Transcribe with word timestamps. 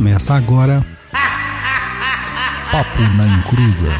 Começa 0.00 0.32
agora. 0.32 0.82
Papo 2.72 3.00
na 3.18 3.26
Encruza. 3.26 3.92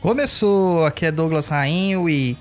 Começou, 0.00 0.86
aqui 0.86 1.06
é 1.06 1.10
Douglas 1.10 1.48
Rainho 1.48 2.08
e 2.08 2.38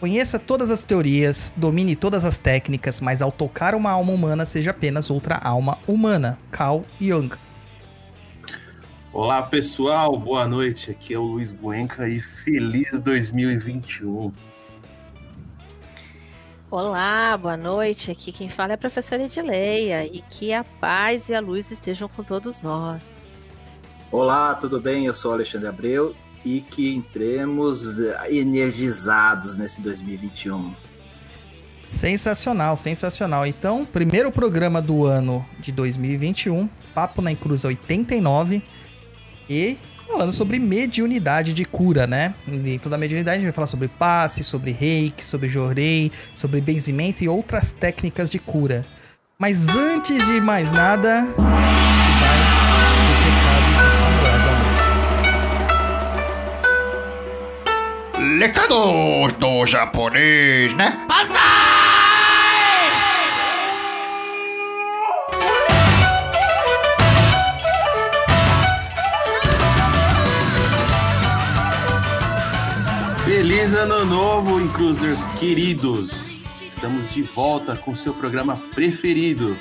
conheça 0.00 0.38
todas 0.38 0.70
as 0.70 0.82
teorias, 0.82 1.52
domine 1.54 1.96
todas 1.96 2.24
as 2.24 2.38
técnicas, 2.38 2.98
mas 2.98 3.20
ao 3.20 3.30
tocar 3.30 3.74
uma 3.74 3.90
alma 3.90 4.14
humana 4.14 4.46
seja 4.46 4.70
apenas 4.70 5.10
outra 5.10 5.36
alma 5.36 5.76
humana. 5.86 6.38
Carl 6.50 6.82
Jung. 6.98 7.28
Olá 9.10 9.42
pessoal, 9.42 10.18
boa 10.18 10.46
noite. 10.46 10.90
Aqui 10.90 11.14
é 11.14 11.18
o 11.18 11.22
Luiz 11.22 11.50
Guenca 11.50 12.06
e 12.06 12.20
feliz 12.20 13.00
2021. 13.00 14.30
Olá, 16.70 17.34
boa 17.38 17.56
noite. 17.56 18.10
Aqui 18.10 18.30
quem 18.30 18.50
fala 18.50 18.72
é 18.72 18.74
a 18.74 18.78
professora 18.78 19.22
Edileia 19.22 20.04
e 20.04 20.20
que 20.20 20.52
a 20.52 20.62
paz 20.62 21.30
e 21.30 21.34
a 21.34 21.40
luz 21.40 21.70
estejam 21.70 22.06
com 22.06 22.22
todos 22.22 22.60
nós. 22.60 23.30
Olá, 24.12 24.54
tudo 24.54 24.78
bem? 24.78 25.06
Eu 25.06 25.14
sou 25.14 25.32
Alexandre 25.32 25.68
Abreu 25.68 26.14
e 26.44 26.60
que 26.60 26.94
entremos 26.94 27.98
energizados 28.28 29.56
nesse 29.56 29.80
2021. 29.80 30.74
Sensacional, 31.88 32.76
sensacional. 32.76 33.46
Então, 33.46 33.86
primeiro 33.86 34.30
programa 34.30 34.82
do 34.82 35.06
ano 35.06 35.44
de 35.58 35.72
2021, 35.72 36.68
Papo 36.94 37.22
na 37.22 37.32
Encruz 37.32 37.64
89. 37.64 38.62
E 39.48 39.78
falando 40.06 40.32
sobre 40.32 40.58
mediunidade 40.58 41.54
de 41.54 41.64
cura, 41.64 42.06
né? 42.06 42.34
Dentro 42.46 42.90
da 42.90 42.98
mediunidade 42.98 43.36
a 43.36 43.38
gente 43.38 43.46
vai 43.46 43.52
falar 43.52 43.66
sobre 43.66 43.88
passe, 43.88 44.42
sobre 44.42 44.72
reiki, 44.72 45.24
sobre 45.24 45.48
jorei, 45.48 46.10
sobre 46.34 46.60
benzimento 46.60 47.22
e 47.22 47.28
outras 47.28 47.72
técnicas 47.72 48.28
de 48.30 48.38
cura. 48.38 48.84
Mas 49.38 49.68
antes 49.68 50.24
de 50.26 50.40
mais 50.40 50.72
nada, 50.72 51.24
vai 51.36 51.58
os 53.04 53.18
recados 53.24 53.94
Samuel 54.00 54.40
do 54.42 54.48
Amor. 58.18 58.38
Recados 58.40 59.32
do 59.34 59.66
japonês, 59.66 60.74
né? 60.74 60.98
Feliz 73.48 73.74
ano 73.74 74.04
novo, 74.04 74.60
Incruzers 74.60 75.26
queridos! 75.28 76.42
Estamos 76.68 77.08
de 77.08 77.22
volta 77.22 77.74
com 77.74 77.94
seu 77.94 78.12
programa 78.12 78.58
preferido. 78.74 79.56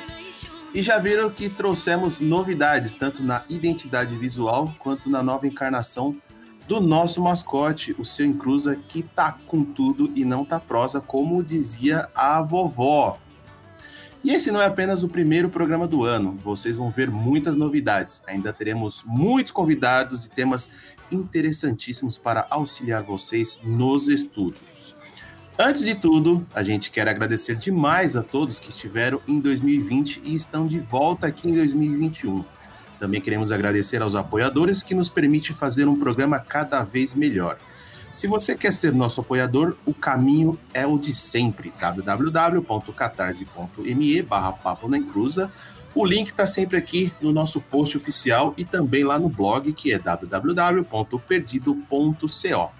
E 0.73 0.81
já 0.81 0.99
viram 0.99 1.29
que 1.29 1.47
trouxemos 1.47 2.19
novidades, 2.19 2.91
tanto 2.91 3.23
na 3.23 3.45
identidade 3.47 4.13
visual 4.17 4.75
quanto 4.77 5.09
na 5.09 5.23
nova 5.23 5.47
encarnação 5.47 6.17
do 6.67 6.81
nosso 6.81 7.21
mascote, 7.21 7.95
o 7.97 8.03
seu 8.03 8.25
Incruza, 8.25 8.75
que 8.75 9.03
tá 9.03 9.37
com 9.47 9.63
tudo 9.63 10.11
e 10.13 10.25
não 10.25 10.43
tá 10.43 10.59
prosa, 10.59 10.99
como 10.99 11.41
dizia 11.41 12.09
a 12.13 12.41
vovó. 12.41 13.17
E 14.21 14.31
esse 14.31 14.51
não 14.51 14.61
é 14.61 14.65
apenas 14.65 15.01
o 15.03 15.07
primeiro 15.07 15.47
programa 15.47 15.87
do 15.87 16.03
ano, 16.03 16.37
vocês 16.43 16.75
vão 16.75 16.91
ver 16.91 17.09
muitas 17.09 17.55
novidades. 17.55 18.21
Ainda 18.27 18.51
teremos 18.51 19.05
muitos 19.07 19.53
convidados 19.53 20.25
e 20.25 20.29
temas 20.29 20.69
interessantíssimos 21.11 22.17
para 22.17 22.47
auxiliar 22.49 23.03
vocês 23.03 23.59
nos 23.63 24.07
estudos. 24.07 24.95
Antes 25.59 25.83
de 25.83 25.95
tudo, 25.95 26.45
a 26.53 26.61
gente 26.61 26.91
quer 26.91 27.07
agradecer 27.07 27.55
demais 27.55 28.15
a 28.15 28.21
todos 28.21 28.59
que 28.59 28.69
estiveram 28.69 29.19
em 29.27 29.39
2020 29.39 30.21
e 30.23 30.35
estão 30.35 30.67
de 30.67 30.79
volta 30.79 31.25
aqui 31.25 31.49
em 31.49 31.55
2021. 31.55 32.45
Também 32.99 33.19
queremos 33.19 33.51
agradecer 33.51 33.99
aos 34.01 34.15
apoiadores 34.15 34.83
que 34.83 34.93
nos 34.93 35.09
permitem 35.09 35.55
fazer 35.55 35.87
um 35.87 35.97
programa 35.97 36.37
cada 36.39 36.83
vez 36.83 37.15
melhor. 37.15 37.57
Se 38.13 38.27
você 38.27 38.55
quer 38.55 38.71
ser 38.73 38.93
nosso 38.93 39.21
apoiador, 39.21 39.75
o 39.85 39.93
caminho 39.93 40.59
é 40.73 40.87
o 40.87 40.97
de 40.97 41.13
sempre, 41.13 41.71
www.catarse.me 41.79 44.21
barra. 44.23 44.57
O 45.99 46.05
link 46.05 46.27
está 46.27 46.45
sempre 46.45 46.77
aqui 46.77 47.11
no 47.19 47.33
nosso 47.33 47.59
post 47.59 47.97
oficial 47.97 48.53
e 48.55 48.63
também 48.63 49.03
lá 49.03 49.17
no 49.17 49.27
blog, 49.27 49.73
que 49.73 49.91
é 49.91 49.97
www.perdido.co. 49.97 52.71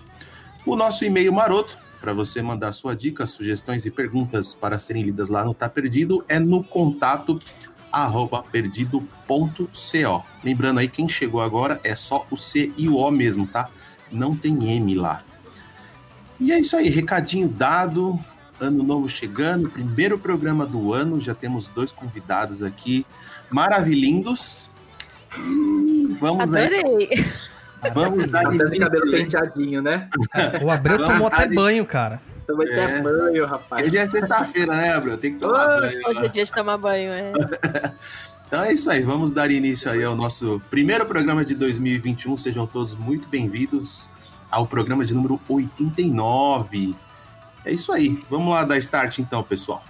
O 0.67 0.75
nosso 0.75 1.05
e-mail 1.05 1.33
maroto, 1.33 1.79
para 2.01 2.13
você 2.13 2.43
mandar 2.43 2.73
sua 2.73 2.97
dica, 2.97 3.27
sugestões 3.27 3.87
e 3.87 3.91
perguntas 3.93 4.53
para 4.53 4.77
serem 4.77 5.05
lidas 5.05 5.29
lá 5.29 5.45
no 5.45 5.55
Tá 5.55 5.69
Perdido, 5.69 6.25
é 6.29 6.41
no 6.41 6.65
contato 6.65 7.39
arroba 7.93 8.43
perdido.co. 8.43 10.25
Lembrando 10.43 10.81
aí, 10.81 10.89
quem 10.89 11.09
chegou 11.09 11.41
agora 11.41 11.81
é 11.85 11.95
só 11.95 12.27
o 12.29 12.37
C 12.37 12.73
e 12.77 12.89
o 12.89 12.97
O 12.97 13.09
mesmo, 13.13 13.47
tá? 13.47 13.69
Não 14.11 14.37
tem 14.37 14.69
M 14.69 14.97
lá. 14.97 15.23
E 16.43 16.51
é 16.51 16.59
isso 16.59 16.77
aí, 16.77 16.89
recadinho 16.89 17.49
dado, 17.49 18.19
ano 18.59 18.83
novo 18.83 19.09
chegando, 19.09 19.71
primeiro 19.71 20.19
programa 20.19 20.67
do 20.67 20.93
ano, 20.93 21.21
já 21.21 21.35
temos 21.37 21.69
dois 21.69 21.93
convidados 21.93 22.65
aqui 22.65 23.07
maravilhindos. 23.49 24.69
E 25.39 26.13
vamos 26.19 26.53
Adorei. 26.53 26.85
aí. 26.85 27.91
Vamos 27.95 28.25
dar 28.27 28.41
Até 28.47 28.49
esse 28.57 28.61
início 28.65 28.81
cabelo 28.81 29.11
penteadinho, 29.11 29.81
né? 29.83 30.09
O 30.63 30.71
Abreu 30.71 30.99
Vamos 30.99 31.13
tomou 31.13 31.29
até 31.29 31.47
banho, 31.47 31.87
cara. 31.87 32.21
Também 32.45 32.69
É. 32.73 32.87
tem 32.87 33.03
banho, 33.03 33.47
rapaz. 33.47 33.87
Hoje 33.87 33.97
é 33.97 34.11
sexta-feira, 34.11 34.75
né, 34.75 34.89
Gabriel? 34.95 35.19
Tem 35.19 35.33
que 35.33 35.39
tomar 35.39 35.61
Ah, 35.63 35.81
banho. 35.81 36.01
Hoje 36.09 36.19
é 36.19 36.23
né? 36.23 36.29
dia 36.29 36.45
de 36.45 36.53
tomar 36.53 36.77
banho, 36.77 37.13
é. 37.13 37.33
Então 38.49 38.65
é 38.65 38.73
isso 38.75 38.91
aí, 38.91 39.03
vamos 39.03 39.33
dar 39.33 39.51
início 39.51 39.91
aí 39.91 40.05
ao 40.05 40.15
nosso 40.15 40.61
primeiro 40.69 41.07
programa 41.07 41.43
de 41.45 41.55
2021. 41.55 42.37
Sejam 42.37 42.67
todos 42.67 42.95
muito 42.95 43.27
bem-vindos 43.29 44.11
ao 44.53 44.67
programa 44.67 45.05
de 45.05 45.15
número 45.15 45.41
89. 45.49 46.95
É 47.65 47.73
isso 47.73 47.91
aí, 47.91 48.23
vamos 48.29 48.53
lá 48.53 48.65
dar 48.65 48.77
start 48.79 49.19
então, 49.19 49.43
pessoal. 49.43 49.83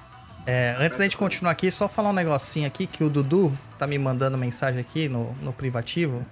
É, 0.46 0.76
antes 0.78 0.98
da 0.98 1.04
gente 1.04 1.16
continuar 1.16 1.52
aqui, 1.52 1.70
só 1.70 1.88
falar 1.88 2.10
um 2.10 2.14
negocinho 2.14 2.66
aqui 2.66 2.86
que 2.86 3.04
o 3.04 3.10
Dudu 3.10 3.56
tá 3.78 3.86
me 3.86 3.98
mandando 3.98 4.38
mensagem 4.38 4.80
aqui 4.80 5.08
no, 5.08 5.34
no 5.34 5.52
privativo. 5.52 6.24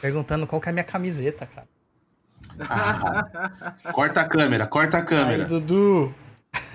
Perguntando 0.00 0.46
qual 0.46 0.60
que 0.60 0.68
é 0.68 0.70
a 0.70 0.72
minha 0.72 0.84
camiseta, 0.84 1.46
cara. 1.46 1.66
Ah, 2.60 3.74
corta 3.92 4.20
a 4.20 4.24
câmera, 4.24 4.66
corta 4.66 4.98
a 4.98 5.00
Aí, 5.00 5.06
câmera, 5.06 5.44
Dudu. 5.44 6.14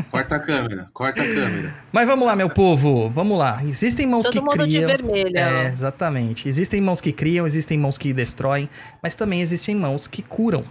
Corta 0.10 0.36
a 0.36 0.40
câmera, 0.40 0.90
corta 0.94 1.22
a 1.22 1.26
câmera. 1.26 1.76
Mas 1.92 2.08
vamos 2.08 2.28
lá, 2.28 2.36
meu 2.36 2.50
povo, 2.50 3.10
vamos 3.10 3.38
lá. 3.38 3.64
Existem 3.64 4.06
mãos 4.08 4.26
Todo 4.26 4.34
que 4.34 4.40
mundo 4.40 4.68
de 4.68 4.78
criam. 4.78 4.88
vermelho. 4.88 5.38
É, 5.38 5.68
exatamente. 5.68 6.50
Existem 6.50 6.82
mãos 6.82 7.02
que 7.02 7.12
criam, 7.12 7.46
existem 7.46 7.78
mãos 7.78 7.98
que 7.98 8.14
destroem, 8.14 8.70
mas 9.02 9.16
também 9.16 9.42
existem 9.42 9.76
mãos 9.76 10.08
que 10.08 10.22
curam. 10.22 10.64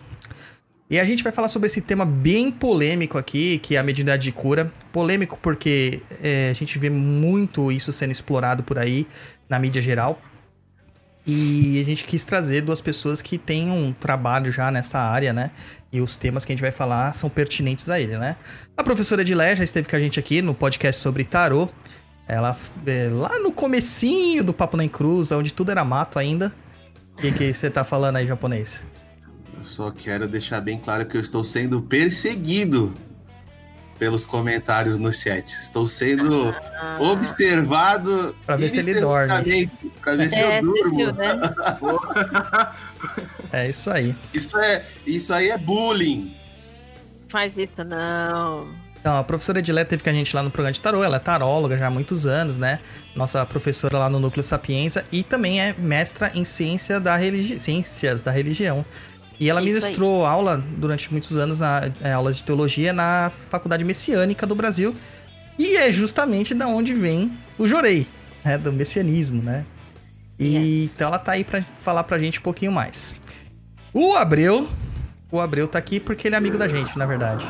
E 0.89 1.01
a 1.01 1.05
gente 1.05 1.23
vai 1.25 1.33
falar 1.33 1.49
sobre 1.49 1.67
esse 1.67 1.81
tema 1.81 2.05
bem 2.05 2.51
polêmico 2.51 3.19
aqui, 3.19 3.59
que 3.59 3.75
é 3.75 3.79
a 3.79 3.83
mediunidade 3.83 4.23
de 4.23 4.31
cura. 4.31 4.73
Polêmico 4.93 5.37
porque 5.43 6.01
é, 6.23 6.51
a 6.51 6.55
gente 6.55 6.79
vê 6.79 6.89
muito 6.89 7.73
isso 7.73 7.93
sendo 7.93 8.13
explorado 8.13 8.63
por 8.63 8.79
aí 8.79 9.07
na 9.49 9.59
mídia 9.59 9.83
geral. 9.83 10.21
E 11.27 11.81
a 11.81 11.85
gente 11.85 12.05
quis 12.05 12.25
trazer 12.25 12.61
duas 12.61 12.81
pessoas 12.81 13.21
que 13.21 13.37
têm 13.37 13.69
um 13.69 13.93
trabalho 13.93 14.53
já 14.53 14.71
nessa 14.71 15.01
área, 15.01 15.33
né? 15.33 15.51
E 15.93 16.01
os 16.01 16.17
temas 16.17 16.45
que 16.45 16.53
a 16.53 16.55
gente 16.55 16.63
vai 16.63 16.71
falar 16.71 17.15
são 17.15 17.31
pertinentes 17.31 17.89
a 17.89 18.01
ele, 18.01 18.19
né? 18.19 18.37
A 18.77 18.83
professora 18.83 19.23
Edilé 19.23 19.55
já 19.57 19.65
esteve 19.65 19.89
com 19.89 19.97
a 19.97 20.01
gente 20.01 20.19
aqui 20.19 20.43
no 20.43 20.55
podcast 20.55 21.01
sobre 21.01 21.25
tarô. 21.25 21.69
Ela, 22.29 22.57
é, 22.87 23.09
lá 23.09 23.39
no 23.39 23.53
comecinho 23.53 24.43
do 24.43 24.53
Papo 24.53 24.77
na 24.77 24.85
Encruz, 24.85 25.31
onde 25.31 25.55
tudo 25.55 25.71
era 25.71 25.85
mato 25.85 26.19
ainda. 26.19 26.53
O 27.15 27.17
que, 27.19 27.33
que 27.33 27.55
você 27.55 27.71
tá 27.71 27.85
falando 27.85 28.17
aí, 28.17 28.27
japonês? 28.27 28.85
Eu 29.57 29.63
só 29.63 29.91
quero 29.91 30.29
deixar 30.29 30.61
bem 30.61 30.79
claro 30.79 31.07
que 31.07 31.17
eu 31.17 31.21
estou 31.21 31.43
sendo 31.45 31.81
perseguido 31.81 32.93
pelos 33.99 34.25
comentários 34.25 34.97
no 34.97 35.13
chat. 35.13 35.51
Estou 35.63 35.87
sendo 35.87 36.55
Ah. 36.81 36.97
observado 37.01 38.35
Pra 38.45 38.57
ver 38.57 38.69
se 38.69 38.79
ele 38.79 39.01
dorme. 39.01 39.69
Pra 40.03 40.15
ver 40.17 40.31
se 40.31 40.37
É, 40.37 40.45
eu 40.45 40.49
você 40.49 40.61
durmo. 40.83 40.97
viu, 40.97 41.13
né? 41.15 41.41
É 43.53 43.69
isso 43.69 43.91
aí. 43.91 44.15
Isso, 44.35 44.57
é, 44.59 44.85
isso 45.07 45.33
aí 45.33 45.51
é 45.51 45.59
bullying. 45.59 46.35
Faz 47.29 47.57
isso, 47.57 47.85
não. 47.85 48.69
Então, 49.01 49.19
a 49.19 49.25
professora 49.25 49.61
Edilé 49.61 49.85
teve 49.85 50.03
com 50.03 50.11
a 50.11 50.13
gente 50.13 50.35
lá 50.35 50.43
no 50.43 50.51
programa 50.51 50.73
de 50.73 50.81
tarô. 50.81 51.03
Ela 51.05 51.17
é 51.17 51.21
taróloga 51.21 51.77
já 51.77 51.87
há 51.87 51.91
muitos 51.91 52.27
anos, 52.27 52.59
né? 52.59 52.81
Nossa 53.15 53.45
professora 53.47 53.99
lá 53.99 54.11
no 54.11 54.19
Núcleo 54.19 54.43
Sapienza. 54.43 55.05
E 55.13 55.23
também 55.23 55.61
é 55.61 55.75
mestra 55.79 56.31
em 56.35 56.45
ciência 56.45 56.99
da 56.99 57.15
religi... 57.17 57.61
ciências 57.61 58.23
da 58.23 58.31
religião. 58.33 58.85
E 59.39 59.51
ela 59.51 59.61
Isso 59.61 59.69
aí. 59.69 59.75
ministrou 59.75 60.25
aula 60.25 60.63
durante 60.79 61.11
muitos 61.13 61.37
anos 61.37 61.59
na 61.59 61.91
é, 62.01 62.13
aula 62.13 62.33
de 62.33 62.43
teologia 62.43 62.93
na 62.93 63.31
Faculdade 63.51 63.85
Messiânica 63.85 64.47
do 64.47 64.55
Brasil. 64.55 64.95
E 65.59 65.77
é 65.77 65.91
justamente 65.93 66.55
da 66.55 66.67
onde 66.67 66.93
vem 66.95 67.33
o 67.59 67.67
Jorei, 67.67 68.07
né? 68.45 68.57
Do 68.59 68.73
messianismo, 68.73 69.43
né? 69.43 69.65
E 70.39 70.83
Yes. 70.83 70.95
então 70.95 71.09
ela 71.09 71.19
tá 71.19 71.33
aí 71.33 71.45
pra 71.45 71.63
falar 71.81 72.05
pra 72.05 72.19
gente 72.19 72.39
um 72.39 72.43
pouquinho 72.43 72.73
mais. 72.73 73.17
O 73.93 74.15
Abreu. 74.15 74.69
O 75.33 75.41
Abreu 75.41 75.67
tá 75.67 75.79
aqui 75.79 75.99
porque 75.99 76.29
ele 76.29 76.35
é 76.35 76.39
amigo 76.39 76.57
da 76.57 76.69
gente, 76.69 76.97
na 76.97 77.05
verdade. 77.05 77.45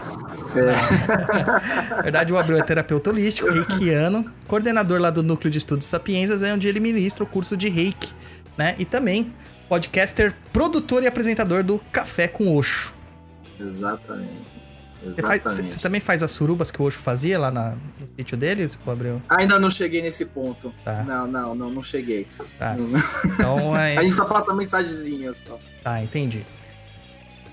Na 1.90 2.00
verdade, 2.02 2.32
o 2.32 2.38
Abreu 2.38 2.56
é 2.58 2.62
terapeuta 2.62 3.10
holístico, 3.10 3.50
reikiano, 3.50 4.24
coordenador 4.46 5.00
lá 5.00 5.10
do 5.10 5.22
Núcleo 5.22 5.50
de 5.50 5.58
Estudos 5.58 5.86
Sapienzas, 5.86 6.42
é 6.42 6.52
onde 6.54 6.66
ele 6.66 6.80
ministra 6.80 7.22
o 7.22 7.26
curso 7.26 7.56
de 7.56 7.68
reiki, 7.68 8.12
né? 8.56 8.74
E 8.78 8.84
também 8.84 9.32
podcaster, 9.68 10.34
produtor 10.52 11.02
e 11.02 11.06
apresentador 11.06 11.62
do 11.62 11.78
Café 11.92 12.28
com 12.28 12.56
Oxo. 12.56 12.92
Exatamente. 13.58 14.56
Você, 15.04 15.22
faz- 15.22 15.76
também 15.80 16.00
faz 16.00 16.22
as 16.22 16.30
surubas 16.32 16.70
que 16.70 16.80
o 16.82 16.84
Oxo 16.86 16.98
fazia 16.98 17.38
lá 17.38 17.50
na- 17.50 17.76
no 18.00 18.08
sítio 18.16 18.36
deles, 18.36 18.76
o 18.84 18.90
Abreu? 18.90 19.22
Ainda 19.28 19.58
não 19.58 19.70
cheguei 19.70 20.02
nesse 20.02 20.26
ponto. 20.26 20.72
Tá. 20.84 21.02
Não, 21.04 21.26
não, 21.26 21.54
não, 21.54 21.70
não 21.70 21.82
cheguei. 21.82 22.26
Tá. 22.58 22.74
Não- 22.74 22.98
Então, 23.24 23.74
A 23.76 23.88
é... 23.90 24.02
gente 24.02 24.14
só 24.14 24.24
passa 24.24 24.52
mensagenzinha 24.54 25.32
só. 25.32 25.58
tá, 25.82 26.02
entendi. 26.02 26.44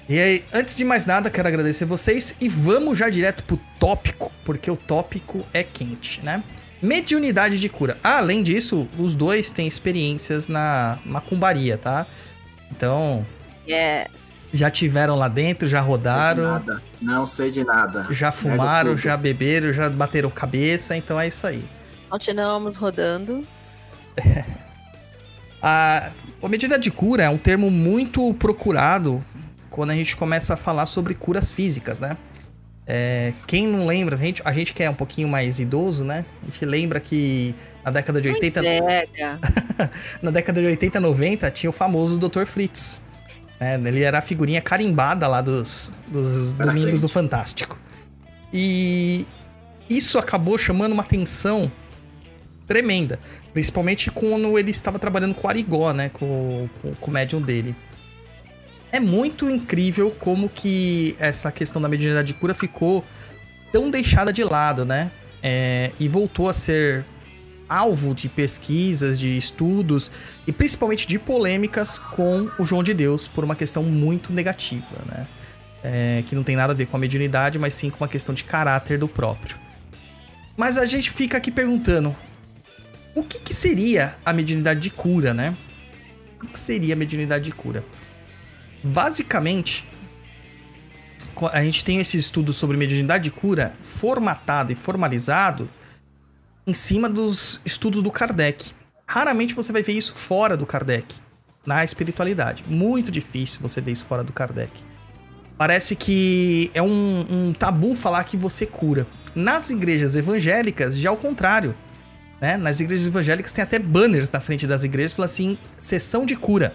E 0.09 0.19
aí, 0.19 0.43
antes 0.51 0.75
de 0.75 0.83
mais 0.83 1.05
nada, 1.05 1.29
quero 1.29 1.47
agradecer 1.47 1.85
vocês 1.85 2.35
e 2.41 2.49
vamos 2.49 2.97
já 2.97 3.09
direto 3.09 3.43
pro 3.43 3.57
tópico, 3.79 4.31
porque 4.43 4.69
o 4.69 4.75
tópico 4.75 5.45
é 5.53 5.63
quente, 5.63 6.21
né? 6.23 6.43
Mediunidade 6.83 7.59
de 7.59 7.69
cura. 7.69 7.97
Ah, 8.03 8.17
além 8.17 8.43
disso, 8.43 8.87
os 8.99 9.15
dois 9.15 9.49
têm 9.51 9.65
experiências 9.67 10.49
na 10.49 10.99
macumbaria, 11.05 11.77
tá? 11.77 12.05
Então, 12.69 13.25
Yes. 13.65 14.11
já 14.53 14.69
tiveram 14.69 15.15
lá 15.15 15.29
dentro, 15.29 15.65
já 15.65 15.77
Não 15.77 15.85
sei 15.85 15.91
de 15.93 15.97
rodaram, 15.97 16.43
nada. 16.43 16.83
Não 17.01 17.25
sei 17.25 17.51
de 17.51 17.63
nada. 17.63 18.07
já 18.11 18.31
fumaram, 18.33 18.97
já 18.97 19.15
beberam, 19.15 19.71
já 19.71 19.89
bateram 19.89 20.29
cabeça, 20.29 20.95
então 20.97 21.17
é 21.19 21.27
isso 21.29 21.47
aí. 21.47 21.63
Continuamos 22.09 22.75
rodando. 22.75 23.47
A, 25.65 26.09
a 26.41 26.49
medida 26.49 26.77
de 26.77 26.91
cura 26.91 27.23
é 27.23 27.29
um 27.29 27.37
termo 27.37 27.71
muito 27.71 28.33
procurado 28.33 29.23
quando 29.69 29.91
a 29.91 29.95
gente 29.95 30.15
começa 30.17 30.55
a 30.55 30.57
falar 30.57 30.85
sobre 30.85 31.13
curas 31.13 31.49
físicas, 31.49 32.01
né? 32.01 32.17
É, 32.85 33.33
quem 33.47 33.65
não 33.65 33.87
lembra, 33.87 34.15
a 34.15 34.19
gente, 34.19 34.41
a 34.43 34.51
gente 34.51 34.73
que 34.73 34.83
é 34.83 34.89
um 34.89 34.93
pouquinho 34.95 35.27
mais 35.27 35.59
idoso, 35.59 36.03
né? 36.03 36.25
A 36.41 36.45
gente 36.45 36.65
lembra 36.65 36.99
que 36.99 37.55
na 37.83 37.91
década 37.91 38.21
de 38.21 38.29
80, 38.29 38.59
Entrega. 38.59 39.39
na 40.21 40.31
década 40.31 40.61
de 40.61 40.67
80, 40.67 40.99
90, 40.99 41.51
tinha 41.51 41.69
o 41.69 41.73
famoso 41.73 42.17
Dr. 42.17 42.45
Fritz. 42.45 43.01
né? 43.59 43.79
Ele 43.85 44.03
era 44.03 44.19
a 44.19 44.21
figurinha 44.21 44.61
carimbada 44.61 45.27
lá 45.27 45.41
dos, 45.41 45.91
dos 46.07 46.53
Domingos 46.53 47.01
do 47.01 47.07
frente. 47.07 47.13
Fantástico. 47.13 47.79
E 48.53 49.25
isso 49.89 50.17
acabou 50.17 50.57
chamando 50.57 50.91
uma 50.91 51.03
atenção 51.03 51.71
tremenda. 52.67 53.19
Principalmente 53.53 54.11
quando 54.11 54.57
ele 54.57 54.71
estava 54.71 54.99
trabalhando 54.99 55.33
com 55.33 55.47
o 55.47 55.49
Arigó, 55.49 55.93
né? 55.93 56.09
Com, 56.09 56.69
com, 56.81 56.93
com 56.95 57.11
o 57.11 57.13
médium 57.13 57.41
dele. 57.41 57.75
É 58.93 58.99
muito 58.99 59.49
incrível 59.49 60.11
como 60.19 60.47
que 60.47 61.15
essa 61.17 61.51
questão 61.51 61.81
da 61.81 61.89
mediunidade 61.89 62.27
de 62.27 62.35
cura 62.35 62.53
ficou 62.53 63.03
tão 63.71 63.89
deixada 63.89 64.31
de 64.31 64.43
lado, 64.43 64.85
né? 64.85 65.09
É, 65.41 65.91
e 65.99 66.07
voltou 66.07 66.47
a 66.47 66.53
ser 66.53 67.03
alvo 67.67 68.13
de 68.13 68.29
pesquisas, 68.29 69.19
de 69.19 69.35
estudos 69.35 70.11
e 70.45 70.51
principalmente 70.51 71.07
de 71.07 71.17
polêmicas 71.17 71.97
com 71.97 72.51
o 72.59 72.63
João 72.63 72.83
de 72.83 72.93
Deus 72.93 73.27
por 73.27 73.43
uma 73.43 73.55
questão 73.55 73.81
muito 73.81 74.31
negativa, 74.31 74.95
né? 75.07 75.27
É, 75.83 76.23
que 76.27 76.35
não 76.35 76.43
tem 76.43 76.55
nada 76.55 76.71
a 76.71 76.75
ver 76.75 76.85
com 76.85 76.95
a 76.95 76.99
mediunidade, 76.99 77.57
mas 77.57 77.73
sim 77.73 77.89
com 77.89 78.03
uma 78.03 78.07
questão 78.07 78.35
de 78.35 78.43
caráter 78.43 78.99
do 78.99 79.07
próprio. 79.07 79.57
Mas 80.55 80.77
a 80.77 80.85
gente 80.85 81.09
fica 81.09 81.39
aqui 81.39 81.49
perguntando: 81.49 82.15
o 83.15 83.23
que, 83.23 83.39
que 83.39 83.55
seria 83.55 84.13
a 84.23 84.31
mediunidade 84.31 84.81
de 84.81 84.91
cura, 84.91 85.33
né? 85.33 85.57
O 86.43 86.45
que, 86.45 86.59
seria 86.59 86.93
a 86.93 86.97
mediunidade 86.97 87.45
de 87.45 87.51
cura? 87.51 87.83
Basicamente, 88.83 89.87
a 91.51 91.63
gente 91.63 91.83
tem 91.83 91.99
esse 91.99 92.17
estudo 92.17 92.51
sobre 92.51 92.77
mediunidade 92.77 93.25
de 93.25 93.31
cura 93.31 93.73
formatado 93.81 94.71
e 94.71 94.75
formalizado 94.75 95.69
em 96.67 96.73
cima 96.73 97.09
dos 97.09 97.61
estudos 97.65 98.01
do 98.01 98.11
Kardec. 98.11 98.71
Raramente 99.07 99.53
você 99.53 99.71
vai 99.71 99.83
ver 99.83 99.93
isso 99.93 100.13
fora 100.13 100.55
do 100.57 100.65
Kardec, 100.65 101.15
na 101.65 101.83
espiritualidade. 101.83 102.63
Muito 102.67 103.11
difícil 103.11 103.61
você 103.61 103.81
ver 103.81 103.91
isso 103.91 104.05
fora 104.05 104.23
do 104.23 104.33
Kardec. 104.33 104.71
Parece 105.57 105.95
que 105.95 106.71
é 106.73 106.81
um, 106.81 107.25
um 107.29 107.53
tabu 107.53 107.95
falar 107.95 108.23
que 108.23 108.35
você 108.35 108.65
cura. 108.65 109.07
Nas 109.35 109.69
igrejas 109.69 110.15
evangélicas, 110.15 110.97
já 110.97 111.09
é 111.09 111.11
o 111.11 111.17
contrário. 111.17 111.75
Né? 112.41 112.57
Nas 112.57 112.79
igrejas 112.79 113.07
evangélicas 113.07 113.53
tem 113.53 113.63
até 113.63 113.79
banners 113.79 114.29
na 114.31 114.39
frente 114.39 114.67
das 114.67 114.83
igrejas 114.83 115.13
falando 115.13 115.29
assim: 115.29 115.57
sessão 115.77 116.25
de 116.25 116.35
cura. 116.35 116.73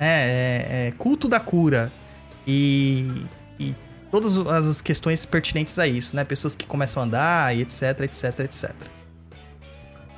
É, 0.00 0.86
é- 0.86 0.88
é 0.88 0.92
culto 0.92 1.28
da 1.28 1.38
cura. 1.38 1.92
E, 2.46 3.24
e 3.58 3.74
todas 4.10 4.38
as 4.38 4.80
questões 4.80 5.24
pertinentes 5.24 5.78
a 5.78 5.86
isso, 5.86 6.16
né? 6.16 6.24
Pessoas 6.24 6.54
que 6.54 6.66
começam 6.66 7.02
a 7.02 7.06
andar 7.06 7.56
e 7.56 7.62
etc, 7.62 8.00
etc, 8.00 8.40
etc. 8.40 8.74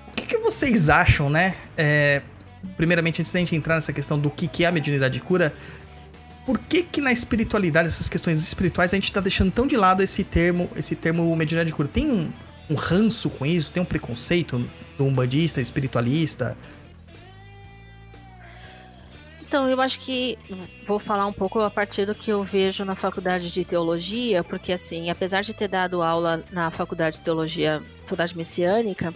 O 0.08 0.12
que, 0.14 0.26
que 0.26 0.38
vocês 0.38 0.88
acham, 0.88 1.28
né? 1.28 1.54
É, 1.76 2.22
primeiramente, 2.76 3.20
antes 3.20 3.32
da 3.32 3.38
gente 3.40 3.54
entrar 3.56 3.74
nessa 3.74 3.92
questão 3.92 4.18
do 4.18 4.30
que, 4.30 4.46
que 4.46 4.64
é 4.64 4.68
a 4.68 4.72
mediunidade 4.72 5.14
de 5.14 5.20
cura, 5.20 5.52
por 6.46 6.58
que 6.58 6.82
que 6.82 7.00
na 7.00 7.12
espiritualidade, 7.12 7.88
essas 7.88 8.08
questões 8.08 8.40
espirituais, 8.42 8.92
a 8.92 8.96
gente 8.96 9.12
tá 9.12 9.20
deixando 9.20 9.50
tão 9.50 9.66
de 9.66 9.76
lado 9.76 10.02
esse 10.02 10.24
termo, 10.24 10.70
esse 10.76 10.94
termo 10.96 11.24
mediunidade 11.36 11.68
de 11.70 11.74
cura? 11.74 11.88
Tem 11.88 12.10
um, 12.10 12.30
um 12.70 12.74
ranço 12.74 13.30
com 13.30 13.44
isso? 13.44 13.72
Tem 13.72 13.82
um 13.82 13.86
preconceito 13.86 14.68
do 14.96 15.04
umbandista, 15.04 15.60
espiritualista? 15.60 16.56
Então, 19.52 19.68
eu 19.68 19.82
acho 19.82 19.98
que 19.98 20.38
vou 20.86 20.98
falar 20.98 21.26
um 21.26 21.32
pouco 21.32 21.60
a 21.60 21.70
partir 21.70 22.06
do 22.06 22.14
que 22.14 22.30
eu 22.30 22.42
vejo 22.42 22.86
na 22.86 22.94
faculdade 22.94 23.52
de 23.52 23.66
teologia, 23.66 24.42
porque 24.42 24.72
assim, 24.72 25.10
apesar 25.10 25.42
de 25.42 25.52
ter 25.52 25.68
dado 25.68 26.00
aula 26.00 26.42
na 26.50 26.70
faculdade 26.70 27.18
de 27.18 27.22
teologia, 27.22 27.82
faculdade 28.04 28.34
messiânica, 28.34 29.12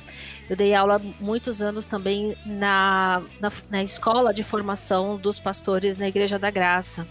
eu 0.50 0.55
dei 0.55 0.75
aula 0.75 1.00
muitos 1.19 1.62
anos 1.62 1.87
também 1.87 2.37
na, 2.45 3.23
na, 3.40 3.50
na 3.71 3.83
escola 3.83 4.35
de 4.35 4.43
formação 4.43 5.16
dos 5.16 5.40
pastores 5.40 5.97
na 5.97 6.07
Igreja 6.07 6.38
da 6.38 6.50
Graça, 6.50 7.09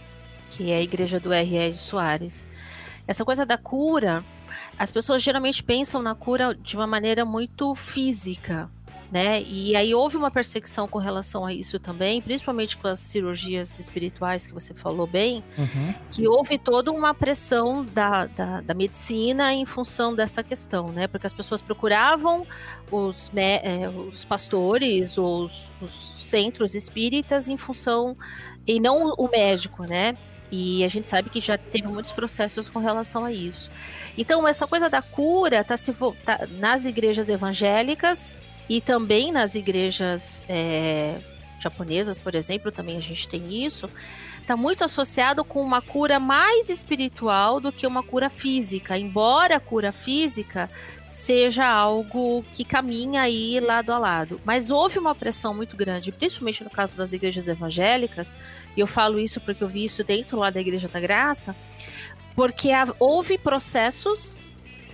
que 0.52 0.70
é 0.70 0.76
a 0.76 0.82
igreja 0.82 1.18
do 1.18 1.32
R.R. 1.32 1.76
Soares. 1.76 2.46
Essa 3.08 3.24
coisa 3.24 3.44
da 3.44 3.58
cura, 3.58 4.22
as 4.78 4.92
pessoas 4.92 5.20
geralmente 5.20 5.64
pensam 5.64 6.00
na 6.00 6.14
cura 6.14 6.54
de 6.54 6.76
uma 6.76 6.86
maneira 6.86 7.24
muito 7.24 7.74
física, 7.74 8.70
né? 9.10 9.42
E 9.42 9.76
aí 9.76 9.94
houve 9.94 10.16
uma 10.16 10.30
perseguição 10.30 10.88
com 10.88 10.98
relação 10.98 11.46
a 11.46 11.52
isso 11.52 11.78
também, 11.78 12.20
principalmente 12.20 12.76
com 12.76 12.88
as 12.88 12.98
cirurgias 12.98 13.78
espirituais 13.78 14.46
que 14.46 14.52
você 14.52 14.74
falou 14.74 15.06
bem, 15.06 15.44
Uhum. 15.56 15.94
que 16.10 16.26
houve 16.26 16.58
toda 16.58 16.90
uma 16.90 17.14
pressão 17.14 17.84
da, 17.84 18.26
da, 18.26 18.60
da 18.60 18.74
medicina 18.74 19.54
em 19.54 19.64
função 19.64 20.14
dessa 20.14 20.42
questão, 20.42 20.88
né? 20.90 21.06
Porque 21.06 21.26
as 21.26 21.32
pessoas 21.32 21.62
procuravam 21.62 22.46
os, 22.90 23.30
eh, 23.36 23.88
os 23.88 24.24
pastores, 24.24 25.16
os, 25.18 25.68
os 25.80 26.14
centros 26.22 26.74
espíritas 26.74 27.48
em 27.48 27.56
função 27.56 28.16
e 28.66 28.80
não 28.80 29.12
o 29.16 29.28
médico, 29.30 29.84
né? 29.84 30.16
E 30.50 30.84
a 30.84 30.88
gente 30.88 31.08
sabe 31.08 31.28
que 31.30 31.40
já 31.40 31.58
teve 31.58 31.88
muitos 31.88 32.12
processos 32.12 32.68
com 32.68 32.78
relação 32.78 33.24
a 33.24 33.32
isso. 33.32 33.68
Então, 34.16 34.46
essa 34.46 34.66
coisa 34.66 34.88
da 34.88 35.02
cura 35.02 35.64
tá 35.64 35.76
se 35.76 35.92
tá 36.24 36.46
nas 36.58 36.84
igrejas 36.84 37.28
evangélicas 37.28 38.36
e 38.68 38.80
também 38.80 39.30
nas 39.30 39.54
igrejas 39.54 40.44
eh, 40.48 41.18
japonesas, 41.60 42.18
por 42.18 42.34
exemplo, 42.34 42.72
também 42.72 42.96
a 42.96 43.00
gente 43.00 43.28
tem 43.28 43.64
isso. 43.64 43.88
Está 44.40 44.56
muito 44.56 44.84
associado 44.84 45.44
com 45.44 45.60
uma 45.60 45.82
cura 45.82 46.20
mais 46.20 46.68
espiritual 46.68 47.60
do 47.60 47.72
que 47.72 47.86
uma 47.86 48.02
cura 48.02 48.30
física, 48.30 48.96
embora 48.96 49.56
a 49.56 49.60
cura 49.60 49.90
física 49.90 50.70
seja 51.08 51.66
algo 51.66 52.44
que 52.52 52.64
caminha 52.64 53.22
aí 53.22 53.58
lado 53.58 53.92
a 53.92 53.98
lado. 53.98 54.40
Mas 54.44 54.70
houve 54.70 54.98
uma 54.98 55.14
pressão 55.14 55.54
muito 55.54 55.76
grande, 55.76 56.12
principalmente 56.12 56.62
no 56.62 56.70
caso 56.70 56.96
das 56.96 57.12
igrejas 57.12 57.48
evangélicas, 57.48 58.34
e 58.76 58.80
eu 58.80 58.86
falo 58.86 59.18
isso 59.18 59.40
porque 59.40 59.64
eu 59.64 59.68
vi 59.68 59.84
isso 59.84 60.04
dentro 60.04 60.38
lá 60.38 60.50
da 60.50 60.60
Igreja 60.60 60.88
da 60.88 61.00
Graça, 61.00 61.56
porque 62.34 62.68
houve 63.00 63.38
processos 63.38 64.35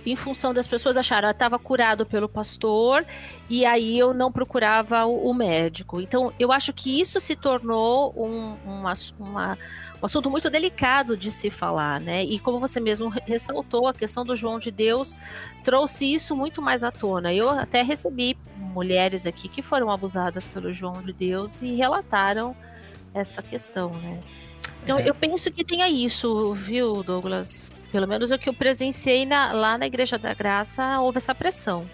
em 0.05 0.15
função 0.15 0.53
das 0.53 0.67
pessoas 0.67 0.97
acharem, 0.97 1.27
eu 1.29 1.31
estava 1.31 1.57
curado 1.57 2.05
pelo 2.05 2.27
pastor 2.27 3.05
e 3.49 3.65
aí 3.65 3.97
eu 3.97 4.13
não 4.13 4.31
procurava 4.31 5.05
o, 5.05 5.29
o 5.29 5.33
médico. 5.33 6.01
Então, 6.01 6.33
eu 6.39 6.51
acho 6.51 6.73
que 6.73 6.99
isso 6.99 7.19
se 7.19 7.35
tornou 7.35 8.13
um, 8.17 8.55
um, 8.69 8.87
ass- 8.87 9.13
uma- 9.19 9.57
um 10.01 10.05
assunto 10.05 10.29
muito 10.29 10.49
delicado 10.49 11.15
de 11.15 11.31
se 11.31 11.49
falar, 11.49 11.99
né? 12.01 12.23
E 12.23 12.37
como 12.39 12.59
você 12.59 12.79
mesmo 12.79 13.07
re- 13.09 13.21
ressaltou, 13.25 13.87
a 13.87 13.93
questão 13.93 14.25
do 14.25 14.35
João 14.35 14.59
de 14.59 14.71
Deus 14.71 15.17
trouxe 15.63 16.13
isso 16.13 16.35
muito 16.35 16.61
mais 16.61 16.83
à 16.83 16.91
tona. 16.91 17.33
Eu 17.33 17.49
até 17.49 17.81
recebi 17.81 18.37
mulheres 18.57 19.25
aqui 19.25 19.47
que 19.47 19.61
foram 19.61 19.89
abusadas 19.89 20.45
pelo 20.45 20.73
João 20.73 21.01
de 21.01 21.13
Deus 21.13 21.61
e 21.61 21.75
relataram 21.75 22.55
essa 23.13 23.41
questão, 23.41 23.91
né? 23.91 24.19
Então, 24.83 24.99
É. 24.99 25.07
eu 25.09 25.15
penso 25.15 25.49
que 25.51 25.63
tenha 25.63 25.87
isso, 25.89 26.53
viu, 26.55 27.01
Douglas? 27.03 27.71
Pelo 27.93 28.07
menos 28.07 28.29
o 28.31 28.37
que 28.37 28.49
eu 28.49 28.53
presenciei 28.53 29.25
na- 29.25 29.53
lá 29.53 29.77
na 29.77 29.85
Igreja 29.87 30.17
da 30.17 30.33
Graça, 30.33 30.99
houve 30.99 31.19
essa 31.19 31.33
pressão. 31.33 31.85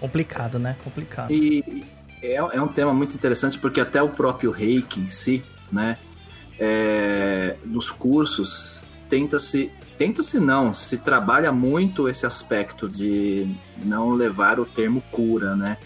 Complicado, 0.00 0.58
né? 0.58 0.76
Complicado. 0.82 1.30
E 1.30 1.84
é, 2.22 2.34
é 2.36 2.62
um 2.62 2.66
tema 2.68 2.92
muito 2.92 3.14
interessante 3.14 3.58
porque 3.58 3.80
até 3.80 4.02
o 4.02 4.08
próprio 4.08 4.50
reiki 4.50 4.98
em 4.98 5.06
si, 5.08 5.44
né? 5.70 5.96
é, 6.58 7.56
nos 7.64 7.90
cursos 7.90 8.82
tenta-se 9.08 9.70
tenta-se 9.96 10.38
não, 10.40 10.72
se 10.72 10.96
trabalha 10.98 11.50
muito 11.52 12.08
esse 12.08 12.24
aspecto 12.24 12.88
de 12.88 13.46
não 13.84 14.12
levar 14.12 14.58
o 14.58 14.64
termo 14.64 15.02
cura, 15.10 15.54
né? 15.54 15.76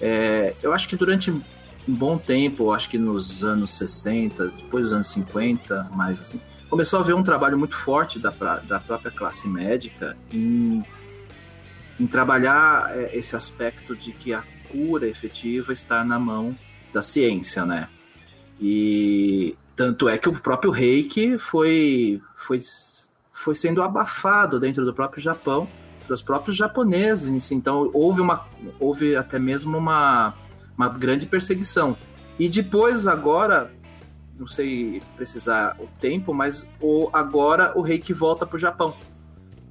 É, 0.00 0.54
eu 0.62 0.72
acho 0.74 0.86
que 0.86 0.96
durante 0.96 1.30
um 1.30 1.40
bom 1.86 2.18
tempo, 2.18 2.72
acho 2.72 2.90
que 2.90 2.98
nos 2.98 3.42
anos 3.44 3.70
60, 3.70 4.48
depois 4.48 4.84
dos 4.84 4.92
anos 4.92 5.06
50, 5.08 5.88
mais 5.92 6.20
assim, 6.20 6.40
começou 6.68 6.98
a 6.98 7.02
haver 7.02 7.14
um 7.14 7.22
trabalho 7.22 7.58
muito 7.58 7.74
forte 7.74 8.18
da, 8.18 8.30
da 8.30 8.78
própria 8.78 9.10
classe 9.10 9.48
médica 9.48 10.16
em, 10.32 10.84
em 11.98 12.06
trabalhar 12.06 12.96
é, 12.96 13.16
esse 13.16 13.34
aspecto 13.34 13.96
de 13.96 14.12
que 14.12 14.32
a 14.32 14.42
cura 14.70 15.08
efetiva 15.08 15.72
está 15.72 16.04
na 16.04 16.18
mão 16.18 16.54
da 16.92 17.02
ciência, 17.02 17.64
né? 17.64 17.88
E 18.60 19.56
tanto 19.74 20.08
é 20.08 20.18
que 20.18 20.28
o 20.28 20.32
próprio 20.32 20.70
reiki 20.70 21.38
foi, 21.38 22.20
foi, 22.34 22.60
foi 23.32 23.54
sendo 23.54 23.82
abafado 23.82 24.58
dentro 24.58 24.84
do 24.84 24.92
próprio 24.92 25.22
Japão, 25.22 25.68
pelos 26.06 26.22
próprios 26.22 26.56
japoneses. 26.56 27.52
Então 27.52 27.90
houve, 27.94 28.20
uma, 28.20 28.46
houve 28.80 29.14
até 29.16 29.38
mesmo 29.38 29.78
uma, 29.78 30.34
uma 30.76 30.88
grande 30.88 31.26
perseguição. 31.26 31.96
E 32.38 32.48
depois, 32.48 33.06
agora, 33.06 33.72
não 34.38 34.46
sei 34.46 35.02
precisar 35.16 35.76
o 35.80 35.86
tempo, 36.00 36.32
mas 36.32 36.70
o, 36.80 37.10
agora 37.12 37.72
o 37.76 37.82
reiki 37.82 38.12
volta 38.12 38.46
para 38.46 38.56
o 38.56 38.58
Japão. 38.58 38.94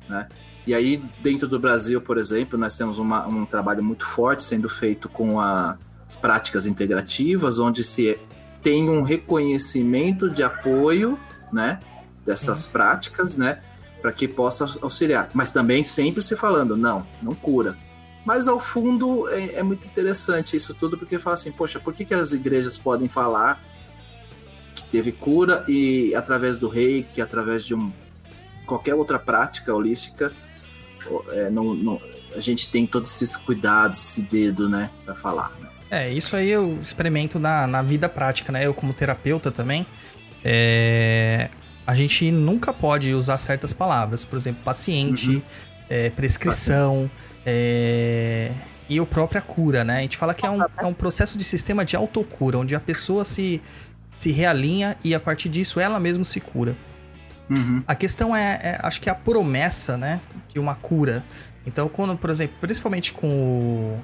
Né? 0.10 0.28
E 0.66 0.74
aí, 0.76 1.02
dentro 1.22 1.48
do 1.48 1.58
Brasil, 1.60 2.02
por 2.02 2.18
exemplo, 2.18 2.58
nós 2.58 2.76
temos 2.76 3.00
uma- 3.00 3.26
um 3.28 3.46
trabalho 3.46 3.82
muito 3.84 4.06
forte 4.06 4.44
sendo 4.44 4.70
feito 4.70 5.08
com 5.08 5.40
a- 5.40 5.78
as 6.08 6.16
práticas 6.16 6.66
integrativas, 6.66 7.60
onde 7.60 7.84
se 7.84 8.20
tem 8.62 8.90
um 8.90 9.02
reconhecimento 9.02 10.30
de 10.30 10.44
apoio, 10.44 11.18
né, 11.52 11.80
dessas 12.26 12.68
práticas, 12.68 13.38
né, 13.38 13.62
para 14.02 14.12
que 14.12 14.28
possa 14.28 14.66
auxiliar. 14.82 15.30
Mas 15.34 15.52
também 15.52 15.84
sempre 15.84 16.22
se 16.22 16.36
falando, 16.36 16.76
não, 16.76 17.06
não 17.22 17.34
cura. 17.34 17.78
Mas 18.26 18.50
ao 18.50 18.60
fundo 18.60 19.30
é, 19.30 19.54
é 19.56 19.64
muito 19.64 19.88
interessante 19.88 20.58
isso 20.58 20.74
tudo, 20.74 20.98
porque 20.98 21.18
fala 21.18 21.36
assim, 21.36 21.52
poxa, 21.52 21.80
por 21.80 21.94
que, 21.94 22.04
que 22.04 22.14
as 22.14 22.34
igrejas 22.34 22.78
podem 22.78 23.08
falar 23.08 23.56
que 23.56 23.77
teve 24.90 25.12
cura 25.12 25.64
e 25.68 26.14
através 26.16 26.58
do 26.58 26.68
reiki, 26.68 27.22
através 27.22 27.66
de 27.66 27.76
um, 27.76 27.92
qualquer 28.66 28.96
outra 28.96 29.20
prática 29.20 29.74
holística, 29.74 30.32
é, 31.32 31.50
não, 31.50 31.74
não- 31.74 32.02
a 32.36 32.40
gente 32.40 32.70
tem 32.70 32.86
todos 32.86 33.10
esses 33.22 33.36
cuidados, 33.38 33.98
esse 34.00 34.22
dedo, 34.24 34.68
né, 34.70 34.90
para 35.06 35.16
falar. 35.16 35.52
né? 35.62 35.68
É, 35.90 36.12
isso 36.12 36.36
aí 36.36 36.50
eu 36.50 36.78
experimento 36.82 37.40
na, 37.40 37.66
na 37.66 37.82
vida 37.82 38.10
prática, 38.10 38.52
né? 38.52 38.66
Eu, 38.66 38.74
como 38.74 38.94
terapeuta 38.94 39.50
também, 39.50 39.86
é, 40.44 41.50
a 41.86 41.96
gente 41.96 42.30
nunca 42.32 42.74
pode 42.74 43.14
usar 43.14 43.38
certas 43.40 43.72
palavras. 43.74 44.24
Por 44.26 44.36
exemplo, 44.38 44.62
paciente, 44.64 45.30
Uhum. 45.30 45.42
é, 45.90 46.10
prescrição, 46.10 47.10
é, 47.46 48.52
e 48.90 49.00
o 49.02 49.06
própria 49.06 49.42
cura, 49.42 49.84
né? 49.84 50.00
A 50.00 50.02
gente 50.02 50.18
fala 50.18 50.34
que 50.34 50.46
é 50.46 50.50
um, 50.52 50.62
é 50.62 50.86
um 50.86 50.94
processo 50.94 51.38
de 51.38 51.44
sistema 51.44 51.84
de 51.86 51.96
autocura, 51.96 52.58
onde 52.58 52.76
a 52.76 52.80
pessoa 52.80 53.24
se, 53.26 53.62
se 54.28 54.32
realinha 54.32 54.98
e 55.04 55.16
a 55.16 55.20
partir 55.20 55.48
disso 55.50 55.80
ela 55.80 56.00
mesma 56.00 56.26
se 56.26 56.40
cura. 56.42 56.76
Uhum. 57.50 57.82
A 57.88 57.96
questão 57.96 58.36
é, 58.36 58.60
é, 58.62 58.80
acho 58.84 59.00
que 59.00 59.08
é 59.08 59.12
a 59.12 59.16
promessa, 59.16 59.96
né, 59.98 60.20
de 60.54 60.60
uma 60.60 60.76
cura. 60.76 61.24
Então, 61.66 61.88
quando, 61.88 62.18
por 62.18 62.30
exemplo, 62.30 62.56
principalmente 62.60 63.14
com 63.14 63.28
o, 63.28 64.00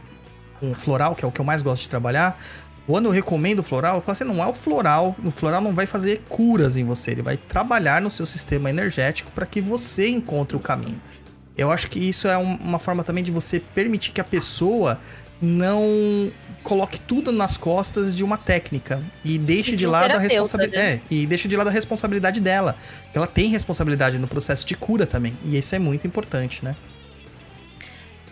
com 0.60 0.72
o 0.72 0.74
floral, 0.74 1.14
que 1.14 1.26
é 1.26 1.28
o 1.28 1.32
que 1.32 1.42
eu 1.42 1.46
mais 1.46 1.62
gosto 1.62 1.82
de 1.84 1.90
trabalhar, 1.90 2.40
quando 2.88 3.06
eu 3.06 3.12
recomendo 3.12 3.60
o 3.60 3.64
floral, 3.64 3.96
eu 3.96 4.02
falo 4.02 4.14
assim, 4.14 4.24
não 4.24 4.42
é 4.42 4.48
o 4.48 4.54
floral, 4.54 5.16
o 5.24 5.32
floral 5.32 5.62
não 5.62 5.74
vai 5.74 5.86
fazer 5.86 6.22
curas 6.30 6.78
em 6.78 6.86
você, 6.86 7.12
ele 7.12 7.22
vai 7.22 7.36
trabalhar 7.36 8.02
no 8.02 8.10
seu 8.10 8.26
sistema 8.26 8.70
energético 8.70 9.30
para 9.32 9.46
que 9.46 9.60
você 9.60 10.08
encontre 10.08 10.56
o 10.56 10.60
caminho. 10.60 11.02
Eu 11.58 11.70
acho 11.72 11.90
que 11.90 12.00
isso 12.00 12.28
é 12.28 12.38
um- 12.38 12.56
uma 12.56 12.80
forma 12.80 13.04
também 13.04 13.24
de 13.24 13.32
você 13.32 13.60
permitir 13.60 14.12
que 14.14 14.22
a 14.22 14.24
pessoa 14.24 15.00
não 15.44 16.32
coloque 16.64 16.98
tudo 16.98 17.32
nas 17.32 17.58
costas 17.58 18.16
de 18.16 18.24
uma 18.24 18.38
técnica 18.38 19.04
e 19.26 19.38
deixe 19.38 19.72
de 19.72 19.78
de 19.78 19.88
lado 19.88 20.16
a 20.16 20.20
responsabilidade. 20.20 20.78
né? 20.78 20.94
É, 20.94 21.14
e 21.14 21.28
deixe 21.28 21.48
de 21.48 21.58
lado 21.58 21.68
a 21.68 21.72
responsabilidade 21.72 22.40
dela. 22.40 22.78
Ela 23.14 23.28
tem 23.28 23.50
responsabilidade 23.50 24.18
no 24.18 24.28
processo 24.28 24.66
de 24.66 24.76
cura 24.76 25.06
também. 25.06 25.34
E 25.44 25.58
isso 25.58 25.76
é 25.76 25.80
muito 25.80 26.08
importante, 26.08 26.64
né? 26.64 26.76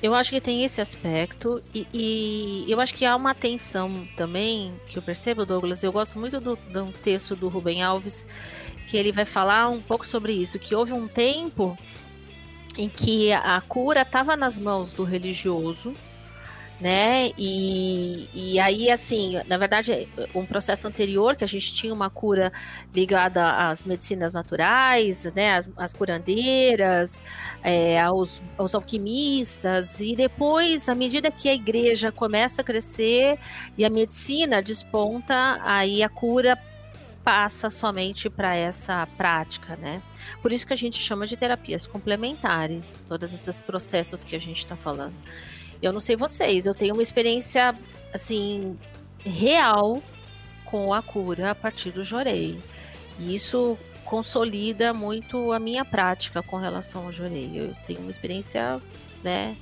Eu 0.01 0.15
acho 0.15 0.31
que 0.31 0.41
tem 0.41 0.63
esse 0.63 0.81
aspecto 0.81 1.61
e, 1.75 1.85
e 1.93 2.65
eu 2.71 2.79
acho 2.79 2.93
que 2.95 3.05
há 3.05 3.15
uma 3.15 3.35
tensão 3.35 4.07
também 4.15 4.73
que 4.87 4.97
eu 4.97 5.01
percebo, 5.01 5.45
Douglas. 5.45 5.83
Eu 5.83 5.91
gosto 5.91 6.17
muito 6.17 6.39
do, 6.39 6.55
de 6.55 6.79
um 6.79 6.91
texto 6.91 7.35
do 7.35 7.49
Rubem 7.49 7.83
Alves 7.83 8.25
que 8.89 8.97
ele 8.97 9.11
vai 9.11 9.25
falar 9.25 9.69
um 9.69 9.81
pouco 9.81 10.07
sobre 10.07 10.33
isso, 10.33 10.57
que 10.57 10.73
houve 10.73 10.91
um 10.91 11.07
tempo 11.07 11.77
em 12.77 12.89
que 12.89 13.31
a 13.31 13.61
cura 13.61 14.01
estava 14.01 14.35
nas 14.35 14.57
mãos 14.57 14.93
do 14.93 15.03
religioso, 15.03 15.93
né? 16.81 17.31
E, 17.37 18.27
e 18.33 18.59
aí, 18.59 18.89
assim, 18.89 19.39
na 19.47 19.55
verdade, 19.57 20.07
um 20.33 20.43
processo 20.43 20.87
anterior 20.87 21.35
que 21.35 21.43
a 21.43 21.47
gente 21.47 21.71
tinha 21.73 21.93
uma 21.93 22.09
cura 22.09 22.51
ligada 22.93 23.69
às 23.69 23.83
medicinas 23.83 24.33
naturais, 24.33 25.23
né? 25.35 25.57
As, 25.57 25.69
as 25.77 25.93
curandeiras, 25.93 27.21
é, 27.61 28.01
aos, 28.01 28.41
aos 28.57 28.73
alquimistas, 28.73 30.01
e 30.01 30.15
depois, 30.15 30.89
à 30.89 30.95
medida 30.95 31.29
que 31.29 31.47
a 31.47 31.53
igreja 31.53 32.11
começa 32.11 32.61
a 32.61 32.65
crescer 32.65 33.37
e 33.77 33.85
a 33.85 33.89
medicina 33.89 34.61
desponta, 34.61 35.59
aí 35.61 36.01
a 36.01 36.09
cura 36.09 36.57
passa 37.23 37.69
somente 37.69 38.27
para 38.27 38.55
essa 38.55 39.07
prática, 39.17 39.75
né? 39.75 40.01
Por 40.41 40.51
isso 40.51 40.65
que 40.65 40.73
a 40.73 40.77
gente 40.77 40.97
chama 40.97 41.27
de 41.27 41.37
terapias 41.37 41.85
complementares, 41.85 43.05
todos 43.07 43.31
esses 43.31 43.61
processos 43.61 44.23
que 44.23 44.35
a 44.35 44.39
gente 44.39 44.59
está 44.59 44.75
falando. 44.75 45.13
Eu 45.81 45.91
não 45.91 45.99
sei 45.99 46.15
vocês, 46.15 46.65
eu 46.65 46.75
tenho 46.75 46.93
uma 46.93 47.03
experiência 47.03 47.75
assim 48.13 48.77
real 49.19 50.01
com 50.65 50.93
a 50.93 51.01
cura 51.01 51.51
a 51.51 51.55
partir 51.55 51.91
do 51.91 52.03
jorei. 52.03 52.59
E 53.19 53.35
isso 53.35 53.77
consolida 54.05 54.93
muito 54.93 55.51
a 55.51 55.59
minha 55.59 55.85
prática 55.85 56.43
com 56.43 56.57
relação 56.57 57.05
ao 57.05 57.11
jorei. 57.11 57.51
Eu 57.53 57.73
tenho 57.85 57.99
uma 58.01 58.11
experiência, 58.11 58.81
né, 59.23 59.55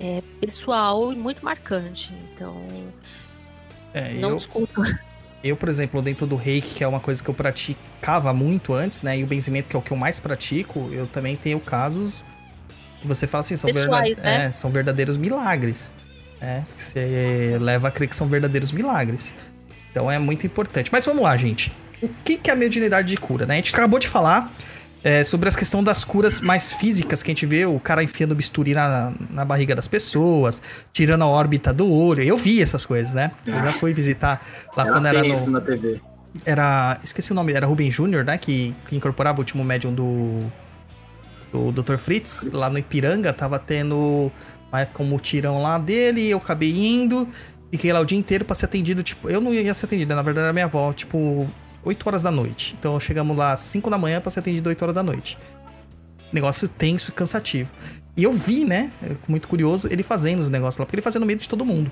é 0.00 0.22
pessoal 0.40 1.12
e 1.12 1.16
muito 1.16 1.44
marcante. 1.44 2.12
Então, 2.32 2.56
É, 3.94 4.12
não 4.14 4.30
eu, 4.30 4.36
desculpa. 4.36 4.82
eu, 5.42 5.56
por 5.56 5.68
exemplo, 5.68 6.02
dentro 6.02 6.26
do 6.26 6.36
reiki, 6.36 6.74
que 6.74 6.84
é 6.84 6.88
uma 6.88 7.00
coisa 7.00 7.22
que 7.22 7.28
eu 7.28 7.34
praticava 7.34 8.32
muito 8.32 8.74
antes, 8.74 9.02
né? 9.02 9.18
E 9.18 9.24
o 9.24 9.26
benzimento, 9.26 9.68
que 9.68 9.76
é 9.76 9.78
o 9.78 9.82
que 9.82 9.92
eu 9.92 9.96
mais 9.96 10.18
pratico, 10.18 10.90
eu 10.92 11.06
também 11.06 11.36
tenho 11.36 11.58
casos 11.60 12.24
que 13.00 13.06
você 13.06 13.26
fala 13.26 13.42
assim, 13.42 13.56
são, 13.56 13.70
Pessoais, 13.70 14.14
verda- 14.16 14.22
né? 14.22 14.46
é, 14.46 14.52
são 14.52 14.70
verdadeiros 14.70 15.16
milagres. 15.16 15.92
Que 16.76 16.82
você 16.84 17.58
leva 17.60 17.88
a 17.88 17.90
crer 17.90 18.08
que 18.08 18.14
são 18.16 18.28
verdadeiros 18.28 18.70
milagres. 18.70 19.32
Então 19.90 20.10
é 20.10 20.18
muito 20.18 20.46
importante. 20.46 20.90
Mas 20.92 21.04
vamos 21.04 21.22
lá, 21.22 21.36
gente. 21.36 21.72
O 22.02 22.08
que, 22.24 22.36
que 22.36 22.50
é 22.50 22.52
a 22.52 22.56
mediunidade 22.56 23.08
de 23.08 23.16
cura? 23.16 23.46
Né? 23.46 23.54
A 23.54 23.56
gente 23.56 23.74
acabou 23.74 23.98
de 23.98 24.06
falar 24.06 24.52
é, 25.02 25.24
sobre 25.24 25.48
as 25.48 25.56
questões 25.56 25.82
das 25.84 26.04
curas 26.04 26.40
mais 26.40 26.74
físicas 26.74 27.22
que 27.22 27.30
a 27.30 27.34
gente 27.34 27.46
vê, 27.46 27.64
o 27.64 27.80
cara 27.80 28.02
enfiando 28.04 28.34
bisturi 28.34 28.74
na, 28.74 29.12
na 29.30 29.44
barriga 29.46 29.74
das 29.74 29.88
pessoas, 29.88 30.60
tirando 30.92 31.22
a 31.22 31.26
órbita 31.26 31.72
do 31.72 31.90
olho. 31.90 32.22
Eu 32.22 32.36
vi 32.36 32.60
essas 32.60 32.84
coisas, 32.84 33.14
né? 33.14 33.30
Eu 33.46 33.54
já 33.54 33.72
fui 33.72 33.94
visitar 33.94 34.40
lá 34.76 34.82
Ela 34.84 34.92
quando 34.92 35.06
era 35.06 35.20
tem 35.20 35.30
no 35.30 35.34
isso 35.34 35.50
na 35.50 35.60
TV. 35.62 36.00
era. 36.44 36.98
Esqueci 37.02 37.32
o 37.32 37.34
nome, 37.34 37.54
era 37.54 37.66
Ruben 37.66 37.88
Jr., 37.88 38.24
né? 38.24 38.36
Que, 38.36 38.74
que 38.86 38.94
incorporava 38.94 39.38
o 39.38 39.40
último 39.40 39.64
médium 39.64 39.92
do. 39.94 40.42
Do 41.56 41.82
Dr. 41.82 41.96
Fritz, 41.96 42.46
lá 42.52 42.68
no 42.68 42.78
Ipiranga, 42.78 43.32
tava 43.32 43.58
tendo 43.58 44.30
uma 44.70 44.82
época 44.82 45.02
um 45.02 45.06
mutirão 45.06 45.62
lá 45.62 45.78
dele, 45.78 46.28
eu 46.28 46.38
acabei 46.38 46.70
indo, 46.70 47.26
fiquei 47.70 47.92
lá 47.92 48.00
o 48.00 48.04
dia 48.04 48.18
inteiro 48.18 48.44
pra 48.44 48.54
ser 48.54 48.66
atendido, 48.66 49.02
tipo, 49.02 49.30
eu 49.30 49.40
não 49.40 49.54
ia 49.54 49.72
ser 49.72 49.86
atendido, 49.86 50.14
na 50.14 50.20
verdade 50.22 50.44
era 50.44 50.52
minha 50.52 50.66
avó, 50.66 50.92
tipo, 50.92 51.48
8 51.82 52.06
horas 52.06 52.22
da 52.22 52.30
noite. 52.30 52.76
Então 52.78 53.00
chegamos 53.00 53.34
lá 53.36 53.52
às 53.52 53.60
5 53.60 53.88
da 53.88 53.96
manhã 53.96 54.20
pra 54.20 54.30
ser 54.30 54.40
atendido 54.40 54.68
8 54.68 54.82
horas 54.82 54.94
da 54.94 55.02
noite. 55.02 55.38
Negócio 56.32 56.68
tenso 56.68 57.10
e 57.10 57.12
cansativo. 57.12 57.70
E 58.16 58.24
eu 58.24 58.32
vi, 58.32 58.64
né, 58.64 58.90
muito 59.26 59.48
curioso, 59.48 59.88
ele 59.90 60.02
fazendo 60.02 60.40
os 60.40 60.50
negócios 60.50 60.78
lá, 60.78 60.84
porque 60.84 60.96
ele 60.96 61.02
fazia 61.02 61.20
no 61.20 61.26
meio 61.26 61.38
de 61.38 61.48
todo 61.48 61.64
mundo. 61.64 61.90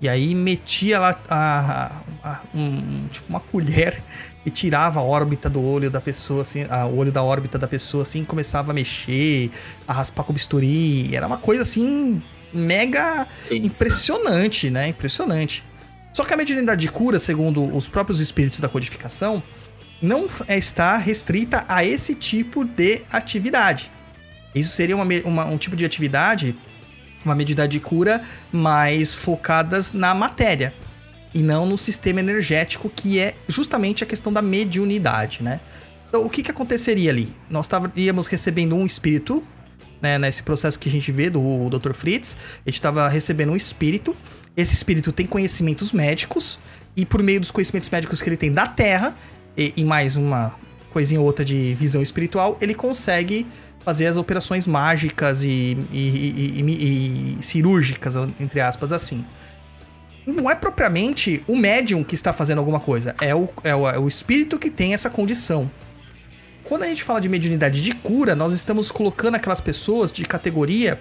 E 0.00 0.08
aí 0.08 0.34
metia 0.34 0.98
lá 1.00 1.18
a, 1.28 1.90
a- 2.22 2.40
um- 2.54 3.06
tipo 3.10 3.26
uma 3.30 3.40
colher 3.40 4.02
e 4.44 4.50
tirava 4.50 5.00
a 5.00 5.02
órbita 5.02 5.48
do 5.48 5.62
olho 5.62 5.90
da 5.90 6.00
pessoa, 6.00 6.42
assim, 6.42 6.66
a- 6.68 6.84
o 6.86 6.96
olho 6.98 7.10
da 7.10 7.22
órbita 7.22 7.58
da 7.58 7.66
pessoa, 7.66 8.02
assim, 8.02 8.20
e 8.22 8.24
começava 8.26 8.72
a 8.72 8.74
mexer, 8.74 9.50
a 9.88 9.92
raspar 9.94 10.22
com 10.24 10.32
bisturi. 10.34 11.14
Era 11.14 11.26
uma 11.26 11.38
coisa 11.38 11.62
assim, 11.62 12.22
mega 12.52 13.26
impressionante, 13.50 14.68
né? 14.70 14.88
Impressionante. 14.88 15.64
Só 16.12 16.24
que 16.24 16.32
a 16.32 16.36
mediunidade 16.36 16.80
de 16.82 16.88
cura, 16.88 17.18
segundo 17.18 17.74
os 17.74 17.88
próprios 17.88 18.20
espíritos 18.20 18.60
da 18.60 18.68
codificação, 18.68 19.42
não 20.00 20.26
está 20.48 20.96
restrita 20.98 21.64
a 21.68 21.82
esse 21.84 22.14
tipo 22.14 22.64
de 22.64 23.02
atividade. 23.10 23.90
Isso 24.54 24.70
seria 24.72 24.94
uma 24.96 25.04
uma- 25.24 25.44
um 25.46 25.56
tipo 25.58 25.74
de 25.76 25.84
atividade 25.84 26.54
uma 27.24 27.34
medida 27.34 27.66
de 27.66 27.80
cura 27.80 28.22
mais 28.52 29.14
focadas 29.14 29.92
na 29.92 30.14
matéria 30.14 30.72
e 31.34 31.42
não 31.42 31.66
no 31.66 31.76
sistema 31.76 32.20
energético, 32.20 32.88
que 32.88 33.18
é 33.18 33.34
justamente 33.46 34.02
a 34.02 34.06
questão 34.06 34.32
da 34.32 34.40
mediunidade, 34.40 35.42
né? 35.42 35.60
Então, 36.08 36.24
o 36.24 36.30
que, 36.30 36.42
que 36.42 36.50
aconteceria 36.50 37.10
ali? 37.10 37.30
Nós 37.50 37.68
tava, 37.68 37.92
íamos 37.94 38.26
recebendo 38.26 38.74
um 38.74 38.86
espírito, 38.86 39.42
né, 40.00 40.18
nesse 40.18 40.42
processo 40.42 40.78
que 40.78 40.88
a 40.88 40.92
gente 40.92 41.10
vê 41.12 41.28
do 41.28 41.68
Dr. 41.68 41.92
Fritz, 41.92 42.36
a 42.64 42.70
gente 42.70 42.78
estava 42.78 43.08
recebendo 43.08 43.52
um 43.52 43.56
espírito, 43.56 44.16
esse 44.56 44.72
espírito 44.72 45.12
tem 45.12 45.26
conhecimentos 45.26 45.92
médicos, 45.92 46.58
e 46.96 47.04
por 47.04 47.22
meio 47.22 47.40
dos 47.40 47.50
conhecimentos 47.50 47.90
médicos 47.90 48.22
que 48.22 48.28
ele 48.28 48.36
tem 48.36 48.50
da 48.50 48.66
Terra, 48.66 49.14
e, 49.56 49.74
e 49.76 49.84
mais 49.84 50.16
uma 50.16 50.54
coisinha 50.90 51.20
ou 51.20 51.26
outra 51.26 51.44
de 51.44 51.74
visão 51.74 52.00
espiritual, 52.00 52.56
ele 52.60 52.74
consegue 52.74 53.46
fazer 53.86 54.08
as 54.08 54.16
operações 54.16 54.66
mágicas 54.66 55.44
e, 55.44 55.78
e- 55.92 56.60
e- 56.60 57.36
e- 57.38 57.38
cirúrgicas, 57.40 58.16
entre 58.40 58.60
aspas, 58.60 58.90
assim. 58.90 59.24
Não 60.26 60.50
é 60.50 60.56
propriamente 60.56 61.40
o 61.46 61.56
médium 61.56 62.02
que 62.02 62.16
está 62.16 62.32
fazendo 62.32 62.58
alguma 62.58 62.80
coisa, 62.80 63.14
é 63.20 63.32
o, 63.32 63.48
é 63.62 63.72
o, 63.76 63.88
é 63.88 63.96
o 63.96 64.08
espírito 64.08 64.58
que 64.58 64.72
tem 64.72 64.92
essa 64.92 65.08
condição. 65.08 65.70
Quando 66.64 66.82
a 66.82 66.88
gente 66.88 67.04
fala 67.04 67.20
de 67.20 67.28
mediunidade 67.28 67.80
de 67.80 67.92
cura, 67.92 68.34
nós 68.34 68.52
estamos 68.52 68.90
colocando 68.90 69.36
aquelas 69.36 69.60
pessoas 69.60 70.12
de 70.12 70.24
categoria 70.24 70.98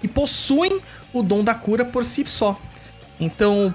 que 0.00 0.06
possuem 0.06 0.80
o 1.12 1.24
dom 1.24 1.42
da 1.42 1.54
cura 1.56 1.84
por 1.84 2.04
si 2.04 2.24
só. 2.24 2.56
Então, 3.18 3.74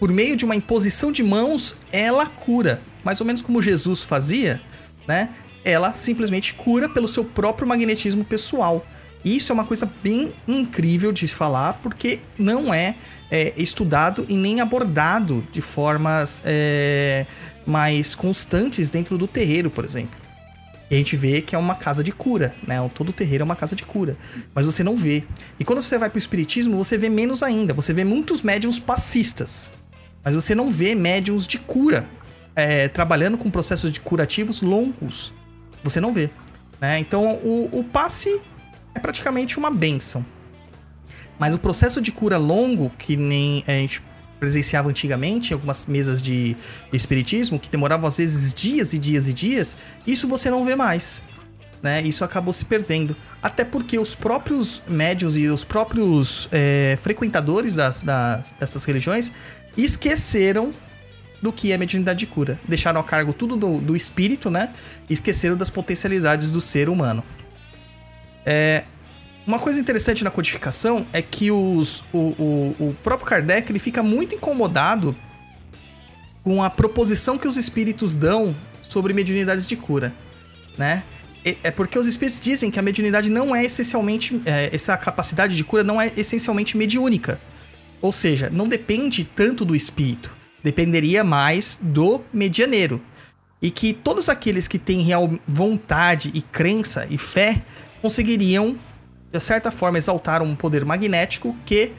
por 0.00 0.10
meio 0.10 0.34
de 0.34 0.44
uma 0.44 0.56
imposição 0.56 1.12
de 1.12 1.22
mãos, 1.22 1.76
ela 1.92 2.26
cura. 2.26 2.80
Mais 3.04 3.20
ou 3.20 3.26
menos 3.26 3.40
como 3.40 3.62
Jesus 3.62 4.02
fazia, 4.02 4.60
né? 5.06 5.28
Ela 5.64 5.92
simplesmente 5.94 6.54
cura 6.54 6.88
pelo 6.88 7.08
seu 7.08 7.24
próprio 7.24 7.66
magnetismo 7.66 8.24
pessoal. 8.24 8.84
Isso 9.24 9.50
é 9.50 9.54
uma 9.54 9.64
coisa 9.64 9.90
bem 10.02 10.32
incrível 10.46 11.12
de 11.12 11.26
falar, 11.26 11.74
porque 11.82 12.20
não 12.38 12.72
é, 12.72 12.94
é, 13.30 13.52
estudado 13.56 14.24
e 14.28 14.36
nem 14.36 14.60
abordado 14.60 15.46
de 15.52 15.60
formas 15.60 16.40
é, 16.44 17.26
mais 17.66 18.14
constantes 18.14 18.90
dentro 18.90 19.18
do 19.18 19.26
terreiro, 19.26 19.70
por 19.70 19.84
exemplo. 19.84 20.28
E 20.90 20.94
a 20.94 20.98
gente 20.98 21.16
vê 21.16 21.42
que 21.42 21.54
é 21.54 21.58
uma 21.58 21.74
casa 21.74 22.02
de 22.02 22.12
cura, 22.12 22.54
né? 22.66 22.76
Todo 22.94 23.12
terreiro 23.12 23.42
é 23.42 23.44
uma 23.44 23.56
casa 23.56 23.76
de 23.76 23.84
cura. 23.84 24.16
Mas 24.54 24.64
você 24.64 24.82
não 24.82 24.96
vê. 24.96 25.22
E 25.60 25.64
quando 25.64 25.82
você 25.82 25.98
vai 25.98 26.08
pro 26.08 26.18
espiritismo, 26.18 26.82
você 26.82 26.96
vê 26.96 27.10
menos 27.10 27.42
ainda. 27.42 27.74
Você 27.74 27.92
vê 27.92 28.04
muitos 28.04 28.40
médiums 28.40 28.78
passistas. 28.78 29.70
Mas 30.24 30.34
você 30.34 30.54
não 30.54 30.70
vê 30.70 30.94
médiums 30.94 31.46
de 31.46 31.58
cura 31.58 32.08
é, 32.56 32.88
trabalhando 32.88 33.36
com 33.36 33.50
processos 33.50 33.92
de 33.92 34.00
curativos 34.00 34.62
longos. 34.62 35.32
Você 35.82 36.00
não 36.00 36.12
vê. 36.12 36.30
Né? 36.80 36.98
Então 36.98 37.34
o, 37.36 37.68
o 37.72 37.84
passe 37.84 38.40
é 38.94 39.00
praticamente 39.00 39.58
uma 39.58 39.70
benção. 39.70 40.24
Mas 41.38 41.54
o 41.54 41.58
processo 41.58 42.00
de 42.00 42.10
cura 42.10 42.36
longo, 42.36 42.90
que 42.98 43.16
nem 43.16 43.62
a 43.66 43.70
gente 43.70 44.02
presenciava 44.40 44.88
antigamente 44.88 45.50
em 45.50 45.54
algumas 45.54 45.86
mesas 45.86 46.22
de, 46.22 46.56
espiritismo, 46.92 47.58
que 47.58 47.68
demoravam 47.68 48.06
às 48.08 48.16
vezes 48.16 48.54
dias 48.54 48.92
e 48.92 48.98
dias 48.98 49.26
e 49.28 49.32
dias, 49.32 49.76
isso 50.06 50.28
você 50.28 50.50
não 50.50 50.64
vê 50.64 50.74
mais. 50.76 51.22
Né? 51.82 52.02
Isso 52.02 52.24
acabou 52.24 52.52
se 52.52 52.64
perdendo. 52.64 53.16
Até 53.40 53.64
porque 53.64 53.98
os 53.98 54.14
próprios 54.14 54.82
médios 54.88 55.36
e 55.36 55.46
os 55.46 55.62
próprios 55.62 56.48
é, 56.50 56.98
frequentadores 57.00 57.76
das, 57.76 58.02
das- 58.02 58.52
dessas 58.58 58.84
religiões 58.84 59.30
esqueceram 59.76 60.70
do 61.40 61.52
que 61.52 61.72
é 61.72 61.78
mediunidade 61.78 62.18
de 62.18 62.26
cura. 62.26 62.58
Deixaram 62.66 63.00
a 63.00 63.04
cargo 63.04 63.32
tudo 63.32 63.56
do, 63.56 63.78
do 63.78 63.96
espírito, 63.96 64.50
né? 64.50 64.72
E 65.08 65.12
esqueceram 65.12 65.56
das 65.56 65.70
potencialidades 65.70 66.50
do 66.50 66.60
ser 66.60 66.88
humano. 66.88 67.22
É, 68.44 68.84
uma 69.46 69.58
coisa 69.58 69.80
interessante 69.80 70.24
na 70.24 70.30
codificação 70.30 71.06
é 71.12 71.22
que 71.22 71.50
os, 71.50 72.04
o, 72.12 72.18
o, 72.18 72.76
o 72.78 72.96
próprio 73.02 73.26
Kardec 73.28 73.70
ele 73.70 73.78
fica 73.78 74.02
muito 74.02 74.34
incomodado 74.34 75.14
com 76.42 76.62
a 76.62 76.70
proposição 76.70 77.38
que 77.38 77.46
os 77.46 77.56
espíritos 77.56 78.14
dão 78.14 78.54
sobre 78.82 79.12
mediunidades 79.12 79.66
de 79.66 79.76
cura, 79.76 80.14
né? 80.76 81.02
É 81.62 81.70
porque 81.70 81.98
os 81.98 82.06
espíritos 82.06 82.40
dizem 82.40 82.70
que 82.70 82.78
a 82.78 82.82
mediunidade 82.82 83.30
não 83.30 83.54
é 83.54 83.64
essencialmente. 83.64 84.40
é, 84.44 84.68
essa 84.74 84.96
capacidade 84.96 85.56
de 85.56 85.64
cura 85.64 85.82
não 85.82 86.00
é 86.00 86.12
essencialmente 86.16 86.76
mediúnica. 86.76 87.40
Ou 88.02 88.12
seja, 88.12 88.50
não 88.50 88.68
depende 88.68 89.24
tanto 89.24 89.64
do 89.64 89.74
espírito. 89.74 90.30
Dependeria 90.62 91.22
mais 91.22 91.78
do 91.80 92.20
medianeiro. 92.32 93.00
E 93.60 93.70
que 93.70 93.92
todos 93.92 94.28
aqueles 94.28 94.68
que 94.68 94.78
têm 94.78 95.02
real 95.02 95.30
vontade 95.46 96.30
e 96.34 96.42
crença 96.42 97.06
e 97.10 97.18
fé 97.18 97.60
conseguiriam, 98.00 98.76
de 99.32 99.40
certa 99.40 99.70
forma, 99.70 99.98
exaltar 99.98 100.42
um 100.42 100.54
poder 100.54 100.84
magnético 100.84 101.56
que 101.66 101.92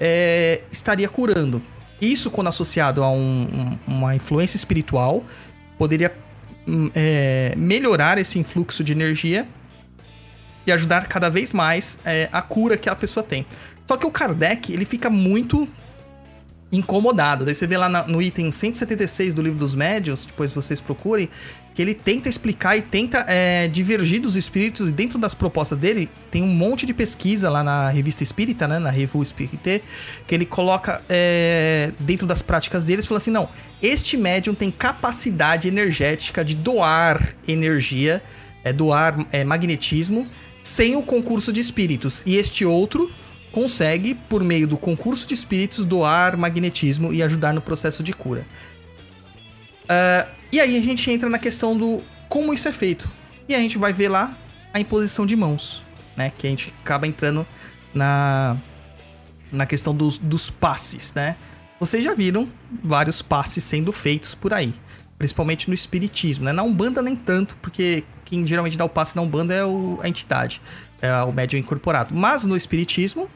é, 0.00 0.62
estaria 0.70 1.08
curando. 1.08 1.62
Isso, 2.00 2.30
quando 2.30 2.48
associado 2.48 3.04
a 3.04 3.10
um- 3.10 3.42
um- 3.42 3.78
uma 3.86 4.16
influência 4.16 4.56
espiritual, 4.56 5.22
poderia 5.78 6.12
hum, 6.66 6.90
é, 6.94 7.54
melhorar 7.56 8.18
esse 8.18 8.38
influxo 8.38 8.82
de 8.82 8.92
energia 8.92 9.46
e 10.66 10.72
ajudar 10.72 11.06
cada 11.06 11.28
vez 11.28 11.52
mais 11.52 11.98
é, 12.04 12.28
a 12.32 12.40
cura 12.42 12.76
que 12.76 12.88
a 12.88 12.96
pessoa 12.96 13.22
tem. 13.22 13.46
Só 13.86 13.96
que 13.96 14.06
o 14.06 14.10
Kardec, 14.10 14.72
ele 14.72 14.84
fica 14.84 15.10
muito 15.10 15.68
incomodado. 16.72 17.44
Daí 17.44 17.54
você 17.54 17.66
vê 17.66 17.76
lá 17.76 17.88
no 18.06 18.22
item 18.22 18.50
176 18.50 19.34
do 19.34 19.42
livro 19.42 19.58
dos 19.58 19.74
médios, 19.74 20.24
depois 20.24 20.54
vocês 20.54 20.80
procurem, 20.80 21.28
que 21.74 21.82
ele 21.82 21.94
tenta 21.94 22.28
explicar 22.28 22.76
e 22.76 22.82
tenta 22.82 23.24
é, 23.28 23.68
divergir 23.68 24.20
dos 24.20 24.36
espíritos 24.36 24.88
e 24.88 24.92
dentro 24.92 25.18
das 25.18 25.34
propostas 25.34 25.78
dele 25.78 26.08
tem 26.30 26.42
um 26.42 26.48
monte 26.48 26.86
de 26.86 26.94
pesquisa 26.94 27.50
lá 27.50 27.62
na 27.62 27.90
revista 27.90 28.22
espírita, 28.22 28.66
né, 28.66 28.78
na 28.78 28.90
Revue 28.90 29.22
Espírité, 29.22 29.82
que 30.26 30.34
ele 30.34 30.46
coloca 30.46 31.02
é, 31.08 31.92
dentro 32.00 32.26
das 32.26 32.42
práticas 32.42 32.84
deles, 32.84 33.06
fala 33.06 33.18
assim, 33.18 33.30
não, 33.30 33.48
este 33.82 34.16
médium 34.16 34.54
tem 34.54 34.70
capacidade 34.70 35.68
energética 35.68 36.44
de 36.44 36.54
doar 36.54 37.34
energia, 37.46 38.22
é, 38.64 38.72
doar 38.72 39.26
é, 39.30 39.44
magnetismo, 39.44 40.26
sem 40.62 40.94
o 40.94 41.02
concurso 41.02 41.52
de 41.52 41.60
espíritos. 41.60 42.22
E 42.24 42.36
este 42.36 42.64
outro 42.64 43.10
consegue, 43.52 44.14
por 44.14 44.42
meio 44.42 44.66
do 44.66 44.76
concurso 44.76 45.26
de 45.26 45.34
espíritos, 45.34 45.84
doar 45.84 46.36
magnetismo 46.36 47.12
e 47.12 47.22
ajudar 47.22 47.52
no 47.52 47.60
processo 47.60 48.02
de 48.02 48.12
cura. 48.12 48.46
Ah, 49.88 50.26
e 50.50 50.58
aí 50.60 50.76
a 50.76 50.80
gente 50.80 51.10
entra 51.10 51.28
na 51.28 51.38
questão 51.38 51.76
do 51.76 52.02
como 52.28 52.52
isso 52.52 52.66
é 52.68 52.72
feito. 52.72 53.08
E 53.48 53.54
a 53.54 53.58
gente 53.58 53.76
vai 53.76 53.92
ver 53.92 54.08
lá 54.08 54.34
a 54.72 54.80
imposição 54.80 55.26
de 55.26 55.36
mãos, 55.36 55.84
né? 56.16 56.32
Que 56.36 56.46
a 56.46 56.50
gente 56.50 56.72
acaba 56.82 57.06
entrando 57.06 57.46
na, 57.92 58.56
na 59.50 59.66
questão 59.66 59.94
dos, 59.94 60.16
dos 60.18 60.48
passes, 60.48 61.12
né? 61.12 61.36
Vocês 61.78 62.04
já 62.04 62.14
viram 62.14 62.48
vários 62.82 63.20
passes 63.20 63.64
sendo 63.64 63.92
feitos 63.92 64.34
por 64.34 64.54
aí, 64.54 64.72
principalmente 65.18 65.68
no 65.68 65.74
espiritismo, 65.74 66.44
né? 66.44 66.52
Na 66.52 66.62
Umbanda 66.62 67.02
nem 67.02 67.16
tanto, 67.16 67.56
porque 67.56 68.04
quem 68.24 68.46
geralmente 68.46 68.78
dá 68.78 68.84
o 68.84 68.88
passe 68.88 69.16
na 69.16 69.22
Umbanda 69.22 69.52
é 69.52 69.64
o, 69.64 69.98
a 70.00 70.08
entidade, 70.08 70.62
é 71.02 71.12
o 71.22 71.32
médium 71.32 71.58
incorporado. 71.58 72.14
Mas 72.14 72.44
no 72.44 72.56
espiritismo, 72.56 73.28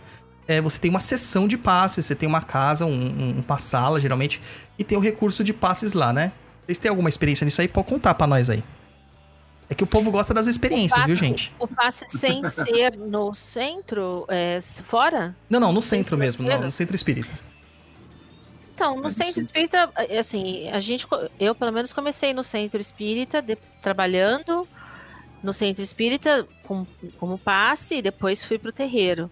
é, 0.49 0.61
você 0.61 0.79
tem 0.79 0.91
uma 0.91 1.01
sessão 1.01 1.49
de 1.49 1.57
passes, 1.59 2.07
você 2.07 2.15
tem 2.15 2.29
uma 2.29 2.41
casa, 2.41 2.87
um, 2.87 2.91
um, 2.91 3.45
uma 3.47 3.59
sala, 3.59 4.01
geralmente, 4.01 4.41
e 4.79 4.85
tem 4.85 4.97
o 4.97 5.01
recurso 5.01 5.43
de 5.43 5.53
passes 5.53 5.93
lá, 5.93 6.13
né? 6.13 6.33
Vocês 6.59 6.79
têm 6.79 6.89
alguma 6.89 7.09
experiência 7.09 7.45
nisso 7.45 7.61
aí? 7.61 7.69
Pode 7.69 7.89
contar 7.89 8.15
pra 8.15 8.27
nós 8.27 8.51
aí. 8.51 8.63
É 9.69 9.75
que 9.75 9.83
o 9.83 9.87
povo 9.87 10.13
gosta 10.13 10.33
das 10.33 10.47
experiências, 10.47 10.93
passe, 10.93 11.07
viu, 11.07 11.17
gente? 11.17 11.53
O 11.59 11.67
passe 11.67 12.07
sem 12.11 12.45
ser 12.49 12.97
no 12.97 13.35
centro, 13.35 14.25
é, 14.29 14.61
fora? 14.85 15.35
Não, 15.51 15.59
não, 15.59 15.73
no 15.73 15.83
centro 15.83 16.17
mesmo, 16.17 16.49
no, 16.49 16.59
no 16.59 16.71
centro 16.71 16.95
espírita. 16.95 17.31
Então, 18.73 19.01
no 19.01 19.11
centro 19.11 19.41
espírita, 19.43 19.91
assim, 20.19 20.69
a 20.69 20.79
gente, 20.79 21.07
eu 21.41 21.55
pelo 21.55 21.73
menos 21.73 21.93
comecei 21.93 22.33
no 22.33 22.45
centro 22.45 22.81
espírita, 22.81 23.43
de, 23.43 23.57
trabalhando 23.83 24.69
no 25.43 25.53
centro 25.53 25.83
espírita 25.83 26.47
com, 26.63 26.87
como 27.19 27.39
passe, 27.39 27.97
e 27.97 28.03
depois 28.03 28.45
fui 28.45 28.59
pro 28.59 28.71
terreiro. 28.71 29.31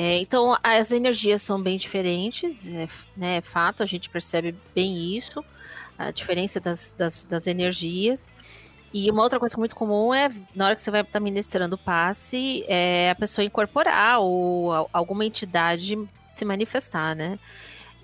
É, 0.00 0.20
então, 0.20 0.56
as 0.62 0.92
energias 0.92 1.42
são 1.42 1.60
bem 1.60 1.76
diferentes, 1.76 2.68
é, 2.68 2.86
né, 3.16 3.38
é 3.38 3.40
fato, 3.40 3.82
a 3.82 3.86
gente 3.86 4.08
percebe 4.08 4.54
bem 4.72 5.16
isso, 5.16 5.44
a 5.98 6.12
diferença 6.12 6.60
das, 6.60 6.92
das, 6.92 7.24
das 7.24 7.48
energias. 7.48 8.32
E 8.94 9.10
uma 9.10 9.24
outra 9.24 9.40
coisa 9.40 9.56
muito 9.58 9.74
comum 9.74 10.14
é, 10.14 10.30
na 10.54 10.66
hora 10.66 10.76
que 10.76 10.82
você 10.82 10.92
vai 10.92 11.00
estar 11.00 11.18
ministrando 11.18 11.74
o 11.74 11.78
passe, 11.78 12.64
é 12.68 13.10
a 13.10 13.14
pessoa 13.16 13.44
incorporar 13.44 14.20
ou 14.20 14.88
alguma 14.92 15.24
entidade 15.24 15.98
se 16.30 16.44
manifestar, 16.44 17.16
né? 17.16 17.36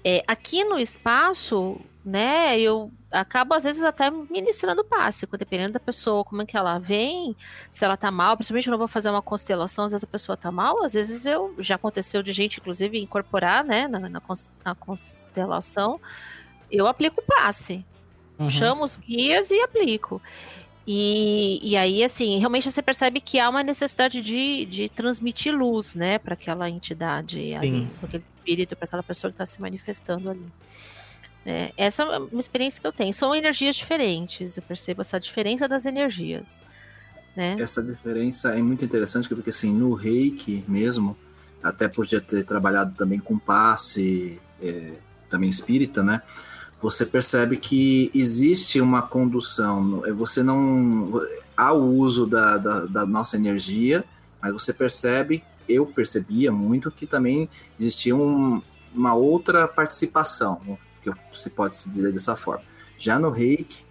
É, 0.03 0.25
aqui 0.27 0.65
no 0.65 0.81
espaço, 0.81 1.81
né, 2.05 2.59
eu 2.61 2.93
acabo 3.11 3.55
às 3.55 3.65
vezes 3.65 3.83
até 3.83 4.11
ministrando 4.11 4.85
passe, 4.85 5.27
dependendo 5.39 5.73
da 5.73 5.81
pessoa, 5.81 6.25
como 6.25 6.43
é 6.43 6.47
que 6.47 6.57
ela 6.57 6.79
vem, 6.79 7.35
se 7.71 7.85
ela 7.85 7.97
tá 7.97 8.11
mal, 8.11 8.37
principalmente 8.37 8.67
eu 8.67 8.73
não 8.73 8.79
vou 8.79 8.89
fazer 8.89 9.09
uma 9.09 9.23
constelação, 9.23 9.87
às 9.87 9.93
vezes 9.93 10.05
a 10.05 10.09
pessoa 10.09 10.37
tá 10.37 10.51
mal, 10.51 10.85
às 10.85 10.93
vezes 10.93 11.25
eu, 11.25 11.55
já 11.59 11.77
aconteceu 11.77 12.23
de 12.23 12.33
gente, 12.33 12.61
inclusive, 12.61 13.01
incorporar, 13.01 13.65
né, 13.65 13.89
na, 13.89 13.99
na, 14.01 14.21
na 14.65 14.75
constelação, 14.75 15.99
eu 16.71 16.87
aplico 16.87 17.23
passe, 17.27 17.85
uhum. 18.39 18.51
chamo 18.51 18.85
os 18.85 18.97
guias 18.97 19.51
e 19.51 19.61
aplico. 19.63 20.21
E, 20.87 21.61
e 21.63 21.79
aí, 21.79 22.05
assim, 22.05 22.39
realmente 22.39 22.71
você 22.71 22.83
percebe 22.83 23.19
que 23.19 23.39
há 23.39 23.49
uma 23.49 23.63
necessidade 23.63 24.21
de, 24.21 24.67
de 24.67 24.89
transmitir 24.91 25.57
luz, 25.57 25.95
né, 25.95 26.19
para 26.19 26.35
aquela 26.35 26.69
entidade, 26.69 27.55
para 27.99 28.09
aquele 28.09 28.25
espírito, 28.29 28.77
para 28.77 28.85
aquela 28.85 29.03
pessoa 29.03 29.31
que 29.31 29.35
está 29.35 29.47
se 29.47 29.59
manifestando 29.63 30.29
ali. 30.29 30.47
É, 31.47 31.73
essa 31.77 32.03
é 32.03 32.19
uma 32.19 32.41
experiência 32.41 32.81
que 32.81 32.87
eu 32.87 32.93
tenho. 32.93 33.13
São 33.13 33.35
energias 33.35 33.77
diferentes, 33.77 34.57
eu 34.57 34.63
percebo 34.63 35.03
essa 35.03 35.21
diferença 35.21 35.69
das 35.69 35.87
energias. 35.87 36.63
Né? 37.37 37.57
Essa 37.59 37.83
diferença 37.83 38.57
é 38.57 38.63
muito 38.63 38.85
interessante, 38.85 39.29
porque 39.29 39.51
assim, 39.51 39.73
no 39.73 39.93
reiki 39.95 40.65
mesmo, 40.67 41.17
até 41.63 41.89
por 41.89 42.07
já 42.07 42.21
ter 42.21 42.45
trabalhado 42.45 42.95
também 42.97 43.19
com 43.19 43.39
passe, 43.39 44.41
é, 44.63 44.93
também 45.29 45.51
espírita, 45.51 46.03
né? 46.03 46.23
você 46.85 47.07
percebe 47.07 47.57
que 47.57 48.11
existe 48.15 48.79
uma 48.79 49.01
condução. 49.01 50.03
Você 50.17 50.43
não. 50.43 51.11
Há 51.57 51.73
o 51.73 51.97
uso 51.97 52.27
da, 52.27 52.59
da, 52.59 52.81
da, 52.81 53.07
nossa 53.07 53.37
energia, 53.37 54.05
mas 54.39 54.53
você 54.53 54.71
percebe, 54.71 55.43
eu 55.67 55.87
percebia 55.87 56.53
muito 56.53 56.91
que 56.91 57.07
também 57.07 57.49
existia 57.81 58.15
um, 58.15 58.61
uma 58.95 59.15
outra 59.15 59.67
participação, 59.67 60.79
que 61.13 61.39
se 61.39 61.51
pode 61.51 61.77
se 61.77 61.89
dizer 61.89 62.13
dessa 62.13 62.35
forma. 62.35 62.65
Já 62.99 63.19
no 63.19 63.31
reiki, 63.31 63.85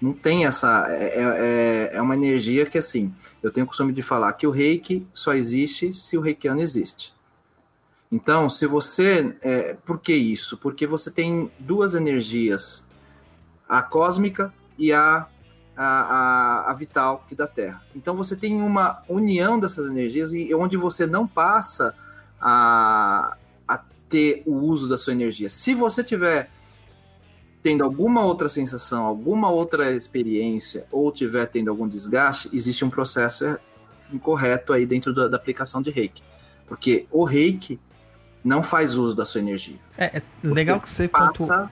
não 0.00 0.12
tem 0.12 0.46
essa. 0.46 0.86
É, 0.88 1.90
é, 1.92 1.96
é 1.96 2.02
uma 2.02 2.14
energia 2.14 2.66
que, 2.66 2.76
assim, 2.76 3.14
eu 3.42 3.52
tenho 3.52 3.64
o 3.64 3.68
costume 3.68 3.92
de 3.92 4.02
falar 4.02 4.32
que 4.32 4.46
o 4.46 4.50
reiki 4.50 5.06
só 5.14 5.32
existe 5.32 5.92
se 5.92 6.18
o 6.18 6.20
reikiano 6.20 6.60
existe. 6.60 7.14
Então, 8.10 8.50
se 8.50 8.66
você. 8.66 9.36
É, 9.40 9.74
por 9.74 10.00
que 10.00 10.12
isso? 10.12 10.56
Porque 10.58 10.88
você 10.88 11.10
tem 11.10 11.50
duas 11.58 11.94
energias, 11.94 12.88
a 13.68 13.80
cósmica 13.80 14.52
e 14.76 14.92
a, 14.92 15.28
a, 15.76 15.86
a, 15.86 16.70
a 16.70 16.74
vital 16.74 17.24
que 17.28 17.36
da 17.36 17.46
Terra. 17.46 17.80
Então, 17.94 18.16
você 18.16 18.34
tem 18.34 18.60
uma 18.60 19.02
união 19.08 19.58
dessas 19.58 19.86
energias 19.86 20.32
e 20.32 20.52
onde 20.52 20.76
você 20.76 21.06
não 21.06 21.28
passa 21.28 21.94
a 22.40 23.36
ter 24.12 24.42
o 24.44 24.52
uso 24.56 24.86
da 24.86 24.98
sua 24.98 25.14
energia. 25.14 25.48
Se 25.48 25.72
você 25.72 26.04
tiver 26.04 26.50
tendo 27.62 27.82
alguma 27.82 28.22
outra 28.22 28.46
sensação, 28.46 29.06
alguma 29.06 29.48
outra 29.48 29.90
experiência, 29.92 30.86
ou 30.90 31.10
tiver 31.10 31.46
tendo 31.46 31.70
algum 31.70 31.88
desgaste, 31.88 32.50
existe 32.52 32.84
um 32.84 32.90
processo 32.90 33.58
incorreto 34.12 34.74
aí 34.74 34.84
dentro 34.84 35.14
da, 35.14 35.28
da 35.28 35.36
aplicação 35.38 35.80
de 35.80 35.90
reiki. 35.90 36.22
Porque 36.66 37.06
o 37.10 37.24
reiki 37.24 37.80
não 38.44 38.62
faz 38.62 38.98
uso 38.98 39.14
da 39.14 39.24
sua 39.24 39.40
energia. 39.40 39.78
É, 39.96 40.18
é 40.18 40.22
legal 40.42 40.78
que 40.78 40.90
você 40.90 41.08
passa, 41.08 41.70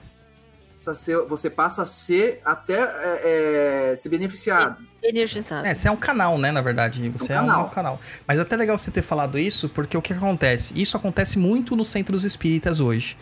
você 1.27 1.49
passa 1.49 1.83
a 1.83 1.85
ser 1.85 2.41
até 2.43 2.79
é, 2.79 3.91
é, 3.91 3.95
se 3.95 4.09
beneficiar. 4.09 4.77
Energizado. 5.03 5.67
É, 5.67 5.73
você 5.75 5.87
é 5.87 5.91
um 5.91 5.97
canal, 5.97 6.37
né, 6.37 6.51
na 6.51 6.61
verdade. 6.61 7.07
Você 7.09 7.33
um 7.33 7.35
é 7.35 7.39
canal. 7.39 7.65
um 7.65 7.69
canal. 7.69 8.01
Mas 8.27 8.39
é 8.39 8.41
até 8.41 8.55
legal 8.55 8.77
você 8.77 8.91
ter 8.91 9.01
falado 9.01 9.37
isso, 9.37 9.69
porque 9.69 9.95
o 9.95 10.01
que 10.01 10.13
acontece? 10.13 10.73
Isso 10.79 10.97
acontece 10.97 11.37
muito 11.37 11.75
nos 11.75 11.89
centros 11.89 12.23
espíritas 12.23 12.79
hoje. 12.79 13.17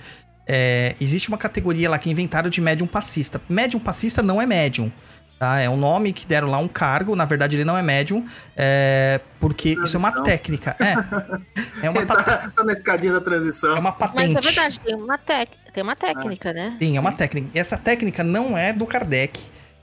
É, 0.48 0.96
existe 1.00 1.30
uma 1.30 1.38
categoria 1.38 1.90
lá 1.90 2.00
que 2.00 2.10
inventaram 2.10 2.50
de 2.50 2.60
médium 2.60 2.88
passista. 2.88 3.42
Médium 3.48 3.80
passista 3.80 4.24
não 4.24 4.42
é 4.42 4.46
médium. 4.46 4.92
Tá? 5.40 5.62
É 5.62 5.70
um 5.70 5.78
nome 5.78 6.12
que 6.12 6.26
deram 6.26 6.50
lá 6.50 6.58
um 6.58 6.68
cargo, 6.68 7.16
na 7.16 7.24
verdade 7.24 7.56
ele 7.56 7.64
não 7.64 7.78
é 7.78 7.82
médium, 7.82 8.26
é, 8.58 9.22
porque 9.40 9.74
transição. 9.74 9.86
isso 9.86 10.06
é 10.06 10.12
uma 10.12 10.22
técnica. 10.22 10.76
É, 10.82 11.86
é 11.88 11.90
uma 11.90 12.06
tá, 12.06 12.52
tá, 12.54 12.64
na 12.66 12.74
escadinha 12.74 13.14
da 13.14 13.22
transição. 13.22 13.74
É 13.74 13.80
uma 13.80 13.94
patente. 13.94 14.34
Mas 14.34 14.36
é 14.36 14.42
verdade, 14.42 14.80
tem 14.82 14.96
uma, 14.96 15.18
tec, 15.18 15.50
tem 15.80 15.84
uma 15.84 15.96
técnica, 15.96 16.50
ah. 16.50 16.54
né? 16.54 16.78
Sim, 16.80 16.98
é 16.98 17.00
uma 17.00 17.12
técnica. 17.12 17.50
E 17.54 17.60
essa 17.60 17.78
técnica 17.78 18.24
não 18.24 18.58
é 18.58 18.74
do 18.74 18.86
Kardec. 18.86 19.40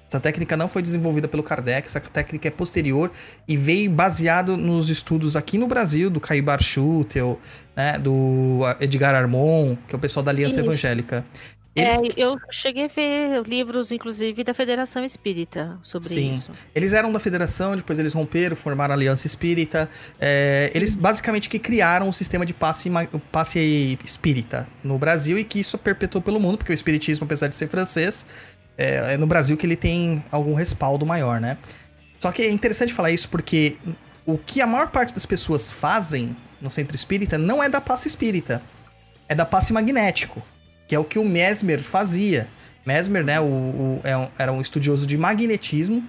Essa 0.08 0.20
técnica 0.20 0.56
não 0.56 0.68
foi 0.68 0.82
desenvolvida 0.82 1.26
pelo 1.26 1.42
Kardec, 1.42 1.88
essa 1.88 1.98
técnica 1.98 2.46
é 2.46 2.50
posterior 2.50 3.10
e 3.48 3.56
veio 3.56 3.90
baseado 3.90 4.56
nos 4.56 4.88
estudos 4.88 5.34
aqui 5.34 5.58
no 5.58 5.66
Brasil, 5.66 6.08
do 6.08 6.20
Caibar 6.20 6.62
Schutel, 6.62 7.40
né, 7.74 7.98
do 7.98 8.60
Edgar 8.78 9.16
Armon, 9.16 9.76
que 9.88 9.96
é 9.96 9.98
o 9.98 9.98
pessoal 9.98 10.22
da 10.22 10.30
Aliança 10.30 10.60
Isso. 10.60 10.70
Evangélica. 10.70 11.26
Eles... 11.76 12.16
É, 12.16 12.20
eu 12.20 12.38
cheguei 12.50 12.86
a 12.86 12.88
ver 12.88 13.42
livros, 13.46 13.92
inclusive, 13.92 14.42
da 14.42 14.54
Federação 14.54 15.04
Espírita 15.04 15.78
sobre 15.82 16.08
Sim. 16.08 16.36
isso. 16.36 16.50
Eles 16.74 16.94
eram 16.94 17.12
da 17.12 17.18
Federação, 17.18 17.76
depois 17.76 17.98
eles 17.98 18.14
romperam, 18.14 18.56
formaram 18.56 18.94
a 18.94 18.96
Aliança 18.96 19.26
Espírita. 19.26 19.88
É, 20.18 20.70
eles 20.74 20.94
basicamente 20.94 21.50
que 21.50 21.58
criaram 21.58 22.08
o 22.08 22.14
sistema 22.14 22.46
de 22.46 22.54
passe, 22.54 22.90
passe 23.30 23.98
espírita 24.02 24.66
no 24.82 24.98
Brasil 24.98 25.38
e 25.38 25.44
que 25.44 25.60
isso 25.60 25.76
perpetuou 25.76 26.22
pelo 26.22 26.40
mundo, 26.40 26.56
porque 26.56 26.72
o 26.72 26.74
espiritismo, 26.74 27.26
apesar 27.26 27.48
de 27.48 27.54
ser 27.54 27.68
francês, 27.68 28.24
é, 28.78 29.14
é 29.14 29.16
no 29.18 29.26
Brasil 29.26 29.54
que 29.58 29.66
ele 29.66 29.76
tem 29.76 30.24
algum 30.32 30.54
respaldo 30.54 31.04
maior, 31.04 31.38
né? 31.40 31.58
Só 32.18 32.32
que 32.32 32.40
é 32.40 32.50
interessante 32.50 32.94
falar 32.94 33.10
isso 33.10 33.28
porque 33.28 33.76
o 34.24 34.38
que 34.38 34.62
a 34.62 34.66
maior 34.66 34.88
parte 34.88 35.12
das 35.12 35.26
pessoas 35.26 35.70
fazem 35.70 36.34
no 36.58 36.70
centro 36.70 36.96
espírita 36.96 37.36
não 37.36 37.62
é 37.62 37.68
da 37.68 37.82
passe 37.82 38.08
espírita, 38.08 38.62
é 39.28 39.34
da 39.34 39.44
passe 39.44 39.74
magnético 39.74 40.42
que 40.86 40.94
é 40.94 40.98
o 40.98 41.04
que 41.04 41.18
o 41.18 41.24
Mesmer 41.24 41.82
fazia. 41.82 42.48
Mesmer, 42.84 43.24
né, 43.24 43.40
o, 43.40 43.44
o, 43.44 44.00
é 44.04 44.16
um, 44.16 44.28
era 44.38 44.52
um 44.52 44.60
estudioso 44.60 45.06
de 45.06 45.18
magnetismo. 45.18 46.02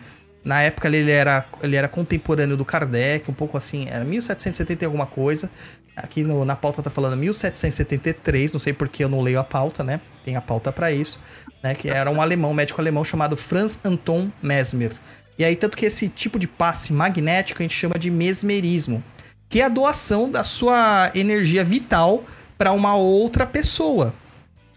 Na 0.43 0.61
época 0.61 0.87
ele 0.87 1.09
era, 1.09 1.45
ele 1.61 1.75
era 1.75 1.87
contemporâneo 1.87 2.55
do 2.55 2.63
Kardec, 2.63 3.29
um 3.29 3.33
pouco 3.33 3.57
assim, 3.57 3.87
era 3.89 4.05
1770 4.05 4.83
e 4.83 4.85
alguma 4.85 5.05
coisa. 5.05 5.49
Aqui 5.95 6.23
no, 6.23 6.45
na 6.45 6.55
pauta 6.55 6.83
tá 6.83 6.91
falando 6.91 7.17
1773, 7.17 8.53
não 8.53 8.59
sei 8.59 8.71
porque 8.71 9.03
eu 9.03 9.09
não 9.09 9.21
leio 9.21 9.39
a 9.39 9.43
pauta, 9.43 9.83
né? 9.83 9.99
Tem 10.23 10.35
a 10.35 10.41
pauta 10.41 10.71
para 10.71 10.91
isso, 10.91 11.19
né? 11.63 11.73
Que 11.73 11.89
era 11.89 12.11
um 12.11 12.21
alemão, 12.21 12.51
um 12.51 12.53
médico 12.53 12.79
alemão 12.79 13.03
chamado 13.03 13.35
Franz 13.35 13.79
Anton 13.83 14.29
Mesmer. 14.41 14.91
E 15.39 15.43
aí, 15.43 15.55
tanto 15.55 15.75
que 15.75 15.85
esse 15.85 16.07
tipo 16.07 16.37
de 16.37 16.47
passe 16.47 16.93
magnético 16.93 17.61
a 17.61 17.63
gente 17.63 17.75
chama 17.75 17.97
de 17.97 18.09
mesmerismo, 18.09 19.03
que 19.49 19.59
é 19.59 19.65
a 19.65 19.69
doação 19.69 20.29
da 20.29 20.43
sua 20.43 21.11
energia 21.15 21.63
vital 21.63 22.23
para 22.57 22.71
uma 22.71 22.95
outra 22.95 23.45
pessoa. 23.45 24.13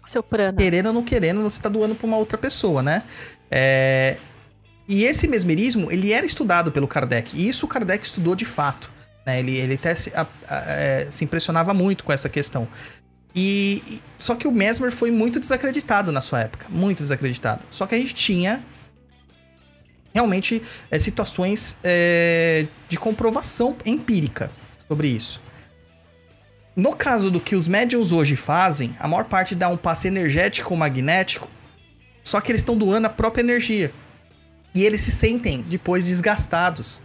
Seu 0.05 0.23
prana. 0.23 0.57
Querendo 0.57 0.87
ou 0.87 0.93
não 0.93 1.03
querendo, 1.03 1.41
você 1.41 1.57
está 1.57 1.69
doando 1.69 1.95
para 1.95 2.07
uma 2.07 2.17
outra 2.17 2.37
pessoa, 2.37 2.81
né? 2.81 3.03
É... 3.49 4.17
E 4.87 5.05
esse 5.05 5.27
mesmerismo, 5.27 5.91
ele 5.91 6.11
era 6.11 6.25
estudado 6.25 6.71
pelo 6.71 6.87
Kardec. 6.87 7.37
E 7.37 7.47
isso 7.47 7.65
o 7.65 7.69
Kardec 7.69 8.05
estudou 8.05 8.35
de 8.35 8.45
fato. 8.45 8.91
Né? 9.25 9.39
Ele, 9.39 9.55
ele 9.55 9.73
até 9.75 9.95
se, 9.95 10.11
a, 10.15 10.27
a, 10.49 10.55
é, 10.67 11.07
se 11.11 11.23
impressionava 11.23 11.73
muito 11.73 12.03
com 12.03 12.11
essa 12.11 12.27
questão. 12.27 12.67
E 13.33 14.01
só 14.17 14.35
que 14.35 14.47
o 14.47 14.51
Mesmer 14.51 14.91
foi 14.91 15.09
muito 15.09 15.39
desacreditado 15.39 16.11
na 16.11 16.19
sua 16.19 16.41
época, 16.41 16.65
muito 16.69 16.97
desacreditado. 16.97 17.61
Só 17.71 17.87
que 17.87 17.95
a 17.95 17.97
gente 17.97 18.13
tinha 18.13 18.61
realmente 20.13 20.61
é, 20.89 20.99
situações 20.99 21.77
é, 21.83 22.65
de 22.89 22.97
comprovação 22.97 23.75
empírica 23.85 24.51
sobre 24.87 25.07
isso. 25.07 25.41
No 26.75 26.95
caso 26.95 27.29
do 27.29 27.39
que 27.39 27.55
os 27.55 27.67
médiums 27.67 28.11
hoje 28.11 28.35
fazem, 28.35 28.95
a 28.99 29.07
maior 29.07 29.25
parte 29.25 29.55
dá 29.55 29.67
um 29.67 29.75
passe 29.75 30.07
energético 30.07 30.73
ou 30.73 30.79
magnético, 30.79 31.49
só 32.23 32.39
que 32.39 32.51
eles 32.51 32.61
estão 32.61 32.77
doando 32.77 33.07
a 33.07 33.09
própria 33.09 33.41
energia. 33.41 33.91
E 34.73 34.85
eles 34.85 35.01
se 35.01 35.11
sentem 35.11 35.61
depois 35.67 36.05
desgastados, 36.05 37.01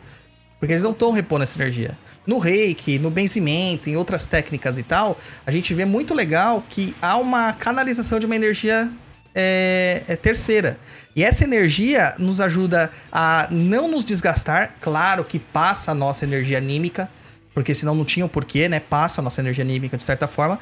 porque 0.61 0.73
eles 0.73 0.85
não 0.85 0.93
estão 0.93 1.11
repondo 1.11 1.43
essa 1.43 1.61
energia. 1.61 1.99
No 2.25 2.39
reiki, 2.39 2.99
no 2.99 3.11
benzimento, 3.11 3.89
em 3.89 3.97
outras 3.97 4.27
técnicas 4.27 4.79
e 4.79 4.83
tal, 4.85 5.19
a 5.45 5.51
gente 5.51 5.75
vê 5.75 5.85
muito 5.85 6.15
legal 6.15 6.65
que 6.69 6.95
há 7.03 7.17
uma 7.17 7.53
canalização 7.53 8.21
de 8.21 8.27
uma 8.27 8.37
energia 8.37 8.89
é, 9.35 10.03
é 10.09 10.17
terceira. 10.17 10.79
E 11.15 11.23
essa 11.23 11.45
energia 11.45 12.15
nos 12.19 12.41
ajuda 12.41 12.91
a 13.13 13.47
não 13.51 13.89
nos 13.89 14.05
desgastar. 14.05 14.75
Claro 14.81 15.25
que 15.25 15.39
passa 15.39 15.93
a 15.93 15.95
nossa 15.95 16.25
energia 16.25 16.59
anímica, 16.59 17.11
porque 17.57 17.75
senão 17.75 17.95
não 17.95 18.05
tinha 18.05 18.27
o 18.27 18.29
porquê, 18.29 18.69
né? 18.69 18.81
Passa 18.81 19.23
a 19.23 19.25
nossa 19.25 19.41
energia 19.41 19.65
anímica 19.65 19.97
de 19.97 20.03
certa 20.03 20.29
forma. 20.29 20.61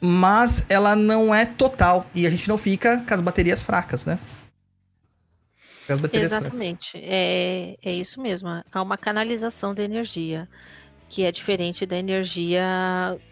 Mas 0.00 0.66
ela 0.68 0.96
não 0.96 1.32
é 1.32 1.46
total. 1.46 2.04
E 2.12 2.26
a 2.26 2.30
gente 2.30 2.48
não 2.48 2.58
fica 2.58 2.98
com 3.06 3.14
as 3.14 3.20
baterias 3.20 3.62
fracas, 3.62 4.04
né? 4.04 4.18
Baterias 5.88 6.32
fracas. 6.32 6.48
Exatamente. 6.48 6.98
É, 7.00 7.76
é 7.80 7.92
isso 7.92 8.20
mesmo. 8.20 8.48
Há 8.72 8.82
uma 8.82 8.98
canalização 8.98 9.72
da 9.72 9.84
energia. 9.84 10.48
Que 11.08 11.24
é 11.24 11.30
diferente 11.30 11.86
da 11.86 11.96
energia 11.96 12.64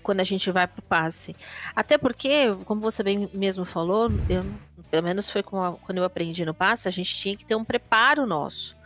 quando 0.01 0.21
a 0.21 0.25
gente 0.25 0.49
vai 0.53 0.69
pro 0.69 0.81
passe. 0.81 1.35
Até 1.75 1.99
porque, 1.99 2.55
como 2.65 2.81
você 2.81 3.03
bem 3.03 3.29
mesmo 3.35 3.65
falou, 3.65 4.09
eu, 4.29 4.45
pelo 4.89 5.03
menos 5.03 5.29
foi 5.29 5.41
a- 5.41 5.73
quando 5.85 5.99
eu 5.99 6.05
aprendi 6.05 6.45
no 6.45 6.55
passe, 6.55 6.87
a 6.87 6.93
gente 6.93 7.13
tinha 7.13 7.37
que 7.37 7.45
ter 7.45 7.57
um 7.57 7.65
preparo 7.65 8.25
nosso. 8.25 8.77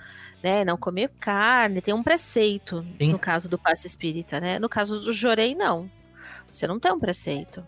Né? 0.43 0.65
Não 0.65 0.77
comer 0.77 1.11
carne, 1.19 1.81
tem 1.81 1.93
um 1.93 2.03
preceito 2.03 2.85
Sim. 3.01 3.11
no 3.13 3.19
caso 3.19 3.49
do 3.49 3.59
passe 3.59 3.87
espírita, 3.87 4.39
né? 4.41 4.59
No 4.59 4.69
caso 4.69 5.01
do 5.01 5.13
Jorei, 5.13 5.55
não. 5.55 5.91
Você 6.51 6.67
não 6.67 6.79
tem 6.79 6.93
um 6.93 6.99
preceito. 7.01 7.65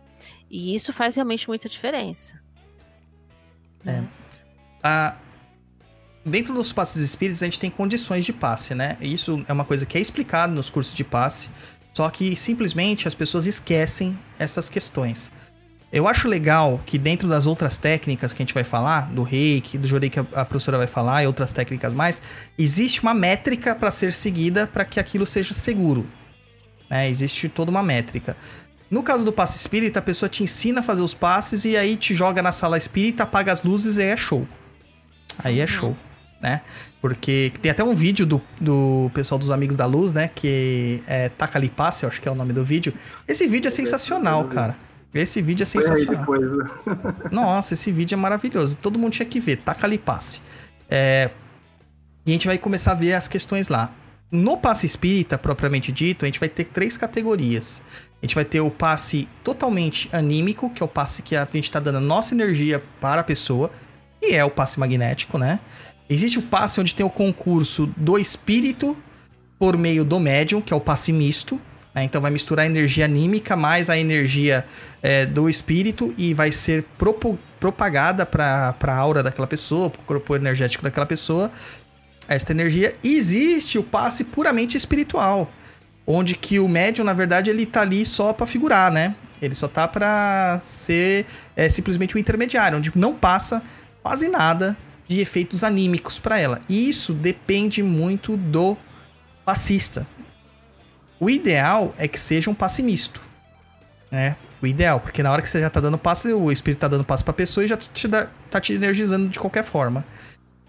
E 0.48 0.74
isso 0.74 0.92
faz 0.92 1.14
realmente 1.16 1.48
muita 1.48 1.68
diferença. 1.68 2.40
a- 4.83 5.16
dentro 6.24 6.52
dos 6.54 6.72
passes 6.72 7.02
espíritas 7.02 7.42
a 7.42 7.46
gente 7.46 7.59
tem 7.59 7.70
condições 7.70 8.24
de 8.24 8.33
passe, 8.33 8.74
né? 8.74 8.96
Isso 9.00 9.44
é 9.48 9.52
uma 9.52 9.64
coisa 9.64 9.87
que 9.87 9.96
é 9.96 10.00
explicado 10.00 10.52
nos 10.54 10.68
cursos 10.70 10.94
de 10.94 11.02
passe, 11.04 11.48
só 11.94 12.09
que 12.11 12.37
simplesmente 12.37 13.09
as 13.09 13.14
pessoas 13.14 13.46
esquecem 13.46 14.18
essas 14.38 14.68
questões. 14.68 15.33
Eu 15.92 16.07
acho 16.07 16.29
legal 16.29 16.81
que 16.87 16.96
dentro 16.96 17.29
das 17.29 17.46
outras 17.46 17.76
técnicas 17.76 18.33
que 18.33 18.40
a 18.40 18.44
gente 18.44 18.55
vai 18.55 18.62
falar, 18.62 19.11
do 19.12 19.24
reiki, 19.24 19.76
do 19.76 19.88
jorei 19.88 20.09
que 20.09 20.20
a, 20.20 20.44
professora 20.44 20.79
vai 20.79 20.87
falar 20.87 21.24
e 21.24 21.26
outras 21.26 21.53
técnicas 21.53 21.92
mais, 21.92 22.22
existe 22.57 23.03
uma 23.03 23.12
métrica 23.12 23.74
para 23.74 23.90
ser 23.90 24.12
seguida 24.12 24.68
para 24.68 24.85
que 24.85 25.00
aquilo 25.00 25.26
seja 25.26 25.53
seguro. 25.53 26.07
né? 26.88 27.11
Existe 27.11 27.48
toda 27.48 27.72
uma 27.72 27.83
métrica. 27.83 28.37
No 28.88 29.03
caso 29.03 29.24
do 29.24 29.33
passe 29.33 29.57
espírita, 29.57 29.98
a 29.98 30.03
pessoa 30.03 30.29
te 30.29 30.44
ensina 30.44 30.79
a 30.81 30.83
fazer 30.83 31.03
os 31.03 31.14
passes 31.14 31.64
e 31.64 31.76
aí 31.76 31.96
te 31.96 32.14
joga 32.14 32.40
na 32.40 32.53
sala 32.53 32.76
espírita, 32.76 33.24
apaga 33.24 33.53
as 33.53 33.64
luzes 33.64 33.96
e 33.96 34.03
aí 34.03 34.09
é 34.09 34.16
show. 34.16 34.46
Aí 35.42 35.61
é 35.61 35.66
show, 35.66 35.96
né? 36.40 36.61
Porque 37.00 37.53
tem 37.62 37.70
até 37.70 37.83
um 37.83 37.94
vídeo 37.94 38.26
do, 38.26 38.40
do 38.61 39.11
pessoal 39.14 39.38
dos 39.38 39.50
Amigos 39.50 39.76
da 39.76 39.87
Luz, 39.87 40.12
né? 40.12 40.29
Que 40.33 41.03
é 41.07 41.29
Taca 41.31 41.59
ali 41.59 41.68
Passe, 41.68 42.05
eu 42.05 42.09
acho 42.09 42.20
que 42.20 42.29
é 42.29 42.33
o 42.33 42.35
nome 42.35 42.53
do 42.53 42.64
vídeo. 42.64 42.92
Esse 43.26 43.46
vídeo 43.46 43.68
é 43.68 43.70
sensacional, 43.70 44.44
cara. 44.46 44.89
Esse 45.12 45.42
vídeo 45.42 45.64
é 45.64 45.66
sensacional. 45.66 46.25
Nossa, 47.33 47.75
esse 47.75 47.90
vídeo 47.90 48.14
é 48.14 48.18
maravilhoso. 48.18 48.77
Todo 48.77 48.99
mundo 48.99 49.12
tinha 49.12 49.27
que 49.27 49.40
ver. 49.40 49.57
Taca 49.57 49.87
ali 49.87 49.99
passe. 49.99 50.40
É, 50.88 51.31
E 52.25 52.31
a 52.31 52.33
gente 52.33 52.46
vai 52.46 52.59
começar 52.59 52.92
a 52.92 52.94
ver 52.94 53.14
as 53.14 53.27
questões 53.27 53.68
lá. 53.68 53.92
No 54.31 54.57
passe 54.57 54.87
espírita, 54.87 55.37
propriamente 55.37 55.90
dito, 55.90 56.25
a 56.25 56.29
gente 56.29 56.38
vai 56.38 56.49
ter 56.49 56.64
três 56.66 56.96
categorias. 56.96 57.83
A 58.23 58.27
gente 58.27 58.35
vai 58.35 58.44
ter 58.44 58.61
o 58.61 58.70
passe 58.70 59.29
totalmente 59.42 60.09
anímico, 60.12 60.70
que 60.70 60.83
é 60.83 60.87
o 60.87 60.88
passe 60.88 61.23
que 61.23 61.35
a 61.35 61.44
gente 61.44 61.64
está 61.64 61.81
dando 61.81 61.99
a 61.99 62.01
nossa 62.01 62.35
energia 62.35 62.83
para 63.01 63.23
a 63.23 63.25
pessoa, 63.25 63.70
e 64.23 64.35
é 64.35 64.44
o 64.44 64.51
passe 64.51 64.79
magnético, 64.79 65.38
né? 65.38 65.59
Existe 66.09 66.38
o 66.38 66.42
passe 66.42 66.81
onde 66.81 66.94
tem 66.94 67.05
o 67.05 67.11
concurso 67.11 67.87
do 67.96 68.18
espírito 68.18 68.96
por 69.59 69.77
meio 69.77 70.05
do 70.05 70.20
médium, 70.20 70.61
que 70.61 70.73
é 70.73 70.77
o 70.77 70.81
passe 70.81 71.12
misto. 71.12 71.61
Né? 71.94 72.05
Então 72.05 72.20
vai 72.20 72.31
misturar 72.31 72.64
a 72.64 72.66
energia 72.66 73.05
anímica 73.05 73.57
mais 73.57 73.90
a 73.90 73.98
energia 73.98 74.64
é, 75.03 75.26
do 75.26 75.48
espírito 75.48 76.14
e 76.16 76.33
vai 76.33 76.53
ser 76.53 76.85
propo- 76.96 77.38
propagada 77.59 78.24
para 78.24 78.74
a 78.81 78.94
aura 78.94 79.22
daquela 79.22 79.46
pessoa, 79.46 79.90
para 79.90 80.00
o 80.00 80.05
corpo 80.05 80.37
energético 80.37 80.83
daquela 80.83 81.07
pessoa, 81.07 81.50
esta 82.29 82.53
energia. 82.53 82.94
Existe 83.03 83.79
o 83.79 83.83
passe 83.83 84.24
puramente 84.24 84.76
espiritual, 84.76 85.50
onde 86.07 86.35
que 86.37 86.59
o 86.59 86.68
médium, 86.68 87.05
na 87.05 87.12
verdade, 87.12 87.50
ele 87.50 87.66
tá 87.66 87.83
ali 87.83 88.05
só 88.07 88.33
para 88.33 88.46
figurar, 88.46 88.92
né? 88.92 89.14
Ele 89.42 89.55
só 89.55 89.66
tá 89.66 89.88
para 89.88 90.61
ser 90.62 91.24
é, 91.57 91.68
simplesmente 91.68 92.14
o 92.14 92.18
intermediário, 92.18 92.79
onde 92.79 92.92
não 92.94 93.14
passa 93.14 93.62
quase 94.03 94.29
nada 94.29 94.76
de 95.09 95.18
efeitos 95.18 95.64
anímicos 95.64 96.18
para 96.18 96.38
ela. 96.38 96.61
E 96.68 96.88
isso 96.88 97.12
depende 97.12 97.83
muito 97.83 98.37
do 98.37 98.76
passista. 99.44 100.07
O 101.20 101.28
ideal 101.28 101.92
é 101.98 102.09
que 102.09 102.18
seja 102.18 102.50
um 102.50 102.54
passe 102.54 102.83
misto, 102.83 103.20
né? 104.11 104.37
O 104.62 104.66
ideal, 104.66 104.98
porque 104.98 105.22
na 105.22 105.30
hora 105.30 105.42
que 105.42 105.48
você 105.48 105.61
já 105.61 105.68
tá 105.68 105.80
dando 105.80 105.98
passe, 105.98 106.33
o 106.33 106.50
espírito 106.50 106.80
tá 106.80 106.88
dando 106.88 107.04
passe 107.04 107.22
pra 107.22 107.33
pessoa 107.33 107.64
e 107.64 107.68
já 107.68 107.76
te 107.76 108.09
dá, 108.09 108.26
tá 108.50 108.59
te 108.61 108.72
energizando 108.72 109.28
de 109.28 109.38
qualquer 109.38 109.62
forma, 109.62 110.04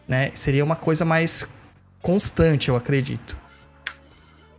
né? 0.08 0.32
Seria 0.36 0.64
uma 0.64 0.76
coisa 0.76 1.06
mais 1.06 1.48
constante, 2.02 2.68
eu 2.68 2.76
acredito. 2.76 3.38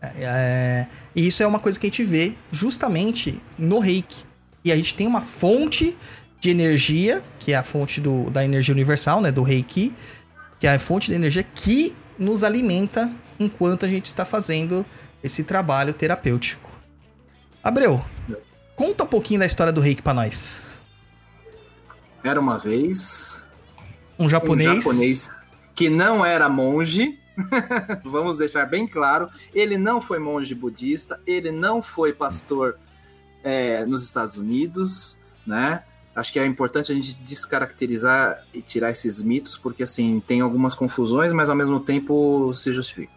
É, 0.00 0.87
e 1.14 1.26
isso 1.28 1.42
é 1.42 1.46
uma 1.46 1.61
coisa 1.61 1.78
que 1.78 1.87
a 1.87 1.90
gente 1.90 2.02
vê 2.02 2.35
justamente 2.50 3.40
no 3.59 3.78
reiki. 3.78 4.24
E 4.64 4.72
a 4.72 4.76
gente 4.76 4.94
tem 4.94 5.07
uma 5.07 5.20
fonte 5.20 5.96
de 6.40 6.50
energia, 6.50 7.22
que 7.38 7.52
é 7.52 7.57
a 7.57 7.62
fonte 7.62 8.00
do, 8.00 8.31
da 8.31 8.44
energia 8.44 8.74
universal, 8.74 9.20
né? 9.20 9.31
Do 9.31 9.42
reiki, 9.42 9.94
que 10.59 10.66
é 10.66 10.74
a 10.74 10.78
fonte 10.78 11.09
de 11.09 11.14
energia 11.14 11.42
que 11.42 11.94
nos 12.18 12.42
alimenta 12.42 13.12
enquanto 13.38 13.87
a 13.87 13.88
gente 13.88 14.07
está 14.07 14.24
fazendo 14.24 14.85
esse 15.22 15.44
trabalho 15.44 15.94
terapêutico. 15.94 16.70
Abreu, 17.62 18.04
conta 18.74 19.04
um 19.04 19.06
pouquinho 19.06 19.40
da 19.40 19.46
história 19.46 19.72
do 19.72 19.80
reiki 19.80 20.02
pra 20.02 20.12
nós. 20.14 20.61
Era 22.24 22.38
uma 22.40 22.58
vez 22.58 23.42
Um 24.18 24.28
japonês. 24.28 24.70
um 24.70 24.76
japonês 24.76 25.48
que 25.74 25.88
não 25.88 26.24
era 26.24 26.48
monge. 26.48 27.18
Vamos 28.04 28.37
deixar 28.37 28.66
bem 28.66 28.87
claro. 28.87 29.28
Ele 29.54 29.78
não 29.78 30.00
foi 30.00 30.18
monge 30.18 30.54
budista, 30.54 31.18
ele 31.26 31.50
não 31.50 31.80
foi 31.80 32.12
pastor 32.12 32.76
é, 33.42 33.85
nos 33.87 34.02
Estados 34.04 34.37
Unidos, 34.37 35.18
né? 35.46 35.82
Acho 36.14 36.30
que 36.30 36.38
é 36.38 36.44
importante 36.44 36.92
a 36.92 36.94
gente 36.94 37.14
descaracterizar 37.16 38.44
e 38.52 38.61
tirar 38.61 38.90
esses 38.90 39.22
mitos, 39.22 39.56
porque 39.56 39.82
assim, 39.82 40.22
tem 40.26 40.42
algumas 40.42 40.74
confusões, 40.74 41.32
mas 41.32 41.48
ao 41.48 41.56
mesmo 41.56 41.80
tempo 41.80 42.52
se 42.52 42.70
justifica. 42.72 43.11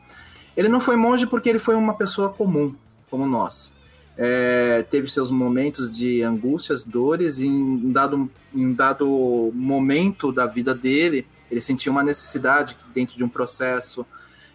Ele 0.55 0.69
não 0.69 0.79
foi 0.79 0.95
monge 0.95 1.27
porque 1.27 1.49
ele 1.49 1.59
foi 1.59 1.75
uma 1.75 1.93
pessoa 1.93 2.29
comum, 2.29 2.73
como 3.09 3.25
nós. 3.25 3.73
É, 4.17 4.83
teve 4.83 5.09
seus 5.11 5.29
momentos 5.29 5.91
de 5.91 6.21
angústias, 6.21 6.85
dores, 6.85 7.39
e 7.39 7.47
em 7.47 7.91
dado, 7.91 8.31
em 8.53 8.73
dado 8.73 9.51
momento 9.53 10.31
da 10.31 10.45
vida 10.45 10.73
dele, 10.73 11.27
ele 11.51 11.59
sentia 11.59 11.91
uma 11.91 12.03
necessidade 12.03 12.77
dentro 12.93 13.17
de 13.17 13.23
um 13.23 13.29
processo 13.29 14.05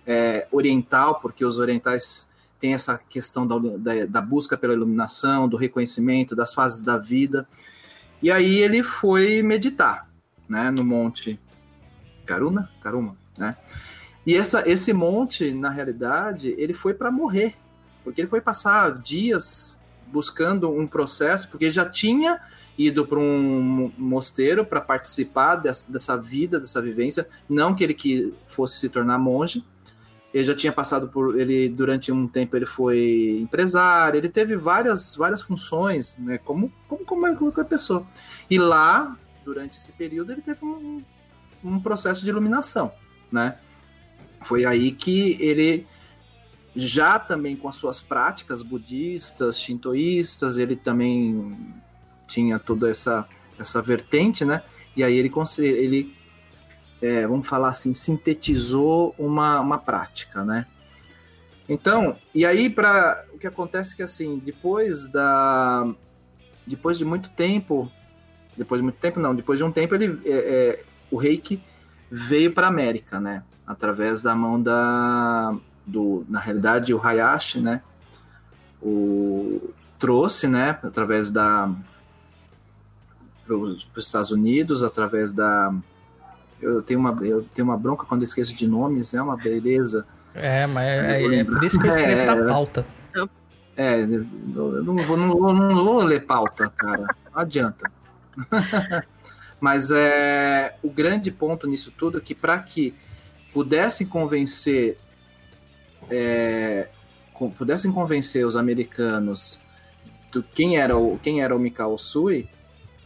é, 0.06 0.46
oriental, 0.50 1.20
porque 1.20 1.44
os 1.44 1.58
orientais 1.58 2.32
têm 2.58 2.74
essa 2.74 2.98
questão 3.08 3.46
da, 3.46 3.56
da, 3.58 4.06
da 4.06 4.20
busca 4.20 4.56
pela 4.56 4.72
iluminação, 4.72 5.48
do 5.48 5.56
reconhecimento, 5.56 6.34
das 6.34 6.54
fases 6.54 6.82
da 6.82 6.96
vida. 6.96 7.46
E 8.22 8.30
aí 8.30 8.58
ele 8.58 8.82
foi 8.82 9.42
meditar, 9.42 10.08
né, 10.48 10.70
no 10.70 10.84
monte 10.84 11.38
Karuna, 12.26 12.70
Karuma, 12.82 13.16
né? 13.36 13.56
E 14.30 14.36
essa, 14.36 14.62
esse 14.70 14.92
monte, 14.92 15.52
na 15.52 15.70
realidade, 15.70 16.54
ele 16.56 16.72
foi 16.72 16.94
para 16.94 17.10
morrer, 17.10 17.56
porque 18.04 18.20
ele 18.20 18.28
foi 18.28 18.40
passar 18.40 18.96
dias 18.96 19.76
buscando 20.06 20.70
um 20.70 20.86
processo, 20.86 21.48
porque 21.48 21.68
já 21.68 21.84
tinha 21.84 22.40
ido 22.78 23.04
para 23.04 23.18
um 23.18 23.90
mosteiro 23.98 24.64
para 24.64 24.80
participar 24.80 25.56
dessa, 25.56 25.90
dessa 25.90 26.16
vida, 26.16 26.60
dessa 26.60 26.80
vivência, 26.80 27.28
não 27.48 27.74
que 27.74 27.82
ele 27.82 27.92
que 27.92 28.32
fosse 28.46 28.78
se 28.78 28.88
tornar 28.88 29.18
monge. 29.18 29.64
Ele 30.32 30.44
já 30.44 30.54
tinha 30.54 30.72
passado 30.72 31.08
por 31.08 31.36
ele 31.36 31.68
durante 31.68 32.12
um 32.12 32.28
tempo 32.28 32.54
ele 32.54 32.66
foi 32.66 33.40
empresário, 33.42 34.16
ele 34.16 34.28
teve 34.28 34.54
várias 34.54 35.16
várias 35.16 35.42
funções, 35.42 36.16
né, 36.18 36.38
como 36.38 36.72
como 36.86 37.04
como 37.04 37.36
qualquer 37.36 37.64
pessoa. 37.64 38.06
E 38.48 38.60
lá, 38.60 39.18
durante 39.44 39.76
esse 39.76 39.90
período, 39.90 40.30
ele 40.30 40.40
teve 40.40 40.64
um, 40.64 41.02
um 41.64 41.80
processo 41.80 42.22
de 42.22 42.28
iluminação, 42.28 42.92
né? 43.32 43.58
Foi 44.42 44.64
aí 44.64 44.92
que 44.92 45.36
ele 45.40 45.86
já 46.74 47.18
também 47.18 47.56
com 47.56 47.68
as 47.68 47.76
suas 47.76 48.00
práticas 48.00 48.62
budistas, 48.62 49.60
shintoístas, 49.60 50.58
ele 50.58 50.76
também 50.76 51.56
tinha 52.26 52.58
toda 52.58 52.88
essa, 52.88 53.26
essa 53.58 53.82
vertente, 53.82 54.44
né? 54.44 54.62
E 54.96 55.02
aí 55.02 55.16
ele, 55.16 55.32
ele 55.58 56.16
é, 57.02 57.26
vamos 57.26 57.46
falar 57.46 57.68
assim, 57.68 57.92
sintetizou 57.92 59.14
uma, 59.18 59.60
uma 59.60 59.78
prática, 59.78 60.44
né? 60.44 60.66
Então, 61.68 62.16
e 62.34 62.44
aí 62.44 62.68
para 62.68 63.24
o 63.32 63.38
que 63.38 63.46
acontece 63.46 63.94
é 63.94 63.96
que 63.96 64.02
assim, 64.02 64.38
depois 64.38 65.08
da 65.08 65.86
depois 66.66 66.98
de 66.98 67.04
muito 67.04 67.30
tempo, 67.30 67.90
depois 68.56 68.80
de 68.80 68.82
muito 68.82 68.98
tempo 68.98 69.20
não, 69.20 69.34
depois 69.34 69.58
de 69.58 69.64
um 69.64 69.72
tempo 69.72 69.94
ele 69.94 70.20
é, 70.24 70.32
é, 70.32 70.82
o 71.10 71.16
reiki 71.16 71.62
veio 72.10 72.52
para 72.52 72.66
América, 72.66 73.20
né? 73.20 73.44
Através 73.70 74.20
da 74.20 74.34
mão 74.34 74.60
da 74.60 75.54
do 75.86 76.26
na 76.28 76.40
realidade 76.40 76.92
o 76.92 77.00
Hayashi, 77.00 77.60
né? 77.60 77.82
O 78.82 79.70
trouxe, 79.96 80.48
né? 80.48 80.76
Através 80.82 81.30
da 81.30 81.70
para 83.46 83.56
os 83.56 83.86
Estados 83.96 84.32
Unidos, 84.32 84.82
através 84.82 85.32
da 85.32 85.72
eu 86.60 86.82
tenho 86.82 86.98
uma 86.98 87.16
eu 87.24 87.44
tenho 87.54 87.68
uma 87.68 87.76
bronca 87.76 88.04
quando 88.04 88.22
eu 88.22 88.24
esqueço 88.24 88.56
de 88.56 88.66
nomes, 88.66 89.14
é 89.14 89.22
uma 89.22 89.36
beleza. 89.36 90.04
É, 90.34 90.66
mas 90.66 90.88
é, 90.88 91.36
é 91.36 91.44
por 91.44 91.62
isso 91.62 91.78
que 91.78 91.86
eu 91.86 91.90
escrevo 91.90 92.20
É, 92.26 92.34
na 92.34 92.52
pauta. 92.52 92.84
É, 93.76 94.02
eu 94.02 94.26
não 94.82 94.96
vou, 94.96 95.16
não, 95.16 95.28
vou, 95.28 95.54
não 95.54 95.84
vou 95.84 96.02
ler 96.02 96.26
pauta, 96.26 96.68
cara. 96.76 97.06
Não 97.32 97.40
adianta. 97.40 97.88
Mas 99.60 99.90
é, 99.90 100.74
o 100.82 100.90
grande 100.90 101.30
ponto 101.30 101.66
nisso 101.66 101.92
tudo 101.96 102.18
é 102.18 102.20
que 102.20 102.34
para 102.34 102.58
que 102.58 102.94
pudessem 103.52 104.06
convencer 104.06 104.98
é, 106.10 106.88
pudessem 107.56 107.92
convencer 107.92 108.46
os 108.46 108.56
americanos 108.56 109.60
do 110.32 110.42
quem 110.42 110.76
era 110.76 110.96
o 110.96 111.18
quem 111.18 111.42
era 111.42 111.54
o 111.54 111.58
Mikao 111.58 111.98
Sui, 111.98 112.48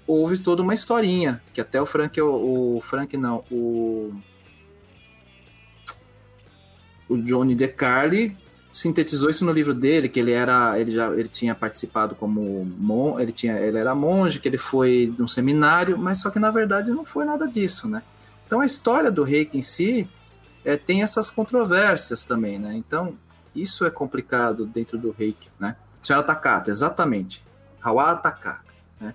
houve 0.07 0.39
toda 0.39 0.63
uma 0.63 0.75
historinha 0.75 1.43
que 1.53 1.61
até 1.61 1.81
o 1.81 1.87
Frank 1.87 2.21
o, 2.21 2.77
o 2.77 2.81
Frank 2.81 3.17
não 3.17 3.45
o 3.51 4.13
o 7.09 7.17
Johnny 7.19 7.55
DeCarli 7.55 8.37
sintetizou 8.75 9.31
isso 9.31 9.45
no 9.45 9.53
livro 9.53 9.73
dele, 9.73 10.09
que 10.09 10.19
ele 10.19 10.33
era, 10.33 10.79
ele 10.79 10.91
já, 10.91 11.13
ele 11.13 11.29
tinha 11.29 11.55
participado 11.55 12.17
como 12.17 12.65
mon, 12.77 13.21
ele 13.21 13.31
tinha, 13.31 13.57
ele 13.57 13.79
era 13.79 13.95
monge, 13.95 14.41
que 14.41 14.49
ele 14.49 14.59
foi 14.59 15.15
num 15.17 15.29
seminário, 15.29 15.97
mas 15.97 16.21
só 16.21 16.29
que 16.29 16.41
na 16.41 16.51
verdade 16.51 16.91
não 16.91 17.05
foi 17.05 17.25
nada 17.25 17.47
disso, 17.47 17.89
né? 17.89 18.03
Então 18.45 18.61
a 18.61 18.67
história 18.67 19.13
do 19.13 19.23
Reiki 19.23 19.57
em 19.57 19.63
si 19.63 20.09
é, 20.65 20.77
tem 20.77 21.03
essas 21.03 21.31
controvérsias 21.31 22.25
também, 22.25 22.59
né? 22.59 22.75
Então 22.77 23.15
isso 23.55 23.85
é 23.85 23.91
complicado 23.91 24.67
dentro 24.67 24.99
do 24.99 25.11
Reiki, 25.13 25.49
né? 25.59 25.77
Senhora 26.03 26.25
Takata, 26.27 26.71
exatamente, 26.71 27.43
Hawa 27.83 28.15
Takata, 28.17 28.65
né? 29.01 29.15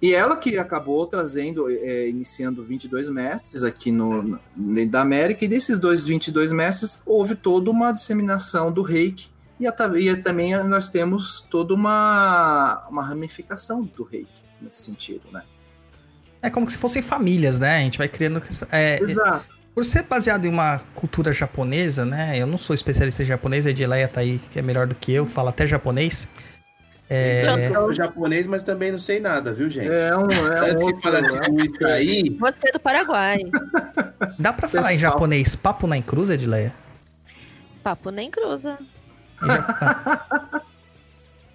E 0.00 0.12
ela 0.14 0.36
que 0.36 0.58
acabou 0.58 1.06
trazendo, 1.06 1.70
é, 1.70 2.08
iniciando 2.08 2.62
22 2.64 3.08
mestres 3.08 3.62
aqui 3.62 3.92
no, 3.92 4.22
no- 4.56 4.86
da 4.88 5.00
América, 5.00 5.44
e 5.44 5.48
desses 5.48 5.78
dois 5.78 6.04
22 6.06 6.50
mestres 6.52 7.00
houve 7.06 7.36
toda 7.36 7.70
uma 7.70 7.92
disseminação 7.92 8.72
do 8.72 8.82
reiki, 8.82 9.30
e, 9.60 9.66
a- 9.66 9.74
e 9.96 10.16
também 10.16 10.56
nós 10.64 10.88
temos 10.88 11.42
toda 11.48 11.72
uma, 11.74 12.84
uma 12.88 13.04
ramificação 13.04 13.82
do 13.82 14.02
reiki 14.02 14.42
nesse 14.60 14.82
sentido, 14.82 15.22
né? 15.32 15.42
É 16.40 16.50
como 16.50 16.68
se 16.68 16.76
fossem 16.76 17.00
famílias, 17.00 17.60
né? 17.60 17.76
A 17.76 17.80
gente 17.80 17.98
vai 17.98 18.08
criando. 18.08 18.42
é, 18.72 19.00
Exato. 19.00 19.51
Por 19.74 19.84
ser 19.84 20.02
baseado 20.02 20.44
em 20.44 20.48
uma 20.48 20.80
cultura 20.94 21.32
japonesa, 21.32 22.04
né? 22.04 22.38
Eu 22.38 22.46
não 22.46 22.58
sou 22.58 22.74
especialista 22.74 23.22
em 23.22 23.26
japonês, 23.26 23.66
a 23.66 23.70
Edileia 23.70 24.06
tá 24.08 24.20
aí, 24.20 24.38
que 24.50 24.58
é 24.58 24.62
melhor 24.62 24.86
do 24.86 24.94
que 24.94 25.12
eu, 25.12 25.26
fala 25.26 25.50
até 25.50 25.66
japonês. 25.66 26.28
É, 27.08 27.42
Eu 27.42 27.74
sou 27.74 27.92
japonês, 27.92 28.46
mas 28.46 28.62
também 28.62 28.90
não 28.92 28.98
sei 28.98 29.20
nada, 29.20 29.52
viu, 29.52 29.68
gente? 29.68 29.88
É 29.90 30.16
um, 30.16 30.30
é 30.30 30.70
Antes 30.70 30.82
um 30.82 30.86
que 30.86 31.08
outro, 31.08 31.16
é 31.16 31.46
com 31.48 31.60
isso 31.60 31.86
aí, 31.86 32.30
Você 32.40 32.68
é 32.68 32.72
do 32.72 32.80
Paraguai. 32.80 33.38
dá 34.38 34.52
pra 34.52 34.66
é 34.66 34.70
falar 34.70 34.94
em 34.94 34.98
falso. 34.98 35.00
japonês 35.00 35.54
papo 35.56 35.86
na 35.86 36.00
cruz, 36.00 36.30
Edileia? 36.30 36.72
Papo 37.82 38.10
nem 38.10 38.30
cruza. 38.30 38.78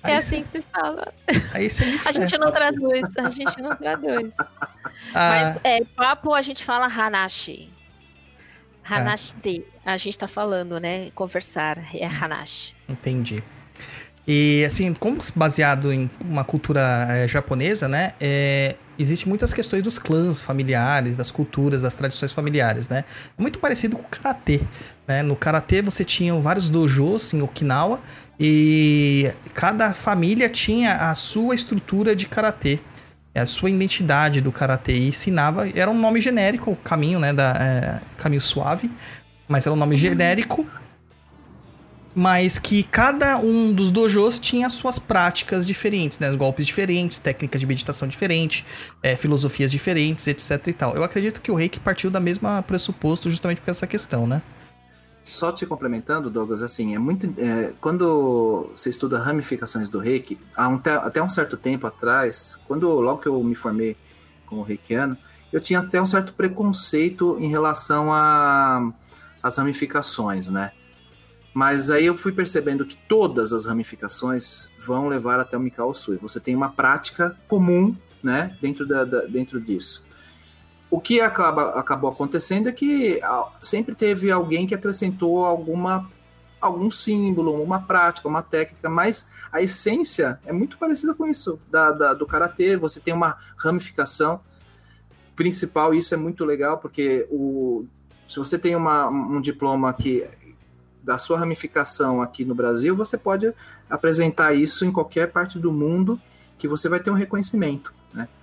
Aí, 0.03 0.13
É 0.13 0.17
assim 0.17 0.43
que 0.43 0.49
se 0.49 0.62
fala. 0.62 1.12
aí 1.53 1.69
você 1.69 1.84
me 1.86 1.99
A 2.06 2.12
gente 2.12 2.38
não 2.38 2.51
traduz, 2.51 3.17
a 3.17 3.30
gente 3.30 3.62
não 3.62 3.75
traduz. 3.75 4.36
Ah, 5.13 5.53
Mas 5.53 5.60
é, 5.63 5.84
papo 5.95 6.34
a 6.34 6.41
gente 6.41 6.63
fala 6.63 6.86
hanashi. 6.86 7.69
Hanashite. 8.89 9.65
A 9.86 9.97
gente 9.97 10.17
tá 10.17 10.28
falando, 10.28 10.80
né? 10.80 11.12
Conversar 11.12 11.78
é 11.93 12.06
hanashi. 12.06 12.73
Entendi. 12.88 13.43
E 14.28 14.63
assim, 14.65 14.93
como 14.93 15.19
baseado 15.36 15.91
em 15.93 16.10
uma 16.19 16.43
cultura 16.43 17.08
eh, 17.10 17.28
japonesa, 17.28 17.88
né? 17.88 18.13
É, 18.19 18.76
Existem 19.00 19.30
muitas 19.30 19.54
questões 19.54 19.84
dos 19.84 20.00
clãs 20.00 20.41
familiares, 20.41 21.15
das 21.15 21.30
culturas, 21.30 21.84
das 21.84 21.95
tradições 21.95 22.34
familiares, 22.34 22.89
né? 22.89 23.04
É 23.38 23.41
muito 23.41 23.60
parecido 23.60 23.95
com 23.95 24.02
o 24.02 24.08
karatê. 24.08 24.62
Né? 25.08 25.21
No 25.21 25.36
karatê 25.36 25.84
você 25.84 26.04
tinha 26.04 26.34
vários 26.39 26.67
dojos 26.67 27.32
em 27.32 27.41
Okinawa 27.41 28.02
e 28.39 29.32
cada 29.54 29.93
família 29.93 30.50
tinha 30.50 31.12
a 31.12 31.15
sua 31.15 31.54
estrutura 31.54 32.15
de 32.15 32.28
karatê. 32.28 32.80
A 33.39 33.45
sua 33.45 33.69
identidade 33.69 34.41
do 34.41 34.52
karatê 34.52 34.93
e 34.93 35.08
ensinava, 35.08 35.67
era 35.69 35.89
um 35.89 36.00
nome 36.00 36.21
genérico, 36.21 36.71
o 36.71 36.76
caminho, 36.76 37.19
né, 37.19 37.34
da 37.34 37.56
eh, 37.60 38.02
caminho 38.17 38.41
suave, 38.41 38.91
mas 39.47 39.65
era 39.65 39.73
um 39.73 39.78
nome 39.78 39.95
genérico 39.95 40.67
mas 42.17 42.58
que 42.58 42.82
cada 42.82 43.38
um 43.38 43.71
dos 43.71 43.91
dojos 43.91 44.39
tinha 44.39 44.71
suas 44.71 44.97
práticas 44.97 45.67
diferentes, 45.67 46.17
né? 46.17 46.36
Golpes 46.36 46.65
diferentes, 46.65 47.19
técnicas 47.19 47.62
de 47.62 47.67
meditação 47.67 48.08
diferentes, 48.08 48.65
eh, 49.04 49.15
filosofias 49.15 49.69
diferentes, 49.69 50.26
etc 50.26 50.65
e 50.65 50.73
tal. 50.73 50.95
Eu 50.95 51.04
acredito 51.04 51.39
que 51.39 51.52
o 51.52 51.54
reiki 51.54 51.80
partiu 51.80 52.10
da 52.10 52.19
mesma 52.19 52.63
pressuposto 52.63 53.30
justamente 53.30 53.62
por 53.62 53.69
essa 53.69 53.86
questão, 53.86 54.26
né? 54.26 54.41
Só 55.28 55.52
te 55.52 55.66
complementando, 55.66 56.30
Douglas, 56.30 56.63
assim, 56.63 56.96
é 56.96 57.00
muito. 57.00 57.28
é, 57.38 57.74
quando 57.82 58.70
você 58.74 58.90
estuda 58.90 59.20
ramificações 59.20 59.90
do 59.90 60.00
reiki, 60.00 60.38
um 60.58 60.80
até 61.04 61.22
um 61.22 61.30
certo 61.30 61.58
tempo 61.58 61.86
atrás, 61.86 62.58
quando 62.66 62.90
logo 63.02 63.20
que 63.22 63.28
eu 63.28 63.44
me 63.44 63.54
formei 63.54 63.98
como 64.46 64.62
reikiano, 64.63 65.18
eu 65.52 65.60
tinha 65.60 65.80
até 65.80 66.02
um 66.02 66.06
certo 66.06 66.34
preconceito 66.34 67.38
em 67.42 67.50
relação 67.50 68.08
às 69.44 69.58
ramificações, 69.58 70.48
né? 70.48 70.72
Mas 71.54 71.90
aí 71.92 72.06
eu 72.06 72.18
fui 72.18 72.32
percebendo 72.32 72.86
que 72.86 72.96
todas 72.96 73.52
as 73.52 73.66
ramificações 73.66 74.72
vão 74.80 75.10
levar 75.10 75.42
até 75.42 75.58
o 75.58 75.60
Mikao 75.60 75.94
Sui. 75.94 76.18
Você 76.22 76.40
tem 76.40 76.56
uma 76.56 76.70
prática 76.70 77.36
comum, 77.50 77.94
né, 78.24 78.56
dentro, 78.62 78.88
da, 78.88 79.04
da- 79.04 79.26
dentro 79.26 79.60
disso. 79.60 80.07
O 80.89 81.00
que 81.02 81.19
acaba, 81.19 81.71
acabou 81.80 82.10
acontecendo 82.10 82.69
é 82.69 82.71
que 82.71 83.19
sempre 83.62 83.93
teve 83.93 84.32
alguém 84.32 84.65
que 84.65 84.73
acrescentou 84.76 85.45
alguma 85.45 86.10
algum 86.60 86.89
símbolo, 86.89 87.62
uma 87.62 87.80
prática, 87.80 88.28
uma 88.28 88.41
técnica, 88.41 88.89
mas 88.89 89.28
a 89.52 89.62
essência 89.62 90.39
é 90.43 90.52
muito 90.52 90.76
parecida 90.80 91.13
com 91.13 91.28
isso 91.28 91.60
da, 91.69 91.91
da- 91.91 92.13
do 92.15 92.26
karatê. 92.26 92.76
Você 92.76 93.00
tem 93.00 93.13
uma 93.13 93.38
ramificação 93.58 94.39
principal, 95.36 95.93
e 95.93 96.00
isso 96.00 96.13
é 96.15 96.17
muito 96.17 96.43
legal 96.43 96.80
porque 96.80 97.28
o, 97.30 97.86
se 98.28 98.39
você 98.39 98.58
tem 98.58 98.76
uma, 98.76 99.08
um 99.08 99.39
diploma 99.39 99.93
que 99.93 100.28
da 101.04 101.17
sua 101.19 101.38
ramificação 101.38 102.21
aqui 102.21 102.43
no 102.43 102.56
Brasil, 102.56 102.95
você 102.95 103.17
pode 103.17 103.54
apresentar 103.89 104.54
isso 104.54 104.84
em 104.84 104.91
qualquer 104.91 105.32
parte 105.32 105.60
do 105.60 105.71
mundo 105.71 106.19
que 106.58 106.67
você 106.67 106.89
vai 106.89 107.00
ter 107.00 107.12
um 107.12 107.13
reconhecimento. 107.13 107.93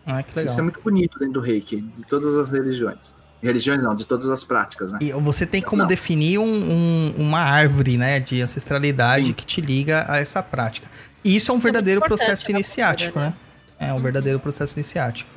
Né? 0.06 0.14
Ah, 0.18 0.22
que 0.22 0.34
legal. 0.36 0.50
Isso 0.50 0.60
é 0.60 0.62
muito 0.62 0.80
bonito 0.80 1.18
dentro 1.18 1.34
do 1.34 1.40
reiki, 1.40 1.80
de 1.80 2.04
todas 2.06 2.36
as 2.36 2.50
religiões. 2.50 3.14
Religiões 3.42 3.82
não, 3.82 3.94
de 3.94 4.06
todas 4.06 4.30
as 4.30 4.42
práticas, 4.42 4.92
né? 4.92 4.98
E 5.02 5.12
você 5.12 5.44
tem 5.44 5.60
como 5.60 5.82
Não. 5.82 5.86
definir 5.86 6.38
um- 6.38 6.44
um- 6.44 7.14
uma 7.18 7.40
árvore, 7.40 7.98
né, 7.98 8.18
de 8.18 8.40
ancestralidade 8.40 9.26
Sim. 9.26 9.32
que 9.34 9.44
te 9.44 9.60
liga 9.60 10.06
a 10.08 10.18
essa 10.18 10.42
prática. 10.42 10.90
E 11.22 11.36
isso 11.36 11.50
é 11.50 11.54
um 11.54 11.58
Isso 11.58 11.66
é 11.66 11.70
verdadeiro 11.70 11.98
importante 11.98 12.18
processo 12.26 12.50
na 12.52 12.58
iniciático, 12.58 13.12
cultura, 13.12 13.36
né? 13.80 13.86
É 13.88 13.92
um 13.92 14.00
verdadeiro 14.00 14.40
processo 14.40 14.78
iniciático. 14.78 15.28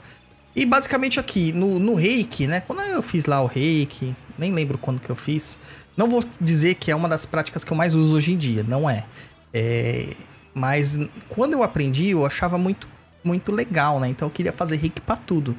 E 0.55 0.65
basicamente 0.65 1.19
aqui, 1.19 1.51
no, 1.51 1.79
no 1.79 1.95
reiki, 1.95 2.47
né? 2.47 2.61
Quando 2.61 2.81
eu 2.81 3.01
fiz 3.01 3.25
lá 3.25 3.41
o 3.41 3.45
reiki, 3.45 4.15
nem 4.37 4.53
lembro 4.53 4.77
quando 4.77 4.99
que 5.01 5.09
eu 5.09 5.15
fiz. 5.15 5.57
Não 5.95 6.09
vou 6.09 6.23
dizer 6.39 6.75
que 6.75 6.89
é 6.91 6.95
uma 6.95 7.09
das 7.09 7.25
práticas 7.25 7.63
que 7.63 7.71
eu 7.71 7.77
mais 7.77 7.93
uso 7.93 8.15
hoje 8.15 8.31
em 8.31 8.37
dia, 8.37 8.63
não 8.67 8.89
é. 8.89 9.05
É, 9.53 10.15
mas 10.53 10.97
quando 11.29 11.53
eu 11.53 11.63
aprendi, 11.63 12.09
eu 12.09 12.25
achava 12.25 12.57
muito, 12.57 12.87
muito 13.27 13.51
legal, 13.51 13.99
né? 13.99 14.07
Então 14.07 14.27
eu 14.27 14.31
queria 14.31 14.51
fazer 14.53 14.77
reiki 14.77 15.01
pra 15.01 15.15
tudo. 15.17 15.55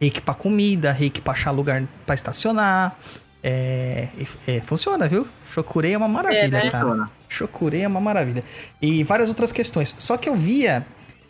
Reiki 0.00 0.20
pra 0.20 0.34
comida, 0.34 0.92
reiki 0.92 1.20
pra 1.20 1.32
achar 1.32 1.50
lugar 1.50 1.82
pra 2.04 2.14
estacionar. 2.14 2.96
É, 3.42 4.08
é, 4.46 4.60
funciona, 4.60 5.08
viu? 5.08 5.26
Shokurei 5.48 5.94
é 5.94 5.96
uma 5.98 6.08
maravilha, 6.08 6.48
né? 6.64 6.70
cara. 6.70 7.06
Shokurei 7.28 7.82
é 7.82 7.88
uma 7.88 8.00
maravilha. 8.00 8.42
E 8.82 9.02
várias 9.04 9.28
outras 9.28 9.52
questões. 9.52 9.94
Só 9.98 10.16
que 10.16 10.28
eu 10.28 10.34
via 10.34 10.86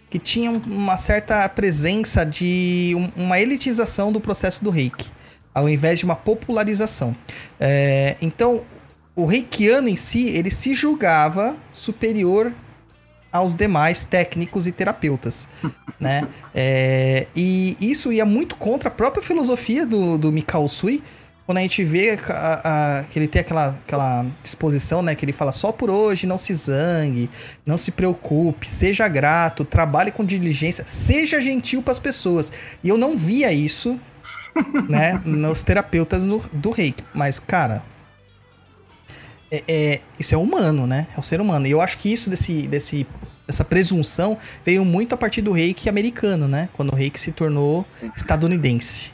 que 0.09 0.19
tinha 0.19 0.51
um- 0.51 0.63
uma 0.67 0.97
certa 0.97 1.47
presença 1.49 2.25
de 2.25 2.95
um- 2.97 3.23
uma 3.25 3.39
elitização 3.39 4.11
do 4.13 4.21
processo 4.21 4.65
do 4.65 4.71
reiki, 4.71 5.11
ao 5.55 5.69
invés 5.69 5.99
de 5.99 6.05
uma 6.05 6.17
popularização. 6.17 7.15
É, 7.61 8.17
então, 8.23 8.63
o 9.15 9.27
reikiano 9.27 9.89
em 9.89 9.97
si, 9.97 10.29
ele 10.29 10.51
se 10.51 10.75
julgava 10.75 11.55
superior 11.73 12.53
aos 13.33 13.55
demais 13.55 14.05
técnicos 14.05 14.67
e 14.67 14.73
terapeutas, 14.73 15.49
né? 16.01 16.27
É, 16.55 17.27
e 17.35 17.77
isso 17.81 18.13
ia 18.13 18.25
muito 18.25 18.57
contra 18.57 18.89
a 18.89 18.93
própria 18.93 19.23
filosofia 19.23 19.87
do, 19.87 20.17
do 20.17 20.33
Mikao 20.33 20.69
Sui, 20.69 21.03
quando 21.47 21.59
a 21.59 21.61
gente 21.61 21.85
vê 21.85 22.19
a, 22.29 22.99
a, 22.99 23.05
que 23.05 23.17
ele 23.19 23.29
tem 23.29 23.41
aquela, 23.41 23.69
aquela 23.69 24.27
disposição, 24.43 25.01
né? 25.01 25.15
Que 25.15 25.25
ele 25.25 25.33
fala 25.33 25.53
só 25.53 25.71
por 25.71 25.89
hoje, 25.89 26.27
não 26.27 26.37
se 26.37 26.53
zangue, 26.53 27.31
não 27.65 27.77
se 27.77 27.93
preocupe, 27.93 28.67
seja 28.67 29.07
grato, 29.07 29.65
trabalhe 29.65 30.11
com 30.11 30.25
diligência, 30.25 30.85
seja 30.85 31.41
gentil 31.41 31.83
para 31.83 31.93
as 31.93 32.01
pessoas. 32.01 32.53
E 32.83 32.89
eu 32.89 32.99
não 32.99 33.17
via 33.17 33.53
isso, 33.53 33.99
né? 34.89 35.23
Nos 35.25 35.63
terapeutas 35.63 36.27
do, 36.27 36.39
do 36.53 36.71
reiki. 36.73 37.05
Mas, 37.15 37.39
cara, 37.39 37.85
é, 39.57 39.65
é, 39.95 40.01
isso 40.19 40.35
é 40.35 40.39
humano, 40.39 40.87
né? 40.87 41.07
É 41.17 41.21
o 41.21 41.23
ser 41.23 41.41
humano. 41.41 41.67
E 41.67 41.71
eu 41.71 41.81
acho 41.81 41.99
que 41.99 42.13
isso 42.13 42.29
desse, 42.31 42.67
desse, 42.67 43.07
dessa 43.47 43.65
presunção 43.65 44.37
veio 44.65 44.85
muito 44.85 45.15
a 45.15 45.19
partir 45.19 45.43
do 45.43 45.53
reiki 45.53 45.89
americano, 45.89 46.49
né? 46.49 46.69
Quando 46.73 46.93
o 46.93 46.97
reiki 46.97 47.19
se 47.19 47.33
tornou 47.33 47.87
estadunidense. 48.17 49.13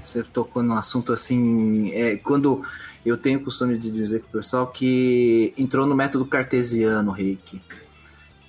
Você 0.00 0.22
tocou 0.22 0.62
num 0.62 0.74
assunto 0.74 1.12
assim. 1.12 1.90
É, 1.92 2.16
quando 2.16 2.62
eu 3.04 3.16
tenho 3.16 3.38
o 3.38 3.42
costume 3.42 3.78
de 3.78 3.90
dizer 3.90 4.20
com 4.20 4.28
o 4.28 4.32
pessoal 4.40 4.66
que 4.66 5.52
entrou 5.56 5.86
no 5.86 5.94
método 5.94 6.24
cartesiano 6.26 7.10
reiki. 7.10 7.60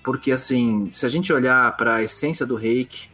Porque, 0.03 0.31
assim, 0.31 0.89
se 0.91 1.05
a 1.05 1.09
gente 1.09 1.33
olhar 1.33 1.75
para 1.75 1.95
a 1.95 2.03
essência 2.03 2.45
do 2.45 2.55
reiki 2.55 3.09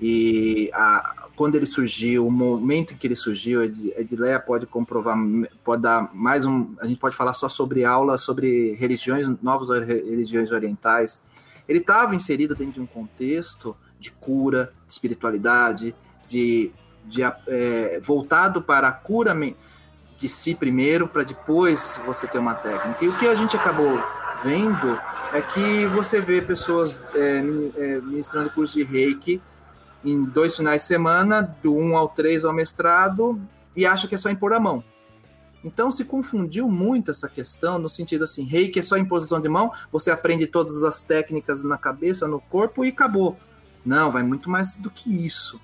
e 0.00 0.70
a, 0.74 1.27
quando 1.38 1.54
ele 1.54 1.66
surgiu, 1.66 2.26
o 2.26 2.32
momento 2.32 2.92
em 2.92 2.96
que 2.96 3.06
ele 3.06 3.14
surgiu, 3.14 3.62
Edileia 3.62 4.40
pode 4.40 4.66
comprovar, 4.66 5.16
pode 5.62 5.82
dar 5.82 6.10
mais 6.12 6.44
um. 6.44 6.74
A 6.80 6.86
gente 6.88 6.98
pode 6.98 7.14
falar 7.14 7.32
só 7.32 7.48
sobre 7.48 7.84
aula 7.84 8.18
sobre 8.18 8.74
religiões, 8.74 9.24
novas 9.40 9.68
religiões 9.86 10.50
orientais. 10.50 11.22
Ele 11.68 11.78
estava 11.78 12.16
inserido 12.16 12.56
dentro 12.56 12.72
de 12.72 12.80
um 12.80 12.86
contexto 12.86 13.76
de 14.00 14.10
cura, 14.10 14.72
de 14.84 14.92
espiritualidade, 14.92 15.94
de 16.28 16.72
de, 17.04 17.22
é, 17.22 18.00
voltado 18.02 18.60
para 18.60 18.88
a 18.88 18.92
cura 18.92 19.32
de 20.18 20.28
si 20.28 20.56
primeiro, 20.56 21.06
para 21.06 21.22
depois 21.22 22.00
você 22.04 22.26
ter 22.26 22.38
uma 22.38 22.54
técnica. 22.54 23.04
E 23.04 23.08
o 23.08 23.16
que 23.16 23.28
a 23.28 23.36
gente 23.36 23.56
acabou 23.56 24.02
vendo 24.42 25.00
é 25.32 25.40
que 25.40 25.86
você 25.86 26.20
vê 26.20 26.42
pessoas 26.42 27.00
é, 27.14 27.38
é 27.76 28.00
ministrando 28.00 28.50
curso 28.50 28.74
de 28.74 28.82
reiki 28.82 29.40
em 30.12 30.24
dois 30.24 30.56
finais 30.56 30.82
de 30.82 30.88
semana, 30.88 31.42
do 31.62 31.76
1 31.76 31.96
ao 31.96 32.08
3 32.08 32.44
ao 32.44 32.52
mestrado, 32.52 33.40
e 33.76 33.86
acha 33.86 34.08
que 34.08 34.14
é 34.14 34.18
só 34.18 34.30
impor 34.30 34.52
a 34.52 34.60
mão. 34.60 34.82
Então 35.64 35.90
se 35.90 36.04
confundiu 36.04 36.68
muito 36.68 37.10
essa 37.10 37.28
questão, 37.28 37.78
no 37.78 37.88
sentido 37.88 38.24
assim, 38.24 38.44
reiki 38.44 38.78
é 38.78 38.82
só 38.82 38.96
imposição 38.96 39.40
de 39.40 39.48
mão, 39.48 39.72
você 39.90 40.10
aprende 40.10 40.46
todas 40.46 40.84
as 40.84 41.02
técnicas 41.02 41.64
na 41.64 41.76
cabeça, 41.76 42.28
no 42.28 42.40
corpo 42.40 42.84
e 42.84 42.88
acabou. 42.88 43.36
Não, 43.84 44.10
vai 44.10 44.22
muito 44.22 44.48
mais 44.48 44.76
do 44.76 44.90
que 44.90 45.26
isso. 45.26 45.60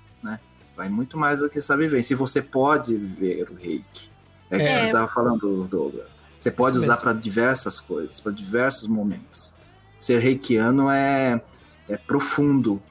Vai 0.75 0.89
muito 0.89 1.17
mais 1.17 1.39
do 1.39 1.49
que 1.49 1.59
essa 1.59 1.77
vivência. 1.77 2.13
E 2.13 2.17
você 2.17 2.41
pode 2.41 2.95
ver 2.95 3.49
o 3.49 3.55
reiki. 3.55 4.09
É, 4.51 4.57
é. 4.57 4.65
que 4.65 4.73
você 4.73 4.81
estava 4.81 5.07
falando, 5.07 5.65
Douglas. 5.67 6.17
Você 6.37 6.51
pode 6.51 6.77
usar 6.77 6.97
para 6.97 7.13
diversas 7.13 7.79
coisas, 7.79 8.19
para 8.19 8.31
diversos 8.31 8.87
momentos. 8.87 9.55
Ser 9.99 10.19
reikiano 10.19 10.91
é, 10.91 11.41
é 11.87 11.97
profundo. 11.97 12.81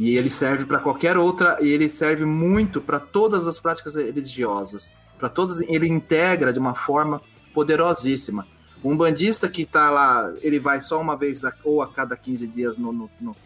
E 0.00 0.16
ele 0.16 0.28
serve 0.28 0.64
para 0.64 0.78
qualquer 0.78 1.16
outra, 1.16 1.58
e 1.60 1.68
ele 1.68 1.88
serve 1.88 2.24
muito 2.24 2.80
para 2.80 2.98
todas 2.98 3.46
as 3.46 3.60
práticas 3.60 3.94
religiosas. 3.94 4.92
Para 5.16 5.28
todas, 5.28 5.60
ele 5.60 5.86
integra 5.86 6.52
de 6.52 6.58
uma 6.58 6.74
forma 6.74 7.22
poderosíssima. 7.54 8.44
Um 8.82 8.96
bandista 8.96 9.48
que 9.48 9.62
está 9.62 9.90
lá, 9.90 10.32
ele 10.40 10.58
vai 10.58 10.80
só 10.80 11.00
uma 11.00 11.16
vez 11.16 11.42
ou 11.62 11.82
a 11.82 11.86
cada 11.86 12.16
15 12.16 12.46
dias 12.48 12.76
no, 12.76 12.90
no, 12.90 13.10
no 13.20 13.36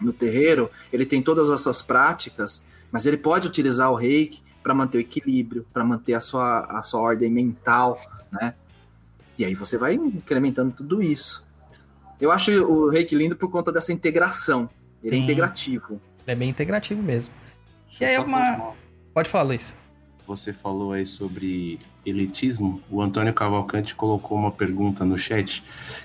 no 0.00 0.12
terreiro, 0.12 0.70
ele 0.92 1.06
tem 1.06 1.22
todas 1.22 1.50
essas 1.50 1.82
práticas, 1.82 2.66
mas 2.90 3.06
ele 3.06 3.16
pode 3.16 3.48
utilizar 3.48 3.90
o 3.90 3.94
reiki 3.94 4.42
para 4.62 4.74
manter 4.74 4.98
o 4.98 5.00
equilíbrio, 5.00 5.66
para 5.72 5.84
manter 5.84 6.14
a 6.14 6.20
sua, 6.20 6.64
a 6.64 6.82
sua 6.82 7.00
ordem 7.00 7.30
mental, 7.30 7.98
né? 8.32 8.54
E 9.36 9.44
aí 9.44 9.54
você 9.54 9.76
vai 9.76 9.94
incrementando 9.94 10.72
tudo 10.72 11.02
isso. 11.02 11.46
Eu 12.20 12.30
acho 12.30 12.50
o 12.64 12.88
reiki 12.88 13.14
lindo 13.14 13.36
por 13.36 13.50
conta 13.50 13.72
dessa 13.72 13.92
integração. 13.92 14.70
Ele 15.04 15.16
é 15.16 15.18
integrativo. 15.20 16.00
É 16.26 16.34
bem 16.34 16.48
integrativo 16.48 17.02
mesmo. 17.02 17.34
E 18.00 18.04
aí 18.04 18.14
é 18.14 18.20
uma. 18.20 18.74
Pode 19.12 19.28
falar, 19.28 19.44
Luiz. 19.44 19.76
Você 20.26 20.54
falou 20.54 20.92
aí 20.92 21.04
sobre 21.04 21.78
elitismo. 22.04 22.80
O 22.90 23.02
Antônio 23.02 23.32
Cavalcante 23.34 23.94
colocou 23.94 24.38
uma 24.38 24.50
pergunta 24.50 25.04
no 25.04 25.18
chat. 25.18 25.62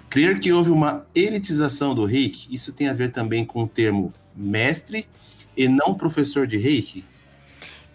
Crer 0.09 0.39
que 0.39 0.51
houve 0.51 0.71
uma 0.71 1.07
elitização 1.15 1.95
do 1.95 2.03
reiki, 2.03 2.53
isso 2.53 2.73
tem 2.73 2.89
a 2.89 2.93
ver 2.93 3.11
também 3.11 3.45
com 3.45 3.63
o 3.63 3.67
termo 3.67 4.13
mestre 4.35 5.07
e 5.55 5.67
não 5.67 5.93
professor 5.93 6.45
de 6.45 6.57
reiki? 6.57 7.05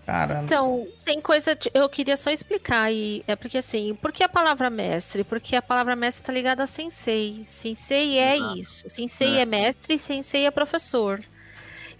Caramba. 0.06 0.44
Então, 0.44 0.86
tem 1.04 1.20
coisa. 1.20 1.54
De, 1.54 1.70
eu 1.72 1.88
queria 1.88 2.16
só 2.16 2.30
explicar. 2.30 2.92
E, 2.92 3.24
é 3.26 3.34
porque 3.34 3.58
assim, 3.58 3.94
por 3.94 4.12
que 4.12 4.22
a 4.22 4.28
palavra 4.28 4.68
mestre? 4.68 5.24
Porque 5.24 5.56
a 5.56 5.62
palavra 5.62 5.96
mestre 5.96 6.22
está 6.22 6.32
ligada 6.32 6.62
a 6.62 6.66
sensei. 6.66 7.44
Sensei 7.48 8.18
é 8.18 8.36
isso. 8.56 8.88
Sensei 8.88 9.38
é. 9.38 9.40
é 9.40 9.44
mestre, 9.46 9.98
sensei 9.98 10.46
é 10.46 10.50
professor. 10.50 11.20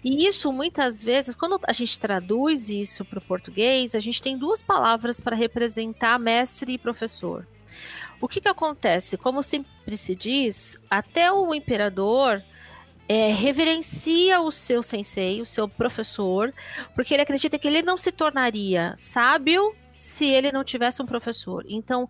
E 0.03 0.27
isso, 0.27 0.51
muitas 0.53 1.01
vezes, 1.01 1.35
quando 1.35 1.59
a 1.63 1.73
gente 1.73 1.97
traduz 1.97 2.69
isso 2.69 3.03
para 3.03 3.17
o 3.17 3.21
português, 3.21 3.95
a 3.95 3.99
gente 3.99 4.21
tem 4.21 4.37
duas 4.37 4.61
palavras 4.61 5.19
para 5.19 5.35
representar 5.35 6.19
mestre 6.19 6.73
e 6.73 6.77
professor. 6.77 7.47
O 8.21 8.27
que, 8.27 8.39
que 8.39 8.47
acontece? 8.47 9.17
Como 9.17 9.41
sempre 9.41 9.97
se 9.97 10.15
diz, 10.15 10.77
até 10.89 11.31
o 11.31 11.55
imperador 11.55 12.43
é, 13.07 13.31
reverencia 13.33 14.41
o 14.41 14.51
seu 14.51 14.81
sensei, 14.81 15.41
o 15.41 15.45
seu 15.45 15.67
professor, 15.67 16.53
porque 16.93 17.13
ele 17.13 17.23
acredita 17.23 17.57
que 17.59 17.67
ele 17.67 17.81
não 17.81 17.97
se 17.97 18.11
tornaria 18.11 18.93
sábio 18.97 19.75
se 19.97 20.25
ele 20.25 20.51
não 20.51 20.63
tivesse 20.63 21.01
um 21.01 21.05
professor. 21.05 21.65
Então, 21.67 22.07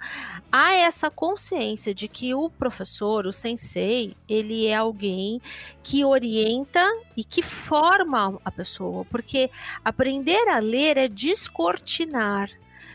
há 0.51 0.73
essa 0.73 1.09
consciência 1.09 1.93
de 1.93 2.07
que 2.07 2.33
o 2.33 2.49
professor, 2.49 3.25
o 3.25 3.31
sensei, 3.31 4.15
ele 4.27 4.67
é 4.67 4.75
alguém 4.75 5.41
que 5.83 6.03
orienta 6.03 6.85
e 7.15 7.23
que 7.23 7.41
forma 7.41 8.39
a 8.43 8.51
pessoa, 8.51 9.05
porque 9.05 9.49
aprender 9.83 10.47
a 10.49 10.59
ler 10.59 10.97
é 10.97 11.07
descortinar. 11.07 12.49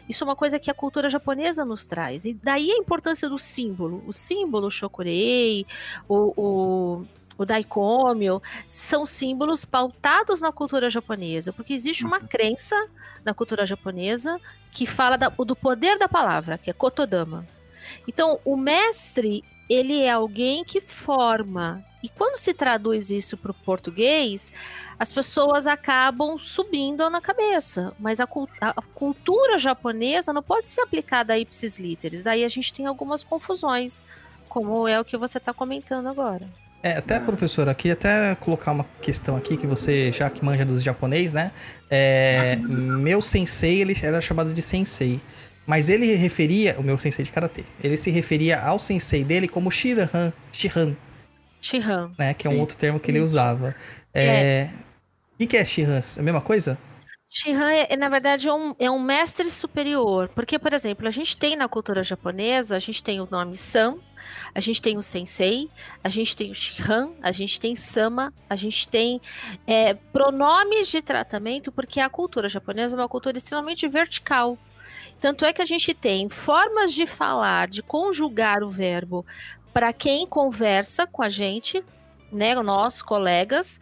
Isso 0.09 0.25
é 0.25 0.27
uma 0.27 0.37
coisa 0.37 0.59
que 0.59 0.71
a 0.71 0.75
cultura 0.75 1.09
japonesa 1.09 1.65
nos 1.65 1.87
traz. 1.87 2.25
E 2.25 2.35
daí 2.35 2.73
a 2.73 2.77
importância 2.77 3.29
do 3.29 3.39
símbolo. 3.39 4.03
O 4.09 4.13
símbolo 4.13 4.69
shokurei, 4.69 5.65
o, 6.09 6.35
o 6.37 7.07
o 7.43 7.47
daikômio, 7.47 8.43
são 8.69 9.07
símbolos 9.07 9.65
pautados 9.65 10.41
na 10.41 10.53
cultura 10.53 10.91
japonesa, 10.91 11.53
porque 11.53 11.73
existe 11.73 12.05
uma 12.05 12.19
uhum. 12.19 12.27
crença 12.27 12.77
na 13.25 13.33
cultura 13.33 13.65
japonesa 13.65 14.39
que 14.71 14.87
fala 14.87 15.17
da, 15.17 15.29
do 15.29 15.57
poder 15.57 15.99
da 15.99 16.09
palavra, 16.09 16.59
que 16.59 16.71
é 16.71 16.73
kotodama. 16.73 17.47
Então, 18.07 18.39
o 18.45 18.57
mestre, 18.57 19.43
ele 19.69 20.03
é 20.03 20.11
alguém 20.11 20.65
que 20.65 20.81
forma. 20.81 21.85
E 22.03 22.09
quando 22.09 22.37
se 22.37 22.55
traduz 22.55 23.11
isso 23.11 23.37
para 23.37 23.51
o 23.51 23.55
português, 23.55 24.53
as 24.99 25.11
pessoas 25.11 25.67
acabam 25.67 26.39
subindo 26.39 27.09
na 27.09 27.21
cabeça. 27.21 27.95
Mas 27.99 28.21
a, 28.21 28.29
a, 28.61 28.83
cultura 28.95 29.59
japonesa 29.59 30.33
não 30.33 30.43
pode 30.43 30.69
ser 30.69 30.83
aplicada 30.83 31.33
a 31.33 31.39
ipsis 31.39 31.79
literis. 31.79 32.23
Daí 32.23 32.45
a 32.45 32.49
gente 32.49 32.73
tem 32.73 32.87
algumas 32.87 33.23
confusões, 33.23 34.03
como 34.49 34.87
é 34.87 35.01
o 35.01 35.05
que 35.05 35.17
você 35.17 35.39
está 35.39 35.53
comentando 35.55 36.07
agora. 36.07 36.47
É, 36.83 36.93
até, 36.93 37.21
professor, 37.21 37.69
aqui 37.69 37.91
até 37.91 38.35
colocar 38.37 38.73
uma 38.73 38.87
questão 39.03 39.37
aqui 39.37 39.57
que 39.57 39.67
você, 39.67 40.11
já 40.13 40.31
que 40.31 40.43
manja 40.43 40.65
dos 40.65 40.83
japonês, 40.83 41.33
né? 41.33 41.53
É, 41.91 42.57
meu 42.65 43.21
sensei, 43.21 43.83
ele 43.83 43.97
era 44.03 44.21
chamado 44.21 44.53
de 44.53 44.63
sensei. 44.63 45.21
Mas 45.67 45.89
ele 45.89 46.15
referia, 46.17 46.77
o 46.79 46.83
meu 46.83 46.97
sensei 46.97 47.25
de 47.25 47.31
karatê, 47.31 47.65
ele 47.85 47.97
se 47.97 48.11
referia 48.11 48.61
ao 48.61 48.79
sensei 48.79 49.23
dele 49.23 49.47
como 49.47 49.71
Shiran, 49.71 50.33
Shihan. 50.51 50.97
Shihan. 51.61 52.11
Né? 52.19 52.33
Que 52.35 52.47
é 52.47 52.51
um 52.51 52.59
outro 52.59 52.77
termo 52.77 52.99
que 52.99 53.11
ele 53.11 53.21
usava. 53.21 53.75
É. 54.13 54.25
é... 54.25 54.71
O 55.39 55.47
que 55.47 55.57
é 55.57 55.65
Shihan? 55.65 55.99
É 55.99 56.21
a 56.21 56.23
mesma 56.23 56.41
coisa? 56.41 56.79
Shihan 57.33 57.71
é, 57.71 57.97
na 57.97 58.09
verdade, 58.09 58.49
é 58.49 58.53
um, 58.53 58.75
é 58.77 58.91
um 58.91 58.99
mestre 58.99 59.49
superior. 59.53 60.29
Porque, 60.35 60.59
por 60.59 60.73
exemplo, 60.73 61.07
a 61.07 61.13
gente 61.13 61.37
tem 61.37 61.55
na 61.55 61.69
cultura 61.69 62.03
japonesa, 62.03 62.75
a 62.75 62.81
gente 62.81 63.05
tem 63.05 63.21
o 63.21 63.29
nome 63.31 63.57
San, 63.57 63.99
a 64.53 64.59
gente 64.59 64.83
tem 64.83 64.99
o 64.99 65.03
Sensei, 65.03 65.71
a 66.03 66.09
gente 66.09 66.37
tem 66.37 66.51
o 66.51 66.55
Shihan, 66.57 67.13
a 67.23 67.31
gente 67.31 67.61
tem 67.61 67.77
Sama, 67.77 68.35
a 68.49 68.57
gente 68.57 68.89
tem 68.89 69.21
é, 69.65 69.95
pronomes 69.95 70.89
de 70.89 71.01
tratamento, 71.01 71.71
porque 71.71 72.01
a 72.01 72.09
cultura 72.09 72.49
japonesa 72.49 72.97
é 72.97 72.99
uma 72.99 73.09
cultura 73.09 73.39
extremamente 73.39 73.87
vertical. 73.87 74.59
Tanto 75.21 75.45
é 75.45 75.53
que 75.53 75.63
a 75.63 75.67
gente 75.67 75.95
tem 75.95 76.29
formas 76.29 76.93
de 76.93 77.07
falar, 77.07 77.69
de 77.69 77.81
conjugar 77.81 78.65
o 78.65 78.71
verbo 78.71 79.25
para 79.73 79.93
quem 79.93 80.27
conversa 80.27 81.07
com 81.07 81.23
a 81.23 81.29
gente, 81.29 81.85
né, 82.33 82.57
nós, 82.57 83.03
colegas, 83.03 83.79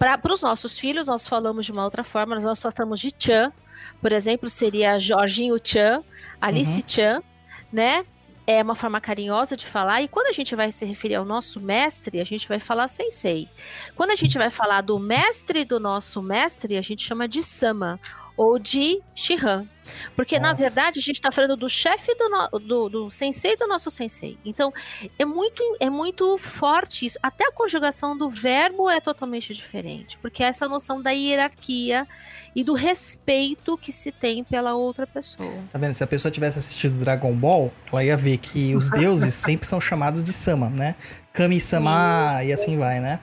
para 0.00 0.32
os 0.32 0.40
nossos 0.40 0.78
filhos, 0.78 1.06
nós 1.06 1.28
falamos 1.28 1.66
de 1.66 1.72
uma 1.72 1.84
outra 1.84 2.02
forma, 2.02 2.40
nós 2.40 2.62
falamos 2.62 2.98
de 2.98 3.14
Chan, 3.18 3.52
por 4.00 4.12
exemplo, 4.12 4.48
seria 4.48 4.98
Jorginho 4.98 5.56
Chan, 5.62 6.02
Alice 6.40 6.80
uhum. 6.80 6.88
Chan, 6.88 7.22
né? 7.70 8.04
é 8.46 8.62
uma 8.62 8.74
forma 8.74 9.00
carinhosa 9.00 9.56
de 9.56 9.64
falar, 9.64 10.02
e 10.02 10.08
quando 10.08 10.26
a 10.26 10.32
gente 10.32 10.56
vai 10.56 10.72
se 10.72 10.84
referir 10.84 11.14
ao 11.14 11.24
nosso 11.24 11.60
mestre, 11.60 12.20
a 12.20 12.24
gente 12.24 12.48
vai 12.48 12.58
falar 12.58 12.88
sensei. 12.88 13.48
Quando 13.94 14.10
a 14.10 14.16
gente 14.16 14.36
vai 14.36 14.50
falar 14.50 14.80
do 14.80 14.98
mestre 14.98 15.64
do 15.64 15.78
nosso 15.78 16.20
mestre, 16.20 16.76
a 16.76 16.80
gente 16.80 17.06
chama 17.06 17.28
de 17.28 17.44
sama 17.44 18.00
ou 18.36 18.58
de 18.58 19.00
Shihan. 19.14 19.68
Porque, 20.14 20.38
Nossa. 20.38 20.52
na 20.52 20.58
verdade, 20.58 20.98
a 20.98 21.02
gente 21.02 21.16
está 21.16 21.32
falando 21.32 21.56
do 21.56 21.68
chefe 21.68 22.14
do, 22.14 22.28
no, 22.28 22.58
do, 22.58 22.88
do, 22.88 23.10
sensei 23.10 23.56
do 23.56 23.66
nosso 23.66 23.90
sensei. 23.90 24.38
Então, 24.44 24.72
é 25.18 25.24
muito, 25.24 25.62
é 25.80 25.90
muito 25.90 26.36
forte 26.38 27.06
isso. 27.06 27.18
Até 27.22 27.46
a 27.46 27.52
conjugação 27.52 28.16
do 28.16 28.28
verbo 28.28 28.88
é 28.88 29.00
totalmente 29.00 29.54
diferente. 29.54 30.18
Porque 30.18 30.42
essa 30.42 30.68
noção 30.68 31.00
da 31.00 31.10
hierarquia 31.10 32.06
e 32.54 32.64
do 32.64 32.74
respeito 32.74 33.76
que 33.78 33.92
se 33.92 34.10
tem 34.10 34.42
pela 34.42 34.74
outra 34.74 35.06
pessoa. 35.06 35.52
Tá 35.72 35.78
vendo? 35.78 35.94
Se 35.94 36.02
a 36.02 36.06
pessoa 36.06 36.32
tivesse 36.32 36.58
assistido 36.58 36.98
Dragon 36.98 37.32
Ball, 37.32 37.72
ela 37.92 38.04
ia 38.04 38.16
ver 38.16 38.38
que 38.38 38.74
os 38.74 38.90
deuses 38.92 39.34
sempre 39.34 39.66
são 39.66 39.80
chamados 39.80 40.24
de 40.24 40.32
Sama, 40.32 40.68
né? 40.68 40.94
Kami-sama 41.32 42.42
e 42.44 42.52
assim 42.52 42.76
vai, 42.76 42.98
né? 42.98 43.20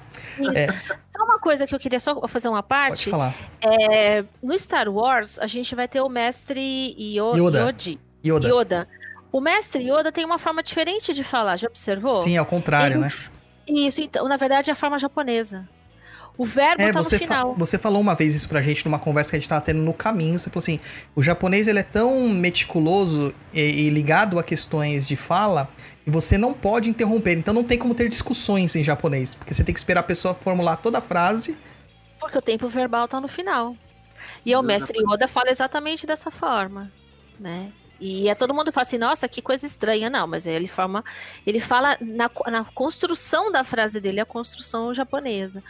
É. 0.56 0.68
Só 1.16 1.24
uma 1.26 1.40
coisa 1.40 1.68
que 1.68 1.76
eu 1.76 1.80
queria 1.80 2.00
só 2.00 2.26
fazer 2.28 2.48
uma 2.48 2.64
parte. 2.64 3.06
Pode 3.06 3.10
falar. 3.10 3.36
É, 3.62 4.24
no 4.42 4.58
Star 4.58 4.88
Wars, 4.88 5.38
a 5.40 5.48
gente 5.48 5.76
vai 5.76 5.88
ter 5.88 6.00
o 6.00 6.08
mestre 6.08 6.96
Yoda. 6.98 7.60
Yodi, 7.60 8.00
Yoda. 8.26 8.48
Yoda. 8.48 8.88
O 9.32 9.42
mestre 9.42 9.84
Yoda 9.84 10.12
tem 10.12 10.24
uma 10.24 10.40
forma 10.40 10.64
diferente 10.64 11.14
de 11.14 11.24
falar, 11.24 11.58
já 11.58 11.68
observou? 11.68 12.24
Sim, 12.24 12.38
ao 12.38 12.46
contrário, 12.46 12.96
Ele... 12.96 13.02
né? 13.02 13.12
Isso, 13.68 14.00
então, 14.02 14.28
na 14.30 14.38
verdade 14.38 14.70
é 14.70 14.74
a 14.74 14.76
forma 14.76 14.98
japonesa. 14.98 15.68
O 16.38 16.46
verbo 16.46 16.82
é, 16.82 16.94
tá 16.94 17.00
no 17.00 17.10
final. 17.10 17.54
Fa 17.54 17.60
você 17.60 17.78
falou 17.78 18.00
uma 18.00 18.14
vez 18.14 18.36
isso 18.36 18.48
pra 18.48 18.62
gente 18.62 18.86
numa 18.86 19.00
conversa 19.00 19.32
que 19.32 19.36
a 19.36 19.40
gente 19.40 19.50
tava 19.50 19.62
tendo 19.62 19.82
no 19.82 19.94
caminho. 19.94 20.38
Você 20.38 20.50
falou 20.50 20.62
assim: 20.62 20.80
o 21.16 21.24
japonês 21.24 21.68
ele 21.68 21.80
é 21.80 21.84
tão 21.84 22.30
meticuloso 22.30 23.34
e, 23.52 23.60
e 23.60 23.90
ligado 23.90 24.38
a 24.38 24.44
questões 24.44 25.08
de 25.08 25.16
fala 25.16 25.68
e 26.06 26.12
você 26.12 26.38
não 26.38 26.54
pode 26.54 26.90
interromper. 26.90 27.38
Então 27.38 27.54
não 27.54 27.64
tem 27.64 27.78
como 27.78 27.96
ter 27.96 28.08
discussões 28.08 28.76
em 28.76 28.84
japonês, 28.84 29.34
porque 29.34 29.54
você 29.54 29.64
tem 29.64 29.74
que 29.74 29.80
esperar 29.80 30.02
a 30.02 30.04
pessoa 30.04 30.36
formular 30.36 30.78
toda 30.78 31.00
a 31.00 31.02
frase. 31.02 31.58
Porque 32.20 32.38
o 32.38 32.42
tempo 32.42 32.68
verbal 32.68 33.08
tá 33.08 33.20
no 33.20 33.28
final. 33.28 33.76
E 34.46 34.56
o 34.56 34.62
mestre 34.62 35.00
Yoda 35.00 35.28
fala 35.28 35.50
exatamente 35.50 36.06
dessa 36.06 36.30
forma, 36.30 36.92
né? 37.40 37.72
E 38.00 38.30
é 38.30 38.36
todo 38.36 38.54
mundo 38.54 38.72
fala 38.72 38.84
assim, 38.84 38.98
nossa, 38.98 39.28
que 39.28 39.42
coisa 39.42 39.66
estranha. 39.66 40.10
Não, 40.10 40.28
mas 40.28 40.46
ele 40.46 40.68
forma. 40.68 41.04
Ele 41.46 41.60
fala 41.60 41.98
na, 42.00 42.30
na 42.48 42.66
construção 42.66 43.52
da 43.52 43.64
frase 43.64 44.00
dele, 44.00 44.20
a 44.20 44.26
construção 44.26 44.94
japonesa. 44.94 45.64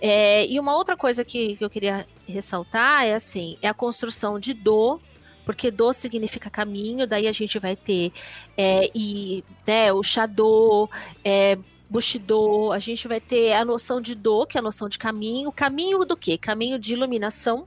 É, 0.00 0.46
e 0.46 0.58
uma 0.58 0.76
outra 0.76 0.96
coisa 0.96 1.24
que, 1.24 1.56
que 1.56 1.64
eu 1.64 1.70
queria 1.70 2.06
ressaltar 2.26 3.04
é 3.04 3.14
assim: 3.14 3.56
é 3.62 3.68
a 3.68 3.74
construção 3.74 4.38
de 4.38 4.54
do, 4.54 5.00
porque 5.44 5.70
do 5.70 5.92
significa 5.92 6.50
caminho, 6.50 7.06
daí 7.06 7.26
a 7.26 7.32
gente 7.32 7.58
vai 7.58 7.74
ter 7.74 8.12
é, 8.56 8.90
e, 8.94 9.44
né, 9.66 9.92
o 9.92 10.02
shado, 10.02 10.90
é, 11.24 11.58
Bushido, 11.90 12.70
a 12.70 12.78
gente 12.78 13.08
vai 13.08 13.18
ter 13.18 13.54
a 13.54 13.64
noção 13.64 13.98
de 13.98 14.14
do, 14.14 14.44
que 14.44 14.58
é 14.58 14.60
a 14.60 14.62
noção 14.62 14.90
de 14.90 14.98
caminho. 14.98 15.50
Caminho 15.50 16.04
do 16.04 16.16
quê? 16.16 16.36
Caminho 16.36 16.78
de 16.78 16.92
iluminação, 16.92 17.66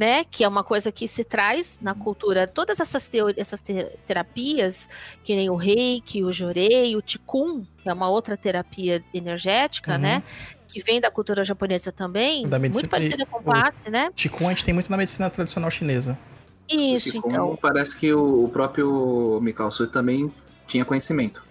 né? 0.00 0.24
Que 0.24 0.44
é 0.44 0.48
uma 0.48 0.64
coisa 0.64 0.90
que 0.90 1.06
se 1.06 1.22
traz 1.22 1.78
na 1.82 1.94
cultura. 1.94 2.46
Todas 2.46 2.80
essas, 2.80 3.10
essas 3.36 3.62
terapias, 4.06 4.88
que 5.22 5.36
nem 5.36 5.50
o 5.50 5.56
reiki, 5.56 6.24
o 6.24 6.32
jorei, 6.32 6.96
o 6.96 7.02
tikun, 7.02 7.66
que 7.76 7.86
é 7.86 7.92
uma 7.92 8.08
outra 8.08 8.34
terapia 8.34 9.04
energética, 9.12 9.98
né? 9.98 10.14
uhum. 10.14 10.20
né? 10.20 10.22
Que 10.68 10.82
vem 10.82 11.02
da 11.02 11.10
cultura 11.10 11.44
japonesa 11.44 11.92
também, 11.92 12.48
da 12.48 12.58
medicina, 12.58 12.80
muito 12.80 12.90
parecida 12.90 13.26
com 13.26 13.40
o 13.40 13.42
passe, 13.42 13.90
né? 13.90 14.10
Tikun 14.14 14.46
a 14.46 14.50
gente 14.54 14.64
tem 14.64 14.72
muito 14.72 14.90
na 14.90 14.96
medicina 14.96 15.28
tradicional 15.28 15.70
chinesa. 15.70 16.18
Isso, 16.66 17.14
então. 17.14 17.58
Parece 17.60 17.98
que 17.98 18.10
o, 18.14 18.48
próprio 18.48 19.38
Mikao 19.42 19.70
Sui 19.70 19.86
também 19.86 20.32
tinha 20.66 20.82
conhecimento. 20.82 21.42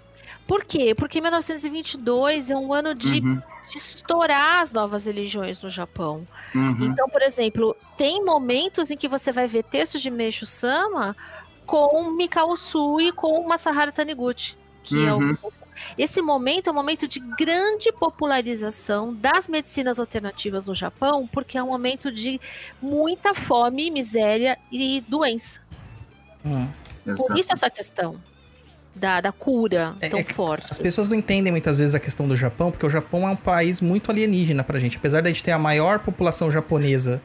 Por 0.47 0.63
quê? 0.63 0.95
Porque 0.95 1.21
1922 1.21 2.49
é 2.49 2.55
um 2.55 2.73
ano 2.73 2.95
de, 2.95 3.19
uhum. 3.19 3.39
de 3.69 3.77
estourar 3.77 4.61
as 4.61 4.73
novas 4.73 5.05
religiões 5.05 5.61
no 5.61 5.69
Japão. 5.69 6.25
Uhum. 6.53 6.77
Então, 6.81 7.07
por 7.09 7.21
exemplo, 7.21 7.75
tem 7.97 8.23
momentos 8.23 8.89
em 8.89 8.97
que 8.97 9.07
você 9.07 9.31
vai 9.31 9.47
ver 9.47 9.63
textos 9.63 10.01
de 10.01 10.09
Meishu 10.09 10.45
Sama 10.45 11.15
com 11.65 12.11
Mikao 12.11 12.57
Sui 12.57 13.07
e 13.07 13.11
com 13.11 13.47
Masaharu 13.47 13.91
Taniguchi, 13.91 14.57
que 14.83 14.95
uhum. 14.95 15.07
é 15.07 15.13
o 15.13 15.17
uhum. 15.17 15.37
esse 15.97 16.21
momento 16.21 16.67
é 16.67 16.71
um 16.71 16.75
momento 16.75 17.07
de 17.07 17.19
grande 17.19 17.91
popularização 17.91 19.13
das 19.13 19.47
medicinas 19.47 19.99
alternativas 19.99 20.65
no 20.65 20.73
Japão, 20.73 21.27
porque 21.31 21.57
é 21.57 21.63
um 21.63 21.67
momento 21.67 22.11
de 22.11 22.41
muita 22.81 23.35
fome, 23.35 23.91
miséria 23.91 24.57
e 24.71 25.01
doença. 25.01 25.61
Hum, 26.43 26.67
Por 27.05 27.37
isso 27.37 27.53
essa 27.53 27.69
questão 27.69 28.19
da, 28.99 29.21
da 29.21 29.31
cura 29.31 29.95
é, 30.01 30.09
tão 30.09 30.19
é, 30.19 30.23
forte. 30.23 30.67
As 30.69 30.77
pessoas 30.77 31.09
não 31.09 31.15
entendem 31.15 31.51
muitas 31.51 31.77
vezes 31.77 31.95
a 31.95 31.99
questão 31.99 32.27
do 32.27 32.35
Japão, 32.35 32.69
porque 32.69 32.85
o 32.85 32.89
Japão 32.89 33.27
é 33.27 33.31
um 33.31 33.35
país 33.35 33.81
muito 33.81 34.11
alienígena 34.11 34.63
pra 34.63 34.77
gente. 34.77 34.97
Apesar 34.97 35.21
de 35.21 35.29
a 35.29 35.31
gente 35.31 35.43
ter 35.43 35.51
a 35.51 35.57
maior 35.57 35.99
população 35.99 36.51
japonesa 36.51 37.21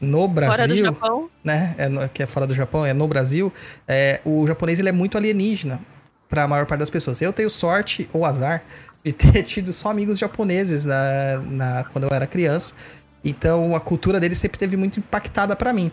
no 0.00 0.28
Brasil, 0.28 0.54
fora 0.54 0.68
do 0.68 0.76
Japão. 0.76 1.30
né, 1.42 1.74
é, 1.78 2.08
que 2.08 2.22
é 2.22 2.26
fora 2.26 2.46
do 2.46 2.54
Japão, 2.54 2.84
é 2.84 2.92
no 2.92 3.08
Brasil, 3.08 3.52
é, 3.88 4.20
o 4.24 4.46
japonês 4.46 4.78
ele 4.78 4.90
é 4.90 4.92
muito 4.92 5.16
alienígena 5.16 5.80
para 6.28 6.44
a 6.44 6.48
maior 6.48 6.66
parte 6.66 6.80
das 6.80 6.90
pessoas. 6.90 7.20
Eu 7.22 7.32
tenho 7.32 7.48
sorte 7.48 8.08
ou 8.12 8.24
azar 8.24 8.62
de 9.04 9.12
ter 9.12 9.42
tido 9.44 9.72
só 9.72 9.90
amigos 9.90 10.18
japoneses 10.18 10.84
na, 10.84 11.38
na, 11.38 11.84
quando 11.84 12.04
eu 12.04 12.10
era 12.14 12.26
criança. 12.26 12.74
Então 13.24 13.74
a 13.74 13.80
cultura 13.80 14.20
deles 14.20 14.38
sempre 14.38 14.58
teve 14.58 14.76
muito 14.76 14.98
impactada 14.98 15.56
para 15.56 15.72
mim. 15.72 15.90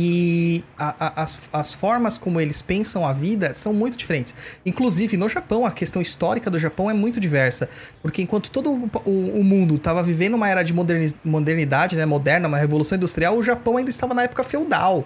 E 0.00 0.64
a, 0.78 0.94
a, 1.06 1.22
as, 1.24 1.50
as 1.52 1.74
formas 1.74 2.16
como 2.16 2.40
eles 2.40 2.62
pensam 2.62 3.04
a 3.04 3.12
vida 3.12 3.52
são 3.56 3.74
muito 3.74 3.96
diferentes. 3.96 4.32
Inclusive, 4.64 5.16
no 5.16 5.28
Japão, 5.28 5.66
a 5.66 5.72
questão 5.72 6.00
histórica 6.00 6.48
do 6.48 6.56
Japão 6.56 6.88
é 6.88 6.94
muito 6.94 7.18
diversa. 7.18 7.68
Porque 8.00 8.22
enquanto 8.22 8.48
todo 8.48 8.70
o, 8.70 8.90
o, 9.04 9.40
o 9.40 9.42
mundo 9.42 9.74
estava 9.74 10.00
vivendo 10.00 10.34
uma 10.34 10.48
era 10.48 10.62
de 10.62 10.72
modernidade, 11.24 11.96
né, 11.96 12.06
moderna, 12.06 12.46
uma 12.46 12.58
revolução 12.58 12.94
industrial, 12.94 13.36
o 13.36 13.42
Japão 13.42 13.76
ainda 13.76 13.90
estava 13.90 14.14
na 14.14 14.22
época 14.22 14.44
feudal. 14.44 15.04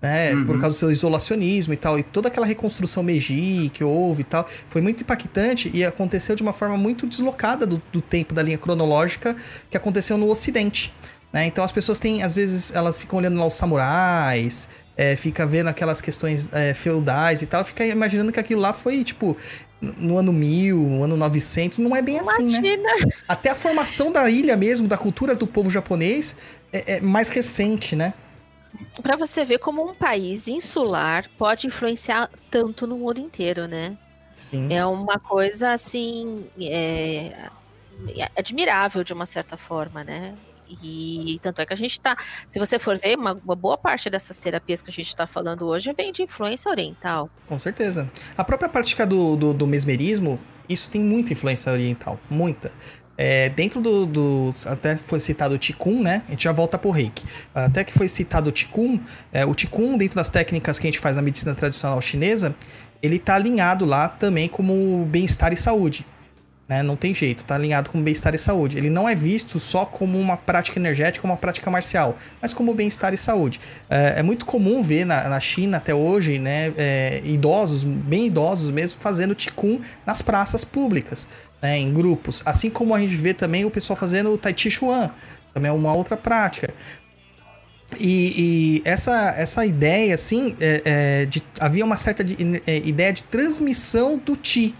Né, 0.00 0.32
uhum. 0.32 0.44
Por 0.44 0.60
causa 0.60 0.76
do 0.76 0.78
seu 0.78 0.92
isolacionismo 0.92 1.72
e 1.72 1.76
tal. 1.76 1.98
E 1.98 2.04
toda 2.04 2.28
aquela 2.28 2.46
reconstrução 2.46 3.02
Meiji 3.02 3.72
que 3.74 3.82
houve 3.82 4.20
e 4.20 4.24
tal. 4.24 4.46
Foi 4.68 4.80
muito 4.80 5.02
impactante 5.02 5.68
e 5.74 5.84
aconteceu 5.84 6.36
de 6.36 6.42
uma 6.42 6.52
forma 6.52 6.76
muito 6.76 7.08
deslocada 7.08 7.66
do, 7.66 7.82
do 7.92 8.00
tempo 8.00 8.32
da 8.32 8.40
linha 8.40 8.56
cronológica 8.56 9.34
que 9.68 9.76
aconteceu 9.76 10.16
no 10.16 10.30
Ocidente. 10.30 10.94
Né? 11.32 11.46
Então 11.46 11.62
as 11.64 11.72
pessoas 11.72 11.98
têm, 11.98 12.22
às 12.22 12.34
vezes, 12.34 12.74
elas 12.74 12.98
ficam 12.98 13.18
olhando 13.18 13.38
lá 13.38 13.46
os 13.46 13.54
samurais, 13.54 14.68
é, 14.96 15.14
fica 15.14 15.46
vendo 15.46 15.68
aquelas 15.68 16.00
questões 16.00 16.52
é, 16.52 16.74
feudais 16.74 17.42
e 17.42 17.46
tal, 17.46 17.64
fica 17.64 17.84
imaginando 17.84 18.32
que 18.32 18.40
aquilo 18.40 18.60
lá 18.60 18.72
foi, 18.72 19.04
tipo, 19.04 19.36
no 19.80 20.18
ano 20.18 20.32
1000, 20.32 20.76
no 20.76 21.04
ano 21.04 21.16
900, 21.16 21.78
não 21.78 21.94
é 21.94 22.02
bem 22.02 22.16
Imagina. 22.16 22.58
assim, 22.58 22.76
né? 22.78 23.12
Até 23.28 23.50
a 23.50 23.54
formação 23.54 24.10
da 24.10 24.28
ilha 24.28 24.56
mesmo, 24.56 24.88
da 24.88 24.98
cultura 24.98 25.34
do 25.34 25.46
povo 25.46 25.70
japonês, 25.70 26.36
é, 26.72 26.96
é 26.96 27.00
mais 27.00 27.28
recente, 27.28 27.94
né? 27.94 28.14
Para 29.02 29.16
você 29.16 29.44
ver 29.44 29.58
como 29.58 29.88
um 29.88 29.94
país 29.94 30.48
insular 30.48 31.26
pode 31.38 31.66
influenciar 31.66 32.28
tanto 32.50 32.86
no 32.86 32.98
mundo 32.98 33.20
inteiro, 33.20 33.66
né? 33.66 33.96
Sim. 34.50 34.72
É 34.72 34.84
uma 34.84 35.18
coisa 35.18 35.72
assim 35.72 36.46
é, 36.60 37.48
é 38.16 38.30
admirável 38.36 39.04
de 39.04 39.12
uma 39.12 39.26
certa 39.26 39.56
forma, 39.56 40.02
né? 40.02 40.34
E 40.82 41.38
tanto 41.42 41.60
é 41.60 41.66
que 41.66 41.72
a 41.72 41.76
gente 41.76 41.92
está, 41.92 42.16
se 42.48 42.58
você 42.58 42.78
for 42.78 42.98
ver, 42.98 43.16
uma, 43.16 43.32
uma, 43.44 43.56
boa 43.56 43.78
parte 43.78 44.10
dessas 44.10 44.36
terapias 44.36 44.82
que 44.82 44.90
a 44.90 44.92
gente 44.92 45.08
está 45.08 45.26
falando 45.26 45.66
hoje 45.66 45.92
vem 45.92 46.12
de 46.12 46.22
influência 46.22 46.70
oriental. 46.70 47.30
Com 47.46 47.58
certeza. 47.58 48.10
A 48.36 48.44
própria 48.44 48.68
prática 48.68 49.06
do, 49.06 49.36
do, 49.36 49.54
do 49.54 49.66
mesmerismo, 49.66 50.38
isso 50.68 50.90
tem 50.90 51.00
muita 51.00 51.32
influência 51.32 51.72
oriental, 51.72 52.18
muita. 52.30 52.72
É, 53.20 53.48
dentro 53.48 53.80
do, 53.80 54.06
do, 54.06 54.54
Até 54.64 54.94
foi 54.94 55.18
citado 55.18 55.56
o 55.56 55.58
Ticum, 55.58 56.00
né? 56.00 56.22
A 56.28 56.30
gente 56.30 56.44
já 56.44 56.52
volta 56.52 56.78
pro 56.78 56.90
reiki. 56.90 57.24
Até 57.52 57.82
que 57.82 57.92
foi 57.92 58.06
citado 58.06 58.48
o 58.50 58.52
Ticum, 58.52 59.00
é, 59.32 59.44
o 59.44 59.56
Ticum, 59.56 59.98
dentro 59.98 60.14
das 60.14 60.30
técnicas 60.30 60.78
que 60.78 60.86
a 60.86 60.90
gente 60.90 61.00
faz 61.00 61.16
na 61.16 61.22
medicina 61.22 61.52
tradicional 61.52 62.00
chinesa, 62.00 62.54
ele 63.02 63.18
tá 63.18 63.34
alinhado 63.34 63.84
lá 63.84 64.08
também 64.08 64.48
como 64.48 65.04
bem-estar 65.06 65.52
e 65.52 65.56
saúde. 65.56 66.06
Né? 66.68 66.82
Não 66.82 66.96
tem 66.96 67.14
jeito, 67.14 67.44
tá 67.44 67.54
alinhado 67.54 67.88
com 67.88 68.02
bem-estar 68.02 68.34
e 68.34 68.38
saúde. 68.38 68.76
Ele 68.76 68.90
não 68.90 69.08
é 69.08 69.14
visto 69.14 69.58
só 69.58 69.86
como 69.86 70.20
uma 70.20 70.36
prática 70.36 70.78
energética, 70.78 71.26
uma 71.26 71.36
prática 71.36 71.70
marcial, 71.70 72.16
mas 72.42 72.52
como 72.52 72.74
bem-estar 72.74 73.14
e 73.14 73.16
saúde. 73.16 73.58
É, 73.88 74.16
é, 74.18 74.22
muito 74.22 74.44
comum 74.44 74.82
ver 74.82 75.06
na, 75.06 75.28
na 75.30 75.40
China 75.40 75.78
até 75.78 75.94
hoje, 75.94 76.38
né, 76.38 76.74
é, 76.76 77.22
idosos, 77.24 77.82
bem 77.84 78.26
idosos 78.26 78.70
mesmo, 78.70 79.00
fazendo 79.00 79.34
Qigong 79.34 79.80
nas 80.04 80.20
praças 80.20 80.62
públicas, 80.62 81.26
né, 81.62 81.78
em 81.78 81.92
grupos. 81.92 82.42
Assim 82.44 82.68
como 82.68 82.94
a 82.94 83.00
gente 83.00 83.14
vê 83.14 83.32
também 83.32 83.64
o 83.64 83.70
pessoal 83.70 83.96
fazendo 83.96 84.36
Tai 84.36 84.52
Chi 84.54 84.70
Chuan, 84.70 85.10
também 85.54 85.70
é 85.70 85.72
uma 85.72 85.94
outra 85.94 86.18
prática. 86.18 86.74
E, 87.98 88.34
e, 88.36 88.82
essa, 88.84 89.34
essa 89.38 89.64
ideia, 89.64 90.14
assim, 90.14 90.54
é, 90.60 90.82
é 90.84 91.24
de, 91.24 91.42
havia 91.58 91.82
uma 91.82 91.96
certa 91.96 92.22
de, 92.22 92.36
é, 92.66 92.76
ideia 92.76 93.10
de 93.10 93.24
transmissão 93.24 94.18
do 94.18 94.36
Ti 94.36 94.74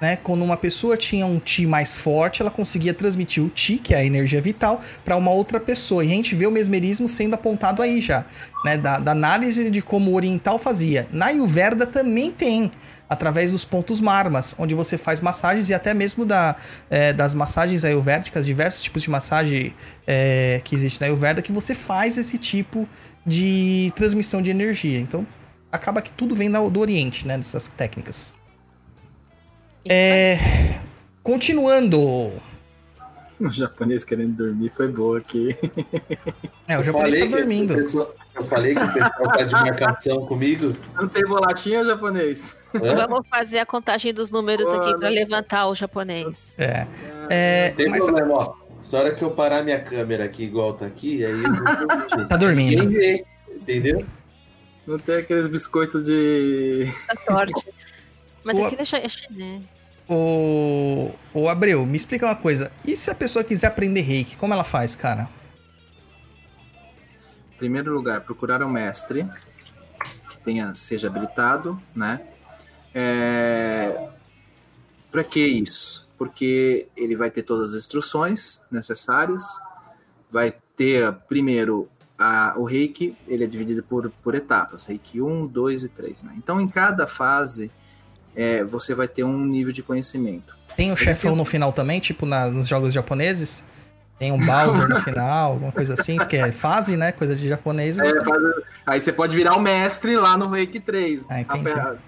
né? 0.00 0.16
Quando 0.16 0.44
uma 0.44 0.56
pessoa 0.56 0.96
tinha 0.96 1.26
um 1.26 1.38
Ti 1.38 1.66
mais 1.66 1.96
forte, 1.96 2.40
ela 2.40 2.50
conseguia 2.50 2.94
transmitir 2.94 3.42
o 3.42 3.48
Ti, 3.48 3.78
que 3.78 3.94
é 3.94 3.98
a 3.98 4.04
energia 4.04 4.40
vital, 4.40 4.80
para 5.04 5.16
uma 5.16 5.30
outra 5.30 5.58
pessoa. 5.58 6.04
E 6.04 6.08
a 6.08 6.10
gente 6.10 6.34
vê 6.34 6.46
o 6.46 6.50
mesmerismo 6.50 7.08
sendo 7.08 7.34
apontado 7.34 7.82
aí 7.82 8.00
já, 8.00 8.24
né? 8.64 8.76
Da, 8.76 8.98
da, 8.98 9.12
análise 9.12 9.70
de 9.70 9.82
como 9.82 10.10
o 10.10 10.14
oriental 10.14 10.58
fazia. 10.58 11.08
Na 11.12 11.26
Ayurveda 11.26 11.86
também 11.86 12.30
tem. 12.30 12.70
através 13.08 13.50
dos 13.50 13.64
pontos 13.64 14.02
marmas, 14.02 14.54
onde 14.58 14.74
você 14.74 14.98
faz 14.98 15.18
massagens 15.22 15.70
e 15.70 15.74
até 15.74 15.94
mesmo 15.94 16.26
da, 16.26 16.54
é, 16.90 17.10
das 17.10 17.32
massagens 17.32 17.82
ayurvédicas, 17.82 18.44
diversos 18.44 18.82
tipos 18.82 19.00
de 19.00 19.08
massagem 19.08 19.74
é, 20.06 20.60
que 20.62 20.74
existe 20.74 21.00
na 21.00 21.06
Ayurveda, 21.06 21.40
que 21.40 21.50
você 21.50 21.74
faz 21.74 22.18
esse 22.18 22.36
tipo 22.36 22.86
de 23.24 23.90
transmissão 23.96 24.42
de 24.42 24.50
energia. 24.50 25.00
Então, 25.00 25.26
acaba 25.72 26.02
que 26.02 26.12
tudo 26.12 26.34
vem 26.34 26.50
do 26.50 26.80
Oriente, 26.80 27.26
né? 27.26 27.38
Dessas 27.38 27.66
técnicas. 27.68 28.37
É, 29.84 30.38
continuando. 31.22 32.32
O 33.40 33.48
japonês 33.50 34.02
querendo 34.02 34.34
dormir 34.34 34.70
foi 34.70 34.88
boa 34.88 35.18
aqui. 35.18 35.56
É, 36.66 36.78
o 36.78 36.82
japonês 36.82 37.14
tá 37.14 37.20
que 37.20 37.28
dormindo. 37.28 37.74
eu 37.74 38.44
falei 38.44 38.74
que 38.74 38.80
pessoal 38.80 39.32
tá 39.32 39.42
de 39.44 39.52
marcação 39.52 40.26
comigo. 40.26 40.72
Não 40.94 41.08
tem 41.08 41.24
bolatinha, 41.24 41.84
japonês? 41.84 42.60
Hã? 42.74 43.06
Vamos 43.06 43.28
fazer 43.28 43.58
a 43.60 43.66
contagem 43.66 44.12
dos 44.12 44.30
números 44.30 44.68
aqui 44.68 44.98
para 44.98 45.08
levantar 45.08 45.68
o 45.68 45.74
japonês. 45.74 46.56
É. 46.58 46.86
É, 47.30 47.70
Tem 47.70 47.88
mas 47.88 48.04
problema, 48.04 48.34
ó. 48.34 48.54
Só 48.82 48.98
hora 48.98 49.14
que 49.14 49.22
eu 49.22 49.30
parar 49.30 49.62
minha 49.62 49.80
câmera 49.80 50.24
aqui 50.24 50.44
igual 50.44 50.72
tá 50.72 50.86
aqui, 50.86 51.24
aí 51.24 51.42
eu 52.18 52.28
tá 52.28 52.36
dormindo. 52.36 52.84
Entendeu? 53.48 54.04
Não 54.86 54.98
tem 54.98 55.16
aqueles 55.16 55.46
biscoitos 55.46 56.04
de. 56.04 56.86
Da 57.06 57.16
sorte. 57.16 57.66
Mas 58.48 58.56
O- 58.58 58.64
aqui 58.64 58.76
deixa 58.76 58.96
é 58.96 59.06
chinês. 59.10 59.90
O, 60.08 61.12
o 61.34 61.50
Abreu, 61.50 61.84
me 61.84 61.98
explica 61.98 62.24
uma 62.24 62.34
coisa. 62.34 62.72
E 62.82 62.96
se 62.96 63.10
a 63.10 63.14
pessoa 63.14 63.44
quiser 63.44 63.66
aprender 63.66 64.00
reiki, 64.00 64.38
como 64.38 64.54
ela 64.54 64.64
faz, 64.64 64.96
cara? 64.96 65.28
Em 67.54 67.58
primeiro 67.58 67.92
lugar, 67.92 68.22
procurar 68.22 68.62
um 68.62 68.70
mestre 68.70 69.28
que 70.30 70.40
tenha, 70.40 70.74
seja 70.74 71.08
habilitado, 71.08 71.78
né? 71.94 72.22
É... 72.94 74.08
Para 75.12 75.22
que 75.24 75.44
isso? 75.44 76.08
Porque 76.16 76.88
ele 76.96 77.14
vai 77.14 77.30
ter 77.30 77.42
todas 77.42 77.72
as 77.74 77.76
instruções 77.76 78.64
necessárias, 78.70 79.44
vai 80.30 80.54
ter, 80.74 81.12
primeiro, 81.28 81.86
a, 82.18 82.54
o 82.56 82.64
reiki, 82.64 83.14
ele 83.26 83.44
é 83.44 83.46
dividido 83.46 83.82
por, 83.82 84.10
por 84.22 84.34
etapas, 84.34 84.86
reiki 84.86 85.20
1, 85.20 85.46
2 85.48 85.84
e 85.84 85.88
3, 85.90 86.22
né? 86.22 86.32
Então, 86.38 86.58
em 86.58 86.66
cada 86.66 87.06
fase, 87.06 87.70
é, 88.38 88.62
você 88.62 88.94
vai 88.94 89.08
ter 89.08 89.24
um 89.24 89.44
nível 89.44 89.72
de 89.72 89.82
conhecimento. 89.82 90.56
Tem 90.76 90.92
o 90.92 90.96
chefão 90.96 91.34
no 91.34 91.44
final 91.44 91.72
também, 91.72 91.98
tipo 91.98 92.24
na- 92.24 92.46
nos 92.46 92.68
jogos 92.68 92.94
japoneses? 92.94 93.64
Tem 94.16 94.30
um 94.32 94.38
Bowser 94.38 94.88
no 94.88 94.98
final, 95.02 95.52
alguma 95.52 95.72
coisa 95.72 95.94
assim, 95.94 96.16
porque 96.16 96.36
é 96.36 96.52
fase, 96.52 96.96
né? 96.96 97.10
Coisa 97.10 97.34
de 97.34 97.48
japonês. 97.48 97.98
É, 97.98 98.02
você- 98.12 98.64
aí 98.86 99.00
você 99.00 99.12
pode 99.12 99.34
virar 99.34 99.56
o 99.56 99.60
mestre 99.60 100.16
lá 100.16 100.36
no 100.36 100.46
Reiki 100.48 100.78
3. 100.78 101.26
Ah, 101.28 101.40
entendi. 101.40 101.68
Ape- 101.70 101.98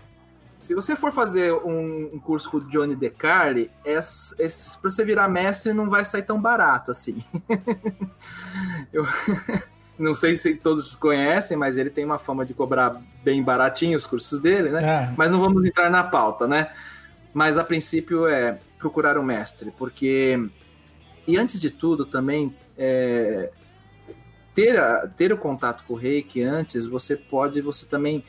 Se 0.60 0.74
você 0.74 0.94
for 0.94 1.10
fazer 1.12 1.52
um, 1.52 2.10
um 2.14 2.18
curso 2.20 2.48
com 2.50 2.58
o 2.58 2.60
Johnny 2.68 2.94
DeCarli, 2.94 3.70
esse, 3.84 4.34
esse, 4.40 4.78
pra 4.78 4.90
você 4.90 5.04
virar 5.04 5.26
mestre 5.28 5.72
não 5.72 5.88
vai 5.90 6.04
sair 6.04 6.22
tão 6.22 6.40
barato 6.40 6.90
assim. 6.92 7.24
Eu 8.92 9.04
não 10.00 10.14
sei 10.14 10.36
se 10.36 10.56
todos 10.56 10.96
conhecem, 10.96 11.56
mas 11.56 11.76
ele 11.76 11.90
tem 11.90 12.04
uma 12.04 12.18
fama 12.18 12.44
de 12.44 12.54
cobrar 12.54 13.00
bem 13.22 13.42
baratinho 13.42 13.96
os 13.96 14.06
cursos 14.06 14.40
dele, 14.40 14.70
né? 14.70 14.82
Ah, 14.84 15.14
Mas 15.16 15.30
não 15.30 15.38
vamos 15.40 15.64
entrar 15.64 15.90
na 15.90 16.02
pauta, 16.02 16.48
né? 16.48 16.72
Mas 17.34 17.58
a 17.58 17.64
princípio 17.64 18.26
é 18.26 18.58
procurar 18.78 19.18
um 19.18 19.22
mestre, 19.22 19.70
porque. 19.78 20.42
E 21.28 21.36
antes 21.36 21.60
de 21.60 21.70
tudo, 21.70 22.04
também, 22.06 22.52
é, 22.76 23.50
ter, 24.54 24.78
a- 24.80 25.06
ter 25.06 25.32
o 25.32 25.38
contato 25.38 25.84
com 25.86 25.94
o 25.94 25.96
reiki 25.96 26.42
antes, 26.42 26.86
você 26.86 27.14
pode, 27.14 27.60
você 27.60 27.86
também. 27.86 28.24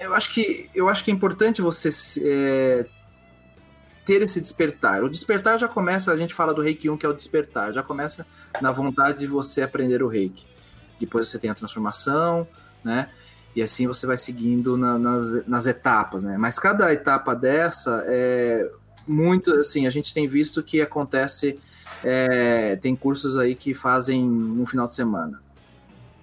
Eu 0.00 0.12
acho 0.14 0.32
que, 0.32 0.70
eu 0.74 0.88
acho 0.88 1.04
que 1.04 1.10
é 1.10 1.14
importante 1.14 1.62
você 1.62 1.88
é, 2.24 2.86
ter 4.04 4.22
esse 4.22 4.40
despertar. 4.40 5.04
O 5.04 5.08
despertar 5.10 5.58
já 5.58 5.68
começa, 5.68 6.10
a 6.12 6.16
gente 6.18 6.34
fala 6.34 6.52
do 6.54 6.62
reiki 6.62 6.88
1, 6.88 6.96
que 6.96 7.04
é 7.06 7.08
o 7.08 7.12
despertar, 7.14 7.72
já 7.72 7.82
começa 7.82 8.26
na 8.60 8.72
vontade 8.72 9.18
de 9.20 9.26
você 9.26 9.62
aprender 9.62 10.02
o 10.02 10.08
reiki. 10.08 10.46
Depois 10.98 11.28
você 11.28 11.38
tem 11.38 11.50
a 11.50 11.54
transformação, 11.54 12.46
né? 12.84 13.08
E 13.54 13.62
assim 13.62 13.86
você 13.86 14.06
vai 14.06 14.18
seguindo 14.18 14.76
na- 14.76 14.98
nas, 14.98 15.46
nas 15.46 15.66
etapas, 15.66 16.22
né? 16.22 16.36
Mas 16.36 16.58
cada 16.58 16.92
etapa 16.92 17.34
dessa 17.34 18.04
é 18.06 18.70
muito 19.06 19.58
assim, 19.58 19.86
a 19.86 19.90
gente 19.90 20.12
tem 20.12 20.26
visto 20.28 20.62
que 20.62 20.80
acontece, 20.80 21.58
é, 22.04 22.76
tem 22.76 22.94
cursos 22.96 23.38
aí 23.38 23.54
que 23.54 23.72
fazem 23.74 24.22
um 24.24 24.66
final 24.66 24.86
de 24.86 24.94
semana. 24.94 25.40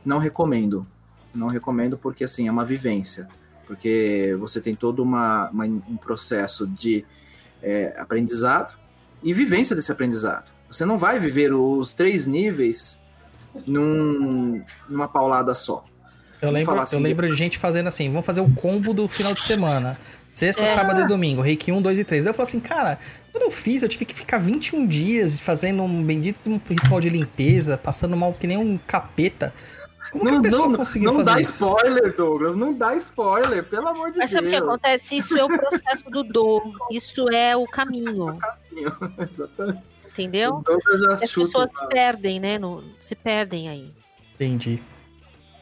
Não 0.06 0.18
recomendo, 0.20 0.86
não 1.34 1.48
recomendo 1.48 1.98
porque 1.98 2.24
assim 2.24 2.48
é 2.48 2.52
uma 2.52 2.66
vivência, 2.66 3.28
porque 3.66 4.36
você 4.40 4.60
tem 4.62 4.76
todo 4.76 5.02
uma, 5.02 5.50
uma- 5.50 5.66
um 5.66 5.98
processo 5.98 6.68
de 6.68 7.06
é, 7.62 7.96
aprendizado 7.98 8.74
e 9.24 9.34
vivência 9.34 9.74
desse 9.76 9.92
aprendizado. 9.92 10.52
Você 10.70 10.84
não 10.86 10.98
vai 10.98 11.18
viver 11.18 11.54
os 11.54 11.94
três 11.94 12.28
níveis 12.28 13.02
num, 13.66 14.64
numa 14.90 15.08
paulada 15.08 15.54
só. 15.54 15.86
eu 16.42 16.52
lembro, 16.52 16.80
assim 16.80 16.96
eu 16.98 17.02
de- 17.02 17.08
lembro 17.08 17.28
de 17.28 17.36
gente 17.36 17.58
fazendo 17.58 17.88
assim, 17.88 18.10
vamos 18.10 18.26
fazer 18.26 18.42
o 18.42 18.50
combo 18.54 18.94
do 18.94 19.08
final 19.08 19.34
de 19.34 19.42
semana. 19.42 19.98
Sexta, 20.36 20.64
É. 20.64 20.74
sábado 20.74 21.02
e 21.02 21.08
domingo, 21.08 21.42
reiki 21.42 21.72
1, 21.72 21.80
2 21.82 22.00
e 22.00 22.04
3. 22.04 22.24
Daí 22.24 22.32
eu 22.32 22.34
falo 22.36 22.48
assim, 22.50 22.60
cara, 22.60 22.98
quando 23.32 23.44
eu 23.44 23.52
fiz, 23.52 23.84
eu 23.84 23.88
tive 23.90 24.04
que 24.04 24.16
ficar 24.16 24.40
21 24.40 24.88
dias 24.88 25.40
fazendo 25.40 25.84
um 25.84 26.04
bendito 26.04 26.40
de 26.44 26.50
um 26.50 26.60
ritual 26.68 27.00
de 27.00 27.08
limpeza, 27.10 27.78
passando 27.78 28.18
mal 28.18 28.34
que 28.34 28.48
nem 28.48 28.58
um 28.58 28.78
capeta. 28.88 29.54
Como 30.12 30.26
que 30.26 30.32
Não, 30.32 30.40
a 30.40 30.42
pessoa 30.42 30.68
não, 30.70 30.76
conseguiu 30.76 31.12
não 31.14 31.20
fazer 31.20 31.32
dá 31.36 31.40
isso? 31.40 31.52
spoiler, 31.54 32.16
Douglas. 32.16 32.56
Não 32.56 32.74
dá 32.74 32.96
spoiler, 32.96 33.64
pelo 33.64 33.88
amor 33.88 34.12
de 34.12 34.18
Mas 34.18 34.32
sabe 34.32 34.48
o 34.48 34.50
que 34.50 34.56
Deus. 34.58 34.68
acontece? 34.68 35.18
Isso 35.18 35.38
é 35.38 35.44
o 35.44 35.48
processo 35.48 36.10
do 36.10 36.24
do. 36.24 36.62
Isso 36.92 37.30
é 37.30 37.56
o 37.56 37.66
caminho. 37.66 38.38
Exatamente. 38.74 39.14
Entendeu? 39.22 39.72
O 39.72 39.72
Douglas 39.72 39.93
já 41.08 41.14
As 41.16 41.30
chuta 41.30 41.48
pessoas 41.48 41.70
se 41.78 41.88
perdem, 41.88 42.40
né? 42.40 42.58
No, 42.60 42.84
se 43.00 43.16
perdem 43.16 43.70
aí. 43.70 43.94
Entendi. 44.36 44.82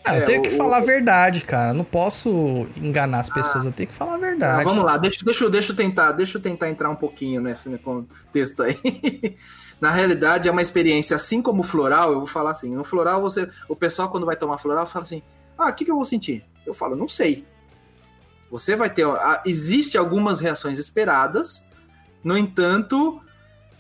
Ah, 0.03 0.15
É, 0.15 0.21
eu 0.21 0.25
tenho 0.25 0.41
que 0.41 0.49
o- 0.49 0.57
falar 0.57 0.77
a 0.77 0.81
verdade, 0.81 1.41
cara. 1.41 1.73
Não 1.73 1.83
posso 1.83 2.67
enganar 2.77 3.19
as 3.19 3.29
pessoas, 3.29 3.65
eu 3.65 3.71
tenho 3.71 3.87
que 3.87 3.93
falar 3.93 4.13
a 4.13 4.15
Ah, 4.15 4.19
verdade. 4.19 4.63
vamos 4.63 4.83
lá, 4.83 4.97
deixa, 4.97 5.23
deixa, 5.23 5.43
eu- 5.43 5.49
deixa 5.49 5.71
eu 5.71 5.75
tentar, 5.75 6.11
deixa 6.13 6.37
eu 6.37 6.41
tentar 6.41 6.69
entrar 6.69 6.89
um 6.89 6.95
pouquinho 6.95 7.39
nesse 7.39 7.69
contexto 7.77 8.63
aí. 8.63 8.75
Na 9.79 9.91
realidade, 9.91 10.47
é 10.49 10.51
uma 10.51 10.61
experiência 10.61 11.15
assim 11.15 11.41
como 11.41 11.61
o 11.61 11.63
floral, 11.63 12.11
eu 12.13 12.17
vou 12.19 12.27
falar 12.27 12.51
assim, 12.51 12.75
no 12.75 12.83
floral 12.83 13.21
você, 13.21 13.47
o 13.69 13.75
pessoal 13.75 14.09
quando 14.09 14.25
vai 14.25 14.35
tomar 14.35 14.57
floral 14.57 14.85
fala 14.87 15.03
assim: 15.03 15.21
"Ah, 15.57 15.69
o 15.69 15.73
que, 15.73 15.85
que 15.85 15.91
eu 15.91 15.95
vou 15.95 16.05
sentir?" 16.05 16.43
Eu 16.65 16.73
falo: 16.73 16.95
"Não 16.95 17.07
sei". 17.07 17.45
Você 18.49 18.75
vai 18.75 18.89
ter, 18.89 19.05
ah, 19.05 19.41
existe 19.45 19.97
algumas 19.97 20.39
reações 20.39 20.77
esperadas. 20.77 21.69
No 22.23 22.37
entanto, 22.37 23.21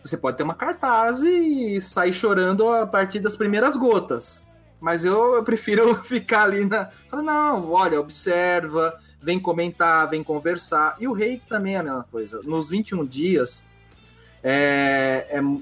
você 0.03 0.17
pode 0.17 0.37
ter 0.37 0.43
uma 0.43 0.55
cartaz 0.55 1.23
e 1.23 1.79
sair 1.79 2.13
chorando 2.13 2.67
a 2.69 2.87
partir 2.87 3.19
das 3.19 3.35
primeiras 3.35 3.77
gotas. 3.77 4.43
Mas 4.79 5.05
eu, 5.05 5.35
eu 5.35 5.43
prefiro 5.43 5.95
ficar 6.03 6.43
ali 6.43 6.65
na. 6.65 6.89
Fala, 7.07 7.21
não, 7.21 7.71
olha, 7.71 7.99
observa, 7.99 8.97
vem 9.21 9.39
comentar, 9.39 10.09
vem 10.09 10.23
conversar. 10.23 10.95
E 10.99 11.07
o 11.07 11.13
reiki 11.13 11.47
também 11.47 11.75
é 11.75 11.79
a 11.79 11.83
mesma 11.83 12.03
coisa. 12.11 12.41
Nos 12.43 12.69
21 12.69 13.05
dias, 13.05 13.67
é, 14.43 15.27
é- 15.29 15.61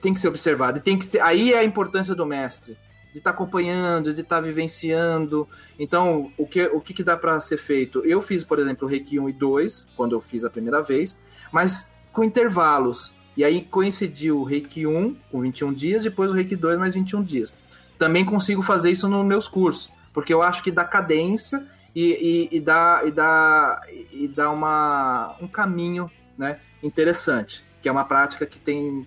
tem 0.00 0.12
que 0.12 0.18
ser 0.18 0.28
observado. 0.28 0.80
Tem 0.80 0.98
que 0.98 1.04
ser, 1.04 1.20
aí 1.20 1.52
é 1.52 1.58
a 1.58 1.64
importância 1.64 2.14
do 2.14 2.26
mestre. 2.26 2.76
De 3.12 3.18
estar 3.18 3.30
acompanhando, 3.30 4.12
de 4.12 4.22
estar 4.22 4.40
vivenciando. 4.40 5.46
Então, 5.78 6.32
o 6.36 6.46
que, 6.46 6.64
o 6.66 6.80
que, 6.80 6.92
que 6.92 7.04
dá 7.04 7.16
para 7.16 7.38
ser 7.38 7.58
feito? 7.58 8.04
Eu 8.04 8.20
fiz, 8.20 8.42
por 8.42 8.58
exemplo, 8.58 8.88
o 8.88 8.90
Reiki 8.90 9.20
1 9.20 9.28
e 9.28 9.32
2, 9.32 9.88
quando 9.94 10.16
eu 10.16 10.20
fiz 10.20 10.44
a 10.44 10.50
primeira 10.50 10.82
vez, 10.82 11.22
mas 11.52 11.94
com 12.12 12.24
intervalos. 12.24 13.14
E 13.36 13.44
aí 13.44 13.62
coincidiu 13.62 14.40
o 14.40 14.44
Reiki 14.44 14.86
1 14.86 15.16
com 15.30 15.40
21 15.40 15.72
dias, 15.72 16.02
depois 16.02 16.30
o 16.30 16.34
Reiki 16.34 16.54
2 16.54 16.78
mais 16.78 16.94
21 16.94 17.22
dias. 17.22 17.54
Também 17.98 18.24
consigo 18.24 18.62
fazer 18.62 18.90
isso 18.90 19.08
nos 19.08 19.24
meus 19.24 19.48
cursos, 19.48 19.90
porque 20.12 20.32
eu 20.32 20.42
acho 20.42 20.62
que 20.62 20.70
dá 20.70 20.84
cadência 20.84 21.66
e, 21.94 22.48
e, 22.50 22.56
e 22.56 22.60
dá, 22.60 23.02
e 23.04 23.10
dá, 23.10 23.82
e 24.12 24.28
dá 24.28 24.50
uma, 24.50 25.36
um 25.40 25.46
caminho 25.46 26.10
né, 26.36 26.58
interessante, 26.82 27.64
que 27.80 27.88
é 27.88 27.92
uma 27.92 28.04
prática 28.04 28.44
que 28.44 28.58
tem 28.58 29.06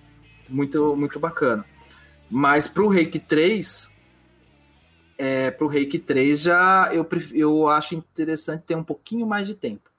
muito, 0.50 0.96
muito 0.96 1.20
bacana. 1.20 1.66
Mas 2.30 2.68
para 2.68 2.84
o 2.84 2.88
Reiki 2.88 3.20
3, 3.20 3.96
é, 5.18 5.52
para 5.52 5.66
o 5.66 5.70
Reiki 5.70 6.00
3 6.00 6.42
já 6.42 6.90
eu, 6.92 7.08
eu 7.34 7.68
acho 7.68 7.96
interessante 7.96 8.64
ter 8.64 8.76
um 8.76 8.84
pouquinho 8.84 9.28
mais 9.28 9.46
de 9.48 9.56
tempo. 9.56 9.90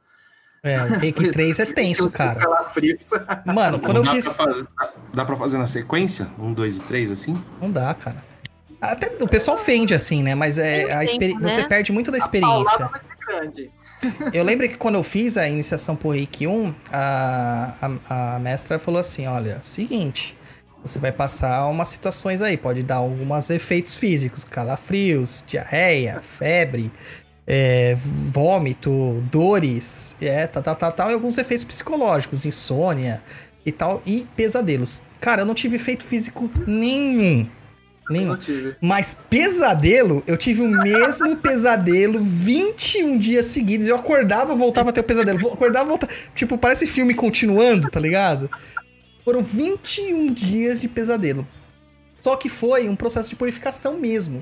É, 0.66 0.82
o 0.82 0.98
Reiki 0.98 1.28
3 1.32 1.60
é 1.60 1.66
tenso, 1.66 2.10
cara. 2.10 2.40
Calafrios. 2.40 3.10
Mano, 3.44 3.78
quando 3.78 3.98
eu 3.98 4.02
dá, 4.02 4.12
fiz. 4.12 4.24
pra 4.24 4.34
fazer, 4.34 4.66
dá 5.14 5.24
pra 5.24 5.36
fazer 5.36 5.58
na 5.58 5.66
sequência? 5.66 6.26
Um, 6.38 6.52
dois 6.52 6.76
e 6.76 6.80
três, 6.80 7.10
assim? 7.10 7.40
Não 7.60 7.70
dá, 7.70 7.94
cara. 7.94 8.22
Até 8.80 9.10
o 9.22 9.28
pessoal 9.28 9.56
ofende 9.56 9.94
assim, 9.94 10.22
né? 10.22 10.34
Mas 10.34 10.58
é 10.58 10.92
a 10.92 10.98
tempo, 10.98 11.12
experi... 11.12 11.34
né? 11.34 11.54
você 11.54 11.64
perde 11.64 11.92
muito 11.92 12.10
da 12.10 12.18
experiência. 12.18 12.88
vai 12.88 13.00
ser 13.00 13.26
grande. 13.26 13.70
Eu 14.32 14.44
lembro 14.44 14.68
que 14.68 14.76
quando 14.76 14.96
eu 14.96 15.02
fiz 15.02 15.36
a 15.36 15.48
iniciação 15.48 15.96
por 15.96 16.10
Reiki 16.10 16.46
1, 16.46 16.74
a, 16.92 17.74
a, 18.08 18.34
a 18.34 18.38
mestra 18.38 18.78
falou 18.78 19.00
assim: 19.00 19.26
olha, 19.26 19.60
seguinte, 19.62 20.36
você 20.82 20.98
vai 20.98 21.10
passar 21.12 21.66
umas 21.66 21.88
situações 21.88 22.42
aí, 22.42 22.56
pode 22.56 22.82
dar 22.82 22.96
alguns 22.96 23.50
efeitos 23.50 23.96
físicos, 23.96 24.44
calafrios, 24.44 25.44
diarreia, 25.46 26.20
febre. 26.20 26.92
É, 27.46 27.94
vômito, 27.94 29.22
dores, 29.30 30.16
é, 30.20 30.46
tal, 30.46 30.62
tal, 30.62 30.76
tal, 30.76 30.92
tal, 30.92 31.10
e 31.10 31.14
alguns 31.14 31.38
efeitos 31.38 31.64
psicológicos, 31.64 32.44
insônia 32.44 33.22
e 33.64 33.70
tal, 33.70 34.02
e 34.04 34.26
pesadelos. 34.34 35.02
Cara, 35.20 35.42
eu 35.42 35.46
não 35.46 35.54
tive 35.54 35.76
efeito 35.76 36.02
físico 36.04 36.50
nenhum. 36.66 37.48
Nenhum. 38.08 38.38
Mas 38.80 39.16
pesadelo, 39.28 40.22
eu 40.26 40.36
tive 40.36 40.62
o 40.62 40.68
mesmo 40.68 41.36
pesadelo 41.42 42.20
21 42.22 43.18
dias 43.18 43.46
seguidos. 43.46 43.86
Eu 43.86 43.96
acordava, 43.96 44.54
voltava 44.54 44.90
a 44.90 44.92
ter 44.92 45.00
o 45.00 45.04
pesadelo. 45.04 45.38
Acordava, 45.52 45.88
voltava. 45.88 46.12
Tipo, 46.34 46.56
parece 46.56 46.86
filme 46.86 47.14
continuando, 47.14 47.90
tá 47.90 47.98
ligado? 47.98 48.48
Foram 49.24 49.42
21 49.42 50.32
dias 50.32 50.80
de 50.80 50.86
pesadelo. 50.86 51.46
Só 52.22 52.36
que 52.36 52.48
foi 52.48 52.88
um 52.88 52.94
processo 52.94 53.28
de 53.28 53.36
purificação 53.36 53.98
mesmo. 53.98 54.40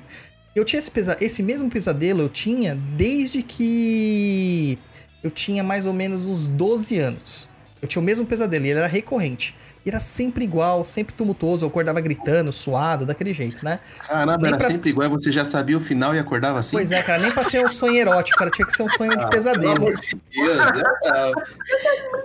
Eu 0.54 0.64
tinha 0.64 0.78
esse, 0.78 0.90
pesa 0.90 1.16
esse 1.20 1.42
mesmo 1.42 1.68
pesadelo, 1.68 2.22
eu 2.22 2.28
tinha 2.28 2.74
desde 2.96 3.42
que 3.42 4.78
eu 5.22 5.30
tinha 5.30 5.64
mais 5.64 5.84
ou 5.86 5.92
menos 5.92 6.26
uns 6.26 6.48
12 6.48 6.98
anos. 6.98 7.48
Eu 7.82 7.88
tinha 7.88 8.00
o 8.00 8.04
mesmo 8.04 8.24
pesadelo 8.24 8.64
e 8.64 8.70
ele 8.70 8.78
era 8.78 8.88
recorrente. 8.88 9.54
E 9.84 9.90
era 9.90 10.00
sempre 10.00 10.44
igual, 10.44 10.82
sempre 10.84 11.12
tumultuoso. 11.14 11.64
Eu 11.64 11.68
acordava 11.68 12.00
gritando, 12.00 12.50
suado, 12.52 13.04
daquele 13.04 13.34
jeito, 13.34 13.62
né? 13.62 13.80
Caramba, 14.06 14.38
Nem 14.38 14.46
era 14.48 14.56
pra- 14.56 14.70
sempre 14.70 14.88
igual, 14.90 15.10
você 15.10 15.30
já 15.30 15.44
sabia 15.44 15.76
o 15.76 15.80
final 15.80 16.14
e 16.14 16.18
acordava 16.18 16.60
assim? 16.60 16.76
Pois 16.76 16.90
é, 16.90 17.02
cara, 17.02 17.18
nem 17.18 17.30
pra 17.30 17.44
ser 17.44 17.62
um 17.62 17.68
sonho 17.68 17.96
erótico, 17.96 18.38
cara. 18.38 18.50
Tinha 18.50 18.66
que 18.66 18.74
ser 18.74 18.82
um 18.84 18.88
sonho 18.88 19.10
de 19.10 19.16
Pelo 19.18 19.30
pesadelo. 19.30 19.76
amor 19.76 19.94
de 19.94 20.16
Deus, 20.32 20.58
é, 21.04 21.30
é 21.30 21.32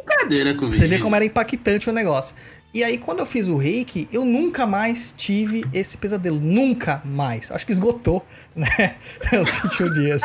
brincadeira 0.08 0.54
comigo. 0.54 0.74
Você 0.78 0.88
vê 0.88 1.00
como 1.00 1.16
era 1.16 1.26
impactante 1.26 1.90
o 1.90 1.94
negócio. 1.94 2.34
E 2.72 2.84
aí, 2.84 2.98
quando 3.00 3.20
eu 3.20 3.26
fiz 3.26 3.48
o 3.48 3.58
reiki, 3.58 4.08
eu 4.12 4.24
nunca 4.24 4.68
mais 4.68 5.12
tive 5.18 5.66
esse 5.74 5.98
pesadelo. 5.98 6.40
Nunca 6.40 7.02
mais. 7.04 7.52
Acho 7.52 7.66
que 7.66 7.72
esgotou, 7.72 8.24
né? 8.56 8.96
Os 9.42 9.72
21 9.72 9.94
dias. 9.94 10.22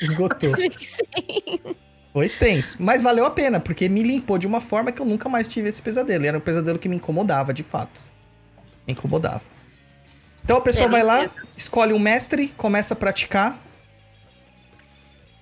Esgotou. 0.00 0.52
Foi 2.12 2.28
tenso. 2.28 2.76
Mas 2.80 3.02
valeu 3.02 3.24
a 3.24 3.30
pena, 3.30 3.58
porque 3.58 3.88
me 3.88 4.02
limpou 4.02 4.38
de 4.38 4.46
uma 4.46 4.60
forma 4.60 4.92
que 4.92 5.02
eu 5.02 5.06
nunca 5.06 5.28
mais 5.28 5.48
tive 5.48 5.68
esse 5.68 5.82
pesadelo. 5.82 6.24
E 6.24 6.28
era 6.28 6.38
um 6.38 6.40
pesadelo 6.40 6.78
que 6.78 6.88
me 6.88 6.96
incomodava, 6.96 7.52
de 7.52 7.62
fato. 7.62 8.00
Me 8.86 8.92
incomodava. 8.92 9.42
Então 10.44 10.56
a 10.56 10.60
pessoa 10.60 10.86
É, 10.86 10.90
vai 10.90 11.02
lá, 11.02 11.30
escolhe 11.56 11.92
um 11.92 11.98
mestre, 11.98 12.48
começa 12.56 12.94
a 12.94 12.96
praticar. 12.96 13.58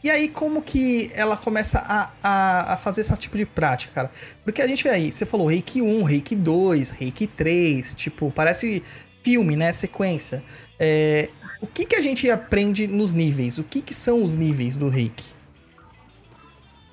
E 0.02 0.10
aí, 0.10 0.28
como 0.28 0.62
que 0.62 1.10
ela 1.12 1.36
começa 1.36 1.80
a, 1.80 2.10
a, 2.22 2.74
a 2.74 2.76
fazer 2.76 3.00
esse 3.00 3.16
tipo 3.16 3.36
de 3.36 3.44
prática, 3.44 3.92
cara? 3.92 4.10
Porque 4.44 4.62
a 4.62 4.66
gente 4.66 4.82
vê 4.82 4.90
aí, 4.90 5.10
você 5.10 5.26
falou 5.26 5.48
reiki 5.48 5.82
1, 5.82 6.02
reiki 6.04 6.36
2, 6.36 6.90
reiki 6.90 7.26
3, 7.26 7.94
tipo, 7.94 8.30
parece 8.30 8.82
filme, 9.24 9.56
né? 9.56 9.72
Sequência. 9.72 10.44
É, 10.78 11.28
o 11.60 11.66
que, 11.66 11.84
que 11.84 11.96
a 11.96 12.00
gente 12.00 12.30
aprende 12.30 12.86
nos 12.86 13.12
níveis? 13.12 13.58
O 13.58 13.64
que, 13.64 13.80
que 13.80 13.92
são 13.92 14.22
os 14.22 14.36
níveis 14.36 14.76
do 14.76 14.88
reiki? 14.88 15.32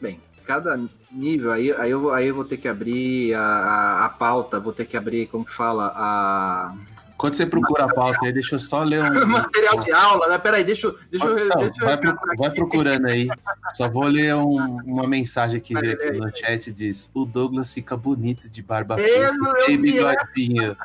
Bem, 0.02 0.20
cada 0.44 0.80
nível, 1.12 1.52
aí, 1.52 1.72
aí, 1.74 1.92
eu, 1.92 2.12
aí 2.12 2.28
eu 2.28 2.36
vou 2.36 2.44
ter 2.44 2.58
que 2.58 2.68
abrir 2.68 3.36
a, 3.36 3.42
a, 3.42 4.06
a 4.06 4.10
pauta, 4.10 4.60
vou 4.60 4.74
ter 4.74 4.86
que 4.86 4.98
abrir, 4.98 5.28
como 5.28 5.46
que 5.46 5.54
fala, 5.54 5.94
a... 5.96 6.76
Quando 7.18 7.34
você 7.36 7.46
procura 7.46 7.86
a 7.86 7.94
pauta 7.94 8.26
aí, 8.26 8.34
deixa 8.34 8.56
eu 8.56 8.60
só 8.60 8.84
ler 8.84 9.02
um. 9.04 9.26
material 9.26 9.78
de 9.80 9.92
aula, 9.92 10.28
né? 10.28 10.38
Peraí, 10.38 10.64
deixa, 10.66 10.88
eu- 10.88 10.98
deixa, 11.10 11.26
eu- 11.26 11.48
Não, 11.48 11.56
deixa 11.58 11.74
eu 11.82 11.86
vai, 11.86 11.96
resgatar 11.96 12.36
vai 12.38 12.52
procurando 12.52 13.08
aí. 13.08 13.28
Só 13.74 13.90
vou 13.90 14.04
ler 14.06 14.36
um- 14.36 14.80
uma 14.86 15.08
mensagem 15.08 15.60
que 15.62 15.74
veio 15.80 15.94
aqui 15.94 16.12
no 16.12 16.30
chat 16.36 16.72
diz: 16.74 17.10
O 17.14 17.26
Douglas 17.26 17.74
fica 17.74 17.96
bonito 17.96 18.50
de 18.50 18.62
barba 18.62 18.96
Eu 19.00 19.04
feita 19.04 19.32
não- 19.34 19.70
e 19.70 19.74
eu 19.74 19.82
bigodinho. 19.82 20.78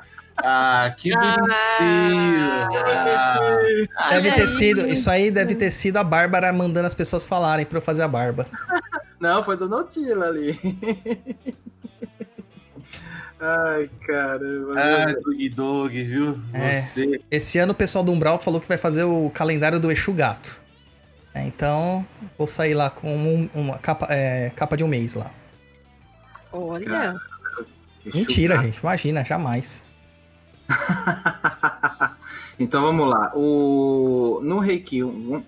Ah, 0.42 0.94
que 0.96 1.10
bonitinho! 1.10 2.48
Ah, 3.96 4.10
Deve 4.10 4.32
ter 4.32 4.46
sido, 4.48 4.88
isso 4.88 5.10
aí 5.10 5.30
deve 5.30 5.54
ter 5.54 5.70
sido 5.70 5.98
a 5.98 6.04
Bárbara 6.04 6.50
mandando 6.52 6.86
as 6.86 6.94
pessoas 6.94 7.26
falarem 7.26 7.66
pra 7.66 7.76
eu 7.78 7.82
fazer 7.82 8.02
a 8.02 8.08
barba. 8.08 8.46
Não, 9.18 9.42
foi 9.42 9.56
do 9.56 9.68
Notila 9.68 10.28
ali. 10.28 10.56
Ai, 13.40 13.88
caramba. 14.06 14.74
ah, 14.78 15.12
Dog 15.24 15.48
Dog, 15.50 16.02
viu? 16.04 16.38
É. 16.52 16.76
Você. 16.76 17.20
Esse 17.30 17.58
ano 17.58 17.72
o 17.72 17.74
pessoal 17.74 18.04
do 18.04 18.12
Umbral 18.12 18.38
falou 18.38 18.60
que 18.60 18.68
vai 18.68 18.76
fazer 18.76 19.04
o 19.04 19.30
calendário 19.30 19.80
do 19.80 19.90
Exu 19.90 20.12
Gato. 20.12 20.62
É, 21.32 21.46
então, 21.46 22.04
vou 22.36 22.46
sair 22.46 22.74
lá 22.74 22.90
com 22.90 23.16
um- 23.16 23.48
uma 23.54 23.78
capa, 23.78 24.06
é, 24.10 24.50
capa 24.50 24.76
de 24.76 24.84
um 24.84 24.88
mês 24.88 25.14
lá. 25.14 25.30
Olha. 26.52 26.84
Cara. 26.84 27.20
Mentira, 28.04 28.58
gente. 28.58 28.78
Imagina, 28.80 29.24
jamais. 29.24 29.84
então 32.58 32.82
vamos 32.82 33.08
lá. 33.08 33.32
O, 33.34 34.40
no 34.42 34.58
Reiki, 34.58 35.02
um- 35.02 35.42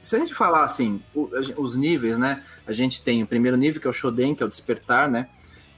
se 0.00 0.16
a 0.16 0.18
gente 0.18 0.34
falar 0.34 0.64
assim, 0.64 1.00
o- 1.14 1.28
os 1.58 1.76
níveis, 1.76 2.16
né? 2.18 2.42
A 2.66 2.72
gente 2.72 3.02
tem 3.02 3.22
o 3.22 3.26
primeiro 3.26 3.56
nível, 3.56 3.80
que 3.80 3.86
é 3.86 3.90
o 3.90 3.94
Shoden, 3.94 4.34
que 4.34 4.42
é 4.42 4.46
o 4.46 4.48
despertar, 4.48 5.08
né? 5.10 5.28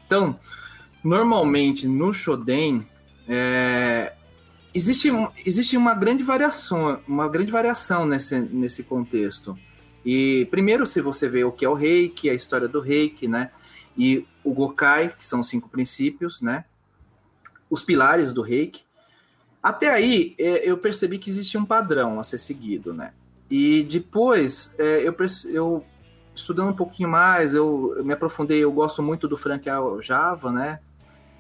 Então, 0.07 0.39
normalmente 1.07 1.87
no 1.87 2.13
Shoden, 2.13 2.85
é, 3.29 4.13
existe, 4.75 5.09
existe 5.45 5.77
uma 5.77 5.95
grande 5.95 6.25
variação, 6.25 7.01
uma 7.07 7.29
grande 7.29 7.53
variação 7.53 8.05
nesse, 8.05 8.41
nesse 8.41 8.83
contexto. 8.83 9.57
E 10.05 10.47
primeiro, 10.51 10.85
se 10.85 11.01
você 11.01 11.29
vê 11.29 11.45
o 11.45 11.53
que 11.53 11.65
é 11.65 11.69
o 11.69 11.75
Reiki, 11.75 12.29
a 12.29 12.35
história 12.35 12.67
do 12.67 12.81
Reiki, 12.81 13.29
né? 13.29 13.53
E 13.97 14.27
o 14.43 14.53
Gokai, 14.53 15.15
que 15.17 15.27
são 15.27 15.45
cinco 15.45 15.69
princípios, 15.69 16.41
né? 16.41 16.65
Os 17.71 17.85
pilares 17.85 18.33
do 18.33 18.43
Reiki. 18.43 18.83
Até 19.63 19.89
aí, 19.89 20.35
é, 20.39 20.69
eu 20.69 20.77
percebi 20.77 21.19
que 21.19 21.31
existia 21.31 21.59
um 21.59 21.65
padrão 21.65 22.19
a 22.19 22.25
ser 22.25 22.39
seguido, 22.39 22.93
né? 22.93 23.13
E 23.49 23.85
depois, 23.85 24.75
é, 24.77 25.03
eu, 25.07 25.15
eu 25.53 25.85
estudando 26.35 26.71
um 26.71 26.77
pouquinho 26.77 27.09
mais, 27.09 27.55
eu, 27.55 27.95
eu 27.97 28.05
me 28.05 28.13
aprofundei, 28.13 28.59
eu 28.59 28.73
gosto 28.73 29.03
muito 29.05 29.29
do 29.29 29.37
Frank. 29.37 29.69
Java, 30.03 30.53
né? 30.53 30.81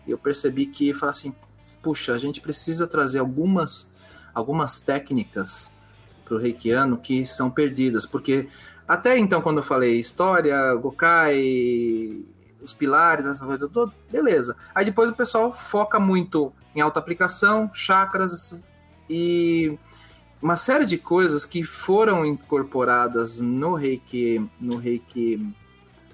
Eu 0.06 0.18
percebi 0.18 0.66
que, 0.66 0.94
falar 0.94 1.10
assim, 1.10 1.34
puxa, 1.82 2.12
a 2.12 2.18
gente 2.18 2.40
precisa 2.40 2.86
trazer 2.86 3.18
algumas, 3.18 3.94
algumas 4.34 4.80
técnicas 4.80 5.74
para 6.24 6.34
o 6.34 6.38
reikiano 6.38 6.98
que 6.98 7.24
são 7.24 7.50
perdidas, 7.50 8.04
porque 8.04 8.48
até 8.86 9.18
então, 9.18 9.42
quando 9.42 9.58
eu 9.58 9.62
falei 9.62 9.98
história, 9.98 10.74
Gokai, 10.74 12.24
os 12.60 12.72
pilares, 12.72 13.26
essa 13.26 13.44
coisa 13.44 13.68
toda, 13.68 13.92
beleza. 14.10 14.56
Aí 14.74 14.84
depois 14.84 15.10
o 15.10 15.14
pessoal 15.14 15.52
foca 15.52 15.98
muito 15.98 16.52
em 16.74 16.80
autoaplicação, 16.80 17.70
chakras 17.72 18.64
e 19.08 19.78
uma 20.40 20.56
série 20.56 20.84
de 20.84 20.98
coisas 20.98 21.44
que 21.44 21.62
foram 21.64 22.24
incorporadas 22.24 23.40
no 23.40 23.74
reiki, 23.74 24.44
no 24.60 24.76
reiki 24.76 25.52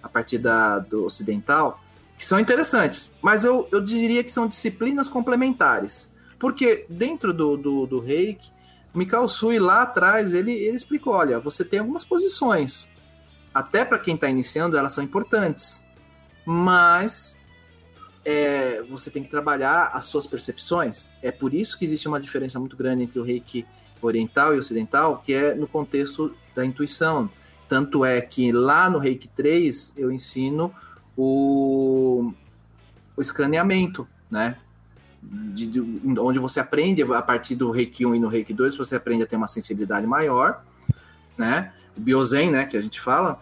a 0.02 0.08
partir 0.08 0.38
da, 0.38 0.78
do 0.78 1.04
ocidental, 1.04 1.80
que 2.22 2.28
são 2.28 2.38
interessantes, 2.38 3.16
mas 3.20 3.44
eu, 3.44 3.68
eu 3.72 3.80
diria 3.80 4.22
que 4.22 4.30
são 4.30 4.46
disciplinas 4.46 5.08
complementares. 5.08 6.12
Porque 6.38 6.86
dentro 6.88 7.32
do, 7.32 7.56
do, 7.56 7.84
do 7.84 7.98
reiki, 7.98 8.48
Mikao 8.94 9.26
Sui 9.28 9.58
lá 9.58 9.82
atrás, 9.82 10.32
ele, 10.32 10.52
ele 10.52 10.76
explicou, 10.76 11.14
olha, 11.14 11.40
você 11.40 11.64
tem 11.64 11.80
algumas 11.80 12.04
posições, 12.04 12.88
até 13.52 13.84
para 13.84 13.98
quem 13.98 14.14
está 14.14 14.28
iniciando, 14.30 14.76
elas 14.76 14.92
são 14.92 15.02
importantes, 15.02 15.84
mas 16.46 17.40
é, 18.24 18.84
você 18.88 19.10
tem 19.10 19.24
que 19.24 19.28
trabalhar 19.28 19.90
as 19.92 20.04
suas 20.04 20.24
percepções. 20.24 21.08
É 21.20 21.32
por 21.32 21.52
isso 21.52 21.76
que 21.76 21.84
existe 21.84 22.06
uma 22.06 22.20
diferença 22.20 22.56
muito 22.60 22.76
grande 22.76 23.02
entre 23.02 23.18
o 23.18 23.24
reiki 23.24 23.66
oriental 24.00 24.54
e 24.54 24.60
ocidental, 24.60 25.20
que 25.26 25.32
é 25.32 25.56
no 25.56 25.66
contexto 25.66 26.32
da 26.54 26.64
intuição. 26.64 27.28
Tanto 27.68 28.04
é 28.04 28.20
que 28.20 28.52
lá 28.52 28.88
no 28.88 28.98
Reiki 28.98 29.26
3 29.26 29.94
eu 29.96 30.12
ensino 30.12 30.72
o, 31.16 32.32
o 33.16 33.20
escaneamento, 33.20 34.06
né? 34.30 34.56
De, 35.22 35.66
de- 35.66 35.80
onde 36.18 36.38
você 36.38 36.58
aprende 36.58 37.02
a 37.02 37.22
partir 37.22 37.54
do 37.54 37.70
Reiki 37.70 38.04
1 38.04 38.14
e 38.14 38.18
no 38.18 38.28
Reiki 38.28 38.52
2, 38.52 38.76
você 38.76 38.96
aprende 38.96 39.22
a 39.22 39.26
ter 39.26 39.36
uma 39.36 39.46
sensibilidade 39.48 40.06
maior, 40.06 40.64
né? 41.38 41.72
O 41.96 42.00
Biozen, 42.00 42.50
né, 42.50 42.64
que 42.64 42.76
a 42.76 42.80
gente 42.80 43.00
fala. 43.00 43.38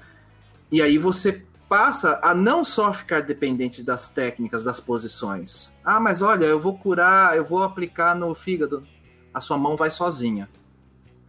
E 0.70 0.82
aí 0.82 0.98
você 0.98 1.44
passa 1.68 2.18
a 2.22 2.34
não 2.34 2.64
só 2.64 2.92
ficar 2.92 3.22
dependente 3.22 3.82
das 3.82 4.08
técnicas, 4.10 4.64
das 4.64 4.80
posições. 4.80 5.72
Ah, 5.84 6.00
mas 6.00 6.20
olha, 6.20 6.44
eu 6.44 6.58
vou 6.58 6.76
curar, 6.76 7.36
eu 7.36 7.44
vou 7.44 7.62
aplicar 7.62 8.14
no 8.14 8.34
fígado. 8.34 8.82
A 9.32 9.40
sua 9.40 9.56
mão 9.56 9.76
vai 9.76 9.90
sozinha. 9.90 10.48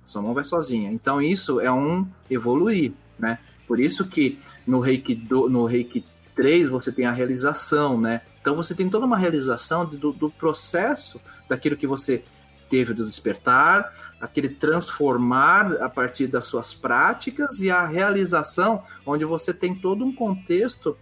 A 0.04 0.08
sua 0.08 0.22
mão 0.24 0.34
vai 0.34 0.44
sozinha. 0.44 0.92
Então 0.92 1.22
isso 1.22 1.62
é 1.62 1.72
um 1.72 2.08
evoluir, 2.30 2.92
né? 3.20 3.38
Por 3.68 3.80
isso 3.80 4.08
que 4.08 4.40
no 4.66 4.80
Reiki, 4.80 5.14
do, 5.16 5.48
no 5.48 5.66
Reiki 5.66 6.04
3 6.42 6.70
você 6.70 6.92
tem 6.92 7.06
a 7.06 7.12
realização, 7.12 8.02
né? 8.02 8.22
Então 8.42 8.56
você 8.56 8.74
tem 8.74 8.90
toda 8.90 9.06
uma 9.06 9.16
realização 9.16 9.86
do, 9.86 10.12
do 10.12 10.28
processo 10.28 11.22
daquilo 11.48 11.78
que 11.78 11.86
você 11.86 12.24
teve 12.68 12.96
do 12.96 13.06
despertar, 13.06 13.94
aquele 14.20 14.50
transformar 14.50 15.72
a 15.74 15.88
partir 15.88 16.26
das 16.26 16.46
suas 16.46 16.74
práticas 16.74 17.60
e 17.60 17.70
a 17.70 17.86
realização, 17.86 18.84
onde 19.06 19.24
você 19.24 19.54
tem 19.54 19.76
todo 19.76 20.04
um 20.04 20.16
contexto, 20.16 20.98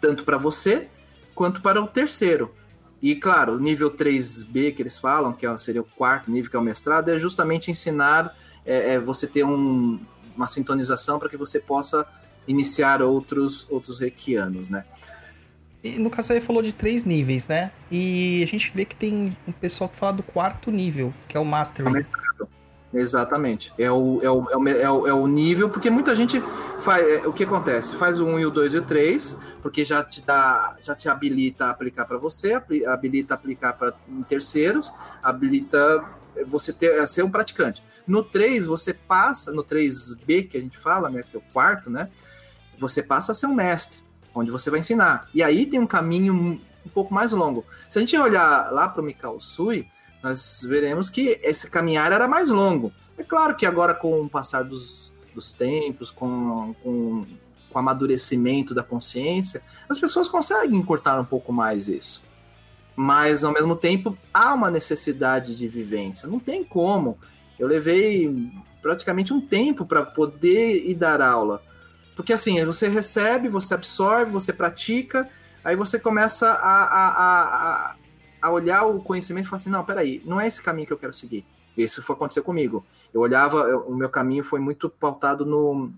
tanto 0.00 0.22
para 0.22 0.38
você 0.38 0.86
quanto 1.34 1.60
para 1.60 1.82
o 1.82 1.88
terceiro. 1.88 2.54
E 3.02 3.16
claro, 3.16 3.54
o 3.54 3.58
nível 3.58 3.90
3B 3.90 4.72
que 4.72 4.82
eles 4.82 5.00
falam, 5.00 5.32
que 5.32 5.46
é- 5.46 5.58
seria 5.58 5.80
o 5.80 5.84
quarto 5.84 6.30
nível, 6.30 6.48
que 6.48 6.56
é 6.56 6.60
o 6.60 6.62
mestrado, 6.62 7.08
é 7.08 7.18
justamente 7.18 7.72
ensinar 7.72 8.36
é, 8.64 8.94
é 8.94 9.00
você 9.00 9.26
ter 9.26 9.42
um, 9.42 9.98
uma 10.36 10.46
sintonização 10.46 11.18
para 11.18 11.28
que 11.28 11.36
você 11.36 11.58
possa 11.58 12.06
iniciar 12.48 13.02
outros, 13.02 13.66
outros 13.70 14.00
reikianos, 14.00 14.68
né? 14.68 14.84
E 15.84 15.98
no 15.98 16.10
caso 16.10 16.32
aí 16.32 16.40
falou 16.40 16.62
de 16.62 16.72
três 16.72 17.04
níveis, 17.04 17.46
né? 17.46 17.70
E 17.90 18.42
a 18.42 18.46
gente 18.46 18.72
vê 18.74 18.84
que 18.84 18.96
tem 18.96 19.36
um 19.46 19.52
pessoal 19.52 19.88
que 19.88 19.96
fala 19.96 20.14
do 20.14 20.22
quarto 20.24 20.70
nível, 20.70 21.14
que 21.28 21.36
é 21.36 21.40
o 21.40 21.44
Mastery. 21.44 22.04
Exatamente. 22.92 23.72
É 23.78 23.90
o, 23.90 24.20
é, 24.22 24.30
o, 24.30 24.50
é, 24.50 24.56
o, 24.56 24.68
é, 24.68 24.90
o, 24.90 25.06
é 25.08 25.12
o 25.12 25.26
nível, 25.26 25.68
porque 25.68 25.90
muita 25.90 26.16
gente 26.16 26.40
faz. 26.80 27.06
É, 27.06 27.28
o 27.28 27.32
que 27.32 27.44
acontece? 27.44 27.94
Faz 27.96 28.18
o 28.18 28.26
1 28.26 28.40
e 28.40 28.46
o 28.46 28.50
2 28.50 28.74
e 28.74 28.78
o 28.78 28.82
3, 28.82 29.38
porque 29.60 29.84
já 29.84 30.02
te 30.02 30.22
dá, 30.22 30.76
já 30.80 30.94
te 30.94 31.08
habilita 31.08 31.66
a 31.66 31.70
aplicar 31.70 32.06
para 32.06 32.16
você, 32.16 32.54
habilita 32.86 33.34
a 33.34 33.36
aplicar 33.36 33.74
para 33.74 33.92
terceiros, 34.26 34.92
habilita 35.22 36.02
você 36.46 36.72
ter, 36.72 36.98
a 36.98 37.06
ser 37.06 37.22
um 37.22 37.30
praticante. 37.30 37.82
No 38.06 38.24
3, 38.24 38.66
você 38.66 38.94
passa, 38.94 39.52
no 39.52 39.62
3B 39.62 40.48
que 40.48 40.56
a 40.56 40.60
gente 40.60 40.78
fala, 40.78 41.10
né? 41.10 41.22
Que 41.22 41.36
é 41.36 41.38
o 41.38 41.52
quarto, 41.52 41.90
né? 41.90 42.08
Você 42.78 43.02
passa 43.02 43.32
a 43.32 43.34
ser 43.34 43.46
um 43.46 43.54
mestre, 43.54 44.02
onde 44.34 44.50
você 44.50 44.70
vai 44.70 44.80
ensinar. 44.80 45.28
E 45.34 45.42
aí 45.42 45.66
tem 45.66 45.80
um 45.80 45.86
caminho 45.86 46.34
um 46.34 46.88
pouco 46.92 47.12
mais 47.12 47.32
longo. 47.32 47.64
Se 47.88 47.98
a 47.98 48.00
gente 48.00 48.16
olhar 48.16 48.72
lá 48.72 48.88
para 48.88 49.02
o 49.02 49.04
Mikao 49.04 49.40
Sui, 49.40 49.86
nós 50.22 50.64
veremos 50.66 51.10
que 51.10 51.38
esse 51.42 51.70
caminhar 51.70 52.12
era 52.12 52.26
mais 52.26 52.48
longo. 52.48 52.92
É 53.16 53.22
claro 53.22 53.56
que 53.56 53.66
agora, 53.66 53.94
com 53.94 54.22
o 54.22 54.28
passar 54.28 54.62
dos, 54.62 55.16
dos 55.34 55.52
tempos, 55.52 56.10
com, 56.10 56.74
com, 56.82 57.26
com 57.70 57.74
o 57.74 57.78
amadurecimento 57.78 58.74
da 58.74 58.82
consciência, 58.82 59.62
as 59.88 59.98
pessoas 59.98 60.28
conseguem 60.28 60.78
encurtar 60.78 61.20
um 61.20 61.24
pouco 61.24 61.52
mais 61.52 61.88
isso. 61.88 62.22
Mas, 62.94 63.44
ao 63.44 63.52
mesmo 63.52 63.76
tempo, 63.76 64.18
há 64.34 64.52
uma 64.54 64.70
necessidade 64.70 65.56
de 65.56 65.68
vivência. 65.68 66.28
Não 66.28 66.40
tem 66.40 66.64
como. 66.64 67.16
Eu 67.58 67.68
levei 67.68 68.50
praticamente 68.82 69.32
um 69.32 69.40
tempo 69.40 69.84
para 69.84 70.04
poder 70.04 70.88
ir 70.88 70.94
dar 70.94 71.20
aula. 71.20 71.62
Porque, 72.18 72.32
assim, 72.32 72.64
você 72.64 72.88
recebe, 72.88 73.48
você 73.48 73.74
absorve, 73.74 74.32
você 74.32 74.52
pratica, 74.52 75.30
aí 75.62 75.76
você 75.76 76.00
começa 76.00 76.50
a, 76.50 76.82
a, 76.82 77.12
a, 77.92 77.96
a 78.42 78.50
olhar 78.50 78.86
o 78.86 79.00
conhecimento 79.00 79.46
e 79.46 79.48
falar 79.48 79.58
assim, 79.58 79.70
não, 79.70 79.84
peraí, 79.84 80.20
não 80.24 80.40
é 80.40 80.48
esse 80.48 80.60
caminho 80.60 80.84
que 80.84 80.92
eu 80.92 80.98
quero 80.98 81.12
seguir. 81.12 81.46
Isso 81.76 82.02
foi 82.02 82.16
acontecer 82.16 82.42
comigo. 82.42 82.84
Eu 83.14 83.20
olhava, 83.20 83.58
eu, 83.58 83.82
o 83.82 83.94
meu 83.94 84.08
caminho 84.08 84.42
foi 84.42 84.58
muito 84.58 84.90
pautado 84.90 85.46
no, 85.46 85.92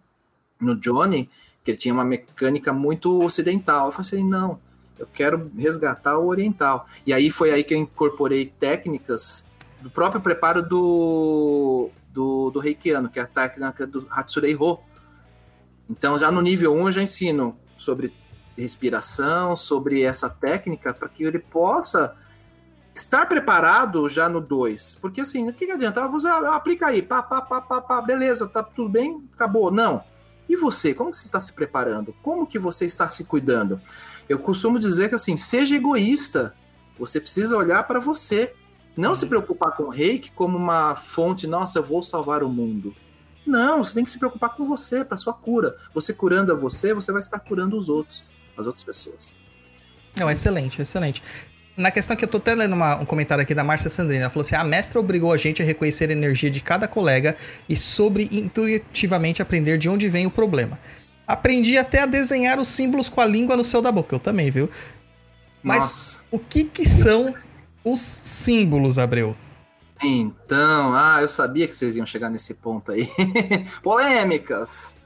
no 0.61 0.77
Johnny, 0.77 1.27
que 1.65 1.71
ele 1.71 1.79
tinha 1.79 1.95
uma 1.95 2.05
mecânica 2.05 2.71
muito 2.71 3.23
ocidental. 3.23 3.87
Eu 3.87 3.93
falei 3.93 4.07
assim, 4.07 4.23
não, 4.23 4.61
eu 4.99 5.07
quero 5.07 5.51
resgatar 5.57 6.19
o 6.19 6.27
oriental. 6.27 6.87
E 7.07 7.15
aí 7.15 7.31
foi 7.31 7.51
aí 7.51 7.65
que 7.65 7.73
eu 7.73 7.79
incorporei 7.79 8.45
técnicas 8.45 9.51
do 9.81 9.89
próprio 9.89 10.21
preparo 10.21 10.63
do, 10.63 11.89
do, 12.13 12.51
do 12.51 12.59
Reikiano, 12.59 13.09
que 13.09 13.19
é 13.19 13.23
a 13.23 13.27
técnica 13.27 13.87
do 13.87 14.07
Hatsurei 14.11 14.55
Ho. 14.55 14.90
Então, 15.91 16.17
já 16.19 16.31
no 16.31 16.41
nível 16.41 16.73
1, 16.75 16.87
eu 16.87 16.93
já 16.93 17.03
ensino 17.03 17.59
sobre 17.77 18.13
respiração, 18.57 19.57
sobre 19.57 20.03
essa 20.03 20.31
técnica, 20.31 20.95
para 20.95 21.09
que 21.09 21.25
ele 21.25 21.41
possa 21.41 22.17
estar 22.95 23.27
preparado 23.27 24.09
já 24.09 24.29
no 24.29 24.41
2. 24.41 24.99
Porque 25.01 25.21
assim, 25.21 25.49
o 25.49 25.53
que, 25.53 25.67
que 25.67 25.73
adianta? 25.73 26.07
Você 26.07 26.29
aplica 26.29 26.87
aí, 26.87 27.03
pá, 27.03 27.23
pá, 27.23 27.41
pá, 27.41 27.61
pá, 27.61 27.81
pá, 27.81 28.01
beleza, 28.01 28.47
tá 28.47 28.63
tudo 28.63 28.89
bem, 28.89 29.29
acabou. 29.35 29.73
Não. 29.73 30.05
E 30.49 30.55
você, 30.55 30.95
como 30.95 31.13
você 31.13 31.25
está 31.25 31.41
se 31.41 31.53
preparando? 31.53 32.15
Como 32.23 32.47
que 32.47 32.59
você 32.59 32.85
está 32.85 33.09
se 33.09 33.25
cuidando? 33.25 33.81
Eu 34.29 34.39
costumo 34.39 34.79
dizer 34.79 35.09
que 35.09 35.15
assim, 35.17 35.37
seja 35.37 35.75
egoísta. 35.75 36.55
Você 36.99 37.21
precisa 37.21 37.57
olhar 37.57 37.83
para 37.85 37.99
você. 37.99 38.53
Não 38.97 39.15
se 39.15 39.27
preocupar 39.27 39.77
com 39.77 39.85
o 39.85 39.91
reiki 39.91 40.31
como 40.33 40.57
uma 40.57 40.95
fonte, 40.95 41.47
nossa, 41.47 41.79
eu 41.79 41.83
vou 41.83 42.03
salvar 42.03 42.43
o 42.43 42.49
mundo. 42.49 42.95
Não, 43.47 43.83
você 43.83 43.95
tem 43.95 44.05
que 44.05 44.11
se 44.11 44.19
preocupar 44.19 44.51
com 44.51 44.67
você, 44.67 45.05
para 45.05 45.17
sua 45.17 45.33
cura. 45.33 45.77
Você 45.95 46.13
curando 46.13 46.53
a 46.53 46.55
você, 46.55 46.93
você 46.95 47.11
vai 47.11 47.21
estar 47.21 47.39
curando 47.39 47.77
os 47.77 47.89
outros, 47.89 48.25
as 48.57 48.67
outras 48.67 48.85
pessoas. 48.85 49.35
Não, 50.17 50.31
excelente, 50.31 50.83
excelente 50.83 51.23
na 51.81 51.91
questão 51.91 52.17
que 52.17 52.25
eu 52.25 52.29
tô 52.29 52.37
até 52.39 52.55
lendo 52.55 52.75
uma, 52.75 52.97
um 52.97 53.05
comentário 53.05 53.43
aqui 53.43 53.55
da 53.55 53.65
Márcia 53.65 53.91
Sandrina, 53.91 54.23
ela 54.23 54.31
falou 54.31 54.45
assim: 54.45 54.55
a 54.55 54.63
mestra 54.65 55.01
obrigou 55.01 55.33
a 55.33 55.37
gente 55.37 55.63
a 55.63 55.65
reconhecer 55.65 56.11
a 56.11 56.13
energia 56.13 56.51
de 56.51 56.61
cada 56.61 56.87
colega 56.87 57.37
e 57.69 57.75
sobre 57.75 58.29
intuitivamente 58.31 59.41
aprender 59.41 59.79
de 59.79 59.89
onde 59.89 60.09
vem 60.09 60.27
o 60.27 60.31
problema. 60.31 60.79
Aprendi 61.27 61.79
até 61.79 62.01
a 62.01 62.07
desenhar 62.07 62.59
os 62.59 62.69
símbolos 62.69 63.09
com 63.09 63.21
a 63.21 63.27
língua 63.27 63.57
no 63.57 63.65
céu 63.65 63.81
da 63.81 63.91
boca. 63.91 64.15
Eu 64.15 64.19
também, 64.19 64.51
viu? 64.51 64.69
Mas 65.63 65.83
Nossa. 65.83 66.23
o 66.31 66.39
que 66.39 66.65
que 66.65 66.89
são 66.89 67.35
os 67.85 68.01
símbolos, 68.01 68.99
Abreu? 68.99 69.37
Então, 70.03 70.95
ah, 70.95 71.19
eu 71.21 71.29
sabia 71.29 71.69
que 71.69 71.75
vocês 71.75 71.97
iam 71.97 72.07
chegar 72.07 72.31
nesse 72.31 72.55
ponto 72.55 72.93
aí. 72.93 73.09
Polêmicas. 73.83 74.99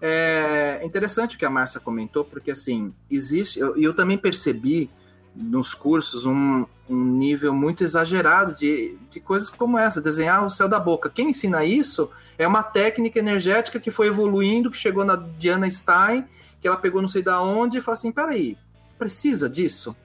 É 0.00 0.82
interessante 0.84 1.36
o 1.36 1.38
que 1.38 1.46
a 1.46 1.50
Márcia 1.50 1.80
comentou, 1.80 2.24
porque 2.24 2.50
assim, 2.50 2.92
existe, 3.10 3.58
e 3.58 3.62
eu, 3.62 3.76
eu 3.76 3.94
também 3.94 4.18
percebi 4.18 4.90
nos 5.34 5.72
cursos 5.72 6.26
um, 6.26 6.66
um 6.88 7.04
nível 7.04 7.54
muito 7.54 7.82
exagerado 7.82 8.54
de, 8.54 8.96
de 9.10 9.18
coisas 9.18 9.48
como 9.48 9.78
essa, 9.78 10.00
desenhar 10.00 10.44
o 10.44 10.50
céu 10.50 10.68
da 10.68 10.78
boca. 10.78 11.10
Quem 11.10 11.30
ensina 11.30 11.64
isso 11.64 12.10
é 12.38 12.46
uma 12.46 12.62
técnica 12.62 13.18
energética 13.18 13.80
que 13.80 13.90
foi 13.90 14.08
evoluindo, 14.08 14.70
que 14.70 14.76
chegou 14.76 15.04
na 15.04 15.16
Diana 15.16 15.70
Stein, 15.70 16.24
que 16.60 16.68
ela 16.68 16.76
pegou 16.76 17.00
não 17.00 17.08
sei 17.08 17.22
da 17.22 17.40
onde 17.40 17.78
e 17.78 17.80
falou 17.80 17.94
assim, 17.94 18.12
peraí, 18.12 18.56
precisa 18.98 19.48
disso? 19.48 19.96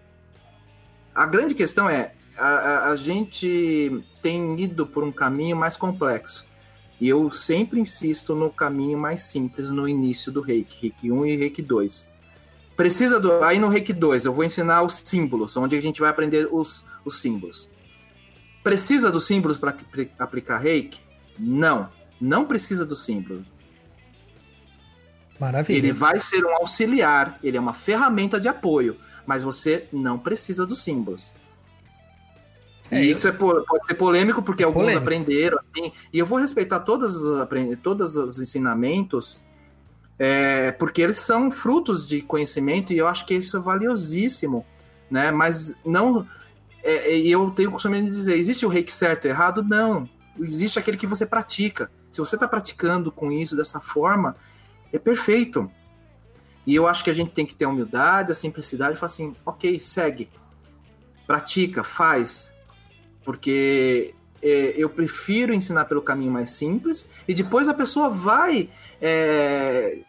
A 1.13 1.25
grande 1.25 1.53
questão 1.53 1.89
é, 1.89 2.13
a, 2.45 2.89
a, 2.89 2.95
gente 2.95 4.03
tem 4.21 4.59
ido 4.59 4.85
por 4.85 5.03
um 5.03 5.11
caminho 5.11 5.55
mais 5.55 5.75
complexo. 5.75 6.47
E 6.99 7.07
eu 7.07 7.31
sempre 7.31 7.79
insisto 7.79 8.35
no 8.35 8.49
caminho 8.49 8.97
mais 8.97 9.23
simples 9.23 9.69
no 9.69 9.87
início 9.87 10.31
do 10.31 10.41
Reiki, 10.41 10.81
Reiki 10.81 11.11
1 11.11 11.25
e 11.25 11.35
Reiki 11.35 11.61
2 11.61 12.19
Precisa 12.79 13.19
do. 13.19 13.43
Aí 13.43 13.59
no 13.59 13.67
Reiki 13.67 13.91
2, 13.91 14.23
eu 14.23 14.33
vou 14.33 14.45
ensinar 14.45 14.83
os 14.83 15.01
símbolos, 15.03 15.57
onde 15.57 15.75
a 15.75 15.81
gente 15.81 15.99
vai 15.99 16.09
aprender 16.09 16.47
os, 16.49 16.85
os 17.03 17.19
símbolos. 17.19 17.69
Precisa 18.63 19.11
dos 19.11 19.27
símbolos 19.27 19.57
para 19.57 19.75
aplicar 20.17 20.59
Reiki? 20.59 20.97
Não. 21.37 21.89
Não 22.21 22.45
precisa 22.45 22.85
dos 22.85 23.03
símbolos. 23.03 23.45
Maravilha. 25.37 25.77
Ele 25.77 25.91
vai 25.91 26.21
ser 26.21 26.45
um 26.45 26.55
auxiliar, 26.55 27.37
ele 27.43 27.57
é 27.57 27.59
uma 27.59 27.73
ferramenta 27.73 28.39
de 28.39 28.47
apoio, 28.47 28.95
mas 29.25 29.43
você 29.43 29.89
não 29.91 30.17
precisa 30.17 30.65
dos 30.65 30.81
símbolos. 30.81 31.33
É, 32.91 33.03
e 33.03 33.11
isso 33.11 33.27
eu... 33.27 33.31
é, 33.31 33.35
pode 33.35 33.85
ser 33.85 33.93
polêmico, 33.95 34.41
porque 34.41 34.63
é 34.63 34.65
alguns 34.65 34.83
polêmico. 34.83 35.03
aprenderam, 35.03 35.59
assim, 35.59 35.91
e 36.11 36.19
eu 36.19 36.25
vou 36.25 36.39
respeitar 36.39 36.79
todos 36.79 37.15
os, 37.15 37.47
todos 37.83 38.15
os 38.15 38.39
ensinamentos, 38.39 39.39
é, 40.17 40.71
porque 40.71 41.01
eles 41.01 41.17
são 41.17 41.49
frutos 41.49 42.07
de 42.07 42.21
conhecimento 42.21 42.91
e 42.91 42.97
eu 42.97 43.07
acho 43.07 43.25
que 43.25 43.33
isso 43.33 43.55
é 43.57 43.59
valiosíssimo, 43.59 44.65
né? 45.09 45.31
Mas 45.31 45.79
não. 45.85 46.27
É, 46.83 47.15
e 47.15 47.31
eu 47.31 47.49
tenho 47.51 47.69
o 47.69 47.71
costume 47.71 48.01
de 48.03 48.11
dizer: 48.11 48.37
existe 48.37 48.65
o 48.65 48.69
reiki 48.69 48.93
certo 48.93 49.25
e 49.25 49.29
errado? 49.29 49.63
Não. 49.63 50.09
Existe 50.39 50.79
aquele 50.79 50.97
que 50.97 51.07
você 51.07 51.25
pratica. 51.25 51.89
Se 52.11 52.19
você 52.19 52.35
está 52.35 52.47
praticando 52.47 53.11
com 53.11 53.31
isso 53.31 53.55
dessa 53.55 53.79
forma, 53.79 54.35
é 54.91 54.99
perfeito. 54.99 55.71
E 56.65 56.75
eu 56.75 56.85
acho 56.85 57.03
que 57.03 57.09
a 57.09 57.13
gente 57.13 57.31
tem 57.31 57.45
que 57.45 57.55
ter 57.55 57.65
a 57.65 57.69
humildade, 57.69 58.31
a 58.31 58.35
simplicidade 58.35 58.93
e 58.93 58.95
falar 58.97 59.11
assim: 59.11 59.35
ok, 59.45 59.79
segue, 59.79 60.29
pratica, 61.25 61.83
faz, 61.83 62.51
porque 63.29 64.11
é, 64.41 64.73
eu 64.75 64.89
prefiro 64.89 65.53
ensinar 65.53 65.85
pelo 65.85 66.01
caminho 66.01 66.31
mais 66.31 66.49
simples 66.49 67.07
e 67.27 67.33
depois 67.35 67.69
a 67.69 67.75
pessoa 67.75 68.09
vai 68.09 68.67
é, 68.99 69.99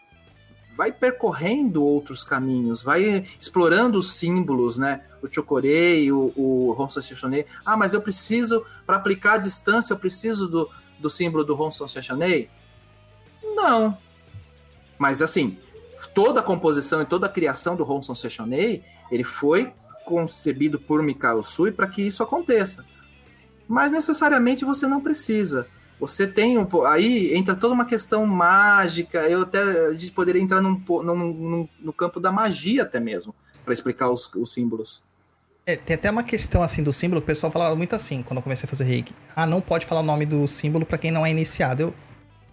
vai 0.75 0.91
percorrendo 0.91 1.85
outros 1.85 2.25
caminhos, 2.25 2.81
vai 2.81 3.27
explorando 3.39 3.99
os 3.99 4.15
símbolos, 4.15 4.79
né? 4.79 5.03
O 5.21 5.31
Chocorei, 5.31 6.11
o, 6.11 6.33
o 6.35 6.73
Ronson 6.73 7.03
Sechonei. 7.03 7.45
Ah, 7.63 7.77
mas 7.77 7.93
eu 7.93 8.01
preciso, 8.01 8.65
para 8.87 8.97
aplicar 8.97 9.35
a 9.35 9.37
distância, 9.37 9.93
eu 9.93 9.99
preciso 9.99 10.49
do, 10.49 10.71
do 10.99 11.11
símbolo 11.11 11.45
do 11.45 11.55
Ronson 11.55 11.87
Sechonei? 11.87 12.49
Não. 13.43 13.99
Mas 14.99 15.21
assim, 15.21 15.59
toda 16.15 16.41
a 16.41 16.43
composição 16.43 17.03
e 17.03 17.05
toda 17.05 17.27
a 17.27 17.29
criação 17.29 17.77
do 17.77 17.85
Ronson 17.85 18.15
Sechonei, 18.15 18.83
ele 19.13 19.25
foi 19.25 19.71
concebido 20.07 20.81
por 20.81 21.03
Mikao 21.03 21.45
Sui 21.45 21.71
para 21.71 21.87
que 21.87 22.01
isso 22.01 22.23
aconteça. 22.23 22.89
Mas 23.71 23.93
necessariamente 23.93 24.65
você 24.65 24.85
não 24.89 25.01
precisa. 25.01 25.69
Você 26.01 26.27
tem 26.27 26.59
um 26.59 26.67
aí 26.87 27.33
entra 27.37 27.55
toda 27.55 27.73
uma 27.73 27.85
questão 27.85 28.27
mágica. 28.27 29.21
Eu 29.29 29.43
até 29.43 29.61
a 29.61 29.93
gente 29.93 30.11
poderia 30.11 30.43
entrar 30.43 30.61
num, 30.61 30.83
num, 30.89 31.15
num 31.15 31.69
no 31.79 31.93
campo 31.93 32.19
da 32.19 32.33
magia 32.33 32.83
até 32.83 32.99
mesmo 32.99 33.33
para 33.65 33.73
explicar 33.73 34.11
os, 34.11 34.29
os 34.35 34.53
símbolos. 34.53 35.05
É, 35.65 35.77
tem 35.77 35.95
até 35.95 36.11
uma 36.11 36.25
questão 36.25 36.65
assim 36.65 36.83
do 36.83 36.93
símbolo, 36.93 37.21
o 37.21 37.25
pessoal 37.25 37.53
falava 37.53 37.77
muito 37.77 37.95
assim 37.95 38.25
quando 38.25 38.39
eu 38.39 38.43
comecei 38.43 38.67
a 38.67 38.69
fazer 38.69 38.83
reiki. 38.83 39.15
Ah, 39.37 39.47
não 39.47 39.61
pode 39.61 39.87
falar 39.87 40.01
o 40.01 40.05
nome 40.05 40.27
do 40.27 40.49
símbolo 40.49 40.85
para 40.85 40.99
quem 40.99 41.13
não 41.13 41.25
é 41.25 41.31
iniciado. 41.31 41.81
Eu... 41.83 41.95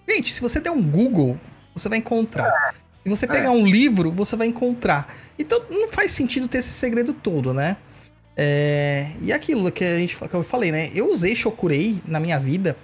Gente, 0.08 0.32
se 0.32 0.40
você 0.40 0.60
der 0.60 0.70
um 0.70 0.84
Google, 0.84 1.40
você 1.74 1.90
vai 1.90 1.98
encontrar. 1.98 2.48
É. 2.48 2.74
Se 3.04 3.10
você 3.10 3.26
pegar 3.26 3.48
é. 3.48 3.50
um 3.50 3.66
livro, 3.66 4.12
você 4.12 4.36
vai 4.36 4.46
encontrar. 4.46 5.12
Então 5.40 5.64
não 5.68 5.88
faz 5.88 6.12
sentido 6.12 6.48
ter 6.48 6.60
esse 6.60 6.74
segredo 6.74 7.12
todo, 7.12 7.56
né? 7.56 7.78
É... 8.38 9.10
E 9.22 9.34
aquilo 9.34 9.72
que, 9.72 9.84
a 9.84 9.98
gente, 9.98 10.16
que 10.16 10.34
eu 10.34 10.44
falei, 10.44 10.72
né? 10.72 10.92
Eu 10.94 11.12
usei 11.12 11.36
Shokurei 11.36 12.00
na 12.06 12.20
minha 12.20 12.40
vida 12.40 12.78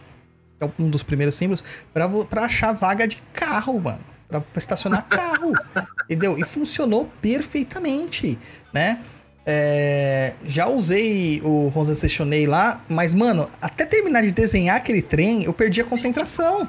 que 0.57 0.63
é 0.63 0.83
um 0.83 0.89
dos 0.89 1.03
primeiros 1.03 1.35
símbolos, 1.35 1.63
pra, 1.93 2.07
pra 2.09 2.45
achar 2.45 2.71
vaga 2.73 3.07
de 3.07 3.21
carro, 3.33 3.79
mano. 3.79 3.99
Pra, 4.27 4.41
pra 4.41 4.59
estacionar 4.59 5.05
carro. 5.07 5.53
entendeu? 6.09 6.37
E 6.37 6.43
funcionou 6.43 7.09
perfeitamente, 7.21 8.37
né? 8.71 8.99
É, 9.45 10.33
já 10.45 10.67
usei 10.67 11.41
o 11.43 11.67
Rosa 11.67 11.93
Sessionei 11.93 12.47
lá, 12.47 12.81
mas, 12.87 13.13
mano, 13.13 13.49
até 13.61 13.85
terminar 13.85 14.21
de 14.21 14.31
desenhar 14.31 14.77
aquele 14.77 15.01
trem, 15.01 15.43
eu 15.43 15.53
perdi 15.53 15.81
a 15.81 15.83
concentração. 15.83 16.67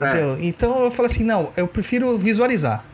É. 0.00 0.06
Entendeu? 0.06 0.38
Então 0.40 0.84
eu 0.84 0.90
falei 0.90 1.10
assim, 1.10 1.24
não, 1.24 1.50
eu 1.56 1.66
prefiro 1.66 2.16
visualizar. 2.18 2.84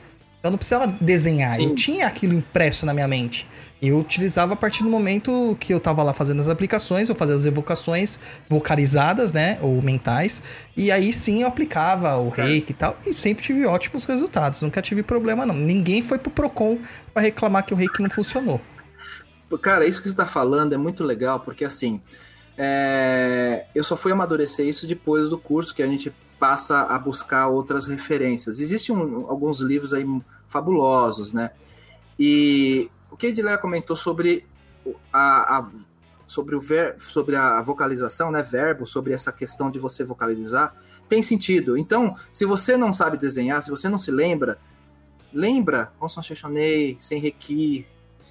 Eu 0.43 0.51
não 0.51 0.59
precisava 0.59 0.87
desenhar, 1.01 1.55
Sim. 1.55 1.69
eu 1.69 1.75
tinha 1.75 2.07
aquilo 2.07 2.35
impresso 2.35 2.85
na 2.85 2.93
minha 2.93 3.07
mente. 3.07 3.49
Eu 3.83 3.99
utilizava 3.99 4.53
a 4.53 4.57
partir 4.57 4.85
do 4.85 4.89
momento 4.89 5.57
que 5.59 5.75
eu 5.75 5.81
tava 5.81 6.05
lá 6.05 6.13
fazendo 6.13 6.41
as 6.41 6.49
aplicações, 6.49 7.09
eu 7.09 7.17
fazia 7.17 7.35
as 7.35 7.45
evocações 7.45 8.17
vocalizadas, 8.49 9.33
né, 9.33 9.59
ou 9.61 9.83
mentais, 9.83 10.41
e 10.77 10.93
aí 10.93 11.13
sim 11.13 11.43
eu 11.43 11.49
aplicava 11.49 12.17
o 12.17 12.33
É. 12.39 12.45
reiki 12.45 12.71
e 12.71 12.75
tal, 12.75 12.97
e 13.05 13.13
sempre 13.13 13.43
tive 13.43 13.67
ótimos 13.67 14.05
resultados, 14.05 14.63
nunca 14.63 14.81
tive 14.81 15.03
problema 15.03 15.45
não. 15.45 15.57
Ninguém 15.57 16.01
foi 16.01 16.17
pro 16.17 16.31
Procon 16.31 16.79
pra 17.13 17.21
reclamar 17.23 17.67
que 17.67 17.75
o 17.75 17.77
reiki 17.77 18.01
não 18.01 18.09
funcionou. 18.09 18.61
Cara, 19.61 19.85
isso 19.85 20.01
que 20.01 20.07
você 20.09 20.13
está 20.15 20.27
falando 20.27 20.73
é 20.73 20.79
muito 20.79 21.03
legal, 21.03 21.41
porque 21.41 21.65
assim, 21.65 22.01
é, 22.57 23.65
eu 23.75 23.83
só 23.83 23.97
fui 23.97 24.13
amadurecer 24.13 24.65
isso 24.65 24.87
depois 24.87 25.29
do 25.29 25.37
curso, 25.37 25.75
que 25.75 25.83
a 25.83 25.87
gente 25.89 26.13
passa 26.39 26.83
a 26.83 26.97
buscar 27.01 27.49
outras 27.49 27.89
referências. 27.89 28.61
Existem 28.61 28.95
um- 28.97 29.27
alguns 29.29 29.61
livros 29.61 29.93
aí 29.93 30.07
fabulosos, 30.49 31.33
né? 31.33 31.51
E 32.19 32.89
o 33.13 33.17
que 33.17 33.29
Edilé 33.29 33.57
comentou 33.59 33.95
sobre 33.95 34.45
a, 35.13 35.59
a- 35.59 35.71
sobre, 36.27 36.57
o 36.57 36.61
ver, 36.61 36.97
sobre 36.99 37.37
a 37.37 37.61
vocalização, 37.61 38.31
né? 38.31 38.43
Verbo, 38.43 38.87
sobre 38.87 39.13
essa 39.13 39.31
questão 39.31 39.71
de 39.71 39.79
você 39.79 40.03
vocalizar, 40.03 40.75
tem 41.09 41.23
sentido. 41.23 41.77
Então, 41.77 42.17
se 42.33 42.47
você 42.47 42.75
não 42.77 42.91
sabe 42.93 43.19
desenhar, 43.19 43.63
se 43.63 43.69
você 43.71 43.87
não 43.89 43.99
se 43.99 44.11
lembra, 44.11 44.59
lembra 45.33 45.93
Onson 46.01 46.23
Shoshonei, 46.23 46.97
Senreki, 47.01 47.87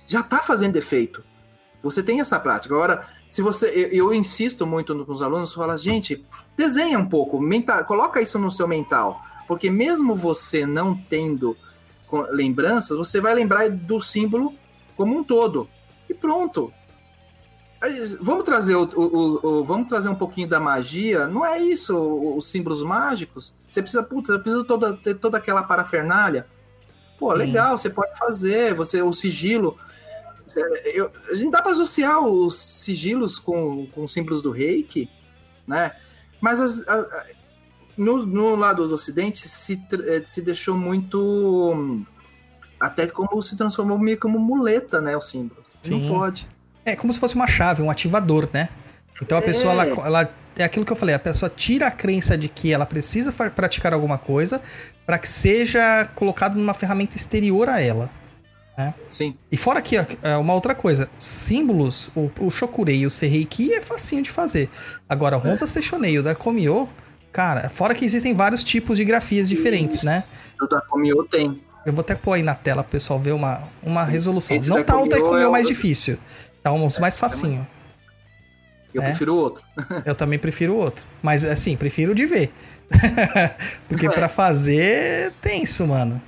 já 0.07 0.23
tá 0.23 0.39
fazendo 0.39 0.77
efeito. 0.77 1.23
Você 1.83 2.01
tem 2.03 2.19
essa 2.19 2.39
prática. 2.39 2.73
Agora, 2.73 3.07
se 3.29 3.41
você. 3.41 3.67
Eu, 3.91 4.11
eu 4.11 4.13
insisto 4.13 4.65
muito 4.65 4.93
no- 4.95 5.05
com 5.05 5.11
os 5.13 5.21
alunos, 5.21 5.53
fala, 5.53 5.77
gente, 5.77 6.25
desenha 6.57 6.97
um 6.99 7.07
pouco, 7.07 7.39
menta, 7.39 7.83
coloca 7.83 8.19
isso 8.21 8.37
no 8.39 8.49
seu 8.51 8.67
mental. 8.67 9.21
Porque 9.47 9.69
mesmo 9.69 10.15
você 10.15 10.65
não 10.65 10.95
tendo 10.95 11.55
lembranças, 12.31 12.97
você 12.97 13.19
vai 13.21 13.33
lembrar 13.33 13.69
do 13.69 14.01
símbolo 14.01 14.53
como 15.01 15.17
um 15.17 15.23
todo. 15.23 15.67
E 16.07 16.13
pronto. 16.13 16.71
Vamos 18.21 18.43
trazer, 18.43 18.75
o, 18.75 18.83
o- 18.83 19.39
o- 19.61 19.63
vamos 19.65 19.89
trazer 19.89 20.07
um 20.07 20.13
pouquinho 20.15 20.47
da 20.47 20.59
magia. 20.59 21.25
Não 21.27 21.43
é 21.43 21.57
isso, 21.59 21.97
os 22.37 22.45
símbolos 22.47 22.83
mágicos. 22.83 23.55
Você 23.69 23.81
precisa, 23.81 24.03
putz, 24.03 24.29
eu 24.29 24.39
preciso 24.39 24.63
toda, 24.63 24.93
ter 24.93 25.15
toda 25.15 25.39
aquela 25.39 25.63
parafernália. 25.63 26.45
Pô, 27.17 27.31
Sim. 27.31 27.37
legal, 27.39 27.75
você 27.75 27.89
pode 27.89 28.15
fazer, 28.19 28.75
você 28.75 29.01
o 29.01 29.11
sigilo. 29.13 29.75
Eu- 30.93 31.11
a 31.31 31.33
gente 31.35 31.49
dá 31.49 31.59
para 31.61 31.71
associar 31.71 32.19
os 32.23 32.55
sigilos 32.55 33.39
com, 33.39 33.87
com 33.87 34.03
os 34.03 34.13
símbolos 34.13 34.41
do 34.43 34.51
reiki, 34.51 35.09
né? 35.65 35.95
Mas 36.39 36.61
as- 36.61 36.87
a- 36.87 37.25
no, 37.97 38.25
no 38.25 38.55
lado 38.55 38.87
do 38.87 38.93
ocidente 38.93 39.47
se, 39.49 39.81
se 40.25 40.41
deixou 40.43 40.77
muito. 40.77 42.05
Até 42.81 43.05
como 43.07 43.41
se 43.43 43.55
transformou 43.55 43.97
meio 43.99 44.17
como 44.19 44.39
muleta, 44.39 44.99
né? 44.99 45.15
Os 45.15 45.29
símbolos. 45.29 45.63
Sim. 45.83 46.01
Não 46.07 46.17
pode. 46.17 46.47
É 46.83 46.95
como 46.95 47.13
se 47.13 47.19
fosse 47.19 47.35
uma 47.35 47.47
chave, 47.47 47.81
um 47.81 47.91
ativador, 47.91 48.49
né? 48.51 48.69
Então 49.21 49.37
a 49.37 49.41
pessoa, 49.41 49.71
É. 49.71 49.75
ela, 49.91 50.07
ela- 50.07 50.33
é 50.57 50.63
aquilo 50.63 50.83
que 50.85 50.91
eu 50.91 50.95
falei, 50.97 51.13
a 51.15 51.19
pessoa 51.19 51.49
tira 51.49 51.87
a 51.87 51.91
crença 51.91 52.37
de 52.37 52.49
que 52.49 52.73
ela 52.73 52.85
precisa 52.85 53.31
praticar 53.31 53.93
alguma 53.93 54.17
coisa 54.17 54.61
para 55.05 55.17
que 55.19 55.29
seja 55.29 56.09
colocado 56.15 56.55
numa 56.55 56.73
ferramenta 56.73 57.15
exterior 57.15 57.69
a 57.69 57.79
ela. 57.79 58.09
Sim. 59.11 59.35
E 59.51 59.55
fora 59.57 59.77
aqui, 59.77 59.95
ó, 59.99 60.05
é 60.27 60.35
uma 60.37 60.53
outra 60.55 60.73
coisa, 60.73 61.07
símbolos, 61.19 62.11
o, 62.15 62.31
o 62.39 62.49
Shokurei 62.49 63.01
e 63.01 63.05
o 63.05 63.11
Sereiki 63.11 63.71
é 63.73 63.79
facinho 63.79 64.23
de 64.23 64.31
fazer. 64.31 64.69
Agora, 65.07 65.37
o 65.37 65.47
Honza 65.47 65.67
Seishonei 65.67 66.13
e 66.13 66.19
o 66.19 66.23
da 66.23 66.33
Komio, 66.33 66.89
cara, 67.31 67.69
fora 67.69 67.93
que 67.93 68.03
existem 68.03 68.33
vários 68.33 68.63
tipos 68.63 68.97
de 68.97 69.05
grafias 69.05 69.47
diferentes, 69.47 70.01
né? 70.03 70.23
O 70.59 70.65
da 70.65 70.81
Komio 70.81 71.23
tem. 71.29 71.61
Eu 71.85 71.93
vou 71.93 72.01
até 72.01 72.15
pôr 72.15 72.33
aí 72.33 72.43
na 72.43 72.53
tela 72.55 72.83
pro 72.83 72.91
pessoal 72.91 73.19
ver 73.19 73.31
uma, 73.31 73.63
uma 73.81 74.03
resolução. 74.03 74.55
Esse 74.55 74.69
Não 74.69 74.83
tá 74.83 74.97
o 74.97 75.09
Komio 75.09 75.37
é 75.37 75.47
o- 75.47 75.51
mais 75.51 75.67
difícil, 75.67 76.17
tá 76.61 76.71
uns 76.71 76.99
mais 76.99 77.17
facinho. 77.17 77.65
Eu 78.93 79.01
É. 79.01 79.05
prefiro 79.05 79.33
o 79.33 79.37
outro. 79.37 79.63
Eu 80.05 80.13
também 80.13 80.37
prefiro 80.37 80.73
o 80.73 80.77
outro. 80.77 81.05
Mas 81.23 81.43
assim, 81.45 81.75
prefiro 81.77 82.13
de 82.13 82.25
ver. 82.25 82.53
Porque 83.87 84.05
É. 84.05 84.09
pra 84.09 84.27
fazer 84.27 84.81
é 84.81 85.31
tenso, 85.41 85.87
mano. 85.87 86.21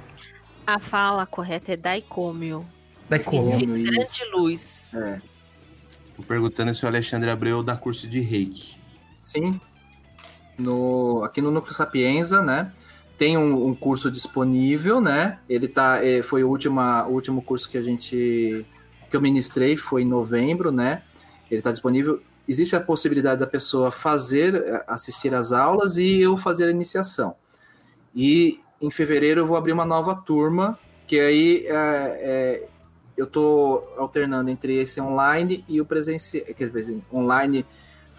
A 0.66 0.80
fala 0.80 1.26
correta 1.26 1.74
é 1.74 1.78
Daikomio. 1.78 2.66
Daikomio. 3.10 3.76
Isso. 3.78 3.92
grande 3.92 4.32
luz. 4.36 4.92
É. 4.96 5.20
Tô 6.16 6.24
perguntando 6.24 6.74
se 6.74 6.86
o 6.86 6.88
Alexandre 6.88 7.30
Abreu 7.30 7.62
dá 7.62 7.76
curso 7.76 8.08
de 8.08 8.22
reiki. 8.22 8.78
Sim. 9.20 9.60
No, 10.58 11.22
aqui 11.24 11.42
no 11.42 11.52
Núcleo 11.52 11.74
Sapienza, 11.74 12.42
né? 12.42 12.72
Tem 13.18 13.38
um, 13.38 13.68
um 13.68 13.76
curso 13.76 14.10
disponível, 14.10 15.00
né? 15.00 15.40
Ele 15.48 15.68
tá, 15.68 16.04
eh, 16.06 16.24
foi 16.24 16.44
o, 16.44 16.50
última, 16.50 17.06
o 17.08 17.14
último 17.14 17.42
curso 17.42 17.70
que 17.70 17.78
a 17.78 17.82
gente 17.82 18.66
que 19.10 19.16
eu 19.16 19.22
ministrei, 19.22 19.78
foi 19.78 20.02
em 20.02 20.06
novembro, 20.06 20.72
né? 20.72 21.04
Ele 21.50 21.60
está 21.60 21.72
disponível. 21.72 22.20
Existe 22.48 22.76
a 22.76 22.80
possibilidade 22.80 23.40
da 23.40 23.46
pessoa 23.46 23.92
fazer, 23.92 24.56
eh, 24.56 24.84
assistir 24.88 25.36
às 25.36 25.52
aulas 25.52 25.98
e 25.98 26.20
eu 26.20 26.36
fazer 26.36 26.66
a 26.66 26.72
iniciação. 26.72 27.36
E 28.16 28.60
em 28.82 28.90
fevereiro 28.90 29.42
eu 29.42 29.46
vou 29.46 29.56
abrir 29.56 29.72
uma 29.72 29.86
nova 29.86 30.16
turma, 30.16 30.80
que 31.06 31.20
aí 31.20 31.66
é, 31.68 31.74
é, 31.76 32.68
eu 33.16 33.26
estou 33.26 33.94
alternando 33.98 34.50
entre 34.50 34.76
esse 34.78 35.00
online 35.00 35.64
e 35.70 35.80
o 35.80 35.86
presencial, 35.86 36.44
online 37.14 37.66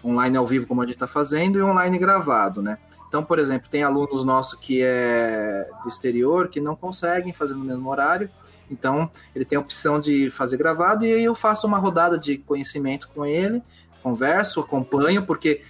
online 0.03 0.37
ao 0.37 0.45
vivo, 0.45 0.67
como 0.67 0.81
a 0.81 0.85
gente 0.85 0.95
está 0.95 1.07
fazendo, 1.07 1.57
e 1.57 1.61
online 1.63 1.97
gravado, 1.97 2.61
né? 2.61 2.77
Então, 3.15 3.23
por 3.23 3.39
exemplo, 3.39 3.69
tem 3.71 3.81
alunos 3.81 4.25
nossos 4.25 4.59
que 4.59 4.81
é 4.83 5.69
do 5.81 5.87
exterior 5.87 6.49
que 6.49 6.59
não 6.59 6.75
conseguem 6.75 7.31
fazer 7.31 7.53
no 7.53 7.63
mesmo 7.63 7.89
horário, 7.89 8.29
então 8.69 9.09
ele 9.33 9.45
tem 9.45 9.55
a 9.55 9.61
opção 9.61 10.01
de 10.01 10.29
fazer 10.29 10.57
gravado 10.57 11.05
e 11.05 11.13
aí 11.13 11.23
eu 11.23 11.33
faço 11.33 11.65
uma 11.65 11.77
rodada 11.77 12.19
de 12.19 12.37
conhecimento 12.39 13.07
com 13.07 13.25
ele, 13.25 13.63
converso, 14.03 14.59
acompanho, 14.59 15.25
porque 15.25 15.61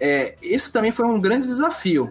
é, 0.00 0.34
isso 0.40 0.72
também 0.72 0.90
foi 0.90 1.04
um 1.04 1.20
grande 1.20 1.46
desafio. 1.46 2.10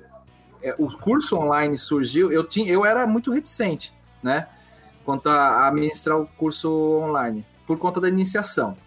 É, 0.62 0.76
o 0.78 0.96
curso 0.96 1.36
online 1.38 1.76
surgiu, 1.76 2.32
eu, 2.32 2.44
tinha, 2.44 2.72
eu 2.72 2.86
era 2.86 3.08
muito 3.08 3.32
reticente, 3.32 3.92
né? 4.22 4.48
Quanto 5.04 5.28
a, 5.28 5.66
a 5.66 5.72
ministrar 5.72 6.20
o 6.20 6.28
curso 6.28 6.70
online, 7.02 7.44
por 7.66 7.80
conta 7.80 8.00
da 8.00 8.10
iniciação. 8.10 8.78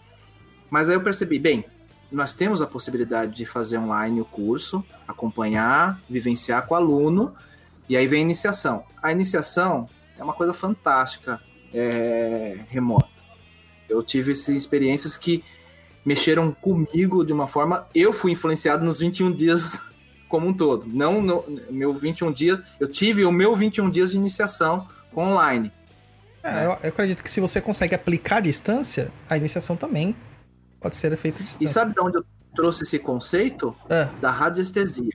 Mas 0.71 0.89
aí 0.89 0.95
eu 0.95 1.03
percebi, 1.03 1.41
bem, 1.41 1.65
nós 2.11 2.35
temos 2.35 2.61
a 2.61 2.67
possibilidade 2.67 3.35
de 3.35 3.47
fazer 3.47 3.79
online 3.79 4.21
o 4.21 4.25
curso, 4.25 4.85
acompanhar, 5.07 6.01
vivenciar 6.09 6.67
com 6.67 6.75
o 6.75 6.77
aluno, 6.77 7.35
e 7.89 7.97
aí 7.97 8.07
vem 8.07 8.21
a 8.21 8.23
iniciação. 8.23 8.85
A 9.03 9.13
iniciação 9.13 9.89
é 10.19 10.23
uma 10.23 10.33
coisa 10.33 10.53
fantástica, 10.53 11.41
é, 11.73 12.59
remota. 12.69 13.09
Eu 13.89 14.03
tive 14.03 14.33
essas 14.33 14.55
experiências 14.55 15.17
que 15.17 15.45
mexeram 16.05 16.53
comigo 16.53 17.25
de 17.25 17.33
uma 17.33 17.47
forma. 17.47 17.87
Eu 17.95 18.13
fui 18.13 18.33
influenciado 18.33 18.85
nos 18.85 19.01
21 19.01 19.33
dias 19.33 19.81
como 20.29 20.49
um 20.49 20.55
todo. 20.55 20.87
Não 20.89 21.21
no 21.21 21.45
meu 21.71 21.93
21 21.93 22.33
dias. 22.33 22.61
Eu 22.79 22.89
tive 22.89 23.25
o 23.25 23.33
meu 23.33 23.55
21 23.55 23.91
dias 23.91 24.13
de 24.13 24.17
iniciação 24.17 24.87
online. 25.17 25.73
É, 26.43 26.65
eu, 26.65 26.71
eu 26.83 26.89
acredito 26.89 27.23
que 27.23 27.31
se 27.31 27.41
você 27.41 27.61
consegue 27.61 27.95
aplicar 27.95 28.37
à 28.37 28.41
distância, 28.41 29.13
a 29.29 29.37
iniciação 29.37 29.77
também 29.77 30.17
pode 30.81 30.97
ser 30.97 31.17
feita 31.17 31.39
à 31.39 31.43
E 31.43 31.45
distância. 31.45 31.69
sabe 31.69 31.95
de 31.95 32.01
onde 32.01 32.17
eu 32.19 32.25
trouxe 32.55 32.83
esse 32.83 32.99
conceito? 32.99 33.75
Ah, 33.89 34.09
Da 34.21 34.31
radiestesia. 34.31 35.13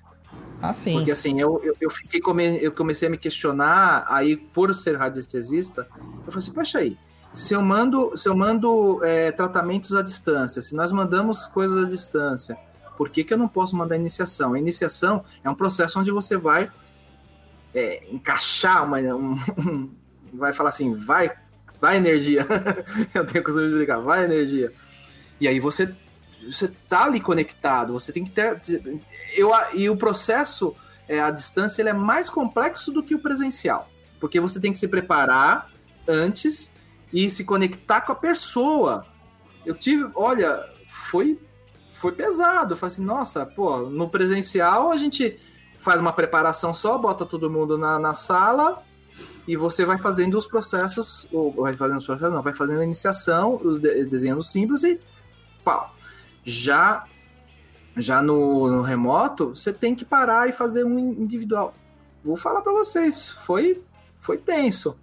ah, 0.61 0.73
sim. 0.73 0.93
Porque 0.93 1.11
assim, 1.11 1.39
eu, 1.39 1.59
eu, 1.63 1.75
eu 1.81 1.89
fiquei 1.89 2.19
come, 2.21 2.57
eu 2.63 2.71
comecei 2.71 3.07
a 3.07 3.11
me 3.11 3.17
questionar, 3.17 4.05
aí 4.09 4.37
por 4.37 4.73
ser 4.75 4.95
radiestesista, 4.97 5.87
eu 6.25 6.31
falei 6.31 6.39
assim, 6.39 6.51
poxa 6.51 6.79
aí, 6.79 6.97
se 7.33 7.53
eu 7.53 7.61
mando, 7.61 8.15
se 8.17 8.29
eu 8.29 8.35
mando 8.35 9.03
é, 9.03 9.31
tratamentos 9.31 9.93
à 9.93 10.01
distância, 10.01 10.61
se 10.61 10.73
nós 10.75 10.91
mandamos 10.91 11.45
coisas 11.45 11.83
à 11.83 11.87
distância, 11.87 12.57
por 12.97 13.09
que, 13.09 13.25
que 13.25 13.33
eu 13.33 13.37
não 13.37 13.47
posso 13.49 13.75
mandar 13.75 13.97
iniciação? 13.97 14.53
A 14.53 14.59
iniciação 14.59 15.23
é 15.43 15.49
um 15.49 15.55
processo 15.55 15.99
onde 15.99 16.11
você 16.11 16.37
vai 16.37 16.71
é, 17.73 18.07
encaixar 18.09 18.85
uma. 18.85 18.99
Um, 18.99 19.33
um- 19.59 19.95
vai 20.33 20.53
falar 20.53 20.69
assim, 20.69 20.93
vai, 20.93 21.29
vai 21.79 21.97
energia. 21.97 22.45
eu 23.13 23.25
tenho 23.25 23.43
costume 23.43 23.69
de 23.69 23.75
ligar, 23.75 23.99
vai 23.99 24.23
energia. 24.25 24.71
E 25.39 25.47
aí 25.47 25.59
você 25.59 25.93
você 26.51 26.67
tá 26.87 27.05
ali 27.05 27.19
conectado, 27.19 27.93
você 27.93 28.11
tem 28.11 28.23
que 28.23 28.31
ter. 28.31 28.59
Eu, 29.35 29.51
e 29.73 29.89
o 29.89 29.97
processo 29.97 30.75
é, 31.07 31.19
à 31.19 31.31
distância 31.31 31.81
ele 31.81 31.89
é 31.89 31.93
mais 31.93 32.29
complexo 32.29 32.91
do 32.91 33.01
que 33.01 33.15
o 33.15 33.19
presencial. 33.19 33.89
Porque 34.19 34.39
você 34.39 34.59
tem 34.59 34.71
que 34.71 34.79
se 34.79 34.87
preparar 34.87 35.71
antes 36.07 36.75
e 37.11 37.29
se 37.29 37.43
conectar 37.43 38.01
com 38.01 38.11
a 38.11 38.15
pessoa. 38.15 39.05
Eu 39.65 39.75
tive, 39.75 40.09
olha, 40.15 40.63
foi 40.87 41.39
foi 41.87 42.11
pesado. 42.11 42.73
Eu 42.73 42.77
falei 42.77 42.93
assim, 42.93 43.05
nossa, 43.05 43.45
pô, 43.45 43.89
no 43.89 44.09
presencial 44.09 44.91
a 44.91 44.97
gente 44.97 45.39
faz 45.79 45.99
uma 45.99 46.13
preparação 46.13 46.73
só, 46.73 46.97
bota 46.97 47.25
todo 47.25 47.49
mundo 47.49 47.77
na, 47.77 47.97
na 47.97 48.13
sala 48.13 48.83
e 49.47 49.55
você 49.55 49.85
vai 49.85 49.97
fazendo 49.97 50.37
os 50.37 50.47
processos, 50.47 51.27
ou 51.31 51.51
vai 51.51 51.73
fazendo 51.73 51.99
os 51.99 52.05
processos, 52.05 52.33
não, 52.33 52.41
vai 52.41 52.53
fazendo 52.53 52.81
a 52.81 52.83
iniciação, 52.83 53.59
os 53.63 53.79
de, 53.79 54.03
desenhando 54.05 54.39
os 54.39 54.51
símbolos 54.51 54.83
e 54.83 54.99
pau. 55.65 55.93
Já, 56.43 57.05
já 57.97 58.21
no, 58.21 58.69
no 58.69 58.81
remoto, 58.81 59.49
você 59.49 59.73
tem 59.73 59.95
que 59.95 60.05
parar 60.05 60.47
e 60.47 60.51
fazer 60.51 60.85
um 60.85 60.99
individual. 60.99 61.73
Vou 62.23 62.37
falar 62.37 62.61
para 62.61 62.71
vocês, 62.71 63.29
foi, 63.29 63.83
foi 64.21 64.37
tenso. 64.37 64.97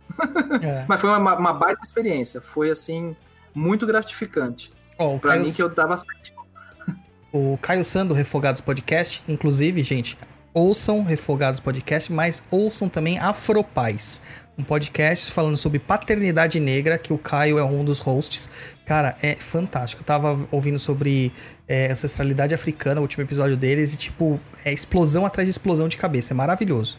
É. 0.63 0.85
Mas 0.89 1.01
foi 1.01 1.11
uma, 1.11 1.37
uma 1.37 1.53
baita 1.53 1.85
experiência. 1.85 2.41
Foi 2.41 2.71
assim, 2.71 3.17
muito 3.55 3.87
gratificante. 3.87 4.73
Ó, 4.99 5.17
o 5.17 5.21
Pra 5.21 5.33
Caio 5.33 5.45
mim 5.45 5.53
que 5.53 5.63
eu 5.63 5.73
tava 5.75 5.97
O 7.33 7.59
Caio 7.61 7.85
Sando, 7.85 8.15
Refogados 8.15 8.61
Podcast, 8.61 9.23
inclusive, 9.27 9.83
gente, 9.83 10.19
ouçam 10.53 11.03
Refogados 11.03 11.61
Podcast, 11.61 12.13
mas 12.13 12.43
ouçam 12.51 12.89
também 12.89 13.19
Afropaz, 13.19 14.21
um 14.59 14.63
podcast 14.63 15.31
falando 15.33 15.57
sobre 15.57 15.79
paternidade 15.79 16.61
negra, 16.61 16.99
que 16.99 17.13
o 17.13 17.19
Caio 17.19 17.59
é 17.59 17.65
um 17.65 17.83
dos 17.85 17.99
hosts. 17.99 18.51
Cara, 18.85 19.17
é 19.23 19.35
fantástico. 19.35 20.03
Eu 20.03 20.07
tava 20.07 20.39
ouvindo 20.51 20.79
sobre 20.79 21.33
é, 21.67 21.91
ancestralidade 21.91 22.53
africana, 22.55 23.01
o 23.01 23.03
último 23.03 23.23
episódio 23.25 23.57
deles, 23.57 23.95
e 23.95 23.97
tipo, 23.97 24.39
é 24.65 24.73
explosão 24.73 25.25
atrás 25.25 25.47
de 25.47 25.51
explosão 25.51 25.89
de 25.89 25.97
cabeça, 25.97 26.35
é 26.35 26.37
maravilhoso. 26.37 26.99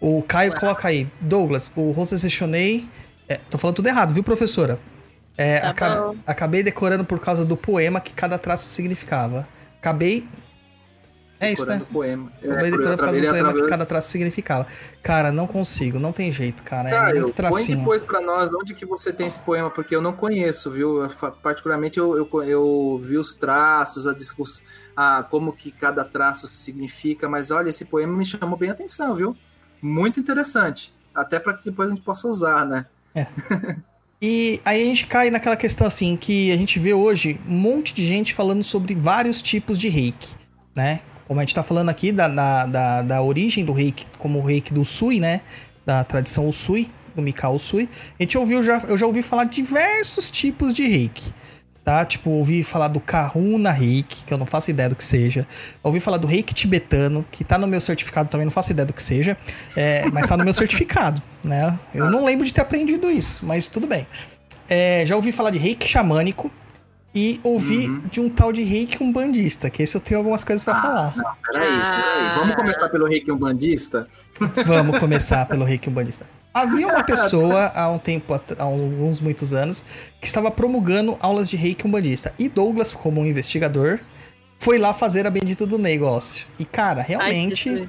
O 0.00 0.22
Caio 0.22 0.54
coloca 0.54 0.86
aí, 0.88 1.08
Douglas, 1.20 1.72
o 1.74 1.90
Rosas 1.92 2.22
Rechonei. 2.22 2.86
É, 3.26 3.36
tô 3.48 3.56
falando 3.56 3.76
tudo 3.76 3.88
errado, 3.88 4.12
viu, 4.12 4.22
professora? 4.22 4.78
É, 5.38 5.60
Tá 5.60 5.70
aca- 5.70 5.96
bom. 5.96 6.16
acabei 6.26 6.62
decorando 6.62 7.04
por 7.04 7.18
causa 7.18 7.44
do 7.44 7.56
poema 7.56 8.00
que 8.00 8.12
cada 8.12 8.36
traço 8.38 8.68
significava. 8.68 9.48
Acabei. 9.78 10.28
É 11.46 11.52
isso, 11.52 11.66
né? 11.66 11.82
poema. 11.92 12.32
Acabei 12.42 12.56
É, 12.68 12.70
decorando 12.70 12.96
por 12.96 13.04
causa 13.04 13.20
do 13.20 13.26
poema 13.26 13.34
que 13.34 13.48
através- 13.48 13.70
cada 13.70 13.86
traço 13.86 14.10
significava. 14.10 14.66
Cara, 15.02 15.30
não 15.32 15.46
consigo, 15.46 15.98
não 15.98 16.12
tem 16.12 16.30
jeito, 16.32 16.62
cara. 16.62 16.88
É 16.88 16.92
Caio, 16.92 17.14
muito 17.22 17.34
põe 17.34 17.50
tracinho. 17.50 17.78
depois 17.78 18.02
pra 18.02 18.20
nós 18.20 18.50
onde 18.54 18.74
que 18.74 18.84
você 18.86 19.12
tem 19.12 19.26
esse 19.26 19.38
poema, 19.38 19.70
porque 19.70 19.94
eu 19.94 20.00
não 20.02 20.12
conheço, 20.12 20.70
viu? 20.70 21.08
Particularmente 21.42 21.98
eu, 21.98 22.16
eu, 22.16 22.42
eu 22.44 23.00
vi 23.02 23.16
os 23.18 23.34
traços, 23.34 24.06
a 24.06 24.14
discussão, 24.14 24.64
a, 24.96 25.22
como 25.28 25.52
que 25.52 25.70
cada 25.70 26.04
traço 26.04 26.46
significa, 26.46 27.28
mas 27.28 27.50
olha, 27.50 27.70
esse 27.70 27.84
poema 27.84 28.16
me 28.16 28.24
chamou 28.24 28.56
bem 28.58 28.70
a 28.70 28.72
atenção, 28.72 29.14
viu? 29.14 29.36
Muito 29.82 30.18
interessante. 30.20 30.92
Até 31.14 31.38
para 31.38 31.54
que 31.54 31.64
depois 31.64 31.88
a 31.88 31.92
gente 31.94 32.02
possa 32.04 32.26
usar, 32.28 32.64
né? 32.66 32.86
E 34.22 34.58
aí 34.64 34.80
a 34.82 34.84
gente 34.86 35.06
cai 35.06 35.28
naquela 35.30 35.56
questão 35.56 35.86
assim, 35.86 36.16
que 36.16 36.50
a 36.50 36.56
gente 36.56 36.78
vê 36.78 36.94
hoje 36.94 37.38
um 37.46 37.56
monte 37.56 37.92
de 37.92 38.06
gente 38.06 38.32
falando 38.32 38.62
sobre 38.62 38.94
vários 38.94 39.42
tipos 39.42 39.78
de 39.78 39.88
reiki, 39.88 40.34
né? 40.74 41.00
Como 41.26 41.40
a 41.40 41.42
gente 41.42 41.54
tá 41.54 41.62
falando 41.62 41.88
aqui 41.88 42.12
da, 42.12 42.28
da, 42.28 42.66
da, 42.66 43.02
da 43.02 43.22
origem 43.22 43.64
do 43.64 43.72
reiki, 43.72 44.06
como 44.18 44.38
o 44.38 44.42
reiki 44.42 44.72
do 44.72 44.84
Sui, 44.84 45.20
né? 45.20 45.40
Da 45.84 46.04
tradição 46.04 46.48
Usui, 46.48 46.90
do 47.14 47.22
Mikao 47.22 47.54
Usui. 47.54 47.88
A 48.18 48.22
gente 48.22 48.36
ouviu 48.36 48.62
já, 48.62 48.78
eu 48.80 48.96
já 48.98 49.06
ouvi 49.06 49.22
falar 49.22 49.44
de 49.44 49.56
diversos 49.56 50.30
tipos 50.30 50.74
de 50.74 50.86
reiki. 50.86 51.32
Tá? 51.82 52.02
Tipo, 52.04 52.30
ouvi 52.30 52.62
falar 52.62 52.88
do 52.88 52.98
Kahuna 52.98 53.70
Reiki, 53.70 54.24
que 54.24 54.32
eu 54.32 54.38
não 54.38 54.46
faço 54.46 54.70
ideia 54.70 54.88
do 54.88 54.96
que 54.96 55.04
seja. 55.04 55.46
Ouvi 55.82 56.00
falar 56.00 56.16
do 56.16 56.26
Reiki 56.26 56.54
tibetano, 56.54 57.26
que 57.30 57.44
tá 57.44 57.58
no 57.58 57.66
meu 57.66 57.78
certificado 57.78 58.30
também, 58.30 58.46
não 58.46 58.50
faço 58.50 58.72
ideia 58.72 58.86
do 58.86 58.94
que 58.94 59.02
seja. 59.02 59.36
É, 59.76 60.06
mas 60.10 60.26
tá 60.26 60.34
no 60.34 60.44
meu 60.44 60.52
certificado, 60.54 61.20
né? 61.42 61.78
Eu 61.94 62.10
não 62.10 62.24
lembro 62.24 62.46
de 62.46 62.54
ter 62.54 62.62
aprendido 62.62 63.10
isso, 63.10 63.44
mas 63.44 63.68
tudo 63.68 63.86
bem. 63.86 64.06
É, 64.66 65.04
já 65.04 65.14
ouvi 65.14 65.30
falar 65.30 65.50
de 65.50 65.58
reiki 65.58 65.86
xamânico 65.86 66.50
e 67.14 67.40
ouvi 67.44 67.88
de 68.10 68.20
um 68.20 68.28
tal 68.28 68.52
de 68.52 68.62
reiki 68.62 69.02
umbandista, 69.02 69.70
que 69.70 69.82
esse 69.82 69.94
eu 69.94 70.00
tenho 70.00 70.18
algumas 70.18 70.42
coisas 70.42 70.64
pra 70.64 70.80
falar. 70.80 71.16
Não, 71.16 71.24
peraí, 71.46 71.68
peraí. 71.68 72.38
Vamos 72.38 72.56
começar 72.56 72.88
pelo 72.88 73.06
reiki 73.06 73.30
umbandista? 73.30 74.08
Vamos 74.66 74.98
começar 74.98 75.46
pelo 75.46 75.64
reiki 75.64 75.88
umbandista. 75.88 76.28
Havia 76.52 76.88
uma 76.88 77.04
pessoa 77.04 77.66
há 77.74 77.88
um 77.88 77.98
tempo, 77.98 78.34
há 78.34 78.62
alguns 78.62 79.20
muitos 79.20 79.54
anos, 79.54 79.84
que 80.20 80.26
estava 80.26 80.50
promulgando 80.50 81.16
aulas 81.20 81.48
de 81.48 81.56
reiki 81.56 81.86
umbandista. 81.86 82.34
E 82.36 82.48
Douglas, 82.48 82.92
como 82.92 83.20
um 83.20 83.26
investigador, 83.26 84.00
foi 84.58 84.78
lá 84.78 84.92
fazer 84.92 85.24
a 85.24 85.30
bendita 85.30 85.64
do 85.64 85.78
negócio. 85.78 86.48
E, 86.58 86.64
cara, 86.64 87.00
realmente, 87.00 87.70
Jesus. 87.70 87.88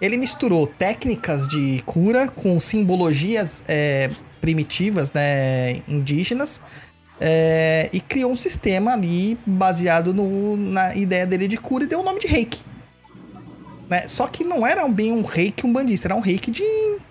ele 0.00 0.16
misturou 0.16 0.66
técnicas 0.66 1.46
de 1.46 1.82
cura 1.84 2.26
com 2.28 2.58
simbologias 2.58 3.64
é, 3.68 4.10
primitivas, 4.40 5.12
né, 5.12 5.82
indígenas, 5.86 6.62
é, 7.20 7.88
e 7.92 8.00
criou 8.00 8.32
um 8.32 8.36
sistema 8.36 8.92
ali 8.92 9.38
baseado 9.46 10.12
no- 10.12 10.56
na 10.56 10.94
ideia 10.96 11.26
dele 11.26 11.46
de 11.48 11.56
cura 11.56 11.84
e 11.84 11.86
deu 11.86 12.00
o 12.00 12.02
nome 12.02 12.18
de 12.20 12.26
reiki. 12.26 12.60
Né? 13.88 14.08
Só 14.08 14.26
que 14.26 14.42
não 14.44 14.66
era 14.66 14.86
bem 14.88 15.12
um 15.12 15.22
reiki 15.22 15.66
umbandista, 15.66 16.08
era 16.08 16.16
um 16.16 16.20
reiki 16.20 16.50
de 16.50 16.62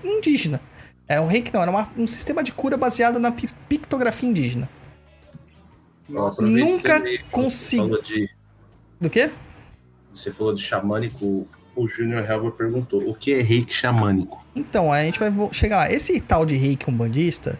indígena. 0.04 0.60
Era 1.08 1.22
um 1.22 1.28
reiki, 1.28 1.54
não, 1.54 1.62
era 1.62 1.70
uma- 1.72 1.90
um 1.98 2.08
sistema 2.08 2.44
de 2.44 2.52
cura 2.52 2.76
baseado 2.78 3.20
na 3.20 3.32
pi- 3.32 3.50
pictografia 3.70 4.28
indígena. 4.30 4.68
Nossa, 6.10 6.42
Nunca 6.46 7.02
falou 7.32 8.02
de, 8.02 8.30
Do 9.00 9.10
quê? 9.10 9.30
você 10.14 10.32
falou 10.32 10.54
de 10.54 10.62
xamânico, 10.62 11.48
o 11.76 11.88
Junior 11.88 12.30
Helver 12.30 12.52
perguntou, 12.52 13.08
o 13.10 13.16
que 13.16 13.34
é 13.34 13.42
reiki 13.42 13.74
xamânico? 13.74 14.44
Então, 14.54 14.92
a 14.92 15.02
gente 15.04 15.20
vai 15.20 15.32
chegar 15.54 15.78
lá. 15.78 15.92
Esse 15.92 16.20
tal 16.20 16.46
de 16.46 16.58
reiki 16.58 16.90
umbandista, 16.90 17.58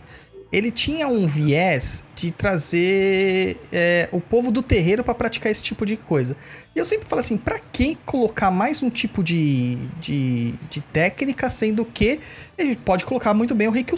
ele 0.52 0.70
tinha 0.70 1.08
um 1.08 1.26
viés 1.26 2.04
de 2.16 2.30
trazer 2.30 3.58
é, 3.72 4.10
o 4.12 4.20
povo 4.20 4.52
do 4.52 4.62
terreiro 4.62 5.04
pra 5.04 5.16
praticar 5.16 5.52
esse 5.52 5.64
tipo 5.64 5.86
de 5.86 5.96
coisa. 5.96 6.36
E 6.76 6.80
eu 6.80 6.84
sempre 6.84 7.08
falo 7.08 7.22
assim, 7.22 7.38
pra 7.38 7.60
que 7.60 7.96
colocar 8.06 8.52
mais 8.52 8.84
um 8.84 8.90
tipo 8.90 9.24
de, 9.24 9.78
de, 10.00 10.54
de 10.70 10.82
técnica, 10.82 11.50
sendo 11.50 11.86
que 11.86 12.20
ele 12.58 12.76
pode 12.76 13.06
colocar 13.06 13.34
muito 13.34 13.56
bem 13.56 13.68
o 13.68 13.72
reiki. 13.72 13.96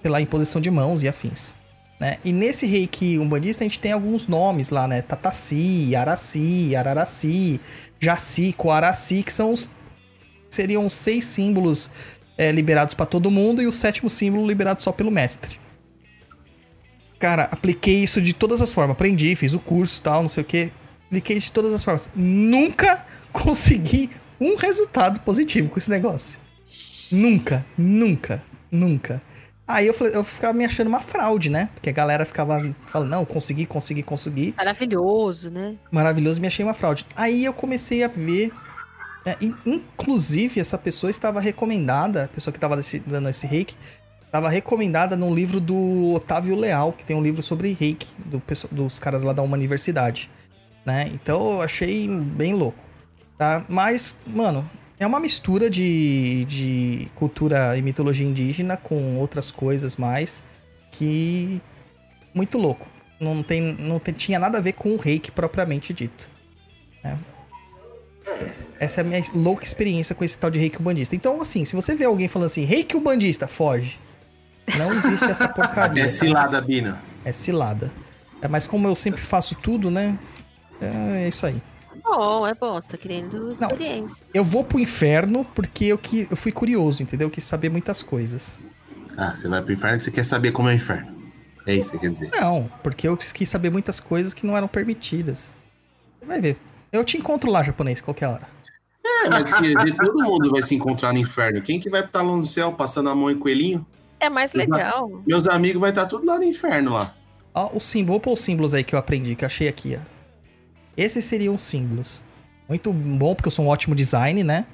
Pela 0.00 0.20
imposição 0.20 0.60
de 0.60 0.70
mãos 0.70 1.02
e 1.02 1.08
afins. 1.08 1.56
Né? 1.98 2.18
E 2.24 2.32
nesse 2.32 2.64
reiki 2.64 3.18
umbandista 3.18 3.62
a 3.62 3.66
gente 3.66 3.78
tem 3.78 3.92
alguns 3.92 4.26
nomes 4.26 4.70
lá, 4.70 4.88
né? 4.88 5.02
Tataci, 5.02 5.94
Araci, 5.94 6.74
Araraci, 6.74 7.60
Jaci, 8.00 8.54
Coaraci, 8.56 9.22
que 9.22 9.32
são 9.32 9.52
os 9.52 9.68
seriam 10.48 10.88
seis 10.90 11.24
símbolos 11.26 11.90
é, 12.40 12.50
liberados 12.50 12.94
pra 12.94 13.04
todo 13.04 13.30
mundo 13.30 13.60
e 13.60 13.66
o 13.66 13.72
sétimo 13.72 14.08
símbolo 14.08 14.46
liberado 14.46 14.80
só 14.80 14.90
pelo 14.90 15.10
mestre. 15.10 15.60
Cara, 17.18 17.44
apliquei 17.52 18.02
isso 18.02 18.22
de 18.22 18.32
todas 18.32 18.62
as 18.62 18.72
formas. 18.72 18.94
Aprendi, 18.94 19.36
fiz 19.36 19.52
o 19.52 19.60
curso 19.60 20.00
e 20.00 20.02
tal, 20.02 20.22
não 20.22 20.28
sei 20.30 20.42
o 20.42 20.46
que. 20.46 20.72
Apliquei 21.08 21.36
isso 21.36 21.48
de 21.48 21.52
todas 21.52 21.74
as 21.74 21.84
formas. 21.84 22.08
Nunca 22.16 23.04
consegui 23.30 24.08
um 24.40 24.56
resultado 24.56 25.20
positivo 25.20 25.68
com 25.68 25.78
esse 25.78 25.90
negócio. 25.90 26.38
Nunca, 27.12 27.62
nunca, 27.76 28.42
nunca. 28.72 29.20
Aí 29.68 29.86
eu, 29.86 29.92
falei, 29.92 30.16
eu 30.16 30.24
ficava 30.24 30.54
me 30.54 30.64
achando 30.64 30.88
uma 30.88 31.02
fraude, 31.02 31.50
né? 31.50 31.68
Porque 31.74 31.90
a 31.90 31.92
galera 31.92 32.24
ficava 32.24 32.58
falando, 32.86 33.10
não, 33.10 33.26
consegui, 33.26 33.66
consegui, 33.66 34.02
consegui 34.02 34.54
Maravilhoso, 34.56 35.50
né? 35.50 35.76
maravilhoso, 35.92 36.40
me 36.40 36.46
achei 36.46 36.64
uma 36.64 36.72
fraude. 36.72 37.04
Aí 37.14 37.44
eu 37.44 37.52
comecei 37.52 38.02
a 38.02 38.08
ver. 38.08 38.50
É, 39.24 39.36
in- 39.40 39.54
inclusive, 39.66 40.60
essa 40.60 40.78
pessoa 40.78 41.10
estava 41.10 41.40
recomendada, 41.40 42.24
a 42.24 42.28
pessoa 42.28 42.52
que 42.52 42.56
estava 42.58 42.80
dando 43.06 43.28
esse 43.28 43.46
reiki, 43.46 43.76
estava 44.24 44.48
recomendada 44.48 45.16
num 45.16 45.34
livro 45.34 45.60
do 45.60 46.14
Otávio 46.14 46.54
Leal, 46.56 46.92
que 46.92 47.04
tem 47.04 47.16
um 47.16 47.22
livro 47.22 47.42
sobre 47.42 47.72
reiki, 47.72 48.08
do, 48.24 48.42
dos 48.70 48.98
caras 48.98 49.22
lá 49.22 49.32
da 49.32 49.42
uma 49.42 49.56
universidade. 49.56 50.30
Né? 50.86 51.10
Então 51.12 51.54
eu 51.54 51.62
achei 51.62 52.08
bem 52.08 52.54
louco. 52.54 52.78
Tá? 53.36 53.64
Mas, 53.68 54.16
mano, 54.26 54.68
é 54.98 55.06
uma 55.06 55.18
mistura 55.20 55.68
de, 55.70 56.44
de 56.46 57.08
cultura 57.14 57.76
e 57.76 57.82
mitologia 57.82 58.26
indígena 58.26 58.76
com 58.76 59.16
outras 59.16 59.50
coisas 59.50 59.96
mais 59.96 60.42
que. 60.92 61.60
Muito 62.34 62.56
louco. 62.58 62.86
Não, 63.18 63.42
tem, 63.42 63.60
não 63.60 63.98
tem- 63.98 64.14
tinha 64.14 64.38
nada 64.38 64.58
a 64.58 64.60
ver 64.60 64.72
com 64.74 64.90
o 64.94 64.96
reiki 64.96 65.30
propriamente 65.30 65.92
dito. 65.92 66.30
né? 67.02 67.18
Essa 68.78 69.00
é 69.00 69.02
a 69.02 69.04
minha 69.04 69.22
louca 69.34 69.64
experiência 69.64 70.14
com 70.14 70.24
esse 70.24 70.38
tal 70.38 70.50
de 70.50 70.58
reiki 70.58 70.80
umbandista. 70.80 71.14
Então, 71.14 71.40
assim, 71.40 71.64
se 71.64 71.76
você 71.76 71.94
vê 71.94 72.04
alguém 72.04 72.28
falando 72.28 72.46
assim, 72.46 72.64
reiki 72.64 72.96
umbandista, 72.96 73.46
foge. 73.46 73.98
Não 74.78 74.92
existe 74.92 75.24
essa 75.30 75.48
porcaria. 75.48 76.04
É 76.04 76.08
cilada, 76.08 76.60
Bina. 76.60 77.00
É 77.24 77.32
cilada. 77.32 77.92
É, 78.40 78.48
mas 78.48 78.66
como 78.66 78.88
eu 78.88 78.94
sempre 78.94 79.20
faço 79.20 79.54
tudo, 79.54 79.90
né? 79.90 80.18
É, 80.80 81.24
é 81.24 81.28
isso 81.28 81.44
aí. 81.44 81.60
Bom, 82.02 82.46
é 82.46 82.54
bom, 82.54 82.80
você 82.80 82.88
tá 82.88 82.96
querendo 82.96 83.52
experiência. 83.52 84.24
Eu 84.32 84.42
vou 84.42 84.64
pro 84.64 84.78
inferno 84.78 85.44
porque 85.54 85.84
eu, 85.86 85.98
que, 85.98 86.26
eu 86.30 86.36
fui 86.36 86.50
curioso, 86.50 87.02
entendeu? 87.02 87.26
Eu 87.26 87.30
quis 87.30 87.44
saber 87.44 87.68
muitas 87.68 88.02
coisas. 88.02 88.60
Ah, 89.16 89.34
você 89.34 89.48
vai 89.48 89.60
pro 89.60 89.72
inferno 89.72 89.98
que 89.98 90.04
você 90.04 90.10
quer 90.10 90.24
saber 90.24 90.52
como 90.52 90.68
é 90.68 90.72
o 90.72 90.74
inferno. 90.74 91.20
É 91.66 91.74
isso 91.74 91.90
que 91.90 91.98
você 91.98 92.00
quer 92.00 92.10
dizer. 92.10 92.30
Não, 92.40 92.70
porque 92.82 93.06
eu 93.06 93.16
quis 93.16 93.48
saber 93.48 93.70
muitas 93.70 94.00
coisas 94.00 94.32
que 94.32 94.46
não 94.46 94.56
eram 94.56 94.66
permitidas. 94.66 95.56
Você 96.18 96.26
vai 96.26 96.40
ver. 96.40 96.56
Eu 96.92 97.04
te 97.04 97.16
encontro 97.16 97.50
lá, 97.50 97.62
japonês, 97.62 98.00
qualquer 98.00 98.26
hora. 98.28 98.48
É, 99.24 99.28
mas 99.28 99.50
que 99.52 99.74
de- 99.74 99.96
todo 99.96 100.22
mundo 100.22 100.50
vai 100.50 100.62
se 100.62 100.74
encontrar 100.74 101.12
no 101.12 101.18
inferno. 101.18 101.62
Quem 101.62 101.78
que 101.78 101.88
vai 101.90 102.00
estar 102.04 102.22
lá 102.22 102.36
no 102.36 102.44
céu 102.44 102.72
passando 102.72 103.10
a 103.10 103.14
mão 103.14 103.30
em 103.30 103.38
coelhinho? 103.38 103.86
É 104.18 104.28
mais 104.28 104.52
legal. 104.52 105.22
Meus 105.26 105.46
amigos 105.48 105.80
vai 105.80 105.90
estar 105.90 106.06
tudo 106.06 106.26
lá 106.26 106.36
no 106.36 106.44
inferno 106.44 106.92
lá. 106.92 107.14
Ó, 107.54 107.76
o 107.76 107.80
símbolo, 107.80 108.12
vou 108.14 108.20
pôr 108.20 108.32
os 108.32 108.40
símbolos 108.40 108.74
aí 108.74 108.84
que 108.84 108.94
eu 108.94 108.98
aprendi, 108.98 109.34
que 109.34 109.44
eu 109.44 109.46
achei 109.46 109.68
aqui, 109.68 109.96
ó. 109.96 110.00
Esses 110.96 111.24
seriam 111.24 111.54
os 111.54 111.62
símbolos. 111.62 112.24
Muito 112.68 112.92
bom, 112.92 113.34
porque 113.34 113.48
eu 113.48 113.52
sou 113.52 113.64
um 113.64 113.68
ótimo 113.68 113.94
design, 113.94 114.44
né? 114.44 114.66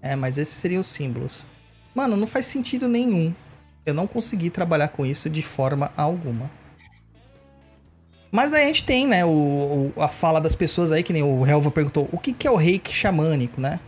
É, 0.00 0.16
mas 0.16 0.38
esses 0.38 0.54
seriam 0.54 0.80
os 0.80 0.86
símbolos. 0.86 1.46
Mano, 1.94 2.16
não 2.16 2.26
faz 2.26 2.46
sentido 2.46 2.88
nenhum. 2.88 3.34
Eu 3.84 3.92
não 3.94 4.06
consegui 4.06 4.48
trabalhar 4.50 4.88
com 4.88 5.04
isso 5.04 5.28
de 5.28 5.42
forma 5.42 5.90
alguma. 5.96 6.50
Mas 8.32 8.52
aí 8.54 8.64
a 8.64 8.66
gente 8.66 8.82
tem, 8.84 9.06
né, 9.06 9.24
o, 9.26 9.92
o- 9.94 10.02
a 10.02 10.08
fala 10.08 10.40
das 10.40 10.54
pessoas 10.54 10.90
aí, 10.90 11.02
que 11.02 11.12
nem 11.12 11.22
o 11.22 11.46
Helva 11.46 11.70
perguntou, 11.70 12.08
o 12.10 12.18
que, 12.18 12.32
que 12.32 12.48
é 12.48 12.50
o 12.50 12.56
reiki 12.56 12.90
xamânico, 12.92 13.60
né? 13.60 13.78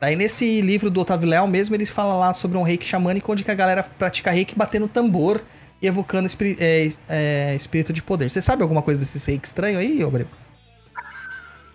Daí 0.00 0.14
nesse 0.16 0.60
livro 0.60 0.88
do 0.88 1.00
Otávio 1.00 1.28
Leal 1.28 1.46
mesmo, 1.48 1.74
eles 1.74 1.90
falam 1.90 2.18
lá 2.18 2.32
sobre 2.32 2.56
um 2.56 2.62
reiki 2.62 2.84
xamânico, 2.86 3.30
onde 3.32 3.42
que 3.44 3.50
a 3.50 3.54
galera 3.54 3.82
pratica 3.82 4.30
reiki 4.30 4.54
batendo 4.56 4.86
tambor 4.86 5.40
e 5.80 5.86
evocando 5.88 6.26
espri- 6.26 6.56
é, 6.60 6.90
é, 7.08 7.54
espírito 7.56 7.92
de 7.92 8.02
poder. 8.02 8.30
Você 8.30 8.40
sabe 8.40 8.62
alguma 8.62 8.82
coisa 8.82 9.00
desses 9.00 9.24
reiki 9.24 9.46
estranho 9.48 9.78
aí, 9.80 10.02
Obrego? 10.04 10.30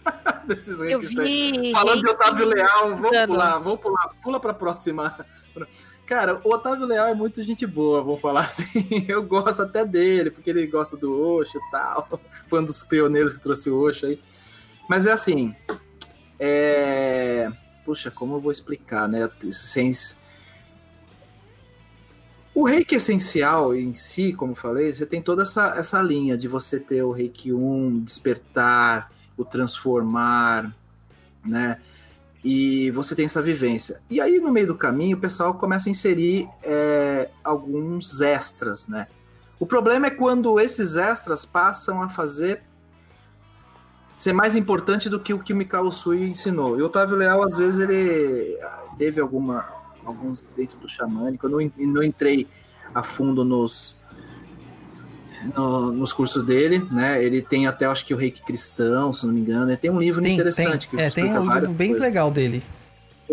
Desses 0.47 0.79
Eu 0.79 0.99
reis 0.99 1.09
vi. 1.09 1.71
Falando 1.73 2.01
de 2.01 2.09
Otávio 2.09 2.45
Leal, 2.47 2.95
vamos 2.95 3.25
pular, 3.27 3.57
vamos 3.59 3.79
pular, 3.81 4.09
pula 4.23 4.39
pra 4.39 4.53
próxima. 4.53 5.13
Cara, 6.07 6.39
o 6.41 6.53
Otávio 6.53 6.85
Leal 6.85 7.07
é 7.07 7.13
muito 7.13 7.43
gente 7.43 7.67
boa, 7.67 8.01
vou 8.01 8.15
falar 8.15 8.39
assim. 8.47 9.05
Eu 9.09 9.21
gosto 9.21 9.61
até 9.61 9.85
dele, 9.85 10.31
porque 10.31 10.49
ele 10.49 10.65
gosta 10.65 10.95
do 10.95 11.21
Osho 11.21 11.57
e 11.57 11.71
tal. 11.71 12.19
Foi 12.47 12.61
um 12.61 12.65
dos 12.65 12.81
pioneiros 12.81 13.33
que 13.33 13.41
trouxe 13.41 13.69
o 13.69 13.77
Osho 13.77 14.07
aí. 14.07 14.19
Mas 14.89 15.05
é 15.05 15.11
assim. 15.11 15.53
É... 16.39 17.51
Puxa, 17.83 18.09
como 18.09 18.35
eu 18.35 18.39
vou 18.39 18.53
explicar, 18.53 19.07
né? 19.09 19.29
Sem... 19.51 19.91
O 22.55 22.63
reiki 22.63 22.95
essencial 22.95 23.75
em 23.75 23.93
si, 23.93 24.31
como 24.31 24.53
eu 24.53 24.55
falei, 24.55 24.93
você 24.93 25.05
tem 25.05 25.21
toda 25.21 25.43
essa, 25.43 25.75
essa 25.77 26.01
linha 26.01 26.37
de 26.37 26.47
você 26.47 26.79
ter 26.79 27.03
o 27.03 27.11
reiki 27.11 27.51
1, 27.51 27.99
despertar, 27.99 29.11
o 29.37 29.43
transformar, 29.43 30.73
né? 31.45 31.79
E 32.49 32.91
você 32.91 33.13
tem 33.13 33.25
essa 33.25 33.41
vivência. 33.41 33.99
E 34.09 34.21
aí, 34.21 34.39
no 34.39 34.49
meio 34.53 34.67
do 34.67 34.75
caminho, 34.75 35.17
o 35.17 35.19
pessoal 35.19 35.55
começa 35.55 35.89
a 35.89 35.91
inserir 35.91 36.47
é, 36.63 37.29
alguns 37.43 38.21
extras, 38.21 38.87
né? 38.87 39.07
O 39.59 39.65
problema 39.65 40.07
é 40.07 40.09
quando 40.09 40.57
esses 40.57 40.95
extras 40.95 41.45
passam 41.45 42.01
a 42.01 42.07
fazer 42.07 42.63
ser 44.15 44.31
mais 44.31 44.55
importante 44.55 45.09
do 45.09 45.19
que 45.19 45.33
o 45.33 45.39
que 45.39 45.51
o 45.51 45.57
Mikao 45.57 45.91
Sui 45.91 46.23
ensinou. 46.23 46.79
E 46.79 46.81
o 46.81 46.85
Otávio 46.85 47.17
Leal, 47.17 47.45
às 47.45 47.57
vezes, 47.57 47.81
ele 47.81 48.57
teve 48.97 49.19
alguma, 49.19 49.67
alguns 50.05 50.41
dentro 50.55 50.77
do 50.77 50.87
xamânico. 50.87 51.47
Eu 51.47 51.49
não, 51.49 51.71
não 51.91 52.01
entrei 52.01 52.47
a 52.95 53.03
fundo 53.03 53.43
nos, 53.43 53.99
no- 55.55 55.91
nos 55.91 56.13
cursos 56.13 56.43
dele, 56.43 56.85
né? 56.91 57.23
Ele 57.23 57.41
tem 57.41 57.67
até, 57.67 57.85
acho 57.85 58.05
que 58.05 58.13
o 58.13 58.17
Reiki 58.17 58.41
Cristão, 58.43 59.13
se 59.13 59.25
não 59.25 59.33
me 59.33 59.41
engano. 59.41 59.69
Ele 59.69 59.77
tem 59.77 59.89
um 59.91 59.99
livro 59.99 60.21
Tem, 60.21 60.33
interessante 60.33 60.89
tem, 60.89 60.99
é, 61.05 61.09
tem 61.09 61.25
um 61.37 61.53
livro 61.53 61.71
bem 61.73 61.89
coisas. 61.89 62.03
legal 62.05 62.31
dele. 62.31 62.63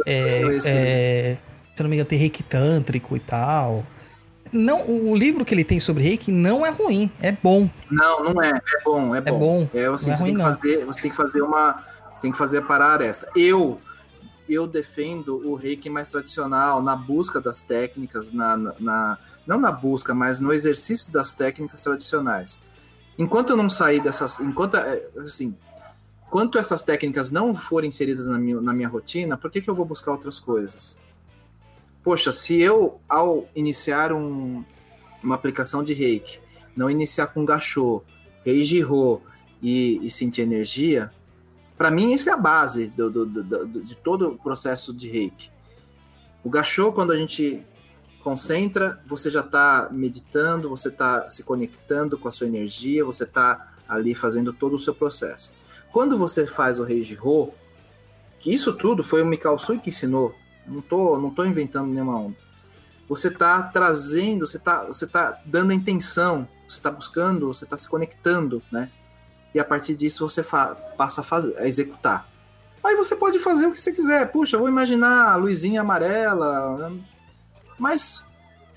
É, 0.06 0.58
é, 0.64 1.38
se 1.74 1.82
não 1.82 1.88
me 1.88 1.96
engano, 1.96 2.08
tem 2.08 2.18
reiki 2.18 2.42
tântrico 2.42 3.16
e 3.16 3.20
tal. 3.20 3.84
Não, 4.52 4.88
o 4.88 5.16
livro 5.16 5.44
que 5.44 5.54
ele 5.54 5.64
tem 5.64 5.80
sobre 5.80 6.02
reiki 6.02 6.30
não 6.30 6.64
é 6.64 6.70
ruim, 6.70 7.10
é 7.20 7.32
bom. 7.32 7.68
Não, 7.90 8.22
não 8.22 8.42
é. 8.42 8.50
É 8.50 8.82
bom, 8.84 9.14
é 9.14 9.18
É 9.18 9.20
bom. 9.22 9.38
bom. 9.38 9.68
É, 9.74 9.86
assim, 9.86 10.10
é 10.10 10.14
você, 10.14 10.22
ruim, 10.22 10.24
tem 10.30 10.34
que 10.36 10.38
não. 10.38 10.44
fazer, 10.52 10.84
você 10.84 11.00
tem 11.02 11.10
que 11.10 11.16
fazer 11.16 11.42
uma. 11.42 11.84
Você 12.14 12.22
tem 12.22 12.32
que 12.32 12.38
fazer 12.38 12.62
parar 12.62 12.86
a 12.86 12.92
aresta. 12.92 13.28
Eu 13.34 13.80
eu 14.46 14.66
defendo 14.66 15.36
o 15.48 15.54
reiki 15.54 15.88
mais 15.88 16.10
tradicional, 16.10 16.82
na 16.82 16.94
busca 16.94 17.40
das 17.40 17.62
técnicas, 17.62 18.30
na- 18.30 18.56
na- 18.78 19.18
não 19.46 19.58
na 19.58 19.70
busca, 19.72 20.14
mas 20.14 20.40
no 20.40 20.52
exercício 20.52 21.12
das 21.12 21.32
técnicas 21.32 21.80
tradicionais. 21.80 22.62
Enquanto 23.18 23.50
eu 23.50 23.56
não 23.56 23.68
sair 23.70 24.00
dessas. 24.00 24.40
Enquanto, 24.40 24.76
é, 24.76 25.08
assim, 25.24 25.56
enquanto 26.26 26.58
essas 26.58 26.82
técnicas 26.82 27.30
não 27.30 27.54
forem 27.54 27.88
inseridas 27.88 28.26
na 28.26 28.38
minha, 28.38 28.60
na 28.60 28.72
minha 28.72 28.88
rotina, 28.88 29.36
por 29.36 29.50
que, 29.50 29.60
que 29.60 29.70
eu 29.70 29.74
vou 29.74 29.84
buscar 29.86 30.10
outras 30.12 30.40
coisas? 30.40 30.96
Poxa, 32.02 32.32
se 32.32 32.60
eu, 32.60 33.00
ao 33.08 33.48
iniciar 33.54 34.12
um- 34.12 34.64
uma 35.22 35.34
aplicação 35.36 35.82
de 35.84 35.94
reiki, 35.94 36.38
não 36.76 36.90
iniciar 36.90 37.28
com 37.28 37.44
gachô, 37.44 38.02
reijirô 38.44 39.22
e, 39.62 40.00
e 40.06 40.10
sentir 40.10 40.42
energia, 40.42 41.10
para 41.78 41.90
mim 41.90 42.12
isso 42.12 42.28
é 42.28 42.32
a 42.32 42.36
base 42.36 42.88
do- 42.88 43.10
do- 43.10 43.26
do- 43.26 43.82
de 43.82 43.94
todo 43.94 44.28
o 44.32 44.36
processo 44.38 44.92
de 44.92 45.08
reiki. 45.08 45.50
O 46.42 46.50
gachô, 46.50 46.92
quando 46.92 47.12
a 47.12 47.16
gente 47.16 47.62
concentra, 48.24 48.98
você 49.06 49.30
já 49.30 49.40
está 49.40 49.88
meditando, 49.92 50.70
você 50.70 50.88
está 50.88 51.28
se 51.28 51.44
conectando 51.44 52.18
com 52.18 52.26
a 52.26 52.32
sua 52.32 52.46
energia, 52.46 53.04
você 53.04 53.24
está 53.24 53.74
ali 53.86 54.14
fazendo 54.14 54.50
todo 54.50 54.74
o 54.76 54.78
seu 54.78 54.94
processo. 54.94 55.52
Quando 55.92 56.16
você 56.16 56.46
faz 56.46 56.80
o 56.80 56.84
reijirô, 56.84 57.52
que 58.40 58.52
isso 58.52 58.72
tudo 58.72 59.04
foi 59.04 59.22
o 59.22 59.26
Mikao 59.26 59.58
Sui 59.58 59.78
que 59.78 59.90
ensinou, 59.90 60.34
não 60.66 60.80
tô, 60.80 61.18
não 61.18 61.28
tô 61.28 61.44
inventando 61.44 61.92
nenhuma 61.92 62.18
onda. 62.18 62.36
Você 63.06 63.28
está 63.28 63.62
trazendo, 63.62 64.46
você 64.46 64.56
está 64.56 64.84
você 64.84 65.06
tá 65.06 65.38
dando 65.44 65.72
a 65.72 65.74
intenção, 65.74 66.48
você 66.66 66.78
está 66.78 66.90
buscando, 66.90 67.48
você 67.48 67.64
está 67.64 67.76
se 67.76 67.86
conectando, 67.86 68.62
né? 68.72 68.90
E 69.54 69.60
a 69.60 69.64
partir 69.64 69.94
disso 69.94 70.26
você 70.26 70.42
passa 70.96 71.20
a, 71.20 71.24
fazer, 71.24 71.56
a 71.58 71.68
executar. 71.68 72.26
Aí 72.82 72.96
você 72.96 73.14
pode 73.14 73.38
fazer 73.38 73.66
o 73.66 73.72
que 73.72 73.80
você 73.80 73.92
quiser. 73.92 74.32
Puxa, 74.32 74.56
vou 74.56 74.68
imaginar 74.68 75.32
a 75.32 75.36
luzinha 75.36 75.82
amarela. 75.82 76.90
Né? 77.74 77.76
Mas 77.78 78.24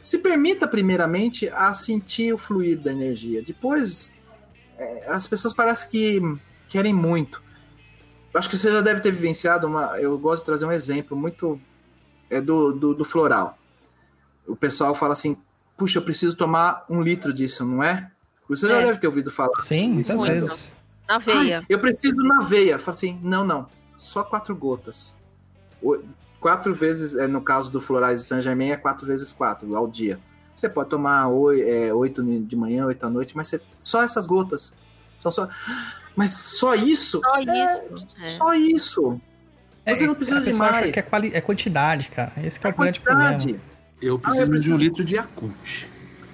se 0.02 0.20
permita 0.20 0.68
primeiramente 0.68 1.50
a 1.50 1.74
sentir 1.74 2.34
o 2.34 2.38
fluir 2.38 2.80
da 2.80 2.92
energia. 2.92 3.42
Depois, 3.42 4.16
é, 4.78 5.06
as 5.10 5.28
pessoas 5.28 5.54
parecem 5.54 5.90
que 5.90 6.22
querem 6.70 6.94
muito. 6.94 7.42
Acho 8.34 8.50
que 8.50 8.58
você 8.58 8.72
já 8.72 8.82
deve 8.82 9.02
ter 9.02 9.12
vivenciado 9.12 9.68
uma. 9.68 10.00
Eu 10.00 10.18
gosto 10.18 10.40
de 10.44 10.46
trazer 10.46 10.66
um 10.66 10.72
exemplo 10.72 11.18
muito 11.18 11.60
é 12.30 12.40
do, 12.40 12.72
do, 12.72 12.94
do 12.94 13.06
floral. 13.06 13.58
O 14.46 14.56
pessoal 14.56 14.94
fala 14.94 15.14
assim: 15.14 15.36
puxa, 15.76 15.98
eu 16.00 16.04
preciso 16.04 16.36
tomar 16.36 16.86
um 16.90 17.02
litro 17.02 17.34
disso, 17.34 17.66
não 17.66 17.84
é? 17.84 18.12
Você 18.48 18.68
já 18.68 18.76
É. 18.82 18.86
deve 18.86 19.00
ter 19.00 19.08
ouvido 19.08 19.32
falar. 19.32 19.60
Sim, 19.62 19.90
muitas 19.90 20.16
Isso, 20.16 20.20
Muito. 20.26 20.32
vezes. 20.48 20.74
Na 21.08 21.18
veia. 21.18 21.60
Ai, 21.60 21.66
eu 21.68 21.80
preciso 21.80 22.16
na 22.18 22.42
veia. 22.42 22.78
Fala 22.78 22.96
assim: 22.96 23.20
não, 23.24 23.44
não. 23.44 23.68
Só 23.98 24.24
quatro 24.24 24.56
gotas. 24.56 25.18
Quatro 26.48 26.74
vezes, 26.74 27.14
é, 27.18 27.28
no 27.28 27.42
caso 27.42 27.70
do 27.70 27.82
Florais 27.82 28.22
de 28.22 28.26
Saint 28.26 28.42
Germain, 28.42 28.70
é 28.70 28.78
quatro 28.78 29.06
vezes 29.06 29.34
quatro 29.34 29.76
ao 29.76 29.86
dia. 29.86 30.18
Você 30.56 30.70
pode 30.70 30.90
tomar 30.90 31.28
é, 31.60 31.94
oito 31.94 32.24
de 32.24 32.56
manhã, 32.56 32.86
oito 32.86 33.06
à 33.06 33.10
noite, 33.10 33.36
mas 33.36 33.50
você- 33.50 33.60
só 33.82 34.02
essas 34.02 34.26
gotas. 34.26 34.74
São 35.20 35.30
só... 35.30 35.50
Mas 36.16 36.32
só 36.32 36.74
isso? 36.74 37.20
Só 37.20 37.36
É, 37.36 37.42
isso. 37.44 38.08
É. 38.24 38.28
Só 38.30 38.54
isso. 38.54 39.22
Você 39.86 40.08
não 40.08 40.16
precisa 40.16 40.40
a 40.40 40.44
de 40.44 40.54
mais. 40.54 40.94
que 40.94 41.00
é, 41.00 41.02
quali- 41.02 41.32
é 41.34 41.42
quantidade, 41.42 42.08
cara. 42.12 42.32
Esse 42.42 42.58
que 42.60 42.66
é 42.66 42.70
o 42.70 42.74
grande 42.74 43.02
quantidade. 43.02 43.38
problema. 43.54 43.64
Eu 44.02 44.18
preciso, 44.18 44.42
Ah, 44.42 44.46
eu 44.46 44.50
preciso- 44.50 44.70
de 44.70 44.76
um 44.76 44.80
litro 44.80 45.04
de 45.04 45.16
Yakult. 45.16 45.86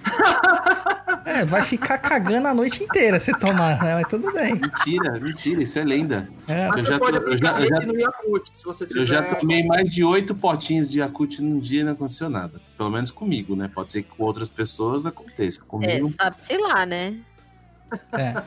É, 1.26 1.46
vai 1.46 1.62
ficar 1.64 1.98
cagando 1.98 2.48
a 2.50 2.54
noite 2.54 2.84
inteira 2.84 3.18
se 3.20 3.32
tomar, 3.40 3.82
né? 3.82 3.96
Mas 3.96 4.08
tudo 4.08 4.32
bem. 4.34 4.56
Mentira, 4.56 5.20
mentira, 5.20 5.64
isso 5.64 5.80
é 5.80 5.84
lenda. 5.84 6.30
É, 6.48 6.68
Mas 6.68 6.80
Eu 6.80 6.84
você 6.86 6.92
já 6.92 7.00
pode 7.00 7.18
aplicar 7.18 7.60
já- 7.60 7.60
eu 7.62 7.68
já- 7.82 7.88
no 7.88 8.00
Yakult, 8.00 8.50
se 8.54 8.64
você 8.66 8.86
tiver... 8.86 9.00
Eu 9.02 9.08
já 9.08 9.36
tomei 9.36 9.66
mais 9.66 9.90
de 9.90 10.04
oito 10.04 10.36
potinhos 10.36 10.88
de 10.88 11.00
Yakult 11.00 11.40
num 11.40 11.60
dia 11.60 11.82
e 11.82 11.84
não 11.84 11.94
aconteceu 11.94 12.30
nada. 12.30 12.62
Pelo 12.78 12.92
menos 12.92 13.10
comigo, 13.10 13.56
né? 13.56 13.72
Pode 13.74 13.90
ser 13.92 14.04
que 14.04 14.10
com 14.16 14.24
outras 14.24 14.50
pessoas 14.50 15.06
aconteça. 15.06 15.62
É, 15.62 15.66
Comigo, 15.66 16.12
sabe, 16.12 16.36
sei 16.46 16.58
lá, 16.60 16.86
né? 16.86 17.16
É. 18.14 18.42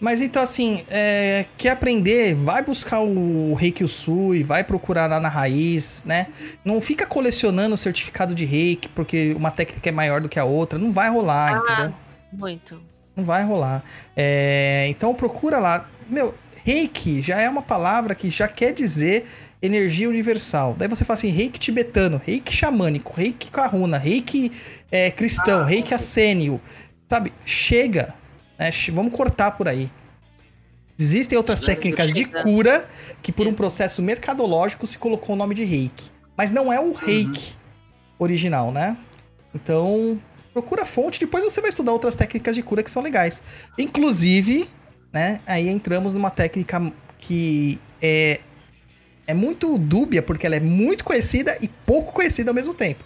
Mas 0.00 0.20
então, 0.20 0.42
assim, 0.42 0.84
é, 0.90 1.46
quer 1.56 1.70
aprender? 1.70 2.34
Vai 2.34 2.62
buscar 2.62 3.00
o 3.00 3.54
Reiki 3.54 3.82
Usui, 3.84 4.42
vai 4.42 4.62
procurar 4.62 5.06
lá 5.08 5.18
na 5.18 5.28
raiz, 5.28 6.04
né? 6.04 6.26
Não 6.64 6.80
fica 6.80 7.06
colecionando 7.06 7.76
certificado 7.76 8.34
de 8.34 8.44
Reiki 8.44 8.88
porque 8.88 9.32
uma 9.34 9.50
técnica 9.50 9.88
é 9.88 9.92
maior 9.92 10.20
do 10.20 10.28
que 10.28 10.38
a 10.38 10.44
outra. 10.44 10.78
Não 10.78 10.90
vai 10.92 11.08
rolar, 11.10 11.54
Ah. 11.54 11.58
entendeu? 11.58 11.94
Muito. 12.32 12.80
Não 13.16 13.24
vai 13.24 13.44
rolar. 13.44 13.82
É, 14.16 14.86
então 14.90 15.14
procura 15.14 15.58
lá. 15.58 15.88
Meu, 16.08 16.34
Reiki 16.64 17.22
já 17.22 17.40
é 17.40 17.48
uma 17.48 17.62
palavra 17.62 18.14
que 18.14 18.28
já 18.28 18.48
quer 18.48 18.72
dizer 18.72 19.26
energia 19.62 20.08
universal. 20.08 20.74
Daí 20.76 20.88
você 20.88 21.04
fala 21.04 21.16
assim, 21.18 21.30
Reiki 21.30 21.58
tibetano, 21.58 22.20
Reiki 22.22 22.52
xamânico, 22.54 23.14
Reiki 23.14 23.50
karuna, 23.50 23.96
Reiki 23.96 24.52
é, 24.90 25.10
cristão, 25.10 25.64
Reiki 25.64 25.94
assênio. 25.94 26.60
Sabe? 27.08 27.32
Chega. 27.46 28.14
Né? 28.58 28.70
Vamos 28.92 29.12
cortar 29.14 29.52
por 29.52 29.68
aí. 29.68 29.90
Existem 30.98 31.36
outras 31.36 31.60
técnicas 31.60 32.12
de 32.12 32.24
cura 32.24 32.88
que 33.22 33.32
por 33.32 33.46
um 33.46 33.52
processo 33.52 34.00
mercadológico 34.00 34.86
se 34.86 34.96
colocou 34.96 35.34
o 35.34 35.38
nome 35.38 35.54
de 35.54 35.64
Reiki. 35.64 36.10
Mas 36.36 36.52
não 36.52 36.72
é 36.72 36.78
o 36.78 36.92
Reiki 36.92 37.56
original, 38.18 38.70
né? 38.70 38.96
Então, 39.52 40.18
procura 40.52 40.82
a 40.82 40.86
fonte, 40.86 41.18
depois 41.18 41.42
você 41.42 41.60
vai 41.60 41.70
estudar 41.70 41.92
outras 41.92 42.14
técnicas 42.14 42.54
de 42.54 42.62
cura 42.62 42.82
que 42.82 42.90
são 42.90 43.02
legais. 43.02 43.42
Inclusive, 43.76 44.68
né, 45.12 45.40
aí 45.46 45.68
entramos 45.68 46.14
numa 46.14 46.30
técnica 46.30 46.92
que 47.18 47.80
é, 48.00 48.40
é 49.26 49.34
muito 49.34 49.76
dúbia, 49.78 50.22
porque 50.22 50.46
ela 50.46 50.56
é 50.56 50.60
muito 50.60 51.04
conhecida 51.04 51.56
e 51.60 51.68
pouco 51.68 52.12
conhecida 52.12 52.50
ao 52.50 52.54
mesmo 52.54 52.74
tempo. 52.74 53.04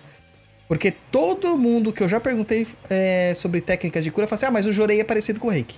Porque 0.69 0.91
todo 1.11 1.57
mundo 1.57 1.93
que 1.93 2.03
eu 2.03 2.09
já 2.09 2.21
perguntei 2.21 2.67
é, 2.91 3.33
sobre 3.35 3.61
técnicas 3.61 4.05
de 4.05 4.11
cura 4.11 4.27
fala 4.27 4.37
assim: 4.37 4.47
ah, 4.47 4.51
mas 4.51 4.67
o 4.67 4.73
Jorei 4.73 5.01
é 5.01 5.05
parecido 5.05 5.41
com 5.41 5.49
o 5.49 5.51
Reiki. 5.51 5.77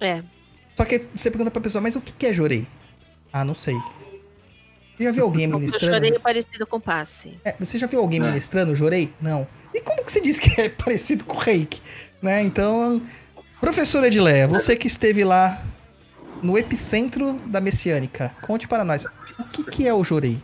É. 0.00 0.22
Só 0.76 0.84
que 0.84 1.02
você 1.14 1.30
pergunta 1.30 1.50
pra 1.50 1.60
pessoa, 1.60 1.80
mas 1.82 1.96
o 1.96 2.00
que 2.00 2.26
é 2.26 2.32
jorei? 2.32 2.66
Ah, 3.32 3.44
não 3.44 3.54
sei. 3.54 3.74
Você 4.96 5.04
já 5.04 5.10
viu 5.10 5.24
alguém 5.24 5.46
O 5.52 5.58
ministrando? 5.58 5.94
jorei 5.94 6.10
é 6.14 6.18
parecido 6.18 6.66
com 6.66 6.80
passe. 6.80 7.34
É, 7.44 7.54
você 7.58 7.78
já 7.78 7.86
viu 7.86 8.00
alguém 8.00 8.20
É. 8.20 8.26
ministrando 8.26 8.74
jorei? 8.74 9.12
Não. 9.20 9.46
E 9.72 9.80
como 9.80 10.04
que 10.04 10.12
você 10.12 10.20
diz 10.20 10.38
que 10.38 10.48
é 10.60 10.68
parecido 10.68 11.24
com 11.24 11.36
reiki? 11.36 11.80
Né? 12.20 12.42
Então, 12.42 13.00
professora 13.60 14.06
Edileia, 14.06 14.46
você 14.46 14.76
que 14.76 14.86
esteve 14.86 15.24
lá 15.24 15.62
no 16.42 16.58
epicentro 16.58 17.34
da 17.46 17.60
messiânica, 17.60 18.34
conte 18.42 18.68
para 18.68 18.84
nós, 18.84 19.04
o 19.06 19.10
que, 19.64 19.70
que 19.70 19.88
é 19.88 19.94
o 19.94 20.04
jorei? 20.04 20.38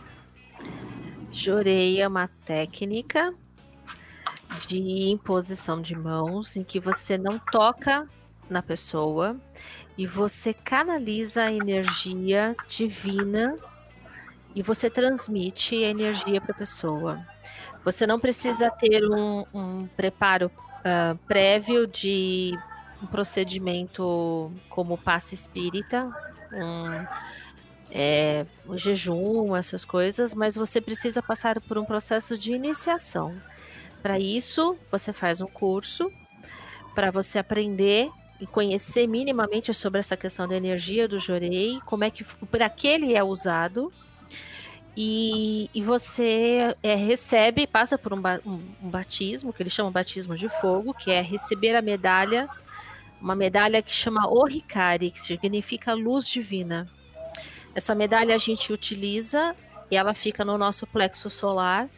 Jorei 1.33 1.99
é 1.99 2.07
uma 2.07 2.29
técnica 2.45 3.33
de 4.67 4.77
imposição 5.09 5.81
de 5.81 5.95
mãos 5.95 6.55
em 6.55 6.63
que 6.63 6.79
você 6.79 7.17
não 7.17 7.39
toca 7.39 8.07
na 8.47 8.61
pessoa 8.61 9.35
e 9.97 10.05
você 10.05 10.53
canaliza 10.53 11.43
a 11.43 11.51
energia 11.51 12.55
divina 12.67 13.57
e 14.55 14.61
você 14.61 14.91
transmite 14.91 15.83
a 15.83 15.89
energia 15.89 16.39
para 16.39 16.51
a 16.51 16.57
pessoa. 16.57 17.25
Você 17.83 18.05
não 18.05 18.19
precisa 18.19 18.69
ter 18.69 19.03
um, 19.03 19.43
um 19.51 19.87
preparo 19.87 20.51
ah, 20.85 21.15
prévio 21.27 21.87
de 21.87 22.57
um 23.01 23.07
procedimento 23.07 24.51
como 24.69 24.97
passe 24.97 25.33
espírita, 25.33 26.05
um, 26.53 27.05
é, 27.95 28.43
o 28.65 28.75
jejum, 28.75 29.55
essas 29.55 29.85
coisas, 29.85 30.33
mas 30.33 30.55
você 30.55 30.81
precisa 30.81 31.21
passar 31.21 31.61
por 31.61 31.77
um 31.77 31.85
processo 31.85 32.35
de 32.35 32.51
iniciação. 32.51 33.31
Para 34.01 34.19
isso, 34.19 34.75
você 34.91 35.13
faz 35.13 35.39
um 35.41 35.45
curso 35.47 36.11
para 36.95 37.11
você 37.11 37.37
aprender 37.37 38.09
e 38.41 38.47
conhecer 38.47 39.07
minimamente 39.07 39.71
sobre 39.73 39.99
essa 39.99 40.17
questão 40.17 40.47
da 40.47 40.57
energia 40.57 41.07
do 41.07 41.19
jorei, 41.19 41.79
como 41.85 42.03
é 42.03 42.09
que 42.09 42.23
para 42.47 42.67
que 42.69 42.87
ele 42.87 43.13
é 43.13 43.23
usado. 43.23 43.93
E, 44.95 45.69
e 45.73 45.81
você 45.81 46.75
é, 46.83 46.93
recebe, 46.95 47.65
passa 47.65 47.97
por 47.97 48.13
um, 48.13 48.21
um- 48.45 48.61
um 48.83 48.89
batismo, 48.89 49.51
que 49.53 49.63
eles 49.63 49.73
chamam 49.73 49.91
batismo 49.91 50.35
de 50.35 50.47
fogo, 50.49 50.93
que 50.93 51.09
é 51.09 51.21
receber 51.21 51.75
a 51.75 51.81
medalha, 51.81 52.47
uma 53.21 53.35
medalha 53.35 53.81
que 53.81 53.91
chama 53.91 54.29
Orikari, 54.29 55.09
que 55.09 55.19
significa 55.19 55.93
luz 55.93 56.27
divina. 56.27 56.87
Essa 57.75 57.95
medalha 57.95 58.35
a 58.35 58.37
gente 58.37 58.71
utiliza 58.71 59.55
e 59.89 59.95
ela 59.95 60.13
fica 60.13 60.45
no 60.45 60.57
nosso 60.57 60.85
plexo 60.87 61.29
solar 61.29 61.89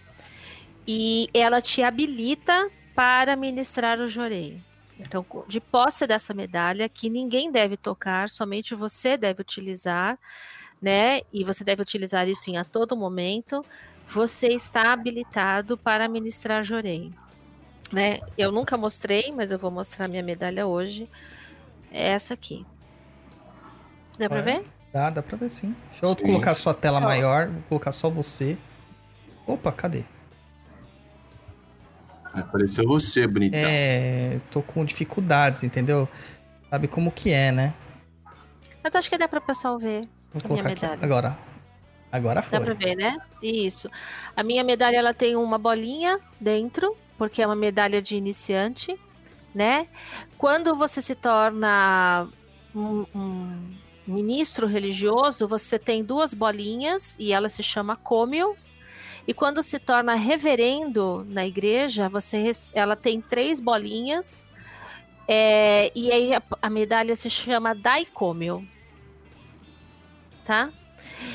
e 0.88 1.30
ela 1.34 1.62
te 1.62 1.84
habilita 1.84 2.70
para 2.94 3.36
ministrar 3.36 4.00
o 4.00 4.08
jorei. 4.08 4.62
Então, 5.00 5.26
de 5.48 5.60
posse 5.60 6.08
dessa 6.08 6.34
medalha, 6.34 6.88
que 6.88 7.10
ninguém 7.10 7.52
deve 7.52 7.76
tocar, 7.76 8.30
somente 8.30 8.74
você 8.74 9.18
deve 9.18 9.42
utilizar, 9.42 10.18
né? 10.82 11.20
E 11.34 11.44
você 11.44 11.64
deve 11.66 11.82
utilizar 11.82 12.28
isso 12.30 12.50
em 12.50 12.58
a 12.58 12.64
todo 12.64 12.96
momento. 12.96 13.64
Você 14.08 14.48
está 14.50 14.94
habilitado 14.94 15.78
para 15.78 16.08
ministrar 16.08 16.64
jorei. 16.64 17.12
Né? 17.92 18.20
Eu 18.38 18.52
nunca 18.52 18.78
mostrei, 18.78 19.32
mas 19.32 19.52
eu 19.52 19.60
vou 19.60 19.72
mostrar 19.72 20.08
minha 20.08 20.24
medalha 20.24 20.66
hoje. 20.66 21.10
É 21.92 22.10
essa 22.10 22.34
aqui. 22.34 22.66
Dá 24.18 24.30
pra 24.30 24.40
É. 24.40 24.42
ver? 24.42 24.66
Dá, 24.96 25.10
dá 25.10 25.22
pra 25.22 25.36
ver 25.36 25.50
sim. 25.50 25.76
Deixa 25.92 26.06
eu 26.06 26.12
Sim. 26.12 26.24
colocar 26.24 26.56
sua 26.56 26.74
tela 26.74 27.00
Ó. 27.00 27.02
maior, 27.02 27.50
vou 27.50 27.62
colocar 27.64 27.92
só 27.92 28.10
você. 28.10 28.58
Opa, 29.46 29.70
cadê? 29.70 30.06
Apareceu 32.34 32.88
você, 32.88 33.28
bonitão. 33.28 33.60
É, 33.62 34.40
tô 34.50 34.62
com 34.62 34.86
dificuldades, 34.86 35.64
entendeu? 35.66 36.08
Sabe 36.70 36.88
como 36.88 37.12
que 37.12 37.30
é, 37.30 37.52
né? 37.52 37.74
Mas 38.82 38.96
acho 38.96 39.10
que 39.10 39.18
dá 39.18 39.28
para 39.28 39.40
o 39.40 39.42
pessoal 39.42 39.78
ver. 39.78 40.08
Vou 40.32 40.42
A 40.42 40.48
minha 40.48 40.64
colocar 40.64 40.70
aqui 40.70 40.84
medalha. 40.84 41.04
agora. 41.04 41.38
Agora 42.10 42.42
Dá 42.42 42.48
pra 42.48 42.62
foi. 42.62 42.74
ver, 42.76 42.96
né? 42.96 43.18
Isso. 43.44 43.90
A 44.34 44.44
minha 44.44 44.64
medalha 44.64 44.96
ela 44.96 45.14
tem 45.14 45.36
uma 45.36 45.58
bolinha 45.58 46.22
dentro, 46.40 46.96
porque 47.18 47.42
é 47.42 47.46
uma 47.46 47.54
medalha 47.56 48.02
de 48.02 48.16
iniciante, 48.16 48.98
né? 49.54 49.90
Quando 50.38 50.74
você 50.74 51.02
se 51.02 51.16
torna 51.16 52.30
um, 52.74 53.06
um 53.14 53.76
ministro 54.08 54.68
religioso, 54.68 55.48
você 55.48 55.80
tem 55.80 56.04
duas 56.04 56.34
bolinhas 56.34 57.16
e 57.20 57.34
ela 57.34 57.50
se 57.50 57.64
chama 57.64 57.96
cômio. 57.96 58.56
E 59.28 59.34
quando 59.34 59.64
se 59.64 59.80
torna 59.80 60.14
reverendo 60.14 61.26
na 61.28 61.46
igreja, 61.48 62.08
você 62.08 62.52
ela 62.74 62.96
tem 62.96 63.20
três 63.20 63.60
bolinhas. 63.60 64.46
é, 65.28 65.92
e 65.96 66.12
aí 66.12 66.34
a, 66.34 66.42
a 66.62 66.70
medalha 66.70 67.16
se 67.16 67.30
chama 67.30 67.74
daicômio. 67.74 68.68
Tá? 70.46 70.70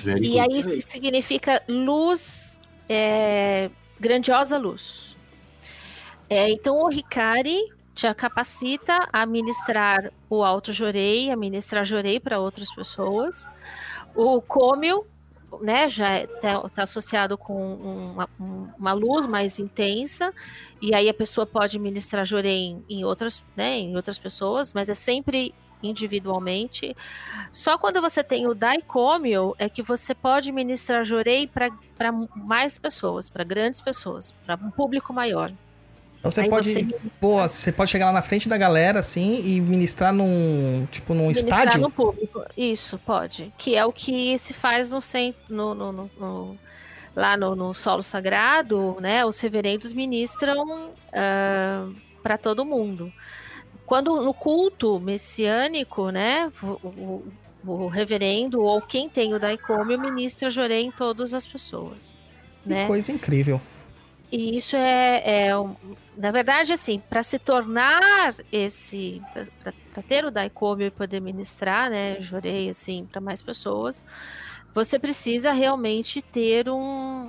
Very 0.04 0.34
E 0.34 0.38
aí 0.38 0.60
isso 0.60 0.70
significa 0.88 1.62
luz, 1.68 2.58
é, 2.88 3.70
grandiosa 3.98 4.56
luz. 4.56 5.16
É, 6.28 6.48
então 6.48 6.78
o 6.78 6.88
Ricari 6.88 7.72
te 8.00 8.14
capacita 8.14 9.08
a 9.12 9.26
ministrar 9.26 10.10
o 10.30 10.42
alto 10.42 10.72
jorei, 10.72 11.30
a 11.30 11.36
ministrar 11.36 11.84
jorei 11.84 12.18
para 12.18 12.38
outras 12.40 12.74
pessoas. 12.74 13.46
O 14.14 14.40
cômio, 14.40 15.04
né, 15.60 15.86
já 15.90 16.22
está 16.22 16.82
associado 16.82 17.36
com 17.36 17.74
uma, 17.74 18.28
um- 18.40 18.68
uma 18.78 18.92
luz 18.94 19.26
mais 19.26 19.58
intensa, 19.58 20.32
e 20.80 20.94
aí 20.94 21.10
a 21.10 21.14
pessoa 21.14 21.46
pode 21.46 21.78
ministrar 21.78 22.24
jorei 22.24 22.68
em, 22.68 22.84
em 22.88 23.04
outras, 23.04 23.42
né, 23.54 23.78
em 23.78 23.94
outras 23.94 24.18
pessoas, 24.18 24.72
mas 24.72 24.88
é 24.88 24.94
sempre 24.94 25.54
individualmente. 25.82 26.96
Só 27.52 27.76
quando 27.76 28.00
você 28.00 28.24
tem 28.24 28.46
o 28.46 28.54
daicômio 28.54 29.54
é 29.58 29.68
que 29.68 29.82
você 29.82 30.14
pode 30.14 30.50
ministrar 30.52 31.04
jorei 31.04 31.46
para 31.46 32.12
mais 32.34 32.78
pessoas, 32.78 33.28
para 33.28 33.44
grandes 33.44 33.80
pessoas, 33.80 34.32
para 34.46 34.56
um 34.56 34.70
público 34.70 35.12
maior. 35.12 35.52
Então 36.20 36.30
você 36.30 36.42
Aí 36.42 36.48
pode. 36.50 36.72
você 36.72 36.86
Pô, 37.18 37.40
você 37.48 37.72
pode 37.72 37.90
chegar 37.90 38.06
lá 38.06 38.12
na 38.12 38.22
frente 38.22 38.48
da 38.48 38.56
galera, 38.58 39.00
assim, 39.00 39.42
e 39.44 39.60
ministrar 39.60 40.12
num. 40.12 40.86
Tipo, 40.90 41.14
num 41.14 41.28
ministrar 41.28 41.60
estádio. 41.60 41.80
no 41.80 41.90
público. 41.90 42.44
Isso, 42.56 42.98
pode. 42.98 43.52
Que 43.56 43.74
é 43.74 43.84
o 43.84 43.92
que 43.92 44.38
se 44.38 44.52
faz 44.52 44.90
no 44.90 45.00
centro, 45.00 45.40
no, 45.48 45.74
no- 45.74 45.92
no- 45.92 46.10
no- 46.20 46.58
lá 47.16 47.36
no, 47.38 47.56
no 47.56 47.72
solo 47.74 48.02
sagrado, 48.02 48.98
né? 49.00 49.24
Os 49.24 49.40
reverendos 49.40 49.92
ministram 49.94 50.90
para 52.22 52.36
todo 52.38 52.64
mundo. 52.64 53.10
Quando 53.86 54.20
no 54.22 54.32
culto 54.34 55.00
messiânico, 55.00 56.10
né? 56.10 56.52
O, 56.62 56.66
o- 56.66 57.24
o 57.66 57.88
reverendo 57.88 58.62
ou 58.62 58.80
quem 58.80 59.08
tem 59.08 59.34
o 59.34 59.38
daicômio 59.38 59.98
ministra 60.00 60.48
jorei 60.48 60.82
em 60.84 60.90
todas 60.90 61.34
as 61.34 61.46
pessoas. 61.46 62.18
Que 62.62 62.68
Né? 62.70 62.86
coisa 62.86 63.10
incrível. 63.12 63.60
E 64.32 64.56
isso 64.56 64.76
é, 64.76 65.48
é 65.48 65.58
um- 65.58 65.74
na 66.16 66.30
verdade, 66.30 66.72
assim, 66.72 67.00
para 67.00 67.22
se 67.22 67.38
tornar 67.38 68.34
esse, 68.52 69.20
para 69.92 70.02
ter 70.04 70.24
o 70.24 70.30
daicômio 70.30 70.86
e 70.86 70.90
poder 70.90 71.20
ministrar, 71.20 71.90
né, 71.90 72.20
jorei 72.20 72.70
assim 72.70 73.04
para 73.10 73.20
mais 73.20 73.42
pessoas, 73.42 74.04
você 74.72 75.00
precisa 75.00 75.50
realmente 75.50 76.22
ter 76.22 76.68
um, 76.68 76.76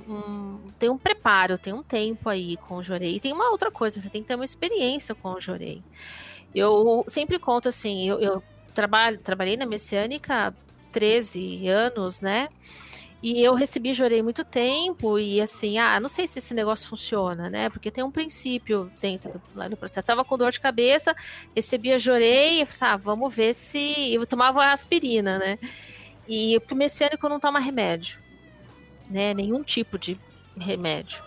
um 0.08 0.70
ter 0.78 0.90
um 0.90 0.96
preparo, 0.98 1.58
ter 1.58 1.72
um 1.74 1.82
tempo 1.82 2.28
aí 2.28 2.56
com 2.56 2.76
o 2.76 2.82
jorei. 2.82 3.16
E 3.16 3.20
tem 3.20 3.32
uma 3.32 3.50
outra 3.50 3.70
coisa, 3.70 4.00
você 4.00 4.08
tem 4.08 4.22
que 4.22 4.28
ter 4.28 4.36
uma 4.36 4.44
experiência 4.44 5.12
com 5.14 5.30
o 5.32 5.40
jorei. 5.40 5.82
Eu 6.54 7.04
sempre 7.08 7.38
conto 7.38 7.68
assim, 7.68 8.08
eu, 8.08 8.20
eu 8.20 8.42
trabalho, 8.74 9.18
trabalhei 9.18 9.56
na 9.56 9.66
messiânica 9.66 10.48
há 10.48 10.52
13 10.92 11.66
anos, 11.68 12.20
né? 12.20 12.48
E 13.22 13.40
eu 13.40 13.54
recebi 13.54 13.94
jorei 13.94 14.20
muito 14.20 14.44
tempo 14.44 15.16
e 15.16 15.40
assim, 15.40 15.78
ah, 15.78 16.00
não 16.00 16.08
sei 16.08 16.26
se 16.26 16.40
esse 16.40 16.52
negócio 16.52 16.88
funciona, 16.88 17.48
né? 17.48 17.70
Porque 17.70 17.88
tem 17.88 18.02
um 18.02 18.10
princípio 18.10 18.90
dentro 19.00 19.30
do, 19.30 19.42
lá 19.54 19.68
no 19.68 19.76
processo. 19.76 20.04
Tava 20.04 20.24
com 20.24 20.36
dor 20.36 20.50
de 20.50 20.58
cabeça, 20.58 21.14
recebia 21.54 22.00
jorei, 22.00 22.60
e 22.62 22.68
ah, 22.80 22.96
vamos 22.96 23.32
ver 23.32 23.54
se 23.54 24.12
eu 24.12 24.26
tomava 24.26 24.72
aspirina, 24.72 25.38
né? 25.38 25.56
E 26.26 26.58
pro 26.66 26.74
messiânico 26.74 27.28
não 27.28 27.38
toma 27.38 27.60
remédio, 27.60 28.18
né? 29.08 29.32
Nenhum 29.34 29.62
tipo 29.62 29.96
de 29.96 30.18
remédio. 30.58 31.22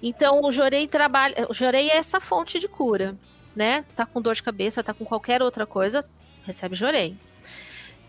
Então 0.00 0.42
o 0.44 0.52
jorei 0.52 0.86
trabalha, 0.86 1.46
o 1.50 1.54
jorei 1.54 1.90
é 1.90 1.96
essa 1.96 2.20
fonte 2.20 2.60
de 2.60 2.68
cura, 2.68 3.16
né? 3.54 3.84
Tá 3.96 4.06
com 4.06 4.22
dor 4.22 4.36
de 4.36 4.44
cabeça, 4.44 4.82
tá 4.82 4.94
com 4.94 5.04
qualquer 5.04 5.42
outra 5.42 5.66
coisa, 5.66 6.08
recebe 6.44 6.76
jorei. 6.76 7.16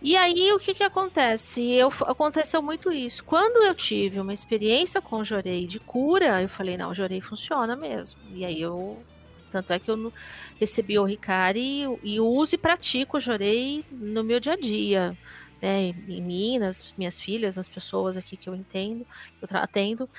E 0.04 0.18
aí, 0.18 0.52
o 0.52 0.60
que 0.60 0.74
que 0.74 0.84
acontece? 0.84 1.72
Eu, 1.72 1.88
aconteceu 2.02 2.62
muito 2.62 2.92
isso. 2.92 3.24
Quando 3.24 3.64
eu 3.66 3.74
tive 3.74 4.20
uma 4.20 4.34
experiência 4.34 5.00
com 5.00 5.24
Jorei 5.24 5.66
de 5.66 5.80
cura, 5.80 6.42
eu 6.42 6.50
falei, 6.50 6.76
não, 6.76 6.94
Jorei 6.94 7.22
funciona 7.22 7.74
mesmo. 7.74 8.20
E 8.34 8.44
aí 8.44 8.62
eu... 8.62 9.02
Tanto 9.50 9.72
é 9.72 9.80
que 9.80 9.90
eu 9.90 10.12
recebi 10.60 11.00
o 11.00 11.06
Ricari 11.06 11.86
e, 12.04 12.16
e 12.16 12.20
uso 12.20 12.56
e 12.56 12.58
pratico 12.58 13.16
o 13.16 13.20
Jorei 13.20 13.86
no 13.90 14.26
meu 14.26 14.42
dia 14.42 14.54
a 14.54 14.58
dia. 14.58 15.18
Né, 15.62 15.96
em 16.10 16.22
mim, 16.22 16.60
nas 16.60 16.94
minhas 16.98 17.18
filhas, 17.22 17.56
nas 17.56 17.70
pessoas 17.70 18.18
aqui 18.18 18.36
que 18.36 18.50
eu 18.50 18.56
entendo, 18.56 19.08
que 19.40 19.46
eu 19.46 19.58
atendo. 19.58 20.10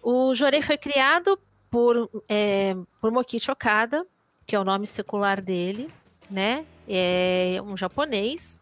O 0.00 0.32
Jorei 0.36 0.62
foi 0.62 0.78
criado 0.78 1.36
por, 1.68 2.08
é, 2.28 2.76
por 3.00 3.10
Mokichi 3.10 3.50
Okada, 3.50 4.06
que 4.46 4.54
é 4.54 4.60
o 4.60 4.64
nome 4.64 4.86
secular 4.86 5.42
dele, 5.42 5.90
né? 6.30 6.64
É 6.86 7.60
um 7.64 7.76
japonês 7.76 8.60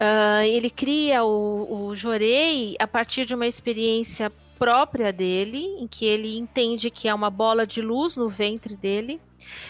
Uh, 0.00 0.44
ele 0.46 0.70
cria 0.70 1.24
o, 1.24 1.88
o 1.88 1.94
Jorei 1.94 2.76
a 2.78 2.86
partir 2.86 3.24
de 3.24 3.34
uma 3.34 3.46
experiência 3.46 4.30
própria 4.58 5.12
dele, 5.12 5.76
em 5.78 5.86
que 5.86 6.04
ele 6.04 6.38
entende 6.38 6.90
que 6.90 7.08
é 7.08 7.14
uma 7.14 7.30
bola 7.30 7.66
de 7.66 7.80
luz 7.80 8.16
no 8.16 8.28
ventre 8.28 8.76
dele. 8.76 9.20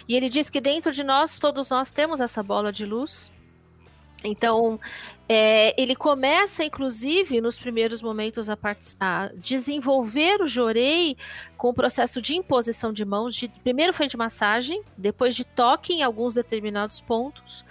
E 0.08 0.16
ele 0.16 0.28
diz 0.28 0.50
que 0.50 0.60
dentro 0.60 0.92
de 0.92 1.04
nós, 1.04 1.38
todos 1.38 1.70
nós 1.70 1.90
temos 1.90 2.20
essa 2.20 2.42
bola 2.42 2.72
de 2.72 2.84
luz. 2.84 3.30
Então, 4.24 4.80
é, 5.28 5.80
ele 5.80 5.94
começa, 5.94 6.64
inclusive, 6.64 7.40
nos 7.40 7.58
primeiros 7.58 8.02
momentos, 8.02 8.50
a, 8.50 8.58
a, 8.98 9.30
desenvolver 9.36 10.42
o 10.42 10.46
jorei 10.46 11.16
com 11.56 11.68
o 11.68 11.74
processo 11.74 12.20
de 12.20 12.34
imposição 12.34 12.92
de 12.92 13.04
mãos. 13.04 13.36
De, 13.36 13.48
primeiro 13.48 13.92
foi 13.92 14.08
de 14.08 14.16
massagem, 14.16 14.82
depois 14.96 15.36
de 15.36 15.44
toque 15.44 15.92
em 15.92 16.02
alguns 16.02 16.34
determinados 16.34 17.00
pontos. 17.00 17.64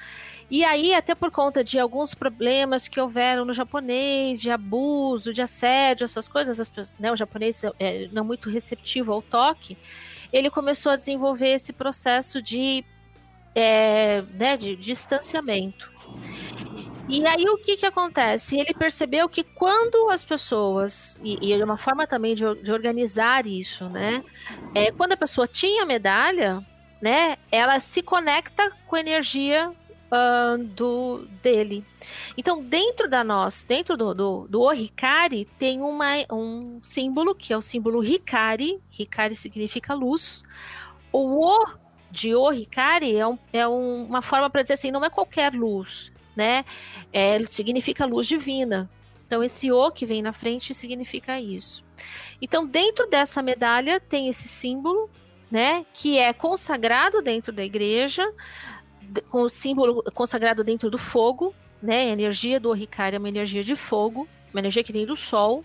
E 0.49 0.63
aí, 0.63 0.93
até 0.93 1.13
por 1.13 1.29
conta 1.29 1.61
de 1.61 1.77
alguns 1.77 2.13
problemas 2.13 2.87
que 2.87 2.99
houveram 3.01 3.43
no 3.43 3.53
japonês, 3.53 4.39
de 4.39 4.49
abuso, 4.49 5.33
de 5.33 5.41
assédio, 5.41 6.05
essas 6.05 6.27
coisas, 6.27 6.59
as, 6.59 6.71
né, 6.97 7.11
o 7.11 7.15
japonês 7.17 7.61
é, 7.79 8.07
não 8.13 8.23
muito 8.23 8.49
receptivo 8.49 9.11
ao 9.11 9.21
toque, 9.21 9.77
ele 10.31 10.49
começou 10.49 10.93
a 10.93 10.95
desenvolver 10.95 11.49
esse 11.49 11.73
processo 11.73 12.41
de, 12.41 12.85
é, 13.53 14.23
né, 14.33 14.55
de 14.55 14.75
distanciamento. 14.77 15.91
E 17.09 17.25
aí 17.25 17.45
o 17.49 17.57
que 17.57 17.77
que 17.77 17.85
acontece? 17.85 18.57
Ele 18.57 18.73
percebeu 18.73 19.29
que 19.29 19.43
quando 19.43 20.09
as 20.09 20.23
pessoas, 20.23 21.19
e, 21.23 21.47
e 21.47 21.53
é 21.53 21.63
uma 21.63 21.77
forma 21.77 22.05
também 22.05 22.35
de, 22.35 22.43
de 22.61 22.71
organizar 22.71 23.45
isso, 23.45 23.87
né? 23.87 24.21
É, 24.75 24.91
quando 24.91 25.13
a 25.13 25.17
pessoa 25.17 25.47
tinha 25.47 25.85
medalha, 25.85 26.61
né? 27.01 27.37
Ela 27.49 27.79
se 27.79 28.01
conecta 28.01 28.69
com 28.85 28.97
a 28.97 28.99
energia 28.99 29.71
uh, 30.11 30.63
do 30.63 31.25
dele. 31.41 31.83
Então, 32.37 32.63
dentro 32.63 33.09
da 33.09 33.23
nós, 33.23 33.63
dentro 33.63 33.97
do, 33.97 34.13
do, 34.13 34.47
do 34.47 34.61
Ohikari, 34.61 35.45
tem 35.57 35.81
uma, 35.81 36.13
um 36.31 36.79
símbolo, 36.83 37.35
que 37.35 37.53
é 37.53 37.57
o 37.57 37.61
símbolo 37.61 38.03
Hikari. 38.03 38.79
Hikari 38.97 39.35
significa 39.35 39.93
luz. 39.93 40.43
O 41.11 41.43
O 41.43 41.65
de 42.11 42.33
Ohikari 42.35 43.15
é, 43.15 43.27
um, 43.27 43.37
é 43.51 43.67
um, 43.67 44.05
uma 44.05 44.21
forma 44.21 44.49
para 44.49 44.61
dizer 44.61 44.75
assim, 44.75 44.91
não 44.91 45.03
é 45.03 45.09
qualquer 45.09 45.53
luz, 45.53 46.11
né? 46.35 46.63
É, 47.11 47.43
significa 47.45 48.05
luz 48.05 48.27
divina. 48.27 48.89
Então, 49.25 49.43
esse 49.43 49.71
O 49.71 49.91
que 49.91 50.05
vem 50.05 50.21
na 50.21 50.31
frente 50.31 50.73
significa 50.73 51.39
isso. 51.39 51.83
Então, 52.41 52.65
dentro 52.65 53.07
dessa 53.09 53.41
medalha 53.41 53.99
tem 53.99 54.29
esse 54.29 54.47
símbolo, 54.47 55.09
né? 55.51 55.85
Que 55.93 56.17
é 56.17 56.31
consagrado 56.31 57.21
dentro 57.21 57.51
da 57.51 57.63
igreja, 57.63 58.25
com 59.29 59.41
o 59.41 59.49
símbolo 59.49 60.03
consagrado 60.13 60.63
dentro 60.63 60.89
do 60.89 60.97
fogo, 60.97 61.53
né? 61.81 62.01
A 62.01 62.13
energia 62.13 62.59
do 62.59 62.69
Oricário 62.69 63.15
é 63.15 63.19
uma 63.19 63.29
energia 63.29 63.63
de 63.63 63.75
fogo, 63.75 64.27
uma 64.53 64.59
energia 64.59 64.83
que 64.83 64.93
vem 64.93 65.05
do 65.05 65.15
sol. 65.15 65.63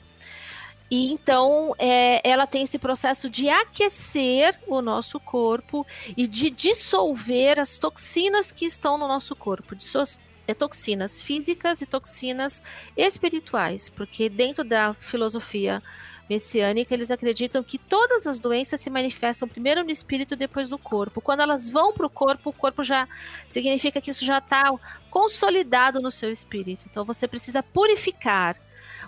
E 0.90 1.10
então 1.10 1.74
é, 1.78 2.20
ela 2.28 2.46
tem 2.46 2.64
esse 2.64 2.78
processo 2.78 3.28
de 3.30 3.48
aquecer 3.48 4.58
o 4.66 4.82
nosso 4.82 5.18
corpo 5.18 5.86
e 6.14 6.26
de 6.26 6.50
dissolver 6.50 7.58
as 7.58 7.78
toxinas 7.78 8.52
que 8.52 8.66
estão 8.66 8.98
no 8.98 9.08
nosso 9.08 9.34
corpo, 9.34 9.74
é, 10.46 10.52
toxinas 10.52 11.22
físicas 11.22 11.80
e 11.80 11.86
toxinas 11.86 12.62
espirituais, 12.94 13.88
porque 13.88 14.28
dentro 14.28 14.64
da 14.64 14.92
filosofia 14.92 15.82
messiânica, 16.32 16.94
eles 16.94 17.10
acreditam 17.10 17.62
que 17.62 17.76
todas 17.76 18.26
as 18.26 18.40
doenças 18.40 18.80
se 18.80 18.88
manifestam 18.88 19.46
primeiro 19.46 19.84
no 19.84 19.90
espírito 19.90 20.34
depois 20.34 20.70
no 20.70 20.78
corpo. 20.78 21.20
Quando 21.20 21.40
elas 21.40 21.68
vão 21.68 21.92
para 21.92 22.06
o 22.06 22.10
corpo, 22.10 22.50
o 22.50 22.52
corpo 22.52 22.82
já 22.82 23.06
significa 23.48 24.00
que 24.00 24.10
isso 24.10 24.24
já 24.24 24.38
está 24.38 24.72
consolidado 25.10 26.00
no 26.00 26.10
seu 26.10 26.32
espírito. 26.32 26.84
Então 26.90 27.04
você 27.04 27.28
precisa 27.28 27.62
purificar. 27.62 28.56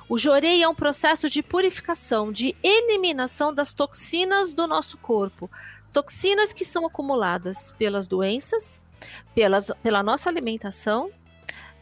O 0.06 0.18
jorei 0.18 0.62
é 0.62 0.68
um 0.68 0.74
processo 0.74 1.30
de 1.30 1.42
purificação, 1.42 2.30
de 2.30 2.54
eliminação 2.62 3.54
das 3.54 3.72
toxinas 3.72 4.52
do 4.52 4.66
nosso 4.66 4.98
corpo. 4.98 5.50
Toxinas 5.92 6.52
que 6.52 6.64
são 6.64 6.84
acumuladas 6.84 7.72
pelas 7.78 8.06
doenças, 8.06 8.82
pelas, 9.34 9.70
pela 9.82 10.02
nossa 10.02 10.28
alimentação, 10.28 11.10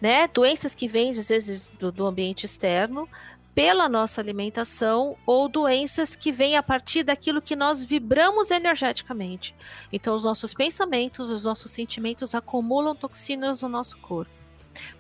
né? 0.01 0.29
Doenças 0.29 0.75
que 0.75 0.87
vêm, 0.87 1.11
às 1.11 1.29
vezes, 1.29 1.73
do, 1.81 1.91
do 1.91 2.07
ambiente 2.07 2.47
externo, 2.47 3.09
pela 3.55 3.89
nossa 3.89 4.21
alimentação 4.21 5.17
ou 5.27 5.49
doenças 5.49 6.17
que 6.17 6.33
vêm 6.33 6.57
a 6.57 6.63
partir 6.63 7.03
daquilo 7.03 7.43
que 7.43 7.55
nós 7.55 7.83
vibramos 7.83 8.51
energeticamente. 8.51 9.55
Então, 9.93 10.15
os 10.15 10.25
nossos 10.25 10.55
pensamentos, 10.55 11.29
os 11.29 11.45
nossos 11.45 11.71
sentimentos 11.71 12.35
acumulam 12.35 12.95
toxinas 12.95 13.61
no 13.63 13.69
nosso 13.69 13.99
corpo. 13.99 14.33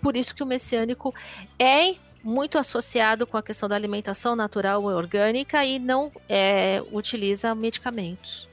Por 0.03 0.16
isso 0.16 0.35
que 0.35 0.43
o 0.43 0.47
messiânico 0.47 1.15
é 1.59 1.95
muito 2.23 2.59
associado 2.59 3.27
com 3.27 3.37
a 3.37 3.43
questão 3.43 3.69
da 3.69 3.74
alimentação 3.74 4.37
natural 4.37 4.83
e 4.91 4.95
orgânica 4.95 5.65
e 5.65 5.79
não 5.79 6.12
é, 6.29 6.83
utiliza 6.93 7.55
medicamentos. 7.55 8.49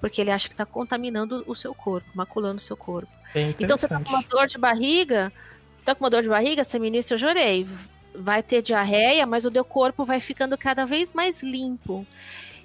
Porque 0.00 0.20
ele 0.20 0.30
acha 0.30 0.48
que 0.48 0.54
está 0.54 0.64
contaminando 0.64 1.44
o 1.46 1.54
seu 1.54 1.74
corpo, 1.74 2.08
maculando 2.14 2.58
o 2.58 2.60
seu 2.60 2.76
corpo. 2.76 3.10
Então, 3.58 3.76
você 3.76 3.86
está 3.86 4.02
com 4.02 4.10
uma 4.10 4.22
dor 4.22 4.46
de 4.46 4.58
barriga, 4.58 5.32
você 5.74 5.82
está 5.82 5.94
com 5.94 6.04
uma 6.04 6.10
dor 6.10 6.22
de 6.22 6.28
barriga, 6.28 6.62
você 6.62 6.78
ministra, 6.78 7.14
eu 7.14 7.18
jurei 7.18 7.66
vai 8.14 8.42
ter 8.42 8.62
diarreia, 8.62 9.26
mas 9.26 9.44
o 9.44 9.50
teu 9.50 9.64
corpo 9.64 10.04
vai 10.04 10.20
ficando 10.20 10.56
cada 10.56 10.84
vez 10.84 11.12
mais 11.12 11.42
limpo. 11.42 12.06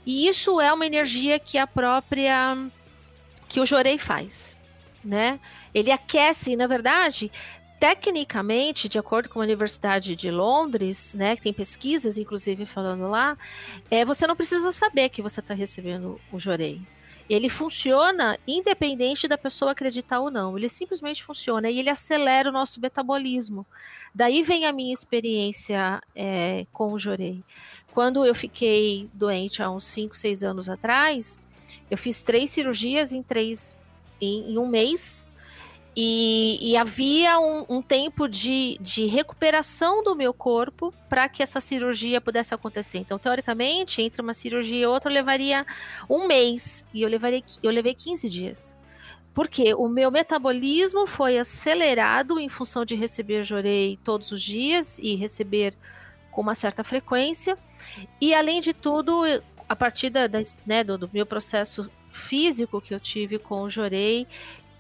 E 0.06 0.28
isso 0.28 0.62
é 0.62 0.72
uma 0.72 0.86
energia 0.86 1.40
que 1.40 1.58
a 1.58 1.68
própria 1.68 2.58
que 3.48 3.60
o 3.60 3.66
Jorei 3.66 3.98
faz, 3.98 4.58
né? 5.04 5.40
Ele 5.74 5.92
aquece, 5.92 6.52
e 6.52 6.56
na 6.56 6.68
verdade, 6.68 7.32
tecnicamente, 7.80 8.90
de 8.90 8.98
acordo 8.98 9.30
com 9.30 9.40
a 9.40 9.44
Universidade 9.44 10.16
de 10.16 10.32
Londres, 10.32 11.14
né, 11.14 11.36
que 11.36 11.44
tem 11.44 11.54
pesquisas, 11.54 12.18
inclusive, 12.18 12.66
falando 12.66 13.08
lá, 13.10 13.38
é, 13.90 14.04
você 14.04 14.26
não 14.26 14.36
precisa 14.36 14.72
saber 14.72 15.10
que 15.10 15.22
você 15.22 15.40
está 15.40 15.54
recebendo 15.54 16.20
o 16.32 16.40
Jorei. 16.40 16.82
Ele 17.30 17.50
funciona 17.50 18.40
independente 18.48 19.28
da 19.28 19.38
pessoa 19.38 19.72
acreditar 19.72 20.20
ou 20.20 20.32
não. 20.32 20.58
Ele 20.58 20.70
simplesmente 20.70 21.24
funciona 21.24 21.70
e 21.70 21.80
ele 21.80 21.90
acelera 21.90 22.50
o 22.50 22.54
nosso 22.54 22.80
metabolismo. 22.80 23.66
Daí 24.16 24.44
vem 24.44 24.66
a 24.66 24.72
minha 24.72 24.94
experiência 24.94 26.02
é, 26.16 26.66
com 26.72 26.94
o 26.94 27.00
Jorei. 27.00 27.44
Quando 27.94 28.26
eu 28.26 28.34
fiquei 28.34 29.10
doente 29.14 29.62
há 29.62 29.70
uns 29.70 29.86
5, 29.86 30.16
6 30.16 30.44
anos 30.44 30.70
atrás, 30.70 31.40
eu 31.92 31.98
fiz 31.98 32.22
três 32.22 32.50
cirurgias 32.52 33.12
em 33.12 33.22
três 33.22 33.76
em, 34.22 34.54
em 34.54 34.58
um 34.58 34.68
mês 34.68 35.27
e, 36.00 36.60
e 36.62 36.78
havia 36.78 37.40
um, 37.40 37.66
um, 37.68 37.82
tempo 37.82 38.28
de, 38.28 38.78
de 38.80 39.08
recuperação 39.08 40.04
do 40.04 40.16
meu 40.16 40.32
corpo 40.32 40.94
para 41.10 41.28
que 41.28 41.42
essa 41.42 41.60
cirurgia 41.60 42.22
pudesse 42.22 42.54
acontecer. 42.54 43.00
Então, 43.00 43.18
teoricamente, 43.18 44.04
entre 44.04 44.22
uma 44.22 44.36
cirurgia 44.36 44.82
e 44.82 44.86
outra, 44.86 45.10
eu 45.10 45.16
levaria 45.16 45.66
um 46.08 46.28
mês. 46.28 46.86
E 46.94 47.02
eu, 47.02 47.10
levaria, 47.10 47.42
eu 47.64 47.72
levei 47.72 47.96
15 47.96 48.30
dias. 48.30 48.78
Porque 49.34 49.74
o 49.74 49.88
meu 49.88 50.12
metabolismo 50.12 51.08
foi 51.08 51.40
acelerado 51.40 52.40
em 52.40 52.48
função 52.48 52.86
de 52.86 52.94
receber 52.94 53.44
jorei 53.44 53.98
todos 54.04 54.32
os 54.32 54.40
dias 54.40 55.00
e 55.00 55.16
receber 55.16 55.74
com 56.30 56.42
uma 56.42 56.54
certa 56.54 56.84
frequência. 56.84 57.58
E, 58.22 58.36
além 58.36 58.62
de 58.62 58.72
tudo, 58.72 59.24
a 59.68 59.76
partir 59.76 60.12
da, 60.12 60.28
da 60.28 60.44
né, 60.64 60.84
do, 60.84 60.96
do 60.96 61.10
meu 61.12 61.26
processo 61.26 61.90
físico 62.12 62.80
que 62.80 62.94
eu 62.94 63.00
tive 63.00 63.40
com 63.40 63.64
o 63.64 63.70
jorei, 63.70 64.28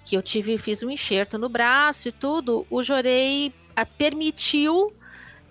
que 0.07 0.15
eu 0.15 0.21
tive, 0.21 0.57
fiz 0.57 0.81
um 0.81 0.89
enxerto 0.89 1.37
no 1.37 1.49
braço 1.49 2.07
e 2.07 2.13
tudo, 2.13 2.65
o 2.69 2.81
Jorei 2.81 3.53
a, 3.75 3.85
permitiu 3.85 4.93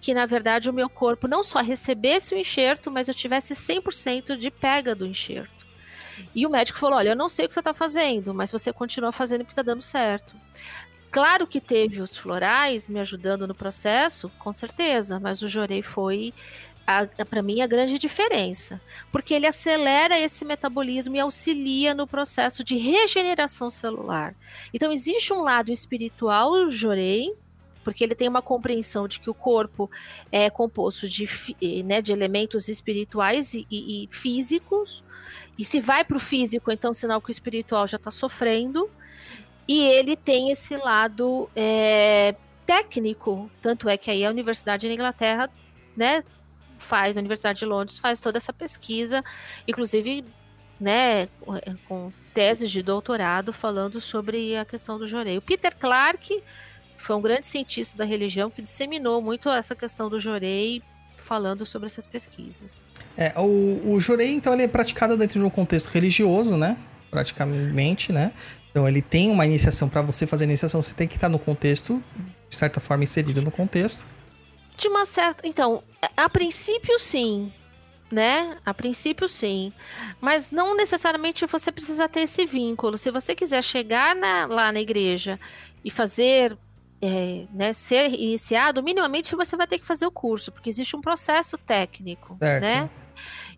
que, 0.01 0.15
na 0.15 0.25
verdade, 0.25 0.71
o 0.71 0.73
meu 0.73 0.89
corpo 0.89 1.29
não 1.29 1.45
só 1.45 1.61
recebesse 1.61 2.35
o 2.35 2.39
enxerto, 2.39 2.91
mas 2.91 3.07
eu 3.07 3.13
tivesse 3.13 3.55
100% 3.55 4.35
de 4.35 4.51
pega 4.51 4.95
do 4.95 5.07
enxerto. 5.07 5.67
E 6.35 6.47
o 6.47 6.51
médico 6.51 6.79
falou: 6.79 6.97
Olha, 6.97 7.11
eu 7.11 7.17
não 7.17 7.29
sei 7.29 7.45
o 7.45 7.49
que 7.49 7.53
você 7.53 7.61
está 7.61 7.75
fazendo, 7.75 8.33
mas 8.33 8.51
você 8.51 8.73
continua 8.73 9.13
fazendo 9.13 9.41
porque 9.41 9.53
está 9.53 9.63
dando 9.63 9.83
certo. 9.83 10.35
Claro 11.11 11.47
que 11.47 11.61
teve 11.61 12.01
os 12.01 12.17
florais 12.17 12.89
me 12.89 12.99
ajudando 12.99 13.47
no 13.47 13.55
processo, 13.55 14.31
com 14.39 14.55
certeza, 14.55 15.21
mas 15.21 15.43
o 15.43 15.49
Jorei 15.49 15.83
foi 15.83 16.33
para 17.29 17.43
mim 17.43 17.61
a 17.61 17.67
grande 17.67 17.99
diferença, 17.99 18.81
porque 19.11 19.35
ele 19.35 19.47
acelera 19.47 20.19
esse 20.19 20.45
metabolismo 20.45 21.17
e 21.17 21.21
auxilia 21.21 21.95
no 21.95 22.07
processo 22.07 22.63
de 22.63 22.77
regeneração 22.77 23.71
celular. 23.71 24.35
Então 24.73 24.93
existe 24.93 25.33
um 25.33 25.43
lado 25.43 25.73
espiritual, 25.73 26.71
Jorei, 26.71 27.35
porque 27.83 28.03
ele 28.03 28.15
tem 28.15 28.29
uma 28.29 28.43
compreensão 28.43 29.07
de 29.07 29.21
que 29.21 29.31
o 29.31 29.35
corpo 29.35 29.91
é 30.31 30.49
composto 30.51 31.09
de, 31.09 31.29
né, 31.85 32.01
de 32.01 32.13
elementos 32.13 32.69
espirituais 32.69 33.55
e, 33.55 33.67
e, 33.71 34.05
e 34.05 34.09
físicos, 34.09 35.05
e 35.59 35.65
se 35.65 35.81
vai 35.81 36.05
para 36.05 36.17
o 36.17 36.21
físico, 36.21 36.71
então 36.71 36.93
sinal 36.93 37.21
que 37.21 37.31
o 37.31 37.33
espiritual 37.33 37.87
já 37.87 37.97
está 37.97 38.11
sofrendo, 38.11 38.89
e 39.69 39.83
ele 39.83 40.17
tem 40.17 40.51
esse 40.51 40.77
lado 40.77 41.51
é, 41.55 42.35
técnico, 42.65 43.51
tanto 43.63 43.89
é 43.89 43.97
que 43.97 44.11
aí 44.11 44.25
a 44.25 44.31
Universidade 44.31 44.87
da 44.87 44.95
Inglaterra 44.95 45.51
né, 45.97 46.23
faz, 46.79 47.15
na 47.15 47.21
Universidade 47.21 47.59
de 47.59 47.65
Londres, 47.65 47.99
faz 47.99 48.21
toda 48.21 48.39
essa 48.39 48.53
pesquisa, 48.53 49.25
inclusive, 49.67 50.25
né, 50.81 51.29
com 51.89 52.13
teses 52.35 52.71
de 52.71 52.83
doutorado 52.83 53.53
falando 53.53 54.01
sobre 54.01 54.57
a 54.57 54.65
questão 54.65 54.99
do 54.99 55.07
jorei. 55.07 55.39
O 55.39 55.43
Peter 55.43 55.75
Clark 55.77 56.43
foi 57.07 57.15
um 57.15 57.21
grande 57.21 57.47
cientista 57.47 57.97
da 57.97 58.05
religião 58.05 58.51
que 58.51 58.61
disseminou 58.61 59.23
muito 59.23 59.49
essa 59.49 59.77
questão 59.77 60.11
do 60.11 60.19
Jorei 60.19 60.83
falando 61.17 61.65
sobre 61.65 61.87
essas 61.87 62.05
pesquisas. 62.05 62.83
É, 63.17 63.33
o, 63.39 63.93
o 63.93 64.01
Jorei, 64.01 64.33
então, 64.33 64.53
ele 64.53 64.65
é 64.65 64.69
praticado 64.69 65.17
dentro 65.17 65.39
de 65.39 65.45
um 65.45 65.51
contexto 65.51 65.87
religioso, 65.87 66.57
né? 66.57 66.77
Praticamente, 67.09 68.13
né? 68.13 68.33
Então, 68.71 68.89
ele 68.89 69.01
tem 69.01 69.31
uma 69.31 69.47
iniciação. 69.47 69.89
Para 69.89 70.03
você 70.03 70.27
fazer 70.27 70.45
a 70.45 70.49
iniciação, 70.49 70.83
você 70.83 70.95
tem 70.95 71.07
que 71.07 71.15
estar 71.15 71.29
no 71.29 71.39
contexto, 71.39 72.03
de 72.51 72.57
certa 72.57 72.81
forma, 72.81 73.05
inserido 73.05 73.41
no 73.41 73.53
contexto. 73.53 74.07
De 74.77 74.89
uma 74.89 75.05
certa. 75.05 75.47
Então, 75.47 75.83
a 76.17 76.29
princípio, 76.29 76.99
sim. 76.99 77.53
Né? 78.11 78.57
A 78.65 78.73
princípio, 78.73 79.29
sim. 79.29 79.73
Mas 80.21 80.51
não 80.53 80.77
necessariamente 80.77 81.45
você 81.47 81.73
precisa 81.73 82.09
ter 82.09 82.21
esse 82.21 82.47
vínculo. 82.47 82.97
Se 82.97 83.11
você 83.11 83.35
quiser 83.35 83.63
chegar 83.63 84.15
na, 84.15 84.47
lá 84.47 84.71
na 84.71 84.81
igreja 84.81 85.41
e 85.85 85.91
fazer 85.91 86.57
é, 87.01 87.47
né, 87.53 87.73
ser 87.73 88.11
iniciado, 88.11 88.83
minimamente 88.83 89.35
você 89.35 89.57
vai 89.57 89.67
ter 89.67 89.79
que 89.79 89.87
fazer 89.87 90.07
o 90.07 90.11
curso, 90.11 90.53
porque 90.53 90.71
existe 90.71 90.97
um 90.97 91.01
processo 91.01 91.59
técnico, 91.59 92.37
Certo. 92.39 92.63
né? 92.63 92.91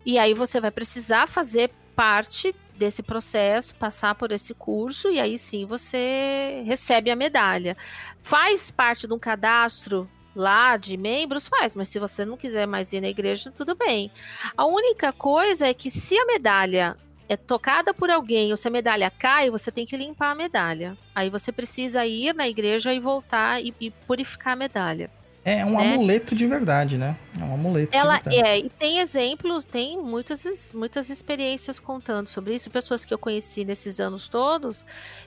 E 0.05 0.17
aí 0.17 0.33
você 0.33 0.59
vai 0.59 0.71
precisar 0.71 1.27
fazer 1.27 1.69
parte 1.95 2.55
desse 2.75 3.03
processo, 3.03 3.75
passar 3.75 4.15
por 4.15 4.31
esse 4.31 4.53
curso 4.53 5.09
e 5.09 5.19
aí 5.19 5.37
sim 5.37 5.65
você 5.65 6.63
recebe 6.65 7.11
a 7.11 7.15
medalha. 7.15 7.75
Faz 8.21 8.71
parte 8.71 9.05
de 9.05 9.13
um 9.13 9.19
cadastro 9.19 10.09
lá 10.35 10.77
de 10.77 10.95
membros, 10.97 11.47
faz, 11.47 11.75
mas 11.75 11.89
se 11.89 11.99
você 11.99 12.25
não 12.25 12.37
quiser 12.37 12.65
mais 12.65 12.91
ir 12.93 13.01
na 13.01 13.09
igreja, 13.09 13.51
tudo 13.51 13.75
bem. 13.75 14.11
A 14.55 14.65
única 14.65 15.11
coisa 15.11 15.67
é 15.67 15.73
que 15.73 15.89
se 15.89 16.17
a 16.17 16.25
medalha 16.25 16.97
é 17.27 17.37
tocada 17.37 17.93
por 17.93 18.09
alguém 18.09 18.51
ou 18.51 18.57
se 18.57 18.67
a 18.67 18.71
medalha 18.71 19.11
cai, 19.11 19.49
você 19.49 19.71
tem 19.71 19.85
que 19.85 19.95
limpar 19.95 20.31
a 20.31 20.35
medalha. 20.35 20.97
Aí 21.13 21.29
você 21.29 21.51
precisa 21.51 22.05
ir 22.05 22.33
na 22.33 22.47
igreja 22.47 22.93
e 22.93 22.99
voltar 22.99 23.63
e, 23.63 23.73
e 23.79 23.91
purificar 23.91 24.53
a 24.53 24.55
medalha. 24.55 25.11
É 25.57 25.65
um 25.65 25.77
Né? 25.77 25.79
amuleto 25.79 26.35
de 26.35 26.45
verdade, 26.47 26.97
né? 26.97 27.17
É 27.39 27.43
um 27.43 27.53
amuleto 27.53 27.91
Ela 27.91 28.17
de 28.19 28.23
verdade. 28.23 28.47
é, 28.47 28.59
e 28.59 28.69
tem 28.69 28.99
exemplos, 28.99 29.65
tem 29.65 29.97
muitas, 29.97 30.71
muitas 30.73 31.09
experiências 31.09 31.79
contando 31.79 32.27
sobre 32.29 32.53
isso, 32.53 32.69
pessoas 32.69 33.03
que 33.03 33.11
eu 33.11 33.17
conheci 33.17 33.65
nesses 33.65 33.99
anos 33.99 34.27
todos, 34.29 34.85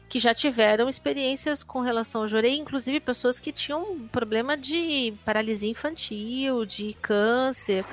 que 0.09 0.21
já 0.21 0.33
tiveram 0.33 0.89
experiências 0.89 1.65
com 1.65 1.81
relação 1.81 2.21
ao 2.23 2.29
jorei, 2.29 2.57
inclusive 2.57 3.01
pessoas 3.01 3.41
que 3.41 3.53
tinham 3.53 4.09
problema 4.11 4.57
de 4.57 5.13
paralisia 5.25 5.69
infantil, 5.71 6.65
de 6.65 6.95
câncer, 7.03 7.85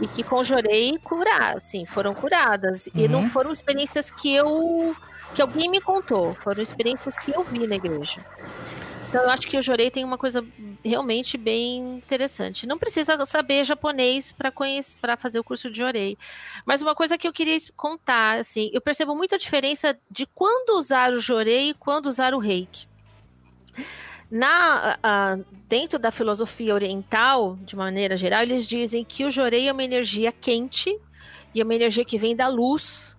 e 0.00 0.06
que 0.08 0.22
com 0.22 0.44
jorei 0.44 0.98
curar, 1.02 1.56
assim, 1.58 1.84
foram 1.86 2.14
curadas. 2.14 2.88
E 2.94 3.08
não 3.08 3.24
Uhum. 3.24 3.26
foram 3.26 3.50
experiências 3.52 4.10
que 4.10 4.32
eu 4.34 4.96
que 5.34 5.42
alguém 5.42 5.68
me 5.70 5.80
contou, 5.80 6.34
foram 6.34 6.62
experiências 6.62 7.18
que 7.18 7.32
eu 7.34 7.44
vi 7.44 7.66
na 7.66 7.76
igreja. 7.76 8.24
Então 9.12 9.24
eu 9.24 9.30
acho 9.30 9.46
que 9.46 9.58
o 9.58 9.62
Jorei 9.62 9.90
tem 9.90 10.04
uma 10.04 10.16
coisa 10.16 10.42
realmente 10.82 11.36
bem 11.36 11.96
interessante. 11.98 12.66
Não 12.66 12.78
precisa 12.78 13.22
saber 13.26 13.62
japonês 13.62 14.32
para 14.32 15.18
fazer 15.18 15.38
o 15.38 15.44
curso 15.44 15.70
de 15.70 15.76
Jorei. 15.76 16.16
Mas 16.64 16.80
uma 16.80 16.94
coisa 16.94 17.18
que 17.18 17.28
eu 17.28 17.32
queria 17.32 17.58
contar, 17.76 18.38
assim, 18.38 18.70
eu 18.72 18.80
percebo 18.80 19.14
muito 19.14 19.34
a 19.34 19.38
diferença 19.38 19.98
de 20.10 20.24
quando 20.24 20.78
usar 20.78 21.12
o 21.12 21.20
Jorei 21.20 21.68
e 21.68 21.74
quando 21.74 22.06
usar 22.06 22.32
o 22.32 22.38
Reiki. 22.38 22.88
Na, 24.30 24.98
ah, 25.02 25.36
dentro 25.68 25.98
da 25.98 26.10
filosofia 26.10 26.72
oriental, 26.72 27.58
de 27.60 27.76
maneira 27.76 28.16
geral, 28.16 28.40
eles 28.40 28.66
dizem 28.66 29.04
que 29.04 29.26
o 29.26 29.30
Jorei 29.30 29.68
é 29.68 29.72
uma 29.72 29.84
energia 29.84 30.32
quente 30.32 30.98
e 31.54 31.60
é 31.60 31.64
uma 31.64 31.74
energia 31.74 32.02
que 32.06 32.16
vem 32.16 32.34
da 32.34 32.48
luz. 32.48 33.18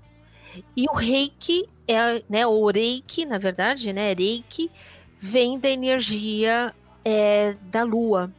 E 0.76 0.88
o 0.90 0.94
Reiki 0.96 1.70
é, 1.88 2.24
né, 2.30 2.48
o 2.48 2.66
Reiki, 2.72 3.26
na 3.26 3.38
verdade, 3.38 3.92
né, 3.94 4.14
Reiki 4.14 4.72
vem 5.26 5.58
da 5.58 5.70
energia 5.70 6.74
é, 7.06 7.56
da 7.72 7.84
lua. 7.84 8.30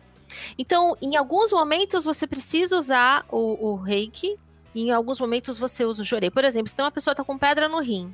Então, 0.58 0.94
em 1.00 1.16
alguns 1.16 1.50
momentos 1.50 2.04
você 2.04 2.26
precisa 2.26 2.76
usar 2.76 3.24
o, 3.30 3.70
o 3.70 3.76
reiki, 3.76 4.36
e 4.74 4.82
em 4.82 4.90
alguns 4.90 5.18
momentos 5.18 5.58
você 5.58 5.82
usa 5.84 6.02
o 6.02 6.04
jorei. 6.04 6.30
Por 6.30 6.44
exemplo, 6.44 6.68
se 6.68 6.76
tem 6.76 6.84
uma 6.84 6.90
pessoa 6.90 7.12
está 7.12 7.24
com 7.24 7.38
pedra 7.38 7.70
no 7.70 7.80
rim, 7.80 8.12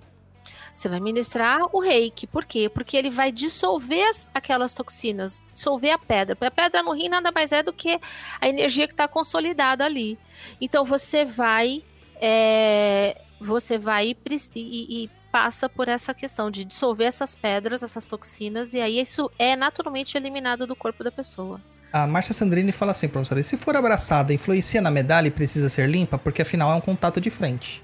você 0.72 0.88
vai 0.88 1.00
ministrar 1.00 1.62
o 1.74 1.80
reiki. 1.80 2.28
Por 2.28 2.44
quê? 2.44 2.68
Porque 2.68 2.96
ele 2.96 3.10
vai 3.10 3.32
dissolver 3.32 4.08
as- 4.08 4.28
aquelas 4.32 4.72
toxinas, 4.72 5.44
dissolver 5.52 5.90
a 5.92 5.98
pedra. 5.98 6.36
Porque 6.36 6.46
a 6.46 6.50
pedra 6.50 6.80
no 6.82 6.92
rim 6.92 7.08
nada 7.08 7.32
mais 7.32 7.50
é 7.50 7.62
do 7.64 7.72
que 7.72 7.98
a 8.40 8.48
energia 8.48 8.86
que 8.86 8.92
está 8.94 9.08
consolidada 9.08 9.84
ali. 9.84 10.16
Então 10.60 10.84
você 10.84 11.24
vai. 11.24 11.82
é, 12.22 13.20
você 13.40 13.78
vai 13.78 14.14
e- 14.60 15.04
e 15.04 15.10
passa 15.30 15.68
por 15.68 15.88
essa 15.88 16.12
questão 16.12 16.50
de 16.50 16.64
dissolver 16.64 17.06
essas 17.06 17.34
pedras, 17.34 17.82
essas 17.82 18.04
toxinas, 18.06 18.74
e 18.74 18.80
aí 18.80 19.00
isso 19.00 19.30
é 19.38 19.54
naturalmente 19.56 20.16
eliminado 20.16 20.66
do 20.66 20.74
corpo 20.76 21.04
da 21.04 21.10
pessoa. 21.10 21.60
A 21.92 22.06
Márcia 22.06 22.34
Sandrini 22.34 22.70
fala 22.72 22.92
assim, 22.92 23.08
professora, 23.08 23.42
se 23.42 23.56
for 23.56 23.76
abraçada, 23.76 24.32
influencia 24.32 24.80
na 24.80 24.90
medalha 24.90 25.28
e 25.28 25.30
precisa 25.30 25.68
ser 25.68 25.88
limpa? 25.88 26.18
Porque 26.18 26.42
afinal 26.42 26.70
é 26.70 26.74
um 26.74 26.80
contato 26.80 27.20
de 27.20 27.30
frente. 27.30 27.82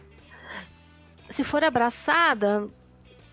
Se 1.29 1.43
for 1.43 1.65
abraçada, 1.65 2.69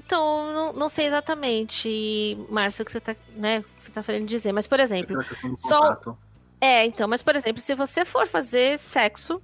então 0.05 0.51
não, 0.53 0.73
não 0.73 0.89
sei 0.89 1.05
exatamente, 1.05 2.37
Márcia, 2.49 2.81
o 2.81 2.85
que 2.85 2.91
você 2.91 2.99
tá, 2.99 3.15
né, 3.35 3.59
o 3.59 3.63
que 3.63 3.83
você 3.83 3.91
tá 3.91 4.03
querendo 4.03 4.27
dizer, 4.27 4.51
mas 4.51 4.65
por 4.65 4.79
exemplo, 4.79 5.15
do 5.15 5.57
Só- 5.57 5.79
contato. 5.81 6.17
É, 6.59 6.85
então, 6.85 7.07
mas 7.07 7.21
por 7.21 7.35
exemplo, 7.35 7.61
se 7.61 7.75
você 7.75 8.03
for 8.05 8.25
fazer 8.27 8.79
sexo 8.79 9.41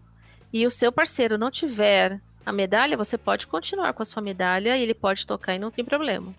e 0.51 0.65
o 0.65 0.71
seu 0.71 0.91
parceiro 0.91 1.37
não 1.37 1.51
tiver 1.51 2.19
a 2.49 2.53
medalha, 2.53 2.97
você 2.97 3.17
pode 3.17 3.47
continuar 3.47 3.93
com 3.93 4.01
a 4.01 4.05
sua 4.05 4.21
medalha 4.21 4.75
e 4.77 4.81
ele 4.81 4.93
pode 4.93 5.25
tocar 5.25 5.55
e 5.55 5.59
não 5.59 5.71
tem 5.71 5.85
problema. 5.85 6.33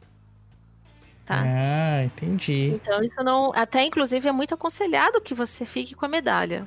Tá? 1.24 1.42
Ah, 1.44 2.04
entendi. 2.04 2.72
Então 2.74 3.02
isso 3.02 3.22
não, 3.22 3.52
até 3.54 3.84
inclusive 3.84 4.28
é 4.28 4.32
muito 4.32 4.52
aconselhado 4.54 5.20
que 5.20 5.32
você 5.32 5.64
fique 5.64 5.94
com 5.94 6.04
a 6.04 6.08
medalha, 6.08 6.66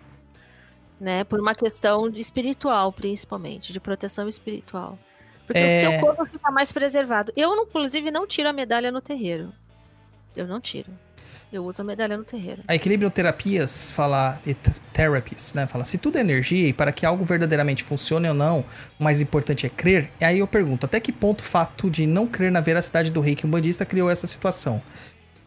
né? 0.99 1.23
Por 1.25 1.39
uma 1.39 1.53
questão 1.53 2.07
espiritual, 2.09 2.91
principalmente, 2.93 3.73
de 3.73 3.79
proteção 3.79 4.29
espiritual. 4.29 4.97
Porque 5.45 5.59
É. 5.59 5.87
o 5.87 5.91
seu 5.91 5.99
corpo 5.99 6.25
fica 6.25 6.49
mais 6.49 6.71
preservado. 6.71 7.33
Eu, 7.35 7.53
inclusive, 7.55 8.09
não 8.09 8.25
tiro 8.25 8.47
a 8.47 8.53
medalha 8.53 8.89
no 8.91 9.01
terreiro. 9.01 9.51
Eu 10.35 10.47
não 10.47 10.61
tiro. 10.61 10.89
Eu 11.53 11.63
uso 11.65 11.83
a 11.83 11.85
medalha 11.85 12.17
no 12.17 12.23
terreiro. 12.23 12.63
A 12.67 12.73
Equilíbrio 12.73 13.11
Terapias 13.11 13.91
fala, 13.91 14.39
therapies, 14.91 15.53
né? 15.53 15.67
Fala, 15.67 15.85
se 15.85 15.99
tudo 15.99 16.17
é 16.17 16.21
energia 16.21 16.69
e 16.69 16.73
para 16.73 16.91
que 16.91 17.05
algo 17.05 17.23
verdadeiramente 17.23 17.83
funcione 17.83 18.27
ou 18.27 18.33
não, 18.33 18.65
o 18.99 19.03
mais 19.03 19.21
importante 19.21 19.63
é 19.67 19.69
crer. 19.69 20.09
E 20.19 20.25
aí 20.25 20.39
eu 20.39 20.47
pergunto, 20.47 20.87
até 20.87 20.99
que 20.99 21.11
ponto 21.11 21.41
o 21.41 21.43
fato 21.43 21.91
de 21.91 22.07
não 22.07 22.25
crer 22.25 22.51
na 22.51 22.59
veracidade 22.59 23.11
do 23.11 23.21
reiki 23.21 23.45
umbandista 23.45 23.85
criou 23.85 24.09
essa 24.09 24.25
situação? 24.25 24.81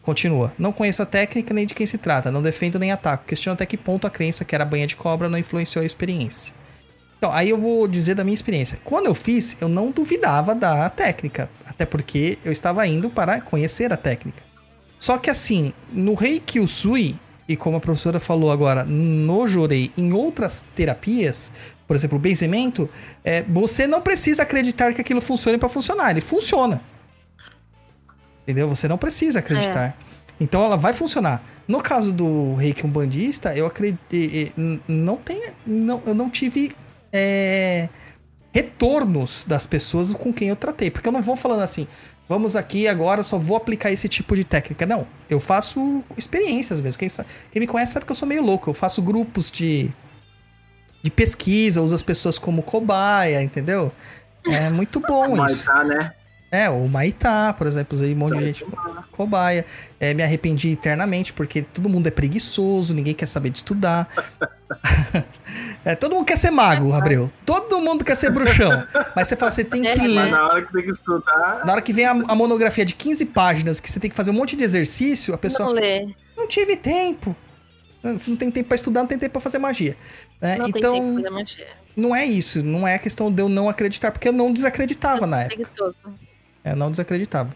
Continua. 0.01 0.53
Não 0.57 0.71
conheço 0.71 1.01
a 1.01 1.05
técnica 1.05 1.53
nem 1.53 1.65
de 1.65 1.75
quem 1.75 1.85
se 1.85 1.97
trata, 1.97 2.31
não 2.31 2.41
defendo 2.41 2.79
nem 2.79 2.93
ataco. 2.93 3.25
Questiono 3.25 3.55
até 3.55 3.65
que 3.65 3.75
ponto 3.75 4.07
a 4.07 4.09
crença 4.09 4.45
que 4.45 4.55
era 4.55 4.63
banha 4.63 4.87
de 4.87 4.95
cobra 4.95 5.27
não 5.27 5.37
influenciou 5.37 5.83
a 5.83 5.85
experiência. 5.85 6.53
Então, 7.17 7.33
aí 7.33 7.49
eu 7.49 7.57
vou 7.57 7.85
dizer 7.85 8.15
da 8.15 8.23
minha 8.23 8.33
experiência. 8.33 8.79
Quando 8.85 9.07
eu 9.07 9.13
fiz, 9.13 9.57
eu 9.59 9.67
não 9.67 9.91
duvidava 9.91 10.55
da 10.55 10.89
técnica, 10.89 11.49
até 11.65 11.85
porque 11.85 12.37
eu 12.45 12.51
estava 12.53 12.87
indo 12.87 13.09
para 13.09 13.41
conhecer 13.41 13.91
a 13.91 13.97
técnica. 13.97 14.46
Só 14.99 15.17
que 15.17 15.29
assim, 15.29 15.73
no 15.91 16.13
Reiki 16.13 16.59
Usui, 16.59 17.15
e 17.47 17.55
como 17.55 17.77
a 17.77 17.79
professora 17.79 18.19
falou 18.19 18.51
agora, 18.51 18.83
no 18.83 19.47
Jorei, 19.47 19.91
em 19.97 20.11
outras 20.11 20.65
terapias, 20.75 21.51
por 21.87 21.95
exemplo, 21.95 22.17
o 22.17 22.21
benzimento, 22.21 22.89
é, 23.23 23.43
você 23.43 23.87
não 23.87 24.01
precisa 24.01 24.43
acreditar 24.43 24.93
que 24.93 24.99
aquilo 25.01 25.21
funcione 25.21 25.57
para 25.57 25.69
funcionar, 25.69 26.11
ele 26.11 26.21
funciona. 26.21 26.81
Entendeu? 28.43 28.67
Você 28.69 28.87
não 28.87 28.97
precisa 28.97 29.39
acreditar. 29.39 29.97
Então 30.39 30.63
ela 30.63 30.77
vai 30.77 30.93
funcionar. 30.93 31.43
No 31.67 31.81
caso 31.81 32.13
do 32.13 32.53
Reiki 32.55 32.85
Umbandista, 32.85 33.55
eu 33.55 33.65
acredito. 33.65 33.99
Não 34.87 35.17
tem. 35.17 35.41
Não, 35.65 36.01
eu 36.05 36.13
não 36.13 36.29
tive. 36.29 36.73
é, 37.11 37.89
retornos 38.53 39.45
das 39.45 39.65
pessoas 39.65 40.11
com 40.13 40.33
quem 40.33 40.49
eu 40.49 40.55
tratei. 40.55 40.89
Porque 40.89 41.07
eu 41.07 41.11
não 41.11 41.21
vou 41.21 41.35
falando 41.35 41.61
assim, 41.61 41.87
vamos 42.27 42.55
aqui 42.55 42.87
agora, 42.87 43.23
só 43.23 43.37
vou 43.37 43.55
aplicar 43.57 43.91
esse 43.91 44.07
tipo 44.09 44.35
de 44.35 44.43
técnica. 44.43 44.85
Não, 44.85 45.07
eu 45.29 45.39
faço 45.39 46.03
experiências 46.17 46.79
mesmo. 46.81 46.99
Quem, 46.99 47.09
sa- 47.09 47.25
quem 47.51 47.59
me 47.59 47.67
conhece 47.67 47.93
sabe 47.93 48.05
que 48.05 48.11
eu 48.11 48.15
sou 48.15 48.27
meio 48.27 48.43
louco. 48.43 48.69
Eu 48.69 48.73
faço 48.73 49.01
grupos 49.01 49.49
de, 49.51 49.91
de 51.03 51.09
pesquisa, 51.11 51.81
uso 51.81 51.95
as 51.95 52.03
pessoas 52.03 52.37
como 52.37 52.61
cobaia, 52.63 53.41
entendeu? 53.41 53.91
É 54.45 54.69
muito 54.69 54.99
bom 55.01 55.35
Mas 55.35 55.51
isso. 55.53 55.65
tá, 55.65 55.83
né? 55.83 56.13
É, 56.49 56.69
o 56.69 56.87
Maitá, 56.87 57.53
por 57.57 57.67
exemplo, 57.67 57.99
aí 58.01 58.13
um 58.13 58.17
monte 58.17 58.37
de 58.37 58.45
gente 58.45 58.65
cobaia. 59.11 59.65
É, 59.99 60.13
me 60.13 60.23
arrependi 60.23 60.69
eternamente 60.71 61.33
porque 61.33 61.61
todo 61.61 61.89
mundo 61.89 62.07
é 62.07 62.11
preguiçoso, 62.11 62.93
ninguém 62.93 63.13
quer 63.13 63.25
saber 63.25 63.49
de 63.49 63.57
estudar. 63.57 64.07
É, 65.85 65.95
todo 65.95 66.13
mundo 66.13 66.25
quer 66.25 66.37
ser 66.37 66.51
mago, 66.51 66.91
Gabriel. 66.91 67.31
Todo 67.45 67.79
mundo 67.79 68.03
quer 68.03 68.15
ser 68.15 68.29
bruxão. 68.29 68.85
Mas 69.15 69.29
você 69.29 69.37
fala, 69.37 69.49
você 69.51 69.63
tem 69.63 69.81
que 69.81 69.87
É, 69.87 69.95
Mas 69.95 70.07
ler. 70.11 70.31
na 70.31 70.45
hora 70.47 70.61
que 70.61 70.73
tem 70.73 70.83
que 70.83 70.91
estudar. 70.91 71.63
Na 71.65 71.71
hora 71.71 71.81
que 71.81 71.93
vem 71.93 72.05
a, 72.05 72.11
a 72.11 72.35
monografia 72.35 72.83
de 72.83 72.93
15 72.93 73.27
páginas, 73.27 73.79
que 73.79 73.89
você 73.89 73.97
tem 73.97 74.09
que 74.09 74.15
fazer 74.15 74.31
um 74.31 74.33
monte 74.33 74.57
de 74.57 74.63
exercício, 74.65 75.33
a 75.33 75.37
pessoa 75.37 75.67
Não 75.69 75.75
fala, 75.75 75.85
lê. 75.85 76.13
não 76.35 76.45
tive 76.45 76.75
tempo. 76.75 77.33
Você 78.03 78.29
não 78.29 78.35
tem 78.37 78.51
tempo 78.51 78.67
pra 78.67 78.75
estudar, 78.75 78.99
não 79.01 79.07
tem 79.07 79.17
tempo 79.17 79.31
pra 79.31 79.41
fazer 79.41 79.57
magia. 79.59 79.95
né? 80.41 80.57
Não 80.57 80.67
então, 80.67 80.93
tem 80.93 81.01
tempo 81.09 81.21
da 81.23 81.31
magia. 81.31 81.67
não 81.95 82.13
é 82.13 82.25
isso. 82.25 82.61
Não 82.61 82.85
é 82.85 82.95
a 82.95 82.99
questão 82.99 83.31
de 83.31 83.41
eu 83.41 83.47
não 83.47 83.69
acreditar, 83.69 84.11
porque 84.11 84.27
eu 84.27 84.33
não 84.33 84.51
desacreditava 84.51 85.25
na 85.25 85.43
época. 85.43 85.55
Preguiçoso. 85.55 85.95
Eu 86.63 86.75
não 86.75 86.91
desacreditava. 86.91 87.55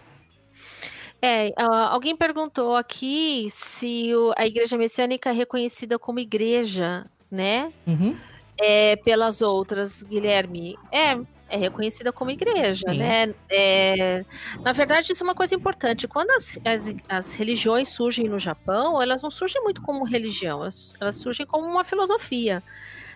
É, 1.21 1.51
alguém 1.57 2.15
perguntou 2.15 2.75
aqui 2.75 3.47
se 3.51 4.13
o- 4.15 4.33
a 4.35 4.47
igreja 4.47 4.75
messiânica 4.77 5.29
é 5.29 5.33
reconhecida 5.33 5.99
como 5.99 6.19
igreja, 6.19 7.05
né? 7.29 7.71
Uhum. 7.85 8.17
É, 8.59 8.95
pelas 8.97 9.41
outras, 9.41 10.01
Guilherme. 10.01 10.75
É, 10.91 11.15
é 11.49 11.57
reconhecida 11.57 12.11
como 12.11 12.31
igreja, 12.31 12.89
Sim. 12.89 12.97
né? 12.97 13.35
É, 13.51 14.25
na 14.63 14.71
verdade, 14.71 15.11
isso 15.13 15.21
é 15.21 15.25
uma 15.25 15.35
coisa 15.35 15.53
importante. 15.53 16.07
Quando 16.07 16.31
as, 16.31 16.57
as, 16.65 16.95
as 17.07 17.33
religiões 17.33 17.89
surgem 17.89 18.27
no 18.27 18.39
Japão, 18.39 18.99
elas 19.01 19.21
não 19.21 19.29
surgem 19.29 19.61
muito 19.61 19.81
como 19.81 20.03
religião, 20.05 20.61
elas, 20.61 20.93
elas 20.99 21.17
surgem 21.17 21.45
como 21.45 21.67
uma 21.67 21.83
filosofia. 21.83 22.63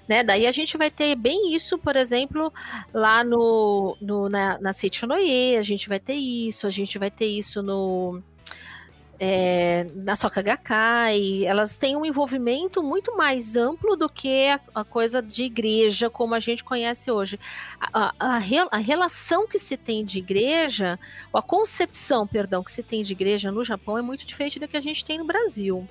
Né? 0.07 0.23
Daí 0.23 0.45
a 0.45 0.51
gente 0.51 0.77
vai 0.77 0.91
ter 0.91 1.15
bem 1.15 1.55
isso, 1.55 1.77
por 1.79 1.95
exemplo, 1.95 2.53
lá 2.93 3.23
no, 3.23 3.97
no 3.99 4.29
na, 4.29 4.59
na 4.59 4.71
Seicho 4.71 5.07
no 5.07 5.17
Ie, 5.17 5.57
a 5.57 5.63
gente 5.63 5.89
vai 5.89 5.99
ter 5.99 6.13
isso, 6.13 6.67
a 6.67 6.69
gente 6.69 6.99
vai 6.99 7.09
ter 7.09 7.25
isso 7.25 7.63
no 7.63 8.21
é, 9.19 9.87
na 9.95 10.15
Soka 10.15 10.41
Gakkai, 10.41 11.45
elas 11.45 11.77
têm 11.77 11.95
um 11.95 12.05
envolvimento 12.05 12.83
muito 12.83 13.15
mais 13.15 13.55
amplo 13.55 13.95
do 13.95 14.09
que 14.09 14.49
a, 14.49 14.59
a 14.75 14.83
coisa 14.83 15.21
de 15.21 15.43
igreja 15.43 16.09
como 16.09 16.35
a 16.35 16.39
gente 16.39 16.63
conhece 16.63 17.09
hoje. 17.09 17.39
A, 17.79 18.13
a, 18.19 18.35
a 18.35 18.37
re- 18.37 18.67
a 18.69 18.77
relação 18.77 19.47
que 19.47 19.57
se 19.57 19.77
tem 19.77 20.03
de 20.03 20.19
igreja, 20.19 20.99
a 21.33 21.41
concepção, 21.41 22.27
perdão, 22.27 22.63
que 22.63 22.71
se 22.71 22.83
tem 22.83 23.03
de 23.03 23.13
igreja 23.13 23.51
no 23.51 23.63
Japão 23.63 23.97
é 23.97 24.01
muito 24.01 24.25
diferente 24.25 24.59
da 24.59 24.67
que 24.67 24.77
a 24.77 24.81
gente 24.81 25.03
tem 25.05 25.17
no 25.17 25.25
Brasil. 25.25 25.87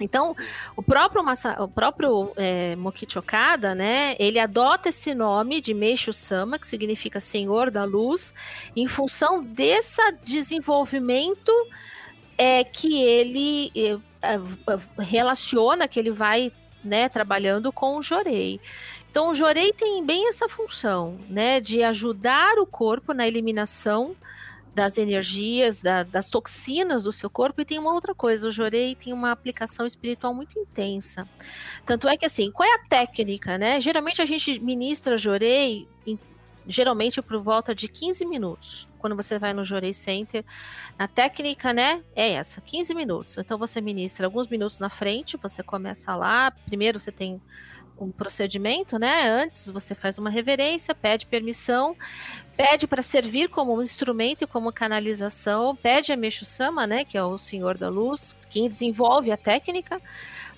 Então, 0.00 0.36
o 0.76 0.82
próprio, 0.82 1.22
Masa, 1.24 1.62
o 1.62 1.68
próprio 1.68 2.32
é, 2.36 2.76
Mokichi 2.76 3.18
Okada, 3.18 3.74
né, 3.74 4.14
ele 4.18 4.38
adota 4.38 4.88
esse 4.88 5.14
nome 5.14 5.60
de 5.60 5.74
Meishu-sama, 5.74 6.58
que 6.58 6.66
significa 6.66 7.20
Senhor 7.20 7.70
da 7.70 7.84
Luz, 7.84 8.34
em 8.76 8.86
função 8.86 9.42
desse 9.42 10.00
desenvolvimento 10.22 11.52
é, 12.36 12.62
que 12.62 13.02
ele 13.02 13.72
é, 14.22 14.34
é, 14.34 15.02
relaciona, 15.02 15.88
que 15.88 15.98
ele 15.98 16.10
vai 16.10 16.52
né, 16.84 17.08
trabalhando 17.08 17.72
com 17.72 17.96
o 17.96 18.02
Jorei. 18.02 18.60
Então, 19.10 19.30
o 19.30 19.34
Jorei 19.34 19.72
tem 19.72 20.04
bem 20.04 20.28
essa 20.28 20.48
função, 20.48 21.18
né, 21.28 21.60
de 21.60 21.82
ajudar 21.82 22.58
o 22.58 22.66
corpo 22.66 23.12
na 23.12 23.26
eliminação 23.26 24.14
das 24.78 24.96
energias, 24.96 25.82
da- 25.82 26.04
das 26.04 26.30
toxinas 26.30 27.02
do 27.02 27.10
seu 27.10 27.28
corpo. 27.28 27.60
E 27.60 27.64
tem 27.64 27.80
uma 27.80 27.92
outra 27.92 28.14
coisa, 28.14 28.46
o 28.46 28.52
Jorei 28.52 28.94
tem 28.94 29.12
uma 29.12 29.32
aplicação 29.32 29.84
espiritual 29.84 30.32
muito 30.32 30.56
intensa. 30.56 31.28
Tanto 31.84 32.06
é 32.08 32.16
que, 32.16 32.24
assim, 32.24 32.52
qual 32.52 32.68
é 32.68 32.74
a 32.74 32.86
técnica, 32.88 33.58
né? 33.58 33.80
Geralmente 33.80 34.22
a 34.22 34.24
gente 34.24 34.60
ministra 34.60 35.18
Jorei, 35.18 35.88
em- 36.06 36.16
geralmente 36.64 37.20
por 37.20 37.42
volta 37.42 37.74
de 37.74 37.88
15 37.88 38.24
minutos. 38.24 38.86
Quando 39.00 39.16
você 39.16 39.36
vai 39.36 39.52
no 39.52 39.64
Jorei 39.64 39.92
Center, 39.92 40.44
a 40.96 41.08
técnica, 41.08 41.72
né, 41.72 42.00
é 42.14 42.30
essa, 42.30 42.60
15 42.60 42.94
minutos. 42.94 43.36
Então 43.36 43.58
você 43.58 43.80
ministra 43.80 44.26
alguns 44.26 44.46
minutos 44.46 44.78
na 44.78 44.88
frente, 44.88 45.36
você 45.36 45.60
começa 45.62 46.14
lá, 46.14 46.52
primeiro 46.66 47.00
você 47.00 47.10
tem 47.10 47.40
um 48.00 48.12
procedimento, 48.12 48.96
né? 48.96 49.28
Antes 49.28 49.68
você 49.70 49.92
faz 49.92 50.18
uma 50.18 50.30
reverência, 50.30 50.94
pede 50.94 51.26
permissão, 51.26 51.96
pede 52.58 52.88
para 52.88 53.02
servir 53.02 53.48
como 53.48 53.72
um 53.72 53.80
instrumento 53.80 54.42
e 54.42 54.46
como 54.48 54.72
canalização, 54.72 55.76
pede 55.76 56.12
a 56.12 56.16
Meshu-sama, 56.16 56.88
né, 56.88 57.04
que 57.04 57.16
é 57.16 57.22
o 57.22 57.38
Senhor 57.38 57.78
da 57.78 57.88
Luz, 57.88 58.34
quem 58.50 58.68
desenvolve 58.68 59.30
a 59.30 59.36
técnica, 59.36 60.02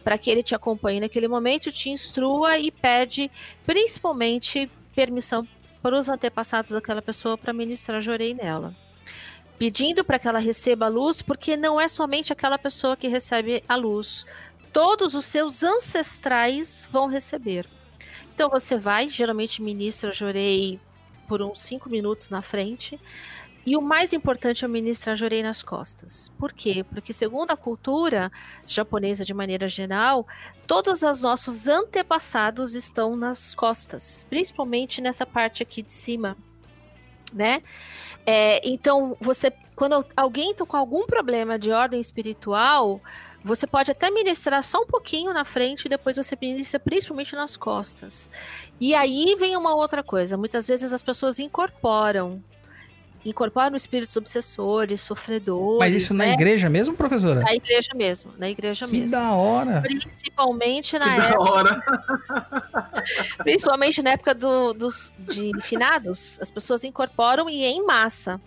para 0.02 0.16
que 0.16 0.30
ele 0.30 0.42
te 0.42 0.54
acompanhe 0.54 0.98
naquele 0.98 1.28
momento, 1.28 1.70
te 1.70 1.90
instrua 1.90 2.58
e 2.58 2.70
pede 2.70 3.30
principalmente 3.66 4.70
permissão 4.94 5.46
para 5.82 5.94
os 5.94 6.08
antepassados 6.08 6.70
daquela 6.70 7.02
pessoa 7.02 7.36
para 7.36 7.52
ministrar 7.52 8.00
jorei 8.00 8.32
nela. 8.32 8.74
Pedindo 9.58 10.02
para 10.02 10.18
que 10.18 10.26
ela 10.26 10.38
receba 10.38 10.86
a 10.86 10.88
luz, 10.88 11.20
porque 11.20 11.54
não 11.54 11.78
é 11.78 11.86
somente 11.86 12.32
aquela 12.32 12.56
pessoa 12.56 12.96
que 12.96 13.08
recebe 13.08 13.62
a 13.68 13.76
luz. 13.76 14.24
Todos 14.72 15.14
os 15.14 15.26
seus 15.26 15.62
ancestrais 15.62 16.88
vão 16.90 17.08
receber. 17.08 17.66
Então 18.34 18.48
você 18.48 18.78
vai, 18.78 19.10
geralmente 19.10 19.60
ministra 19.60 20.14
jorei 20.14 20.80
por 21.30 21.40
uns 21.42 21.62
5 21.62 21.88
minutos 21.88 22.28
na 22.28 22.42
frente. 22.42 22.98
E 23.64 23.76
o 23.76 23.80
mais 23.80 24.12
importante 24.12 24.64
é 24.64 24.68
ministrar 24.68 25.14
jorei 25.14 25.44
nas 25.44 25.62
costas. 25.62 26.28
Por 26.36 26.52
quê? 26.52 26.84
Porque 26.90 27.12
segundo 27.12 27.52
a 27.52 27.56
cultura 27.56 28.32
japonesa 28.66 29.24
de 29.24 29.32
maneira 29.32 29.68
geral, 29.68 30.26
todos 30.66 31.02
os 31.02 31.22
nossos 31.22 31.68
antepassados 31.68 32.74
estão 32.74 33.14
nas 33.14 33.54
costas, 33.54 34.26
principalmente 34.28 35.00
nessa 35.00 35.24
parte 35.24 35.62
aqui 35.62 35.82
de 35.82 35.92
cima, 35.92 36.36
né? 37.32 37.62
É, 38.26 38.68
então, 38.68 39.16
você, 39.20 39.52
quando 39.76 40.04
alguém 40.16 40.50
está 40.50 40.66
com 40.66 40.76
algum 40.76 41.06
problema 41.06 41.56
de 41.56 41.70
ordem 41.70 42.00
espiritual, 42.00 43.00
você 43.42 43.66
pode 43.66 43.90
até 43.90 44.10
ministrar 44.10 44.62
só 44.62 44.78
um 44.82 44.86
pouquinho 44.86 45.32
na 45.32 45.44
frente 45.44 45.86
e 45.86 45.88
depois 45.88 46.16
você 46.16 46.36
ministra 46.40 46.78
principalmente 46.78 47.34
nas 47.34 47.56
costas. 47.56 48.28
E 48.80 48.94
aí 48.94 49.34
vem 49.38 49.56
uma 49.56 49.74
outra 49.74 50.02
coisa. 50.02 50.36
Muitas 50.36 50.66
vezes 50.66 50.92
as 50.92 51.02
pessoas 51.02 51.38
incorporam. 51.38 52.42
Incorporam 53.22 53.76
espíritos 53.76 54.16
obsessores, 54.16 55.02
sofredores. 55.02 55.78
Mas 55.78 55.94
isso 55.94 56.14
na 56.14 56.24
né? 56.24 56.32
igreja 56.32 56.70
mesmo, 56.70 56.94
professora? 56.94 57.40
Na 57.40 57.54
igreja 57.54 57.90
mesmo. 57.94 58.32
Na 58.38 58.48
igreja 58.48 58.86
Que 58.86 58.92
mesmo. 58.92 59.10
da 59.10 59.32
hora. 59.32 59.82
Principalmente 59.82 60.98
na 60.98 61.04
Que 61.04 61.16
da 61.18 61.24
época, 61.28 61.42
hora. 61.52 61.82
principalmente 63.44 64.02
na 64.02 64.10
época 64.12 64.34
do- 64.34 64.72
dos 64.72 65.12
de 65.18 65.52
finados, 65.60 66.38
as 66.40 66.50
pessoas 66.50 66.82
incorporam 66.82 67.48
e 67.50 67.62
em 67.62 67.84
massa. 67.84 68.40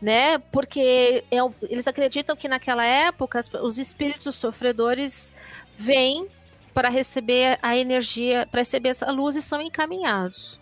Né? 0.00 0.38
Porque 0.52 1.24
é 1.30 1.38
eles 1.62 1.88
acreditam 1.88 2.36
que 2.36 2.46
naquela 2.46 2.84
época 2.84 3.40
os 3.62 3.78
espíritos 3.78 4.36
sofredores 4.36 5.32
vêm 5.76 6.28
para 6.72 6.88
receber 6.88 7.58
a 7.60 7.76
energia, 7.76 8.46
para 8.48 8.60
receber 8.60 8.90
essa 8.90 9.10
luz 9.10 9.34
e 9.34 9.42
são 9.42 9.60
encaminhados. 9.60 10.60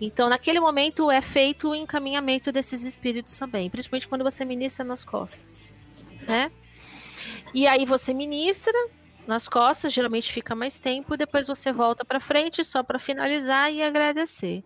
Então, 0.00 0.28
naquele 0.28 0.60
momento 0.60 1.10
é 1.10 1.20
feito 1.20 1.70
o 1.70 1.74
encaminhamento 1.74 2.52
desses 2.52 2.82
espíritos 2.84 3.36
também, 3.36 3.68
principalmente 3.68 4.06
quando 4.06 4.22
você 4.22 4.44
ministra 4.44 4.84
nas 4.84 5.04
costas, 5.04 5.72
né? 6.28 6.52
E 7.52 7.66
aí 7.66 7.84
você 7.84 8.14
ministra 8.14 8.72
nas 9.26 9.48
costas, 9.48 9.92
geralmente 9.92 10.32
fica 10.32 10.54
mais 10.54 10.78
tempo, 10.78 11.16
depois 11.16 11.46
você 11.46 11.72
volta 11.72 12.04
para 12.04 12.20
frente 12.20 12.64
só 12.64 12.82
para 12.82 12.98
finalizar 12.98 13.72
e 13.72 13.82
agradecer. 13.82 14.62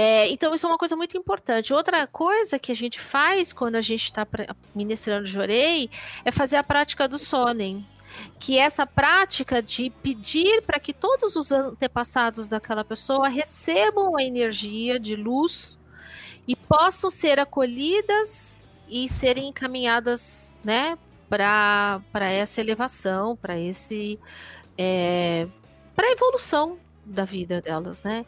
É, 0.00 0.28
então, 0.30 0.54
isso 0.54 0.64
é 0.64 0.70
uma 0.70 0.78
coisa 0.78 0.94
muito 0.94 1.18
importante. 1.18 1.74
Outra 1.74 2.06
coisa 2.06 2.56
que 2.56 2.70
a 2.70 2.74
gente 2.74 3.00
faz 3.00 3.52
quando 3.52 3.74
a 3.74 3.80
gente 3.80 4.04
está 4.04 4.24
ministrando 4.72 5.26
Jorei 5.26 5.90
é 6.24 6.30
fazer 6.30 6.54
a 6.54 6.62
prática 6.62 7.08
do 7.08 7.18
Sonen, 7.18 7.84
que 8.38 8.56
é 8.56 8.60
essa 8.60 8.86
prática 8.86 9.60
de 9.60 9.90
pedir 9.90 10.62
para 10.62 10.78
que 10.78 10.92
todos 10.92 11.34
os 11.34 11.50
antepassados 11.50 12.48
daquela 12.48 12.84
pessoa 12.84 13.28
recebam 13.28 14.16
a 14.16 14.22
energia 14.22 15.00
de 15.00 15.16
luz 15.16 15.80
e 16.46 16.54
possam 16.54 17.10
ser 17.10 17.40
acolhidas 17.40 18.56
e 18.88 19.08
serem 19.08 19.48
encaminhadas, 19.48 20.54
né, 20.62 20.96
para 21.28 22.00
essa 22.30 22.60
elevação, 22.60 23.34
para 23.34 23.58
esse 23.58 24.16
é, 24.78 25.48
para 25.92 26.06
a 26.06 26.12
evolução 26.12 26.78
da 27.08 27.24
vida 27.24 27.60
delas, 27.60 28.02
né? 28.02 28.24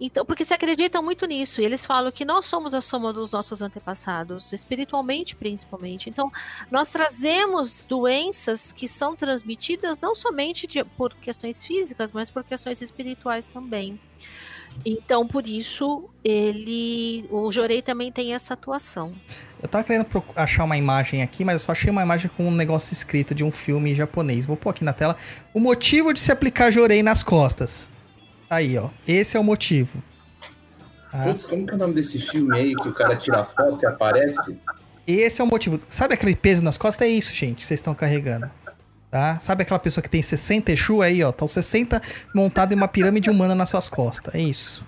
Então, 0.00 0.24
porque 0.24 0.44
se 0.44 0.54
acreditam 0.54 1.02
muito 1.02 1.26
nisso, 1.26 1.60
e 1.60 1.64
eles 1.64 1.84
falam 1.84 2.10
que 2.10 2.24
nós 2.24 2.46
somos 2.46 2.74
a 2.74 2.80
soma 2.80 3.12
dos 3.12 3.32
nossos 3.32 3.60
antepassados, 3.62 4.52
espiritualmente 4.52 5.36
principalmente. 5.36 6.08
Então, 6.08 6.30
nós 6.70 6.90
trazemos 6.90 7.84
doenças 7.84 8.72
que 8.72 8.88
são 8.88 9.14
transmitidas 9.14 10.00
não 10.00 10.14
somente 10.14 10.66
de, 10.66 10.82
por 10.84 11.14
questões 11.14 11.62
físicas, 11.62 12.12
mas 12.12 12.30
por 12.30 12.42
questões 12.44 12.80
espirituais 12.80 13.48
também. 13.48 14.00
Então, 14.84 15.26
por 15.26 15.46
isso, 15.46 16.08
ele. 16.24 17.26
O 17.30 17.52
Jorei 17.52 17.82
também 17.82 18.10
tem 18.10 18.34
essa 18.34 18.54
atuação. 18.54 19.12
Eu 19.62 19.68
tava 19.68 19.84
querendo 19.84 20.06
achar 20.34 20.64
uma 20.64 20.76
imagem 20.76 21.22
aqui, 21.22 21.44
mas 21.44 21.54
eu 21.54 21.58
só 21.66 21.72
achei 21.72 21.90
uma 21.90 22.02
imagem 22.02 22.30
com 22.36 22.48
um 22.48 22.50
negócio 22.50 22.92
escrito 22.92 23.34
de 23.34 23.44
um 23.44 23.50
filme 23.50 23.94
japonês. 23.94 24.44
Vou 24.46 24.56
pôr 24.56 24.70
aqui 24.70 24.84
na 24.84 24.92
tela. 24.92 25.16
O 25.52 25.60
motivo 25.60 26.12
de 26.12 26.18
se 26.18 26.32
aplicar 26.32 26.70
Jorei 26.70 27.02
nas 27.02 27.22
costas. 27.22 27.88
Aí, 28.54 28.78
ó. 28.78 28.88
Esse 29.06 29.36
é 29.36 29.40
o 29.40 29.42
motivo. 29.42 30.00
Tá? 31.10 31.24
Putz, 31.24 31.44
como 31.44 31.66
que 31.66 31.72
é 31.72 31.76
o 31.76 31.78
nome 31.78 31.94
desse 31.94 32.20
filme 32.20 32.56
aí 32.56 32.74
que 32.74 32.88
o 32.88 32.92
cara 32.92 33.16
tira 33.16 33.40
a 33.40 33.44
foto 33.44 33.82
e 33.82 33.86
aparece? 33.86 34.56
Esse 35.04 35.40
é 35.40 35.44
o 35.44 35.46
motivo. 35.46 35.78
Sabe 35.88 36.14
aquele 36.14 36.36
peso 36.36 36.62
nas 36.62 36.78
costas? 36.78 37.08
É 37.08 37.10
isso, 37.10 37.34
gente, 37.34 37.56
que 37.58 37.64
vocês 37.64 37.80
estão 37.80 37.94
carregando. 37.94 38.48
Tá? 39.10 39.38
Sabe 39.40 39.62
aquela 39.62 39.80
pessoa 39.80 40.02
que 40.02 40.08
tem 40.08 40.22
60 40.22 40.70
Exu 40.70 41.02
aí, 41.02 41.22
ó? 41.22 41.30
Estão 41.30 41.48
60 41.48 42.00
montado 42.32 42.72
em 42.72 42.76
uma 42.76 42.86
pirâmide 42.86 43.28
humana 43.28 43.56
nas 43.56 43.70
suas 43.70 43.88
costas. 43.88 44.34
É 44.34 44.38
isso. 44.38 44.84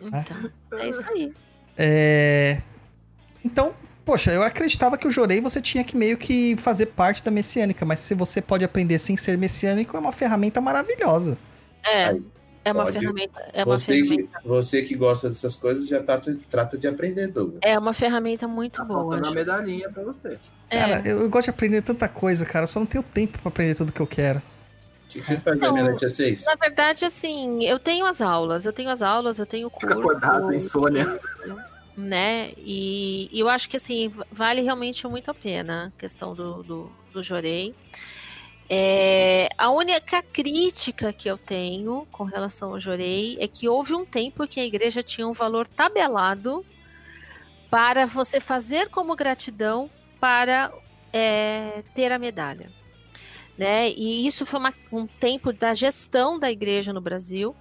Então, 0.00 0.50
é 0.78 0.88
isso 0.88 1.04
aí. 1.08 1.32
É... 1.78 2.62
Então, 3.44 3.72
poxa, 4.04 4.32
eu 4.32 4.42
acreditava 4.42 4.98
que 4.98 5.06
o 5.06 5.10
Jorei 5.12 5.40
você 5.40 5.60
tinha 5.60 5.84
que 5.84 5.96
meio 5.96 6.18
que 6.18 6.56
fazer 6.56 6.86
parte 6.86 7.22
da 7.22 7.30
messiânica, 7.30 7.84
mas 7.84 8.00
se 8.00 8.14
você 8.14 8.42
pode 8.42 8.64
aprender 8.64 8.98
sem 8.98 9.16
ser 9.16 9.38
messiânico, 9.38 9.96
é 9.96 10.00
uma 10.00 10.12
ferramenta 10.12 10.60
maravilhosa. 10.60 11.38
É. 11.84 12.04
Aí. 12.06 12.22
É 12.62 12.72
uma 12.72 12.84
Pode. 12.84 12.98
ferramenta. 12.98 13.40
É 13.54 13.64
uma 13.64 13.78
Você 13.78 13.86
que, 13.86 14.02
ferramenta. 14.08 14.40
você 14.44 14.82
que 14.82 14.94
gosta 14.94 15.28
dessas 15.30 15.54
coisas 15.56 15.88
já 15.88 16.02
tá, 16.02 16.20
trata 16.50 16.76
de 16.76 16.86
aprender, 16.86 17.28
Douglas. 17.28 17.60
É 17.62 17.78
uma 17.78 17.94
ferramenta 17.94 18.46
muito 18.46 18.76
Tá 18.76 18.84
boa. 18.84 19.22
Ju. 19.24 19.32
medalhinha 19.32 19.88
pra 19.90 20.02
você. 20.02 20.38
É. 20.68 20.78
Cara, 20.78 21.08
eu, 21.08 21.20
eu 21.20 21.30
gosto 21.30 21.44
de 21.44 21.50
aprender 21.50 21.80
tanta 21.82 22.06
coisa, 22.06 22.44
cara. 22.44 22.66
Só 22.66 22.78
não 22.80 22.86
tenho 22.86 23.02
tempo 23.02 23.38
pra 23.38 23.48
aprender 23.48 23.74
tudo 23.76 23.92
que 23.92 24.00
eu 24.00 24.06
quero. 24.06 24.38
O 24.38 25.08
que 25.12 25.18
que 25.20 25.24
você 25.24 25.38
faz 25.38 25.58
Não. 25.58 25.68
da 25.68 25.72
meia-noite 25.72 26.04
às 26.04 26.12
seis? 26.12 26.44
Na 26.44 26.54
verdade, 26.54 27.04
assim, 27.04 27.64
eu 27.64 27.78
tenho 27.78 28.04
as 28.04 28.20
aulas, 28.20 28.66
eu 28.66 28.72
tenho 28.72 28.90
as 28.90 29.00
aulas, 29.02 29.38
eu 29.38 29.46
tenho 29.46 29.66
o 29.66 29.70
curso. 29.70 29.88
Fica 29.88 29.98
acordado, 29.98 30.52
insônia. 30.54 31.18
Né? 31.96 32.52
E, 32.58 33.28
e 33.32 33.40
eu 33.40 33.48
acho 33.48 33.68
que 33.68 33.76
assim, 33.76 34.12
vale 34.30 34.60
realmente 34.62 35.06
muito 35.08 35.30
a 35.30 35.34
pena 35.34 35.92
a 35.96 36.00
questão 36.00 36.34
do, 36.34 36.62
do, 36.62 36.92
do 37.12 37.22
Jorei. 37.22 37.74
É, 38.72 39.48
a 39.58 39.68
única 39.70 40.22
crítica 40.22 41.12
que 41.12 41.28
eu 41.28 41.36
tenho 41.36 42.06
com 42.12 42.22
relação 42.22 42.70
ao 42.70 42.78
Jorei 42.78 43.36
é 43.40 43.48
que 43.48 43.68
houve 43.68 43.94
um 43.94 44.04
tempo 44.04 44.46
que 44.46 44.60
a 44.60 44.64
igreja 44.64 45.02
tinha 45.02 45.26
um 45.26 45.32
valor 45.32 45.66
tabelado 45.66 46.64
para 47.68 48.06
você 48.06 48.38
fazer 48.38 48.88
como 48.88 49.16
gratidão 49.16 49.90
para 50.20 50.72
é, 51.12 51.82
ter 51.96 52.12
a 52.12 52.18
medalha. 52.18 52.70
Né? 53.58 53.90
E 53.90 54.24
isso 54.24 54.46
foi 54.46 54.60
uma- 54.60 54.74
um 54.92 55.04
tempo 55.04 55.52
da 55.52 55.74
gestão 55.74 56.38
da 56.38 56.48
igreja 56.48 56.92
no 56.92 57.00
Brasil. 57.00 57.56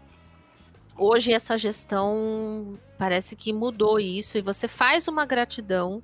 Hoje 0.96 1.34
essa 1.34 1.58
gestão 1.58 2.78
parece 3.00 3.36
que 3.36 3.52
mudou 3.52 4.00
isso 4.00 4.38
e 4.38 4.42
você 4.42 4.68
faz 4.68 5.08
uma 5.08 5.26
gratidão 5.26 6.04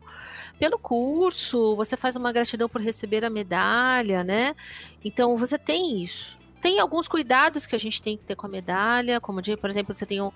pelo 0.60 0.77
curso, 0.80 1.76
você 1.76 1.98
faz 1.98 2.15
uma 2.15 2.32
gratidão 2.32 2.69
por 2.69 2.82
receber 2.82 3.23
a 3.26 3.30
medalha, 3.30 4.23
né? 4.23 4.56
Então 5.03 5.36
você 5.38 5.57
tem 5.57 6.02
isso. 6.02 6.38
Tem 6.61 6.80
alguns 6.80 7.07
cuidados 7.07 7.65
que 7.65 7.76
a 7.76 7.80
gente 7.80 8.02
tem 8.02 8.18
que 8.18 8.23
ter 8.23 8.36
com 8.36 8.48
a 8.48 8.49
medalha, 8.49 9.22
como 9.22 9.41
de, 9.41 9.56
por 9.56 9.69
exemplo, 9.69 9.95
você 9.95 10.06
tem 10.06 10.22
um- 10.22 10.32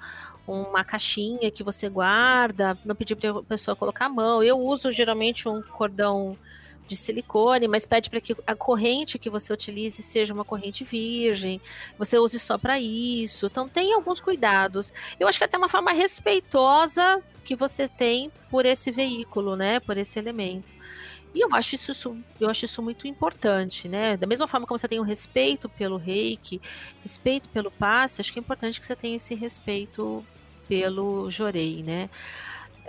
uma 0.47 0.83
caixinha 0.83 1.49
que 1.49 1.63
você 1.63 1.89
guarda, 1.89 2.77
não 2.85 2.95
pedir 2.95 3.15
para 3.15 3.31
a 3.31 3.43
pessoa 3.43 3.75
colocar 3.75 4.05
a 4.05 4.09
mão. 4.09 4.43
Eu 4.43 4.59
uso 4.59 4.91
geralmente 4.91 5.47
um 5.47 5.61
cordão 5.61 6.37
de 6.89 6.95
silicone, 6.95 7.67
mas 7.67 7.85
pede 7.85 8.09
para 8.09 8.19
que 8.19 8.35
a 8.47 8.55
corrente 8.55 9.19
que 9.19 9.29
você 9.29 9.53
utilize 9.53 10.01
seja 10.01 10.33
uma 10.33 10.43
corrente 10.43 10.83
virgem, 10.83 11.61
você 11.97 12.17
use 12.17 12.39
só 12.39 12.57
para 12.57 12.79
isso. 12.79 13.45
Então 13.45 13.69
tem 13.69 13.93
alguns 13.93 14.19
cuidados. 14.19 14.91
Eu 15.19 15.27
acho 15.27 15.37
que 15.37 15.45
até 15.45 15.55
uma 15.57 15.69
forma 15.69 15.91
respeitosa 15.93 17.21
que 17.45 17.55
você 17.55 17.87
tem 17.87 18.31
por 18.49 18.65
esse 18.65 18.89
veículo, 18.91 19.55
né, 19.55 19.79
por 19.79 19.97
esse 19.97 20.17
elemento. 20.17 20.67
E 21.33 21.41
eu 21.45 21.53
acho 21.53 21.75
isso, 21.75 21.91
isso- 21.91 22.17
eu 22.39 22.49
acho 22.49 22.65
isso 22.65 22.81
muito 22.81 23.07
importante, 23.07 23.87
né? 23.87 24.17
Da 24.17 24.25
mesma 24.25 24.47
forma 24.47 24.65
como 24.65 24.79
você 24.79 24.87
tem 24.87 24.99
o 24.99 25.03
respeito 25.03 25.69
pelo 25.69 25.95
reiki, 25.95 26.59
respeito 27.03 27.47
pelo 27.49 27.69
passe, 27.69 28.19
acho 28.19 28.33
que 28.33 28.39
é 28.39 28.41
importante 28.41 28.79
que 28.79 28.85
você 28.85 28.95
tenha 28.95 29.15
esse 29.15 29.35
respeito 29.35 30.25
pelo 30.67 31.29
jorei, 31.29 31.83
né? 31.83 32.09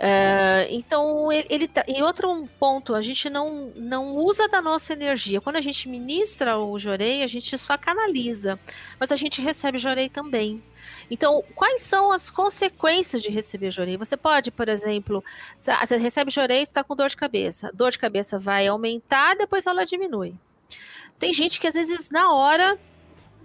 É, 0.03 0.65
então, 0.71 1.31
ele, 1.31 1.67
tá- 1.67 1.85
e 1.87 2.01
outro 2.01 2.49
ponto, 2.57 2.95
a 2.95 3.01
gente 3.03 3.29
não, 3.29 3.71
não 3.75 4.15
usa 4.15 4.47
da 4.49 4.59
nossa 4.59 4.93
energia. 4.93 5.39
Quando 5.39 5.57
a 5.57 5.61
gente 5.61 5.87
ministra 5.87 6.57
o 6.57 6.79
jorei, 6.79 7.21
a 7.21 7.27
gente 7.27 7.55
só 7.55 7.77
canaliza, 7.77 8.59
mas 8.99 9.11
a 9.11 9.15
gente 9.15 9.39
recebe 9.43 9.77
jorei 9.77 10.09
também. 10.09 10.63
Então, 11.11 11.43
quais 11.53 11.83
são 11.83 12.11
as 12.11 12.31
consequências 12.31 13.21
de 13.21 13.29
receber 13.29 13.69
jorei? 13.69 13.95
Você 13.95 14.17
pode, 14.17 14.49
por 14.49 14.67
exemplo, 14.67 15.23
você 15.59 15.97
recebe 15.97 16.31
jorei 16.31 16.63
está 16.63 16.83
com 16.83 16.95
dor 16.95 17.09
de 17.09 17.15
cabeça. 17.15 17.69
Dor 17.71 17.91
de 17.91 17.99
cabeça 17.99 18.39
vai 18.39 18.65
aumentar, 18.65 19.35
depois 19.35 19.67
ela 19.67 19.85
diminui. 19.85 20.33
Tem 21.19 21.31
gente 21.31 21.59
que 21.61 21.67
às 21.67 21.75
vezes 21.75 22.09
na 22.09 22.33
hora 22.33 22.75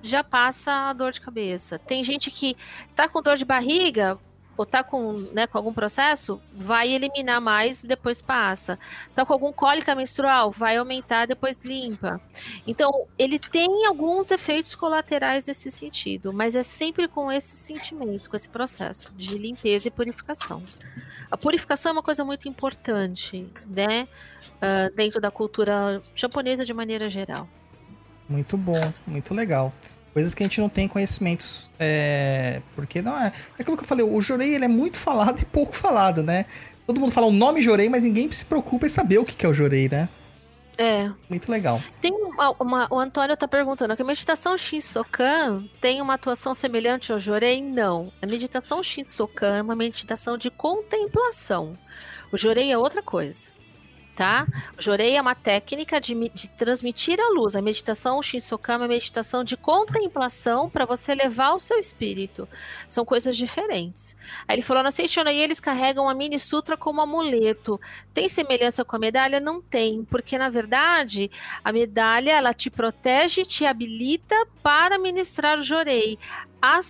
já 0.03 0.25
passa 0.25 0.89
a 0.89 0.93
dor 0.95 1.13
de 1.13 1.21
cabeça. 1.21 1.79
Tem 1.79 2.03
gente 2.03 2.31
que 2.31 2.57
tá 2.95 3.07
com 3.07 3.21
dor 3.21 3.37
de 3.37 3.45
barriga 3.45 4.19
ou 4.57 4.67
tá 4.67 4.83
com, 4.83 5.13
né, 5.33 5.47
com 5.47 5.59
algum 5.59 5.73
processo, 5.73 6.41
vai 6.55 6.89
eliminar 6.91 7.41
mais 7.41 7.83
depois 7.83 8.23
passa. 8.23 8.79
Tá 9.15 9.25
com 9.25 9.33
algum 9.33 9.53
cólica 9.53 9.95
menstrual, 9.95 10.51
vai 10.51 10.77
aumentar, 10.77 11.27
depois 11.27 11.65
limpa. 11.65 12.21
Então, 12.67 13.07
ele 13.19 13.39
tem 13.39 13.87
alguns 13.87 14.31
efeitos 14.31 14.75
colaterais 14.75 15.47
nesse 15.47 15.71
sentido, 15.71 16.33
mas 16.33 16.55
é 16.55 16.63
sempre 16.63 17.09
com 17.09 17.31
esse 17.31 17.57
sentimento, 17.57 18.31
com 18.31 18.37
esse 18.37 18.49
processo 18.49 19.13
de 19.15 19.37
limpeza 19.39 19.89
e 19.89 19.91
purificação. 19.91 20.63
A 21.31 21.37
purificação 21.37 21.91
é 21.91 21.93
uma 21.93 22.03
coisa 22.03 22.25
muito 22.25 22.49
importante, 22.49 23.47
né? 23.67 24.07
ah, 24.61 24.91
dentro 24.95 25.21
da 25.21 25.31
cultura 25.31 26.03
japonesa 26.15 26.65
de 26.65 26.73
maneira 26.73 27.09
geral. 27.09 27.49
Muito 28.29 28.57
bom, 28.57 28.93
muito 29.07 29.35
legal. 29.35 29.73
Coisas 30.17 30.35
que 30.35 30.43
a 30.43 30.47
gente 30.47 30.63
não 30.63 30.71
tem 30.71 30.89
conhecimentos. 30.89 31.71
É... 31.79 32.63
Porque 32.75 33.03
não 33.03 33.15
é. 33.21 33.31
É 33.59 33.61
aquilo 33.61 33.77
que 33.77 33.83
eu 33.83 33.87
falei, 33.87 34.03
o 34.03 34.19
Jorei 34.19 34.55
ele 34.55 34.65
é 34.65 34.69
muito 34.69 34.97
falado 34.97 35.41
e 35.43 35.45
pouco 35.45 35.77
falado, 35.77 36.23
né? 36.23 36.47
Todo 36.87 36.99
mundo 36.99 37.13
fala 37.13 37.27
o 37.27 37.33
nome 37.33 37.61
Jorei, 37.61 37.91
mas 37.91 38.03
ninguém 38.03 38.33
se 38.33 38.43
preocupa 38.43 38.87
em 38.87 38.89
saber 38.89 39.19
o 39.19 39.27
que 39.27 39.45
é 39.45 39.49
o 39.49 39.53
Jorei, 39.53 39.91
né? 39.91 40.09
É, 40.79 41.11
Muito 41.29 41.53
legal. 41.53 41.83
Tem 42.01 42.13
uma, 42.13 42.57
uma- 42.59 42.89
o 42.91 42.99
Antônio 42.99 43.35
está 43.35 43.47
perguntando 43.47 43.95
que 43.95 44.01
a 44.01 44.05
meditação 44.07 44.57
Shinsokan 44.57 45.65
tem 45.83 46.01
uma 46.01 46.15
atuação 46.15 46.55
semelhante 46.55 47.13
ao 47.13 47.21
Jorei? 47.21 47.61
Não. 47.61 48.11
A 48.23 48.27
meditação 48.27 48.83
Shinsokan 48.83 49.57
é 49.57 49.63
uma 49.63 49.77
meditação 49.77 50.39
de 50.39 50.51
contemplação. 50.51 51.75
O 52.33 52.39
Jorei 52.39 52.73
é 52.73 52.79
outra 52.79 53.03
coisa. 53.03 53.51
Tá? 54.17 54.47
Jorei 54.79 55.15
é 55.15 55.21
uma 55.21 55.35
técnica 55.35 56.01
de, 56.01 56.15
de 56.31 56.49
transmitir 56.49 57.21
a 57.21 57.29
luz. 57.29 57.55
A 57.55 57.61
meditação 57.61 58.23
Shinsokan 58.23 58.83
é 58.83 58.89
meditação 58.89 59.45
de 59.45 59.59
contemplação 59.59 60.71
para 60.71 60.87
você 60.87 61.15
levar 61.15 61.53
o 61.53 61.61
seu 61.61 61.79
espírito. 61.79 62.49
São 62.89 63.05
coisas 63.05 63.37
diferentes. 63.37 64.17
Aí 64.49 64.57
ele 64.57 64.63
falou, 64.63 64.83
na 64.83 64.91
Seichonaí 64.91 65.39
eles 65.39 65.61
carregam 65.61 66.09
a 66.09 66.15
mini 66.15 66.39
sutra 66.39 66.79
como 66.79 67.03
amuleto. 67.03 67.79
Tem 68.15 68.27
semelhança 68.27 68.87
com 68.87 68.97
a 68.97 68.99
medalha? 68.99 69.39
Não 69.39 69.61
tem, 69.61 70.03
porque 70.03 70.39
na 70.39 70.49
verdade 70.49 71.31
a 71.63 71.71
medalha 71.71 72.31
ela 72.31 72.55
te 72.55 72.71
protege, 72.71 73.45
te 73.45 73.67
habilita 73.67 74.35
para 74.63 74.99
ministrar 74.99 75.59
o 75.59 75.63
jorei. 75.63 76.19
A, 76.61 76.81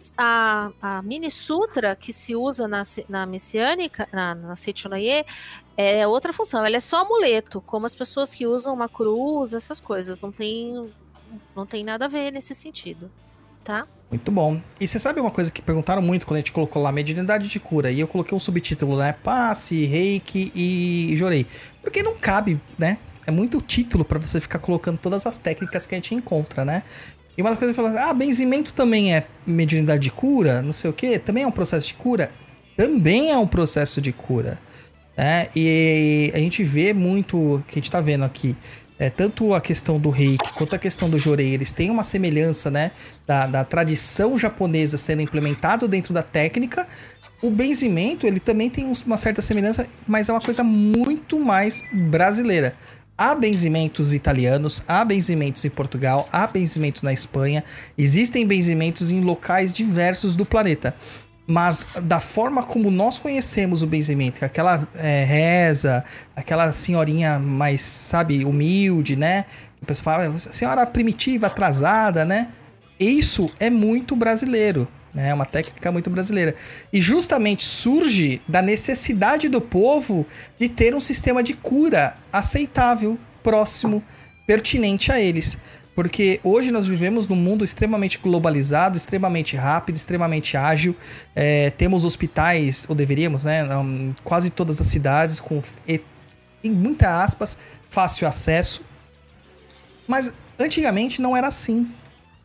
a 0.81 1.03
mini 1.03 1.31
sutra 1.31 1.97
que 1.97 2.12
se 2.12 2.35
usa 2.35 2.66
na, 2.69 2.82
na 3.09 3.27
messiânica, 3.27 4.09
na, 4.12 4.35
na 4.35 4.57
é 5.77 6.07
outra 6.07 6.32
função. 6.32 6.65
Ela 6.65 6.77
é 6.77 6.81
só 6.81 7.03
amuleto, 7.03 7.61
como 7.61 7.86
as 7.86 7.94
pessoas 7.94 8.32
que 8.32 8.47
usam 8.47 8.73
uma 8.73 8.89
cruz, 8.89 9.53
essas 9.53 9.81
coisas. 9.81 10.23
Não 10.23 10.32
tem, 10.32 10.89
não 11.55 11.66
tem 11.66 11.85
nada 11.85 12.07
a 12.07 12.09
ver 12.09 12.31
nesse 12.31 12.55
sentido, 12.55 13.11
tá? 13.65 13.86
Muito 14.11 14.31
bom. 14.31 14.61
E 14.81 14.86
você 14.86 14.98
sabe 14.98 15.20
uma 15.20 15.31
coisa 15.31 15.51
que 15.51 15.61
perguntaram 15.61 16.01
muito 16.01 16.27
quando 16.27 16.36
a 16.36 16.40
gente 16.40 16.53
colocou 16.53 16.81
lá 16.81 16.93
mediunidade 16.93 17.48
de 17.48 17.59
cura? 17.59 17.90
E 17.90 17.98
eu 17.98 18.07
coloquei 18.07 18.36
um 18.36 18.40
subtítulo, 18.40 18.97
né? 18.97 19.12
Passe, 19.12 19.85
reiki 19.85 20.53
e 20.55 21.16
jorei. 21.16 21.47
Porque 21.82 22.03
não 22.03 22.15
cabe, 22.15 22.61
né? 22.78 22.98
É 23.27 23.31
muito 23.32 23.61
título 23.61 24.05
pra 24.05 24.20
você 24.20 24.40
ficar 24.40 24.61
colocando 24.61 24.98
todas 24.98 25.27
as 25.27 25.36
técnicas 25.39 25.85
que 25.85 25.94
a 25.94 25.98
gente 25.98 26.15
encontra, 26.15 26.65
né? 26.65 26.85
E 27.36 27.43
uma 27.43 27.51
das 27.51 27.59
coisas 27.59 27.77
que 27.77 27.82
fala 27.82 27.94
assim, 27.94 28.11
ah, 28.11 28.15
benzimento 28.15 28.73
também 28.73 29.15
é 29.15 29.27
mediunidade 29.44 30.03
de 30.03 30.11
cura, 30.11 30.62
não 30.62 30.73
sei 30.73 30.89
o 30.89 30.93
quê, 30.93 31.19
também 31.19 31.43
é 31.43 31.47
um 31.47 31.53
processo 31.53 31.89
de 31.89 31.94
cura? 31.94 32.31
Também 32.77 33.31
é 33.31 33.36
um 33.36 33.47
processo 33.47 34.01
de 34.01 34.12
cura. 34.12 34.59
Né? 35.16 35.48
E 35.55 36.30
a 36.34 36.38
gente 36.38 36.62
vê 36.62 36.93
muito, 36.93 37.62
que 37.66 37.78
a 37.78 37.80
gente 37.80 37.90
tá 37.90 38.01
vendo 38.01 38.24
aqui, 38.24 38.56
é, 38.98 39.10
tanto 39.10 39.52
a 39.52 39.60
questão 39.60 40.01
do 40.01 40.09
reiki 40.09 40.52
quanto 40.55 40.74
a 40.74 40.78
questão 40.78 41.09
do 41.09 41.18
jorei, 41.18 41.52
eles 41.52 41.70
têm 41.70 41.90
uma 41.90 42.02
semelhança, 42.05 42.70
né? 42.70 42.93
Da, 43.26 43.47
da 43.47 43.64
tradição 43.64 44.38
japonesa 44.38 44.97
sendo 44.97 45.22
implementado 45.22 45.86
dentro 45.86 46.14
da 46.14 46.22
técnica. 46.22 46.86
O 47.43 47.51
benzimento, 47.51 48.26
ele 48.26 48.40
também 48.40 48.70
tem 48.70 48.90
uma 49.05 49.18
certa 49.18 49.43
semelhança, 49.43 49.86
mas 50.06 50.28
é 50.28 50.32
uma 50.32 50.40
coisa 50.40 50.64
muito 50.64 51.38
mais 51.38 51.82
brasileira. 51.93 52.74
Há 53.18 53.34
benzimentos 53.34 54.12
italianos, 54.12 54.82
há 54.86 55.02
benzimentos 55.02 55.64
em 55.64 55.70
Portugal, 55.70 56.28
há 56.30 56.47
benzimentos 56.47 57.02
na 57.02 57.14
Espanha, 57.14 57.64
existem 57.97 58.47
benzimentos 58.47 59.10
em 59.10 59.22
locais 59.22 59.72
diversos 59.72 60.36
do 60.36 60.44
planeta. 60.44 60.94
Mas 61.47 61.86
da 62.02 62.18
forma 62.18 62.62
como 62.64 62.90
nós 62.90 63.18
conhecemos 63.18 63.82
o 63.82 63.86
benzimento, 63.86 64.40
que 64.40 64.44
aquela 64.44 64.86
é, 64.94 65.24
reza, 65.24 66.05
aquela 66.35 66.73
senhorinha 66.73 67.39
mais, 67.39 67.81
sabe, 67.82 68.44
humilde, 68.44 69.14
né? 69.14 69.44
A 69.81 69.86
pessoa 69.86 70.05
fala, 70.16 70.35
"Ah, 70.35 70.39
senhora 70.39 70.85
primitiva, 70.86 71.47
atrasada, 71.47 72.24
né? 72.24 72.48
Isso 72.98 73.48
é 73.60 73.70
muito 73.70 74.16
brasileiro, 74.16 74.89
né? 75.14 75.28
É 75.28 75.35
uma 75.35 75.44
técnica 75.47 75.93
muito 75.93 76.10
brasileira. 76.10 76.55
E 76.93 77.01
justamente 77.01 77.64
surge 77.64 78.43
da 78.48 78.60
necessidade 78.60 79.48
do 79.48 79.60
povo 79.60 80.27
de 80.59 80.68
ter 80.68 80.94
um 80.97 81.01
sistema 81.01 81.43
de 81.43 81.55
cura 81.55 82.16
aceitável, 82.32 83.16
próximo, 83.43 84.02
pertinente 84.47 85.12
a 85.12 85.20
eles. 85.20 85.59
Porque 85.97 86.40
hoje 86.44 86.70
nós 86.70 86.86
vivemos 86.86 87.27
num 87.27 87.35
mundo 87.35 87.64
extremamente 87.64 88.18
globalizado, 88.18 88.98
extremamente 88.98 89.56
rápido, 89.56 89.97
extremamente 89.97 90.55
ágil. 90.55 90.94
É, 91.35 91.70
temos 91.70 92.05
hospitais, 92.05 92.85
ou 92.86 92.94
deveríamos, 92.94 93.44
né? 93.44 93.66
Em 93.82 94.14
quase 94.23 94.51
todas 94.51 94.78
as 94.78 94.86
cidades, 94.89 95.40
com, 95.40 95.62
em 96.62 96.70
muitas 96.70 97.09
aspas, 97.09 97.59
fácil 97.89 98.28
acesso. 98.28 98.85
Mas 100.06 100.35
antigamente 100.59 101.23
não 101.23 101.35
era 101.35 101.48
assim. 101.48 101.90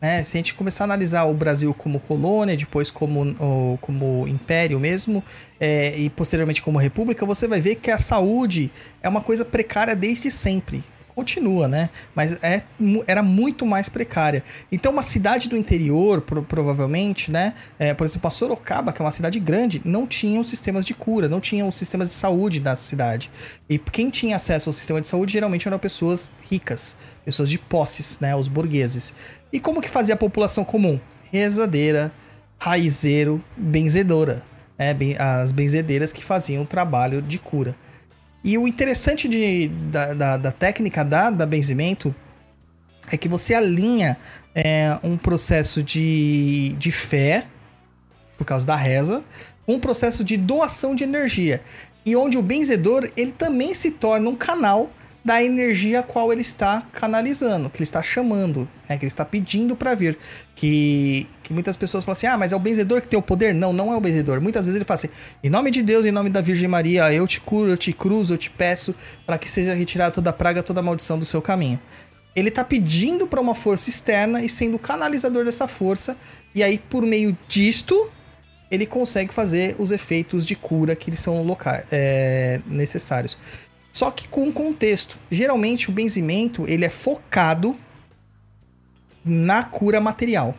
Né? 0.00 0.24
Se 0.24 0.36
a 0.36 0.38
gente 0.38 0.54
começar 0.54 0.84
a 0.84 0.86
analisar 0.86 1.24
o 1.24 1.34
Brasil 1.34 1.74
como 1.74 2.00
colônia, 2.00 2.56
depois 2.56 2.90
como, 2.90 3.78
como 3.82 4.26
império 4.26 4.80
mesmo, 4.80 5.22
é, 5.60 5.94
e 5.98 6.08
posteriormente 6.08 6.62
como 6.62 6.78
república, 6.78 7.26
você 7.26 7.46
vai 7.46 7.60
ver 7.60 7.76
que 7.76 7.90
a 7.90 7.98
saúde 7.98 8.72
é 9.02 9.10
uma 9.10 9.20
coisa 9.20 9.44
precária 9.44 9.94
desde 9.94 10.30
sempre. 10.30 10.82
Continua, 11.14 11.68
né? 11.68 11.90
Mas 12.14 12.42
é, 12.42 12.62
era 13.06 13.22
muito 13.22 13.66
mais 13.66 13.86
precária. 13.88 14.42
Então, 14.70 14.92
uma 14.92 15.02
cidade 15.02 15.46
do 15.46 15.56
interior, 15.56 16.22
pro- 16.22 16.42
provavelmente, 16.42 17.30
né? 17.30 17.52
É, 17.78 17.92
por 17.92 18.06
exemplo, 18.06 18.28
a 18.28 18.30
Sorocaba, 18.30 18.92
que 18.94 19.02
é 19.02 19.04
uma 19.04 19.12
cidade 19.12 19.38
grande, 19.38 19.82
não 19.84 20.06
tinham 20.06 20.42
sistemas 20.42 20.86
de 20.86 20.94
cura, 20.94 21.28
não 21.28 21.38
tinham 21.38 21.70
sistemas 21.70 22.08
de 22.08 22.14
saúde 22.14 22.60
na 22.60 22.74
cidade. 22.74 23.30
E 23.68 23.78
quem 23.78 24.08
tinha 24.08 24.36
acesso 24.36 24.70
ao 24.70 24.72
sistema 24.72 25.02
de 25.02 25.06
saúde 25.06 25.34
geralmente 25.34 25.68
eram 25.68 25.78
pessoas 25.78 26.30
ricas, 26.50 26.96
pessoas 27.26 27.50
de 27.50 27.58
posses, 27.58 28.18
né? 28.18 28.34
Os 28.34 28.48
burgueses. 28.48 29.12
E 29.52 29.60
como 29.60 29.82
que 29.82 29.90
fazia 29.90 30.14
a 30.14 30.18
população 30.18 30.64
comum? 30.64 30.98
Rezadeira, 31.30 32.10
raizeiro, 32.58 33.44
benzedora. 33.54 34.42
Né? 34.78 34.96
As 35.18 35.52
benzedeiras 35.52 36.10
que 36.10 36.24
faziam 36.24 36.62
o 36.62 36.66
trabalho 36.66 37.20
de 37.20 37.38
cura. 37.38 37.76
E 38.44 38.58
o 38.58 38.66
interessante 38.66 39.28
de, 39.28 39.68
da, 39.68 40.14
da, 40.14 40.36
da 40.36 40.52
técnica 40.52 41.04
da, 41.04 41.30
da 41.30 41.46
benzimento 41.46 42.14
é 43.10 43.16
que 43.16 43.28
você 43.28 43.54
alinha 43.54 44.16
é, 44.54 44.98
um 45.02 45.16
processo 45.16 45.82
de, 45.82 46.74
de 46.78 46.90
fé, 46.90 47.46
por 48.36 48.44
causa 48.44 48.66
da 48.66 48.74
reza, 48.74 49.24
com 49.64 49.74
um 49.74 49.80
processo 49.80 50.24
de 50.24 50.36
doação 50.36 50.94
de 50.94 51.04
energia. 51.04 51.62
E 52.04 52.16
onde 52.16 52.36
o 52.36 52.42
benzedor 52.42 53.08
ele 53.16 53.32
também 53.32 53.74
se 53.74 53.92
torna 53.92 54.28
um 54.28 54.34
canal 54.34 54.90
da 55.24 55.42
energia 55.42 56.00
a 56.00 56.02
qual 56.02 56.32
ele 56.32 56.40
está 56.40 56.82
canalizando, 56.92 57.70
que 57.70 57.76
ele 57.76 57.84
está 57.84 58.02
chamando, 58.02 58.68
né, 58.88 58.98
que 58.98 59.04
ele 59.04 59.10
está 59.10 59.24
pedindo 59.24 59.76
para 59.76 59.94
vir. 59.94 60.18
Que, 60.56 61.28
que 61.42 61.52
muitas 61.52 61.76
pessoas 61.76 62.04
falam 62.04 62.12
assim: 62.12 62.26
ah, 62.26 62.36
mas 62.36 62.52
é 62.52 62.56
o 62.56 62.58
benzedor 62.58 63.00
que 63.00 63.08
tem 63.08 63.18
o 63.18 63.22
poder? 63.22 63.54
Não, 63.54 63.72
não 63.72 63.92
é 63.92 63.96
o 63.96 64.00
benzedor. 64.00 64.40
Muitas 64.40 64.66
vezes 64.66 64.76
ele 64.76 64.84
fala 64.84 64.98
assim: 64.98 65.08
em 65.42 65.48
nome 65.48 65.70
de 65.70 65.82
Deus, 65.82 66.04
em 66.04 66.10
nome 66.10 66.28
da 66.28 66.40
Virgem 66.40 66.68
Maria, 66.68 67.12
eu 67.12 67.26
te 67.26 67.40
curo, 67.40 67.70
eu 67.70 67.76
te 67.76 67.92
cruzo, 67.92 68.34
eu 68.34 68.38
te 68.38 68.50
peço 68.50 68.94
para 69.24 69.38
que 69.38 69.48
seja 69.48 69.74
retirada 69.74 70.10
toda 70.10 70.30
a 70.30 70.32
praga, 70.32 70.62
toda 70.62 70.80
a 70.80 70.82
maldição 70.82 71.18
do 71.18 71.24
seu 71.24 71.40
caminho. 71.40 71.78
Ele 72.34 72.48
está 72.48 72.64
pedindo 72.64 73.26
para 73.26 73.40
uma 73.40 73.54
força 73.54 73.90
externa 73.90 74.42
e 74.42 74.48
sendo 74.48 74.76
o 74.76 74.78
canalizador 74.78 75.44
dessa 75.44 75.68
força, 75.68 76.16
e 76.54 76.62
aí 76.62 76.78
por 76.78 77.02
meio 77.02 77.36
disto 77.46 78.10
ele 78.70 78.86
consegue 78.86 79.34
fazer 79.34 79.76
os 79.78 79.90
efeitos 79.90 80.46
de 80.46 80.56
cura 80.56 80.96
que 80.96 81.10
eles 81.10 81.20
são 81.20 81.42
locais, 81.42 81.84
é, 81.92 82.58
necessários. 82.66 83.38
Só 83.92 84.10
que 84.10 84.26
com 84.26 84.44
um 84.44 84.52
contexto. 84.52 85.18
Geralmente 85.30 85.90
o 85.90 85.92
benzimento 85.92 86.64
ele 86.66 86.84
é 86.84 86.88
focado 86.88 87.74
na 89.24 89.62
cura 89.62 90.00
material. 90.00 90.54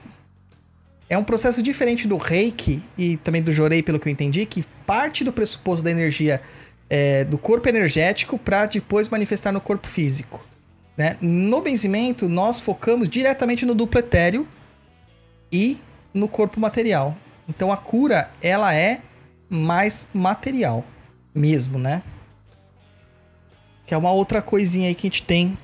É 1.10 1.18
um 1.18 1.24
processo 1.24 1.62
diferente 1.62 2.08
do 2.08 2.18
reiki 2.18 2.82
e 2.98 3.18
também 3.18 3.42
do 3.42 3.52
jorei, 3.52 3.84
pelo 3.84 4.00
que 4.00 4.08
eu 4.08 4.12
entendi, 4.12 4.46
que 4.46 4.64
parte 4.86 5.24
do 5.24 5.34
pressuposto 5.34 5.84
da 5.84 5.92
energia 5.92 6.42
é, 6.90 7.24
do 7.24 7.38
corpo 7.38 7.68
energético 7.68 8.38
para 8.38 8.66
depois 8.68 9.10
manifestar 9.10 9.52
no 9.52 9.60
corpo 9.60 9.88
físico. 9.88 10.44
Né? 10.96 11.18
No 11.20 11.62
benzimento, 11.62 12.30
nós 12.30 12.60
focamos 12.60 13.10
diretamente 13.10 13.66
no 13.66 13.74
duplo 13.74 14.00
etéreo 14.00 14.48
e 15.52 15.78
no 16.14 16.28
corpo 16.28 16.60
material. 16.60 17.18
Então 17.50 17.72
a 17.72 17.78
cura, 17.78 18.30
ela 18.42 18.74
é 18.74 19.02
mais 19.50 20.08
material 20.14 20.86
mesmo, 21.34 21.78
né? 21.78 22.02
Que 23.86 23.94
é 23.94 23.98
uma 23.98 24.12
outra 24.12 24.42
coisinha 24.42 24.88
aí 24.88 24.96
que 24.96 25.08
a 25.08 25.10
gente 25.10 25.24
tem. 25.24 25.58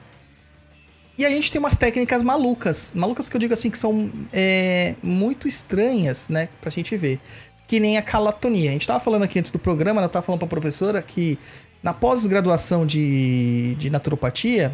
E 1.18 1.26
a 1.26 1.30
gente 1.30 1.52
tem 1.52 1.60
umas 1.60 1.76
técnicas 1.76 2.24
malucas. 2.24 2.92
Malucas 2.96 3.28
que 3.28 3.36
eu 3.36 3.40
digo 3.40 3.54
assim, 3.54 3.70
que 3.70 3.78
são 3.78 4.10
é, 4.32 4.96
muito 5.04 5.48
estranhas, 5.48 6.30
né? 6.30 6.50
Pra 6.62 6.70
gente 6.70 6.96
ver. 6.96 7.20
Que 7.68 7.80
nem 7.80 7.98
a 7.98 8.02
calatonia. 8.02 8.70
A 8.70 8.74
gente 8.74 8.88
tava 8.88 9.00
falando 9.00 9.24
aqui 9.24 9.38
antes 9.38 9.52
do 9.52 9.60
programa, 9.60 10.00
ela 10.00 10.10
tava 10.10 10.26
falando 10.26 10.40
pra 10.40 10.48
professora 10.48 11.02
que 11.02 11.38
na 11.82 11.94
pós-graduação 11.94 12.86
de, 12.86 13.76
de 13.76 13.90
naturopatia, 13.90 14.72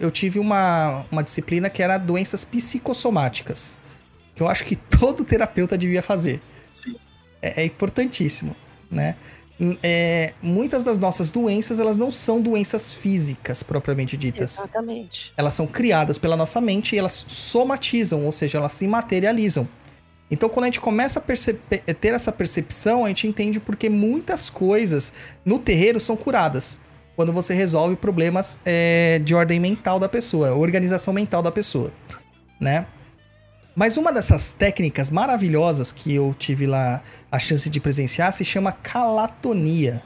eu 0.00 0.10
tive 0.10 0.38
uma, 0.38 1.04
uma 1.10 1.22
disciplina 1.22 1.68
que 1.68 1.82
era 1.82 1.98
doenças 1.98 2.44
psicossomáticas. 2.44 3.76
Que 4.34 4.42
eu 4.42 4.48
acho 4.48 4.64
que 4.64 4.76
todo 4.98 5.24
terapeuta 5.24 5.76
devia 5.76 6.02
fazer. 6.02 6.40
É, 7.42 7.62
é 7.62 7.64
importantíssimo, 7.64 8.56
né? 8.90 9.16
Hum, 9.60 9.76
é, 9.82 10.32
muitas 10.42 10.82
das 10.82 10.98
nossas 10.98 11.30
doenças, 11.30 11.78
elas 11.78 11.96
não 11.96 12.10
são 12.10 12.40
doenças 12.40 12.92
físicas, 12.92 13.62
propriamente 13.62 14.16
ditas. 14.16 14.58
Exatamente. 14.58 15.32
Elas 15.36 15.54
são 15.54 15.66
criadas 15.66 16.18
pela 16.18 16.36
nossa 16.36 16.60
mente 16.60 16.96
e 16.96 16.98
elas 16.98 17.24
somatizam, 17.28 18.24
ou 18.24 18.32
seja, 18.32 18.58
elas 18.58 18.72
se 18.72 18.86
materializam. 18.86 19.68
Então, 20.30 20.48
quando 20.48 20.64
a 20.64 20.66
gente 20.68 20.80
começa 20.80 21.18
a 21.20 21.22
perce- 21.22 21.54
ter 21.54 22.14
essa 22.14 22.32
percepção, 22.32 23.04
a 23.04 23.08
gente 23.08 23.28
entende 23.28 23.60
porque 23.60 23.88
muitas 23.88 24.50
coisas 24.50 25.12
no 25.44 25.58
terreiro 25.58 26.00
são 26.00 26.16
curadas. 26.16 26.80
Quando 27.14 27.32
você 27.32 27.54
resolve 27.54 27.94
problemas 27.94 28.58
é, 28.64 29.20
de 29.22 29.34
ordem 29.36 29.60
mental 29.60 30.00
da 30.00 30.08
pessoa, 30.08 30.52
organização 30.54 31.14
mental 31.14 31.42
da 31.42 31.52
pessoa, 31.52 31.92
né? 32.58 32.86
Mas 33.74 33.96
uma 33.96 34.12
dessas 34.12 34.52
técnicas 34.52 35.10
maravilhosas 35.10 35.90
que 35.90 36.14
eu 36.14 36.34
tive 36.38 36.66
lá 36.66 37.02
a 37.30 37.38
chance 37.38 37.68
de 37.68 37.80
presenciar 37.80 38.32
se 38.32 38.44
chama 38.44 38.70
calatonia. 38.70 40.02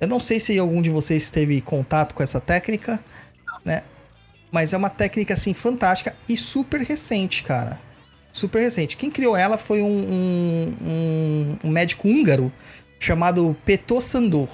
Eu 0.00 0.08
não 0.08 0.18
sei 0.18 0.40
se 0.40 0.58
algum 0.58 0.82
de 0.82 0.90
vocês 0.90 1.30
teve 1.30 1.60
contato 1.60 2.14
com 2.14 2.22
essa 2.22 2.40
técnica, 2.40 2.98
né? 3.64 3.82
Mas 4.50 4.72
é 4.72 4.76
uma 4.76 4.90
técnica 4.90 5.34
assim 5.34 5.54
fantástica 5.54 6.16
e 6.28 6.36
super 6.36 6.80
recente, 6.80 7.44
cara. 7.44 7.78
Super 8.32 8.60
recente. 8.62 8.96
Quem 8.96 9.10
criou 9.10 9.36
ela 9.36 9.56
foi 9.56 9.82
um, 9.82 9.86
um, 10.82 11.56
um- 11.64 11.70
médico 11.70 12.08
húngaro 12.08 12.52
chamado 12.98 13.56
Petó 13.64 14.00
Sandor. 14.00 14.48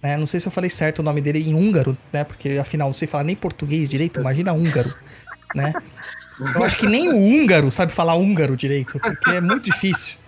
Né? 0.00 0.16
Não 0.16 0.26
sei 0.26 0.38
se 0.38 0.46
eu 0.46 0.52
falei 0.52 0.70
certo 0.70 1.00
o 1.00 1.02
nome 1.02 1.20
dele 1.20 1.40
em 1.48 1.54
húngaro, 1.54 1.96
né? 2.12 2.22
Porque 2.22 2.50
afinal 2.60 2.88
não 2.88 2.94
sei 2.94 3.08
falar 3.08 3.24
nem 3.24 3.34
português 3.36 3.88
direito, 3.88 4.20
imagina 4.20 4.52
húngaro, 4.52 4.94
né? 5.54 5.72
Eu 6.54 6.64
acho 6.64 6.76
que 6.76 6.86
nem 6.86 7.08
o 7.08 7.16
húngaro 7.16 7.70
sabe 7.70 7.92
falar 7.92 8.14
húngaro 8.14 8.56
direito, 8.56 8.98
porque 8.98 9.30
é 9.30 9.40
muito 9.40 9.64
difícil, 9.64 10.18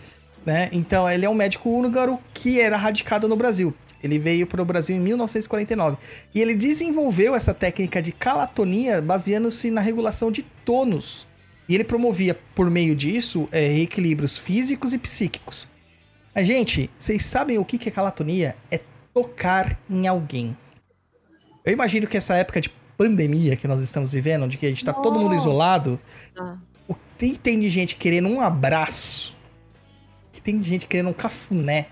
né? 0.44 0.68
Então, 0.72 1.08
ele 1.08 1.24
é 1.24 1.30
um 1.30 1.34
médico 1.34 1.70
húngaro 1.70 2.18
que 2.32 2.60
era 2.60 2.76
radicado 2.76 3.28
no 3.28 3.36
Brasil. 3.36 3.74
Ele 4.02 4.18
veio 4.18 4.46
para 4.46 4.60
o 4.60 4.64
Brasil 4.66 4.94
em 4.94 5.00
1949. 5.00 5.96
E 6.34 6.40
ele 6.40 6.54
desenvolveu 6.54 7.34
essa 7.34 7.54
técnica 7.54 8.02
de 8.02 8.12
calatonia 8.12 9.00
baseando-se 9.00 9.70
na 9.70 9.80
regulação 9.80 10.30
de 10.30 10.42
tônus. 10.64 11.26
E 11.66 11.74
ele 11.74 11.84
promovia, 11.84 12.38
por 12.54 12.68
meio 12.68 12.94
disso, 12.94 13.48
é, 13.50 13.78
equilíbrios 13.78 14.36
físicos 14.36 14.92
e 14.92 14.98
psíquicos. 14.98 15.66
Mas, 16.34 16.46
gente, 16.46 16.90
vocês 16.98 17.24
sabem 17.24 17.56
o 17.56 17.64
que 17.64 17.88
é 17.88 17.90
calatonia? 17.90 18.56
É 18.70 18.78
tocar 19.14 19.80
em 19.88 20.06
alguém. 20.06 20.54
Eu 21.64 21.72
imagino 21.72 22.06
que 22.06 22.18
essa 22.18 22.36
época 22.36 22.60
de 22.60 22.70
pandemia 22.96 23.56
que 23.56 23.66
nós 23.66 23.80
estamos 23.80 24.12
vivendo, 24.12 24.48
de 24.48 24.56
que 24.56 24.66
a 24.66 24.68
gente 24.68 24.84
tá 24.84 24.92
todo 24.92 25.18
mundo 25.18 25.32
Nossa. 25.32 25.48
isolado, 25.48 26.00
Ah, 26.38 26.56
o 26.88 26.94
que 27.18 27.38
tem 27.38 27.58
de 27.58 27.68
gente 27.68 27.96
querendo 27.96 28.28
um 28.28 28.40
abraço, 28.40 29.36
o 30.28 30.32
que 30.32 30.40
tem 30.40 30.58
de 30.58 30.68
gente 30.68 30.86
querendo 30.86 31.08
um 31.08 31.12
cafuné, 31.12 31.88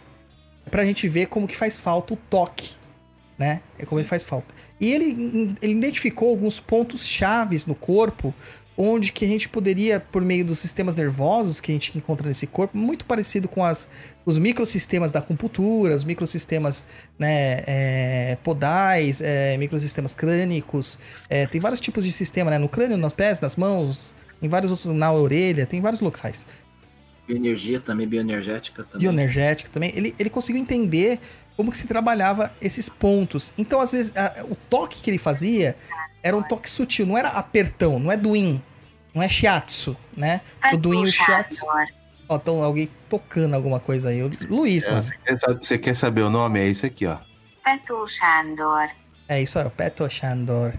é 0.66 0.70
pra 0.70 0.84
gente 0.84 1.08
ver 1.08 1.26
como 1.26 1.48
que 1.48 1.56
faz 1.56 1.76
falta 1.78 2.14
o 2.14 2.16
toque, 2.16 2.76
né? 3.38 3.62
É 3.78 3.84
como 3.84 4.00
ele 4.00 4.08
faz 4.08 4.24
falta. 4.24 4.54
E 4.80 4.92
ele, 4.92 5.54
ele 5.62 5.72
identificou 5.72 6.30
alguns 6.30 6.60
pontos 6.60 7.06
chaves 7.06 7.66
no 7.66 7.74
corpo 7.74 8.34
onde 8.76 9.12
que 9.12 9.24
a 9.24 9.28
gente 9.28 9.48
poderia, 9.48 10.00
por 10.00 10.22
meio 10.22 10.44
dos 10.44 10.58
sistemas 10.58 10.96
nervosos 10.96 11.60
que 11.60 11.70
a 11.70 11.74
gente 11.74 11.96
encontra 11.96 12.26
nesse 12.26 12.46
corpo, 12.46 12.76
muito 12.76 13.04
parecido 13.04 13.46
com 13.48 13.62
as, 13.64 13.88
os 14.24 14.38
microsistemas 14.38 15.12
da 15.12 15.18
acupuntura, 15.18 15.94
os 15.94 16.04
microsistemas 16.04 16.86
né, 17.18 17.62
é, 17.66 18.38
podais, 18.42 19.20
é, 19.20 19.56
microsistemas 19.58 20.14
crânicos, 20.14 20.98
é, 21.28 21.46
tem 21.46 21.60
vários 21.60 21.80
tipos 21.80 22.04
de 22.04 22.12
sistema, 22.12 22.50
né? 22.50 22.58
No 22.58 22.68
crânio, 22.68 22.96
nos 22.96 23.12
pés, 23.12 23.40
nas 23.40 23.56
mãos, 23.56 24.14
em 24.40 24.48
vários 24.48 24.70
outros, 24.70 24.92
na 24.94 25.12
orelha, 25.12 25.66
tem 25.66 25.80
vários 25.80 26.00
locais. 26.00 26.46
Bioenergia 27.28 27.78
também, 27.78 28.06
bioenergética 28.08 28.82
também. 28.82 29.00
Bioenergético 29.00 29.70
também. 29.70 29.92
Ele, 29.94 30.14
ele 30.18 30.28
conseguiu 30.30 30.60
entender 30.60 31.20
como 31.56 31.70
que 31.70 31.76
se 31.76 31.86
trabalhava 31.86 32.52
esses 32.60 32.88
pontos. 32.88 33.52
Então, 33.56 33.80
às 33.80 33.92
vezes, 33.92 34.16
a- 34.16 34.44
o 34.48 34.54
toque 34.56 35.00
que 35.02 35.10
ele 35.10 35.18
fazia 35.18 35.76
era 36.22 36.36
um 36.36 36.42
toque 36.42 36.68
sutil, 36.70 37.06
não 37.06 37.16
era 37.18 37.28
apertão, 37.30 37.98
não 37.98 38.10
é 38.12 38.16
duin, 38.16 38.62
não 39.14 39.22
é 39.22 39.28
shiatsu, 39.28 39.96
né? 40.16 40.40
O 40.72 40.76
duin 40.76 41.04
e 41.04 41.08
o 41.08 41.12
shiatsu. 41.12 41.64
Ó, 42.28 42.36
então 42.36 42.62
alguém 42.62 42.88
tocando 43.08 43.54
alguma 43.54 43.78
coisa 43.80 44.08
aí. 44.08 44.22
Luiz, 44.48 44.86
É, 44.86 44.90
mano. 44.90 45.02
você, 45.02 45.14
quer 45.24 45.38
saber, 45.38 45.58
você 45.64 45.78
quer 45.78 45.94
saber 45.94 46.22
o 46.22 46.30
nome? 46.30 46.60
É 46.60 46.66
isso 46.68 46.86
aqui, 46.86 47.06
ó. 47.06 47.18
Petu 47.64 48.08
Sándor. 48.08 48.88
É 49.28 49.40
isso 49.42 49.58
aí, 49.58 49.68
Peto 49.70 50.08
Shandor. 50.10 50.72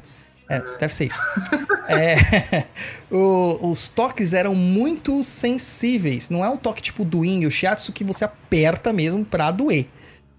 É, 0.49 0.60
deve 0.78 0.94
ser 0.94 1.06
isso. 1.07 1.20
É, 1.86 2.65
o- 3.11 3.70
os 3.70 3.90
toques 3.90 4.32
eram 4.34 4.56
muito 4.56 5.22
sensíveis. 5.22 6.30
Não 6.30 6.44
é 6.45 6.49
um 6.49 6.56
toque 6.56 6.82
tipo 6.82 7.03
do 7.03 7.26
Yin 7.26 7.41
e 7.41 7.45
o 7.48 7.52
Shiatsu 7.52 7.91
que 7.91 8.06
você 8.06 8.24
aperta 8.24 8.94
mesmo 8.94 9.26
pra 9.26 9.52
doer, 9.52 9.88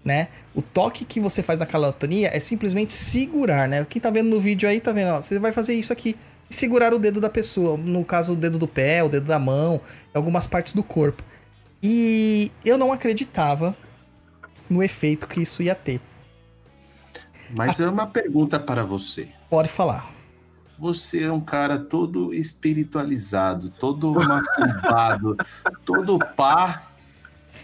né? 0.05 0.27
O 0.53 0.61
toque 0.61 1.03
que 1.03 1.19
você 1.19 1.41
faz 1.41 1.59
na 1.59 1.65
calatonia 1.65 2.29
é 2.31 2.39
simplesmente 2.39 2.93
segurar, 2.93 3.67
né? 3.67 3.83
Quem 3.89 3.99
tá 3.99 4.11
vendo 4.11 4.29
no 4.29 4.39
vídeo 4.39 4.69
aí, 4.69 4.79
tá 4.79 4.91
vendo? 4.91 5.09
Ó, 5.09 5.21
você 5.21 5.39
vai 5.39 5.51
fazer 5.51 5.73
isso 5.73 5.91
aqui. 5.91 6.15
e 6.47 6.53
segurar 6.53 6.93
o 6.93 6.99
dedo 6.99 7.19
da 7.19 7.29
pessoa. 7.29 7.75
No 7.75 8.05
caso, 8.05 8.33
o 8.33 8.35
dedo 8.35 8.59
do 8.59 8.67
pé, 8.67 9.03
o 9.03 9.09
dedo 9.09 9.25
da 9.25 9.39
mão, 9.39 9.81
algumas 10.13 10.45
partes 10.45 10.73
do 10.73 10.83
corpo. 10.83 11.23
E 11.81 12.51
eu 12.63 12.77
não 12.77 12.93
acreditava 12.93 13.75
no 14.69 14.83
efeito 14.83 15.27
que 15.27 15.41
isso 15.41 15.63
ia 15.63 15.73
ter. 15.73 15.99
Mas 17.57 17.79
é 17.79 17.89
uma 17.89 18.07
pergunta 18.07 18.59
para 18.59 18.83
você. 18.83 19.27
Pode 19.49 19.69
falar. 19.69 20.11
Você 20.77 21.23
é 21.23 21.31
um 21.31 21.39
cara 21.39 21.79
todo 21.79 22.33
espiritualizado, 22.33 23.69
todo 23.69 24.13
macumbado, 24.13 25.37
todo 25.85 26.19
pá. 26.19 26.91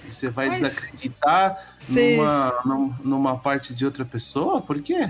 Você 0.09 0.29
vai 0.29 0.47
Mas 0.49 0.59
desacreditar 0.61 1.73
cê- 1.77 2.15
numa, 2.17 2.61
num- 2.65 2.93
numa 3.03 3.37
parte 3.37 3.73
de 3.73 3.85
outra 3.85 4.03
pessoa? 4.05 4.61
Por 4.61 4.81
quê? 4.81 5.09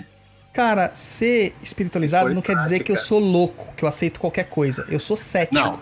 Cara, 0.53 0.91
ser 0.95 1.55
espiritualizado 1.61 2.25
Foi 2.25 2.35
não 2.35 2.41
quer 2.41 2.55
dizer 2.57 2.79
que 2.83 2.91
eu 2.91 2.95
prática. 2.95 3.07
sou 3.07 3.19
louco, 3.19 3.73
que 3.75 3.83
eu 3.85 3.89
aceito 3.89 4.19
qualquer 4.19 4.45
coisa. 4.45 4.85
Eu 4.89 4.99
sou 4.99 5.15
cético. 5.15 5.55
Não. 5.55 5.79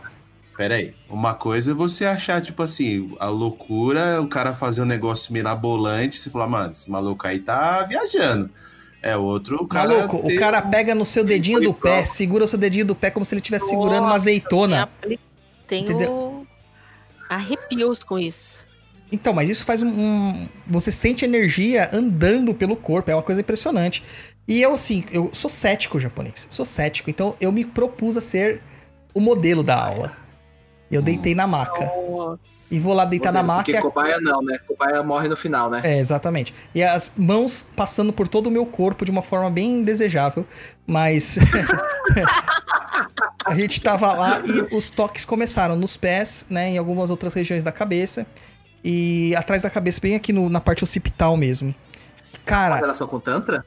Peraí. 0.56 0.94
Uma 1.10 1.34
coisa 1.34 1.72
é 1.72 1.74
você 1.74 2.06
achar, 2.06 2.42
tipo 2.42 2.62
assim, 2.62 3.16
a 3.20 3.28
loucura, 3.30 4.22
o 4.22 4.28
cara 4.28 4.54
fazer 4.54 4.82
um 4.82 4.86
negócio 4.86 5.32
mirabolante, 5.34 6.18
você 6.18 6.30
falar, 6.30 6.48
mano, 6.48 6.72
esse 6.72 6.92
maluco 6.92 7.26
aí 7.26 7.40
tá 7.40 7.82
viajando. 7.84 8.50
É 9.02 9.16
outro, 9.16 9.64
o 9.64 9.68
cara. 9.68 9.88
Maluco, 9.88 10.22
tem 10.28 10.36
o 10.36 10.40
cara 10.40 10.62
pega 10.62 10.94
no 10.94 11.06
seu 11.06 11.24
tem 11.24 11.36
dedinho 11.38 11.62
do 11.62 11.74
pé, 11.74 12.02
prova. 12.02 12.06
segura 12.06 12.44
o 12.44 12.48
seu 12.48 12.60
dedinho 12.60 12.86
do 12.86 12.94
pé 12.94 13.10
como 13.10 13.26
se 13.26 13.34
ele 13.34 13.40
estivesse 13.40 13.70
segurando 13.70 14.04
uma 14.04 14.16
azeitona. 14.16 14.90
Tenho 15.66 15.84
Entendeu? 15.86 16.46
arrepios 17.30 18.04
com 18.04 18.20
isso. 18.20 18.66
Então, 19.12 19.34
mas 19.34 19.50
isso 19.50 19.66
faz 19.66 19.82
um, 19.82 19.88
um- 19.90 20.48
Você 20.68 20.92
sente 20.92 21.26
energia 21.26 21.90
andando 21.94 22.54
pelo 22.54 22.76
corpo, 22.76 23.10
é 23.12 23.16
uma 23.16 23.24
coisa 23.24 23.42
impressionante. 23.42 24.04
E 24.48 24.62
eu, 24.62 24.74
assim, 24.74 25.04
eu 25.12 25.30
sou 25.34 25.50
cético 25.50 26.00
japonês, 26.00 26.48
sou 26.50 26.66
cético, 26.66 27.10
então 27.10 27.36
eu 27.40 27.52
me 27.52 27.64
propus 27.66 28.18
a 28.18 28.22
ser 28.22 28.62
o 29.14 29.20
modelo 29.20 29.64
da 29.64 29.76
aula. 29.84 30.12
Eu 30.92 31.04
deitei 31.04 31.36
na 31.36 31.46
maca. 31.46 31.86
Nossa. 31.86 32.74
E 32.74 32.80
vou 32.80 32.96
lá 32.96 33.06
deitar 33.06 33.32
na 33.32 33.44
maca. 33.44 33.70
e 33.70 33.74
Porque 33.76 33.78
a- 33.78 33.82
cobaia 33.92 34.20
não, 34.20 34.42
né? 34.42 34.58
Cobaia 34.68 35.04
morre 35.04 35.28
no 35.28 35.38
final, 35.38 35.70
né? 35.70 35.82
É, 35.84 36.00
exatamente. 36.00 36.52
E 36.74 36.82
as 36.82 37.12
mãos 37.16 37.70
passando 37.76 38.12
por 38.12 38.28
todo 38.28 38.48
o 38.48 38.52
meu 38.52 38.66
corpo 38.66 39.06
de 39.06 39.12
uma 39.12 39.22
forma 39.22 39.52
bem 39.52 39.84
desejável, 39.84 40.48
mas. 40.88 41.38
a 43.46 43.56
gente 43.56 43.82
tava 43.82 44.12
lá 44.14 44.42
e 44.46 44.76
os 44.76 44.90
toques 44.90 45.26
começaram 45.26 45.76
nos 45.76 45.98
pés, 45.98 46.46
né, 46.50 46.70
em 46.72 46.78
algumas 46.78 47.10
outras 47.10 47.34
regiões 47.34 47.64
da 47.64 47.72
cabeça. 47.72 48.26
E 48.84 49.34
atrás 49.36 49.62
da 49.64 49.70
cabeça, 49.70 50.00
bem 50.02 50.16
aqui 50.16 50.32
no- 50.34 50.50
na 50.50 50.62
parte 50.62 50.84
occipital 50.84 51.36
mesmo. 51.36 51.74
Tem 52.32 52.42
Cara, 52.46 52.76
relação 52.78 53.08
com 53.08 53.20
Tantra? 53.20 53.66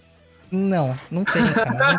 não, 0.50 0.96
não 1.10 1.24
tem, 1.24 1.44
cara, 1.52 1.70
não 1.70 1.98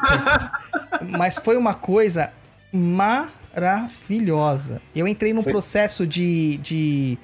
tem. 1.00 1.08
Mas 1.18 1.38
foi 1.38 1.56
uma 1.58 1.74
coisa 1.76 2.32
maravilhosa. 2.72 4.82
Eu 4.96 5.08
entrei 5.08 5.34
num 5.34 5.44
Foi- 5.44 5.52
processo 5.52 6.08
de- 6.08 6.58
de 6.58 7.18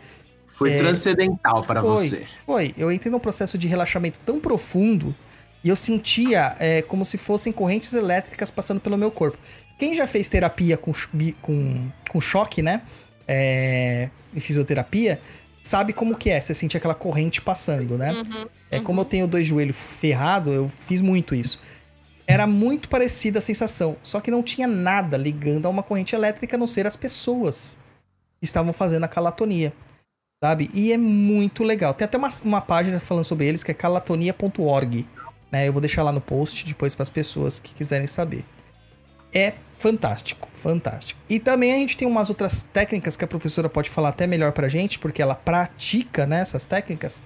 Foi 0.48 0.74
É, 0.74 0.78
transcendental 0.78 1.64
para 1.64 1.82
foi, 1.82 2.10
você. 2.10 2.28
Foi. 2.45 2.74
Eu 2.78 2.91
entrei 2.91 3.10
num 3.10 3.20
processo 3.20 3.57
de 3.57 3.66
relaxamento 3.66 4.20
tão 4.26 4.41
profundo 4.41 5.16
e 5.64 5.70
eu 5.70 5.76
sentia 5.76 6.53
é, 6.60 6.82
como 6.82 7.06
se 7.06 7.18
fossem 7.18 7.53
correntes 7.53 7.94
elétricas 7.94 8.52
passando 8.52 8.82
pelo 8.82 8.98
meu 8.98 9.10
corpo. 9.10 9.38
Quem 9.78 9.95
já 9.95 10.06
fez 10.06 10.28
terapia 10.28 10.76
com, 10.76 10.91
com, 11.41 11.90
com 12.10 12.20
choque, 12.20 12.61
né? 12.61 12.82
É, 13.26 14.10
em 14.36 14.40
fisioterapia, 14.41 15.22
sabe 15.70 15.94
como 15.94 16.18
que 16.18 16.32
é. 16.32 16.41
Você 16.41 16.56
sentir 16.56 16.78
aquela 16.78 16.96
corrente 16.96 17.41
passando, 17.41 17.96
né? 17.98 18.12
Uhum, 18.12 18.48
É 18.72 18.80
como 18.80 19.02
eu 19.02 19.06
tenho 19.06 19.28
dois 19.28 19.46
joelhos 19.46 19.78
ferrados, 19.78 20.52
eu 20.52 20.68
fiz 20.68 21.00
muito 21.00 21.36
isso. 21.36 21.60
Era 22.26 22.48
muito 22.48 22.90
parecida 22.90 23.38
a 23.40 23.41
sensação, 23.41 23.96
só 24.04 24.20
que 24.20 24.32
não 24.32 24.41
tinha 24.41 24.68
nada 24.68 25.16
ligando 25.16 25.68
a 25.68 25.70
uma 25.70 25.84
corrente 25.84 26.16
elétrica 26.16 26.56
a 26.56 26.60
não 26.60 26.68
ser 26.68 26.88
as 26.88 26.96
pessoas 26.96 27.78
que 28.40 28.46
estavam 28.46 28.74
fazendo 28.74 29.04
a 29.04 29.08
calatonia. 29.08 29.72
Sabe? 30.44 30.72
E 30.74 30.91
é 30.91 30.98
muito 30.98 31.64
legal. 31.64 31.94
Tem 31.94 32.06
até 32.06 32.18
uma, 32.18 32.30
uma 32.44 32.62
página 32.62 33.00
falando 33.00 33.26
sobre 33.26 33.46
eles 33.46 33.64
que 33.64 33.72
é 33.72 33.74
calatonia.org. 33.74 35.06
Né? 35.52 35.68
Eu 35.68 35.74
vou 35.74 35.82
deixar 35.82 36.02
lá 36.02 36.12
no 36.12 36.22
post 36.22 36.66
depois 36.66 36.96
para 36.96 37.04
as 37.04 37.10
pessoas 37.10 37.60
que 37.60 37.74
quiserem 37.74 38.08
saber. 38.08 38.46
É 39.34 39.53
fantástico, 39.77 40.47
fantástico. 40.53 41.19
E 41.30 41.39
também 41.39 41.72
a 41.73 41.76
gente 41.77 41.95
tem 41.95 42.07
umas 42.07 42.30
outras 42.30 42.64
técnicas 42.73 43.15
que 43.15 43.23
a 43.23 43.27
professora 43.27 43.69
pode 43.69 43.89
falar 43.89 44.10
até 44.10 44.26
melhor 44.27 44.51
pra 44.51 44.68
gente, 44.68 44.99
porque 44.99 45.22
ela 45.22 45.35
pratica 45.35 46.26
né, 46.26 46.41
essas 46.41 46.65
técnicas, 46.65 47.22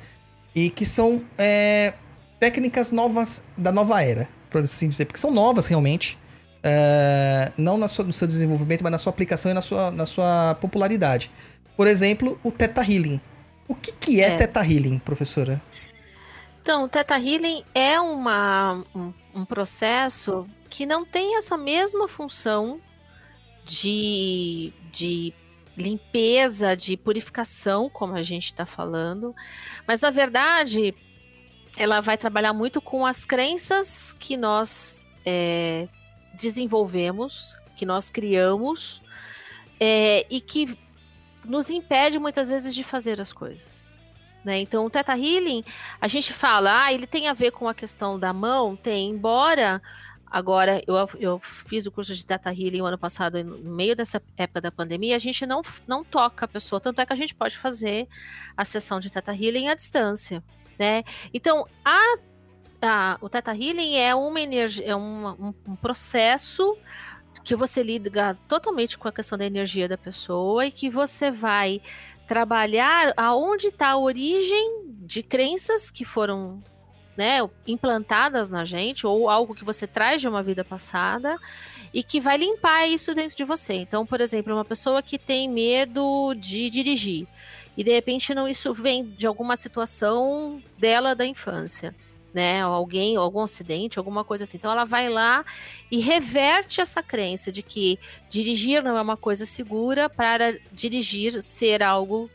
e 0.55 0.69
que 0.69 0.85
são 0.85 1.23
é, 1.37 1.93
técnicas 2.39 2.91
novas 2.91 3.43
da 3.57 3.71
nova 3.71 4.03
era, 4.03 4.27
por 4.49 4.61
assim 4.61 4.87
dizer, 4.87 5.05
porque 5.05 5.19
são 5.19 5.31
novas 5.31 5.65
realmente. 5.65 6.17
é, 6.65 7.51
não 7.57 7.77
na 7.77 7.89
sua- 7.89 8.05
no 8.05 8.13
seu 8.13 8.25
desenvolvimento, 8.25 8.81
mas 8.83 8.91
na 8.93 8.97
sua 8.97 9.09
aplicação 9.11 9.51
e 9.51 9.53
na 9.53 9.59
sua, 9.61 9.91
na 9.91 10.05
sua 10.05 10.55
popularidade. 10.61 11.29
Por 11.75 11.87
exemplo, 11.87 12.39
o 12.41 12.51
Theta 12.53 12.79
Healing. 12.81 13.19
O 13.67 13.75
que, 13.75 13.91
que 13.91 14.21
é, 14.21 14.29
É. 14.29 14.37
Theta 14.37 14.61
Healing, 14.61 14.97
professora? 14.99 15.61
Então, 16.61 16.85
o 16.85 16.87
Theta 16.87 17.15
Healing 17.19 17.63
é 17.75 17.99
uma, 17.99 18.81
um, 18.95 19.13
um 19.35 19.43
processo 19.43 20.47
que 20.73 20.87
não 20.87 21.05
tem 21.05 21.37
essa 21.37 21.55
mesma 21.55 22.07
função 22.07 22.79
de, 23.63 24.73
de 24.91 25.31
limpeza, 25.77 26.75
de 26.75 26.97
purificação, 26.97 27.91
como 27.91 28.15
a 28.15 28.23
gente 28.23 28.45
está 28.45 28.65
falando, 28.65 29.35
mas 29.87 30.01
na 30.01 30.09
verdade 30.09 30.95
ela 31.77 32.01
vai 32.01 32.17
trabalhar 32.17 32.53
muito 32.53 32.81
com 32.81 33.05
as 33.05 33.23
crenças 33.23 34.13
que 34.13 34.35
nós 34.35 35.05
é, 35.23 35.87
desenvolvemos, 36.33 37.55
que 37.77 37.85
nós 37.85 38.09
criamos 38.09 38.99
é, 39.79 40.25
e 40.27 40.41
que 40.41 40.75
nos 41.45 41.69
impede 41.69 42.17
muitas 42.17 42.47
vezes 42.47 42.73
de 42.73 42.83
fazer 42.83 43.21
as 43.21 43.31
coisas. 43.31 43.93
Né? 44.43 44.59
Então, 44.61 44.87
o 44.87 44.89
Theta 44.89 45.13
Healing, 45.13 45.63
a 46.01 46.07
gente 46.07 46.33
fala, 46.33 46.85
ah, 46.85 46.91
ele 46.91 47.05
tem 47.05 47.27
a 47.27 47.33
ver 47.33 47.51
com 47.51 47.67
a 47.69 47.75
questão 47.75 48.17
da 48.17 48.33
mão, 48.33 48.75
tem, 48.75 49.11
embora 49.11 49.79
agora 50.33 50.81
eu, 50.87 50.95
eu 51.19 51.39
fiz 51.39 51.85
o 51.85 51.91
curso 51.91 52.15
de 52.15 52.25
Theta 52.25 52.49
Healing 52.49 52.81
ano 52.81 52.97
passado, 52.97 53.43
no 53.43 53.71
meio 53.71 53.95
dessa 53.95 54.19
época 54.35 54.59
da 54.59 54.71
pandemia, 54.71 55.15
a 55.15 55.19
gente 55.19 55.45
não, 55.45 55.61
não 55.87 56.03
toca 56.03 56.45
a 56.45 56.47
pessoa, 56.47 56.81
tanto 56.81 56.99
é 56.99 57.05
que 57.05 57.13
a 57.13 57.15
gente 57.15 57.35
pode 57.35 57.55
fazer 57.55 58.07
a 58.57 58.65
sessão 58.65 58.99
de 58.99 59.11
Theta 59.11 59.31
Healing 59.31 59.67
à 59.67 59.75
distância, 59.75 60.43
né? 60.79 61.03
Então, 61.31 61.67
a, 61.85 62.17
a, 62.81 63.17
o 63.21 63.29
Theta 63.29 63.51
Healing 63.51 63.95
é 63.97 64.15
uma 64.15 64.41
energia, 64.41 64.87
é 64.87 64.95
uma, 64.95 65.33
um, 65.33 65.53
um 65.67 65.75
processo 65.75 66.75
que 67.43 67.55
você 67.55 67.83
liga 67.83 68.35
totalmente 68.49 68.97
com 68.97 69.07
a 69.07 69.11
questão 69.11 69.37
da 69.37 69.45
energia 69.45 69.87
da 69.87 69.99
pessoa 69.99 70.65
e 70.65 70.71
que 70.71 70.89
você 70.89 71.29
vai 71.29 71.79
trabalhar 72.27 73.13
aonde 73.15 73.67
está 73.67 73.89
a 73.89 73.97
origem 73.97 74.81
de 75.05 75.21
crenças 75.21 75.91
que 75.91 76.03
foram 76.03 76.63
né, 77.15 77.39
implantadas 77.67 78.49
na 78.49 78.65
gente 78.65 79.05
ou 79.05 79.29
algo 79.29 79.55
que 79.55 79.63
você 79.63 79.85
traz 79.85 80.21
de 80.21 80.27
uma 80.27 80.41
vida 80.41 80.63
passada 80.63 81.37
e 81.93 82.01
que 82.01 82.19
vai 82.19 82.37
limpar 82.37 82.87
isso 82.87 83.13
dentro 83.13 83.37
de 83.37 83.43
você. 83.43 83.73
Então, 83.73 84.05
por 84.05 84.19
exemplo, 84.19 84.53
uma 84.53 84.65
pessoa 84.65 85.01
que 85.01 85.17
tem 85.19 85.47
medo 85.49 86.33
de 86.33 86.69
dirigir 86.69 87.27
e 87.75 87.83
de 87.83 87.91
repente 87.91 88.33
não 88.33 88.47
isso 88.47 88.73
vem 88.73 89.03
de 89.03 89.25
alguma 89.25 89.57
situação 89.57 90.61
dela 90.77 91.15
da 91.15 91.25
infância, 91.25 91.95
né? 92.33 92.61
Alguém, 92.61 93.15
algum 93.15 93.41
acidente, 93.41 93.97
alguma 93.97 94.23
coisa 94.23 94.43
assim. 94.43 94.57
Então 94.57 94.71
ela 94.71 94.85
vai 94.85 95.09
lá 95.09 95.43
e 95.91 95.99
reverte 95.99 96.81
essa 96.81 97.01
crença 97.01 97.51
de 97.51 97.61
que 97.61 97.99
dirigir 98.29 98.83
não 98.83 98.97
é 98.97 99.01
uma 99.01 99.17
coisa 99.17 99.45
segura 99.45 100.09
para 100.09 100.57
dirigir 100.71 101.41
ser 101.41 101.81
algo 101.81 102.29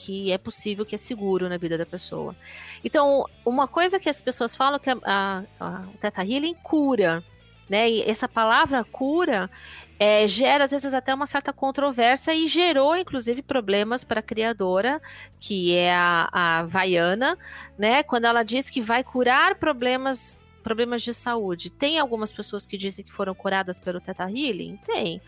que 0.00 0.32
é 0.32 0.38
possível, 0.38 0.86
que 0.86 0.94
é 0.94 0.98
seguro 0.98 1.46
na 1.46 1.58
vida 1.58 1.76
da 1.76 1.84
pessoa. 1.84 2.34
Então, 2.82 3.26
uma 3.44 3.68
coisa 3.68 4.00
que 4.00 4.08
as 4.08 4.22
pessoas 4.22 4.56
falam 4.56 4.78
que 4.78 4.88
a, 4.88 4.96
a, 5.04 5.42
a 5.60 5.80
o 5.94 5.98
Theta 5.98 6.24
Healing 6.24 6.54
cura, 6.54 7.22
né? 7.68 7.88
E 7.90 8.02
essa 8.02 8.26
palavra 8.26 8.82
cura 8.82 9.50
é, 9.98 10.26
gera 10.26 10.64
às 10.64 10.70
vezes 10.70 10.94
até 10.94 11.12
uma 11.12 11.26
certa 11.26 11.52
controvérsia 11.52 12.34
e 12.34 12.48
gerou 12.48 12.96
inclusive 12.96 13.42
problemas 13.42 14.02
para 14.02 14.20
a 14.20 14.22
criadora, 14.22 15.02
que 15.38 15.76
é 15.76 15.94
a, 15.94 16.28
a 16.32 16.62
Vaiana, 16.64 17.36
né? 17.78 18.02
Quando 18.02 18.24
ela 18.24 18.42
diz 18.42 18.70
que 18.70 18.80
vai 18.80 19.04
curar 19.04 19.56
problemas 19.56 20.38
problemas 20.62 21.02
de 21.02 21.12
saúde. 21.12 21.70
Tem 21.70 21.98
algumas 21.98 22.32
pessoas 22.32 22.66
que 22.66 22.76
dizem 22.76 23.04
que 23.04 23.12
foram 23.12 23.34
curadas 23.34 23.78
pelo 23.78 24.00
Theta 24.00 24.24
Healing? 24.24 24.78
Tem. 24.84 25.20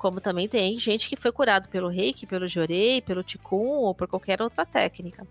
Como 0.00 0.18
também 0.18 0.48
tem 0.48 0.78
gente 0.78 1.10
que 1.10 1.14
foi 1.14 1.30
curado 1.30 1.68
pelo 1.68 1.86
Reiki, 1.86 2.24
pelo 2.24 2.48
Jorei, 2.48 3.02
pelo 3.02 3.22
Ticum 3.22 3.68
ou 3.68 3.94
por 3.94 4.08
qualquer 4.08 4.40
outra 4.40 4.64
técnica. 4.64 5.26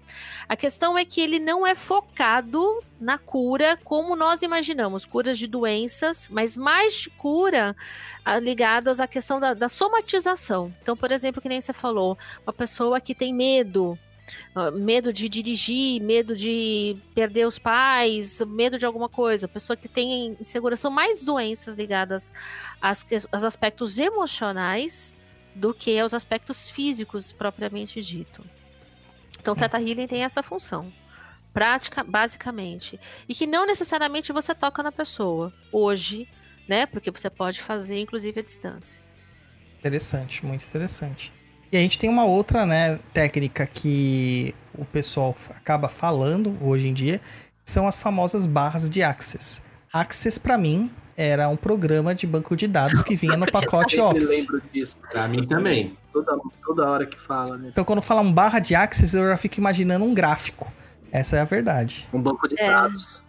A 0.47 0.55
questão 0.55 0.95
é 0.95 1.03
que 1.03 1.19
ele 1.19 1.39
não 1.39 1.65
é 1.65 1.73
focado 1.73 2.83
na 3.01 3.17
cura 3.17 3.79
como 3.83 4.15
nós 4.15 4.43
imaginamos, 4.43 5.07
curas 5.07 5.39
de 5.39 5.47
doenças, 5.47 6.29
mas 6.29 6.55
mais 6.55 6.93
de 6.93 7.09
cura 7.09 7.75
ah, 8.23 8.37
ligadas 8.37 8.99
à 8.99 9.07
questão 9.07 9.39
da, 9.39 9.55
da 9.55 9.67
somatização. 9.67 10.71
Então, 10.83 10.95
por 10.95 11.11
exemplo, 11.11 11.41
que 11.41 11.49
nem 11.49 11.59
você 11.59 11.73
falou, 11.73 12.15
uma 12.45 12.53
pessoa 12.53 13.01
que 13.01 13.15
tem 13.15 13.33
medo 13.33 13.97
medo 14.73 15.13
de 15.13 15.29
dirigir, 15.29 16.01
medo 16.01 16.35
de 16.35 16.97
perder 17.13 17.45
os 17.47 17.59
pais, 17.59 18.41
medo 18.41 18.77
de 18.77 18.85
alguma 18.85 19.09
coisa. 19.09 19.47
Pessoa 19.47 19.77
que 19.77 19.87
tem 19.87 20.37
insegurança, 20.39 20.83
são 20.83 20.91
mais 20.91 21.23
doenças 21.23 21.75
ligadas 21.75 22.33
às, 22.81 23.05
aos 23.31 23.43
aspectos 23.43 23.97
emocionais 23.97 25.15
do 25.55 25.73
que 25.73 25.99
aos 25.99 26.13
aspectos 26.13 26.69
físicos 26.69 27.31
propriamente 27.31 28.01
dito. 28.01 28.43
Então, 29.39 29.53
o 29.53 29.57
Teta 29.57 29.79
Healing 29.79 30.07
tem 30.07 30.23
essa 30.23 30.43
função. 30.43 30.91
Prática, 31.53 32.03
basicamente. 32.03 32.99
E 33.27 33.33
que 33.33 33.47
não 33.47 33.65
necessariamente 33.65 34.31
você 34.31 34.53
toca 34.53 34.83
na 34.83 34.91
pessoa 34.91 35.51
hoje, 35.71 36.27
né? 36.67 36.85
Porque 36.85 37.09
você 37.09 37.29
pode 37.29 37.61
fazer, 37.61 37.99
inclusive, 37.99 38.39
à 38.39 38.43
distância. 38.43 39.01
Interessante, 39.79 40.45
muito 40.45 40.65
interessante. 40.65 41.31
E 41.71 41.77
a 41.77 41.79
gente 41.79 41.99
tem 41.99 42.09
uma 42.09 42.25
outra, 42.25 42.65
né, 42.65 42.99
técnica 43.13 43.67
que 43.67 44.55
o 44.77 44.85
pessoal 44.85 45.35
acaba 45.55 45.87
falando 45.87 46.57
hoje 46.61 46.87
em 46.87 46.93
dia, 46.93 47.19
que 47.63 47.71
são 47.71 47.87
as 47.87 47.97
famosas 47.97 48.45
barras 48.45 48.89
de 48.89 49.03
Access. 49.03 49.61
Access, 49.93 50.39
pra 50.39 50.57
mim, 50.57 50.91
era 51.15 51.47
um 51.49 51.55
programa 51.55 52.15
de 52.15 52.25
banco 52.25 52.55
de 52.55 52.67
dados 52.67 53.03
que 53.03 53.15
vinha 53.15 53.37
no 53.37 53.45
pacote 53.51 53.97
Eu 53.97 54.05
me 54.05 54.11
Office. 54.19 54.29
lembro 54.29 54.61
disso. 54.73 54.97
Pra 55.11 55.27
mim 55.27 55.41
também. 55.41 55.95
Toda, 56.11 56.39
toda 56.65 56.89
hora 56.89 57.05
que 57.05 57.19
fala, 57.19 57.55
né? 57.57 57.69
Então, 57.71 57.83
quando 57.83 58.01
falam 58.01 58.31
barra 58.33 58.59
de 58.59 58.73
Access, 58.73 59.15
eu 59.15 59.27
já 59.29 59.37
fico 59.37 59.59
imaginando 59.59 60.05
um 60.05 60.13
gráfico. 60.13 60.71
Essa 61.11 61.37
é 61.37 61.39
a 61.41 61.45
verdade. 61.45 62.07
Um 62.11 62.21
banco 62.21 62.47
de 62.47 62.59
É. 62.59 62.67
dados. 62.71 63.21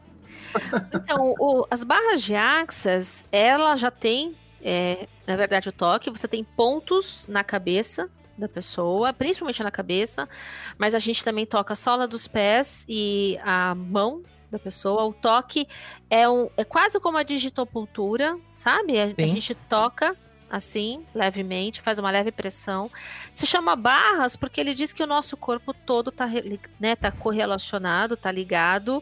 Então, 0.95 1.35
o- 1.39 1.67
as 1.71 1.85
barras 1.85 2.23
de 2.23 2.35
Access, 2.35 3.25
ela 3.31 3.77
já 3.77 3.91
tem, 3.91 4.35
é, 4.63 5.07
na 5.27 5.37
verdade, 5.37 5.69
o 5.69 5.73
toque. 5.73 6.11
Você 6.11 6.27
tem 6.27 6.43
pontos 6.43 7.25
na 7.29 7.45
cabeça 7.45 8.09
da 8.41 8.49
pessoa, 8.49 9.13
principalmente 9.13 9.63
na 9.63 9.71
cabeça, 9.71 10.29
mas 10.77 10.95
a 10.95 10.99
gente 10.99 11.23
também 11.23 11.47
toca 11.47 11.75
a 11.75 11.77
sola 11.77 12.09
dos 12.09 12.27
pés 12.27 12.85
e 12.89 13.39
a 13.45 13.75
mão 13.75 14.23
da 14.51 14.59
pessoa. 14.59 15.05
O 15.05 15.13
toque 15.13 15.69
é, 16.09 16.29
um, 16.29 16.49
é 16.57 16.65
quase 16.65 16.99
como 16.99 17.17
a 17.19 17.23
digitopultura, 17.23 18.37
sabe? 18.57 18.99
A, 18.99 19.05
a 19.05 19.23
gente 19.23 19.55
toca 19.55 20.17
assim, 20.51 21.07
levemente, 21.15 21.81
faz 21.81 22.01
uma 22.01 22.11
leve 22.11 22.33
pressão. 22.33 22.91
Se 23.33 23.47
chama 23.47 23.77
barras 23.77 24.35
porque 24.35 24.61
ele 24.61 24.75
diz 24.75 24.93
que 24.93 25.01
o 25.01 25.07
nosso 25.07 25.37
corpo 25.37 25.73
todo 25.73 26.11
tá, 26.11 26.25
reli- 26.25 26.59
né, 26.81 26.97
tá 26.97 27.13
correlacionado, 27.13 28.17
tá 28.17 28.33
ligado. 28.33 29.01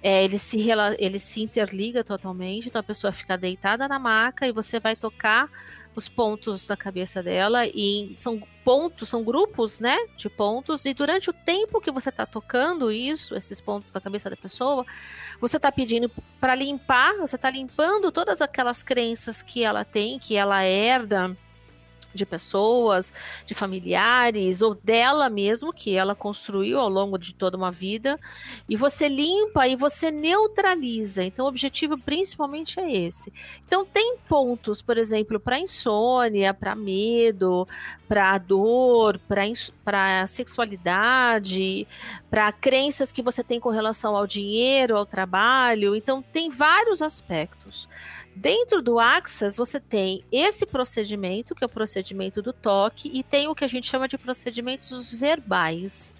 É, 0.00 0.22
ele, 0.24 0.38
se, 0.38 0.64
ele 0.98 1.18
se 1.18 1.42
interliga 1.42 2.04
totalmente, 2.04 2.68
então 2.68 2.78
a 2.78 2.84
pessoa 2.84 3.12
fica 3.12 3.36
deitada 3.36 3.88
na 3.88 3.98
maca 3.98 4.46
e 4.46 4.52
você 4.52 4.78
vai 4.78 4.94
tocar 4.94 5.50
os 5.94 6.08
pontos 6.08 6.66
da 6.66 6.76
cabeça 6.76 7.22
dela 7.22 7.66
e 7.66 8.14
são 8.16 8.42
pontos, 8.64 9.08
são 9.08 9.22
grupos, 9.22 9.78
né, 9.78 9.96
de 10.16 10.28
pontos 10.28 10.86
e 10.86 10.94
durante 10.94 11.28
o 11.30 11.32
tempo 11.32 11.80
que 11.80 11.90
você 11.90 12.10
tá 12.10 12.24
tocando 12.24 12.90
isso, 12.90 13.34
esses 13.34 13.60
pontos 13.60 13.90
da 13.90 14.00
cabeça 14.00 14.30
da 14.30 14.36
pessoa, 14.36 14.86
você 15.40 15.60
tá 15.60 15.70
pedindo 15.70 16.10
para 16.40 16.54
limpar, 16.54 17.14
você 17.18 17.36
tá 17.36 17.50
limpando 17.50 18.10
todas 18.10 18.40
aquelas 18.40 18.82
crenças 18.82 19.42
que 19.42 19.62
ela 19.62 19.84
tem, 19.84 20.18
que 20.18 20.34
ela 20.36 20.64
herda 20.64 21.36
de 22.14 22.24
pessoas, 22.24 23.12
de 23.44 23.54
familiares 23.54 24.62
ou 24.62 24.74
dela 24.74 25.28
mesmo 25.28 25.72
que 25.72 25.96
ela 25.96 26.14
construiu 26.14 26.78
ao 26.78 26.88
longo 26.88 27.18
de 27.18 27.34
toda 27.34 27.56
uma 27.56 27.70
vida 27.70 28.18
e 28.68 28.76
você 28.76 29.08
limpa 29.08 29.66
e 29.66 29.76
você 29.76 30.10
neutraliza. 30.10 31.24
Então 31.24 31.44
o 31.44 31.48
objetivo 31.48 31.98
principalmente 31.98 32.78
é 32.78 32.90
esse. 32.90 33.32
Então 33.66 33.84
tem 33.84 34.16
pontos, 34.28 34.80
por 34.80 34.96
exemplo, 34.96 35.40
para 35.40 35.58
insônia, 35.58 36.54
para 36.54 36.74
medo, 36.74 37.66
para 38.08 38.38
dor, 38.38 39.20
para 39.84 40.26
sexualidade, 40.26 41.86
para 42.30 42.52
crenças 42.52 43.10
que 43.10 43.22
você 43.22 43.42
tem 43.42 43.58
com 43.58 43.70
relação 43.70 44.16
ao 44.16 44.26
dinheiro, 44.26 44.96
ao 44.96 45.06
trabalho. 45.06 45.94
Então 45.94 46.22
tem 46.22 46.48
vários 46.50 47.02
aspectos. 47.02 47.88
Dentro 48.36 48.82
do 48.82 48.98
Axas, 48.98 49.56
você 49.56 49.78
tem 49.78 50.24
esse 50.30 50.66
procedimento, 50.66 51.54
que 51.54 51.62
é 51.62 51.66
o 51.66 51.70
procedimento 51.70 52.42
do 52.42 52.52
toque, 52.52 53.08
e 53.12 53.22
tem 53.22 53.46
o 53.46 53.54
que 53.54 53.64
a 53.64 53.68
gente 53.68 53.88
chama 53.88 54.08
de 54.08 54.18
procedimentos 54.18 55.12
verbais. 55.12 56.12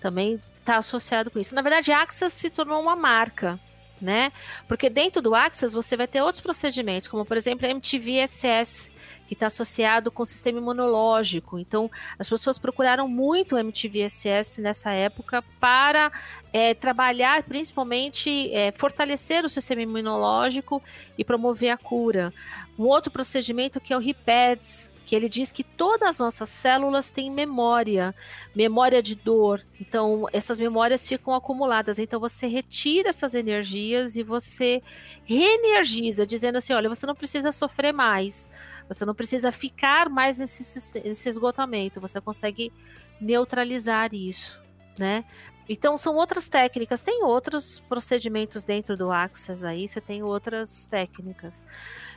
Também 0.00 0.40
está 0.58 0.76
associado 0.76 1.30
com 1.30 1.38
isso. 1.38 1.54
Na 1.54 1.62
verdade, 1.62 1.92
Axas 1.92 2.32
se 2.32 2.50
tornou 2.50 2.80
uma 2.80 2.96
marca, 2.96 3.60
né? 4.02 4.32
Porque 4.66 4.90
dentro 4.90 5.22
do 5.22 5.34
Axas 5.34 5.72
você 5.72 5.96
vai 5.96 6.06
ter 6.06 6.20
outros 6.20 6.40
procedimentos, 6.40 7.08
como 7.08 7.24
por 7.24 7.36
exemplo 7.36 7.66
a 7.66 7.70
MTVSS, 7.70 8.90
que 9.26 9.34
está 9.34 9.46
associado 9.46 10.10
com 10.10 10.24
o 10.24 10.26
sistema 10.26 10.58
imunológico. 10.58 11.58
Então, 11.58 11.90
as 12.18 12.28
pessoas 12.28 12.58
procuraram 12.58 13.08
muito 13.08 13.54
o 13.54 13.58
MTVSS 13.58 14.60
nessa 14.60 14.90
época 14.90 15.42
para 15.58 16.12
é, 16.52 16.74
trabalhar, 16.74 17.42
principalmente, 17.44 18.52
é, 18.52 18.72
fortalecer 18.72 19.44
o 19.44 19.48
sistema 19.48 19.80
imunológico 19.80 20.82
e 21.16 21.24
promover 21.24 21.70
a 21.70 21.78
cura. 21.78 22.30
Um 22.78 22.84
outro 22.84 23.10
procedimento 23.10 23.80
que 23.80 23.94
é 23.94 23.96
o 23.96 24.00
RIPEDS, 24.00 24.92
que 25.12 25.16
ele 25.16 25.28
diz 25.28 25.52
que 25.52 25.62
todas 25.62 26.08
as 26.08 26.18
nossas 26.20 26.48
células 26.48 27.10
têm 27.10 27.30
memória, 27.30 28.14
memória 28.56 29.02
de 29.02 29.14
dor. 29.14 29.60
Então, 29.78 30.26
essas 30.32 30.58
memórias 30.58 31.06
ficam 31.06 31.34
acumuladas. 31.34 31.98
Então, 31.98 32.18
você 32.18 32.46
retira 32.46 33.10
essas 33.10 33.34
energias 33.34 34.16
e 34.16 34.22
você 34.22 34.80
reenergiza, 35.22 36.24
dizendo 36.24 36.56
assim: 36.56 36.72
olha, 36.72 36.88
você 36.88 37.04
não 37.04 37.14
precisa 37.14 37.52
sofrer 37.52 37.92
mais. 37.92 38.48
Você 38.88 39.04
não 39.04 39.14
precisa 39.14 39.52
ficar 39.52 40.08
mais 40.08 40.38
nesse, 40.38 40.98
nesse 41.00 41.28
esgotamento, 41.28 42.00
você 42.00 42.18
consegue 42.18 42.72
neutralizar 43.20 44.14
isso, 44.14 44.58
né? 44.98 45.26
Então 45.68 45.98
são 45.98 46.16
outras 46.16 46.48
técnicas, 46.48 47.02
tem 47.02 47.22
outros 47.22 47.80
procedimentos 47.80 48.64
dentro 48.64 48.96
do 48.96 49.12
Axis 49.12 49.62
aí, 49.62 49.86
você 49.86 50.00
tem 50.00 50.22
outras 50.22 50.86
técnicas. 50.86 51.62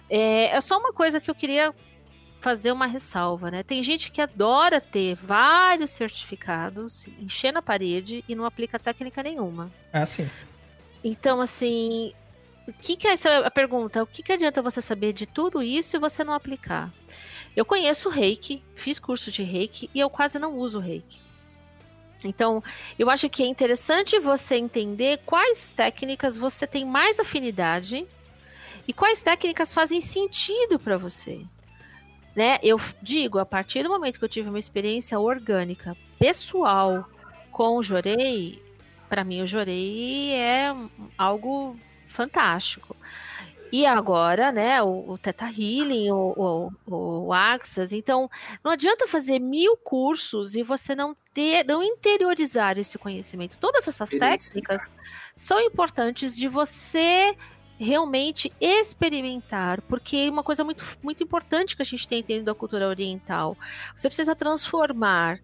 É, 0.09 0.55
é 0.55 0.61
só 0.61 0.77
uma 0.79 0.93
coisa 0.93 1.19
que 1.19 1.29
eu 1.29 1.35
queria 1.35 1.73
fazer 2.45 2.71
uma 2.71 2.85
ressalva, 2.85 3.49
né? 3.49 3.63
Tem 3.63 3.81
gente 3.81 4.11
que 4.11 4.21
adora 4.21 4.79
ter 4.79 5.15
vários 5.15 5.89
certificados, 5.89 7.07
encher 7.19 7.51
na 7.51 7.59
parede 7.59 8.23
e 8.29 8.35
não 8.35 8.45
aplica 8.45 8.77
técnica 8.77 9.23
nenhuma. 9.23 9.71
É 9.91 9.97
assim. 9.97 10.29
Então, 11.03 11.41
assim, 11.41 12.13
o 12.67 12.71
que, 12.71 12.97
que 12.97 13.07
é 13.07 13.13
essa 13.13 13.39
a 13.39 13.49
pergunta? 13.49 14.03
O 14.03 14.05
que, 14.05 14.21
que 14.21 14.31
adianta 14.31 14.61
você 14.61 14.79
saber 14.79 15.11
de 15.11 15.25
tudo 15.25 15.63
isso 15.63 15.95
e 15.95 15.99
você 15.99 16.23
não 16.23 16.33
aplicar? 16.33 16.93
Eu 17.55 17.65
conheço 17.65 18.09
reiki, 18.09 18.61
fiz 18.75 18.99
curso 18.99 19.31
de 19.31 19.41
reiki 19.41 19.89
e 19.91 19.99
eu 19.99 20.09
quase 20.11 20.37
não 20.37 20.55
uso 20.55 20.77
reiki. 20.77 21.19
Então, 22.23 22.63
eu 22.99 23.09
acho 23.09 23.27
que 23.27 23.41
é 23.41 23.47
interessante 23.47 24.19
você 24.19 24.53
entender 24.53 25.19
quais 25.25 25.71
técnicas 25.71 26.37
você 26.37 26.67
tem 26.67 26.85
mais 26.85 27.19
afinidade 27.19 28.05
e 28.87 28.93
quais 28.93 29.23
técnicas 29.23 29.73
fazem 29.73 29.99
sentido 29.99 30.77
para 30.77 30.95
você. 30.95 31.43
Né? 32.35 32.59
Eu 32.61 32.79
digo, 33.01 33.39
a 33.39 33.45
partir 33.45 33.83
do 33.83 33.89
momento 33.89 34.19
que 34.19 34.25
eu 34.25 34.29
tive 34.29 34.49
uma 34.49 34.59
experiência 34.59 35.17
orgânica, 35.17 35.95
pessoal, 36.19 37.09
com 37.51 37.77
o 37.77 37.83
Jorei, 37.83 38.61
para 39.07 39.23
mim 39.23 39.41
o 39.41 39.47
Jorei 39.47 40.33
é 40.33 40.75
algo 41.17 41.77
fantástico. 42.07 42.95
E 43.71 43.85
agora, 43.85 44.51
né, 44.51 44.81
o, 44.81 45.11
o 45.11 45.17
Teta 45.17 45.45
Healing, 45.45 46.11
o, 46.11 46.71
o, 46.87 47.25
o 47.25 47.33
Axas, 47.33 47.91
então 47.91 48.29
não 48.63 48.71
adianta 48.71 49.07
fazer 49.07 49.39
mil 49.39 49.75
cursos 49.75 50.55
e 50.55 50.63
você 50.63 50.95
não 50.95 51.15
ter, 51.33 51.65
não 51.65 51.83
interiorizar 51.83 52.77
esse 52.77 52.97
conhecimento. 52.97 53.57
Todas 53.57 53.87
essas 53.87 54.09
técnicas 54.09 54.95
são 55.35 55.59
importantes 55.59 56.35
de 56.35 56.47
você 56.47 57.35
realmente 57.77 58.51
experimentar, 58.59 59.81
porque 59.81 60.17
é 60.17 60.29
uma 60.29 60.43
coisa 60.43 60.63
muito, 60.63 60.83
muito 61.03 61.23
importante 61.23 61.75
que 61.75 61.81
a 61.81 61.85
gente 61.85 62.07
tem 62.07 62.23
dentro 62.23 62.45
da 62.45 62.55
cultura 62.55 62.87
oriental. 62.87 63.57
Você 63.95 64.07
precisa 64.07 64.35
transformar 64.35 65.39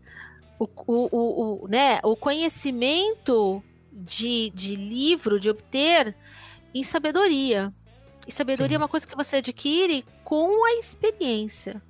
o, 0.57 0.63
o, 0.65 1.09
o, 1.11 1.63
o, 1.63 1.67
né, 1.67 1.99
o 2.03 2.15
conhecimento 2.15 3.63
de, 3.91 4.49
de 4.51 4.75
livro, 4.75 5.39
de 5.39 5.49
obter, 5.49 6.15
em 6.73 6.83
sabedoria. 6.83 7.73
E 8.27 8.31
sabedoria 8.31 8.69
Sim. 8.69 8.75
é 8.75 8.77
uma 8.77 8.87
coisa 8.87 9.07
que 9.07 9.15
você 9.15 9.37
adquire 9.37 10.05
com 10.23 10.65
a 10.65 10.75
experiência. 10.75 11.81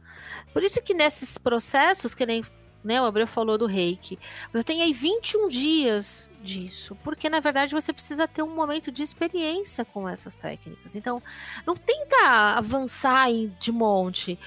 Por 0.54 0.64
isso 0.64 0.82
que 0.82 0.94
nesses 0.94 1.38
processos, 1.38 2.16
que 2.16 2.26
nem 2.26 2.44
né, 2.84 3.02
o 3.02 3.06
Abreu 3.06 3.28
falou 3.28 3.58
do 3.58 3.66
reiki, 3.66 4.18
você 4.52 4.64
tem 4.64 4.82
aí 4.82 4.94
21 4.94 5.48
dias 5.48 6.30
disso, 6.42 6.98
porque 7.04 7.30
na 7.30 7.40
verdade 7.40 7.74
você 7.74 7.94
precisa 7.94 8.28
ter 8.28 8.42
um 8.42 8.56
momento 8.56 8.92
de 8.92 9.04
experiência 9.04 9.86
com 9.86 10.08
essas 10.10 10.36
técnicas. 10.36 10.96
Então, 10.96 11.22
não 11.66 11.76
tenta 11.76 12.56
avançar 12.58 13.28
de 13.60 13.72
monte. 13.72 14.40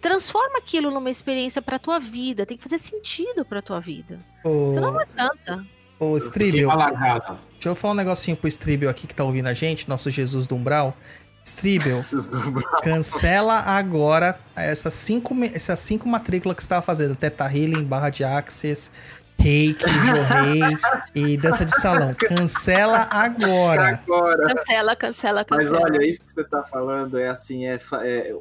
Transforma 0.00 0.58
aquilo 0.58 0.90
numa 0.90 1.10
experiência 1.10 1.62
para 1.62 1.78
tua 1.78 1.98
vida, 1.98 2.44
tem 2.44 2.56
que 2.56 2.62
fazer 2.62 2.78
sentido 2.78 3.44
para 3.44 3.62
tua 3.62 3.80
vida. 3.80 4.20
O... 4.44 4.70
Senão 4.70 4.92
não 4.92 5.00
adianta. 5.00 5.66
Ô, 5.98 6.16
Stribel, 6.18 6.68
deixa 7.52 7.68
eu 7.68 7.76
falar 7.76 7.94
um 7.94 7.96
negocinho 7.96 8.36
pro 8.36 8.48
Stribel 8.48 8.90
aqui 8.90 9.06
que 9.06 9.14
tá 9.14 9.24
ouvindo 9.24 9.46
a 9.46 9.54
gente, 9.54 9.88
nosso 9.88 10.10
Jesus 10.10 10.46
do 10.46 10.56
Umbral. 10.56 10.94
Stribel, 11.44 12.00
cancela 12.82 13.60
agora 13.60 14.38
essas 14.56 14.94
cinco, 14.94 15.36
essas 15.44 15.78
cinco 15.78 16.08
matrículas 16.08 16.56
que 16.56 16.62
você 16.62 16.66
estava 16.66 16.80
fazendo. 16.80 17.14
Teta 17.14 17.44
Healing, 17.44 17.84
barra 17.84 18.08
de 18.08 18.24
Access, 18.24 18.90
reiki, 19.38 19.84
jorrei 19.84 20.62
e 21.14 21.36
dança 21.36 21.66
de 21.66 21.78
salão. 21.80 22.14
Cancela 22.18 23.08
agora. 23.10 24.00
Agora. 24.06 24.54
Cancela, 24.54 24.96
cancela, 24.96 25.46
Mas 25.50 25.68
cancela. 25.68 25.82
olha, 25.84 26.06
isso 26.06 26.24
que 26.24 26.32
você 26.32 26.44
tá 26.44 26.62
falando 26.62 27.18
é 27.18 27.28
assim, 27.28 27.66
é, 27.66 27.78
é 28.02 28.34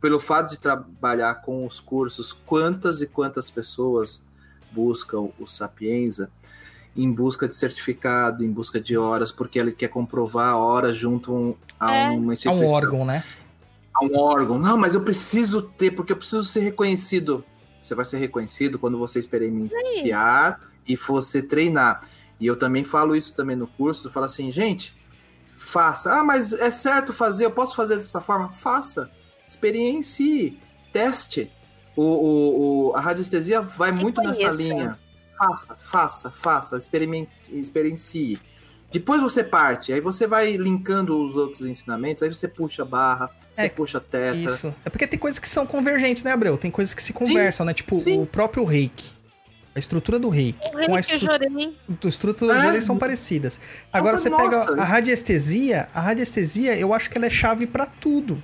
pelo 0.00 0.18
fato 0.18 0.50
de 0.50 0.58
trabalhar 0.58 1.36
com 1.36 1.64
os 1.64 1.78
cursos, 1.78 2.32
quantas 2.32 3.00
e 3.00 3.06
quantas 3.06 3.48
pessoas 3.48 4.26
buscam 4.72 5.28
o 5.38 5.46
Sapienza 5.46 6.30
em 6.96 7.12
busca 7.12 7.46
de 7.46 7.54
certificado, 7.54 8.42
em 8.44 8.50
busca 8.50 8.80
de 8.80 8.96
horas, 8.96 9.30
porque 9.30 9.58
ele 9.58 9.72
quer 9.72 9.88
comprovar 9.88 10.48
a 10.50 10.56
hora 10.56 10.92
junto 10.94 11.32
um- 11.32 11.54
a 11.78 11.92
É. 11.94 12.08
uma 12.10 12.32
instituição. 12.34 12.66
um 12.66 12.72
órgão, 12.72 13.04
né? 13.04 13.22
a 13.94 14.04
um 14.04 14.18
órgão. 14.18 14.58
Não, 14.58 14.76
mas 14.76 14.94
eu 14.94 15.02
preciso 15.02 15.62
ter, 15.62 15.90
porque 15.90 16.12
eu 16.12 16.16
preciso 16.16 16.44
ser 16.44 16.60
reconhecido. 16.60 17.42
Você 17.82 17.94
vai 17.94 18.04
ser 18.04 18.18
reconhecido 18.18 18.78
quando 18.78 18.98
você 18.98 19.18
experienciar 19.18 20.60
e 20.86 20.96
você 20.96 21.42
treinar. 21.42 22.02
E 22.38 22.46
eu 22.46 22.56
também 22.56 22.84
falo 22.84 23.16
isso 23.16 23.34
também 23.34 23.56
no 23.56 23.66
curso, 23.66 24.08
eu 24.08 24.10
falo 24.12 24.26
assim, 24.26 24.50
gente, 24.50 24.94
faça. 25.58 26.12
Ah, 26.12 26.22
mas 26.24 26.52
é 26.52 26.70
certo 26.70 27.12
fazer, 27.12 27.46
eu 27.46 27.50
posso 27.50 27.74
fazer 27.74 27.96
dessa 27.96 28.20
forma? 28.20 28.48
Faça. 28.50 29.10
Experiencie, 29.48 30.58
teste. 30.92 31.50
O, 31.96 32.02
o, 32.02 32.88
o- 32.90 32.96
a 32.96 33.00
radiestesia 33.00 33.62
vai 33.62 33.94
Se 33.94 34.02
muito 34.02 34.20
nessa 34.20 34.48
linha. 34.50 34.98
Faça, 35.38 35.74
faça, 35.76 36.30
faça, 36.30 36.76
experimente, 36.78 37.30
experiencie. 37.52 38.38
Depois 38.92 39.20
você 39.20 39.42
parte, 39.44 39.92
aí 39.92 40.00
você 40.00 40.26
vai 40.26 40.56
linkando 40.56 41.20
os 41.22 41.36
outros 41.36 41.64
ensinamentos, 41.66 42.22
aí 42.22 42.32
você 42.32 42.46
puxa 42.48 42.82
a 42.82 42.84
barra, 42.84 43.28
você 43.52 43.62
É, 43.62 43.68
puxa 43.68 43.98
a 43.98 44.00
teta. 44.00 44.36
Isso. 44.36 44.74
É 44.84 44.88
porque 44.88 45.06
tem 45.06 45.18
coisas 45.18 45.38
que 45.38 45.48
são 45.48 45.66
convergentes, 45.66 46.22
né, 46.22 46.32
Abreu? 46.32 46.56
Tem 46.56 46.70
coisas 46.70 46.94
que 46.94 47.02
se 47.02 47.12
conversam, 47.12 47.66
né? 47.66 47.74
Tipo, 47.74 47.98
sim. 47.98 48.18
o 48.20 48.24
próprio 48.24 48.64
reiki. 48.64 49.14
A 49.74 49.78
estrutura 49.78 50.18
do 50.18 50.30
reiki. 50.30 50.66
O 50.68 50.70
com 50.70 50.76
a 50.78 50.80
reiki 50.80 51.10
eu 51.12 51.16
estru... 51.16 51.32
jurei. 51.32 51.76
a 52.04 52.08
estrutura 52.08 52.56
É. 52.58 52.62
deles 52.62 52.84
são 52.84 52.96
parecidas. 52.96 53.60
Agora, 53.92 54.16
você 54.16 54.30
nossa. 54.30 54.66
pega 54.72 54.80
a 54.80 54.84
radiestesia, 54.84 55.88
a 55.92 56.00
radiestesia, 56.00 56.76
eu 56.78 56.94
acho 56.94 57.10
que 57.10 57.18
ela 57.18 57.26
é 57.26 57.30
chave 57.30 57.66
pra 57.66 57.84
tudo. 57.84 58.42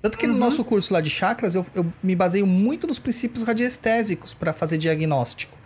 Tanto 0.00 0.18
que 0.18 0.26
no 0.26 0.34
Uhum. 0.34 0.38
nosso 0.40 0.64
curso 0.64 0.92
lá 0.92 1.00
de 1.00 1.10
chakras, 1.10 1.54
eu, 1.54 1.66
eu 1.74 1.90
me 2.02 2.14
baseio 2.14 2.46
muito 2.46 2.86
nos 2.86 2.98
princípios 2.98 3.42
radiestésicos 3.42 4.34
pra 4.34 4.52
fazer 4.52 4.76
diagnóstico. 4.78 5.56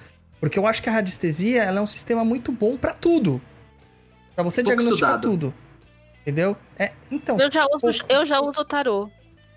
Porque 0.41 0.59
eu 0.59 0.67
acho 0.67 0.83
que 0.83 0.89
a 0.89 0.93
radiestesia 0.93 1.63
ela 1.63 1.79
é 1.79 1.83
um 1.83 1.87
sistema 1.87 2.25
muito 2.25 2.53
bom 2.53 2.77
pra 2.77 2.93
tudo. 2.93 3.41
Pra 4.35 4.45
você 4.45 4.63
Pouco 4.63 4.77
diagnosticar 4.77 5.11
estudado. 5.17 5.23
tudo. 5.31 5.55
Entendeu? 6.23 6.57
É, 6.79 6.93
então. 7.11 7.41
Eu 7.41 7.51
já 7.51 7.65
uso, 7.65 7.79
pouco. 7.81 8.13
eu 8.13 8.27
já 8.27 8.41
uso 8.41 8.65
tarô. 8.65 9.09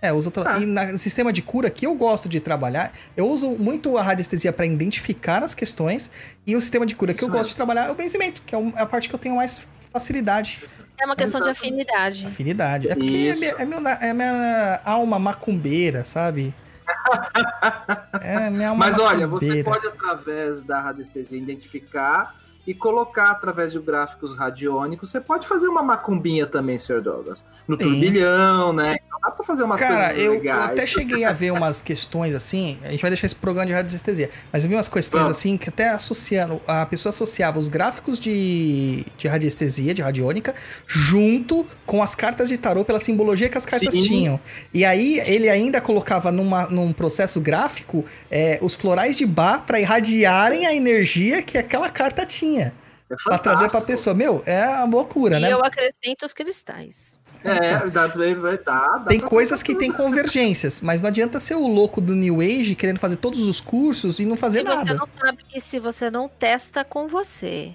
É, 0.01 0.14
outra... 0.14 0.53
Ah. 0.56 0.60
E 0.60 0.65
na- 0.65 0.93
no 0.93 0.97
sistema 0.97 1.34
de 1.34 1.41
cura 1.41 1.69
que 1.69 1.85
eu 1.85 1.93
gosto 1.95 2.30
de 2.30 2.39
trabalhar, 2.39 2.93
eu 3.18 3.27
uso 3.27 3.49
muito 3.49 3.97
a 3.97 4.01
radiestesia 4.01 4.53
para 4.53 4.65
identificar 4.65 5.43
as 5.43 5.53
questões, 5.53 6.10
e 6.47 6.56
o 6.56 6.61
sistema 6.61 6.85
de 6.85 6.95
cura 6.95 7.14
que 7.14 7.19
Isso 7.19 7.26
eu 7.26 7.30
gosto 7.30 7.41
mesmo. 7.41 7.49
de 7.49 7.56
trabalhar 7.57 7.88
é 7.88 7.91
o 7.91 7.95
benzimento, 7.95 8.41
que 8.45 8.56
é 8.56 8.57
é 8.60 8.81
a 8.81 8.85
parte 8.85 9.10
que 9.10 9.15
eu 9.15 9.19
tenho 9.19 9.35
mais 9.35 9.68
facilidade. 9.91 10.61
É 10.97 11.06
uma 11.06 11.15
questão 11.18 11.41
de 11.41 11.47
Exato. 11.49 11.60
afinidade. 11.65 12.26
Afinidade. 12.26 12.88
É 12.89 12.95
porque 12.95 13.34
é, 13.34 13.35
minha- 13.35 13.56
é, 13.57 13.65
na- 13.81 13.99
é 14.06 14.14
minha 14.14 14.80
alma 14.85 15.19
macumbeira, 15.19 16.06
sabe? 16.06 16.56
É 18.21 18.49
minha 18.49 18.69
alma 18.69 18.85
Mas 18.85 18.99
olha, 18.99 19.27
você 19.27 19.63
pode, 19.63 19.87
através 19.87 20.63
da 20.63 20.81
radiestesia, 20.81 21.37
identificar 21.37 22.35
e 22.68 22.73
colocar 22.73 23.31
através 23.31 23.72
de 23.72 23.80
gráficos 23.80 24.36
radiônicos. 24.36 25.10
Você 25.10 25.19
pode 25.19 25.48
fazer 25.48 25.68
uma 25.68 25.81
macumbinha 25.81 26.45
também, 26.45 26.77
Sr. 26.77 27.02
Douglas. 27.02 27.45
No 27.68 27.76
Sim. 27.76 27.84
turbilhão, 27.84 28.73
né? 28.73 28.98
Então 29.07 29.19
dá 29.19 29.31
pra 29.31 29.44
fazer 29.44 29.64
umas 29.64 29.80
Cara, 29.80 30.07
coisas 30.07 30.18
eu, 30.18 30.26
eu 30.26 30.34
legais. 30.34 30.65
até 30.65 30.86
cheguei 30.86 31.26
a 31.26 31.31
ver 31.31 31.52
umas 31.52 31.81
questões 31.81 32.36
assim. 32.36 32.77
A 32.84 32.91
gente 32.91 33.02
vai 33.02 33.10
deixar 33.10 33.26
esse 33.26 33.36
programa 33.36 33.65
de 33.65 33.73
radiestesia. 33.73 34.30
Mas 34.52 34.64
eu 34.64 34.69
vi 34.69 34.76
umas 34.76 34.88
questões 34.88 35.23
Vamos. 35.23 35.38
assim 35.38 35.57
que 35.57 35.69
até 35.69 35.90
associando. 35.90 36.61
A 36.68 36.86
pessoa 36.86 37.10
associava 37.10 37.57
os 37.57 37.68
gráficos 37.68 38.19
de, 38.19 39.06
de 39.18 39.27
radiestesia, 39.27 39.94
de 39.94 40.02
radiônica, 40.02 40.53
junto 40.86 41.65
com 41.86 42.03
as 42.03 42.14
cartas 42.14 42.49
de 42.49 42.57
tarô, 42.57 42.86
pela 42.86 42.99
simbologia 42.99 43.49
que 43.49 43.57
as 43.57 43.65
cartas 43.65 43.94
Sim. 43.94 44.03
tinham. 44.03 44.40
E 44.73 44.86
aí 44.86 45.19
ele 45.26 45.49
ainda 45.49 45.81
colocava 45.81 46.31
numa, 46.31 46.68
num 46.68 46.94
processo 46.94 47.41
gráfico 47.41 48.06
é, 48.30 48.60
os 48.61 48.76
florais 48.76 49.18
de 49.18 49.26
Bach 49.26 49.64
para 49.65 49.80
irradiarem 49.80 50.65
a 50.65 50.73
energia 50.73 51.41
que 51.41 51.57
aquela 51.57 51.90
carta 51.90 52.26
tinha. 52.26 52.48
É 52.57 52.71
Pra 53.23 53.38
trazer 53.39 53.69
pra 53.71 53.81
pessoa. 53.81 54.13
Meu, 54.13 54.43
é 54.45 54.65
uma 54.84 54.85
loucura, 54.85 55.38
E 55.38 55.41
né? 55.41 55.51
eu 55.51 55.63
acrescento 55.65 56.26
os 56.26 56.34
cristais. 56.34 57.17
É, 57.43 57.88
dá, 57.89 58.07
dar. 58.07 58.63
dá 58.65 59.05
Tem 59.07 59.19
coisas 59.19 59.61
fazer 59.61 59.63
que 59.63 59.73
tem 59.76 59.91
convergências, 59.91 60.81
mas 60.81 60.99
não 61.01 61.07
adianta 61.07 61.39
ser 61.39 61.55
o 61.55 61.65
louco 61.67 62.01
do 62.01 62.13
New 62.13 62.41
Age 62.41 62.76
querendo 62.76 62.99
fazer 62.99 63.15
todos 63.15 63.47
os 63.47 63.59
cursos 63.61 64.19
e 64.19 64.26
não 64.26 64.35
fazer 64.38 64.59
você 64.63 64.76
nada. 64.76 64.93
não 64.93 65.07
sabe 65.19 65.39
e 65.55 65.61
se 65.61 65.80
você 65.80 66.11
não 66.11 66.27
testa 66.27 66.84
com 66.84 67.07
você. 67.07 67.71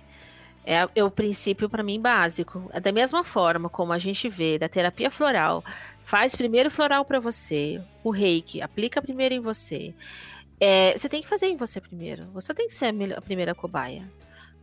É, 0.67 0.89
é 0.95 1.05
o 1.05 1.11
princípio 1.11 1.69
para 1.69 1.83
mim 1.83 2.01
básico. 2.01 2.71
É 2.73 2.79
da 2.81 2.93
mesma 2.93 3.23
forma 3.25 3.69
como 3.69 3.93
a 3.93 3.99
gente 3.99 4.29
vê 4.29 4.59
da 4.59 4.69
terapia 4.69 5.11
floral, 5.11 5.65
faz 6.05 6.35
primeiro 6.37 6.71
floral 6.71 7.05
para 7.05 7.19
você, 7.21 7.81
o 8.03 8.11
reiki 8.11 8.63
aplica 8.63 9.03
primeiro 9.03 9.35
em 9.35 9.41
você. 9.41 9.93
É, 10.61 10.97
você 10.97 11.09
tem 11.09 11.21
que 11.23 11.29
fazer 11.29 11.47
em 11.47 11.57
você 11.57 11.81
primeiro. 11.81 12.27
Você 12.33 12.55
tem 12.55 12.67
que 12.69 12.73
ser 12.75 12.87
a, 12.87 12.93
melhor- 12.93 13.19
a 13.19 13.23
primeira 13.23 13.55
cobaia. 13.55 14.05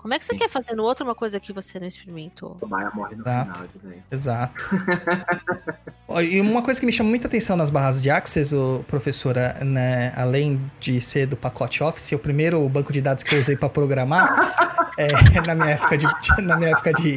Como 0.01 0.15
é 0.15 0.19
que 0.19 0.25
você 0.25 0.33
Sim. 0.33 0.39
quer 0.39 0.49
fazer 0.49 0.75
no 0.75 0.83
outro 0.83 1.05
uma 1.05 1.13
coisa 1.13 1.39
que 1.39 1.53
você 1.53 1.79
não 1.79 1.85
experimentou? 1.85 2.57
O 2.59 2.67
Maia 2.67 2.91
morre 2.93 3.15
no 3.15 3.21
Exato. 3.21 3.69
final. 3.79 3.97
Exato. 4.11 4.65
E 6.23 6.41
uma 6.41 6.61
coisa 6.61 6.77
que 6.77 6.85
me 6.85 6.91
chama 6.91 7.09
muita 7.09 7.27
atenção 7.27 7.55
nas 7.55 7.69
barras 7.69 8.01
de 8.01 8.09
Access, 8.09 8.53
ô, 8.53 8.83
professora, 8.85 9.53
né, 9.63 10.11
além 10.17 10.59
de 10.77 10.99
ser 10.99 11.25
do 11.25 11.37
pacote 11.37 11.81
Office, 11.81 12.11
o 12.11 12.19
primeiro 12.19 12.67
banco 12.67 12.91
de 12.91 12.99
dados 12.99 13.23
que 13.23 13.33
eu 13.33 13.39
usei 13.39 13.55
para 13.55 13.69
programar, 13.69 14.91
é, 14.97 15.07
na 15.47 15.55
minha 15.55 15.69
época 15.69 15.97
de, 15.97 16.05
na 16.43 16.57
minha 16.57 16.71
época 16.71 16.91
de, 16.91 17.15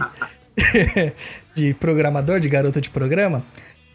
de 1.57 1.75
programador, 1.75 2.39
de 2.39 2.49
garoto 2.49 2.81
de 2.81 2.89
programa, 2.89 3.45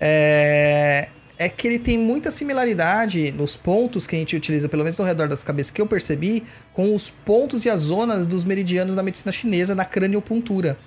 é, 0.01 1.07
é 1.39 1.47
que 1.47 1.65
ele 1.65 1.79
tem 1.79 1.97
muita 1.97 2.29
similaridade 2.31 3.31
nos 3.31 3.55
pontos 3.55 4.05
que 4.05 4.15
a 4.15 4.19
gente 4.19 4.35
utiliza, 4.35 4.67
pelo 4.67 4.83
menos 4.83 4.99
ao 4.99 5.05
redor 5.05 5.29
das 5.29 5.41
cabeças 5.43 5.71
que 5.71 5.81
eu 5.81 5.87
percebi, 5.87 6.43
com 6.73 6.93
os 6.93 7.09
pontos 7.09 7.63
e 7.63 7.69
as 7.69 7.79
zonas 7.79 8.27
dos 8.27 8.43
meridianos 8.43 8.93
da 8.93 9.01
medicina 9.01 9.31
chinesa 9.31 9.73
na 9.73 9.85
craniopuntura. 9.85 10.77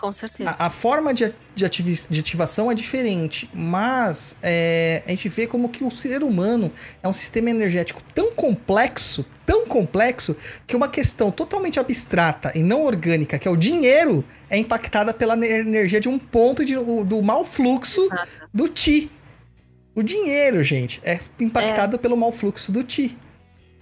Com 0.00 0.10
certeza. 0.14 0.56
A, 0.58 0.66
a 0.66 0.70
forma 0.70 1.12
de, 1.12 1.30
de, 1.54 1.66
ativi- 1.66 2.06
de 2.08 2.20
ativação 2.20 2.70
é 2.70 2.74
diferente, 2.74 3.50
mas 3.52 4.34
é, 4.42 5.02
a 5.06 5.10
gente 5.10 5.28
vê 5.28 5.46
como 5.46 5.68
que 5.68 5.84
o 5.84 5.90
ser 5.90 6.22
humano 6.22 6.72
é 7.02 7.06
um 7.06 7.12
sistema 7.12 7.50
energético 7.50 8.02
tão 8.14 8.32
complexo, 8.32 9.26
tão 9.44 9.66
complexo, 9.66 10.34
que 10.66 10.74
uma 10.74 10.88
questão 10.88 11.30
totalmente 11.30 11.78
abstrata 11.78 12.50
e 12.54 12.62
não 12.62 12.86
orgânica, 12.86 13.38
que 13.38 13.46
é 13.46 13.50
o 13.50 13.56
dinheiro, 13.56 14.24
é 14.48 14.56
impactada 14.56 15.12
pela 15.12 15.36
ne- 15.36 15.46
energia 15.46 16.00
de 16.00 16.08
um 16.08 16.18
ponto 16.18 16.64
de- 16.64 16.76
do 17.04 17.20
mau 17.20 17.44
fluxo 17.44 18.00
Exato. 18.04 18.28
do 18.54 18.66
Ti. 18.66 19.10
O 19.94 20.02
dinheiro, 20.02 20.62
gente, 20.62 21.00
é 21.04 21.18
impactado 21.38 21.98
pelo 21.98 22.16
mau 22.16 22.32
fluxo 22.32 22.70
do 22.72 22.82
Ti. 22.84 23.16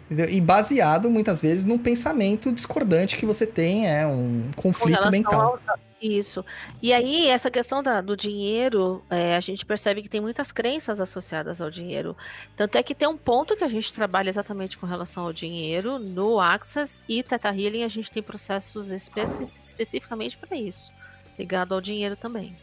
Entendeu? 0.06 0.28
E 0.30 0.40
baseado, 0.40 1.10
muitas 1.10 1.40
vezes, 1.40 1.66
num 1.66 1.76
pensamento 1.78 2.50
discordante 2.50 3.16
que 3.16 3.26
você 3.26 3.46
tem, 3.46 3.86
é 3.86 4.06
um 4.06 4.50
conflito 4.56 4.96
mental. 5.10 5.60
ao- 5.68 5.78
Isso. 6.00 6.42
E 6.80 6.92
aí, 6.94 7.26
essa 7.28 7.50
questão 7.50 7.82
da- 7.82 8.00
do 8.00 8.16
dinheiro, 8.16 9.02
é, 9.10 9.36
a 9.36 9.40
gente 9.40 9.66
percebe 9.66 10.00
que 10.00 10.08
tem 10.08 10.20
muitas 10.20 10.50
crenças 10.52 10.98
associadas 11.00 11.60
ao 11.60 11.68
dinheiro. 11.70 12.16
Tanto 12.56 12.76
é 12.78 12.82
que 12.84 12.94
tem 12.94 13.06
um 13.08 13.16
ponto 13.18 13.54
que 13.56 13.64
a 13.64 13.68
gente 13.68 13.92
trabalha 13.92 14.28
exatamente 14.30 14.78
com 14.78 14.86
relação 14.86 15.24
ao 15.26 15.32
dinheiro. 15.32 15.98
No 15.98 16.40
Access 16.40 17.00
e 17.08 17.22
Teta 17.22 17.48
Healing, 17.48 17.82
a 17.82 17.88
gente 17.88 18.10
tem 18.10 18.22
processos 18.22 18.90
especi- 18.92 19.52
especificamente 19.66 20.38
para 20.38 20.56
isso. 20.56 20.90
Ligado 21.38 21.74
ao 21.74 21.80
dinheiro 21.80 22.16
também. 22.16 22.56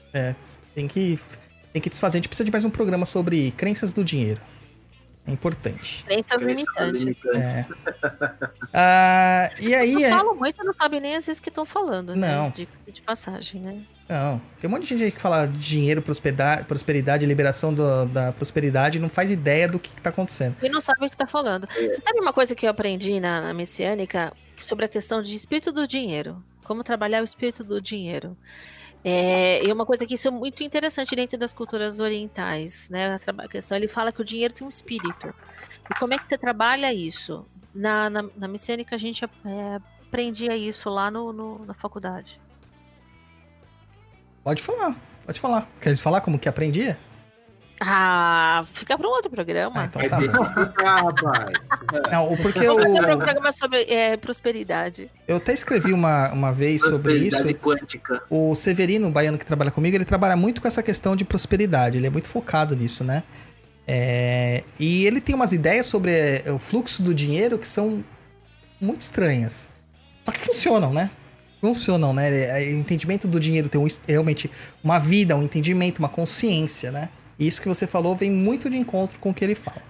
Tem 0.74 0.88
que, 0.88 1.20
tem 1.76 1.82
que 1.82 1.90
desfazer. 1.90 2.18
A 2.18 2.20
gente 2.20 2.30
precisa 2.30 2.46
de 2.46 2.52
mais 2.54 2.64
um 2.64 2.70
programa 2.70 3.06
sobre 3.06 3.52
crenças 3.52 3.92
do 3.92 4.02
dinheiro. 4.02 4.40
É 5.28 5.32
importante. 5.32 6.06
Crenças 6.06 6.38
Crenças 6.42 6.68
limitantes. 6.94 7.02
limitantes. 7.26 7.68
Ah, 8.74 9.50
e 9.60 9.74
aí. 9.76 9.94
Não 9.94 10.02
é- 10.06 10.10
falam 10.10 10.36
muito, 10.36 10.64
não 10.64 10.74
sabem 10.74 11.02
nem 11.02 11.16
às 11.18 11.26
vezes 11.26 11.42
que 11.42 11.50
estão 11.50 11.66
falando, 11.66 12.16
né? 12.16 12.34
Não. 12.34 12.50
De, 12.52 12.66
de 12.88 13.02
passagem, 13.02 13.60
né? 13.60 13.82
Não, 14.08 14.40
tem 14.62 14.70
um 14.70 14.72
monte 14.72 14.84
de 14.84 14.88
gente 14.90 15.04
aí 15.04 15.12
que 15.12 15.20
fala 15.20 15.48
dinheiro, 15.48 16.02
prosperidade, 16.02 16.64
prosperidade 16.66 17.26
liberação 17.26 17.74
do- 17.74 18.06
da 18.06 18.32
prosperidade 18.32 18.98
e 19.00 19.02
não 19.02 19.10
faz 19.10 19.30
ideia 19.32 19.68
do 19.68 19.78
que, 19.80 19.94
que 19.96 20.02
tá 20.02 20.12
acontecendo. 20.12 20.56
E 20.64 20.70
não 20.70 20.80
sabe 20.80 21.08
o 21.08 21.10
que 21.10 21.18
tá 21.18 21.28
falando. 21.28 21.68
É. 21.76 21.88
Você 21.88 22.02
sabe 22.02 22.20
uma 22.22 22.32
coisa 22.32 22.56
que 22.56 22.66
eu 22.68 22.70
aprendi 22.70 23.20
na, 23.20 23.42
na 23.42 23.54
messiânica 23.54 24.32
sobre 24.60 24.86
a 24.86 24.88
questão 24.88 25.22
de 25.22 25.36
espírito 25.36 25.74
do 25.74 25.86
dinheiro? 25.88 26.42
Como 26.64 26.84
trabalhar 26.84 27.20
o 27.22 27.26
espírito 27.26 27.64
do 27.64 27.82
dinheiro? 27.82 28.38
É, 29.07 29.64
e 29.64 29.72
uma 29.72 29.86
coisa 29.86 30.03
que 30.03 30.15
isso 30.15 30.27
é 30.27 30.32
muito 30.32 30.64
interessante 30.64 31.15
dentro 31.15 31.38
das 31.38 31.53
culturas 31.53 31.99
orientais, 31.99 32.90
né? 32.90 33.19
A, 33.38 33.48
questão, 33.48 33.77
ele 33.77 33.88
fala 33.88 34.11
que 34.11 34.19
o 34.19 34.26
dinheiro 34.26 34.52
tem 34.52 34.65
um 34.65 34.69
espírito. 34.69 35.32
E 35.88 35.94
como 35.99 36.15
é 36.15 36.18
que 36.18 36.27
você 36.27 36.40
trabalha 36.40 36.91
isso? 36.91 37.45
Na, 37.72 38.10
na, 38.10 38.23
na 38.36 38.48
messiânica 38.48 38.95
a 38.95 38.98
gente 38.98 39.23
é, 39.23 39.30
aprendia 40.07 40.57
isso 40.57 40.90
lá 40.90 41.11
no, 41.11 41.32
no- 41.32 41.64
na 41.68 41.76
faculdade. 41.76 42.41
Pode 44.44 44.64
falar, 44.64 44.95
pode 45.23 45.40
falar. 45.40 45.69
Quer 45.80 45.95
falar 45.98 46.22
como 46.22 46.40
que 46.40 46.49
aprendia? 46.49 46.99
Ah, 47.80 48.66
fica 48.74 48.98
para 48.98 49.08
um 49.08 49.12
outro 49.12 49.30
programa. 49.30 49.82
Ah, 49.82 49.86
então 49.86 50.00
Vai 50.02 50.10
tá 50.10 50.18
bom. 50.32 50.44
explicar, 50.44 51.04
rapaz. 51.04 51.52
Não, 52.12 52.32
o- 52.32 52.38
porque 52.38 52.60
fazer 52.60 52.72
um 52.72 52.98
eu, 52.98 53.04
programa 53.04 53.52
sobre 53.52 53.82
é, 53.84 54.16
prosperidade. 54.18 55.10
eu 55.28 55.38
até 55.38 55.54
escrevi 55.54 55.92
uma, 55.92 56.32
uma 56.32 56.54
vez 56.54 56.82
sobre 56.82 57.14
isso. 57.16 57.38
Prosperidade 57.38 57.54
quântica. 57.56 58.24
O 58.30 58.56
Severino, 58.56 59.08
o 59.08 59.12
baiano 59.12 59.38
que 59.38 59.46
trabalha 59.46 59.72
comigo, 59.72 59.96
ele 59.98 60.06
trabalha 60.06 60.38
muito 60.38 60.62
com 60.62 60.68
essa 60.68 60.82
questão 60.82 61.16
de 61.16 61.26
prosperidade. 61.26 61.98
Ele 61.98 62.08
é 62.08 62.10
muito 62.10 62.30
focado 62.30 62.76
nisso, 62.76 63.04
né? 63.04 63.24
É, 63.88 64.64
e 64.80 65.06
ele 65.06 65.20
tem 65.22 65.36
umas 65.36 65.52
ideias 65.52 65.86
sobre 65.86 66.12
é, 66.12 66.44
o 66.52 66.58
fluxo 66.58 67.04
do 67.04 67.14
dinheiro 67.14 67.60
que 67.60 67.68
são 67.68 68.04
muito 68.82 69.02
estranhas. 69.02 69.70
Só 70.24 70.32
que 70.32 70.40
funcionam, 70.40 70.94
né? 70.94 71.10
Funcionam, 71.62 72.14
né? 72.14 72.64
É, 72.64 72.74
O 72.74 72.80
entendimento 72.80 73.28
do 73.28 73.40
dinheiro 73.40 73.68
tem 73.70 73.80
um, 73.80 73.88
realmente 74.08 74.50
uma 74.84 74.98
vida, 74.98 75.36
um 75.36 75.44
entendimento, 75.44 76.00
uma 76.00 76.10
consciência, 76.10 76.90
né? 76.92 77.10
E 77.38 77.48
isso 77.48 77.62
que 77.62 77.68
você 77.68 77.86
falou 77.86 78.16
vem 78.16 78.32
muito 78.32 78.70
de 78.70 78.78
encontro 78.78 79.20
com 79.20 79.30
o 79.30 79.34
que 79.34 79.44
ele 79.44 79.56
fala. 79.56 79.82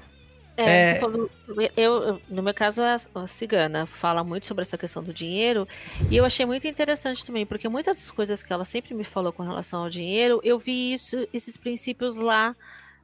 É, 0.58 0.92
É. 0.92 0.96
falou- 1.02 1.30
eu- 1.76 2.22
no 2.30 2.42
meu 2.42 2.54
caso, 2.54 2.82
a, 2.82 2.96
a 3.14 3.28
cigana 3.28 3.86
fala 3.86 4.24
muito 4.24 4.48
sobre 4.48 4.62
essa 4.62 4.78
questão 4.78 5.04
do 5.04 5.14
dinheiro, 5.14 5.68
e 6.10 6.16
eu 6.16 6.24
achei 6.24 6.46
muito 6.46 6.66
interessante 6.66 7.26
também, 7.26 7.46
porque 7.46 7.68
muitas 7.68 7.98
das 7.98 8.10
coisas 8.10 8.42
que 8.42 8.54
ela 8.54 8.64
sempre 8.64 8.94
me 8.94 9.04
falou 9.04 9.34
com 9.34 9.44
relação 9.44 9.84
ao 9.84 9.90
dinheiro, 9.90 10.40
eu 10.44 10.58
vi 10.58 10.94
isso, 10.94 11.28
esses 11.34 11.58
princípios 11.58 12.16
lá 12.16 12.56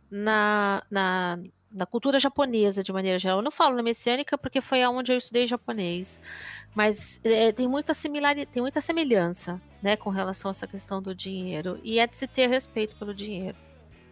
na, 0.09 0.81
na, 0.89 1.39
na 1.71 1.85
cultura 1.85 2.19
japonesa, 2.19 2.81
de 2.81 2.91
maneira 2.93 3.19
geral. 3.19 3.39
Eu 3.39 3.43
não 3.43 3.51
falo 3.51 3.75
na 3.75 3.83
messiânica 3.83 4.37
porque 4.37 4.61
foi 4.61 4.81
aonde 4.81 5.11
eu 5.11 5.17
estudei 5.17 5.45
japonês, 5.45 6.21
mas 6.73 7.19
é, 7.21 7.51
tem 7.51 7.67
muita 7.67 7.93
similaridade, 7.93 8.49
tem 8.51 8.61
muita 8.61 8.79
semelhança, 8.79 9.61
né, 9.83 9.97
com 9.97 10.09
relação 10.09 10.49
a 10.49 10.53
essa 10.53 10.67
questão 10.67 11.01
do 11.01 11.13
dinheiro, 11.13 11.77
e 11.83 11.99
é 11.99 12.07
de 12.07 12.15
se 12.15 12.27
ter 12.27 12.47
respeito 12.47 12.95
pelo 12.95 13.13
dinheiro. 13.13 13.57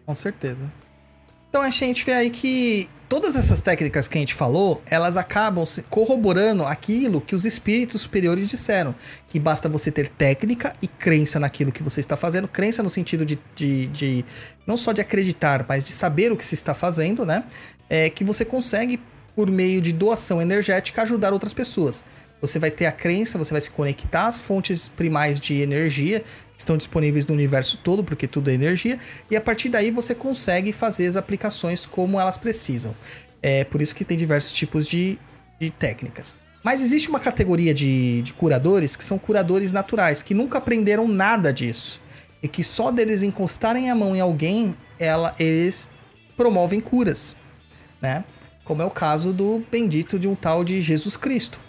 Com 0.10 0.16
certeza. 0.16 0.74
Então 1.52 1.62
a 1.62 1.70
gente 1.70 2.04
vê 2.04 2.14
aí 2.14 2.32
que 2.32 2.90
todas 3.08 3.36
essas 3.36 3.62
técnicas 3.62 4.08
que 4.08 4.18
a 4.18 4.22
gente 4.22 4.34
falou, 4.34 4.82
elas 4.88 5.16
acabam 5.16 5.64
corroborando 5.88 6.66
aquilo 6.66 7.22
que 7.22 7.36
os 7.36 7.46
espíritos 7.46 8.02
superiores 8.02 8.50
disseram. 8.50 8.96
Que 9.30 9.40
basta 9.40 9.70
você 9.70 9.92
ter 9.92 10.10
técnica 10.10 10.74
e 10.82 10.88
crença 10.88 11.40
naquilo 11.40 11.72
que 11.72 11.84
você 11.84 12.00
está 12.00 12.18
fazendo. 12.18 12.48
Crença 12.48 12.82
no 12.82 12.90
sentido 12.90 13.24
de, 13.24 13.38
de, 13.54 13.86
de- 13.86 14.26
não 14.66 14.76
só 14.76 14.94
de 14.94 15.00
acreditar, 15.00 15.64
mas 15.70 15.86
de 15.86 15.92
saber 15.92 16.32
o 16.32 16.36
que 16.38 16.44
se 16.44 16.56
está 16.56 16.74
fazendo, 16.74 17.24
né? 17.24 17.44
É 17.88 18.10
que 18.10 18.24
você 18.24 18.44
consegue, 18.44 19.00
por 19.36 19.52
meio 19.52 19.80
de 19.80 19.94
doação 19.94 20.42
energética, 20.42 21.04
ajudar 21.04 21.34
outras 21.34 21.54
pessoas. 21.54 22.04
Você 22.42 22.58
vai 22.58 22.72
ter 22.72 22.88
a 22.88 22.92
crença, 22.92 23.38
você 23.38 23.52
vai 23.52 23.62
se 23.62 23.70
conectar 23.70 24.26
às 24.26 24.40
fontes 24.40 24.90
primais 24.90 25.40
de 25.40 25.62
energia 25.62 26.24
estão 26.60 26.78
disponíveis 26.78 27.26
no 27.26 27.34
universo 27.34 27.80
todo, 27.84 28.04
porque 28.04 28.28
tudo 28.28 28.50
é 28.50 28.54
energia, 28.54 29.00
e 29.32 29.36
a 29.36 29.42
partir 29.42 29.70
daí 29.70 29.90
você 29.92 30.14
consegue 30.14 30.72
fazer 30.72 31.08
as 31.08 31.16
aplicações 31.16 31.86
como 31.86 32.20
elas 32.20 32.38
precisam. 32.38 32.96
É 33.42 33.64
por 33.64 33.82
isso 33.82 33.96
que 33.96 34.04
tem 34.04 34.18
diversos 34.18 34.52
tipos 34.52 34.86
de, 34.86 35.18
de 35.60 35.70
técnicas. 35.70 36.36
Mas 36.62 36.82
existe 36.82 37.10
uma 37.10 37.20
categoria 37.20 37.74
de, 37.74 38.22
de 38.22 38.34
curadores 38.34 38.98
que 38.98 39.04
são 39.04 39.18
curadores 39.18 39.72
naturais, 39.72 40.22
que 40.22 40.34
nunca 40.34 40.58
aprenderam 40.58 41.08
nada 41.08 41.54
disso. 41.54 42.02
E 42.44 42.48
que 42.48 42.64
só 42.64 42.92
deles 42.92 43.24
encostarem 43.24 43.90
a 43.90 43.96
mão 43.96 44.16
em 44.16 44.20
alguém, 44.20 44.76
ela, 45.00 45.34
eles 45.40 45.88
promovem 46.36 46.80
curas, 46.82 47.36
né? 48.02 48.24
Como 48.66 48.82
é 48.82 48.86
o 48.86 48.92
caso 48.92 49.32
do 49.32 49.64
bendito 49.72 50.20
de 50.20 50.28
um 50.28 50.36
tal 50.36 50.64
de 50.64 50.82
Jesus 50.82 51.16
Cristo. 51.16 51.60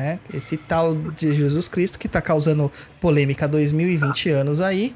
Né? 0.00 0.18
Esse 0.32 0.56
tal 0.56 0.94
de 0.94 1.34
Jesus 1.34 1.68
Cristo 1.68 1.98
que 1.98 2.08
tá 2.08 2.22
causando 2.22 2.72
polêmica 3.02 3.44
há 3.44 3.48
2020 3.48 4.30
anos 4.30 4.58
aí, 4.62 4.94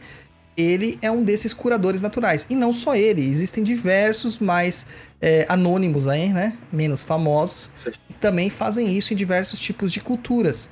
ele 0.56 0.98
é 1.02 1.10
um 1.10 1.22
desses 1.22 1.52
curadores 1.52 2.00
naturais. 2.00 2.46
E 2.48 2.54
não 2.54 2.72
só 2.72 2.96
ele, 2.96 3.20
existem 3.20 3.62
diversos 3.62 4.38
mais 4.38 4.86
é, 5.20 5.44
anônimos 5.46 6.08
aí, 6.08 6.32
né? 6.32 6.56
Menos 6.72 7.02
famosos, 7.02 7.70
Sim. 7.74 7.90
que 7.90 8.14
também 8.14 8.48
fazem 8.48 8.96
isso 8.96 9.12
em 9.12 9.16
diversos 9.16 9.58
tipos 9.58 9.92
de 9.92 10.00
culturas. 10.00 10.70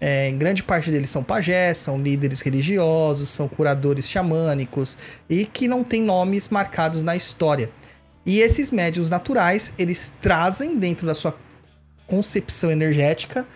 É, 0.00 0.30
grande 0.30 0.62
parte 0.62 0.88
deles 0.88 1.10
são 1.10 1.24
pajés, 1.24 1.78
são 1.78 2.00
líderes 2.00 2.42
religiosos, 2.42 3.28
são 3.28 3.48
curadores 3.48 4.08
xamânicos 4.08 4.96
e 5.28 5.46
que 5.46 5.66
não 5.66 5.82
têm 5.82 6.02
nomes 6.02 6.48
marcados 6.48 7.02
na 7.02 7.16
história. 7.16 7.70
E 8.24 8.38
esses 8.38 8.70
médios 8.70 9.10
naturais, 9.10 9.72
eles 9.76 10.12
trazem 10.20 10.78
dentro 10.78 11.06
da 11.06 11.14
sua 11.14 11.32
concepção 12.06 12.70
energética 12.70 13.46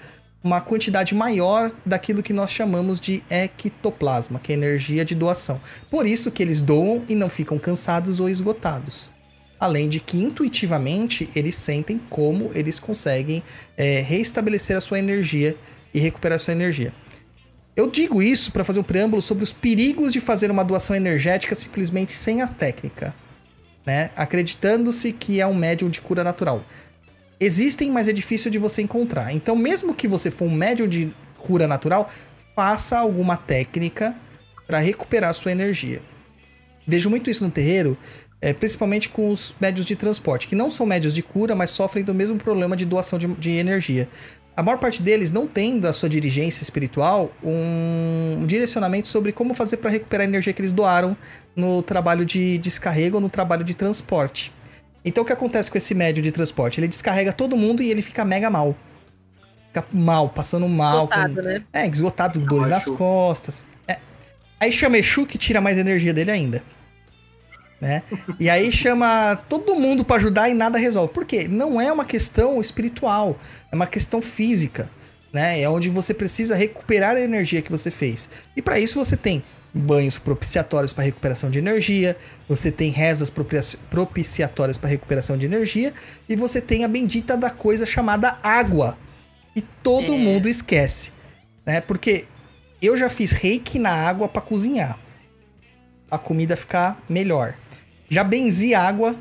uma 0.43 0.61
quantidade 0.61 1.15
maior 1.15 1.73
daquilo 1.85 2.23
que 2.23 2.33
nós 2.33 2.51
chamamos 2.51 3.01
de 3.01 3.23
ectoplasma, 3.29 4.39
que 4.39 4.53
é 4.53 4.55
energia 4.55 5.05
de 5.05 5.15
doação. 5.15 5.61
Por 5.91 6.07
isso 6.07 6.31
que 6.31 6.43
eles 6.43 6.63
doam 6.63 7.05
e 7.09 7.15
não 7.15 7.29
ficam 7.29 7.59
cansados 7.59 8.21
ou 8.21 8.29
esgotados. 8.29 9.13
Além 9.59 9.89
de 9.89 9.99
que 9.99 10.17
intuitivamente 10.17 11.29
eles 11.35 11.57
sentem 11.57 12.01
como 12.09 12.51
eles 12.55 12.79
conseguem 12.79 13.43
é, 13.77 14.01
reestabelecer 14.01 14.77
a 14.77 14.81
sua 14.81 15.01
energia 15.01 15.57
e 15.93 15.99
recuperar 15.99 16.39
sua 16.39 16.53
energia. 16.53 16.93
Eu 17.75 17.89
digo 17.89 18.23
isso 18.23 18.53
para 18.53 18.65
fazer 18.65 18.81
um 18.81 18.85
preâmbulo 18.85 19.21
sobre 19.21 19.45
os 19.45 19.53
perigos 19.53 20.13
de 20.13 20.21
fazer 20.21 20.51
uma 20.51 20.65
doação 20.65 20.95
energética 20.95 21.55
simplesmente 21.55 22.13
sem 22.13 22.43
a 22.43 22.49
técnica, 22.49 23.15
né? 23.87 24.11
Acreditando-se 24.17 25.13
que 25.13 25.41
é 25.41 25.47
um 25.47 25.55
médium 25.55 25.89
de 25.89 26.01
cura 26.01 26.25
natural. 26.25 26.65
Existem, 27.41 27.91
mas 27.91 28.09
é 28.09 28.13
difícil 28.13 28.51
de 28.51 28.59
você 28.59 28.83
encontrar. 28.83 29.33
Então, 29.33 29.55
mesmo 29.55 29.95
que 29.95 30.09
você 30.09 30.31
for 30.31 30.47
um 30.47 30.55
médium 30.55 30.89
de 30.89 31.13
cura 31.37 31.69
natural, 31.69 32.11
faça 32.55 32.99
alguma 32.99 33.37
técnica 33.37 34.17
para 34.67 34.79
recuperar 34.79 35.33
sua 35.35 35.53
energia. 35.53 36.03
Vejo 36.87 37.09
muito 37.09 37.31
isso 37.31 37.45
no 37.45 37.51
terreiro, 37.51 37.97
é, 38.41 38.53
principalmente 38.53 39.09
com 39.09 39.31
os 39.31 39.55
médios 39.61 39.87
de 39.87 39.95
transporte, 39.95 40.49
que 40.49 40.57
não 40.57 40.71
são 40.71 40.85
médios 40.85 41.15
de 41.15 41.23
cura, 41.23 41.55
mas 41.55 41.71
sofrem 41.71 42.05
do 42.05 42.15
mesmo 42.15 42.37
problema 42.39 42.77
de 42.77 42.85
doação 42.85 43.19
de, 43.19 43.27
de 43.29 43.51
energia. 43.53 44.09
A 44.57 44.63
maior 44.63 44.79
parte 44.79 45.01
deles 45.01 45.31
não 45.31 45.47
tem 45.47 45.79
da 45.79 45.93
sua 45.93 46.09
dirigência 46.09 46.65
espiritual 46.65 47.31
um, 47.45 48.39
um 48.41 48.47
direcionamento 48.47 49.07
sobre 49.07 49.31
como 49.31 49.55
fazer 49.55 49.77
para 49.77 49.89
recuperar 49.89 50.27
a 50.27 50.29
energia 50.29 50.53
que 50.53 50.61
eles 50.61 50.73
doaram 50.73 51.17
no 51.55 51.81
trabalho 51.81 52.25
de 52.25 52.59
descarrego 52.59 53.19
ou 53.19 53.21
no 53.21 53.29
trabalho 53.29 53.63
de 53.63 53.75
transporte. 53.75 54.53
Então 55.09 55.23
o 55.23 55.27
que 55.27 55.33
acontece 55.33 55.71
com 55.71 55.79
esse 55.79 55.95
médio 55.95 56.23
de 56.23 56.31
transporte? 56.31 56.79
Ele 56.81 56.89
descarrega 56.89 57.33
todo 57.33 57.57
mundo 57.57 57.83
e 57.83 57.91
ele 57.91 58.03
fica 58.03 58.25
mega 58.25 58.51
mal. 58.51 58.77
Fica 59.69 59.85
mal, 59.93 60.29
passando 60.29 60.69
mal. 60.69 61.05
Esgotado, 61.05 61.35
com- 61.35 61.43
né? 61.43 61.65
É, 61.73 61.87
esgotado, 61.87 62.41
dores 62.41 62.71
nas 62.71 62.85
costas. 62.87 63.67
É. 63.87 63.99
Aí 64.61 64.73
chama 64.73 64.99
Exu 64.99 65.27
que 65.27 65.37
tira 65.39 65.61
mais 65.61 65.79
energia 65.79 66.13
dele 66.15 66.31
ainda. 66.31 66.63
Né? 67.81 68.03
E 68.41 68.51
aí 68.51 68.71
chama 68.73 69.37
todo 69.49 69.77
mundo 69.77 70.05
pra 70.05 70.17
ajudar 70.17 70.49
e 70.49 70.55
nada 70.55 70.79
resolve. 70.79 71.13
Por 71.13 71.25
quê? 71.25 71.47
Não 71.49 71.81
é 71.81 71.93
uma 71.93 72.05
questão 72.05 72.61
espiritual, 72.61 73.39
é 73.71 73.75
uma 73.77 73.87
questão 73.87 74.21
física, 74.21 74.91
né? 75.33 75.61
É 75.61 75.69
onde 75.69 75.89
você 75.89 76.13
precisa 76.13 76.57
recuperar 76.57 77.15
a 77.17 77.21
energia 77.21 77.63
que 77.63 77.71
você 77.71 77.91
fez. 77.91 78.29
E 78.57 78.63
para 78.63 78.81
isso 78.81 78.99
você 79.03 79.17
tem 79.17 79.45
banhos 79.79 80.19
propiciatórios 80.19 80.93
para 80.93 81.05
recuperação 81.05 81.51
de 81.51 81.59
energia, 81.59 82.17
você 82.49 82.71
tem 82.73 82.91
rezas 82.91 83.31
propici- 83.31 83.77
propiciatórias 83.89 84.77
para 84.77 84.91
recuperação 84.91 85.39
de 85.39 85.47
energia 85.47 85.95
e 86.29 86.35
você 86.35 86.61
tem 86.61 86.85
a 86.85 86.89
bendita 86.89 87.37
da 87.37 87.51
coisa 87.51 87.87
chamada 87.87 88.39
água. 88.43 88.99
E 89.55 89.63
todo 89.63 90.13
É. 90.13 90.19
mundo 90.19 90.49
esquece, 90.49 91.13
né? 91.65 91.81
Porque 91.81 92.27
eu 92.83 92.97
já 92.97 93.09
fiz 93.09 93.31
reiki 93.33 93.79
na 93.79 93.91
água 93.91 94.29
para 94.29 94.43
cozinhar. 94.43 94.99
A 96.11 96.19
comida 96.19 96.57
ficar 96.57 97.01
melhor. 97.09 97.55
Já 98.09 98.25
benzi 98.25 98.75
água 98.75 99.15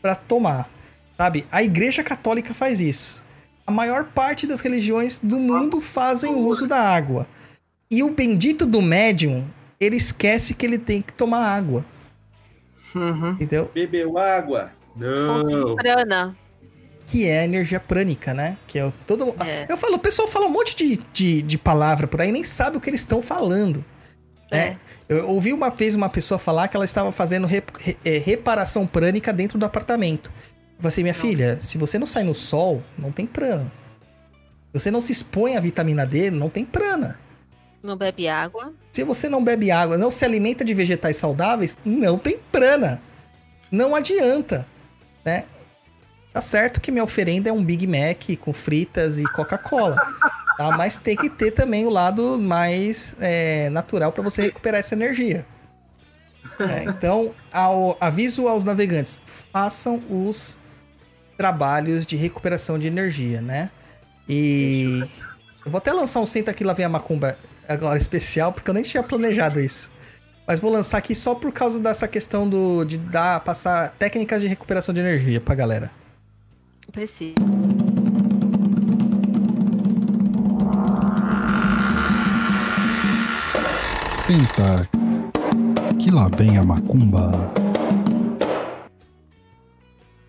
para 0.00 0.14
tomar, 0.14 0.70
sabe? 1.16 1.46
A 1.50 1.62
Igreja 1.62 2.02
Católica 2.02 2.54
faz 2.54 2.80
isso. 2.80 3.26
A 3.66 3.72
maior 3.72 4.04
parte 4.04 4.46
das 4.46 4.60
religiões 4.60 5.18
do 5.22 5.38
mundo 5.38 5.80
fazem 5.80 6.34
uso 6.34 6.66
da 6.66 6.78
água. 6.80 7.26
E 7.90 8.02
o 8.02 8.10
bendito 8.10 8.64
do 8.66 8.80
médium, 8.80 9.44
ele 9.80 9.96
esquece 9.96 10.54
que 10.54 10.64
ele 10.66 10.78
tem 10.78 11.00
que 11.02 11.12
tomar 11.12 11.40
água, 11.46 11.84
Uhum. 12.94 13.30
entendeu? 13.32 13.70
Bebeu 13.74 14.18
água? 14.18 14.70
Não. 14.96 15.76
Prana. 15.76 16.36
que 17.06 17.26
é 17.26 17.40
a 17.40 17.44
energia 17.44 17.80
prânica, 17.80 18.32
né? 18.34 18.56
Que 18.68 18.78
é 18.78 18.84
o 18.84 18.92
todo. 18.92 19.34
É. 19.44 19.66
Eu 19.68 19.76
falo, 19.76 19.94
o 19.94 19.98
pessoal 19.98 20.28
fala 20.28 20.46
um 20.46 20.50
monte 20.52 20.76
de, 20.76 20.96
de, 21.12 21.42
de 21.42 21.58
palavra 21.58 22.06
por 22.06 22.20
aí 22.20 22.28
e 22.28 22.32
nem 22.32 22.44
sabe 22.44 22.76
o 22.76 22.80
que 22.80 22.88
eles 22.90 23.00
estão 23.00 23.20
falando. 23.22 23.84
É. 24.50 24.56
né? 24.70 24.78
Eu 25.08 25.28
ouvi 25.28 25.52
uma 25.52 25.70
vez 25.70 25.94
uma 25.96 26.08
pessoa 26.08 26.38
falar 26.38 26.68
que 26.68 26.76
ela 26.76 26.84
estava 26.84 27.10
fazendo 27.10 27.46
rep- 27.48 27.70
re- 27.80 27.96
é, 28.04 28.18
reparação 28.18 28.86
prânica 28.86 29.32
dentro 29.32 29.58
do 29.58 29.64
apartamento. 29.64 30.30
Eu 30.30 30.82
falei 30.82 30.88
assim, 30.88 31.02
minha 31.02 31.14
filha, 31.14 31.60
se 31.60 31.76
você 31.78 31.98
não 31.98 32.06
sai 32.06 32.22
no 32.22 32.34
sol, 32.34 32.80
não 32.96 33.10
tem 33.10 33.26
prana. 33.26 33.72
Se 34.72 34.80
você 34.80 34.90
não 34.90 35.00
se 35.00 35.12
expõe 35.12 35.56
à 35.56 35.60
vitamina 35.60 36.06
D, 36.06 36.30
não 36.30 36.48
tem 36.48 36.64
prana. 36.64 37.18
Não 37.82 37.96
bebe 37.96 38.28
água. 38.28 38.72
Se 38.92 39.02
você 39.04 39.28
não 39.28 39.42
bebe 39.42 39.70
água, 39.70 39.96
não 39.96 40.10
se 40.10 40.24
alimenta 40.24 40.64
de 40.64 40.74
vegetais 40.74 41.16
saudáveis, 41.16 41.78
não 41.84 42.18
tem 42.18 42.38
prana. 42.52 43.00
Não 43.70 43.94
adianta, 43.94 44.66
né? 45.24 45.44
Tá 46.32 46.40
certo 46.42 46.80
que 46.80 46.92
minha 46.92 47.02
oferenda 47.04 47.48
é 47.48 47.52
um 47.52 47.64
Big 47.64 47.86
Mac 47.86 48.38
com 48.40 48.52
fritas 48.52 49.18
e 49.18 49.24
Coca-Cola, 49.24 49.96
tá? 50.56 50.76
Mas 50.76 50.98
tem 50.98 51.16
que 51.16 51.28
ter 51.30 51.50
também 51.52 51.86
o 51.86 51.90
lado 51.90 52.38
mais 52.38 53.16
é, 53.18 53.68
natural 53.70 54.12
para 54.12 54.22
você 54.22 54.42
recuperar 54.42 54.78
essa 54.80 54.94
energia. 54.94 55.44
É, 56.60 56.84
então, 56.84 57.34
ao- 57.52 57.96
aviso 58.00 58.46
aos 58.46 58.64
navegantes: 58.64 59.20
façam 59.52 60.02
os 60.08 60.56
trabalhos 61.36 62.04
de 62.06 62.16
recuperação 62.16 62.78
de 62.78 62.86
energia, 62.86 63.40
né? 63.40 63.70
E 64.28 65.02
eu 65.64 65.70
vou 65.70 65.78
até 65.78 65.92
lançar 65.92 66.20
um 66.20 66.26
Senta 66.26 66.50
aqui 66.52 66.62
lá 66.62 66.72
vem 66.72 66.84
a 66.86 66.88
macumba 66.88 67.36
agora 67.72 67.96
especial, 67.98 68.52
porque 68.52 68.68
eu 68.68 68.74
nem 68.74 68.82
tinha 68.82 69.02
planejado 69.02 69.60
isso. 69.60 69.90
Mas 70.46 70.58
vou 70.58 70.70
lançar 70.72 70.98
aqui 70.98 71.14
só 71.14 71.34
por 71.34 71.52
causa 71.52 71.80
dessa 71.80 72.08
questão 72.08 72.48
do 72.48 72.84
de 72.84 72.98
dar 72.98 73.40
passar 73.40 73.94
técnicas 73.98 74.42
de 74.42 74.48
recuperação 74.48 74.92
de 74.92 75.00
energia 75.00 75.40
pra 75.40 75.54
galera. 75.54 75.90
Precisa. 76.90 77.36
Senta, 84.12 84.88
que 85.98 86.10
lá 86.10 86.28
vem 86.36 86.58
a 86.58 86.64
macumba. 86.64 87.30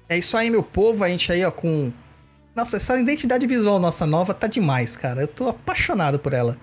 É 0.08 0.18
isso 0.18 0.38
aí, 0.38 0.50
meu 0.50 0.62
povo. 0.62 1.04
A 1.04 1.10
gente 1.10 1.32
aí, 1.32 1.44
ó, 1.44 1.52
com. 1.52 1.92
Nossa, 2.54 2.78
essa 2.78 3.00
identidade 3.00 3.48
visual 3.48 3.80
nossa 3.80 4.06
nova 4.06 4.34
tá 4.34 4.46
demais, 4.46 4.98
cara. 4.98 5.22
Eu 5.22 5.28
tô 5.28 5.48
apaixonado 5.48 6.20
por 6.20 6.34
ela. 6.34 6.58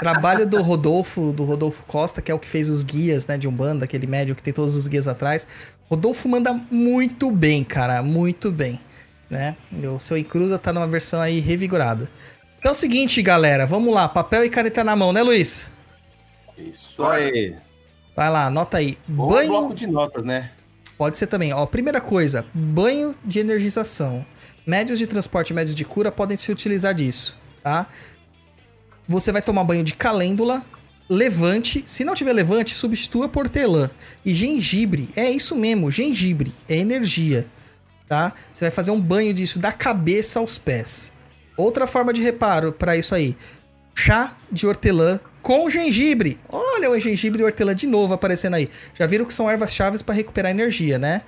Trabalho 0.00 0.46
do 0.46 0.62
Rodolfo, 0.62 1.30
do 1.32 1.44
Rodolfo 1.44 1.84
Costa, 1.86 2.22
que 2.22 2.30
é 2.30 2.34
o 2.34 2.38
que 2.38 2.48
fez 2.48 2.70
os 2.70 2.82
guias, 2.82 3.26
né, 3.26 3.36
de 3.36 3.46
Umbanda, 3.46 3.84
aquele 3.84 4.06
médium 4.06 4.34
que 4.34 4.42
tem 4.42 4.52
todos 4.52 4.74
os 4.74 4.88
guias 4.88 5.06
atrás. 5.06 5.46
Rodolfo 5.90 6.26
manda 6.26 6.54
muito 6.70 7.30
bem, 7.30 7.62
cara, 7.62 8.02
muito 8.02 8.50
bem, 8.50 8.80
né? 9.28 9.56
O 9.94 10.00
seu 10.00 10.16
Incruza 10.16 10.58
tá 10.58 10.72
numa 10.72 10.86
versão 10.86 11.20
aí 11.20 11.38
revigorada. 11.38 12.10
Então 12.58 12.70
é 12.70 12.74
o 12.74 12.76
seguinte, 12.76 13.20
galera, 13.20 13.66
vamos 13.66 13.94
lá, 13.94 14.08
papel 14.08 14.42
e 14.44 14.50
caneta 14.50 14.82
na 14.82 14.96
mão, 14.96 15.12
né, 15.12 15.22
Luiz? 15.22 15.70
Isso 16.56 17.04
aí. 17.04 17.54
Vai 18.16 18.30
lá, 18.30 18.46
anota 18.46 18.78
aí. 18.78 18.98
Bom 19.06 19.28
Banho 19.28 19.48
bloco 19.48 19.74
de 19.74 19.86
notas, 19.86 20.24
né? 20.24 20.50
Pode 20.96 21.18
ser 21.18 21.26
também. 21.26 21.52
Ó, 21.52 21.66
primeira 21.66 22.00
coisa, 22.00 22.46
banho 22.54 23.14
de 23.22 23.38
energização. 23.38 24.24
Médios 24.66 24.98
de 24.98 25.06
transporte 25.06 25.50
e 25.50 25.54
médios 25.54 25.76
de 25.76 25.84
cura 25.84 26.10
podem 26.10 26.36
se 26.36 26.50
utilizar 26.50 26.92
disso, 26.92 27.36
tá? 27.62 27.86
Você 29.06 29.30
vai 29.30 29.40
tomar 29.40 29.62
banho 29.62 29.84
de 29.84 29.94
calêndula, 29.94 30.60
levante. 31.08 31.84
Se 31.86 32.04
não 32.04 32.14
tiver 32.14 32.32
levante, 32.32 32.74
substitua 32.74 33.28
por 33.28 33.44
hortelã. 33.44 33.88
E 34.24 34.34
gengibre. 34.34 35.08
É 35.14 35.30
isso 35.30 35.54
mesmo, 35.54 35.90
gengibre. 35.90 36.52
É 36.68 36.76
energia, 36.76 37.46
tá? 38.08 38.32
Você 38.52 38.64
vai 38.64 38.72
fazer 38.72 38.90
um 38.90 39.00
banho 39.00 39.32
disso 39.32 39.60
da 39.60 39.70
cabeça 39.70 40.40
aos 40.40 40.58
pés. 40.58 41.12
Outra 41.56 41.86
forma 41.86 42.12
de 42.12 42.20
reparo 42.20 42.72
para 42.72 42.96
isso 42.96 43.14
aí. 43.14 43.36
Chá 43.94 44.36
de 44.50 44.66
hortelã 44.66 45.20
com 45.42 45.70
gengibre. 45.70 46.40
Olha 46.48 46.90
o 46.90 46.98
gengibre 46.98 47.40
e 47.40 47.44
hortelã 47.44 47.72
de 47.72 47.86
novo 47.86 48.12
aparecendo 48.12 48.54
aí. 48.54 48.68
Já 48.94 49.06
viram 49.06 49.24
que 49.24 49.32
são 49.32 49.48
ervas 49.48 49.72
chaves 49.72 50.02
para 50.02 50.16
recuperar 50.16 50.50
energia, 50.50 50.98
né? 50.98 51.22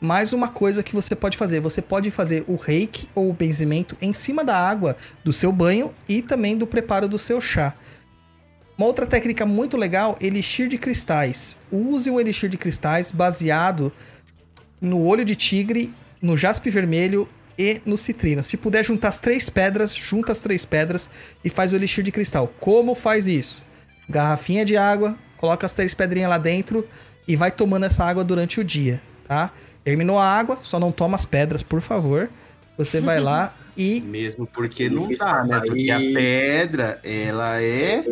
Mais 0.00 0.32
uma 0.32 0.48
coisa 0.48 0.82
que 0.82 0.94
você 0.94 1.14
pode 1.14 1.36
fazer, 1.36 1.60
você 1.60 1.82
pode 1.82 2.10
fazer 2.10 2.42
o 2.46 2.56
reiki 2.56 3.06
ou 3.14 3.28
o 3.28 3.34
benzimento 3.34 3.94
em 4.00 4.14
cima 4.14 4.42
da 4.42 4.56
água 4.56 4.96
do 5.22 5.30
seu 5.30 5.52
banho 5.52 5.94
e 6.08 6.22
também 6.22 6.56
do 6.56 6.66
preparo 6.66 7.06
do 7.06 7.18
seu 7.18 7.38
chá. 7.38 7.74
Uma 8.78 8.86
outra 8.86 9.04
técnica 9.04 9.44
muito 9.44 9.76
legal, 9.76 10.16
elixir 10.18 10.68
de 10.68 10.78
cristais. 10.78 11.58
Use 11.70 12.10
o 12.10 12.18
elixir 12.18 12.48
de 12.48 12.56
cristais 12.56 13.12
baseado 13.12 13.92
no 14.80 15.04
olho 15.04 15.22
de 15.22 15.36
tigre, 15.36 15.92
no 16.22 16.34
jaspe 16.34 16.70
vermelho 16.70 17.28
e 17.58 17.82
no 17.84 17.98
citrino. 17.98 18.42
Se 18.42 18.56
puder 18.56 18.82
juntar 18.82 19.08
as 19.08 19.20
três 19.20 19.50
pedras, 19.50 19.94
junta 19.94 20.32
as 20.32 20.40
três 20.40 20.64
pedras 20.64 21.10
e 21.44 21.50
faz 21.50 21.74
o 21.74 21.76
elixir 21.76 22.02
de 22.02 22.10
cristal. 22.10 22.50
Como 22.58 22.94
faz 22.94 23.26
isso? 23.28 23.62
Garrafinha 24.08 24.64
de 24.64 24.78
água, 24.78 25.14
coloca 25.36 25.66
as 25.66 25.74
três 25.74 25.92
pedrinhas 25.92 26.30
lá 26.30 26.38
dentro 26.38 26.88
e 27.28 27.36
vai 27.36 27.50
tomando 27.50 27.84
essa 27.84 28.02
água 28.02 28.24
durante 28.24 28.60
o 28.60 28.64
dia, 28.64 29.02
tá? 29.28 29.52
Terminou 29.90 30.20
a 30.20 30.24
água, 30.24 30.56
só 30.62 30.78
não 30.78 30.92
toma 30.92 31.16
as 31.16 31.24
pedras, 31.24 31.64
por 31.64 31.80
favor. 31.80 32.30
Você 32.78 33.00
vai 33.00 33.18
lá 33.18 33.52
e 33.76 34.00
Mesmo 34.06 34.46
porque 34.46 34.88
não 34.88 35.08
dá, 35.08 35.42
né? 35.44 35.60
Porque 35.66 35.90
a 35.90 35.98
pedra, 35.98 37.00
ela 37.02 37.60
é. 37.60 38.04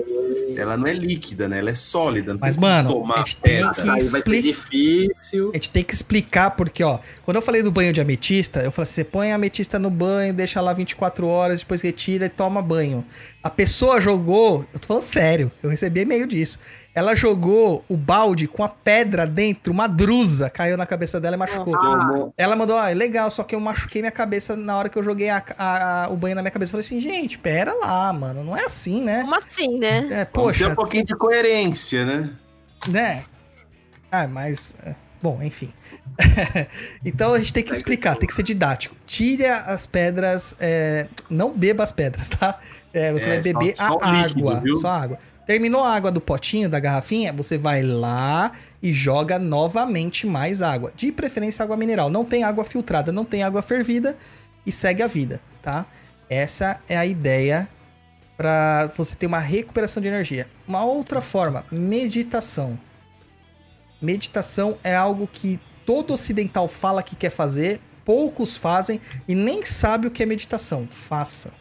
Ela 0.57 0.77
não 0.77 0.89
é 0.89 0.93
líquida, 0.93 1.47
né? 1.47 1.61
Ela 1.61 1.71
é 1.71 1.75
sólida. 1.77 2.33
Não 2.33 2.41
Mas, 2.41 2.57
mano, 2.57 2.93
tomar 2.93 3.15
a 3.15 3.19
gente 3.19 3.37
tem 3.37 3.55
pedra. 3.59 3.71
que- 3.71 3.81
Açaí 3.81 4.09
vai 4.09 4.23
ser 4.23 4.43
difícil. 4.43 5.51
A 5.51 5.53
gente 5.57 5.71
tem 5.71 5.85
que 5.85 5.95
explicar 5.95 6.51
porque, 6.57 6.83
ó, 6.83 6.99
quando 7.23 7.37
eu 7.37 7.43
falei 7.43 7.63
do 7.63 7.71
banho 7.71 7.93
de 7.93 8.01
ametista, 8.01 8.61
eu 8.61 8.73
falei 8.73 8.89
assim, 8.89 8.95
você 8.97 9.05
põe 9.05 9.31
a 9.31 9.37
ametista 9.37 9.79
no 9.79 9.89
banho, 9.89 10.35
deixa 10.35 10.61
lá 10.61 10.73
24 10.73 11.29
horas, 11.29 11.61
depois 11.61 11.81
retira 11.81 12.27
e 12.27 12.29
toma 12.29 12.61
banho. 12.61 13.05
A 13.41 13.49
pessoa 13.49 14.01
jogou, 14.01 14.67
eu 14.75 14.81
tô 14.81 14.89
falando 14.89 15.05
sério, 15.05 15.53
eu 15.63 15.71
recebi 15.71 16.01
e-mail 16.01 16.27
disso. 16.27 16.59
Ela 16.99 17.15
jogou 17.15 17.85
o 17.89 17.97
balde 17.97 18.49
com 18.49 18.65
a 18.65 18.69
pedra 18.69 19.25
dentro, 19.27 19.73
uma 19.73 19.87
drusa, 19.87 20.51
caiu 20.51 20.77
na 20.77 20.85
cabeça 20.85 21.21
dela 21.21 21.37
e 21.37 21.39
machucou. 21.39 21.79
Tomou. 21.79 22.33
Ela 22.37 22.57
mandou, 22.57 22.77
ah, 22.77 22.89
legal, 22.89 23.31
só 23.31 23.45
que 23.45 23.55
eu 23.55 23.61
machuquei 23.61 24.03
minha 24.03 24.11
cabeça 24.11 24.57
na 24.57 24.77
hora 24.77 24.89
que 24.89 24.99
eu 24.99 25.03
joguei 25.05 25.31
a- 25.31 25.43
a- 25.57 26.05
a- 26.05 26.09
o 26.09 26.17
banho 26.17 26.35
na 26.35 26.43
minha 26.43 26.51
cabeça. 26.51 26.71
Eu 26.77 26.83
falei 26.83 26.87
assim, 26.87 27.01
gente, 27.01 27.39
pera 27.39 27.73
lá, 27.73 28.13
mano, 28.13 28.43
não 28.43 28.57
é 28.57 28.65
assim, 28.65 29.03
né? 29.05 29.23
Como 29.23 29.35
assim, 29.37 29.79
né? 29.79 30.09
É, 30.11 30.25
poxa, 30.25 30.69
um 30.69 30.75
pouquinho 30.75 31.05
de 31.05 31.15
coerência, 31.15 32.05
né? 32.05 32.31
né? 32.89 33.23
Ah, 34.11 34.27
mas. 34.27 34.75
é, 34.85 34.95
Bom, 35.23 35.43
enfim. 35.43 35.73
então 37.05 37.35
a 37.35 37.39
gente 37.39 37.53
tem 37.53 37.63
que 37.65 37.73
explicar, 37.73 38.17
tem 38.17 38.27
que 38.29 38.35
ser 38.35 38.43
didático. 38.43 38.95
Tire 39.07 39.47
as 39.47 39.87
pedras. 39.87 40.55
é, 40.61 41.07
não 41.29 41.53
beba 41.53 41.83
as 41.85 41.93
pedras, 41.93 42.29
tá? 42.29 42.59
É, 42.93 43.13
você 43.13 43.27
É, 43.27 43.29
vai 43.29 43.41
beber 43.41 43.75
só 43.77 43.99
a 44.01 44.13
líquido, 44.13 44.49
água. 44.49 44.61
viu? 44.61 44.77
Só 44.81 44.89
a 44.89 45.01
água. 45.03 45.19
Terminou 45.49 45.83
a 45.83 45.95
água 45.95 46.13
do 46.13 46.21
potinho, 46.21 46.69
da 46.69 46.79
garrafinha, 46.79 47.33
você 47.33 47.57
vai 47.57 47.83
lá 47.83 48.53
e 48.83 48.93
joga 48.93 49.39
novamente 49.39 50.27
mais 50.27 50.61
água. 50.61 50.93
De 50.95 51.11
preferência 51.11 51.63
água 51.63 51.75
mineral. 51.75 52.11
Não 52.11 52.23
tem 52.23 52.45
água 52.45 52.67
filtrada, 52.67 53.11
não 53.11 53.25
tem 53.25 53.43
água 53.43 53.63
fervida 53.63 54.15
e 54.67 54.71
segue 54.71 55.03
a 55.03 55.07
vida, 55.07 55.41
tá? 55.63 55.87
Essa 56.29 56.79
é 56.87 56.99
a 56.99 57.07
ideia 57.07 57.67
para 58.37 58.93
você 58.95 59.17
ter 59.17 59.25
uma 59.25 59.39
recuperação 59.39 60.03
de 60.03 60.09
energia. 60.09 60.47
Uma 60.67 60.85
outra 60.85 61.23
forma, 61.23 61.65
meditação. 61.73 62.79
Meditação 64.03 64.77
é 64.85 64.95
algo 64.95 65.27
que 65.27 65.59
todo 65.87 66.13
ocidental 66.13 66.69
fala 66.69 67.03
que 67.03 67.17
quer 67.17 67.31
fazer, 67.31 67.81
poucos 68.05 68.59
fazem 68.59 69.01
e 69.27 69.35
nem 69.35 69.65
sabe 69.65 70.09
o 70.09 70.11
que 70.11 70.23
é 70.23 70.27
meditação. 70.27 70.87
Faça. 70.87 71.55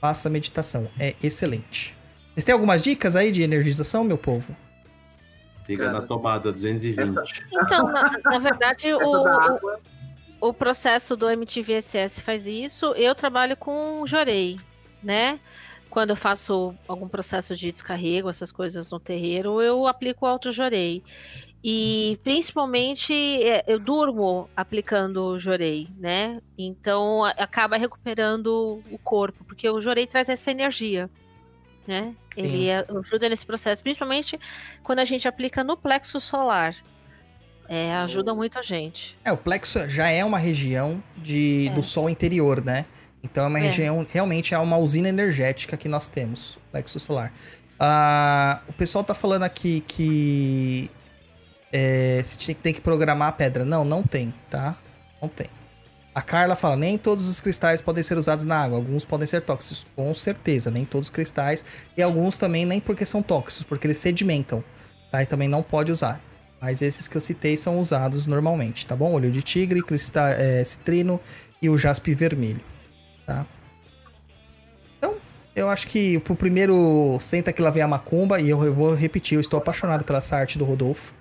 Faça 0.00 0.30
meditação, 0.30 0.88
é 0.98 1.14
excelente. 1.22 2.00
Vocês 2.34 2.44
têm 2.44 2.52
algumas 2.52 2.82
dicas 2.82 3.14
aí 3.14 3.30
de 3.30 3.42
energização, 3.42 4.04
meu 4.04 4.16
povo? 4.16 4.56
Fica 5.64 5.84
Cara, 5.84 6.00
na 6.00 6.06
tomada 6.06 6.50
220. 6.50 7.46
Então, 7.52 7.86
na, 7.86 8.18
na 8.24 8.38
verdade, 8.38 8.88
Essa 8.88 8.98
da 8.98 9.06
o, 9.06 9.26
água. 9.26 9.80
o, 10.40 10.48
o 10.48 10.54
processo 10.54 11.16
do 11.16 11.28
MTVSS 11.28 12.20
faz 12.20 12.46
isso. 12.46 12.86
Eu 12.94 13.14
trabalho 13.14 13.56
com 13.56 14.04
jorei, 14.06 14.56
né? 15.02 15.38
Quando 15.90 16.10
eu 16.10 16.16
faço 16.16 16.74
algum 16.88 17.06
processo 17.06 17.54
de 17.54 17.70
descarrego, 17.70 18.30
essas 18.30 18.50
coisas 18.50 18.90
no 18.90 18.98
terreiro, 18.98 19.60
eu 19.60 19.86
aplico 19.86 20.24
o 20.24 20.28
auto-jorei. 20.28 21.02
E 21.62 22.18
principalmente 22.24 23.12
é, 23.12 23.62
eu 23.68 23.78
durmo 23.78 24.48
aplicando 24.56 25.22
o 25.22 25.38
jorei, 25.38 25.86
né? 25.96 26.40
Então 26.58 27.22
acaba 27.24 27.76
recuperando 27.76 28.82
o 28.90 28.98
corpo, 28.98 29.44
porque 29.44 29.68
o 29.68 29.80
jorei 29.80 30.06
traz 30.06 30.28
essa 30.28 30.50
energia, 30.50 31.08
né? 31.86 32.14
Ele 32.36 32.48
Sim. 32.48 32.68
é- 32.68 32.86
ajuda 33.00 33.28
nesse 33.28 33.44
processo, 33.44 33.82
principalmente 33.82 34.38
quando 34.82 35.00
a 35.00 35.04
gente 35.04 35.26
aplica 35.28 35.62
no 35.64 35.76
plexo 35.76 36.20
solar. 36.20 36.74
É, 37.68 37.94
ajuda 37.96 38.34
muito 38.34 38.58
a 38.58 38.62
gente. 38.62 39.16
É, 39.24 39.32
o 39.32 39.36
plexo 39.36 39.88
já 39.88 40.08
é 40.08 40.24
uma 40.24 40.38
região 40.38 41.02
de, 41.16 41.68
É. 41.68 41.74
do 41.74 41.82
sol 41.82 42.10
interior, 42.10 42.62
né? 42.62 42.84
Então 43.22 43.44
é 43.44 43.46
uma 43.46 43.58
É. 43.58 43.62
região, 43.62 44.06
realmente 44.10 44.52
é 44.52 44.58
uma 44.58 44.76
usina 44.76 45.08
energética 45.08 45.76
que 45.76 45.88
nós 45.88 46.08
temos, 46.08 46.58
plexo 46.70 46.98
solar. 47.00 47.32
Ah, 47.78 48.60
o 48.68 48.72
pessoal 48.72 49.02
tá 49.04 49.14
falando 49.14 49.44
aqui 49.44 49.80
que 49.86 50.90
é, 51.72 52.20
se 52.24 52.52
tem 52.54 52.74
que 52.74 52.80
programar 52.80 53.28
a 53.28 53.32
pedra. 53.32 53.64
Não, 53.64 53.84
não 53.84 54.02
tem, 54.02 54.34
tá? 54.50 54.76
Não 55.20 55.28
tem. 55.28 55.48
A 56.14 56.20
Carla 56.20 56.54
fala, 56.54 56.76
nem 56.76 56.98
todos 56.98 57.26
os 57.26 57.40
cristais 57.40 57.80
podem 57.80 58.02
ser 58.02 58.18
usados 58.18 58.44
na 58.44 58.62
água, 58.62 58.76
alguns 58.76 59.04
podem 59.04 59.26
ser 59.26 59.40
tóxicos. 59.40 59.86
Com 59.96 60.12
certeza, 60.14 60.70
nem 60.70 60.84
todos 60.84 61.08
os 61.08 61.14
cristais. 61.14 61.64
E 61.96 62.02
alguns 62.02 62.36
também 62.36 62.66
nem 62.66 62.80
porque 62.80 63.06
são 63.06 63.22
tóxicos, 63.22 63.64
porque 63.64 63.86
eles 63.86 63.96
sedimentam, 63.96 64.62
tá? 65.10 65.22
E 65.22 65.26
também 65.26 65.48
não 65.48 65.62
pode 65.62 65.90
usar. 65.90 66.20
Mas 66.60 66.82
esses 66.82 67.08
que 67.08 67.16
eu 67.16 67.20
citei 67.20 67.56
são 67.56 67.80
usados 67.80 68.26
normalmente, 68.26 68.84
tá 68.86 68.94
bom? 68.94 69.12
Olho 69.14 69.30
de 69.30 69.42
tigre, 69.42 69.82
cristal, 69.82 70.28
é, 70.28 70.62
citrino 70.62 71.18
e 71.62 71.70
o 71.70 71.78
jaspe 71.78 72.12
vermelho, 72.14 72.60
tá? 73.26 73.46
Então, 74.98 75.16
eu 75.56 75.68
acho 75.70 75.88
que 75.88 76.18
pro 76.20 76.36
primeiro 76.36 77.18
Senta 77.20 77.52
que 77.54 77.62
lá 77.62 77.70
vem 77.70 77.82
a 77.82 77.88
macumba, 77.88 78.38
e 78.38 78.50
eu, 78.50 78.62
eu 78.64 78.74
vou 78.74 78.94
repetir, 78.94 79.36
eu 79.36 79.40
estou 79.40 79.58
apaixonado 79.58 80.04
pela 80.04 80.18
essa 80.18 80.36
arte 80.36 80.58
do 80.58 80.64
Rodolfo. 80.64 81.14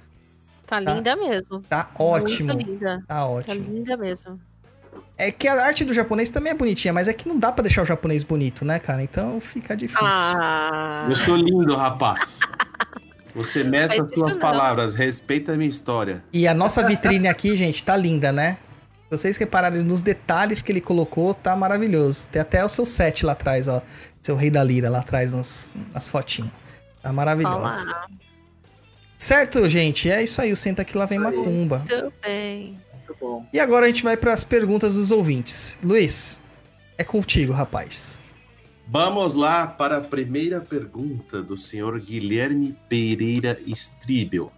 Tá 0.67 0.81
Tá. 0.81 0.93
linda 0.93 1.15
mesmo. 1.15 1.61
Tá 1.63 1.89
ótimo, 1.97 2.53
Muito 2.53 2.67
linda. 2.69 3.03
tá 3.07 3.15
Tá 3.15 3.25
ótimo. 3.25 3.73
linda 3.73 3.97
mesmo. 3.97 4.39
É 5.17 5.31
que 5.31 5.47
a 5.47 5.63
arte 5.63 5.85
do 5.85 5.93
japonês 5.93 6.31
também 6.31 6.51
é 6.51 6.55
bonitinha, 6.55 6.93
mas 6.93 7.07
é 7.07 7.13
que 7.13 7.27
não 7.27 7.37
dá 7.37 7.51
pra 7.51 7.61
deixar 7.61 7.83
o 7.83 7.85
japonês 7.85 8.23
bonito, 8.23 8.65
né, 8.65 8.79
cara? 8.79 9.03
Então 9.03 9.39
fica 9.39 9.75
difícil. 9.75 10.03
Ah, 10.05 11.05
Eu 11.07 11.15
sou 11.15 11.35
lindo, 11.35 11.75
rapaz. 11.75 12.39
Você 13.35 13.63
mescla 13.63 14.07
suas 14.09 14.37
palavras, 14.37 14.93
respeita 14.93 15.53
a 15.53 15.55
minha 15.57 15.69
história. 15.69 16.23
E 16.33 16.47
a 16.47 16.53
nossa 16.53 16.83
vitrine 16.85 17.27
aqui, 17.27 17.55
gente, 17.55 17.83
tá 17.83 17.95
linda, 17.95 18.31
né? 18.31 18.57
Se 19.09 19.17
vocês 19.17 19.37
repararem 19.37 19.83
nos 19.83 20.01
detalhes 20.01 20.61
que 20.61 20.71
ele 20.71 20.81
colocou, 20.81 21.33
tá 21.33 21.55
maravilhoso. 21.55 22.27
Tem 22.29 22.41
até 22.41 22.63
o 22.65 22.69
seu 22.69 22.85
set 22.85 23.25
lá 23.25 23.33
atrás, 23.33 23.67
ó. 23.67 23.81
Seu 24.21 24.35
rei 24.35 24.49
da 24.49 24.63
lira 24.63 24.89
lá 24.89 24.99
atrás 24.99 25.33
nas, 25.33 25.71
nas 25.93 26.07
fotinhas. 26.07 26.51
Tá 27.01 27.13
maravilhoso. 27.13 27.57
Olá, 27.57 28.07
Certo, 29.17 29.69
gente? 29.69 30.09
É 30.09 30.23
isso 30.23 30.41
aí. 30.41 30.51
O 30.51 30.57
Senta 30.57 30.81
Aqui 30.81 30.97
Lá 30.97 31.05
Vem. 31.05 31.19
Macumba. 31.19 31.85
tudo 31.87 32.11
bem. 32.23 32.79
Muito 33.11 33.19
bom. 33.19 33.45
E 33.51 33.59
agora 33.59 33.85
a 33.85 33.89
gente 33.89 34.03
vai 34.03 34.15
para 34.17 34.33
as 34.33 34.43
perguntas 34.43 34.95
dos 34.95 35.11
ouvintes. 35.11 35.77
Luiz, 35.83 36.41
é 36.97 37.03
contigo, 37.03 37.51
rapaz. 37.53 38.21
Vamos 38.87 39.35
lá 39.35 39.67
para 39.67 39.97
a 39.97 40.01
primeira 40.01 40.59
pergunta 40.59 41.41
do 41.41 41.57
senhor 41.57 41.99
Guilherme 41.99 42.75
Pereira 42.89 43.59
Stribel. 43.67 44.51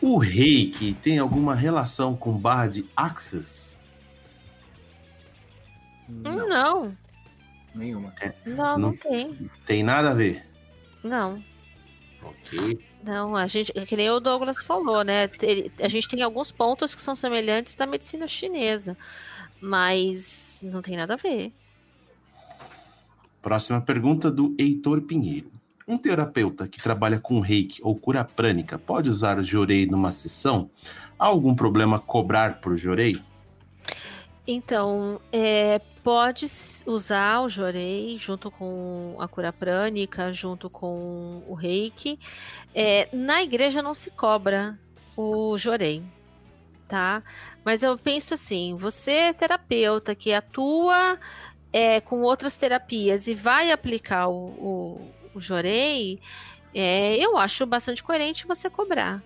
O 0.00 0.18
reiki 0.18 0.94
tem 1.02 1.18
alguma 1.18 1.54
relação 1.54 2.16
com 2.16 2.32
barra 2.32 2.66
de 2.68 2.84
Axis? 2.96 3.78
Não, 6.08 6.48
Não, 6.48 6.96
nenhuma. 7.74 8.12
não, 8.44 8.56
não, 8.56 8.78
Não. 8.78 8.96
tem. 8.96 9.50
Tem 9.64 9.82
nada 9.82 10.10
a 10.10 10.14
ver. 10.14 10.44
Não. 11.04 11.42
Ok. 12.22 12.78
Não, 13.02 13.34
a 13.34 13.46
gente, 13.46 13.72
que 13.72 13.96
nem 13.96 14.10
o 14.10 14.20
Douglas 14.20 14.62
falou, 14.62 15.04
né? 15.04 15.28
A 15.80 15.88
gente 15.88 16.08
tem 16.08 16.22
alguns 16.22 16.52
pontos 16.52 16.94
que 16.94 17.02
são 17.02 17.16
semelhantes 17.16 17.74
da 17.74 17.84
medicina 17.86 18.26
chinesa, 18.28 18.96
mas 19.60 20.60
não 20.62 20.80
tem 20.80 20.96
nada 20.96 21.14
a 21.14 21.16
ver. 21.16 21.52
Próxima 23.40 23.80
pergunta 23.80 24.30
do 24.30 24.54
Heitor 24.56 25.02
Pinheiro. 25.02 25.50
Um 25.86 25.98
terapeuta 25.98 26.68
que 26.68 26.80
trabalha 26.80 27.18
com 27.18 27.40
reiki 27.40 27.80
ou 27.82 27.96
cura 27.96 28.24
prânica 28.24 28.78
pode 28.78 29.10
usar 29.10 29.42
jorei 29.42 29.84
numa 29.84 30.12
sessão? 30.12 30.70
Há 31.18 31.26
algum 31.26 31.56
problema 31.56 31.98
cobrar 31.98 32.60
por 32.60 32.76
jorei? 32.76 33.20
Então, 34.46 35.20
é, 35.32 35.80
pode 36.02 36.46
usar 36.86 37.42
o 37.42 37.48
jorei 37.48 38.18
junto 38.18 38.50
com 38.50 39.16
a 39.18 39.28
cura 39.28 39.52
prânica, 39.52 40.32
junto 40.32 40.68
com 40.68 41.42
o 41.46 41.54
reiki. 41.54 42.18
É, 42.74 43.08
na 43.12 43.42
igreja 43.42 43.82
não 43.82 43.94
se 43.94 44.10
cobra 44.10 44.78
o 45.16 45.56
jorei, 45.56 46.02
tá? 46.88 47.22
Mas 47.64 47.82
eu 47.82 47.96
penso 47.96 48.34
assim, 48.34 48.74
você 48.74 49.12
é 49.12 49.32
terapeuta 49.32 50.14
que 50.14 50.32
atua 50.32 51.18
é, 51.72 52.00
com 52.00 52.22
outras 52.22 52.56
terapias 52.56 53.28
e 53.28 53.34
vai 53.34 53.70
aplicar 53.70 54.28
o, 54.28 54.46
o, 54.48 55.12
o 55.34 55.40
jorei, 55.40 56.20
é, 56.74 57.16
eu 57.16 57.36
acho 57.36 57.64
bastante 57.64 58.02
coerente 58.02 58.46
você 58.46 58.68
cobrar. 58.68 59.22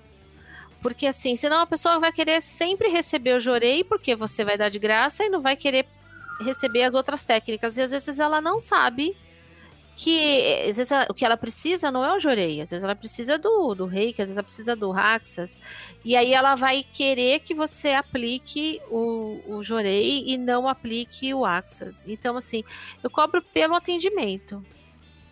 Porque 0.83 1.07
assim, 1.07 1.35
senão 1.37 1.61
a 1.61 1.67
pessoa 1.67 1.99
vai 1.99 2.13
querer 2.13 2.41
sempre 2.43 2.89
receber 2.89 3.35
o 3.37 3.41
jorei, 3.41 3.83
porque 3.83 4.15
você 4.15 4.45
vai 4.45 4.57
dar 4.57 4.69
de 4.69 4.79
graça 4.79 5.25
e 5.25 5.29
não 5.29 5.41
vai 5.41 5.57
querer 5.57 5.87
receber 6.41 6.85
as 6.85 6.95
outras 6.95 7.25
técnicas. 7.25 7.77
E 7.77 7.83
às 7.83 7.91
vezes 7.91 8.19
ela 8.19 8.41
não 8.41 8.61
sabe 8.61 9.17
que 9.97 10.67
às 10.69 10.77
vezes 10.77 10.93
ela- 10.93 11.07
o 11.09 11.15
que 11.15 11.25
ela 11.25 11.39
precisa 11.39 11.91
não 11.91 12.05
é 12.05 12.15
o 12.15 12.21
jorei, 12.21 12.61
às 12.61 12.69
vezes 12.69 12.85
ela 12.85 12.95
precisa 12.95 13.39
do, 13.39 13.75
do 13.75 13.87
reiki, 13.87 14.21
às 14.21 14.29
vezes 14.29 14.37
ela 14.37 14.45
precisa 14.45 14.77
do 14.77 14.91
raxas. 14.91 15.59
E 16.05 16.15
aí 16.15 16.35
ela 16.35 16.55
vai 16.55 16.85
querer 16.85 17.41
que 17.41 17.55
você 17.55 17.93
aplique 17.93 18.81
o, 18.91 19.41
o 19.47 19.63
jorei 19.63 20.25
e 20.27 20.37
não 20.37 20.69
aplique 20.69 21.33
o 21.33 21.47
axas. 21.47 22.05
Então, 22.07 22.37
assim, 22.37 22.63
eu 23.03 23.09
cobro 23.09 23.41
pelo 23.41 23.75
atendimento. 23.75 24.63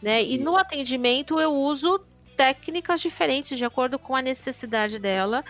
Né? 0.01 0.25
E 0.25 0.39
no 0.39 0.57
atendimento 0.57 1.39
eu 1.39 1.53
uso 1.53 2.01
técnicas 2.37 3.01
diferentes 3.01 3.57
de 3.57 3.65
acordo 3.65 3.99
com 3.99 4.15
a 4.15 4.23
necessidade 4.23 4.99
dela 4.99 5.45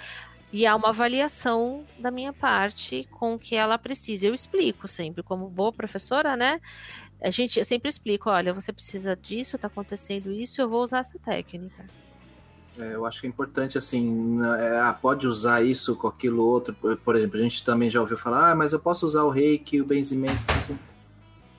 e 0.52 0.66
há 0.66 0.76
uma 0.76 0.90
avaliação 0.90 1.84
da 1.98 2.10
minha 2.10 2.32
parte 2.32 3.08
com 3.10 3.34
o 3.34 3.38
que 3.38 3.56
ela 3.56 3.76
precisa. 3.76 4.26
Eu 4.26 4.34
explico 4.34 4.86
sempre, 4.86 5.22
como 5.22 5.48
boa 5.48 5.72
professora, 5.72 6.36
né? 6.36 6.60
A 7.20 7.30
gente, 7.30 7.58
eu 7.58 7.64
sempre 7.64 7.88
explico, 7.88 8.30
olha, 8.30 8.54
você 8.54 8.72
precisa 8.72 9.16
disso, 9.16 9.58
tá 9.58 9.66
acontecendo 9.66 10.30
isso, 10.30 10.60
eu 10.60 10.68
vou 10.68 10.82
usar 10.82 10.98
essa 10.98 11.18
técnica. 11.18 11.84
É, 12.78 12.94
eu 12.94 13.06
acho 13.06 13.20
que 13.20 13.26
é 13.26 13.30
importante, 13.30 13.78
assim, 13.78 14.38
é, 14.58 14.78
ah, 14.78 14.92
pode 14.92 15.26
usar 15.26 15.64
isso 15.64 15.96
com 15.96 16.08
aquilo 16.08 16.44
outro. 16.44 16.74
Por, 16.74 16.96
por 16.98 17.16
exemplo, 17.16 17.38
a 17.38 17.42
gente 17.42 17.64
também 17.64 17.88
já 17.88 18.00
ouviu 18.00 18.16
falar, 18.16 18.50
ah, 18.50 18.54
mas 18.54 18.72
eu 18.72 18.80
posso 18.80 19.06
usar 19.06 19.22
o 19.22 19.30
reiki, 19.30 19.80
o 19.80 19.86
benzimento. 19.86 20.40
assim. 20.60 20.78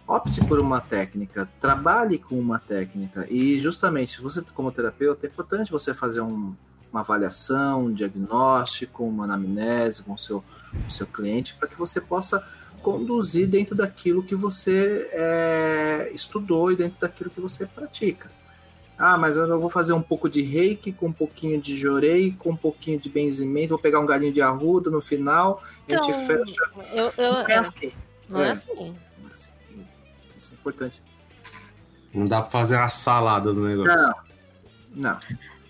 Opte 0.07 0.40
por 0.45 0.60
uma 0.60 0.80
técnica, 0.80 1.49
trabalhe 1.60 2.19
com 2.19 2.40
uma 2.40 2.60
técnica. 2.60 3.26
E 3.30 3.60
justamente, 3.60 4.22
você 4.22 4.41
como 4.53 4.72
terapeuta, 4.72 5.26
é 5.26 5.30
importante 5.30 5.72
você 5.72 5.94
fazer 5.95 6.22
um- 6.22 6.53
uma 6.91 7.02
avaliação, 7.02 7.86
um 7.86 7.94
diagnóstico, 7.94 9.03
uma 9.03 9.23
anamnese 9.23 10.03
com 10.03 10.14
o 10.14 10.18
seu, 10.18 10.41
com 10.72 10.88
o 10.88 10.91
seu 10.91 11.07
cliente, 11.07 11.56
para 11.56 11.68
que 11.68 11.76
você 11.76 11.99
possa 11.99 12.45
conduzir 12.84 13.48
dentro 13.48 13.73
daquilo 13.73 14.22
que 14.22 14.36
você 14.36 15.10
é, 15.11 16.11
estudou 16.14 16.72
e 16.72 16.76
dentro 16.76 16.99
daquilo 17.02 17.32
que 17.32 17.41
você 17.41 17.65
pratica. 17.65 18.30
Ah, 18.98 19.18
mas 19.18 19.36
eu 19.36 19.60
vou 19.60 19.69
fazer 19.69 19.91
um 19.94 20.02
pouco 20.02 20.30
de 20.30 20.41
reiki, 20.41 20.94
com 20.94 21.07
um 21.07 21.11
pouquinho 21.11 21.60
de 21.60 21.76
jorei, 21.76 22.32
com 22.38 22.52
um 22.52 22.56
pouquinho 22.56 22.98
de 22.99 23.10
benzimento, 23.10 23.69
vou 23.69 23.80
pegar 23.80 23.99
um 23.99 24.06
galinho 24.06 24.32
de 24.32 24.41
arruda 24.41 24.90
no 24.90 25.02
final, 25.02 25.61
a 25.90 25.91
gente 25.94 26.11
Então, 26.11 26.26
fecha. 26.26 26.72
Eu, 26.94 27.11
eu, 27.18 27.32
Não 27.34 27.41
é 27.41 27.52
é, 27.53 27.57
assim. 27.57 27.91
não 28.30 28.40
é 28.41 28.48
é. 28.48 28.52
assim. 28.52 28.95
Importante. 30.69 31.01
Não 32.13 32.25
dá 32.25 32.41
pra 32.41 32.49
fazer 32.49 32.75
uma 32.75 32.89
salada 32.89 33.53
do 33.53 33.61
negócio. 33.61 33.95
Não. 33.95 34.15
Não. 34.95 35.19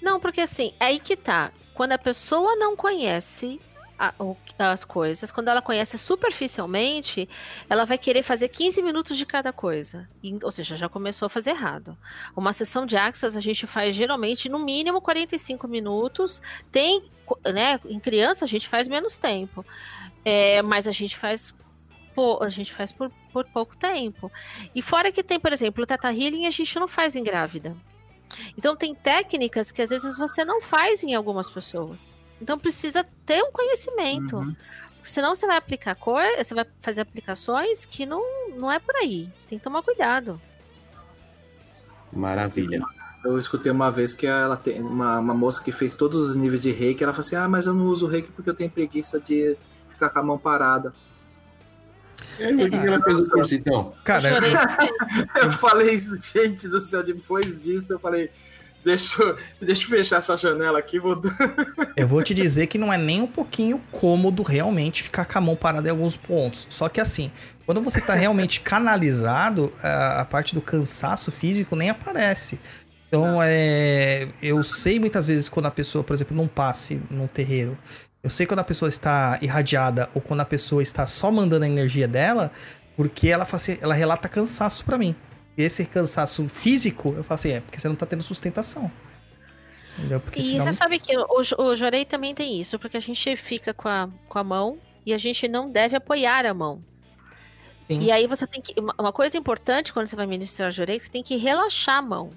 Não, 0.01 0.19
porque 0.19 0.41
assim, 0.41 0.73
é 0.79 0.85
aí 0.85 0.99
que 0.99 1.15
tá. 1.15 1.51
Quando 1.73 1.91
a 1.93 1.97
pessoa 1.97 2.55
não 2.55 2.75
conhece 2.75 3.59
a- 3.97 4.13
o- 4.19 4.37
as 4.59 4.85
coisas, 4.85 5.31
quando 5.31 5.47
ela 5.47 5.61
conhece 5.61 5.97
superficialmente, 5.97 7.27
ela 7.69 7.85
vai 7.85 7.97
querer 7.97 8.21
fazer 8.23 8.49
15 8.49 8.81
minutos 8.81 9.17
de 9.17 9.25
cada 9.25 9.51
coisa. 9.51 10.07
E- 10.21 10.37
ou 10.43 10.51
seja, 10.51 10.75
já 10.75 10.87
começou 10.87 11.25
a 11.25 11.29
fazer 11.29 11.51
errado. 11.51 11.97
Uma 12.35 12.53
sessão 12.53 12.85
de 12.85 12.95
Axas 12.95 13.35
a 13.35 13.41
gente 13.41 13.65
faz 13.65 13.95
geralmente 13.95 14.47
no 14.47 14.59
mínimo 14.59 15.01
45 15.01 15.67
minutos. 15.67 16.41
Tem, 16.71 17.09
né? 17.51 17.79
Em 17.85 17.99
criança 17.99 18.45
a 18.45 18.47
gente 18.47 18.67
faz 18.69 18.87
menos 18.87 19.17
tempo. 19.17 19.65
É, 20.23 20.61
mas 20.61 20.87
a 20.87 20.91
gente 20.91 21.17
faz. 21.17 21.53
A 22.41 22.49
gente 22.49 22.73
faz 22.73 22.91
por, 22.91 23.11
por 23.31 23.45
pouco 23.45 23.75
tempo. 23.75 24.31
E 24.73 24.81
fora 24.81 25.11
que 25.11 25.23
tem, 25.23 25.39
por 25.39 25.51
exemplo, 25.51 25.83
o 25.83 25.87
Teta 25.87 26.11
Healing 26.11 26.45
a 26.45 26.51
gente 26.51 26.79
não 26.79 26.87
faz 26.87 27.15
em 27.15 27.23
grávida. 27.23 27.75
Então 28.57 28.75
tem 28.75 28.93
técnicas 28.95 29.71
que 29.71 29.81
às 29.81 29.89
vezes 29.89 30.17
você 30.17 30.43
não 30.43 30.61
faz 30.61 31.03
em 31.03 31.13
algumas 31.13 31.49
pessoas. 31.49 32.17
Então 32.41 32.57
precisa 32.57 33.05
ter 33.25 33.43
um 33.43 33.51
conhecimento. 33.51 34.37
Uhum. 34.37 34.55
Senão 35.03 35.35
você 35.35 35.45
vai 35.45 35.57
aplicar 35.57 35.95
coisa, 35.95 36.43
você 36.43 36.55
vai 36.55 36.65
fazer 36.79 37.01
aplicações 37.01 37.85
que 37.85 38.05
não, 38.05 38.49
não 38.55 38.71
é 38.71 38.79
por 38.79 38.95
aí. 38.95 39.29
Tem 39.47 39.57
que 39.57 39.63
tomar 39.63 39.83
cuidado. 39.83 40.41
Maravilha. 42.11 42.83
Eu 43.23 43.39
escutei 43.39 43.71
uma 43.71 43.89
vez 43.89 44.13
que 44.13 44.27
ela 44.27 44.55
tem 44.55 44.81
uma, 44.81 45.19
uma 45.19 45.33
moça 45.33 45.63
que 45.63 45.71
fez 45.71 45.95
todos 45.95 46.29
os 46.29 46.35
níveis 46.35 46.61
de 46.61 46.71
reiki, 46.71 47.03
ela 47.03 47.13
falou 47.13 47.25
assim: 47.25 47.35
Ah, 47.35 47.47
mas 47.47 47.65
eu 47.65 47.73
não 47.73 47.85
uso 47.85 48.07
reiki 48.07 48.31
porque 48.31 48.49
eu 48.49 48.53
tenho 48.53 48.69
preguiça 48.69 49.19
de 49.19 49.57
ficar 49.89 50.09
com 50.09 50.19
a 50.19 50.23
mão 50.23 50.37
parada. 50.37 50.93
E 52.39 52.43
aí, 52.43 52.57
por 52.57 52.69
que 52.69 52.75
ela 52.75 53.03
fez 53.03 53.17
o 53.19 53.31
curso, 53.31 53.55
então? 53.55 53.93
Cara, 54.03 54.33
Chorei. 54.33 54.51
Eu 55.41 55.51
falei 55.51 55.95
isso, 55.95 56.17
gente 56.17 56.67
do 56.67 56.81
céu, 56.81 57.03
depois 57.03 57.63
disso 57.63 57.93
eu 57.93 57.99
falei. 57.99 58.29
Deixa 58.83 59.19
eu, 59.19 59.35
deixa 59.59 59.83
eu 59.83 59.89
fechar 59.89 60.17
essa 60.17 60.37
janela 60.37 60.77
aqui, 60.77 60.99
vou. 60.99 61.19
eu 61.97 62.07
vou 62.07 62.21
te 62.21 62.35
dizer 62.35 62.67
que 62.67 62.77
não 62.77 62.93
é 62.93 62.97
nem 62.97 63.19
um 63.19 63.27
pouquinho 63.27 63.81
cômodo 63.91 64.43
realmente 64.43 65.01
ficar 65.01 65.25
com 65.25 65.37
a 65.39 65.41
mão 65.41 65.55
parada 65.55 65.87
em 65.87 65.91
alguns 65.91 66.15
pontos. 66.15 66.67
Só 66.69 66.87
que 66.87 67.01
assim, 67.01 67.31
quando 67.65 67.81
você 67.81 67.99
tá 67.99 68.13
realmente 68.13 68.61
canalizado, 68.61 69.73
a, 69.81 70.21
a 70.21 70.25
parte 70.25 70.53
do 70.53 70.61
cansaço 70.61 71.31
físico 71.31 71.75
nem 71.75 71.89
aparece. 71.89 72.59
Então, 73.07 73.39
é, 73.41 74.27
eu 74.41 74.63
sei 74.63 74.99
muitas 74.99 75.25
vezes 75.25 75.47
quando 75.47 75.67
a 75.67 75.71
pessoa, 75.71 76.03
por 76.03 76.13
exemplo, 76.13 76.35
num 76.35 76.47
passe 76.47 77.01
num 77.09 77.27
terreiro, 77.27 77.77
eu 78.25 78.29
sei 78.31 78.47
quando 78.47 78.61
a 78.61 78.63
pessoa 78.63 78.89
está 78.89 79.37
irradiada 79.39 80.09
ou 80.15 80.19
quando 80.19 80.39
a 80.41 80.45
pessoa 80.45 80.81
está 80.81 81.05
só 81.05 81.29
mandando 81.29 81.63
a 81.63 81.67
energia 81.67 82.07
dela, 82.07 82.51
porque 82.97 83.27
ela, 83.27 83.43
assim- 83.49 83.77
ela 83.79 83.93
relata 83.93 84.27
cansaço 84.27 84.83
pra 84.83 84.97
mim. 84.97 85.15
E 85.55 85.61
esse 85.61 85.85
cansaço 85.85 86.49
físico, 86.49 87.13
eu 87.15 87.23
falo 87.23 87.35
assim, 87.35 87.51
é 87.51 87.61
porque 87.61 87.79
você 87.79 87.87
não 87.87 87.95
tá 87.95 88.03
tendo 88.07 88.23
sustentação. 88.23 88.91
Entendeu? 89.95 90.19
Porque 90.19 90.39
E 90.39 90.43
senão... 90.43 90.65
você 90.65 90.73
sabe 90.73 90.97
que 90.97 91.15
o, 91.15 91.27
o 91.59 91.75
Jorei 91.75 92.03
também 92.03 92.33
tem 92.33 92.59
isso, 92.59 92.79
porque 92.79 92.97
a 92.97 92.99
gente 92.99 93.35
fica 93.35 93.75
com 93.75 93.87
a, 93.87 94.09
com 94.27 94.39
a 94.39 94.43
mão 94.43 94.79
e 95.05 95.13
a 95.13 95.19
gente 95.19 95.47
não 95.47 95.69
deve 95.69 95.95
apoiar 95.95 96.47
a 96.47 96.53
mão. 96.53 96.83
Sim. 97.87 97.99
E 98.01 98.11
aí 98.11 98.25
você 98.25 98.47
tem 98.47 98.59
que. 98.59 98.73
Uma 98.79 98.95
uma 98.97 99.13
coisa 99.13 99.37
importante 99.37 99.93
quando 99.93 100.07
você 100.07 100.15
vai 100.15 100.25
ministrar 100.25 100.71
Jorei, 100.71 100.99
você 100.99 101.09
tem 101.11 101.21
que 101.21 101.37
relaxar 101.37 101.99
a 101.99 102.01
mão. 102.01 102.31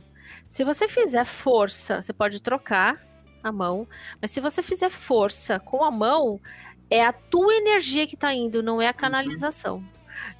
Se 0.46 0.62
você 0.64 0.86
fizer 0.86 1.24
força, 1.24 2.02
você 2.02 2.12
pode 2.12 2.40
trocar 2.40 3.07
a 3.42 3.52
mão, 3.52 3.86
mas 4.20 4.30
se 4.30 4.40
você 4.40 4.62
fizer 4.62 4.90
força 4.90 5.58
com 5.58 5.82
a 5.84 5.90
mão, 5.90 6.40
é 6.90 7.04
a 7.04 7.12
tua 7.12 7.54
energia 7.54 8.06
que 8.06 8.16
tá 8.16 8.32
indo, 8.32 8.62
não 8.62 8.80
é 8.80 8.88
a 8.88 8.92
canalização. 8.92 9.82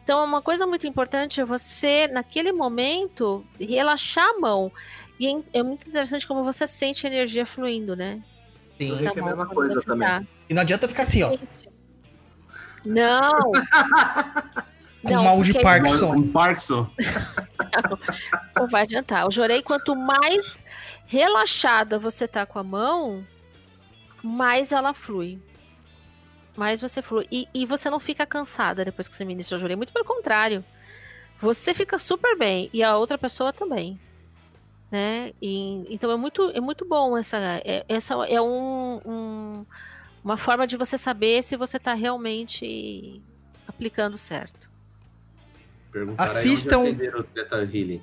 Então, 0.02 0.24
uma 0.24 0.40
coisa 0.42 0.66
muito 0.66 0.86
importante 0.86 1.40
é 1.40 1.44
você, 1.44 2.08
naquele 2.08 2.50
momento, 2.52 3.44
relaxar 3.60 4.24
a 4.26 4.40
mão. 4.40 4.72
E 5.20 5.26
é, 5.26 5.58
é 5.58 5.62
muito 5.62 5.86
interessante 5.88 6.26
como 6.26 6.42
você 6.42 6.66
sente 6.66 7.06
a 7.06 7.10
energia 7.10 7.44
fluindo, 7.44 7.94
né? 7.94 8.22
Sim. 8.78 8.90
Eu 8.90 9.06
é 9.08 9.20
a 9.20 9.24
mesma 9.24 9.46
coisa 9.46 9.82
também. 9.82 10.08
tá- 10.08 10.22
E 10.48 10.54
não 10.54 10.62
adianta 10.62 10.88
ficar 10.88 11.02
assim, 11.02 11.22
ó. 11.22 11.36
Não! 12.84 13.38
Com 15.02 15.14
mal 15.22 15.42
de 15.42 15.52
Parkinson. 15.60 16.22
Parkinson. 16.32 16.90
Não 18.56 18.66
vai 18.68 18.82
adiantar. 18.82 19.26
O 19.26 19.30
jorei, 19.30 19.62
quanto 19.62 19.94
mais 19.94 20.64
relaxada 21.08 21.98
você 21.98 22.28
tá 22.28 22.44
com 22.46 22.58
a 22.58 22.62
mão, 22.62 23.26
mais 24.22 24.70
ela 24.70 24.92
flui. 24.94 25.38
Mais 26.56 26.80
você 26.80 27.00
flui. 27.00 27.26
E, 27.32 27.48
e 27.54 27.64
você 27.64 27.88
não 27.88 27.98
fica 27.98 28.26
cansada 28.26 28.84
depois 28.84 29.08
que 29.08 29.14
você 29.14 29.24
ministra 29.24 29.56
o 29.56 29.60
jorei. 29.60 29.74
Muito 29.74 29.92
pelo 29.92 30.04
contrário. 30.04 30.62
Você 31.40 31.72
fica 31.72 31.98
super 31.98 32.36
bem. 32.36 32.68
E 32.72 32.82
a 32.82 32.96
outra 32.96 33.16
pessoa 33.16 33.52
também. 33.52 33.98
Né? 34.90 35.32
E- 35.40 35.86
então 35.88 36.10
é 36.10 36.16
muito, 36.16 36.50
é 36.54 36.60
muito 36.60 36.84
bom 36.84 37.16
essa. 37.16 37.36
É, 37.64 37.84
essa 37.88 38.14
é 38.26 38.40
um, 38.40 39.00
um- 39.06 39.66
uma 40.24 40.36
forma 40.36 40.66
de 40.66 40.76
você 40.76 40.98
saber 40.98 41.42
se 41.42 41.56
você 41.56 41.78
tá 41.78 41.94
realmente 41.94 43.22
aplicando 43.66 44.16
certo. 44.18 44.68
Assistam- 46.18 46.78
Onde 46.80 46.88
aprenderam 46.90 47.20
o 47.20 47.24
Teta 47.24 47.56
Healing? 47.62 48.02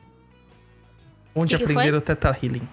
Onde 1.36 1.58
Que 1.58 1.66
que 1.66 1.72
aprenderam 1.72 1.98
o 1.98 2.02
Teta 2.02 2.30
Healing? 2.42 2.68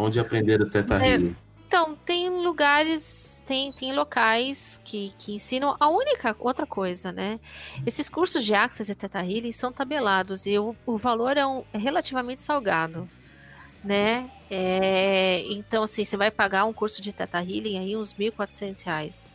Onde 0.00 0.20
aprenderam 0.20 0.64
o 0.64 0.70
Teta 0.70 0.94
É. 1.04 1.14
Healing? 1.14 1.36
Então, 1.66 1.94
tem 2.06 2.30
lugares, 2.30 3.38
tem, 3.44 3.70
tem 3.72 3.92
locais 3.94 4.80
que, 4.84 5.12
que 5.18 5.34
ensinam. 5.34 5.76
A 5.78 5.88
única 5.90 6.34
outra 6.38 6.64
coisa, 6.64 7.12
né? 7.12 7.38
Esses 7.84 8.08
cursos 8.08 8.42
de 8.44 8.54
Access 8.54 8.90
e 8.90 8.94
Teta 8.94 9.18
Healing 9.18 9.52
são 9.52 9.70
tabelados 9.70 10.46
e 10.46 10.56
o, 10.58 10.74
o 10.86 10.96
valor 10.96 11.36
é, 11.36 11.44
um- 11.44 11.64
é 11.72 11.76
relativamente 11.76 12.40
salgado, 12.40 13.06
né? 13.84 14.30
É, 14.50 15.42
então, 15.50 15.82
assim, 15.82 16.04
você 16.06 16.16
vai 16.16 16.30
pagar 16.30 16.64
um 16.64 16.72
curso 16.72 17.02
de 17.02 17.12
Teta 17.12 17.38
Healing 17.38 17.78
aí 17.80 17.96
uns 17.96 18.14
1.400 18.14 18.82
reais, 18.84 19.34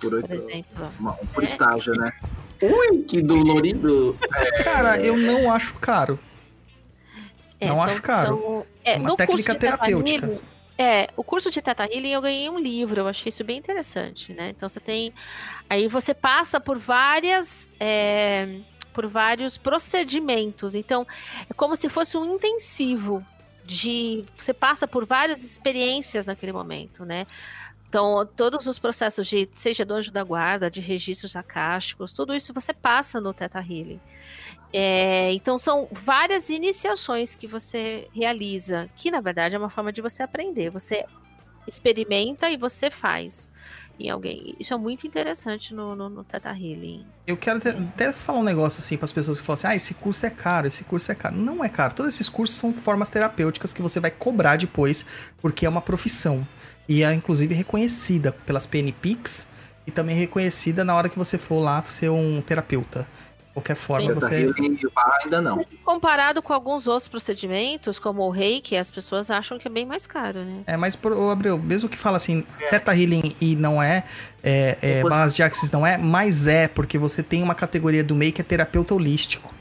Por, 0.00 0.14
oito, 0.14 0.28
por 0.28 0.34
exemplo. 0.36 0.92
por 1.34 1.42
estágio, 1.42 1.94
né? 1.94 2.12
Ui, 2.62 3.02
que 3.02 3.20
dolorido. 3.22 4.16
Cara, 4.62 5.00
eu 5.00 5.16
não 5.16 5.50
acho 5.50 5.74
caro. 5.80 6.16
É, 7.62 7.68
Não 7.68 7.82
acho 7.82 8.02
caro. 8.02 8.38
são- 8.38 8.66
é, 8.84 8.96
Uma 8.96 9.08
no 9.10 9.16
técnica 9.16 9.26
curso 9.26 9.42
de 9.42 9.58
Teta 9.58 9.58
terapêutica. 9.78 10.26
Healing- 10.26 10.40
é, 10.78 11.08
o 11.16 11.22
curso 11.22 11.50
de 11.50 11.62
Teta 11.62 11.84
Healing 11.84 12.10
eu 12.12 12.20
ganhei 12.22 12.48
um 12.50 12.58
livro, 12.58 13.00
eu 13.02 13.08
achei 13.08 13.30
isso 13.30 13.44
bem 13.44 13.58
interessante, 13.58 14.32
né? 14.32 14.48
Então 14.50 14.68
você 14.68 14.80
tem. 14.80 15.12
Aí 15.70 15.86
você 15.88 16.12
passa 16.14 16.58
por 16.60 16.78
várias. 16.78 17.70
é, 17.78 18.48
por 18.92 19.06
vários 19.06 19.56
procedimentos. 19.56 20.74
Então, 20.74 21.06
é 21.48 21.54
como 21.54 21.74
se 21.76 21.88
fosse 21.88 22.16
um 22.18 22.34
intensivo 22.34 23.24
de. 23.64 24.24
Você 24.36 24.52
passa 24.52 24.86
por 24.86 25.06
várias 25.06 25.42
experiências 25.44 26.26
naquele 26.26 26.52
momento, 26.52 27.04
né? 27.04 27.26
Então, 27.92 28.26
todos 28.34 28.66
os 28.66 28.78
processos 28.78 29.26
de, 29.26 29.46
seja 29.54 29.84
do 29.84 29.92
anjo 29.92 30.10
da 30.10 30.24
guarda, 30.24 30.70
de 30.70 30.80
registros 30.80 31.36
acásticos, 31.36 32.10
tudo 32.10 32.34
isso 32.34 32.50
você 32.50 32.72
passa 32.72 33.20
no 33.20 33.34
Teta 33.34 33.58
Healing. 33.58 34.00
É, 34.72 35.30
então 35.34 35.58
são 35.58 35.86
várias 35.92 36.48
iniciações 36.48 37.34
que 37.34 37.46
você 37.46 38.08
realiza, 38.14 38.88
que 38.96 39.10
na 39.10 39.20
verdade 39.20 39.56
é 39.56 39.58
uma 39.58 39.68
forma 39.68 39.92
de 39.92 40.00
você 40.00 40.22
aprender. 40.22 40.70
Você 40.70 41.04
experimenta 41.68 42.48
e 42.48 42.56
você 42.56 42.90
faz 42.90 43.50
em 44.00 44.08
alguém. 44.08 44.56
Isso 44.58 44.72
é 44.72 44.76
muito 44.78 45.06
interessante 45.06 45.74
no, 45.74 45.94
no, 45.94 46.08
no 46.08 46.24
Teta 46.24 46.48
Healing. 46.48 47.04
Eu 47.26 47.36
quero 47.36 47.58
até, 47.58 47.72
até 47.72 48.12
falar 48.14 48.38
um 48.38 48.42
negócio 48.42 48.78
assim 48.80 48.96
para 48.96 49.04
as 49.04 49.12
pessoas 49.12 49.38
que 49.38 49.44
falam 49.44 49.58
assim: 49.58 49.66
ah, 49.66 49.76
esse 49.76 49.92
curso 49.92 50.24
é 50.24 50.30
caro, 50.30 50.66
esse 50.66 50.82
curso 50.84 51.12
é 51.12 51.14
caro. 51.14 51.36
Não 51.36 51.62
é 51.62 51.68
caro. 51.68 51.92
Todos 51.92 52.14
esses 52.14 52.30
cursos 52.30 52.56
são 52.56 52.72
formas 52.72 53.10
terapêuticas 53.10 53.70
que 53.70 53.82
você 53.82 54.00
vai 54.00 54.10
cobrar 54.10 54.56
depois, 54.56 55.04
porque 55.42 55.66
é 55.66 55.68
uma 55.68 55.82
profissão. 55.82 56.48
E 56.88 57.02
é 57.02 57.12
inclusive 57.12 57.54
reconhecida 57.54 58.32
pelas 58.32 58.66
PNPICs 58.66 59.48
e 59.86 59.90
também 59.90 60.16
reconhecida 60.16 60.84
na 60.84 60.94
hora 60.94 61.08
que 61.08 61.18
você 61.18 61.38
for 61.38 61.60
lá 61.60 61.82
ser 61.82 62.08
um 62.10 62.40
terapeuta. 62.40 63.06
De 63.48 63.54
qualquer 63.54 63.74
forma, 63.76 64.08
Sim. 64.08 64.14
Você. 64.14 64.50
Ainda 65.24 65.40
não. 65.42 65.62
Comparado 65.84 66.40
com 66.42 66.54
alguns 66.54 66.86
outros 66.86 67.06
procedimentos, 67.06 67.98
como 67.98 68.22
o 68.22 68.30
reiki, 68.30 68.74
as 68.76 68.90
pessoas 68.90 69.30
acham 69.30 69.58
que 69.58 69.68
é 69.68 69.70
bem 69.70 69.84
mais 69.84 70.06
caro, 70.06 70.38
né? 70.42 70.62
É, 70.66 70.74
mas, 70.74 70.96
pro- 70.96 71.18
ô, 71.18 71.30
Abreu, 71.30 71.58
mesmo 71.58 71.86
que 71.86 71.98
fala 71.98 72.16
assim, 72.16 72.42
Teta 72.70 72.96
Healing 72.96 73.36
e 73.40 73.54
não 73.54 73.82
é, 73.82 74.04
é, 74.42 74.78
é 74.80 74.94
Depois- 75.02 75.34
de 75.34 75.42
Axis 75.42 75.70
não 75.70 75.86
é, 75.86 75.98
mas 75.98 76.46
é, 76.46 76.66
porque 76.66 76.96
você 76.96 77.22
tem 77.22 77.42
uma 77.42 77.54
categoria 77.54 78.02
do 78.02 78.14
MEI 78.14 78.32
que 78.32 78.40
é 78.40 78.44
terapeuta 78.44 78.94
holístico. 78.94 79.54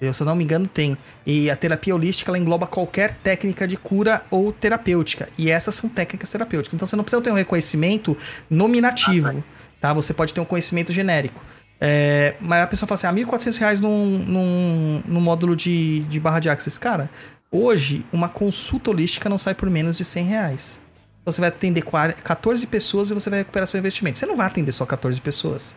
Eu, 0.00 0.12
se 0.12 0.22
eu 0.22 0.26
não 0.26 0.36
me 0.36 0.44
engano, 0.44 0.66
tem. 0.66 0.96
E 1.26 1.50
a 1.50 1.56
terapia 1.56 1.94
holística, 1.94 2.30
ela 2.30 2.38
engloba 2.38 2.66
qualquer 2.66 3.14
técnica 3.14 3.66
de 3.66 3.76
cura 3.76 4.22
ou 4.30 4.52
terapêutica. 4.52 5.28
E 5.36 5.50
essas 5.50 5.74
são 5.74 5.88
técnicas 5.88 6.30
terapêuticas. 6.30 6.74
Então, 6.74 6.86
você 6.86 6.94
não 6.94 7.02
precisa 7.02 7.22
ter 7.22 7.30
um 7.30 7.34
reconhecimento 7.34 8.16
nominativo, 8.48 9.42
tá? 9.80 9.92
Você 9.92 10.14
pode 10.14 10.32
ter 10.32 10.40
um 10.40 10.44
conhecimento 10.44 10.92
genérico. 10.92 11.42
É, 11.80 12.34
mas 12.40 12.62
a 12.62 12.66
pessoa 12.66 12.88
fala 12.88 12.98
assim, 12.98 13.06
ah, 13.22 13.26
1.400 13.26 13.58
reais 13.58 13.80
num, 13.80 14.18
num, 14.18 15.02
num 15.06 15.20
módulo 15.20 15.54
de, 15.54 16.00
de 16.00 16.20
barra 16.20 16.40
de 16.40 16.48
Axis. 16.48 16.78
Cara, 16.78 17.10
hoje, 17.50 18.04
uma 18.12 18.28
consulta 18.28 18.90
holística 18.90 19.28
não 19.28 19.38
sai 19.38 19.54
por 19.54 19.68
menos 19.68 19.96
de 19.96 20.04
100 20.04 20.24
reais. 20.24 20.80
Então, 21.22 21.32
você 21.32 21.40
vai 21.40 21.48
atender 21.48 21.82
40 21.82 22.22
14 22.22 22.66
pessoas 22.66 23.10
e 23.10 23.14
você 23.14 23.28
vai 23.28 23.40
recuperar 23.40 23.66
seu 23.66 23.78
investimento. 23.78 24.18
Você 24.18 24.26
não 24.26 24.36
vai 24.36 24.46
atender 24.46 24.72
só 24.72 24.86
14 24.86 25.20
pessoas. 25.20 25.76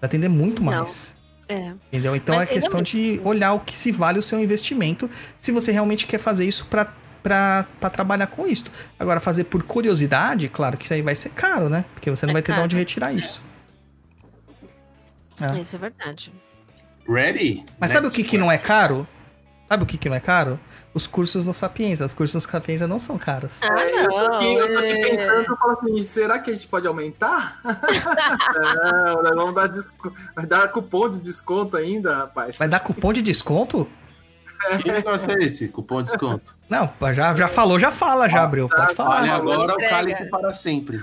Vai 0.00 0.08
atender 0.08 0.28
muito 0.28 0.62
Não. 0.62 0.72
mais. 0.72 1.14
É. 1.52 1.72
Entendeu? 1.88 2.14
Então 2.14 2.36
Mas 2.36 2.48
é 2.48 2.52
ainda 2.52 2.62
questão 2.62 2.80
de 2.80 3.20
olhar 3.24 3.52
o 3.54 3.60
que 3.60 3.74
se 3.74 3.90
vale 3.90 4.18
o 4.18 4.22
seu 4.22 4.38
investimento, 4.38 5.10
se 5.36 5.50
você 5.50 5.72
realmente 5.72 6.06
quer 6.06 6.18
fazer 6.18 6.44
isso 6.44 6.66
pra, 6.66 6.92
pra, 7.22 7.66
pra 7.80 7.90
trabalhar 7.90 8.28
com 8.28 8.46
isso. 8.46 8.66
Agora, 8.98 9.18
fazer 9.18 9.44
por 9.44 9.62
curiosidade, 9.64 10.48
claro 10.48 10.76
que 10.76 10.84
isso 10.84 10.94
aí 10.94 11.02
vai 11.02 11.16
ser 11.16 11.30
caro, 11.30 11.68
né? 11.68 11.84
Porque 11.92 12.08
você 12.08 12.24
não 12.24 12.30
É 12.30 12.34
vai 12.34 12.42
ter 12.42 12.52
de 12.52 12.56
caro. 12.56 12.64
onde 12.64 12.76
retirar 12.76 13.12
isso. 13.12 13.42
É. 15.40 15.58
Isso 15.60 15.74
é 15.74 15.78
verdade. 15.78 16.32
Ready? 17.08 17.64
Mas 17.78 17.90
sabe 17.90 18.06
o 18.06 18.10
que, 18.10 18.22
que 18.22 18.38
não 18.38 18.52
é 18.52 18.58
caro? 18.58 19.08
Sabe 19.68 19.82
o 19.82 19.86
que, 19.86 19.98
que 19.98 20.08
não 20.08 20.16
é 20.16 20.20
caro? 20.20 20.60
Os 20.92 21.06
cursos 21.06 21.46
no 21.46 21.54
Sapienza. 21.54 22.04
Os 22.04 22.14
cursos 22.14 22.34
no 22.34 22.50
Sapienza 22.50 22.86
não 22.86 22.98
são 22.98 23.16
caros. 23.16 23.60
Ah, 23.62 23.80
É, 23.80 24.04
eu, 24.04 24.08
tô 24.08 24.16
aqui, 24.16 24.54
eu 24.54 24.74
tô 24.74 24.78
aqui 24.78 24.92
é. 24.92 25.08
pensando, 25.08 25.50
eu 25.50 25.56
falo 25.56 25.72
assim, 25.72 26.02
será 26.02 26.38
que 26.38 26.50
a 26.50 26.54
gente 26.54 26.66
pode 26.66 26.86
aumentar? 26.86 27.60
não, 27.64 29.22
nós 29.22 29.36
vamos 29.36 29.54
dar, 29.54 29.68
desco... 29.68 30.12
vai 30.34 30.46
dar 30.46 30.68
cupom 30.68 31.08
de 31.08 31.20
desconto 31.20 31.76
ainda, 31.76 32.16
rapaz. 32.16 32.56
Vai 32.56 32.68
dar 32.68 32.80
cupom 32.80 33.12
de 33.12 33.22
desconto? 33.22 33.88
Que 34.82 34.92
negócio 34.92 35.30
é 35.30 35.44
esse? 35.44 35.68
Cupom 35.68 36.02
de 36.02 36.10
desconto. 36.10 36.56
Não, 36.68 36.92
já, 37.14 37.34
já 37.34 37.48
falou, 37.48 37.78
já 37.78 37.90
fala, 37.90 38.28
já, 38.28 38.42
Abreu. 38.42 38.68
Pode 38.68 38.94
falar. 38.94 39.20
Vale 39.20 39.30
agora 39.30 39.72
o 39.72 39.76
cálice 39.76 40.28
para 40.28 40.52
sempre. 40.52 41.00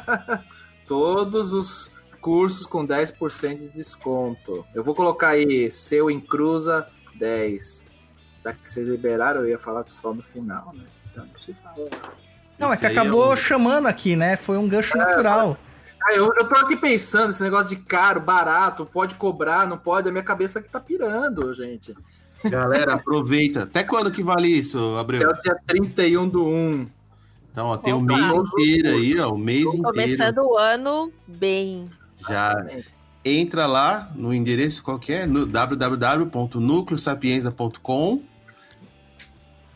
Todos 0.86 1.52
os 1.52 1.96
cursos 2.20 2.66
com 2.66 2.86
10% 2.86 3.58
de 3.58 3.68
desconto. 3.68 4.64
Eu 4.74 4.84
vou 4.84 4.94
colocar 4.94 5.28
aí, 5.28 5.70
seu 5.70 6.10
em 6.10 6.20
Cruza 6.20 6.86
10. 7.16 7.87
Já 8.48 8.52
que 8.54 8.70
vocês 8.70 8.88
liberaram, 8.88 9.40
eu 9.42 9.48
ia 9.48 9.58
falar 9.58 9.84
só 10.00 10.14
no 10.14 10.22
final, 10.22 10.72
né? 10.74 10.84
Então, 11.12 11.26
deixa 11.34 11.50
eu 11.50 11.54
falar. 11.56 11.90
Não, 12.58 12.70
é 12.70 12.72
Esse 12.72 12.80
que 12.80 12.86
aí 12.86 12.92
acabou 12.96 13.30
o- 13.32 13.36
chamando 13.36 13.86
aqui, 13.86 14.16
né? 14.16 14.36
Foi 14.38 14.56
um 14.56 14.66
gancho 14.66 14.96
natural. 14.96 15.58
Ah, 16.02 16.14
eu, 16.14 16.30
eu 16.34 16.48
tô 16.48 16.54
aqui 16.56 16.76
pensando, 16.76 17.28
esse 17.30 17.42
negócio 17.42 17.68
de 17.76 17.82
caro, 17.82 18.20
barato, 18.20 18.86
pode 18.86 19.14
cobrar, 19.16 19.68
não 19.68 19.76
pode, 19.76 20.08
a 20.08 20.12
minha 20.12 20.24
cabeça 20.24 20.62
que 20.62 20.68
tá 20.68 20.80
pirando, 20.80 21.52
gente. 21.52 21.94
Galera, 22.44 22.94
aproveita. 22.94 23.64
Até 23.64 23.84
quando 23.84 24.10
que 24.10 24.22
vale 24.22 24.48
isso, 24.48 24.78
É 24.96 25.00
Abreu? 25.00 25.28
o 25.28 25.32
dia 25.40 25.56
31 25.66 26.26
do 26.28 26.46
1. 26.46 26.86
Então, 27.52 27.66
ó, 27.66 27.76
tem 27.76 27.92
o 27.92 27.98
Opa. 28.02 28.16
mês 28.16 28.34
inteiro 28.34 28.88
aí, 28.88 29.18
ó. 29.20 29.32
O 29.34 29.38
mês 29.38 29.64
inteiro. 29.66 29.82
Começando 29.82 30.38
o 30.38 30.56
ano 30.56 31.12
bem. 31.26 31.90
Já 32.28 32.64
entra 33.24 33.66
lá 33.66 34.08
no 34.14 34.32
endereço 34.32 34.80
qualquer, 34.82 35.26
no 35.26 35.44
www.nucleosapienza.com. 35.44 38.22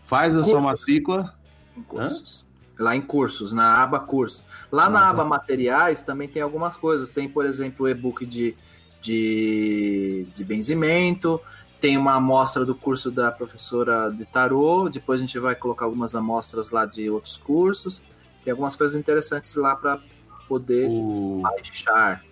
Faz 0.05 0.37
a 0.37 0.45
sua 0.45 0.61
Cursos. 0.61 0.81
matrícula. 0.81 1.35
Em 1.77 1.83
cursos. 1.83 2.47
Lá 2.79 2.97
em 2.97 3.01
cursos, 3.01 3.53
na 3.53 3.83
aba 3.83 4.01
cursos. 4.01 4.45
Lá 4.71 4.91
na 4.91 5.01
Ah, 5.01 5.11
aba 5.11 5.25
materiais 5.25 6.03
também 6.03 6.29
tem 6.29 6.43
algumas 6.43 6.77
coisas. 6.77 7.11
Tem, 7.11 7.29
por 7.29 7.45
exemplo, 7.47 7.87
o 7.87 7.89
e-book 7.89 8.27
de, 8.27 8.57
de, 9.01 10.27
de 10.35 10.45
benzimento. 10.45 11.41
Tem 11.81 11.97
uma 11.97 12.15
amostra 12.15 12.65
do 12.65 12.75
curso 12.75 13.11
da 13.11 13.31
professora 13.31 14.11
de 14.11 14.27
tarô. 14.27 14.89
Depois 14.89 15.21
a 15.21 15.25
gente 15.25 15.39
vai 15.39 15.55
colocar 15.55 15.85
algumas 15.85 16.15
amostras 16.15 16.71
lá 16.71 16.87
de 16.87 17.09
outros 17.11 17.37
cursos. 17.37 18.03
Tem 18.45 18.51
algumas 18.51 18.75
coisas 18.75 18.97
interessantes 18.97 19.55
lá 19.57 19.77
para 19.77 20.01
poder 20.49 20.89
O... 20.91 21.41
baixar. 21.43 22.25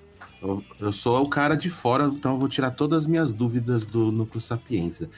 Eu, 0.43 0.63
eu 0.79 0.93
sou 0.93 1.23
o 1.23 1.29
cara 1.29 1.55
de 1.55 1.69
fora, 1.71 2.05
então 2.05 2.33
eu 2.33 2.39
vou 2.39 2.49
tirar 2.49 2.71
todas 2.73 3.05
as 3.05 3.07
minhas 3.07 3.33
dúvidas 3.33 3.87
do 3.87 4.11
Núcleo 4.13 4.41
Sapienza. 4.41 5.11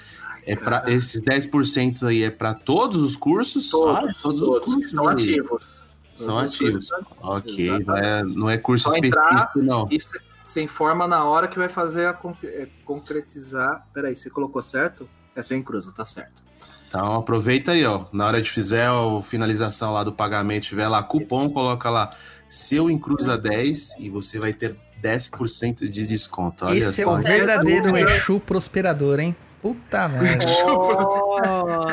É 0.46 0.56
pra, 0.56 0.80
cara. 0.80 0.92
esses 0.92 1.20
10% 1.22 2.06
aí 2.08 2.24
é 2.24 2.30
para 2.30 2.52
todos 2.54 3.00
os 3.02 3.14
cursos? 3.16 3.70
Todos, 3.70 4.16
Ah, 4.18 4.22
todos, 4.22 4.42
os 4.42 4.58
cursos 4.58 4.84
estão 4.86 5.08
aí. 5.08 5.14
ativos. 5.14 5.82
São 6.14 6.34
Todos 6.36 6.50
os 6.50 6.54
ativos. 6.56 6.88
cursos 6.90 7.06
Ok, 7.20 7.68
é, 7.96 8.22
não 8.24 8.50
é 8.50 8.58
curso 8.58 8.88
Só 8.90 8.94
específico, 8.96 9.58
não. 9.62 9.88
E 9.90 9.98
você 10.46 10.60
informa 10.62 11.06
na 11.08 11.24
hora 11.24 11.48
que 11.48 11.58
vai 11.58 11.68
fazer 11.68 12.06
a 12.06 12.18
é, 12.44 12.68
concretizar. 12.84 13.86
Peraí, 13.94 14.14
você 14.16 14.28
colocou 14.28 14.62
certo? 14.62 15.08
É 15.34 15.42
sem 15.42 15.62
cruza, 15.62 15.92
tá 15.92 16.04
certo. 16.04 16.42
Então 16.88 17.14
aproveita 17.14 17.72
aí, 17.72 17.84
ó. 17.86 18.04
Na 18.12 18.26
hora 18.26 18.42
de 18.42 18.50
fizer 18.50 18.86
a 18.88 19.22
finalização 19.22 19.92
lá 19.94 20.04
do 20.04 20.12
pagamento, 20.12 20.64
tiver 20.64 20.88
lá 20.88 21.02
cupom, 21.02 21.48
coloca 21.48 21.88
lá 21.88 22.10
seu 22.50 22.90
encruza 22.90 23.38
10 23.38 23.98
e 23.98 24.10
você 24.10 24.38
vai 24.38 24.52
ter 24.52 24.76
10% 25.02 25.88
de 25.88 26.06
desconto. 26.06 26.66
Olha 26.66 26.76
Esse 26.76 27.00
é 27.00 27.04
só. 27.04 27.14
o 27.14 27.18
verdadeiro 27.18 27.96
É. 27.96 28.02
Exu 28.16 28.38
prosperador, 28.38 29.20
hein? 29.20 29.34
Puta 29.62 30.08
merda. 30.08 30.44
Oh, 30.66 31.86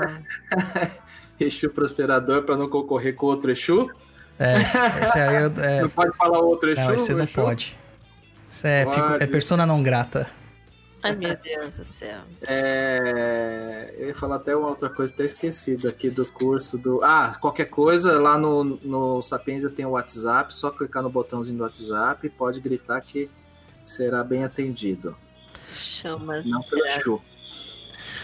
Exu 1.39 1.69
prosperador 1.69 2.43
para 2.43 2.57
não 2.57 2.67
concorrer 2.69 3.15
com 3.15 3.27
outro 3.27 3.51
Exu. 3.51 3.89
É, 4.37 4.57
esse 4.57 4.77
aí 5.19 5.43
eu- 5.43 5.63
é, 5.63 5.81
Não 5.81 5.89
pode 5.89 6.15
falar 6.17 6.39
outro 6.39 6.69
Exu. 6.71 6.81
não, 6.81 6.93
esse 6.93 7.13
não 7.13 7.23
Exu? 7.23 7.33
pode. 7.33 7.77
Isso 8.49 8.65
é, 8.67 8.83
Pode. 8.85 8.95
fico- 8.95 9.23
é 9.23 9.27
persona 9.27 9.65
não 9.65 9.83
grata. 9.83 10.27
ai, 11.03 11.15
meu 11.15 11.35
Deus 11.35 11.77
do 11.77 11.83
céu. 11.85 12.19
É, 12.47 13.93
eu 13.97 14.07
ia 14.07 14.15
falar 14.15 14.37
até 14.37 14.55
uma 14.55 14.67
outra 14.69 14.89
coisa, 14.89 15.13
até 15.13 15.23
esquecido 15.25 15.87
aqui 15.87 16.09
do 16.09 16.25
curso 16.25 16.77
do. 16.77 16.99
Ah, 17.03 17.37
qualquer 17.39 17.65
coisa, 17.65 18.19
lá 18.19 18.37
no, 18.37 18.63
no 18.63 19.21
Sapiens 19.21 19.63
tem 19.75 19.85
o 19.85 19.91
WhatsApp, 19.91 20.53
só 20.53 20.71
clicar 20.71 21.03
no 21.03 21.09
botãozinho 21.09 21.57
do 21.59 21.63
WhatsApp 21.63 22.25
e 22.25 22.29
pode 22.29 22.59
gritar 22.59 22.99
que 23.01 23.29
será 23.83 24.23
bem 24.23 24.43
atendido. 24.43 25.15
Chama 25.71 26.41
Não 26.45 26.61
pelo 26.63 26.81
será? 26.83 26.99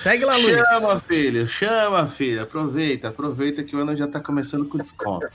Segue 0.01 0.25
lá, 0.25 0.35
Luiz. 0.38 0.67
Chama, 0.67 0.99
filho, 0.99 1.48
chama, 1.48 2.07
filho. 2.07 2.43
Aproveita, 2.43 3.07
aproveita 3.07 3.64
que 3.64 3.75
o 3.75 3.80
ano 3.80 3.95
já 3.95 4.07
tá 4.07 4.19
começando 4.19 4.65
com 4.65 4.77
desconto. 4.77 5.27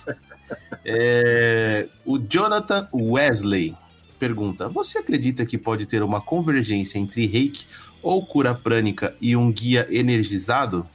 É, 0.85 1.89
o 2.05 2.19
Jonathan 2.19 2.89
Wesley 2.93 3.77
pergunta: 4.19 4.69
Você 4.69 4.99
acredita 4.99 5.47
que 5.47 5.57
pode 5.57 5.87
ter 5.87 6.03
uma 6.03 6.21
convergência 6.21 6.99
entre 6.99 7.27
reiki 7.27 7.67
ou 8.03 8.25
cura 8.25 8.55
prânica 8.55 9.15
e 9.21 9.37
um 9.37 9.51
guia 9.53 9.87
energizado? 9.91 10.87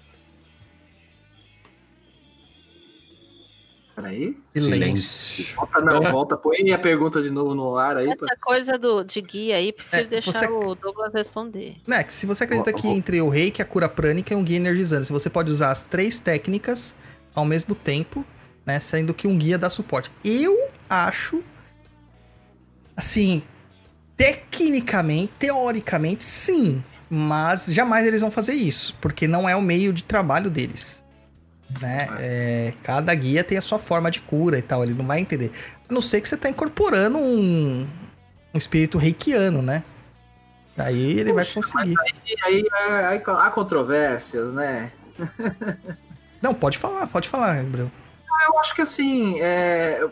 Peraí. 3.95 4.37
Silêncio. 4.53 5.55
Volta, 5.55 5.79
não, 5.81 6.01
volta, 6.11 6.35
põe 6.35 6.69
a 6.73 6.77
pergunta 6.77 7.21
de 7.23 7.29
novo 7.29 7.55
no 7.55 7.77
ar 7.77 7.95
aí. 7.95 8.13
pra- 8.17 8.27
Essa 8.29 8.37
coisa 8.41 8.77
do, 8.77 9.03
de 9.05 9.21
guia 9.21 9.55
aí, 9.55 9.71
prefiro 9.71 10.01
É, 10.01 10.05
deixar 10.05 10.31
você- 10.33 10.47
o 10.47 10.75
Douglas 10.75 11.13
responder. 11.13 11.77
Né, 11.87 12.03
que 12.03 12.11
se 12.13 12.25
você 12.25 12.43
acredita 12.43 12.73
que 12.73 12.87
entre 12.89 13.21
o 13.21 13.29
reiki, 13.29 13.61
a 13.61 13.65
cura 13.65 13.87
prânica 13.87 14.33
e 14.33 14.37
um 14.37 14.43
guia 14.43 14.57
energizante, 14.57 15.07
se 15.07 15.13
você 15.13 15.29
pode 15.29 15.49
usar 15.49 15.71
as 15.71 15.83
três 15.83 16.19
técnicas 16.19 16.93
ao 17.33 17.45
mesmo 17.45 17.73
tempo, 17.73 18.25
né, 18.65 18.81
sendo 18.81 19.13
que 19.13 19.27
um 19.27 19.37
guia 19.37 19.57
dá 19.57 19.69
suporte. 19.69 20.11
Eu 20.25 20.67
acho, 20.89 21.41
assim, 22.97 23.43
tecnicamente, 24.17 25.31
teoricamente, 25.39 26.21
sim, 26.21 26.83
mas 27.09 27.67
jamais 27.67 28.05
eles 28.05 28.19
vão 28.19 28.31
fazer 28.31 28.53
isso, 28.55 28.93
porque 28.99 29.25
não 29.25 29.47
é 29.47 29.55
o 29.55 29.61
meio 29.61 29.93
de 29.93 30.03
trabalho 30.03 30.49
deles. 30.49 31.04
Né? 31.81 32.07
É, 32.19 32.73
cada 32.83 33.13
guia 33.13 33.43
tem 33.43 33.57
a 33.57 33.61
sua 33.61 33.79
forma 33.79 34.11
de 34.11 34.21
cura 34.21 34.57
e 34.57 34.61
tal, 34.61 34.83
ele 34.83 34.93
não 34.93 35.05
vai 35.05 35.19
entender. 35.19 35.51
A 35.89 35.93
não 35.93 36.01
ser 36.01 36.21
que 36.21 36.29
você 36.29 36.37
tá 36.37 36.49
incorporando 36.49 37.17
um, 37.17 37.87
um 38.53 38.57
espírito 38.57 38.97
reikiano, 38.97 39.61
né? 39.61 39.83
Aí 40.77 41.19
ele 41.19 41.33
vai 41.33 41.45
Poxa, 41.45 41.61
conseguir. 41.61 41.95
E 42.25 42.35
aí, 42.45 42.63
é, 42.87 43.05
aí 43.05 43.23
há 43.25 43.49
controvérsias, 43.49 44.53
né? 44.53 44.91
Não, 46.41 46.53
pode 46.53 46.77
falar, 46.77 47.07
pode 47.07 47.27
falar, 47.27 47.63
Gabriel. 47.63 47.89
Eu 48.47 48.59
acho 48.59 48.75
que 48.75 48.81
assim, 48.81 49.39
é, 49.39 50.07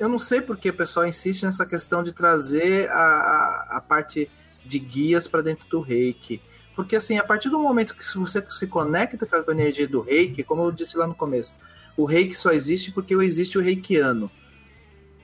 eu 0.00 0.08
não 0.08 0.18
sei 0.18 0.40
porque 0.40 0.70
o 0.70 0.74
pessoal 0.74 1.06
insiste 1.06 1.44
nessa 1.44 1.64
questão 1.64 2.02
de 2.02 2.10
trazer 2.10 2.90
a, 2.90 2.94
a, 2.94 3.66
a 3.76 3.80
parte 3.80 4.28
de 4.64 4.78
guias 4.78 5.28
para 5.28 5.42
dentro 5.42 5.68
do 5.68 5.80
reiki. 5.80 6.40
Porque 6.76 6.94
assim, 6.94 7.16
a 7.16 7.24
partir 7.24 7.48
do 7.48 7.58
momento 7.58 7.96
que 7.96 8.04
você 8.16 8.44
se 8.50 8.66
conecta 8.66 9.26
com 9.26 9.50
a 9.50 9.54
energia 9.54 9.88
do 9.88 10.02
reiki, 10.02 10.44
como 10.44 10.62
eu 10.62 10.70
disse 10.70 10.96
lá 10.98 11.06
no 11.06 11.14
começo, 11.14 11.56
o 11.96 12.04
reiki 12.04 12.34
só 12.34 12.52
existe 12.52 12.92
porque 12.92 13.14
existe 13.14 13.56
o 13.56 13.62
reikiano. 13.62 14.30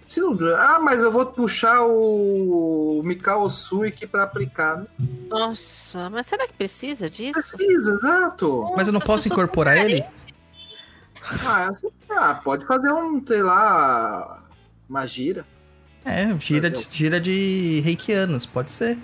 Se 0.08 0.20
não, 0.20 0.36
ah, 0.56 0.78
mas 0.78 1.02
eu 1.02 1.10
vou 1.10 1.24
puxar 1.24 1.86
o 1.86 3.02
Mikao 3.04 3.48
Suiki 3.48 4.06
para 4.06 4.24
aplicar. 4.24 4.84
Não 4.98 5.38
Nossa, 5.38 6.10
mas 6.10 6.26
será 6.26 6.46
que 6.46 6.52
precisa 6.52 7.08
disso? 7.08 7.56
precisa, 7.56 7.92
exato. 7.92 8.70
Mas 8.76 8.86
eu 8.86 8.92
não 8.92 9.00
posso 9.00 9.28
incorporar 9.28 9.76
ele? 9.78 10.04
Ah, 11.44 11.70
ah, 12.10 12.34
pode 12.34 12.66
fazer 12.66 12.92
um, 12.92 13.24
sei 13.26 13.42
lá, 13.42 14.42
uma 14.86 15.06
gira. 15.06 15.46
É, 16.04 16.38
gira 16.38 16.68
de, 16.68 16.88
gira 16.90 17.20
de 17.20 17.80
reikianos, 17.80 18.44
pode 18.44 18.70
ser. 18.70 18.98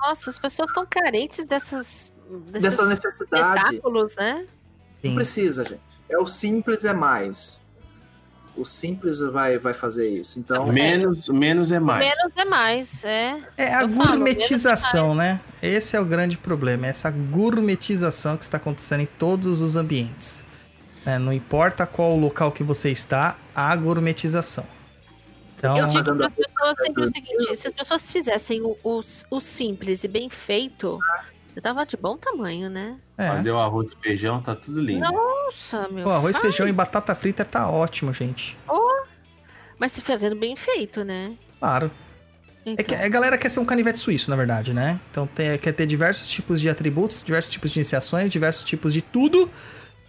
Nossa, 0.00 0.30
as 0.30 0.38
pessoas 0.38 0.70
estão 0.70 0.86
carentes 0.88 1.46
dessas, 1.46 2.12
desses 2.46 2.62
Dessa 2.62 2.86
necessidade. 2.86 3.58
espetáculos, 3.60 4.14
né? 4.16 4.46
Não 5.02 5.10
Sim. 5.10 5.14
precisa, 5.14 5.64
gente. 5.64 5.80
É 6.08 6.18
o 6.18 6.26
simples 6.26 6.84
é 6.84 6.92
mais. 6.92 7.62
O 8.56 8.64
simples 8.64 9.20
vai, 9.20 9.56
vai 9.58 9.72
fazer 9.72 10.08
isso. 10.08 10.38
Então, 10.40 10.66
Menos, 10.66 11.28
menos 11.28 11.70
é 11.70 11.78
mais. 11.78 12.00
Menos 12.00 12.32
é 12.36 12.44
mais, 12.44 13.04
é. 13.04 13.40
É 13.56 13.74
a 13.74 13.82
Eu 13.82 13.88
falo, 13.90 14.08
gourmetização, 14.08 15.14
né? 15.14 15.40
Esse 15.62 15.96
é 15.96 16.00
o 16.00 16.04
grande 16.04 16.36
problema, 16.36 16.86
é 16.86 16.90
essa 16.90 17.08
gourmetização 17.10 18.36
que 18.36 18.42
está 18.42 18.56
acontecendo 18.56 19.00
em 19.02 19.06
todos 19.06 19.60
os 19.60 19.76
ambientes. 19.76 20.42
né? 21.06 21.18
Não 21.18 21.32
importa 21.32 21.86
qual 21.86 22.12
o 22.16 22.20
local 22.20 22.50
que 22.50 22.64
você 22.64 22.90
está, 22.90 23.36
há 23.54 23.76
gourmetização. 23.76 24.66
Então, 25.58 25.76
Eu 25.76 25.88
digo 25.88 26.04
Pagando 26.04 26.18
para 26.18 26.26
as 26.28 26.34
pessoas 26.34 26.74
sempre 26.80 27.02
o 27.02 27.06
seguinte: 27.06 27.56
se 27.56 27.66
as 27.66 27.72
pessoas 27.72 28.10
fizessem 28.10 28.62
o, 28.62 28.76
o, 28.82 29.00
o 29.30 29.40
simples 29.40 30.04
e 30.04 30.08
bem 30.08 30.28
feito, 30.30 30.98
eu 31.56 31.60
tava 31.62 31.84
de 31.84 31.96
bom 31.96 32.16
tamanho, 32.16 32.68
né? 32.70 32.96
é. 33.16 33.28
Fazer 33.28 33.50
o 33.50 33.58
arroz 33.58 33.88
e 33.92 34.00
feijão 34.02 34.40
tá 34.40 34.54
tudo 34.54 34.80
lindo. 34.80 35.00
Nossa, 35.00 35.88
meu. 35.88 36.04
Pô, 36.04 36.10
arroz, 36.10 36.36
faz. 36.36 36.42
feijão 36.54 36.68
e 36.68 36.72
batata 36.72 37.14
frita 37.14 37.44
tá 37.44 37.68
ótimo, 37.68 38.12
gente. 38.12 38.56
Mas 39.78 39.92
se 39.92 40.00
fazendo 40.02 40.34
bem 40.36 40.56
feito, 40.56 41.04
né? 41.04 41.36
Claro. 41.58 41.90
É 42.66 42.70
Então, 42.72 42.84
que 42.84 42.94
a 42.94 43.08
galera 43.08 43.38
quer 43.38 43.48
ser 43.48 43.60
um 43.60 43.64
canivete 43.64 43.98
suíço, 43.98 44.28
na 44.30 44.36
verdade, 44.36 44.74
né? 44.74 45.00
Então 45.10 45.26
tem- 45.26 45.56
quer 45.58 45.72
ter 45.72 45.86
diversos 45.86 46.28
tipos 46.28 46.60
de 46.60 46.68
atributos, 46.68 47.22
diversos 47.22 47.50
tipos 47.52 47.70
de 47.70 47.78
iniciações, 47.78 48.30
diversos 48.30 48.64
tipos 48.64 48.92
de 48.92 49.00
tudo. 49.00 49.50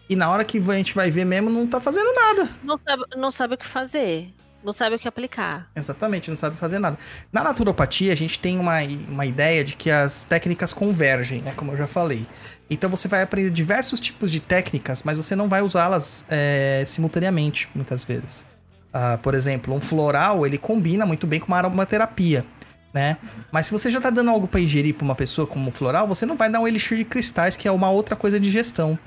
E 0.09 0.15
na 0.15 0.29
hora 0.29 0.43
que 0.43 0.57
a 0.57 0.73
gente 0.73 0.93
vai 0.95 1.11
ver 1.11 1.23
mesmo, 1.23 1.49
não 1.51 1.67
tá 1.67 1.79
fazendo 1.79 2.11
nada. 2.13 2.49
não, 2.63 2.77
sabe, 2.79 3.03
não 3.15 3.31
sabe 3.31 3.53
o 3.53 3.57
que 3.57 3.65
fazer. 3.65 4.33
Não 4.63 4.73
sabe 4.73 4.95
o 4.95 4.99
que 4.99 5.07
aplicar. 5.07 5.69
Exatamente, 5.75 6.29
não 6.29 6.35
sabe 6.35 6.57
fazer 6.57 6.79
nada. 6.79 6.97
Na 7.31 7.43
naturopatia, 7.43 8.11
a 8.11 8.15
gente 8.15 8.39
tem 8.39 8.59
uma, 8.59 8.79
uma 9.07 9.25
ideia 9.25 9.63
de 9.63 9.75
que 9.75 9.89
as 9.89 10.25
técnicas 10.25 10.73
convergem, 10.73 11.41
né? 11.41 11.53
Como 11.55 11.71
eu 11.71 11.77
já 11.77 11.87
falei. 11.87 12.27
Então 12.69 12.89
você 12.89 13.07
vai 13.07 13.21
aprender 13.21 13.49
diversos 13.49 13.99
tipos 13.99 14.29
de 14.29 14.39
técnicas, 14.39 15.01
mas 15.03 15.17
você 15.17 15.35
não 15.35 15.47
vai 15.47 15.61
usá-las 15.61 16.25
é, 16.29 16.83
simultaneamente, 16.85 17.69
muitas 17.73 18.03
vezes. 18.03 18.45
Ah, 18.93 19.17
por 19.21 19.33
exemplo, 19.33 19.73
um 19.73 19.81
floral, 19.81 20.45
ele 20.45 20.57
combina 20.57 21.05
muito 21.05 21.25
bem 21.25 21.39
com 21.39 21.47
uma 21.47 21.57
aromaterapia, 21.57 22.45
né? 22.93 23.17
Mas 23.51 23.67
se 23.67 23.71
você 23.71 23.89
já 23.89 24.01
tá 24.01 24.09
dando 24.09 24.29
algo 24.29 24.47
para 24.47 24.59
ingerir 24.59 24.95
pra 24.95 25.05
uma 25.05 25.15
pessoa 25.15 25.47
como 25.47 25.71
floral, 25.71 26.07
você 26.07 26.25
não 26.25 26.35
vai 26.35 26.49
dar 26.49 26.59
um 26.59 26.67
elixir 26.67 26.97
de 26.97 27.05
cristais, 27.05 27.55
que 27.55 27.67
é 27.67 27.71
uma 27.71 27.89
outra 27.89 28.15
coisa 28.15 28.39
de 28.39 28.49
gestão. 28.49 28.97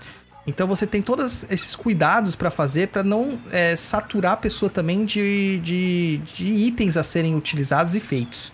Então 0.46 0.66
você 0.66 0.86
tem 0.86 1.00
todos 1.00 1.44
esses 1.44 1.76
cuidados 1.76 2.34
para 2.34 2.50
fazer 2.50 2.88
para 2.88 3.02
não 3.02 3.38
é, 3.50 3.76
saturar 3.76 4.32
a 4.32 4.36
pessoa 4.36 4.70
também 4.70 5.04
de, 5.04 5.60
de, 5.60 6.16
de 6.18 6.44
itens 6.44 6.96
a 6.96 7.04
serem 7.04 7.36
utilizados 7.36 7.94
e 7.94 8.00
feitos. 8.00 8.52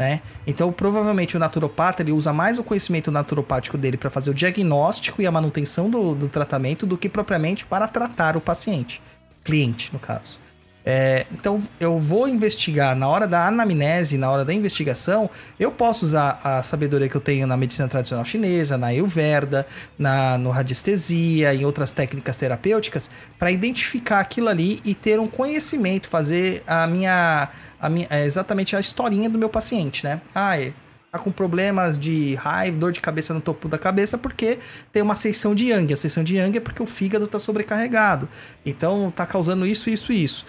Né? 0.00 0.22
Então, 0.46 0.72
provavelmente 0.72 1.36
o 1.36 1.38
naturopata 1.38 2.00
ele 2.00 2.10
usa 2.10 2.32
mais 2.32 2.58
o 2.58 2.64
conhecimento 2.64 3.10
naturopático 3.10 3.76
dele 3.76 3.98
para 3.98 4.08
fazer 4.08 4.30
o 4.30 4.34
diagnóstico 4.34 5.20
e 5.20 5.26
a 5.26 5.30
manutenção 5.30 5.90
do, 5.90 6.14
do 6.14 6.26
tratamento 6.26 6.86
do 6.86 6.96
que 6.96 7.06
propriamente 7.06 7.66
para 7.66 7.86
tratar 7.86 8.34
o 8.34 8.40
paciente, 8.40 9.02
cliente, 9.44 9.92
no 9.92 9.98
caso. 9.98 10.39
É, 10.84 11.26
então, 11.32 11.58
eu 11.78 11.98
vou 11.98 12.26
investigar 12.28 12.96
na 12.96 13.06
hora 13.06 13.26
da 13.26 13.46
anamnese, 13.46 14.16
na 14.16 14.30
hora 14.30 14.44
da 14.44 14.52
investigação, 14.52 15.28
eu 15.58 15.70
posso 15.70 16.06
usar 16.06 16.40
a 16.42 16.62
sabedoria 16.62 17.08
que 17.08 17.16
eu 17.16 17.20
tenho 17.20 17.46
na 17.46 17.56
medicina 17.56 17.88
tradicional 17.88 18.24
chinesa, 18.24 18.78
na 18.78 18.88
Ayurveda, 18.88 19.66
na 19.98 20.38
no 20.38 20.50
radiestesia, 20.50 21.54
em 21.54 21.64
outras 21.64 21.92
técnicas 21.92 22.36
terapêuticas, 22.36 23.10
para 23.38 23.50
identificar 23.50 24.20
aquilo 24.20 24.48
ali 24.48 24.80
e 24.84 24.94
ter 24.94 25.20
um 25.20 25.26
conhecimento, 25.26 26.08
fazer 26.08 26.62
a 26.66 26.86
minha, 26.86 27.48
a 27.80 27.88
minha 27.88 28.06
é, 28.10 28.24
exatamente 28.24 28.74
a 28.74 28.80
historinha 28.80 29.28
do 29.28 29.38
meu 29.38 29.48
paciente, 29.48 30.04
né? 30.04 30.20
Ah, 30.34 30.58
é, 30.58 30.72
tá 31.10 31.18
com 31.18 31.30
problemas 31.30 31.98
de 31.98 32.34
raiva, 32.36 32.78
dor 32.78 32.92
de 32.92 33.00
cabeça 33.00 33.34
no 33.34 33.40
topo 33.40 33.68
da 33.68 33.76
cabeça, 33.76 34.16
porque 34.16 34.58
tem 34.92 35.02
uma 35.02 35.16
seção 35.16 35.54
de 35.54 35.70
Yang. 35.70 35.92
A 35.92 35.96
seção 35.96 36.22
de 36.22 36.36
Yang 36.36 36.58
é 36.58 36.60
porque 36.60 36.82
o 36.82 36.86
fígado 36.86 37.26
tá 37.26 37.38
sobrecarregado. 37.38 38.28
Então 38.64 39.10
tá 39.10 39.26
causando 39.26 39.66
isso, 39.66 39.90
isso 39.90 40.12
isso. 40.12 40.46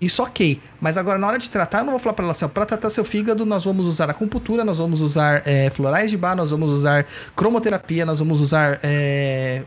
Isso 0.00 0.22
ok, 0.22 0.60
mas 0.78 0.98
agora 0.98 1.18
na 1.18 1.26
hora 1.26 1.38
de 1.38 1.48
tratar, 1.48 1.78
eu 1.78 1.84
não 1.84 1.92
vou 1.92 2.00
falar 2.00 2.12
pra 2.12 2.24
ela 2.24 2.32
assim, 2.32 2.44
ó, 2.44 2.48
pra 2.48 2.66
tratar 2.66 2.90
seu 2.90 3.02
fígado, 3.02 3.46
nós 3.46 3.64
vamos 3.64 3.86
usar 3.86 4.10
acupuntura, 4.10 4.62
nós 4.62 4.76
vamos 4.76 5.00
usar 5.00 5.42
é, 5.46 5.70
florais 5.70 6.10
de 6.10 6.18
bar, 6.18 6.36
nós 6.36 6.50
vamos 6.50 6.70
usar 6.70 7.06
cromoterapia, 7.34 8.04
nós 8.04 8.18
vamos 8.18 8.40
usar 8.40 8.78
é, 8.82 9.62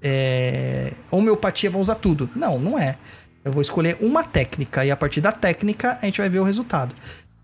é, 0.00 0.92
homeopatia, 1.10 1.68
vamos 1.68 1.88
usar 1.88 1.96
tudo. 1.96 2.30
Não, 2.36 2.60
não 2.60 2.78
é. 2.78 2.96
Eu 3.44 3.50
vou 3.50 3.60
escolher 3.60 3.96
uma 4.00 4.22
técnica 4.22 4.84
e 4.84 4.90
a 4.90 4.96
partir 4.96 5.20
da 5.20 5.32
técnica 5.32 5.98
a 6.00 6.04
gente 6.04 6.20
vai 6.20 6.28
ver 6.28 6.38
o 6.38 6.44
resultado. 6.44 6.94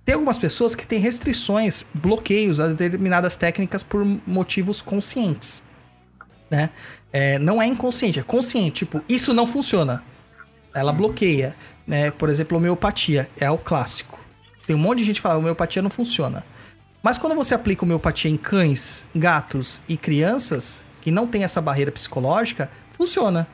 Tem 0.05 0.15
algumas 0.15 0.39
pessoas 0.39 0.75
que 0.75 0.87
têm 0.87 1.01
restrições, 1.01 1.85
bloqueios 1.93 2.61
a 2.61 2.69
determinadas 2.69 3.37
técnicas 3.37 3.83
por 3.83 4.05
motivos 4.27 4.81
conscientes. 4.81 5.63
Né? 6.51 6.71
É, 7.13 7.39
não 7.39 7.61
é 7.61 7.67
inconsciente, 7.67 8.19
é 8.19 8.23
consciente. 8.23 8.87
Tipo, 8.87 9.03
isso 9.09 9.35
não 9.35 9.47
funciona. 9.47 10.03
Ela 10.73 10.93
bloqueia. 10.93 11.55
Né? 11.89 12.11
Por 12.11 12.29
exemplo, 12.29 12.59
homeopatia 12.59 13.31
é 13.41 13.51
o 13.51 13.57
clássico. 13.57 14.21
Tem 14.67 14.77
um 14.77 14.79
monte 14.79 14.99
de 14.99 15.05
gente 15.05 15.17
que 15.17 15.23
fala 15.23 15.39
homeopatia 15.39 15.81
não 15.81 15.89
funciona. 15.89 16.45
Mas 17.03 17.17
quando 17.17 17.35
você 17.35 17.55
aplica 17.55 17.85
homeopatia 17.85 18.31
em 18.31 18.37
cães, 18.37 19.07
gatos 19.17 19.81
e 19.89 19.97
crianças, 19.97 20.85
que 21.01 21.11
não 21.11 21.27
tem 21.27 21.45
essa 21.45 21.63
barreira 21.63 21.91
psicológica, 21.91 22.71
funciona. 22.93 23.49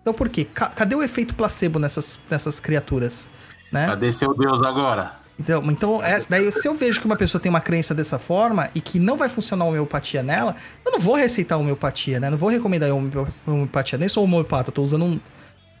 Então 0.00 0.14
por 0.14 0.30
quê? 0.30 0.46
Ca- 0.46 0.70
cadê 0.70 0.94
o 0.94 1.02
efeito 1.02 1.34
placebo 1.34 1.78
nessas, 1.78 2.18
nessas 2.30 2.58
criaturas? 2.58 3.28
Né? 3.70 3.86
Cadê 3.86 4.10
seu 4.12 4.32
Deus 4.34 4.62
agora? 4.62 5.16
Então, 5.38 5.62
então 5.64 6.02
é, 6.02 6.22
daí 6.30 6.50
se 6.52 6.66
eu 6.66 6.74
vejo 6.76 7.00
que 7.00 7.06
uma 7.06 7.16
pessoa 7.16 7.40
tem 7.42 7.50
uma 7.50 7.60
crença 7.60 7.92
dessa 7.92 8.18
forma 8.18 8.70
e 8.74 8.80
que 8.80 8.98
não 9.00 9.16
vai 9.18 9.28
funcionar 9.28 9.64
a 9.64 9.68
homeopatia 9.68 10.22
nela, 10.22 10.54
eu 10.86 10.92
não 10.92 11.00
vou 11.00 11.16
receitar 11.16 11.58
homeopatia, 11.58 12.20
né? 12.20 12.30
Não 12.30 12.38
vou 12.38 12.48
recomendar 12.48 12.88
homeo- 12.90 13.28
homeopatia. 13.44 13.98
Nem 13.98 14.08
sou 14.08 14.22
homeopata, 14.24 14.70
tô 14.70 14.80
usando 14.82 15.04
um, 15.06 15.20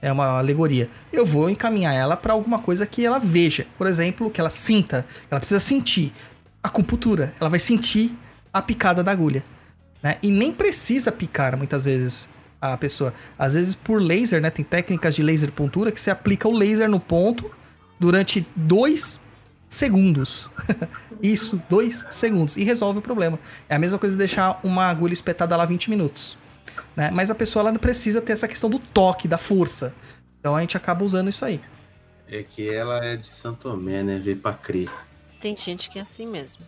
é 0.04 0.12
uma 0.12 0.38
alegoria. 0.38 0.90
Eu 1.10 1.24
vou 1.24 1.48
encaminhar 1.48 1.94
ela 1.94 2.14
para 2.14 2.34
alguma 2.34 2.58
coisa 2.58 2.86
que 2.86 3.04
ela 3.04 3.18
veja. 3.18 3.66
Por 3.78 3.86
exemplo, 3.86 4.30
que 4.30 4.38
ela 4.38 4.50
sinta, 4.50 5.06
ela 5.30 5.40
precisa 5.40 5.58
sentir. 5.58 6.12
Acupuntura, 6.62 7.34
ela 7.40 7.48
vai 7.48 7.58
sentir 7.58 8.14
a 8.52 8.60
picada 8.60 9.02
da 9.02 9.10
agulha. 9.10 9.42
Né? 10.02 10.18
E 10.22 10.30
nem 10.30 10.52
precisa 10.52 11.10
picar 11.10 11.56
muitas 11.56 11.84
vezes 11.84 12.28
a 12.60 12.76
pessoa. 12.76 13.14
Às 13.38 13.54
vezes 13.54 13.74
por 13.74 14.00
laser, 14.00 14.42
né? 14.42 14.50
Tem 14.50 14.64
técnicas 14.64 15.14
de 15.14 15.22
laser 15.22 15.50
pontura 15.50 15.90
que 15.90 15.98
você 15.98 16.10
aplica 16.10 16.46
o 16.46 16.52
laser 16.52 16.88
no 16.88 17.00
ponto 17.00 17.50
durante 17.98 18.46
dois 18.54 19.20
segundos. 19.70 20.50
Isso, 21.22 21.62
dois 21.70 22.06
segundos. 22.10 22.58
E 22.58 22.64
resolve 22.64 22.98
o 22.98 23.02
problema. 23.02 23.38
É 23.70 23.76
a 23.76 23.78
mesma 23.78 23.98
coisa 23.98 24.14
de 24.14 24.18
deixar 24.18 24.60
uma 24.62 24.84
agulha 24.84 25.14
espetada 25.14 25.56
lá 25.56 25.64
20 25.64 25.88
minutos. 25.88 26.36
Né? 26.96 27.10
Mas 27.12 27.30
a 27.30 27.34
pessoa 27.34 27.68
ela 27.68 27.78
precisa 27.78 28.20
ter 28.20 28.32
essa 28.32 28.48
questão 28.48 28.70
do 28.70 28.78
toque, 28.78 29.26
da 29.26 29.38
força. 29.38 29.94
Então 30.38 30.54
a 30.54 30.60
gente 30.60 30.76
acaba 30.76 31.04
usando 31.04 31.28
isso 31.28 31.44
aí. 31.44 31.60
É 32.28 32.42
que 32.42 32.68
ela 32.68 33.04
é 33.04 33.16
de 33.16 33.28
Santo 33.28 33.70
Tomé, 33.70 34.02
né? 34.02 34.18
Veio 34.22 34.36
pra 34.36 34.52
crer. 34.52 34.90
Tem 35.40 35.56
gente 35.56 35.90
que 35.90 35.98
é 35.98 36.02
assim 36.02 36.26
mesmo. 36.26 36.64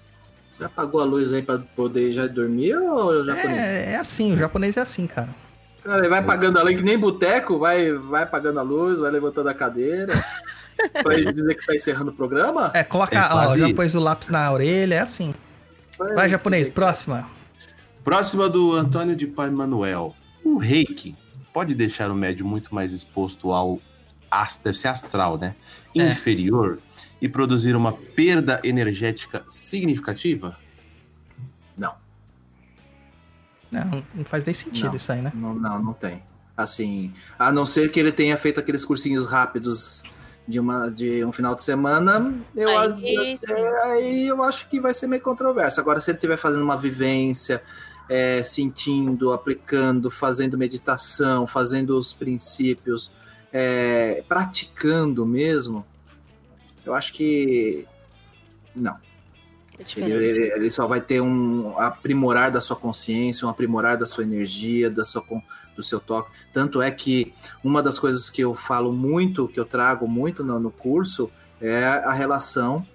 Você 0.50 0.64
apagou 0.64 1.00
a 1.00 1.04
luz 1.04 1.32
aí 1.32 1.42
pra 1.42 1.58
poder 1.58 2.12
já 2.12 2.26
dormir 2.26 2.74
ou 2.76 3.10
o 3.10 3.26
japonês? 3.26 3.68
É, 3.68 3.92
é 3.92 3.96
assim, 3.96 4.32
o 4.32 4.36
japonês 4.36 4.76
é 4.76 4.80
assim, 4.80 5.06
cara. 5.06 5.28
Cara, 5.82 5.98
ele 5.98 6.08
vai 6.08 6.20
apagando 6.20 6.58
a 6.58 6.62
luz 6.62 6.76
que 6.76 6.82
nem 6.82 6.98
boteco, 6.98 7.58
vai, 7.58 7.92
vai 7.92 8.22
apagando 8.22 8.58
a 8.58 8.62
luz, 8.62 8.98
vai 8.98 9.10
levantando 9.10 9.48
a 9.48 9.54
cadeira. 9.54 10.24
pra 11.02 11.14
ele 11.14 11.32
dizer 11.32 11.54
que 11.54 11.66
tá 11.66 11.74
encerrando 11.74 12.10
o 12.10 12.14
programa? 12.14 12.70
É, 12.74 12.82
coloca, 12.84 13.16
É 13.16 13.32
ó, 13.32 13.56
já 13.56 13.74
pôs 13.74 13.94
o 13.94 14.00
lápis 14.00 14.28
na 14.28 14.50
orelha, 14.50 14.96
é 14.96 15.00
assim. 15.00 15.34
Vai, 16.14 16.28
japonês, 16.28 16.68
próxima. 16.68 17.26
Próxima 18.06 18.48
do 18.48 18.70
Antônio 18.70 19.16
de 19.16 19.26
Pai 19.26 19.50
Manuel. 19.50 20.14
O 20.44 20.58
reiki 20.58 21.16
pode 21.52 21.74
deixar 21.74 22.08
o 22.08 22.14
médium 22.14 22.46
muito 22.46 22.72
mais 22.72 22.92
exposto 22.92 23.50
ao. 23.50 23.80
Deve 24.62 24.78
ser 24.78 24.86
astral, 24.86 25.36
né? 25.36 25.56
É. 25.92 26.12
Inferior 26.12 26.78
e 27.20 27.28
produzir 27.28 27.74
uma 27.74 27.92
perda 27.92 28.60
energética 28.62 29.44
significativa? 29.48 30.56
Não, 31.76 31.96
Não, 33.72 34.04
não 34.14 34.24
faz 34.24 34.44
nem 34.44 34.54
sentido 34.54 34.90
Não. 34.90 34.94
isso 34.94 35.10
aí, 35.10 35.20
né? 35.20 35.32
não, 35.34 35.52
não, 35.52 35.82
não 35.82 35.92
tem. 35.92 36.22
Assim, 36.56 37.12
a 37.36 37.50
não 37.50 37.66
ser 37.66 37.90
que 37.90 37.98
ele 37.98 38.12
tenha 38.12 38.36
feito 38.36 38.60
aqueles 38.60 38.84
cursinhos 38.84 39.26
rápidos 39.26 40.04
de, 40.46 40.60
uma, 40.60 40.88
de 40.88 41.24
um 41.24 41.32
final 41.32 41.56
de 41.56 41.64
semana, 41.64 42.32
eu, 42.54 42.68
Aí, 42.68 43.36
é, 43.48 43.82
aí 43.82 44.26
eu 44.28 44.44
acho 44.44 44.68
que 44.68 44.78
vai 44.78 44.94
ser 44.94 45.08
meio 45.08 45.22
controverso. 45.22 45.80
Agora, 45.80 45.98
se 45.98 46.08
ele 46.08 46.18
estiver 46.18 46.36
fazendo 46.36 46.62
uma 46.62 46.76
vivência, 46.76 47.60
é, 48.08 48.42
sentindo, 48.42 49.32
aplicando, 49.32 50.10
fazendo 50.10 50.56
meditação, 50.58 51.46
fazendo 51.46 51.98
os 51.98 52.12
princípios, 52.12 53.10
é, 53.52 54.22
praticando 54.28 55.24
mesmo, 55.26 55.84
eu 56.84 56.94
acho 56.94 57.12
que 57.12 57.84
não. 58.74 58.96
É 59.78 59.84
Ele, 60.00 60.24
ele- 60.24 60.52
ele 60.54 60.70
só 60.70 60.86
vai 60.86 61.00
ter 61.00 61.20
um 61.20 61.76
aprimorar 61.78 62.50
da 62.50 62.60
sua 62.60 62.76
consciência, 62.76 63.46
um 63.46 63.50
aprimorar 63.50 63.96
da 63.98 64.06
sua 64.06 64.24
energia, 64.24 64.88
da 64.88 65.04
sua, 65.04 65.22
do 65.76 65.82
seu 65.82 66.00
toque. 66.00 66.30
Tanto 66.52 66.80
é 66.80 66.90
que 66.90 67.32
uma 67.62 67.82
das 67.82 67.98
coisas 67.98 68.30
que 68.30 68.40
eu 68.40 68.54
falo 68.54 68.90
muito, 68.92 69.46
que 69.48 69.60
eu 69.60 69.64
trago 69.66 70.08
muito 70.08 70.42
no, 70.42 70.58
no 70.58 70.70
curso, 70.70 71.30
é 71.60 71.84
a 71.84 72.12
relação 72.12 72.86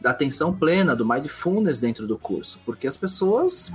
da 0.00 0.10
atenção 0.10 0.54
plena, 0.56 0.94
do 0.94 1.04
mindfulness 1.06 1.80
dentro 1.80 2.06
do 2.06 2.16
curso. 2.18 2.60
Porque 2.64 2.86
as 2.86 2.96
pessoas 2.96 3.70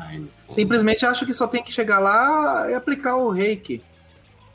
simplesmente 0.49 1.05
acham 1.05 1.27
que 1.27 1.33
só 1.33 1.47
tem 1.47 1.63
que 1.63 1.71
chegar 1.71 1.99
lá 1.99 2.69
e 2.69 2.73
aplicar 2.73 3.15
o 3.17 3.29
reiki. 3.29 3.81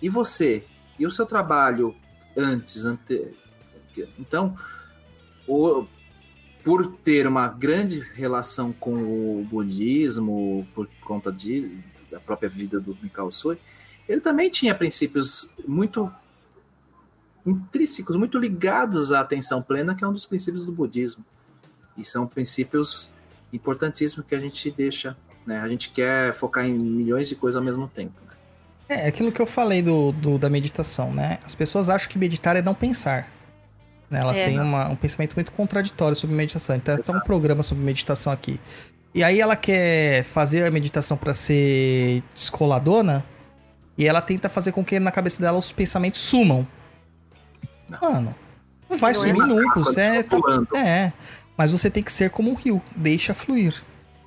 E 0.01 0.09
você? 0.09 0.65
E 0.99 1.07
o 1.07 1.11
seu 1.11 1.27
trabalho 1.27 1.95
antes? 2.37 2.85
Ante... 2.85 3.35
Então, 4.19 4.57
o- 5.47 5.85
por 6.65 6.87
ter 6.87 7.27
uma 7.27 7.49
grande 7.49 8.01
relação 8.15 8.73
com 8.73 8.95
o 9.41 9.45
budismo, 9.51 10.67
por 10.75 10.89
conta 11.03 11.33
de, 11.33 11.79
da 12.11 12.21
própria 12.21 12.49
vida 12.49 12.79
do 12.79 12.97
Mikao 13.03 13.31
Sui, 13.33 13.59
ele 14.09 14.21
também 14.21 14.51
tinha 14.51 14.75
princípios 14.75 15.51
muito 15.67 16.11
intrínsecos, 17.47 18.17
muito 18.17 18.39
ligados 18.39 19.13
à 19.13 19.21
atenção 19.21 19.63
plena, 19.63 19.95
que 19.95 20.05
é 20.05 20.07
um 20.09 20.13
dos 20.13 20.27
princípios 20.27 20.65
do 20.65 20.73
budismo. 20.73 21.25
E 21.99 22.05
são 22.05 22.27
princípios 22.27 23.11
importantíssimos 23.53 24.25
que 24.27 24.35
a 24.35 24.39
gente 24.39 24.71
deixa, 24.71 25.17
né? 25.45 25.59
A 25.59 25.69
gente 25.69 25.91
quer 25.91 26.33
focar 26.33 26.65
em 26.65 26.75
milhões 26.79 27.29
de 27.29 27.35
coisas 27.35 27.57
ao 27.59 27.65
mesmo 27.65 27.89
tempo. 27.89 28.13
né? 28.27 28.29
É 29.03 29.09
aquilo 29.09 29.31
que 29.33 29.43
eu 29.43 29.47
falei 29.47 29.83
do, 29.83 30.13
do- 30.13 30.39
da 30.39 30.49
meditação, 30.49 31.13
né? 31.13 31.39
As 31.45 31.55
pessoas 31.55 31.89
acham 31.91 32.09
que 32.09 32.19
meditar 32.19 32.57
é 32.57 32.63
não 32.63 32.75
pensar. 32.75 33.29
né? 34.11 34.21
Elas 34.21 34.39
É. 34.39 34.45
têm 34.47 34.59
uma- 34.59 34.89
um 34.89 34.97
pensamento 34.97 35.35
muito 35.35 35.53
contraditório 35.53 36.17
sobre 36.17 36.35
meditação. 36.35 36.75
Então, 36.75 36.95
tem 36.97 37.05
um 37.13 37.17
Exato. 37.17 37.27
programa 37.27 37.63
sobre 37.63 37.85
meditação 37.85 38.33
aqui. 38.33 38.59
E 39.15 39.23
aí 39.23 39.39
ela 39.41 39.55
quer 39.57 40.23
fazer 40.25 40.65
a 40.65 40.71
meditação 40.71 41.15
pra 41.17 41.35
ser 41.35 42.23
descoladona 42.33 43.23
e 43.99 44.07
ela 44.07 44.23
tenta 44.23 44.49
fazer 44.49 44.73
com 44.73 44.83
que 44.83 44.99
na 44.99 45.11
cabeça 45.11 45.43
dela 45.43 45.59
os 45.59 45.73
pensamentos 45.73 46.21
sumam. 46.21 46.67
Mano, 48.01 48.35
não 48.89 48.97
vai 48.99 49.13
Não 49.13 49.25
é 49.25 49.35
sumir 49.35 49.47
nunca. 49.47 49.73
quando 49.75 49.85
Você 49.85 50.01
é, 50.01 50.23
tá 50.23 50.37
é, 50.77 51.13
mas 51.59 51.73
você 51.73 51.91
tem 51.91 52.03
que 52.03 52.13
ser 52.13 52.31
como 52.31 52.51
um 52.51 52.55
rio, 52.55 52.81
deixa 52.97 53.35
fluir. 53.35 53.75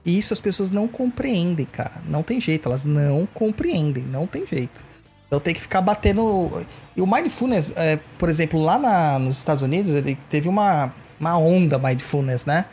E 0.06 0.18
isso 0.18 0.34
as 0.34 0.42
pessoas 0.42 0.70
não 0.70 0.88
compreendem, 0.88 1.66
cara. 1.66 1.94
Não 2.08 2.22
tem 2.22 2.42
jeito, 2.42 2.68
elas 2.68 2.84
não 2.84 3.26
compreendem, 3.34 4.04
não 4.04 4.28
tem 4.28 4.46
jeito. 4.46 4.84
Então 5.28 5.40
tem 5.40 5.54
que 5.54 5.62
ficar 5.62 5.80
batendo. 5.80 6.66
E 6.96 7.02
o 7.02 7.08
mindfulness, 7.08 7.72
é, 7.78 7.98
por 8.20 8.28
exemplo, 8.28 8.60
lá 8.60 8.78
na- 8.78 9.18
nos 9.18 9.38
Estados 9.38 9.64
Unidos, 9.64 9.94
ele 9.94 10.18
teve 10.30 10.50
uma, 10.50 10.94
uma 11.20 11.38
onda 11.38 11.80
mindfulness, 11.80 12.46
né? 12.46 12.66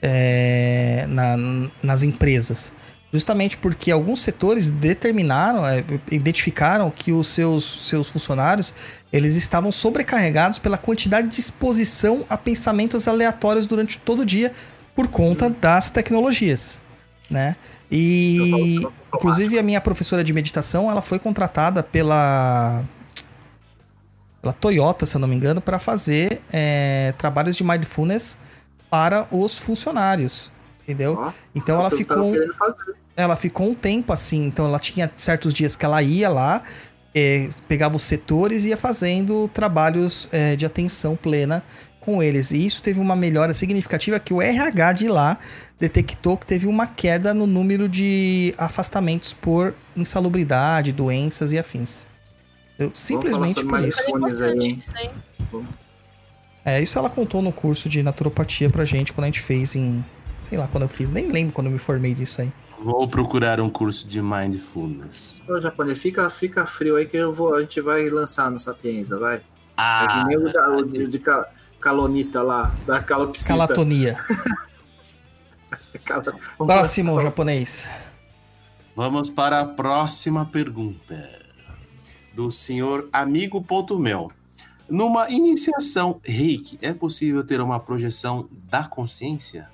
É, 0.00 1.04
na- 1.08 1.36
nas 1.82 2.02
empresas. 2.02 2.72
Justamente 3.12 3.56
porque 3.56 3.90
alguns 3.90 4.20
setores 4.20 4.70
determinaram, 4.70 5.64
é, 5.64 5.84
identificaram 6.10 6.90
que 6.90 7.12
os 7.12 7.28
seus, 7.28 7.88
seus 7.88 8.08
funcionários 8.08 8.74
eles 9.12 9.36
estavam 9.36 9.70
sobrecarregados 9.70 10.58
pela 10.58 10.76
quantidade 10.76 11.28
de 11.28 11.40
exposição 11.40 12.24
a 12.28 12.36
pensamentos 12.36 13.06
aleatórios 13.06 13.66
durante 13.66 13.98
todo 13.98 14.20
o 14.20 14.26
dia 14.26 14.52
por 14.94 15.08
conta 15.08 15.48
das 15.48 15.90
tecnologias, 15.90 16.80
né? 17.30 17.56
E 17.90 18.80
inclusive 19.14 19.58
a 19.58 19.62
minha 19.62 19.80
professora 19.80 20.24
de 20.24 20.32
meditação, 20.32 20.90
ela 20.90 21.00
foi 21.00 21.18
contratada 21.18 21.82
pela 21.82 22.84
pela 24.40 24.52
Toyota, 24.52 25.06
se 25.06 25.16
eu 25.16 25.20
não 25.20 25.26
me 25.26 25.34
engano, 25.34 25.60
para 25.60 25.78
fazer 25.78 26.40
é, 26.52 27.12
trabalhos 27.18 27.56
de 27.56 27.64
mindfulness 27.64 28.38
para 28.88 29.26
os 29.30 29.58
funcionários, 29.58 30.52
entendeu? 30.86 31.16
Ó, 31.18 31.32
Então 31.54 31.76
ela 31.76 31.86
eu 31.86 31.90
tava 31.90 31.96
ficou 31.96 32.34
ela 33.16 33.34
ficou 33.36 33.70
um 33.70 33.74
tempo 33.74 34.12
assim, 34.12 34.46
então 34.46 34.66
ela 34.66 34.78
tinha 34.78 35.10
certos 35.16 35.52
dias 35.52 35.74
que 35.74 35.84
ela 35.84 36.02
ia 36.02 36.28
lá, 36.28 36.62
eh, 37.14 37.48
pegava 37.66 37.96
os 37.96 38.02
setores 38.02 38.64
e 38.64 38.68
ia 38.68 38.76
fazendo 38.76 39.48
trabalhos 39.54 40.28
eh, 40.30 40.54
de 40.54 40.66
atenção 40.66 41.16
plena 41.16 41.62
com 41.98 42.22
eles. 42.22 42.50
E 42.50 42.64
isso 42.64 42.82
teve 42.82 43.00
uma 43.00 43.16
melhora 43.16 43.54
significativa 43.54 44.20
que 44.20 44.34
o 44.34 44.40
RH 44.40 44.92
de 44.92 45.08
lá 45.08 45.38
detectou 45.80 46.36
que 46.36 46.46
teve 46.46 46.66
uma 46.66 46.86
queda 46.86 47.34
no 47.34 47.46
número 47.46 47.88
de 47.88 48.54
afastamentos 48.56 49.32
por 49.32 49.74
insalubridade, 49.96 50.92
doenças 50.92 51.52
e 51.52 51.58
afins. 51.58 52.06
Eu, 52.78 52.92
simplesmente 52.94 53.64
por 53.64 53.80
isso. 53.80 54.00
É 54.44 54.48
aí. 54.48 54.78
É, 56.64 56.82
isso 56.82 56.98
ela 56.98 57.08
contou 57.08 57.40
no 57.40 57.52
curso 57.52 57.88
de 57.88 58.02
naturopatia 58.02 58.68
pra 58.68 58.84
gente 58.84 59.12
quando 59.12 59.24
a 59.24 59.28
gente 59.28 59.40
fez 59.40 59.74
em. 59.74 60.04
Sei 60.48 60.56
lá 60.56 60.68
quando 60.68 60.84
eu 60.84 60.88
fiz, 60.88 61.10
nem 61.10 61.28
lembro 61.30 61.52
quando 61.52 61.66
eu 61.66 61.72
me 61.72 61.78
formei 61.78 62.14
disso 62.14 62.40
aí. 62.40 62.52
Vou 62.78 63.08
procurar 63.08 63.60
um 63.60 63.68
curso 63.68 64.06
de 64.06 64.22
mindfulness. 64.22 65.42
Ô, 65.48 65.60
japonês, 65.60 65.98
fica, 65.98 66.28
fica 66.30 66.64
frio 66.66 66.94
aí 66.94 67.04
que 67.06 67.16
eu 67.16 67.32
vou, 67.32 67.54
a 67.56 67.60
gente 67.62 67.80
vai 67.80 68.08
lançar 68.08 68.48
no 68.50 68.60
Sapienza, 68.60 69.18
vai. 69.18 69.36
é 69.38 69.42
Ah, 69.76 70.22
que 70.22 70.28
nem 70.28 70.46
o, 70.46 70.52
da, 70.52 70.70
o 70.70 70.84
de, 70.84 71.08
de 71.08 71.18
cal- 71.18 71.46
calonita 71.80 72.42
lá, 72.42 72.72
da 72.86 73.02
calopsita. 73.02 73.48
Calatonia. 73.48 74.16
Cala- 76.04 76.22
Vamos 76.58 76.72
Próximo, 76.74 77.12
lançar. 77.12 77.24
japonês. 77.24 77.88
Vamos 78.94 79.28
para 79.30 79.60
a 79.60 79.64
próxima 79.64 80.46
pergunta. 80.46 81.28
Do 82.34 82.50
senhor 82.52 83.08
Amigo.mel. 83.12 84.30
Numa 84.88 85.28
iniciação 85.30 86.20
reiki, 86.22 86.78
é 86.80 86.92
possível 86.92 87.42
ter 87.42 87.60
uma 87.60 87.80
projeção 87.80 88.48
da 88.70 88.84
consciência? 88.84 89.68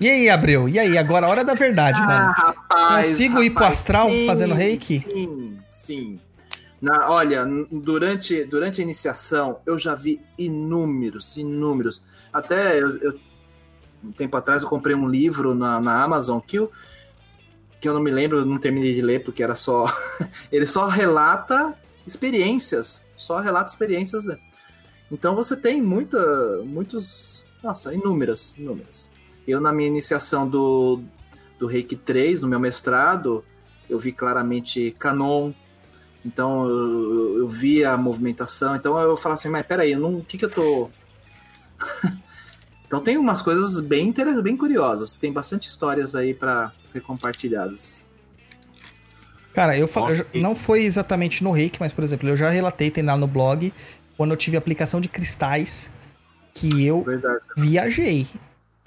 E 0.00 0.08
aí, 0.08 0.30
Abreu? 0.30 0.66
E 0.68 0.78
aí, 0.78 0.96
agora 0.96 1.26
a 1.26 1.28
hora 1.28 1.44
da 1.44 1.52
verdade, 1.52 2.00
mano. 2.00 2.32
rapaz, 2.34 3.06
Consigo 3.08 3.42
ir 3.42 3.50
pro 3.50 3.64
rapaz, 3.64 3.80
astral 3.80 4.08
sim, 4.08 4.26
fazendo 4.26 4.54
reiki? 4.54 5.04
Sim, 5.06 5.58
sim. 5.70 6.20
Na, 6.80 7.10
olha, 7.10 7.44
durante, 7.70 8.42
durante 8.44 8.80
a 8.80 8.84
iniciação, 8.84 9.58
eu 9.66 9.78
já 9.78 9.94
vi 9.94 10.18
inúmeros, 10.38 11.36
inúmeros. 11.36 12.02
Até 12.32 12.80
eu, 12.80 12.96
eu- 12.98 13.20
um 14.02 14.10
tempo 14.12 14.34
atrás 14.38 14.62
eu 14.62 14.68
comprei 14.70 14.96
um 14.96 15.06
livro 15.06 15.54
na, 15.54 15.78
na 15.78 16.02
Amazon 16.02 16.40
que 16.40 16.58
eu, 16.58 16.72
que 17.78 17.86
eu 17.86 17.92
não 17.92 18.00
me 18.02 18.10
lembro, 18.10 18.38
eu 18.38 18.46
não 18.46 18.56
terminei 18.56 18.94
de 18.94 19.02
ler 19.02 19.22
porque 19.22 19.42
era 19.42 19.54
só. 19.54 19.84
ele 20.50 20.64
só 20.64 20.86
relata 20.88 21.74
experiências. 22.06 23.04
Só 23.14 23.38
relata 23.40 23.68
experiências, 23.68 24.24
né? 24.24 24.38
Então 25.12 25.34
você 25.34 25.54
tem 25.54 25.82
muita, 25.82 26.18
muitos. 26.64 27.44
Nossa, 27.62 27.92
inúmeras, 27.92 28.56
inúmeras. 28.56 29.10
Eu, 29.46 29.60
na 29.60 29.72
minha 29.72 29.88
iniciação 29.88 30.48
do, 30.48 31.00
do 31.58 31.66
Reiki 31.66 31.96
3, 31.96 32.40
no 32.40 32.48
meu 32.48 32.60
mestrado, 32.60 33.44
eu 33.88 33.98
vi 33.98 34.12
claramente 34.12 34.94
Canon. 34.98 35.52
Então 36.24 36.68
eu, 36.68 37.38
eu 37.38 37.48
vi 37.48 37.84
a 37.84 37.96
movimentação. 37.96 38.76
Então 38.76 38.98
eu 39.00 39.16
falo 39.16 39.34
assim, 39.34 39.48
mas 39.48 39.66
peraí, 39.66 39.92
eu 39.92 40.00
não, 40.00 40.18
o 40.18 40.24
que, 40.24 40.38
que 40.38 40.44
eu 40.44 40.50
tô. 40.50 40.90
então 42.86 43.00
tem 43.00 43.16
umas 43.16 43.42
coisas 43.42 43.80
bem 43.80 44.12
bem 44.42 44.56
curiosas. 44.56 45.16
Tem 45.16 45.32
bastante 45.32 45.68
histórias 45.68 46.14
aí 46.14 46.34
para 46.34 46.72
ser 46.86 47.00
compartilhadas. 47.00 48.04
Cara, 49.54 49.76
eu, 49.76 49.88
fa- 49.88 50.12
eu 50.32 50.40
não 50.40 50.54
foi 50.54 50.82
exatamente 50.84 51.42
no 51.42 51.50
reiki, 51.50 51.78
mas, 51.80 51.92
por 51.92 52.04
exemplo, 52.04 52.28
eu 52.28 52.36
já 52.36 52.48
relatei, 52.48 52.88
tem 52.90 53.02
lá 53.02 53.16
no 53.16 53.26
blog, 53.26 53.72
quando 54.16 54.30
eu 54.30 54.36
tive 54.36 54.56
aplicação 54.56 55.00
de 55.00 55.08
cristais, 55.08 55.90
que 56.54 56.86
eu 56.86 57.02
Verdade. 57.02 57.44
viajei. 57.56 58.28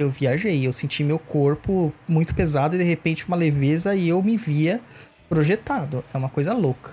Eu 0.04 0.10
viajei, 0.10 0.66
eu 0.66 0.74
senti 0.74 1.04
meu 1.04 1.18
corpo 1.18 1.94
muito 2.08 2.36
pesado 2.36 2.76
e 2.76 2.78
de 2.78 2.84
repente 2.84 3.28
uma 3.28 3.38
leveza 3.38 3.96
e 3.96 4.10
eu 4.10 4.22
me 4.22 4.38
via 4.38 4.82
projetado. 5.30 6.04
É 6.14 6.18
uma 6.18 6.30
coisa 6.30 6.54
louca. 6.54 6.92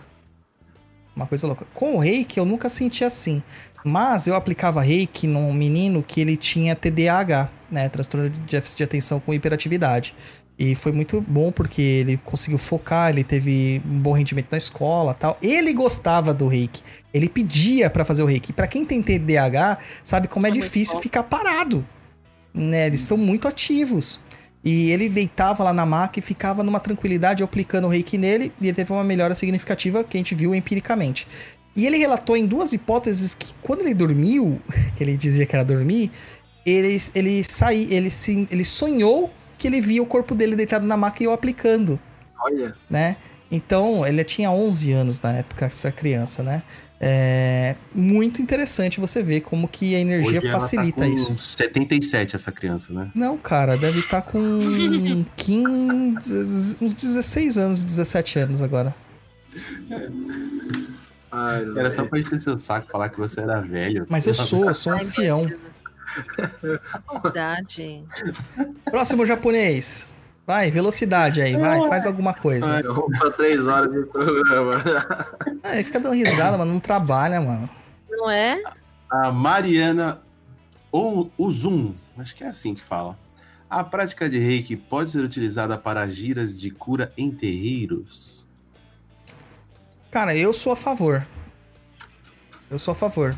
Uma 1.14 1.26
coisa 1.26 1.46
louca. 1.46 1.66
Com 1.74 1.96
o 1.96 1.98
reiki 1.98 2.38
eu 2.38 2.44
nunca 2.44 2.68
senti 2.68 3.04
assim. 3.04 3.42
Mas 3.84 4.26
eu 4.26 4.34
aplicava 4.34 4.82
reiki 4.82 5.26
num 5.26 5.52
menino 5.52 6.02
que 6.02 6.20
ele 6.20 6.36
tinha 6.36 6.76
TDAH, 6.76 7.50
né? 7.70 7.88
Transtorno 7.88 8.30
de 8.30 8.38
déficit 8.40 8.78
de 8.78 8.84
atenção 8.84 9.20
com 9.20 9.34
hiperatividade. 9.34 10.14
E 10.58 10.74
foi 10.74 10.92
muito 10.92 11.22
bom 11.22 11.50
porque 11.50 11.80
ele 11.80 12.18
conseguiu 12.18 12.58
focar, 12.58 13.08
ele 13.08 13.24
teve 13.24 13.80
um 13.84 13.98
bom 13.98 14.12
rendimento 14.12 14.48
na 14.50 14.58
escola 14.58 15.14
tal. 15.14 15.38
Ele 15.40 15.72
gostava 15.72 16.34
do 16.34 16.48
reiki. 16.48 16.82
Ele 17.14 17.30
pedia 17.30 17.88
pra 17.88 18.04
fazer 18.04 18.22
o 18.22 18.26
reiki. 18.26 18.52
Pra 18.52 18.66
quem 18.66 18.84
tem 18.84 19.02
TDAH, 19.02 19.78
sabe 20.04 20.28
como 20.28 20.46
é 20.46 20.50
É 20.50 20.52
difícil 20.52 20.98
ficar 21.00 21.22
parado. 21.22 21.86
Né? 22.52 22.86
Eles 22.86 23.00
são 23.00 23.16
muito 23.16 23.48
ativos. 23.48 24.20
E 24.62 24.90
ele 24.90 25.08
deitava 25.08 25.64
lá 25.64 25.72
na 25.72 25.86
maca 25.86 26.18
e 26.18 26.22
ficava 26.22 26.62
numa 26.62 26.80
tranquilidade, 26.80 27.42
aplicando 27.42 27.86
o 27.86 27.90
reiki 27.90 28.18
nele, 28.18 28.52
e 28.60 28.68
ele 28.68 28.74
teve 28.74 28.92
uma 28.92 29.04
melhora 29.04 29.34
significativa 29.34 30.04
que 30.04 30.16
a 30.16 30.20
gente 30.20 30.34
viu 30.34 30.54
empiricamente. 30.54 31.26
E 31.74 31.86
ele 31.86 31.96
relatou 31.96 32.36
em 32.36 32.44
duas 32.44 32.72
hipóteses 32.72 33.34
que 33.34 33.54
quando 33.62 33.80
ele 33.80 33.94
dormiu, 33.94 34.60
que 34.96 35.02
ele 35.02 35.16
dizia 35.16 35.46
que 35.46 35.54
era 35.54 35.64
dormir, 35.64 36.10
ele, 36.66 37.00
ele 37.14 37.44
saiu, 37.44 37.88
ele, 37.90 38.10
se, 38.10 38.46
ele 38.50 38.64
sonhou 38.64 39.32
que 39.56 39.66
ele 39.66 39.80
via 39.80 40.02
o 40.02 40.06
corpo 40.06 40.34
dele 40.34 40.56
deitado 40.56 40.86
na 40.86 40.96
maca 40.96 41.22
e 41.22 41.26
eu 41.26 41.32
aplicando, 41.32 41.98
Olha, 42.38 42.74
né? 42.88 43.16
Então, 43.50 44.06
ele 44.06 44.22
tinha 44.24 44.50
11 44.50 44.92
anos 44.92 45.20
na 45.20 45.32
época, 45.32 45.66
essa 45.66 45.90
criança, 45.90 46.42
né? 46.42 46.62
É 47.02 47.76
muito 47.94 48.42
interessante 48.42 49.00
você 49.00 49.22
ver 49.22 49.40
como 49.40 49.66
que 49.66 49.94
a 49.94 50.00
energia 50.00 50.38
Hoje 50.38 50.48
ela 50.48 50.60
facilita 50.60 50.98
tá 50.98 51.06
com 51.06 51.12
isso. 51.14 51.38
77 51.38 52.36
essa 52.36 52.52
criança, 52.52 52.92
né? 52.92 53.10
Não, 53.14 53.38
cara, 53.38 53.74
deve 53.78 53.98
estar 53.98 54.20
com 54.20 55.24
15, 55.34 56.78
uns 56.84 56.92
16 56.92 57.56
anos, 57.56 57.84
17 57.84 58.38
anos 58.40 58.60
agora. 58.60 58.94
ai, 61.32 61.64
Era 61.74 61.90
só 61.90 62.04
pra 62.04 62.18
encher 62.20 62.38
seu 62.38 62.58
saco 62.58 62.90
falar 62.90 63.08
que 63.08 63.18
você 63.18 63.40
era 63.40 63.62
velho. 63.62 64.04
Mas 64.10 64.26
eu 64.26 64.34
sou, 64.34 64.66
eu 64.66 64.74
sou 64.74 64.92
um 64.92 64.96
ancião. 64.96 65.50
Verdade. 67.22 68.04
Próximo 68.84 69.24
japonês. 69.24 70.08
Vai, 70.50 70.68
velocidade 70.68 71.40
aí, 71.40 71.56
vai, 71.56 71.78
faz 71.88 72.04
alguma 72.06 72.34
coisa. 72.34 72.82
Vamos 72.82 73.16
pra 73.16 73.30
três 73.30 73.68
horas 73.68 73.94
de 73.94 74.02
programa. 74.06 74.74
Ah, 75.62 75.74
ele 75.74 75.84
fica 75.84 76.00
dando 76.00 76.16
risada, 76.16 76.58
mano, 76.58 76.72
não 76.72 76.80
trabalha, 76.80 77.40
mano. 77.40 77.70
Não 78.10 78.28
é? 78.28 78.60
A 79.08 79.30
Mariana 79.30 80.20
O- 80.90 81.28
Uzum, 81.38 81.94
acho 82.18 82.34
que 82.34 82.42
é 82.42 82.48
assim 82.48 82.74
que 82.74 82.80
fala. 82.80 83.16
A 83.70 83.84
prática 83.84 84.28
de 84.28 84.40
reiki 84.40 84.74
pode 84.74 85.10
ser 85.10 85.20
utilizada 85.20 85.78
para 85.78 86.04
giras 86.08 86.58
de 86.58 86.68
cura 86.72 87.12
em 87.16 87.30
terreiros? 87.30 88.44
Cara, 90.10 90.34
eu 90.34 90.52
sou 90.52 90.72
a 90.72 90.76
favor. 90.76 91.24
Eu 92.68 92.76
sou 92.80 92.90
a 92.90 92.96
favor. 92.96 93.32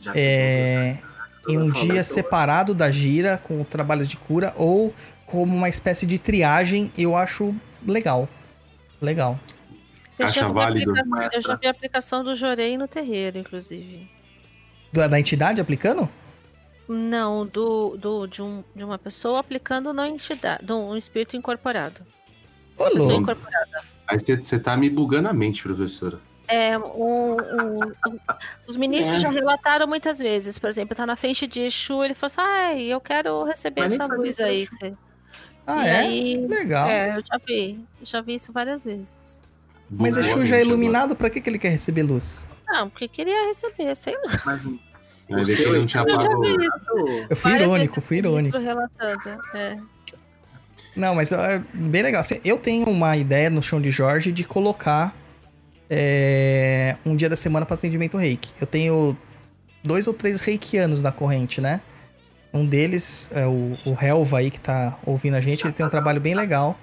Já 0.00 0.10
É, 0.16 0.98
em 1.48 1.56
um 1.58 1.66
Eu 1.66 1.72
dia 1.74 1.92
então, 2.00 2.02
separado 2.02 2.74
da 2.74 2.90
gira, 2.90 3.38
com 3.38 3.62
trabalhos 3.62 4.08
de 4.08 4.16
cura, 4.16 4.52
ou 4.56 4.92
como 5.30 5.54
uma 5.54 5.68
espécie 5.68 6.06
de 6.06 6.18
triagem, 6.18 6.90
eu 6.96 7.16
acho 7.16 7.54
legal. 7.86 8.28
Legal. 9.00 9.38
Você 10.12 10.22
Acha 10.24 10.48
válido? 10.48 10.92
Eu 11.32 11.40
já 11.42 11.54
vi 11.54 11.66
a 11.66 11.70
aplicação 11.70 12.24
do 12.24 12.34
Jorei 12.34 12.76
no 12.76 12.88
terreiro, 12.88 13.38
inclusive. 13.38 14.10
Da, 14.92 15.06
da 15.06 15.20
entidade 15.20 15.60
aplicando? 15.60 16.08
Não, 16.88 17.46
do, 17.46 17.96
do, 17.96 18.26
de, 18.26 18.42
um, 18.42 18.64
de 18.74 18.82
uma 18.82 18.98
pessoa 18.98 19.38
aplicando 19.40 19.92
na 19.92 20.08
entidade, 20.08 20.64
de 20.64 20.72
um 20.72 20.96
espírito 20.96 21.36
incorporado. 21.36 22.00
Ô, 22.76 22.84
Pessoa 22.84 23.00
louco. 23.04 23.20
incorporada. 23.22 23.82
Aí 24.08 24.18
você 24.18 24.58
tá 24.58 24.76
me 24.76 24.88
bugando 24.88 25.28
a 25.28 25.32
mente, 25.34 25.62
professora. 25.62 26.18
É, 26.48 26.78
um, 26.78 27.32
um- 27.34 27.92
os 28.66 28.76
ministros 28.78 29.18
É. 29.18 29.20
já 29.20 29.28
relataram 29.30 29.86
muitas 29.86 30.18
vezes, 30.18 30.58
por 30.58 30.70
exemplo, 30.70 30.96
tá 30.96 31.04
na 31.04 31.14
frente 31.14 31.46
de 31.46 31.60
Exu, 31.60 32.02
ele 32.02 32.14
falou 32.14 32.32
assim, 32.32 32.40
ai, 32.40 32.82
eu 32.84 33.00
quero 33.02 33.44
receber 33.44 33.82
Mas 33.82 33.92
essa 33.92 34.14
luz 34.14 34.40
aí. 34.40 34.66
Ah, 35.70 35.84
e 35.84 35.88
é? 35.88 35.98
aí, 35.98 36.46
Legal. 36.46 36.88
é, 36.88 37.18
eu 37.18 37.22
já 37.22 37.38
vi, 37.46 37.80
já 38.02 38.20
vi 38.22 38.34
isso 38.36 38.52
várias 38.52 38.84
vezes. 38.84 39.42
Mas 39.90 40.16
Bugou 40.16 40.30
a 40.30 40.32
Exu 40.32 40.46
já 40.46 40.56
é 40.56 40.62
iluminado, 40.62 41.14
pra 41.14 41.28
que, 41.28 41.42
que 41.42 41.50
ele 41.50 41.58
quer 41.58 41.68
receber 41.68 42.02
luz? 42.02 42.48
Não, 42.66 42.88
porque 42.88 43.06
queria 43.06 43.46
receber, 43.48 43.94
sei 43.94 44.14
lá. 44.24 44.40
Mas 44.46 44.66
agora. 44.66 44.88
Vai 45.28 45.44
ver 45.44 45.52
O 45.52 45.56
que 45.56 45.62
seu 45.62 45.68
ele 45.68 45.78
não 45.80 45.86
tinha 45.86 46.02
Eu 46.02 46.20
já 46.20 46.28
vi 46.28 46.56
isso. 46.64 47.26
Eu 47.28 47.36
fui 47.36 47.50
Várias 47.50 47.68
irônico, 47.68 48.00
fui 48.00 48.16
o 48.16 48.18
irônico. 48.18 48.58
relatando, 48.58 49.42
é. 49.54 49.78
Não, 50.96 51.14
mas 51.14 51.30
é 51.32 51.62
bem 51.74 52.02
legal. 52.02 52.22
Assim, 52.22 52.40
Eu 52.44 52.58
tenho 52.58 52.88
uma 52.88 53.16
ideia 53.16 53.50
no 53.50 53.62
chão 53.62 53.80
de 53.80 53.90
Jorge 53.90 54.32
de 54.32 54.44
colocar 54.44 55.14
é, 55.90 56.96
um 57.04 57.14
dia 57.14 57.28
da 57.28 57.36
semana 57.36 57.66
para 57.66 57.74
atendimento 57.74 58.16
reiki. 58.16 58.52
Eu 58.58 58.66
tenho 58.66 59.16
dois 59.84 60.06
ou 60.06 60.14
três 60.14 60.40
reikianos 60.40 61.02
na 61.02 61.12
corrente, 61.12 61.60
né? 61.60 61.80
Um 62.52 62.66
deles 62.66 63.30
é 63.32 63.46
o, 63.46 63.76
o 63.84 63.96
Helva 64.00 64.38
aí 64.38 64.50
que 64.50 64.60
tá 64.60 64.98
ouvindo 65.04 65.34
a 65.34 65.40
gente, 65.40 65.64
ele 65.64 65.72
tem 65.72 65.84
um 65.84 65.90
trabalho 65.90 66.20
bem 66.20 66.34
legal. 66.34 66.78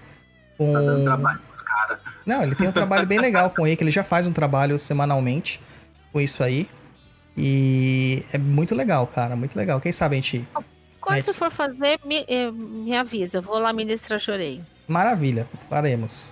Com... 0.58 0.72
tá 0.72 0.80
dando 0.80 1.04
trabalho 1.04 1.40
pros 1.40 1.62
caras. 1.62 2.00
Não, 2.26 2.44
ele 2.44 2.56
tem 2.56 2.68
um 2.68 2.72
trabalho 2.72 3.06
bem 3.06 3.20
legal 3.20 3.50
com 3.50 3.64
reiki, 3.64 3.84
ele 3.84 3.92
já 3.92 4.04
faz 4.04 4.28
um 4.28 4.32
trabalho 4.32 4.78
semanalmente 4.80 5.62
com 6.12 6.22
isso 6.22 6.44
aí. 6.44 6.70
E 7.38 8.24
é 8.32 8.38
muito 8.38 8.74
legal, 8.74 9.06
cara, 9.08 9.36
muito 9.36 9.56
legal. 9.56 9.82
Quem 9.82 9.92
sabe 9.92 10.16
a 10.16 10.22
gente. 10.22 10.48
Quando 11.02 11.22
você 11.22 11.34
for 11.34 11.52
fazer, 11.52 12.00
me, 12.06 12.26
eh, 12.28 12.50
me 12.52 12.96
avisa. 12.96 13.40
Eu 13.40 13.42
vou 13.42 13.60
lá 13.60 13.74
ministrar 13.74 14.20
chorei. 14.20 14.62
Maravilha, 14.88 15.48
faremos. 15.70 16.32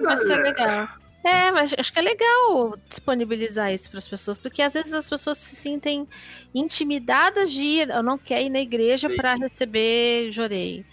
Vai 0.00 0.16
ser 0.16 0.36
legal. 0.36 0.88
É, 1.24 1.52
mas 1.52 1.72
acho 1.78 1.92
que 1.92 1.98
é 1.98 2.02
legal 2.02 2.76
disponibilizar 2.88 3.72
isso 3.72 3.88
para 3.88 3.98
as 3.98 4.08
pessoas, 4.08 4.36
porque 4.36 4.60
às 4.60 4.74
vezes 4.74 4.92
as 4.92 5.08
pessoas 5.08 5.38
se 5.38 5.54
sentem 5.54 6.08
intimidadas 6.52 7.52
de 7.52 7.62
ir, 7.62 7.90
eu 7.90 8.02
não 8.02 8.18
quero 8.18 8.46
ir 8.46 8.50
na 8.50 8.60
igreja 8.60 9.08
para 9.08 9.36
receber 9.36 10.32
jorei. 10.32 10.84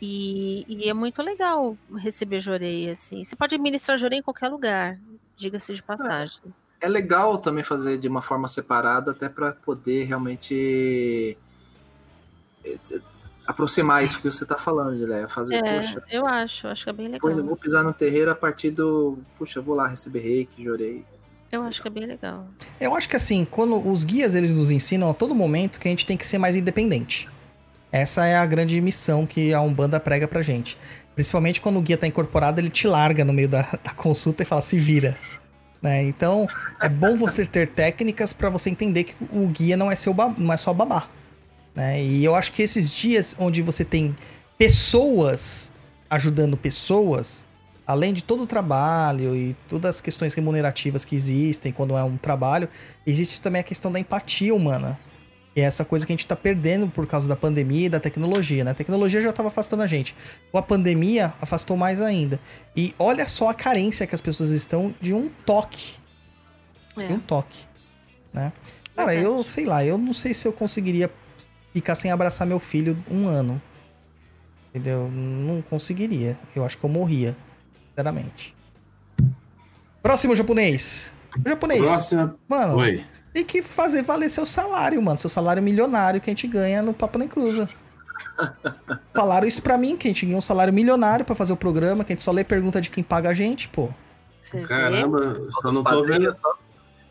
E, 0.00 0.64
e 0.68 0.88
é 0.88 0.94
muito 0.94 1.20
legal 1.22 1.76
receber 1.96 2.40
jorei, 2.40 2.88
assim. 2.88 3.24
Você 3.24 3.36
pode 3.36 3.58
ministrar 3.58 3.98
jorei 3.98 4.20
em 4.20 4.22
qualquer 4.22 4.48
lugar, 4.48 4.98
diga-se 5.36 5.74
de 5.74 5.82
passagem. 5.82 6.40
É 6.80 6.88
legal 6.88 7.36
também 7.38 7.64
fazer 7.64 7.98
de 7.98 8.08
uma 8.08 8.22
forma 8.22 8.48
separada, 8.48 9.10
até 9.10 9.28
para 9.28 9.52
poder 9.52 10.04
realmente 10.04 11.36
eh, 12.64 12.78
aproximar 13.48 14.04
isso 14.04 14.20
que 14.20 14.30
você 14.30 14.44
tá 14.44 14.56
falando, 14.56 14.96
Gileia. 14.96 15.26
Fazer, 15.26 15.56
É, 15.56 15.76
poxa, 15.76 16.02
eu 16.10 16.26
acho, 16.26 16.68
acho 16.68 16.84
que 16.84 16.90
é 16.90 16.92
bem 16.92 17.06
legal. 17.06 17.20
pô, 17.20 17.30
eu 17.30 17.42
vou 17.42 17.56
pisar 17.56 17.82
no 17.82 17.94
terreiro 17.94 18.30
a 18.30 18.34
partir 18.34 18.70
do. 18.70 19.18
Puxa, 19.38 19.58
eu 19.58 19.62
vou 19.62 19.74
lá 19.74 19.88
receber 19.88 20.20
reiki, 20.20 20.62
jorei. 20.62 21.02
Eu 21.50 21.62
acho 21.62 21.80
que 21.80 21.88
é 21.88 21.90
bem 21.90 22.04
legal. 22.04 22.46
Eu 22.78 22.94
acho 22.94 23.08
que 23.08 23.16
assim, 23.16 23.46
quando 23.50 23.88
os 23.90 24.04
guias 24.04 24.34
eles 24.34 24.52
nos 24.52 24.70
ensinam 24.70 25.10
a 25.10 25.14
todo 25.14 25.34
momento 25.34 25.80
que 25.80 25.88
a 25.88 25.90
gente 25.90 26.04
tem 26.04 26.16
que 26.16 26.26
ser 26.26 26.36
mais 26.36 26.54
independente. 26.54 27.26
Essa 27.90 28.26
é 28.26 28.36
a 28.36 28.44
grande 28.44 28.78
missão 28.82 29.24
que 29.24 29.54
a 29.54 29.62
Umbanda 29.62 29.98
prega 29.98 30.28
pra 30.28 30.42
gente. 30.42 30.76
Principalmente 31.14 31.58
quando 31.58 31.78
o 31.78 31.82
guia 31.82 31.96
tá 31.96 32.06
incorporado, 32.06 32.60
ele 32.60 32.68
te 32.68 32.86
larga 32.86 33.24
no 33.24 33.32
meio 33.32 33.48
da, 33.48 33.62
da 33.82 33.94
consulta 33.96 34.42
e 34.42 34.46
fala, 34.46 34.60
se 34.60 34.78
vira. 34.78 35.16
Né? 35.80 36.02
Então, 36.02 36.46
é 36.82 36.88
bom 36.88 37.16
você 37.16 37.46
ter 37.46 37.68
técnicas 37.68 38.34
para 38.34 38.50
você 38.50 38.68
entender 38.68 39.04
que 39.04 39.14
o 39.32 39.46
guia 39.46 39.74
não 39.74 39.90
é, 39.90 39.96
seu 39.96 40.14
não 40.36 40.52
é 40.52 40.56
só 40.58 40.74
babá. 40.74 41.08
Né? 41.78 42.02
E 42.02 42.24
eu 42.24 42.34
acho 42.34 42.52
que 42.52 42.60
esses 42.60 42.90
dias 42.90 43.36
onde 43.38 43.62
você 43.62 43.84
tem 43.84 44.16
pessoas 44.58 45.72
ajudando 46.10 46.56
pessoas, 46.56 47.46
além 47.86 48.12
de 48.12 48.24
todo 48.24 48.42
o 48.42 48.46
trabalho 48.48 49.36
e 49.36 49.54
todas 49.68 49.96
as 49.96 50.00
questões 50.00 50.34
remunerativas 50.34 51.04
que 51.04 51.14
existem 51.14 51.70
quando 51.70 51.96
é 51.96 52.02
um 52.02 52.16
trabalho, 52.16 52.68
existe 53.06 53.40
também 53.40 53.60
a 53.60 53.62
questão 53.62 53.92
da 53.92 54.00
empatia 54.00 54.52
humana. 54.52 54.98
E 55.54 55.60
é 55.60 55.64
essa 55.64 55.84
coisa 55.84 56.04
que 56.04 56.12
a 56.12 56.16
gente 56.16 56.26
tá 56.26 56.34
perdendo 56.34 56.88
por 56.88 57.06
causa 57.06 57.28
da 57.28 57.36
pandemia 57.36 57.86
e 57.86 57.88
da 57.88 58.00
tecnologia, 58.00 58.64
né? 58.64 58.72
A 58.72 58.74
tecnologia 58.74 59.22
já 59.22 59.32
tava 59.32 59.48
afastando 59.48 59.82
a 59.84 59.86
gente. 59.86 60.16
Com 60.50 60.58
a 60.58 60.62
pandemia, 60.62 61.32
afastou 61.40 61.76
mais 61.76 62.00
ainda. 62.00 62.40
E 62.76 62.92
olha 62.98 63.26
só 63.28 63.50
a 63.50 63.54
carência 63.54 64.04
que 64.04 64.14
as 64.14 64.20
pessoas 64.20 64.50
estão 64.50 64.92
de 65.00 65.14
um 65.14 65.28
toque. 65.46 65.96
É. 66.96 67.06
De 67.06 67.12
um 67.12 67.20
toque. 67.20 67.60
Né? 68.32 68.52
Cara, 68.96 69.14
eu 69.14 69.42
sei 69.44 69.64
lá, 69.64 69.84
eu 69.84 69.96
não 69.96 70.12
sei 70.12 70.34
se 70.34 70.46
eu 70.46 70.52
conseguiria 70.52 71.10
ficar 71.72 71.94
sem 71.94 72.10
abraçar 72.10 72.46
meu 72.46 72.58
filho 72.60 72.96
um 73.10 73.26
ano. 73.28 73.60
Entendeu? 74.70 75.10
Não 75.10 75.62
conseguiria. 75.62 76.38
Eu 76.54 76.64
acho 76.64 76.76
que 76.78 76.84
eu 76.84 76.90
morria. 76.90 77.36
Sinceramente. 77.90 78.54
Próximo 80.02 80.34
japonês. 80.36 81.12
O 81.44 81.48
japonês. 81.48 81.82
Próxima. 81.82 82.36
Mano, 82.48 82.76
Oi. 82.76 83.04
tem 83.32 83.44
que 83.44 83.62
fazer 83.62 84.02
valer 84.02 84.28
seu 84.28 84.46
salário, 84.46 85.00
mano. 85.02 85.18
Seu 85.18 85.30
salário 85.30 85.62
milionário 85.62 86.20
que 86.20 86.30
a 86.30 86.32
gente 86.32 86.46
ganha 86.46 86.82
no 86.82 86.92
Papo 86.94 87.18
Nem 87.18 87.28
Cruza. 87.28 87.68
Falaram 89.14 89.46
isso 89.46 89.60
pra 89.62 89.76
mim, 89.76 89.96
que 89.96 90.06
a 90.08 90.10
gente 90.10 90.24
ganha 90.26 90.38
um 90.38 90.42
salário 90.42 90.72
milionário 90.72 91.24
pra 91.24 91.34
fazer 91.34 91.52
o 91.52 91.56
programa, 91.56 92.04
que 92.04 92.12
a 92.12 92.14
gente 92.16 92.22
só 92.22 92.30
lê 92.30 92.44
pergunta 92.44 92.80
de 92.80 92.88
quem 92.90 93.02
paga 93.02 93.30
a 93.30 93.34
gente, 93.34 93.68
pô. 93.68 93.90
Você? 94.40 94.62
Caramba, 94.62 95.18
eu 95.18 95.46
Só 95.46 95.72
não 95.72 95.82
tô 95.82 96.04
vendo. 96.04 96.32
só- 96.34 96.54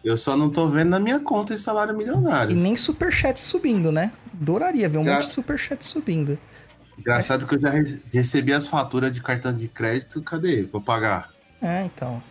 Eu 0.03 0.16
só 0.17 0.38
não 0.38 0.50
tô 0.50 0.67
vendo 0.67 0.90
na 0.90 1.00
minha 1.00 1.19
conta 1.19 1.53
esse 1.53 1.64
salário 1.64 1.93
E 1.93 1.98
milionário. 1.98 2.56
nem 2.56 2.76
superchat 2.76 3.40
subindo, 3.40 3.92
né? 3.92 4.11
Adoraria 4.40 4.88
ver 4.88 4.98
um 5.00 5.03
Gra- 5.03 5.16
monte 5.16 5.26
de 5.27 5.34
superchat 5.34 5.84
subindo. 5.84 6.38
Engraçado 6.98 7.45
que 7.45 7.56
eu 7.56 7.59
já 7.61 7.69
re- 7.69 8.01
recebi 8.14 8.53
as 8.53 8.67
faturas 8.67 9.11
de 9.11 9.22
cartão 9.22 9.53
de 9.56 9.67
crédito. 9.67 10.22
Cadê? 10.22 10.64
Vou 10.64 10.82
pagar. 10.82 11.30
É, 11.61 11.84
então. 11.85 12.22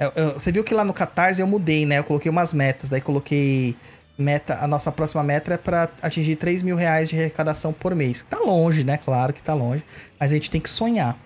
Eu- 0.00 0.12
eu- 0.16 0.32
você 0.34 0.50
viu 0.50 0.64
que 0.64 0.74
lá 0.74 0.84
no 0.84 0.92
Catarse 0.92 1.40
eu 1.40 1.46
mudei, 1.46 1.86
né? 1.86 1.98
Eu 1.98 2.04
coloquei 2.04 2.30
umas 2.30 2.52
metas. 2.52 2.88
Daí 2.90 3.00
coloquei 3.00 3.76
meta. 4.18 4.58
A 4.60 4.66
nossa 4.66 4.90
próxima 4.90 5.22
meta 5.22 5.54
é 5.54 5.56
pra 5.56 5.88
atingir 6.00 6.36
3 6.36 6.62
mil 6.62 6.76
reais 6.76 7.08
de 7.08 7.16
arrecadação 7.16 7.72
por 7.72 7.94
mês. 7.94 8.24
Tá 8.28 8.38
longe, 8.40 8.82
né? 8.82 8.98
Claro 8.98 9.32
que 9.32 9.42
tá 9.42 9.54
longe. 9.54 9.84
Mas 10.18 10.30
a 10.32 10.34
gente 10.34 10.50
tem 10.50 10.60
que 10.60 10.70
sonhar. 10.70 11.16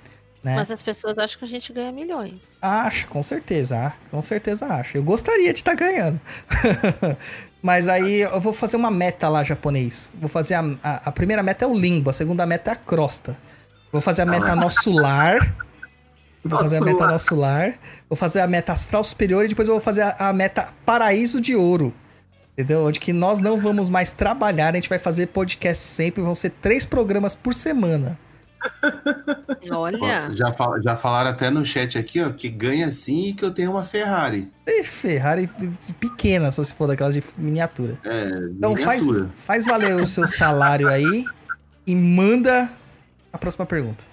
Né? 0.46 0.54
Mas 0.54 0.70
as 0.70 0.80
pessoas 0.80 1.18
acham 1.18 1.40
que 1.40 1.44
a 1.44 1.48
gente 1.48 1.72
ganha 1.72 1.90
milhões. 1.90 2.50
Acho, 2.62 3.08
com 3.08 3.20
certeza, 3.20 3.76
ah, 3.76 3.92
com 4.12 4.22
certeza 4.22 4.64
acho. 4.66 4.96
Eu 4.96 5.02
gostaria 5.02 5.52
de 5.52 5.58
estar 5.58 5.74
ganhando. 5.74 6.20
Mas 7.60 7.88
aí 7.88 8.20
eu 8.20 8.40
vou 8.40 8.52
fazer 8.52 8.76
uma 8.76 8.88
meta 8.88 9.28
lá 9.28 9.42
japonês. 9.42 10.12
Vou 10.14 10.28
fazer 10.28 10.54
a, 10.54 10.64
a, 10.84 11.08
a 11.08 11.10
primeira 11.10 11.42
meta 11.42 11.64
é 11.64 11.68
o 11.68 11.76
limbo, 11.76 12.10
a 12.10 12.12
segunda 12.12 12.46
meta 12.46 12.70
é 12.70 12.74
a 12.74 12.76
crosta. 12.76 13.36
Vou 13.90 14.00
fazer 14.00 14.22
a 14.22 14.26
meta 14.26 14.54
nosso 14.54 14.92
lar. 14.92 15.52
Vou 16.44 16.60
fazer 16.60 16.76
a 16.76 16.80
meta 16.82 17.08
nosso 17.08 17.34
lar. 17.34 17.74
Vou 18.08 18.16
fazer 18.16 18.38
a 18.38 18.46
meta 18.46 18.72
astral 18.72 19.02
superior 19.02 19.44
e 19.44 19.48
depois 19.48 19.66
eu 19.66 19.74
vou 19.74 19.82
fazer 19.82 20.02
a, 20.02 20.28
a 20.28 20.32
meta 20.32 20.68
paraíso 20.84 21.40
de 21.40 21.56
ouro. 21.56 21.92
Entendeu? 22.52 22.86
Onde 22.86 23.00
que 23.00 23.12
nós 23.12 23.40
não 23.40 23.58
vamos 23.58 23.88
mais 23.88 24.12
trabalhar, 24.12 24.74
a 24.74 24.76
gente 24.76 24.88
vai 24.88 25.00
fazer 25.00 25.26
podcast 25.26 25.82
sempre, 25.82 26.22
vão 26.22 26.36
ser 26.36 26.50
três 26.50 26.84
programas 26.84 27.34
por 27.34 27.52
semana. 27.52 28.16
Olha, 29.70 30.32
Já, 30.32 30.52
fal- 30.52 30.80
já 30.82 30.96
falaram 30.96 31.30
até 31.30 31.50
no 31.50 31.64
chat 31.64 31.98
aqui, 31.98 32.20
ó, 32.22 32.30
que 32.30 32.48
ganha 32.48 32.90
sim 32.90 33.28
e 33.28 33.34
que 33.34 33.44
eu 33.44 33.50
tenho 33.50 33.70
uma 33.72 33.84
Ferrari. 33.84 34.50
E 34.66 34.84
Ferrari 34.84 35.48
pequena, 35.98 36.50
só 36.50 36.62
se 36.64 36.72
for 36.74 36.86
daquelas 36.86 37.14
de 37.14 37.22
miniatura. 37.38 37.98
É, 38.04 38.28
Então 38.56 38.76
faz, 38.76 39.02
miniatura. 39.04 39.30
faz 39.36 39.64
valer 39.66 39.94
o 39.96 40.06
seu 40.06 40.26
salário 40.26 40.88
aí 40.88 41.24
e 41.86 41.94
manda 41.94 42.68
a 43.32 43.38
próxima 43.38 43.66
pergunta. 43.66 44.04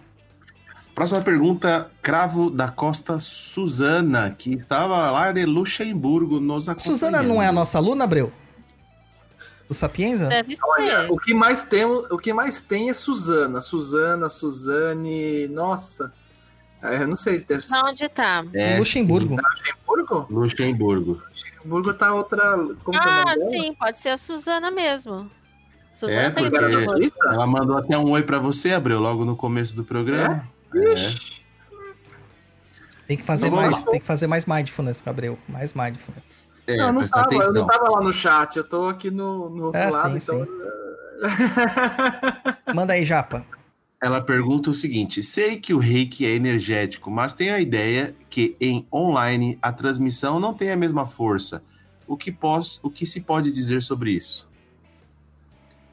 Próxima 0.96 1.22
pergunta, 1.22 1.90
Cravo 2.04 2.52
da 2.52 2.70
Costa 2.70 3.20
Suzana, 3.20 4.30
que 4.30 4.52
estava 4.54 5.10
lá 5.10 5.32
de 5.32 5.44
Luxemburgo 5.44 6.40
nos 6.40 6.70
acompanhando. 6.70 6.98
Suzana 7.00 7.24
não 7.24 7.42
é 7.42 7.48
a 7.48 7.52
nossa 7.52 7.80
aluna, 7.80 8.04
Abreu? 8.04 8.32
Do 9.74 9.78
Sapienza? 9.78 10.28
deve 10.30 10.56
Olha, 10.64 11.02
ser. 11.02 11.12
o 11.12 11.18
que 11.18 11.34
mais 11.34 11.64
tem, 11.64 11.84
o 11.86 12.18
que 12.18 12.32
mais 12.34 12.62
tem 12.62 12.90
é 12.90 12.94
Suzana, 12.94 13.60
Suzana, 13.60 14.30
Suzane, 14.30 15.48
nossa. 15.48 16.14
É, 16.82 17.02
Eu 17.02 17.08
não 17.08 17.18
sei 17.18 17.40
se 17.40 17.48
deve 17.48 17.66
ser 17.66 17.76
onde 17.78 18.08
tá? 18.10 18.46
É, 18.54 18.78
Luxemburgo. 18.78 19.36
Luxemburgo. 19.36 20.28
Luxemburgo. 20.30 21.22
Luxemburgo 21.32 21.94
tá 21.94 22.14
outra, 22.14 22.58
como 22.84 22.98
é 22.98 23.02
o 23.02 23.04
Ah, 23.10 23.36
dela? 23.36 23.50
sim, 23.50 23.74
pode 23.74 23.98
ser 24.00 24.10
a 24.10 24.18
Suzana 24.18 24.70
mesmo. 24.70 25.30
Suzana 25.94 26.22
É, 26.24 26.30
tá 26.30 26.42
aí 26.42 26.50
porque-? 26.52 27.12
Ela 27.26 27.48
mandou 27.48 27.78
até 27.78 27.98
um 27.98 28.10
oi 28.12 28.22
pra 28.24 28.38
você, 28.40 28.72
Abreu, 28.74 29.00
logo 29.00 29.24
no 29.26 29.36
começo 29.36 29.76
do 29.76 29.84
programa. 29.84 30.48
É. 30.76 30.94
Ixi, 30.94 31.44
Tem 33.08 33.18
que 33.18 33.24
fazer 33.24 33.50
mais, 33.50 33.84
tem 33.84 34.00
que 34.00 34.06
fazer 34.06 34.28
mais 34.28 34.46
mindfulness, 34.46 35.02
Gabriel. 35.02 35.38
Mais 35.48 35.74
mindfulness. 35.74 36.28
É, 36.66 36.78
não, 36.78 36.88
eu 36.88 36.94
não 36.94 37.08
tava, 37.08 37.34
eu 37.34 37.54
não 37.54 37.66
tava 37.66 37.90
lá 37.90 38.02
no 38.02 38.14
chat, 38.14 38.56
eu 38.56 38.64
tô 38.64 38.88
aqui 38.88 39.12
no, 39.12 39.50
no 39.50 39.66
outro 39.66 39.80
É, 39.80 39.90
lado, 39.90 40.20
sim, 40.20 40.34
então. 40.34 40.48
Manda 42.74 42.94
aí, 42.94 43.06
Japa. 43.06 43.46
Ela 44.02 44.22
pergunta 44.22 44.70
o 44.70 44.74
seguinte: 44.74 45.24
sei 45.24 45.58
que 45.58 45.74
o 45.74 45.80
reiki 45.80 46.26
é 46.26 46.36
energético, 46.36 47.10
mas 47.10 47.34
tenho 47.34 47.54
a 47.54 47.60
ideia 47.60 48.16
que 48.30 48.56
em 48.60 48.86
online 48.92 49.58
a 49.62 49.72
transmissão 49.72 50.40
não 50.40 50.54
tem 50.54 50.72
a 50.72 50.78
mesma 50.78 51.06
força. 51.06 51.64
O 52.06 52.18
que, 52.18 52.32
pos, 52.32 52.82
o 52.84 52.90
que 52.90 53.06
se 53.06 53.22
pode 53.22 53.50
dizer 53.52 53.82
sobre 53.82 54.12
isso? 54.12 54.50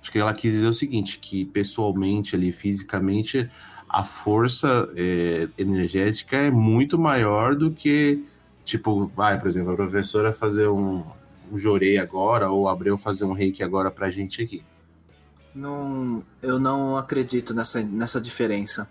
Acho 0.02 0.10
que 0.10 0.18
ela 0.18 0.34
quis 0.34 0.54
dizer 0.54 0.66
o 0.66 0.72
seguinte: 0.72 1.18
que 1.18 1.44
pessoalmente, 1.44 2.34
ali, 2.34 2.50
fisicamente, 2.50 3.48
a 3.88 4.04
força 4.04 4.90
é, 4.96 5.48
energética 5.58 6.36
é 6.36 6.50
muito 6.50 6.98
maior 6.98 7.54
do 7.54 7.70
que, 7.70 8.24
tipo, 8.64 9.06
vai, 9.14 9.38
por 9.38 9.48
exemplo, 9.48 9.72
a 9.72 9.76
professora 9.76 10.32
fazer 10.32 10.68
um, 10.68 11.04
um 11.50 11.58
jorei 11.58 11.98
agora, 11.98 12.50
ou 12.50 12.68
Abreu 12.68 12.96
fazer 12.96 13.24
um 13.24 13.32
reiki 13.32 13.62
agora 13.62 13.90
pra 13.90 14.10
gente 14.10 14.42
aqui. 14.42 14.62
Não, 15.54 16.22
eu 16.40 16.58
não 16.58 16.96
acredito 16.96 17.52
nessa, 17.52 17.82
nessa 17.82 18.20
diferença. 18.20 18.88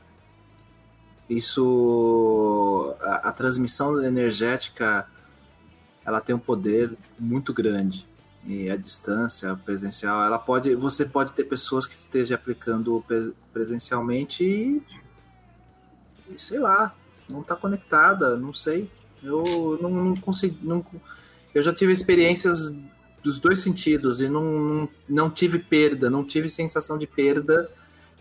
Isso, 1.29 2.95
a, 3.01 3.29
a 3.29 3.31
transmissão 3.31 4.03
energética, 4.03 5.07
ela 6.03 6.19
tem 6.19 6.35
um 6.35 6.39
poder 6.39 6.97
muito 7.19 7.53
grande 7.53 8.07
e 8.45 8.69
a 8.69 8.75
distância 8.75 9.55
presencial, 9.55 10.23
ela 10.23 10.39
pode, 10.39 10.73
você 10.73 11.05
pode 11.05 11.33
ter 11.33 11.43
pessoas 11.43 11.85
que 11.85 11.93
estejam 11.93 12.35
aplicando 12.35 13.03
pre- 13.07 13.33
presencialmente 13.53 14.43
e, 14.43 14.81
e 16.33 16.39
sei 16.39 16.57
lá, 16.57 16.95
não 17.27 17.41
está 17.41 17.55
conectada, 17.55 18.37
não 18.37 18.53
sei. 18.53 18.89
Eu 19.23 19.77
não, 19.81 19.89
não 19.89 20.15
consigo, 20.15 20.57
não, 20.61 20.85
eu 21.53 21.61
já 21.61 21.73
tive 21.73 21.91
experiências 21.91 22.79
dos 23.23 23.37
dois 23.39 23.59
sentidos 23.59 24.21
e 24.21 24.29
não, 24.29 24.43
não, 24.43 24.89
não 25.07 25.29
tive 25.29 25.59
perda, 25.59 26.09
não 26.09 26.23
tive 26.23 26.49
sensação 26.49 26.97
de 26.97 27.05
perda 27.05 27.69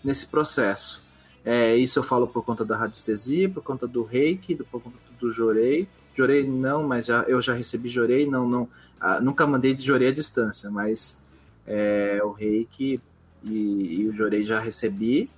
nesse 0.02 0.26
processo. 0.26 1.02
É, 1.44 1.76
isso 1.76 1.98
eu 1.98 2.02
falo 2.02 2.26
por 2.26 2.44
conta 2.44 2.64
da 2.64 2.76
radiestesia, 2.76 3.48
por 3.48 3.62
conta 3.62 3.86
do 3.86 4.02
reiki, 4.02 4.54
do- 4.54 4.64
por 4.64 4.82
conta 4.82 4.96
do 5.20 5.30
jorei. 5.30 5.88
Jorei 6.16 6.44
não, 6.46 6.82
mas 6.82 7.06
já, 7.06 7.22
eu 7.22 7.40
já 7.40 7.54
recebi 7.54 7.88
jorei, 7.88 8.26
não, 8.28 8.48
não, 8.48 8.68
ah, 9.00 9.20
nunca 9.20 9.46
mandei 9.46 9.72
de 9.74 9.82
jorei 9.82 10.08
à 10.08 10.12
distância, 10.12 10.68
mas 10.68 11.22
é, 11.64 12.20
o 12.24 12.32
reiki 12.32 13.00
e, 13.44 14.00
e 14.02 14.08
o 14.08 14.12
jorei 14.14 14.44
já 14.44 14.58
recebi, 14.58 15.30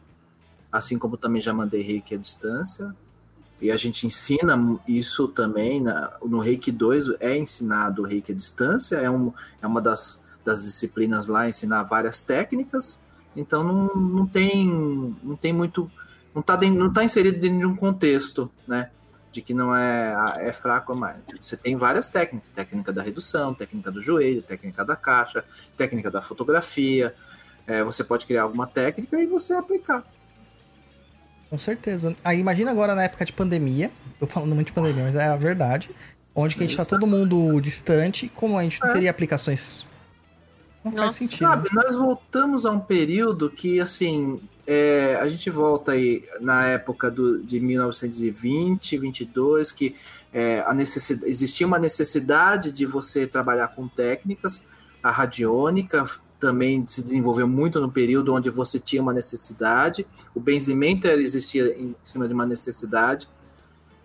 assim 0.73 0.99
como 0.99 1.19
também 1.19 1.43
já 1.43 1.53
mandei 1.53 1.83
reiki 1.83 2.15
à 2.15 2.19
distância. 2.19 2.95
E 3.61 3.71
a 3.71 3.77
gente 3.77 4.07
ensina 4.07 4.57
isso 4.89 5.29
também, 5.29 5.81
na- 5.83 6.17
no 6.23 6.39
Reiki 6.39 6.73
2 6.73 7.09
é 7.21 7.37
ensinado 7.37 8.03
o 8.03 8.07
Reiki 8.07 8.33
à 8.33 8.35
distância, 8.35 8.97
é, 8.97 9.11
um, 9.11 9.33
é 9.61 9.67
uma 9.67 9.81
das, 9.81 10.27
das 10.45 10.65
disciplinas 10.65 11.27
lá, 11.27 11.49
ensinar 11.49 11.83
várias 11.83 12.23
técnicas, 12.23 13.03
então 13.37 13.63
não, 13.63 13.87
não 13.95 14.27
tem 14.27 14.67
não 15.23 15.37
tem 15.37 15.53
muito, 15.53 15.91
não 16.35 16.41
está 16.41 16.57
não 16.57 16.93
tá 16.93 17.05
inserido 17.05 17.39
dentro 17.39 17.59
de 17.59 17.67
um 17.67 17.77
contexto, 17.77 18.51
né, 18.67 18.91
de 19.31 19.43
que 19.43 19.53
não 19.55 19.77
é, 19.77 20.15
é 20.39 20.53
fraco 20.53 20.93
a 20.93 20.97
mais. 20.97 21.19
Você 21.41 21.57
tem 21.57 21.77
várias 21.77 22.09
técnicas, 22.09 22.51
técnica 22.55 22.93
da 22.93 23.03
redução, 23.03 23.55
técnica 23.55 23.91
do 23.91 24.01
joelho, 24.01 24.43
técnica 24.43 24.85
da 24.85 24.97
caixa, 24.97 25.45
técnica 25.77 26.11
da 26.11 26.21
fotografia, 26.23 27.15
é, 27.67 27.85
você 27.85 28.03
pode 28.03 28.27
criar 28.27 28.43
alguma 28.45 28.67
técnica 28.67 29.21
e 29.21 29.27
você 29.27 29.53
aplicar. 29.53 30.05
Com 31.51 31.59
certeza. 31.59 32.17
Aí 32.25 32.39
imagina 32.39 32.70
agora 32.70 32.95
na 32.95 33.03
época 33.03 33.25
de 33.25 33.33
pandemia. 33.33 33.91
Tô 34.20 34.27
falando 34.27 34.55
muito 34.55 34.69
de 34.69 34.73
pandemia, 34.73 35.03
mas 35.05 35.17
é 35.17 35.27
a 35.27 35.37
verdade. 35.37 35.91
Onde 36.33 36.55
que 36.55 36.62
a 36.62 36.67
gente 36.67 36.77
tá 36.77 36.85
todo 36.85 37.07
mundo 37.09 37.61
distante, 37.61 38.31
como 38.33 38.57
a 38.57 38.62
gente 38.62 38.81
não 38.81 38.89
É. 38.91 38.93
teria 38.93 39.11
aplicações 39.11 39.87
Não 40.85 40.93
faz 40.93 41.05
Nossa. 41.05 41.19
sentido. 41.19 41.47
Sabe, 41.49 41.69
nós 41.75 41.95
voltamos 41.95 42.65
a 42.65 42.70
um 42.70 42.81
período 42.81 43.51
que, 43.51 43.81
assim, 43.81 44.41
é, 44.67 45.19
a 45.20 45.29
gente 45.29 45.51
volta 45.51 45.93
aí 45.93 46.25
na 46.41 46.69
época 46.69 47.11
do, 47.11 47.43
de 47.43 47.61
1920, 47.61 48.97
22, 48.97 49.73
que 49.73 49.95
é, 50.33 50.65
a 50.67 50.73
necessidade, 50.73 51.31
existia 51.31 51.67
uma 51.67 51.79
necessidade 51.79 52.73
de 52.73 52.87
você 52.87 53.27
trabalhar 53.27 53.69
com 53.69 53.87
técnicas, 53.89 54.65
a 55.03 55.11
radiônica 55.11 56.09
também 56.41 56.85
se 56.85 57.02
desenvolveu 57.02 57.47
muito 57.47 57.81
no 57.81 57.93
período 57.93 58.35
onde 58.35 58.49
você 58.49 58.81
tinha 58.81 59.02
uma 59.02 59.12
necessidade, 59.12 60.07
o 60.35 60.41
benzimento 60.41 61.07
existia 61.07 61.78
em 61.78 61.94
cima 62.02 62.27
de 62.27 62.33
uma 62.33 62.47
necessidade. 62.47 63.28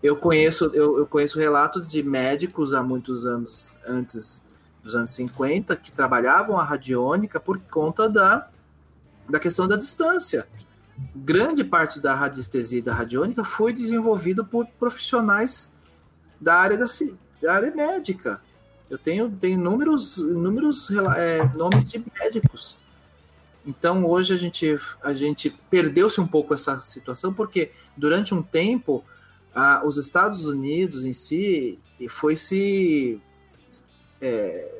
Eu 0.03 0.17
conheço, 0.17 0.65
eu, 0.73 0.99
eu 0.99 1.07
conheço 1.07 1.39
relatos 1.39 1.87
de 1.87 2.03
médicos 2.03 2.73
há 2.73 2.83
muitos 2.83 3.25
anos 3.25 3.79
antes 3.87 4.45
dos 4.83 4.93
anos 4.93 5.09
50 5.11 5.75
que 5.77 5.91
trabalhavam 5.91 6.59
a 6.59 6.63
radiônica 6.63 7.39
por 7.39 7.57
conta 7.59 8.07
da, 8.07 8.49
da 9.27 9.39
questão 9.39 9.67
da 9.67 9.77
distância. 9.77 10.47
Grande 11.15 11.63
parte 11.63 11.99
da 11.99 12.13
radiestesia 12.13 12.79
e 12.79 12.83
da 12.83 12.93
radiônica 12.93 13.43
foi 13.43 13.73
desenvolvido 13.73 14.45
por 14.45 14.67
profissionais 14.79 15.75
da 16.39 16.55
área, 16.55 16.77
da, 16.77 16.85
da 17.41 17.53
área 17.53 17.73
médica. 17.73 18.39
Eu 18.89 18.97
tenho, 18.97 19.29
tenho 19.31 19.55
inúmeros, 19.55 20.17
inúmeros 20.17 20.89
é, 20.91 21.43
nomes 21.55 21.89
de 21.89 22.03
médicos. 22.19 22.77
Então 23.65 24.05
hoje 24.05 24.33
a 24.33 24.37
gente, 24.37 24.79
a 25.01 25.13
gente 25.13 25.49
perdeu-se 25.69 26.21
um 26.21 26.27
pouco 26.27 26.53
essa 26.53 26.79
situação, 26.79 27.33
porque 27.33 27.71
durante 27.97 28.33
um 28.33 28.41
tempo 28.43 29.03
ah, 29.53 29.81
os 29.83 29.97
Estados 29.97 30.45
Unidos 30.45 31.03
em 31.03 31.13
si 31.13 31.79
foi 32.09 32.37
se 32.37 33.19
é, 34.21 34.71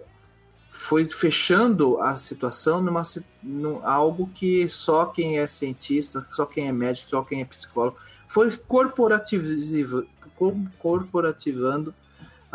foi 0.70 1.06
fechando 1.06 2.00
a 2.00 2.16
situação 2.16 2.82
numa 2.82 3.02
num, 3.42 3.80
algo 3.88 4.30
que 4.36 4.68
só 4.70 5.06
quem 5.06 5.40
é 5.40 5.48
cientista, 5.48 6.26
só 6.30 6.46
quem 6.46 6.68
é 6.68 6.72
médico, 6.72 7.10
só 7.10 7.24
quem 7.24 7.42
é 7.42 7.46
psicólogo, 7.46 7.98
foi 8.28 8.56
corporativiza- 8.58 10.06
co- 10.36 10.58
corporativando 10.78 11.94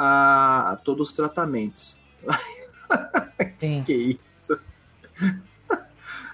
a, 0.02 0.72
a 0.72 0.76
todos 0.76 1.08
os 1.10 1.14
tratamentos. 1.14 2.00
Sim. 3.58 3.82
Que 3.86 4.18
isso? 4.40 4.58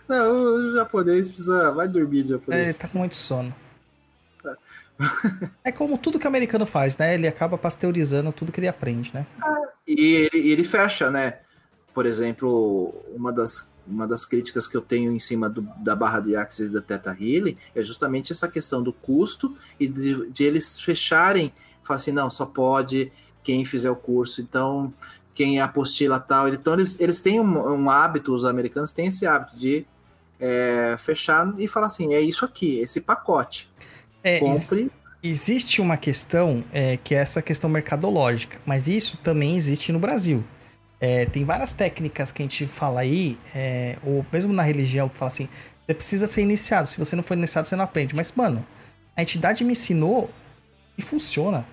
Não, 0.08 0.32
o 0.34 0.74
japonês 0.74 1.28
precisa. 1.28 1.72
Vai 1.72 1.88
dormir, 1.88 2.18
É, 2.18 2.20
ele 2.20 2.28
japonês. 2.28 2.78
tá 2.78 2.86
com 2.88 2.98
muito 2.98 3.14
sono. 3.16 3.54
É 5.62 5.70
como 5.70 5.98
tudo 5.98 6.18
que 6.18 6.24
o 6.24 6.28
americano 6.28 6.64
faz, 6.64 6.96
né? 6.96 7.12
Ele 7.14 7.28
acaba 7.28 7.58
pasteurizando 7.58 8.32
tudo 8.32 8.50
que 8.50 8.58
ele 8.60 8.68
aprende, 8.68 9.10
né? 9.12 9.26
E 9.86 10.28
ele, 10.32 10.48
ele 10.52 10.64
fecha, 10.64 11.10
né? 11.10 11.40
Por 11.92 12.06
exemplo, 12.06 12.94
uma 13.14 13.30
das, 13.30 13.74
uma 13.86 14.06
das 14.08 14.24
críticas 14.24 14.66
que 14.66 14.74
eu 14.76 14.80
tenho 14.80 15.12
em 15.12 15.18
cima 15.18 15.50
do- 15.50 15.68
da 15.78 15.94
barra 15.94 16.20
de 16.20 16.34
Axis 16.34 16.70
da 16.70 16.80
Teta 16.80 17.10
Healing 17.10 17.58
é 17.74 17.82
justamente 17.82 18.32
essa 18.32 18.48
questão 18.48 18.82
do 18.82 18.90
custo 18.92 19.54
e 19.78 19.86
de, 19.86 20.30
de 20.30 20.44
eles 20.44 20.80
fecharem, 20.80 21.52
falar 21.82 21.96
assim, 21.96 22.12
não, 22.12 22.30
só 22.30 22.46
pode 22.46 23.12
quem 23.46 23.64
fizer 23.64 23.90
o 23.90 23.94
curso, 23.94 24.42
então 24.42 24.92
quem 25.32 25.60
apostila 25.60 26.18
tal. 26.18 26.48
Então 26.48 26.74
eles, 26.74 26.98
eles 26.98 27.20
têm 27.20 27.38
um, 27.38 27.84
um 27.84 27.88
hábito, 27.88 28.34
os 28.34 28.44
americanos 28.44 28.90
têm 28.90 29.06
esse 29.06 29.24
hábito 29.24 29.56
de 29.56 29.86
é, 30.40 30.96
fechar 30.98 31.54
e 31.56 31.68
falar 31.68 31.86
assim, 31.86 32.12
é 32.12 32.20
isso 32.20 32.44
aqui, 32.44 32.80
esse 32.80 33.00
pacote. 33.00 33.70
É, 34.24 34.40
Compre. 34.40 34.90
existe 35.22 35.80
uma 35.80 35.96
questão 35.96 36.64
é, 36.72 36.96
que 36.96 37.14
é 37.14 37.18
essa 37.18 37.40
questão 37.40 37.70
mercadológica, 37.70 38.58
mas 38.66 38.88
isso 38.88 39.18
também 39.18 39.56
existe 39.56 39.92
no 39.92 40.00
Brasil. 40.00 40.42
É, 40.98 41.26
tem 41.26 41.44
várias 41.44 41.72
técnicas 41.72 42.32
que 42.32 42.42
a 42.42 42.44
gente 42.44 42.66
fala 42.66 43.00
aí, 43.00 43.38
é, 43.54 43.96
ou 44.02 44.26
mesmo 44.32 44.52
na 44.52 44.62
religião, 44.62 45.08
que 45.08 45.16
fala 45.16 45.30
assim: 45.30 45.48
você 45.86 45.94
precisa 45.94 46.26
ser 46.26 46.40
iniciado. 46.40 46.88
Se 46.88 46.98
você 46.98 47.14
não 47.14 47.22
for 47.22 47.36
iniciado, 47.36 47.68
você 47.68 47.76
não 47.76 47.84
aprende. 47.84 48.16
Mas, 48.16 48.32
mano, 48.32 48.66
a 49.14 49.22
entidade 49.22 49.62
me 49.62 49.72
ensinou 49.72 50.30
e 50.96 51.02
funciona. 51.02 51.68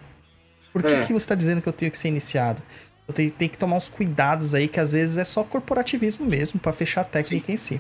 Por 0.74 0.82
que, 0.82 0.88
É. 0.90 1.06
que 1.06 1.14
você 1.14 1.28
tá 1.28 1.36
dizendo 1.36 1.62
que 1.62 1.70
eu 1.70 1.74
tenho 1.74 1.92
que 1.92 1.98
ser 1.98 2.08
iniciado? 2.10 2.62
Eu 3.08 3.14
tenho, 3.14 3.32
tenho 3.32 3.52
que 3.52 3.58
tomar 3.58 3.76
uns 3.78 3.90
cuidados 3.90 4.54
aí, 4.56 4.68
que 4.68 4.80
às 4.80 4.92
vezes 4.92 5.18
é 5.18 5.24
só 5.24 5.44
corporativismo 5.44 6.26
mesmo, 6.26 6.60
pra 6.60 6.74
fechar 6.74 7.02
a 7.02 7.06
técnica 7.06 7.52
em 7.52 7.58
si. 7.58 7.80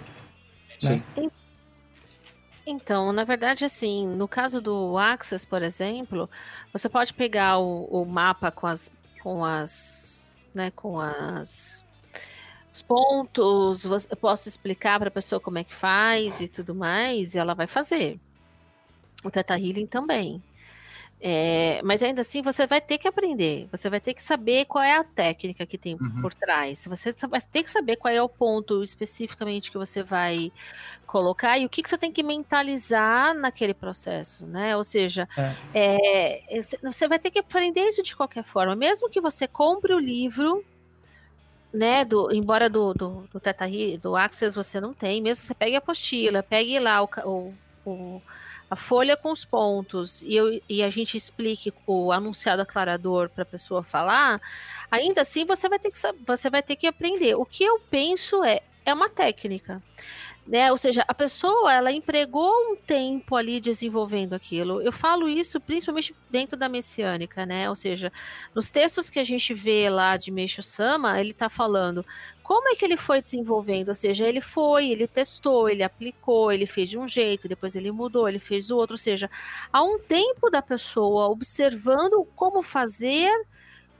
Sim. 0.79 1.01
Então, 2.65 3.11
na 3.11 3.23
verdade, 3.23 3.65
assim, 3.65 4.07
no 4.07 4.27
caso 4.27 4.61
do 4.61 4.97
Access, 4.97 5.45
por 5.45 5.61
exemplo, 5.61 6.29
você 6.71 6.87
pode 6.87 7.13
pegar 7.13 7.57
o, 7.57 7.85
o 7.85 8.05
mapa 8.05 8.51
com 8.51 8.67
as, 8.67 8.91
com 9.21 9.43
as, 9.43 10.37
né, 10.53 10.71
com 10.71 10.99
as 10.99 11.83
os 12.73 12.81
pontos, 12.81 13.85
você- 13.85 14.07
eu 14.11 14.17
posso 14.17 14.47
explicar 14.49 14.97
para 14.97 15.07
a 15.09 15.11
pessoa 15.11 15.39
como 15.39 15.59
é 15.59 15.63
que 15.63 15.75
faz 15.75 16.39
e 16.41 16.47
tudo 16.47 16.73
mais, 16.73 17.35
e 17.35 17.37
ela 17.37 17.53
vai 17.53 17.67
fazer. 17.67 18.19
O 19.23 19.29
Teta 19.29 19.53
Healing 19.59 19.85
também. 19.85 20.41
É, 21.25 21.79
mas 21.85 22.03
ainda 22.03 22.19
assim 22.19 22.41
você 22.41 22.67
vai 22.67 22.81
ter 22.81 22.97
que 22.97 23.07
aprender, 23.07 23.69
você 23.71 23.89
vai 23.89 24.01
ter 24.01 24.13
que 24.13 24.21
saber 24.21 24.65
qual 24.65 24.83
é 24.83 24.97
a 24.97 25.05
técnica 25.05 25.65
que 25.65 25.77
tem 25.77 25.93
Uhum. 25.95 26.21
por 26.21 26.33
trás. 26.33 26.85
Você 26.85 27.25
vai 27.27 27.39
ter 27.39 27.63
que 27.63 27.69
saber 27.71 27.95
qual 27.95 28.13
é 28.13 28.21
o 28.21 28.27
ponto 28.27 28.83
especificamente 28.83 29.71
que 29.71 29.77
você 29.77 30.03
vai 30.03 30.51
colocar 31.07 31.57
e 31.57 31.65
o 31.65 31.69
que, 31.69 31.81
que 31.81 31.87
você 31.87 31.97
tem 31.97 32.11
que 32.11 32.21
mentalizar 32.23 33.33
naquele 33.33 33.73
processo, 33.73 34.45
né? 34.45 34.75
Ou 34.75 34.83
seja, 34.83 35.25
é, 35.73 36.57
esse- 36.57 36.77
você 36.83 37.07
vai 37.07 37.17
ter 37.19 37.31
que 37.31 37.39
aprender 37.39 37.87
isso 37.87 38.03
de 38.03 38.13
qualquer 38.17 38.43
forma, 38.43 38.75
mesmo 38.75 39.09
que 39.09 39.21
você 39.21 39.47
compre 39.47 39.93
o 39.93 39.99
livro, 39.99 40.61
né? 41.73 42.03
Do, 42.03 42.33
embora 42.33 42.69
do, 42.69 42.93
do, 42.93 43.29
do 43.31 43.39
Teta 43.39 43.65
do 44.01 44.17
Access 44.17 44.53
você 44.53 44.81
não 44.81 44.93
tem, 44.93 45.21
mesmo 45.21 45.39
que 45.41 45.47
você 45.47 45.55
pegue 45.55 45.75
a 45.75 45.79
apostila, 45.79 46.43
pegue 46.43 46.77
lá 46.81 47.01
o, 47.01 47.09
o- 47.25 47.53
o- 47.85 48.21
a 48.73 48.75
folha 48.75 49.15
com 49.15 49.31
os 49.31 49.45
pontos 49.45 50.21
e, 50.23 50.35
eu- 50.35 50.61
e 50.67 50.83
a 50.83 50.89
gente 50.89 51.15
explique 51.15 51.71
o 51.87 52.11
anunciado 52.11 52.61
aclarador 52.61 53.29
para 53.29 53.43
a 53.43 53.45
pessoa 53.45 53.83
falar, 53.83 54.41
ainda 54.91 55.21
assim 55.21 55.45
você 55.45 55.69
vai 55.69 55.79
ter 55.79 55.91
que 55.91 55.97
você 56.25 56.49
vai 56.49 56.61
ter 56.63 56.75
que 56.75 56.87
aprender. 56.87 57.35
O 57.35 57.45
que 57.45 57.63
eu 57.63 57.79
penso 57.79 58.43
é 58.43 58.61
é 58.85 58.93
uma 58.93 59.09
técnica. 59.09 59.81
Né? 60.45 60.69
Ou 60.71 60.77
seja, 60.77 61.05
a 61.07 61.13
pessoa 61.13 61.73
ela 61.73 61.89
empregou 61.89 62.51
um 62.51 62.75
tempo 62.75 63.33
ali 63.33 63.61
desenvolvendo 63.61 64.33
aquilo. 64.33 64.81
Eu 64.81 64.91
falo 64.91 65.29
isso 65.29 65.57
principalmente 65.59 66.13
dentro 66.29 66.57
da 66.57 66.67
messiânica, 66.67 67.45
né? 67.45 67.69
Ou 67.69 67.77
seja, 67.77 68.11
nos 68.53 68.69
textos 68.69 69.09
que 69.09 69.19
a 69.19 69.23
gente 69.23 69.53
vê 69.53 69.89
lá 69.89 70.17
de 70.17 70.31
Meixo 70.31 70.61
Sama, 70.61 71.17
ele 71.17 71.31
está 71.31 71.47
falando 71.47 72.05
como 72.43 72.67
é 72.67 72.75
que 72.75 72.83
ele 72.83 72.97
foi 72.97 73.21
desenvolvendo, 73.21 73.87
ou 73.89 73.95
seja, 73.95 74.27
ele 74.27 74.41
foi, 74.41 74.89
ele 74.89 75.07
testou, 75.07 75.69
ele 75.69 75.81
aplicou, 75.81 76.51
ele 76.51 76.65
fez 76.65 76.89
de 76.89 76.97
um 76.97 77.07
jeito, 77.07 77.47
depois 77.47 77.73
ele 77.73 77.89
mudou, 77.89 78.27
ele 78.27 78.37
fez 78.37 78.67
do 78.67 78.77
outro, 78.77 78.95
ou 78.95 78.99
seja, 78.99 79.31
há 79.71 79.81
um 79.81 79.97
tempo 79.97 80.49
da 80.49 80.61
pessoa 80.61 81.29
observando 81.29 82.27
como 82.35 82.61
fazer, 82.61 83.31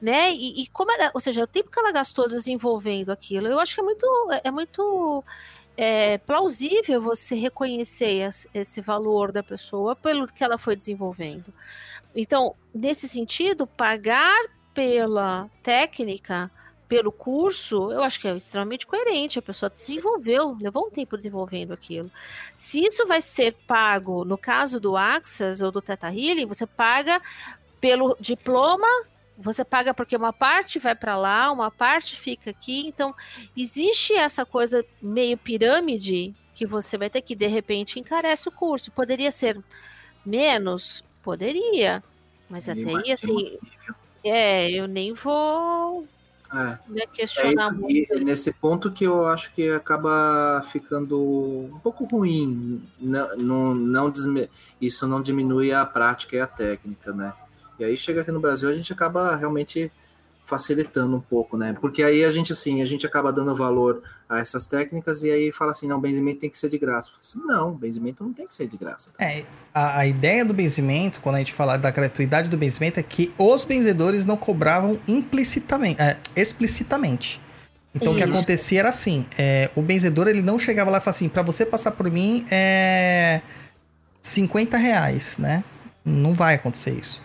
né? 0.01 0.33
E, 0.33 0.63
e 0.63 0.67
como 0.67 0.91
ela, 0.91 1.11
ou 1.13 1.21
seja, 1.21 1.43
o 1.43 1.47
tempo 1.47 1.71
que 1.71 1.79
ela 1.79 1.93
gastou 1.93 2.27
desenvolvendo 2.27 3.11
aquilo, 3.11 3.47
eu 3.47 3.59
acho 3.59 3.75
que 3.75 3.79
é 3.81 3.83
muito, 3.83 4.29
é 4.43 4.51
muito 4.51 5.23
é, 5.75 6.17
plausível 6.19 7.01
você 7.01 7.35
reconhecer 7.35 8.27
es- 8.27 8.47
esse 8.53 8.81
valor 8.81 9.31
da 9.31 9.41
pessoa 9.43 9.95
pelo 9.95 10.27
que 10.27 10.43
ela 10.43 10.57
foi 10.57 10.75
desenvolvendo. 10.75 11.45
Então, 12.15 12.55
nesse 12.73 13.07
sentido, 13.09 13.65
pagar 13.65 14.37
pela 14.73 15.49
técnica, 15.63 16.49
pelo 16.87 17.11
curso, 17.11 17.91
eu 17.91 18.03
acho 18.03 18.19
que 18.19 18.27
é 18.27 18.35
extremamente 18.37 18.85
coerente. 18.85 19.39
A 19.39 19.41
pessoa 19.41 19.69
desenvolveu, 19.69 20.55
levou 20.59 20.87
um 20.87 20.91
tempo 20.91 21.17
desenvolvendo 21.17 21.73
aquilo. 21.73 22.11
Se 22.53 22.81
isso 22.81 23.07
vai 23.07 23.21
ser 23.21 23.55
pago, 23.65 24.23
no 24.23 24.37
caso 24.37 24.79
do 24.79 24.95
Access 24.95 25.63
ou 25.63 25.71
do 25.71 25.81
Teta 25.81 26.07
Healing, 26.07 26.45
você 26.45 26.67
paga 26.67 27.19
pelo 27.81 28.15
diploma, 28.19 28.87
você 29.43 29.63
paga 29.65 29.93
porque 29.93 30.15
uma 30.15 30.31
parte 30.33 30.79
vai 30.79 30.95
para 30.95 31.17
lá, 31.17 31.51
uma 31.51 31.69
parte 31.69 32.15
fica 32.15 32.49
aqui. 32.49 32.87
Então, 32.87 33.13
existe 33.55 34.13
essa 34.13 34.45
coisa 34.45 34.83
meio 35.01 35.37
pirâmide 35.37 36.33
que 36.55 36.65
você 36.65 36.97
vai 36.97 37.09
ter 37.09 37.21
que, 37.21 37.35
de 37.35 37.47
repente, 37.47 37.99
encarece 37.99 38.47
o 38.47 38.51
curso. 38.51 38.91
Poderia 38.91 39.31
ser 39.31 39.59
menos? 40.25 41.03
Poderia. 41.21 42.03
Mas 42.49 42.69
até 42.69 42.81
aí, 42.95 43.11
assim, 43.11 43.57
é, 44.23 44.69
eu 44.71 44.87
nem 44.87 45.13
vou 45.13 46.07
É. 46.51 46.77
né, 46.87 47.01
É 47.01 47.07
questionar 47.07 47.71
isso, 47.71 47.79
muito. 47.81 48.13
e 48.17 48.23
nesse 48.23 48.53
ponto 48.53 48.91
que 48.91 49.03
eu 49.05 49.25
acho 49.25 49.51
que 49.53 49.69
acaba 49.71 50.61
ficando 50.71 51.19
um 51.19 51.79
pouco 51.81 52.05
ruim. 52.05 52.83
Não, 52.99 53.35
não, 53.37 53.73
não 53.75 54.09
desme- 54.11 54.49
isso 54.79 55.07
não 55.07 55.21
diminui 55.21 55.73
a 55.73 55.83
prática 55.85 56.35
e 56.35 56.39
a 56.39 56.45
técnica, 56.47 57.11
né? 57.11 57.33
E 57.79 57.83
aí 57.83 57.97
chega 57.97 58.21
aqui 58.21 58.31
no 58.31 58.39
Brasil 58.39 58.69
a 58.69 58.73
gente 58.73 58.91
acaba 58.93 59.35
realmente 59.35 59.91
facilitando 60.45 61.15
um 61.15 61.21
pouco, 61.21 61.57
né? 61.57 61.75
Porque 61.79 62.03
aí 62.03 62.23
a 62.25 62.31
gente 62.31 62.51
assim, 62.51 62.81
a 62.81 62.85
gente 62.85 63.05
acaba 63.05 63.31
dando 63.31 63.55
valor 63.55 64.03
a 64.27 64.39
essas 64.39 64.65
técnicas 64.65 65.23
e 65.23 65.31
aí 65.31 65.51
fala 65.51 65.71
assim, 65.71 65.87
não, 65.87 65.99
benzimento 65.99 66.41
tem 66.41 66.49
que 66.49 66.57
ser 66.57 66.69
de 66.69 66.77
graça. 66.77 67.09
Eu 67.09 67.11
falo 67.11 67.21
assim, 67.21 67.39
não, 67.47 67.73
benzimento 67.73 68.23
não 68.23 68.33
tem 68.33 68.45
que 68.45 68.55
ser 68.55 68.67
de 68.67 68.75
graça. 68.75 69.11
É, 69.19 69.45
a, 69.73 69.99
a 69.99 70.07
ideia 70.07 70.43
do 70.43 70.53
benzimento, 70.53 71.21
quando 71.21 71.35
a 71.35 71.39
gente 71.39 71.53
fala 71.53 71.77
da 71.77 71.89
gratuidade 71.89 72.49
do 72.49 72.57
benzimento, 72.57 72.99
é 72.99 73.03
que 73.03 73.33
os 73.37 73.63
benzedores 73.63 74.25
não 74.25 74.35
cobravam 74.35 74.99
implicitamente, 75.07 76.01
é, 76.01 76.17
explicitamente. 76.35 77.41
Então 77.95 78.13
o 78.13 78.15
que 78.15 78.23
Isso. 78.23 78.31
acontecia 78.31 78.79
era 78.79 78.89
assim: 78.89 79.25
é, 79.37 79.69
o 79.75 79.81
benzedor 79.81 80.27
ele 80.27 80.41
não 80.41 80.57
chegava 80.57 80.89
lá 80.89 80.97
e 80.97 81.01
falava 81.01 81.15
assim, 81.15 81.29
pra 81.29 81.43
você 81.43 81.65
passar 81.65 81.91
por 81.91 82.09
mim 82.09 82.43
é 82.51 83.41
50 84.21 84.77
reais, 84.77 85.37
né? 85.37 85.63
Não 86.03 86.33
vai 86.33 86.55
acontecer 86.55 86.91
isso. 86.91 87.23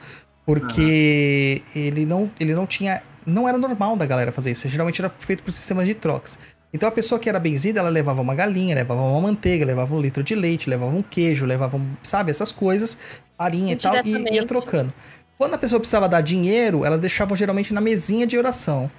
Porque 0.48 1.60
ele, 1.76 2.06
não, 2.06 2.30
ele 2.40 2.54
não 2.54 2.66
tinha. 2.66 3.02
Não 3.26 3.46
era 3.46 3.58
normal 3.58 3.96
da 3.96 4.06
galera 4.06 4.32
fazer 4.32 4.50
isso. 4.50 4.66
Geralmente 4.66 4.98
era 4.98 5.12
feito 5.18 5.42
por 5.42 5.52
sistemas 5.52 5.86
de 5.86 5.92
trocas. 5.94 6.38
Então 6.72 6.88
a 6.88 6.92
pessoa 6.92 7.18
que 7.18 7.28
era 7.28 7.38
benzida, 7.38 7.80
ela 7.80 7.90
levava 7.90 8.22
uma 8.22 8.34
galinha, 8.34 8.74
levava 8.74 9.02
uma 9.02 9.20
manteiga, 9.20 9.64
levava 9.66 9.94
um 9.94 10.00
litro 10.00 10.22
de 10.22 10.34
leite, 10.34 10.70
levava 10.70 10.94
um 10.96 11.02
queijo, 11.02 11.44
levava, 11.44 11.76
um, 11.76 11.86
sabe, 12.02 12.30
essas 12.30 12.50
coisas, 12.50 12.96
farinha 13.36 13.72
e 13.74 13.76
tal, 13.76 13.92
e 14.06 14.34
ia 14.36 14.46
trocando. 14.46 14.92
Quando 15.36 15.52
a 15.54 15.58
pessoa 15.58 15.78
precisava 15.80 16.08
dar 16.08 16.22
dinheiro, 16.22 16.82
elas 16.84 16.98
deixavam 17.00 17.36
geralmente 17.36 17.74
na 17.74 17.80
mesinha 17.82 18.26
de 18.26 18.38
oração. 18.38 18.90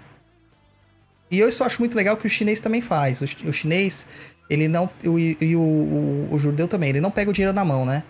E 1.32 1.40
eu 1.40 1.52
só 1.52 1.66
acho 1.66 1.80
muito 1.82 1.96
legal 1.96 2.16
que 2.16 2.28
o 2.28 2.30
chinês 2.30 2.62
também 2.62 2.82
faz. 2.82 3.22
O, 3.22 3.28
chi- 3.28 3.48
o 3.48 3.54
chinês, 3.54 4.06
ele 4.50 4.68
não. 4.68 4.88
o- 5.04 5.18
E, 5.20 5.36
e 5.42 5.56
o, 5.56 5.60
o, 5.62 6.28
o 6.32 6.38
judeu 6.38 6.68
também, 6.68 6.90
ele 6.90 7.02
não 7.02 7.12
pega 7.12 7.30
o 7.30 7.34
dinheiro 7.34 7.54
na 7.54 7.66
mão, 7.66 7.86
né? 7.86 8.04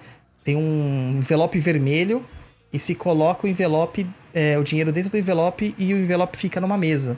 Tem 0.44 0.56
um 0.58 1.12
envelope 1.16 1.58
vermelho 1.60 2.26
e 2.72 2.80
se 2.80 2.96
coloca 2.96 3.46
o 3.48 3.50
envelope, 3.50 4.08
é, 4.34 4.58
o 4.58 4.64
dinheiro 4.64 4.92
dentro 4.92 5.10
do 5.12 5.18
envelope 5.18 5.74
e 5.78 5.94
o 5.94 5.98
envelope 5.98 6.38
fica 6.38 6.60
numa 6.62 6.78
mesa. 6.78 7.18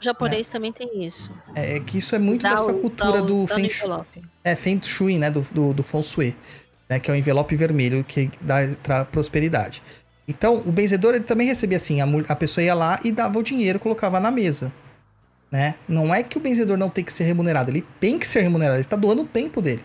O 0.00 0.04
japonês 0.04 0.48
também 0.48 0.72
tem 0.72 1.04
isso. 1.04 1.30
É, 1.54 1.76
é 1.76 1.80
que 1.80 1.98
isso 1.98 2.14
é 2.14 2.18
muito 2.18 2.42
Dá 2.42 2.50
dessa 2.50 2.72
o- 2.72 2.80
cultura 2.80 3.20
dá 3.20 3.20
do 3.20 3.44
dá 3.46 3.54
Feng 3.54 3.66
envelope. 3.66 4.22
É, 4.42 4.54
Feng 4.54 4.80
Shui, 4.82 5.18
né? 5.18 5.30
Do, 5.30 5.40
do, 5.52 5.74
do 5.74 5.82
Feng 5.82 6.02
Shui. 6.02 6.36
Né, 6.88 6.98
que 6.98 7.08
é 7.08 7.14
o 7.14 7.16
envelope 7.16 7.54
vermelho 7.54 8.02
que 8.02 8.28
dá 8.42 9.04
prosperidade. 9.04 9.80
Então, 10.26 10.56
o 10.66 10.72
benzedor, 10.72 11.14
ele 11.14 11.22
também 11.22 11.46
recebia 11.46 11.76
assim, 11.76 12.00
a, 12.00 12.06
a 12.28 12.34
pessoa 12.34 12.64
ia 12.64 12.74
lá 12.74 12.98
e 13.04 13.12
dava 13.12 13.38
o 13.38 13.42
dinheiro, 13.44 13.78
colocava 13.78 14.18
na 14.18 14.28
mesa. 14.30 14.72
Né? 15.52 15.76
Não 15.88 16.12
é 16.12 16.22
que 16.24 16.36
o 16.36 16.40
benzedor 16.40 16.76
não 16.76 16.88
tem 16.90 17.04
que 17.04 17.12
ser 17.12 17.24
remunerado, 17.24 17.70
ele 17.70 17.84
tem 18.00 18.18
que 18.18 18.26
ser 18.26 18.40
remunerado, 18.40 18.76
ele 18.76 18.80
está 18.80 18.96
doando 18.96 19.22
o 19.22 19.26
tempo 19.26 19.62
dele. 19.62 19.82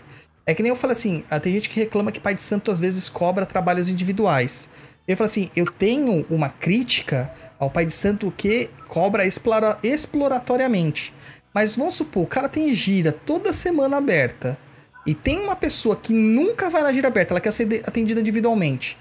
É 0.48 0.56
que 0.56 0.64
nem 0.64 0.72
eu 0.72 0.76
falei 0.76 0.96
assim, 0.96 1.24
ah, 1.30 1.40
tem 1.40 1.54
gente 1.54 1.70
que 1.70 1.80
reclama 1.80 2.12
que 2.12 2.20
pai 2.20 2.34
de 2.34 2.42
santo 2.42 2.72
às 2.72 2.80
vezes 2.80 3.08
cobra 3.10 3.46
trabalhos 3.46 3.88
individuais. 3.88 4.68
Eu 5.08 5.16
falo 5.16 5.30
assim, 5.30 5.52
eu 5.56 5.66
tenho 5.66 6.26
uma 6.30 6.50
crítica 6.50 7.32
ao 7.60 7.70
pai 7.70 7.86
de 7.86 7.94
santo 7.94 8.34
que 8.36 8.70
cobra 8.88 9.26
explora- 9.26 9.78
exploratoriamente. 9.84 11.14
Mas 11.54 11.76
vamos 11.76 11.94
supor, 11.94 12.24
o 12.24 12.28
cara 12.28 12.50
tem 12.50 12.74
gira 12.74 13.12
toda 13.12 13.54
semana 13.54 13.98
aberta 13.98 14.58
e 15.06 15.14
tem 15.14 15.40
uma 15.40 15.56
pessoa 15.56 15.96
que 15.96 16.12
nunca 16.12 16.70
vai 16.70 16.82
na 16.82 16.92
gira 16.92 17.08
aberta, 17.08 17.34
ela 17.34 17.40
quer 17.40 17.54
ser 17.54 17.84
atendida 17.86 18.20
individualmente. 18.20 18.98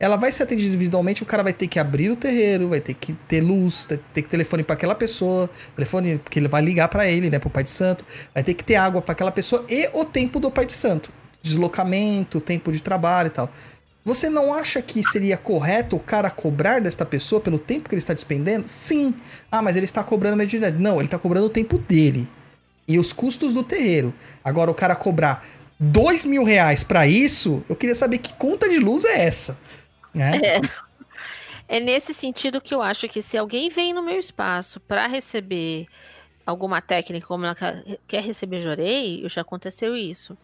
Ela 0.00 0.14
vai 0.14 0.30
ser 0.30 0.44
atendida 0.44 0.68
individualmente, 0.68 1.24
o 1.24 1.26
cara 1.26 1.42
vai 1.42 1.52
ter 1.52 1.66
que 1.66 1.80
abrir 1.80 2.08
o 2.08 2.14
terreiro, 2.14 2.68
vai 2.68 2.80
ter 2.80 2.94
que 2.94 3.12
ter 3.12 3.40
luz, 3.40 3.84
ter, 3.84 3.98
ter 4.14 4.22
que 4.22 4.28
telefone 4.28 4.62
para 4.62 4.74
aquela 4.74 4.94
pessoa, 4.94 5.50
telefone 5.74 6.20
que 6.30 6.38
ele 6.38 6.46
vai 6.46 6.62
ligar 6.62 6.86
para 6.86 7.08
ele, 7.08 7.28
né, 7.28 7.40
pro 7.40 7.50
pai 7.50 7.64
de 7.64 7.68
santo, 7.68 8.06
vai 8.32 8.44
ter 8.44 8.54
que 8.54 8.62
ter 8.62 8.76
água 8.76 9.02
para 9.02 9.10
aquela 9.10 9.32
pessoa 9.32 9.64
e 9.68 9.90
o 9.92 10.04
tempo 10.04 10.38
do 10.38 10.52
pai 10.52 10.64
de 10.64 10.72
santo, 10.72 11.12
deslocamento, 11.42 12.40
tempo 12.40 12.70
de 12.70 12.80
trabalho 12.80 13.26
e 13.26 13.30
tal. 13.30 13.50
Você 14.08 14.30
não 14.30 14.54
acha 14.54 14.80
que 14.80 15.02
seria 15.02 15.36
correto 15.36 15.94
o 15.94 16.00
cara 16.00 16.30
cobrar 16.30 16.80
desta 16.80 17.04
pessoa 17.04 17.42
pelo 17.42 17.58
tempo 17.58 17.90
que 17.90 17.94
ele 17.94 18.00
está 18.00 18.14
despendendo? 18.14 18.66
Sim. 18.66 19.14
Ah, 19.52 19.60
mas 19.60 19.76
ele 19.76 19.84
está 19.84 20.02
cobrando 20.02 20.34
mediunidade. 20.34 20.82
Não, 20.82 20.96
ele 20.96 21.04
está 21.04 21.18
cobrando 21.18 21.44
o 21.44 21.50
tempo 21.50 21.76
dele 21.76 22.26
e 22.88 22.98
os 22.98 23.12
custos 23.12 23.52
do 23.52 23.62
terreiro. 23.62 24.14
Agora, 24.42 24.70
o 24.70 24.74
cara 24.74 24.96
cobrar 24.96 25.46
dois 25.78 26.24
mil 26.24 26.42
reais 26.42 26.82
pra 26.82 27.06
isso, 27.06 27.62
eu 27.68 27.76
queria 27.76 27.94
saber 27.94 28.16
que 28.16 28.32
conta 28.32 28.66
de 28.66 28.78
luz 28.78 29.04
é 29.04 29.26
essa. 29.26 29.58
Né? 30.14 30.40
É 31.68 31.78
nesse 31.78 32.14
sentido 32.14 32.62
que 32.62 32.74
eu 32.74 32.80
acho 32.80 33.06
que 33.10 33.20
se 33.20 33.36
alguém 33.36 33.68
vem 33.68 33.92
no 33.92 34.02
meu 34.02 34.18
espaço 34.18 34.80
para 34.80 35.06
receber 35.06 35.86
alguma 36.46 36.80
técnica, 36.80 37.26
como 37.26 37.44
ela 37.44 37.54
quer 38.08 38.22
receber 38.22 38.60
jorei, 38.60 39.22
já 39.28 39.42
aconteceu 39.42 39.94
isso. 39.94 40.34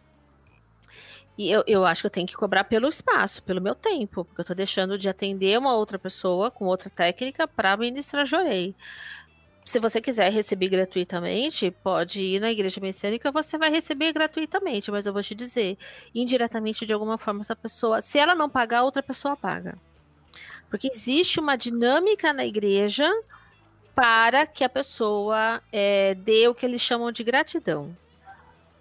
E 1.37 1.51
eu, 1.51 1.65
eu 1.67 1.85
acho 1.85 2.03
que 2.03 2.07
eu 2.07 2.11
tenho 2.11 2.27
que 2.27 2.37
cobrar 2.37 2.65
pelo 2.65 2.89
espaço, 2.89 3.43
pelo 3.43 3.61
meu 3.61 3.75
tempo, 3.75 4.25
porque 4.25 4.41
eu 4.41 4.45
tô 4.45 4.55
deixando 4.55 4.97
de 4.97 5.09
atender 5.09 5.59
uma 5.59 5.75
outra 5.75 5.99
pessoa 5.99 6.51
com 6.51 6.65
outra 6.67 6.89
técnica 6.89 7.49
para 7.49 7.77
ministrar 7.77 8.25
jorei. 8.25 8.75
Se 9.65 9.81
você 9.81 10.01
quiser 10.01 10.31
receber 10.31 10.69
gratuitamente, 10.69 11.71
pode 11.71 12.21
ir 12.21 12.41
na 12.41 12.53
igreja 12.53 12.81
messiânica, 12.81 13.33
você 13.33 13.57
vai 13.57 13.71
receber 13.71 14.13
gratuitamente, 14.13 14.91
mas 14.91 15.07
eu 15.07 15.13
vou 15.13 15.23
te 15.23 15.35
dizer, 15.35 15.79
indiretamente 16.15 16.85
de 16.87 16.93
alguma 16.93 17.17
forma 17.17 17.41
essa 17.41 17.57
pessoa, 17.57 18.03
se 18.03 18.19
ela 18.19 18.35
não 18.35 18.49
pagar, 18.49 18.83
outra 18.83 19.03
pessoa 19.03 19.37
paga. 19.37 19.77
Porque 20.69 20.91
existe 20.93 21.41
uma 21.41 21.57
dinâmica 21.57 22.33
na 22.33 22.45
igreja 22.45 23.11
para 23.95 24.47
que 24.47 24.65
a 24.65 24.69
pessoa 24.69 25.63
é, 25.73 26.15
dê 26.15 26.47
o 26.47 26.55
que 26.55 26.67
eles 26.67 26.81
chamam 26.81 27.11
de 27.11 27.25
gratidão. 27.25 27.97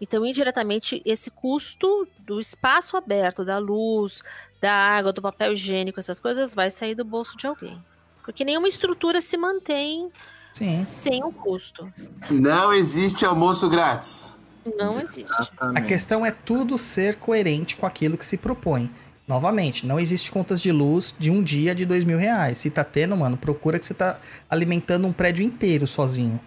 Então, 0.03 0.25
indiretamente, 0.25 1.01
esse 1.05 1.31
custo 1.31 2.05
do 2.19 2.37
espaço 2.37 2.97
aberto, 2.97 3.45
da 3.45 3.57
luz, 3.57 4.21
da 4.59 4.73
água, 4.73 5.13
do 5.13 5.21
papel 5.21 5.53
higiênico, 5.53 5.97
essas 5.97 6.19
coisas, 6.19 6.53
vai 6.53 6.69
sair 6.69 6.93
do 6.93 7.05
bolso 7.05 7.37
de 7.37 7.47
alguém. 7.47 7.81
Porque 8.21 8.43
nenhuma 8.43 8.67
estrutura 8.67 9.21
se 9.21 9.37
mantém 9.37 10.09
Sim. 10.53 10.83
sem 10.83 11.23
o 11.23 11.31
custo. 11.31 11.89
Não 12.29 12.73
existe 12.73 13.23
almoço 13.25 13.69
grátis. 13.69 14.33
Não 14.77 14.99
existe. 14.99 15.31
A 15.31 15.41
Exatamente. 15.41 15.87
questão 15.87 16.25
é 16.25 16.31
tudo 16.31 16.77
ser 16.77 17.15
coerente 17.15 17.77
com 17.77 17.85
aquilo 17.85 18.17
que 18.17 18.25
se 18.25 18.35
propõe. 18.35 18.91
Novamente, 19.25 19.87
não 19.87 19.97
existe 19.97 20.29
contas 20.29 20.59
de 20.59 20.73
luz 20.73 21.15
de 21.17 21.31
um 21.31 21.41
dia 21.41 21.73
de 21.73 21.85
dois 21.85 22.03
mil 22.03 22.17
reais. 22.17 22.57
Se 22.57 22.69
tá 22.69 22.83
tendo, 22.83 23.15
mano, 23.15 23.37
procura 23.37 23.79
que 23.79 23.85
você 23.85 23.93
tá 23.93 24.19
alimentando 24.49 25.07
um 25.07 25.13
prédio 25.13 25.45
inteiro 25.45 25.87
sozinho, 25.87 26.41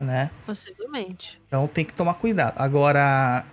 né? 0.00 0.30
Possivelmente. 0.46 1.40
Então 1.46 1.68
tem 1.68 1.84
que 1.84 1.92
tomar 1.92 2.14
cuidado. 2.14 2.58
Agora, 2.58 3.44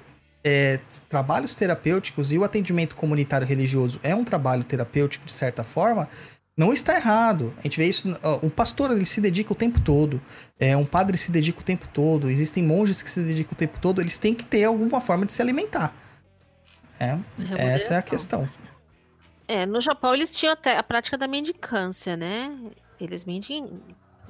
é, 0.44 0.80
trabalhos 1.10 1.54
terapêuticos 1.54 2.32
e 2.32 2.38
o 2.38 2.44
atendimento 2.44 2.96
comunitário 2.96 3.46
religioso 3.46 4.00
é 4.02 4.16
um 4.16 4.24
trabalho 4.24 4.64
terapêutico 4.64 5.26
de 5.26 5.34
certa 5.34 5.64
forma, 5.64 6.08
não 6.56 6.74
está 6.74 6.96
errado. 6.96 7.54
A 7.58 7.62
gente 7.64 7.78
vê 7.78 7.86
isso. 7.86 8.18
Um 8.42 8.50
pastor 8.50 8.92
ele 8.92 9.06
se 9.06 9.20
dedica 9.20 9.52
o 9.52 9.56
tempo 9.56 9.80
todo, 9.82 10.22
é, 10.58 10.76
um 10.76 10.86
padre 10.86 11.18
se 11.18 11.32
dedica 11.32 11.60
o 11.60 11.64
tempo 11.64 11.88
todo, 11.90 12.30
existem 12.30 12.64
monges 12.64 13.04
que 13.04 13.10
se 13.10 13.22
dedicam 13.22 13.52
o 13.52 13.56
tempo 13.56 13.80
todo, 13.80 14.02
eles 14.02 14.18
têm 14.18 14.34
que 14.34 14.46
ter 14.46 14.64
alguma 14.64 15.02
forma 15.02 15.26
de 15.26 15.34
se 15.34 15.42
alimentar. 15.42 15.94
É, 17.00 17.20
essa 17.58 17.96
é 17.96 17.98
a 17.98 18.02
questão. 18.02 18.50
É, 19.48 19.66
no 19.66 19.80
Japão 19.80 20.14
eles 20.14 20.36
tinham 20.36 20.54
até 20.54 20.78
a 20.78 20.84
prática 20.84 21.18
da 21.18 21.28
mendicância, 21.28 22.18
né? 22.18 22.58
Eles 23.00 23.24
mendi... 23.24 23.64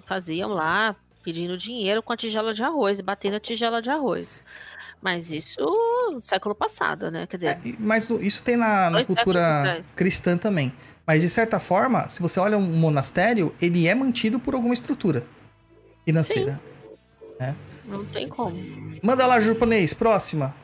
faziam 0.03 0.49
lá 0.49 0.95
pedindo 1.27 1.57
dinheiro 1.57 2.01
com 2.01 2.14
a 2.14 2.15
tigela 2.15 2.53
de 2.53 2.64
arroz, 2.64 3.01
batendo 3.01 3.35
a 3.35 3.39
tigela 3.39 3.81
de 3.81 3.89
arroz. 3.89 4.41
Mas 5.01 5.30
isso 5.30 5.59
no 6.09 6.23
século 6.23 6.56
passado, 6.56 7.11
né? 7.11 7.27
Quer 7.27 7.35
dizer, 7.35 7.49
É, 7.49 7.59
mas 7.77 8.09
isso 8.09 8.41
tem 8.45 8.56
na, 8.56 8.89
na 8.89 9.03
cultura 9.03 9.81
cristã 9.93 10.38
também. 10.38 10.72
Mas 11.06 11.22
de 11.22 11.30
certa 11.30 11.59
forma, 11.59 12.07
se 12.07 12.22
você 12.22 12.39
olha 12.39 12.57
um 12.57 12.77
monastério, 12.77 13.53
ele 13.61 13.89
é 13.89 13.93
mantido 13.93 14.39
por 14.39 14.56
alguma 14.56 14.73
estrutura 14.73 15.25
financeira. 16.06 16.61
não 17.83 18.06
tem 18.06 18.30
como. 18.30 18.56
Manda 19.03 19.27
lá, 19.27 19.41
japonês, 19.41 19.93
próxima. 19.93 20.56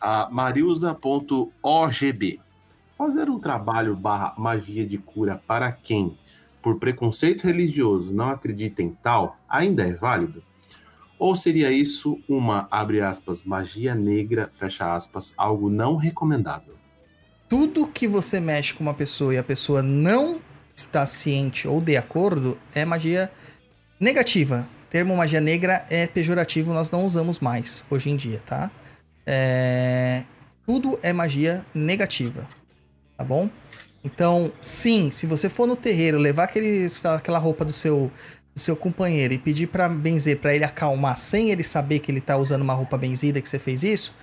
A 0.00 0.28
mariusa.ogb. 0.28 2.40
Fazer 2.98 3.30
um 3.30 3.38
trabalho 3.38 3.94
barra 3.94 4.34
magia 4.36 4.84
de 4.84 4.98
cura 4.98 5.40
para 5.46 5.70
quem, 5.70 6.18
por 6.66 6.80
preconceito 6.80 7.44
religioso, 7.46 8.12
não 8.12 8.28
acredita 8.28 8.82
em 8.82 8.90
tal, 8.90 9.38
ainda 9.48 9.86
é 9.86 9.92
válido? 9.92 10.42
Ou 11.16 11.36
seria 11.36 11.70
isso 11.70 12.18
uma, 12.28 12.66
abre 12.72 13.00
aspas, 13.00 13.44
magia 13.44 13.94
negra, 13.94 14.50
fecha 14.58 14.92
aspas, 14.92 15.32
algo 15.36 15.70
não 15.70 15.94
recomendável? 15.94 16.74
Tudo 17.48 17.86
que 17.86 18.08
você 18.08 18.40
mexe 18.40 18.74
com 18.74 18.82
uma 18.82 18.94
pessoa 18.94 19.32
e 19.32 19.38
a 19.38 19.44
pessoa 19.44 19.80
não 19.80 20.40
está 20.74 21.06
ciente 21.06 21.68
ou 21.68 21.80
de 21.80 21.96
acordo 21.96 22.58
é 22.74 22.84
magia 22.84 23.30
negativa. 24.00 24.66
O 24.86 24.90
termo 24.90 25.16
magia 25.16 25.40
negra 25.40 25.86
é 25.88 26.08
pejorativo, 26.08 26.72
nós 26.72 26.90
não 26.90 27.06
usamos 27.06 27.38
mais 27.38 27.84
hoje 27.88 28.10
em 28.10 28.16
dia, 28.16 28.42
tá? 28.44 28.72
É, 29.24 30.24
Tudo 30.66 30.98
é 31.00 31.12
magia 31.12 31.64
negativa, 31.72 32.44
tá 33.16 33.22
bom? 33.22 33.48
Então, 34.06 34.52
sim, 34.62 35.10
se 35.10 35.26
você 35.26 35.48
for 35.48 35.66
no 35.66 35.74
terreiro, 35.74 36.16
levar 36.16 36.44
aquele, 36.44 36.86
aquela 37.16 37.40
roupa 37.40 37.64
do 37.64 37.72
seu, 37.72 38.08
do 38.54 38.60
seu 38.60 38.76
companheiro 38.76 39.34
e 39.34 39.38
pedir 39.38 39.66
pra 39.66 39.88
benzer, 39.88 40.38
pra 40.38 40.54
ele 40.54 40.62
acalmar, 40.62 41.16
sem 41.16 41.50
ele 41.50 41.64
saber 41.64 41.98
que 41.98 42.12
ele 42.12 42.20
tá 42.20 42.36
usando 42.36 42.62
uma 42.62 42.72
roupa 42.72 42.96
benzida, 42.96 43.40
que 43.42 43.48
você 43.48 43.58
fez 43.58 43.82
isso, 43.82 44.14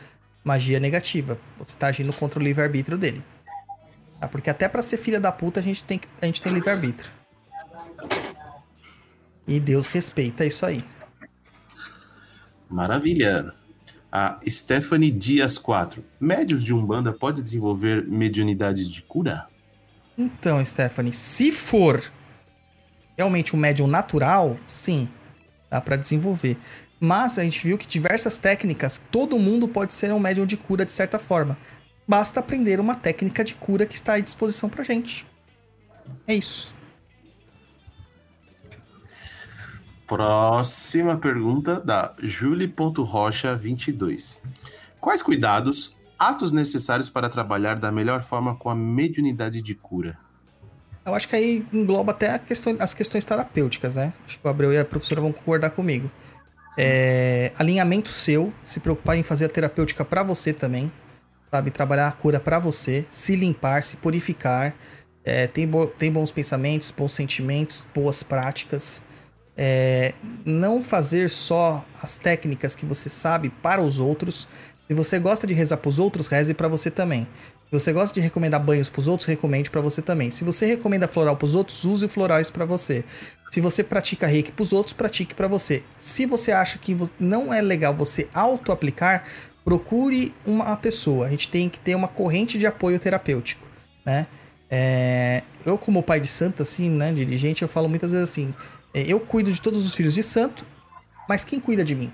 magia 0.42 0.80
negativa. 0.80 1.38
Você 1.58 1.78
tá 1.78 1.88
agindo 1.88 2.14
contra 2.14 2.40
o 2.40 2.44
livre-arbítrio 2.44 2.98
dele. 2.98 3.22
Tá? 4.22 4.28
Porque 4.30 4.50
até 4.50 4.70
pra 4.70 4.82
ser 4.82 4.96
filha 4.96 5.20
da 5.20 5.34
puta 5.34 5.60
a 5.60 5.64
gente 5.64 5.84
tem, 5.84 6.00
a 6.22 6.26
gente 6.28 6.42
tem 6.42 6.54
livre-arbítrio. 6.54 7.12
E 9.46 9.60
Deus 9.60 9.88
respeita 9.88 10.46
isso 10.46 10.66
aí. 10.66 10.82
Maravilha. 12.70 13.54
A 14.10 14.40
Stephanie 14.48 15.12
Dias 15.12 15.58
4. 15.58 16.02
Médios 16.22 16.64
de 16.64 16.74
Umbanda 16.74 17.12
pode 17.12 17.42
desenvolver 17.42 18.08
mediunidade 18.08 18.88
de 18.88 19.02
cura? 19.02 19.52
Então, 20.18 20.64
Stephanie, 20.64 21.14
se 21.14 21.52
for 21.52 22.04
realmente 23.18 23.56
um 23.56 23.60
médium 23.60 23.88
natural, 23.88 24.58
sim. 24.68 25.10
dá 25.70 25.82
para 25.82 25.96
desenvolver. 25.96 26.58
Mas 27.00 27.38
a 27.38 27.44
gente 27.44 27.66
viu 27.66 27.78
que 27.78 27.88
diversas 27.88 28.38
técnicas, 28.38 29.02
todo 29.12 29.38
mundo 29.38 29.68
pode 29.68 29.94
ser 29.94 30.14
um 30.14 30.20
médium 30.20 30.46
de 30.46 30.56
cura 30.56 30.86
de 30.86 30.92
certa 30.92 31.20
forma. 31.20 31.58
Basta 32.08 32.40
aprender 32.40 32.80
uma 32.80 32.96
técnica 32.96 33.44
de 33.44 33.56
cura 33.56 33.86
que 33.86 33.96
está 33.96 34.14
à 34.14 34.20
disposição 34.20 34.70
pra 34.70 34.84
gente. 34.84 35.26
É 36.28 36.36
isso. 36.36 36.76
Próxima 40.06 41.18
pergunta 41.18 41.80
da 41.80 42.14
Julie.rocha22. 42.20 44.42
Quais 45.00 45.22
cuidados, 45.22 45.96
atos 46.28 46.52
necessários 46.52 47.10
para 47.10 47.30
trabalhar 47.30 47.78
da 47.80 47.92
melhor 47.92 48.22
forma 48.22 48.56
com 48.56 48.70
a 48.70 48.76
mediunidade 48.76 49.62
de 49.62 49.76
cura? 49.76 50.18
Eu 51.06 51.14
acho 51.14 51.28
que 51.28 51.36
aí 51.36 51.66
engloba 51.74 52.12
até 52.12 52.40
questão, 52.40 52.76
as 52.80 52.94
questões 52.94 53.26
terapêuticas, 53.26 53.94
né? 53.94 54.14
Acho 54.26 54.40
que 54.40 54.48
o 54.48 54.50
Abreu 54.50 54.72
e 54.72 54.78
a 54.78 54.86
professora 54.86 55.20
vão 55.20 55.34
concordar 55.34 55.72
comigo. 55.72 56.10
É, 56.78 57.52
alinhamento 57.60 58.10
seu, 58.10 58.54
se 58.64 58.80
preocupar 58.80 59.18
em 59.18 59.24
fazer 59.24 59.46
a 59.46 59.50
terapêutica 59.50 60.06
para 60.06 60.24
você 60.24 60.54
também, 60.54 60.92
sabe? 61.52 61.72
Trabalhar 61.72 62.08
a 62.08 62.12
cura 62.12 62.40
para 62.40 62.58
você, 62.58 63.06
se 63.10 63.36
limpar, 63.36 63.84
se 63.84 63.98
purificar, 63.98 64.74
é, 65.26 65.48
tem, 65.48 65.68
bo 65.68 65.88
tem 65.88 66.12
bons 66.12 66.32
pensamentos, 66.32 66.92
bons 66.92 67.12
sentimentos, 67.12 67.88
boas 67.94 68.24
práticas. 68.24 69.04
É, 69.56 70.14
não 70.44 70.84
fazer 70.84 71.30
só 71.30 71.86
as 72.02 72.18
técnicas 72.18 72.74
que 72.74 72.86
você 72.86 73.10
sabe 73.10 73.50
para 73.50 73.82
os 73.82 74.00
outros. 74.00 74.48
Se 74.88 74.94
você 74.94 75.18
gosta 75.18 75.48
de 75.48 75.54
rezar 75.54 75.78
para 75.78 75.90
os 75.90 75.98
outros, 75.98 76.28
reze 76.28 76.54
para 76.54 76.68
você 76.68 76.92
também. 76.92 77.28
Se 77.66 77.80
você 77.80 77.94
gosta 77.94 78.14
de 78.14 78.20
recomendar 78.20 78.62
banhos 78.62 78.90
para 78.90 79.00
os 79.00 79.08
outros, 79.08 79.28
recomende 79.28 79.70
para 79.70 79.82
você 79.82 80.02
também. 80.02 80.30
Se 80.30 80.44
você 80.44 80.66
recomenda 80.66 81.08
floral 81.08 81.38
para 81.38 81.46
os 81.46 81.56
outros, 81.56 81.86
use 81.86 82.08
florais 82.08 82.50
para 82.50 82.66
você. 82.66 83.04
Se 83.52 83.62
você 83.62 83.84
pratica 83.84 84.28
reiki 84.28 84.52
para 84.52 84.64
os 84.64 84.74
outros, 84.74 84.94
pratique 84.94 85.34
para 85.34 85.48
você. 85.48 85.84
Se 85.98 86.26
você 86.26 86.52
acha 86.52 86.78
que 86.78 86.96
não 87.20 87.54
é 87.54 87.62
legal 87.62 87.96
você 87.96 88.28
auto-aplicar, 88.34 89.24
procure 89.64 90.36
uma 90.46 90.76
pessoa. 90.76 91.28
A 91.28 91.30
gente 91.30 91.48
tem 91.48 91.70
que 91.70 91.80
ter 91.80 91.96
uma 91.96 92.08
corrente 92.08 92.58
de 92.58 92.66
apoio 92.66 93.00
terapêutico, 93.00 93.66
né? 94.06 94.28
É, 94.70 95.44
eu, 95.66 95.78
como 95.78 96.02
pai 96.04 96.20
de 96.20 96.28
santo, 96.28 96.64
assim, 96.64 96.90
né, 96.90 97.14
dirigente, 97.14 97.62
eu 97.62 97.68
falo 97.68 97.88
muitas 97.88 98.12
vezes 98.12 98.30
assim: 98.30 98.54
é, 98.94 99.04
eu 99.04 99.20
cuido 99.20 99.52
de 99.52 99.62
todos 99.62 99.86
os 99.86 99.96
filhos 99.96 100.14
de 100.14 100.24
santo, 100.24 100.66
mas 101.30 101.46
quem 101.46 101.60
cuida 101.60 101.84
de 101.84 101.96
mim? 101.96 102.12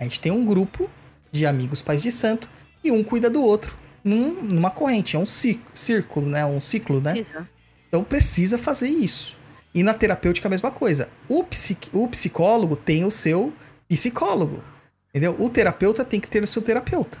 A 0.00 0.04
gente 0.04 0.18
tem 0.18 0.32
um 0.32 0.44
grupo 0.44 0.90
de 1.32 1.46
amigos 1.46 1.82
pais 1.82 2.02
de 2.02 2.12
santo 2.12 2.48
e 2.84 2.92
um 2.92 3.02
cuida 3.02 3.28
do 3.28 3.42
outro 3.42 3.82
num, 4.04 4.42
numa 4.42 4.70
corrente, 4.70 5.16
é 5.16 5.18
um 5.18 5.26
círculo, 5.26 6.26
né? 6.26 6.44
Um 6.44 6.60
ciclo, 6.60 7.00
né? 7.00 7.18
Isso. 7.18 7.46
Então 7.88 8.02
precisa 8.02 8.58
fazer 8.58 8.88
isso. 8.88 9.38
E 9.74 9.82
na 9.82 9.94
terapêutica 9.94 10.48
a 10.48 10.50
mesma 10.50 10.70
coisa. 10.70 11.08
O, 11.28 11.44
psic, 11.44 11.88
o 11.92 12.08
psicólogo 12.08 12.76
tem 12.76 13.04
o 13.04 13.10
seu 13.10 13.52
psicólogo. 13.88 14.62
Entendeu? 15.10 15.36
O 15.38 15.48
terapeuta 15.48 16.04
tem 16.04 16.20
que 16.20 16.28
ter 16.28 16.42
o 16.42 16.46
seu 16.46 16.62
terapeuta. 16.62 17.18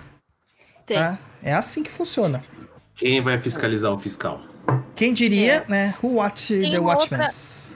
Tem. 0.84 0.96
Tá? 0.96 1.18
É 1.42 1.52
assim 1.52 1.82
que 1.82 1.90
funciona. 1.90 2.44
Quem 2.94 3.22
vai 3.22 3.38
fiscalizar 3.38 3.92
o 3.92 3.98
fiscal? 3.98 4.42
Quem 4.94 5.12
diria, 5.12 5.64
é. 5.66 5.68
né? 5.68 5.94
Who 6.02 6.14
watch 6.14 6.48
tem 6.48 6.70
the 6.70 6.78
Watchmen? 6.78 7.26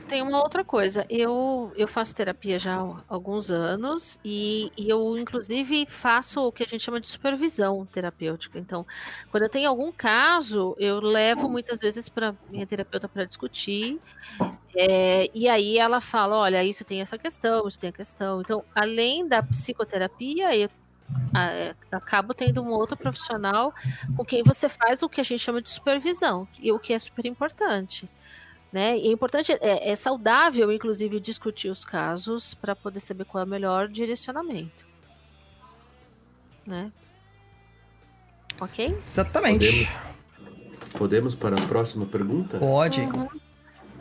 Tem 0.09 0.23
uma 0.23 0.41
outra 0.41 0.65
coisa. 0.65 1.05
Eu, 1.11 1.73
eu 1.77 1.89
faço 1.89 2.15
terapia 2.15 2.61
já 2.61 2.77
há 2.77 2.97
alguns 3.09 3.51
anos 3.51 4.21
e, 4.25 4.71
e, 4.77 4.89
eu, 4.89 5.19
inclusive, 5.19 5.85
faço 5.87 6.41
o 6.41 6.53
que 6.53 6.63
a 6.63 6.67
gente 6.67 6.83
chama 6.85 7.01
de 7.01 7.09
supervisão 7.09 7.85
terapêutica. 7.87 8.57
Então, 8.59 8.87
quando 9.33 9.43
eu 9.43 9.49
tenho 9.49 9.69
algum 9.69 9.91
caso, 9.91 10.77
eu 10.79 11.01
levo 11.01 11.49
muitas 11.49 11.81
vezes 11.81 12.09
para 12.09 12.35
minha 12.49 12.67
terapeuta 12.67 13.09
para 13.09 13.25
discutir. 13.25 14.01
É, 14.77 15.29
e 15.35 15.49
aí 15.49 15.77
ela 15.77 16.01
fala: 16.01 16.37
olha, 16.37 16.63
isso 16.63 16.85
tem 16.85 17.01
essa 17.01 17.19
questão, 17.19 17.67
isso 17.67 17.79
tem 17.79 17.91
a 17.91 17.93
questão. 17.93 18.41
Então, 18.41 18.65
além 18.75 19.27
da 19.27 19.43
psicoterapia, 19.43 20.57
eu 20.57 20.71
acabo 21.91 22.33
tendo 22.33 22.63
um 22.63 22.71
outro 22.71 22.97
profissional 22.97 23.75
com 24.17 24.25
quem 24.25 24.43
você 24.43 24.69
faz 24.69 25.03
o 25.03 25.09
que 25.09 25.21
a 25.21 25.25
gente 25.25 25.41
chama 25.41 25.61
de 25.61 25.69
supervisão, 25.69 26.47
e 26.61 26.71
o 26.71 26.79
que 26.79 26.93
é 26.93 26.99
super 26.99 27.27
importante. 27.27 28.09
Né? 28.73 28.99
E 28.99 29.09
é 29.09 29.13
importante, 29.13 29.53
é, 29.53 29.91
é 29.91 29.97
saudável, 29.97 30.71
inclusive, 30.73 31.21
discutir 31.21 31.69
os 31.69 31.85
casos 31.85 32.55
para 32.55 32.75
poder 32.75 33.01
saber 33.01 33.25
qual 33.25 33.43
é 33.43 33.47
o 33.47 33.49
melhor 33.49 33.89
direcionamento. 33.89 34.85
Né? 36.67 36.93
Ok? 38.61 38.97
Exatamente. 38.99 39.89
Podemos, 40.93 40.93
podemos 40.93 41.35
para 41.35 41.57
a 41.57 41.67
próxima 41.67 42.07
pergunta? 42.07 42.59
Pode. 42.59 43.01
Uhum. 43.03 43.29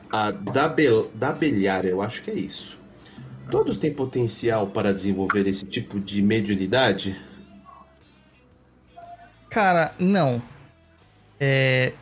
A 0.09 0.31
da, 0.31 0.67
Bel, 0.67 1.11
da 1.13 1.31
Belhar, 1.31 1.85
eu 1.85 2.01
acho 2.01 2.21
que 2.23 2.31
é 2.31 2.35
isso. 2.35 2.79
Todos 3.51 3.77
têm 3.77 3.93
potencial 3.93 4.67
para 4.67 4.93
desenvolver 4.93 5.47
esse 5.47 5.65
tipo 5.65 5.99
de 5.99 6.21
mediunidade? 6.21 7.21
Cara, 9.49 9.93
não. 9.99 10.41
É 11.39 11.93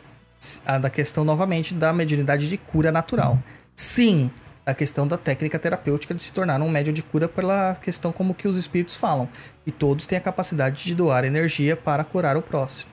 a 0.64 0.78
da 0.78 0.90
questão 0.90 1.24
novamente 1.24 1.74
da 1.74 1.92
mediunidade 1.92 2.48
de 2.48 2.56
cura 2.56 2.90
natural. 2.90 3.38
Sim, 3.74 4.30
a 4.66 4.72
questão 4.72 5.06
da 5.06 5.18
técnica 5.18 5.58
terapêutica 5.58 6.14
de 6.14 6.22
se 6.22 6.32
tornar 6.32 6.60
um 6.60 6.70
médium 6.70 6.92
de 6.92 7.02
cura 7.02 7.28
pela 7.28 7.74
questão 7.76 8.12
como 8.12 8.34
que 8.34 8.48
os 8.48 8.56
espíritos 8.56 8.96
falam. 8.96 9.28
E 9.66 9.70
todos 9.70 10.06
têm 10.06 10.18
a 10.18 10.20
capacidade 10.20 10.82
de 10.84 10.94
doar 10.94 11.24
energia 11.24 11.76
para 11.76 12.04
curar 12.04 12.36
o 12.36 12.42
próximo. 12.42 12.90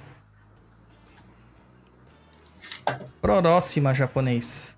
Próxima, 3.21 3.93
japonês. 3.93 4.75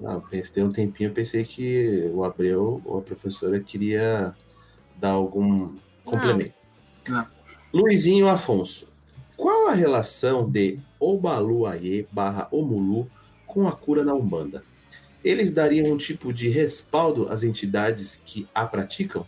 Não, 0.00 0.20
pensei 0.20 0.62
um 0.62 0.70
tempinho, 0.70 1.10
eu 1.10 1.14
pensei 1.14 1.44
que 1.44 2.10
o 2.12 2.24
Abreu 2.24 2.82
ou 2.84 2.98
a 2.98 3.02
professora 3.02 3.60
queria 3.60 4.34
dar 4.98 5.10
algum 5.10 5.76
complemento. 6.04 6.54
Não. 7.06 7.18
Não. 7.18 7.26
Luizinho 7.72 8.28
Afonso, 8.28 8.91
qual 9.42 9.66
a 9.66 9.74
relação 9.74 10.48
de 10.48 10.78
Obaluayê 11.00 12.06
barra 12.12 12.46
Omulu 12.52 13.10
com 13.44 13.66
a 13.66 13.72
cura 13.72 14.04
na 14.04 14.14
Umbanda? 14.14 14.62
Eles 15.24 15.50
dariam 15.50 15.92
um 15.92 15.96
tipo 15.96 16.32
de 16.32 16.48
respaldo 16.48 17.26
às 17.28 17.42
entidades 17.42 18.22
que 18.24 18.46
a 18.54 18.64
praticam? 18.64 19.26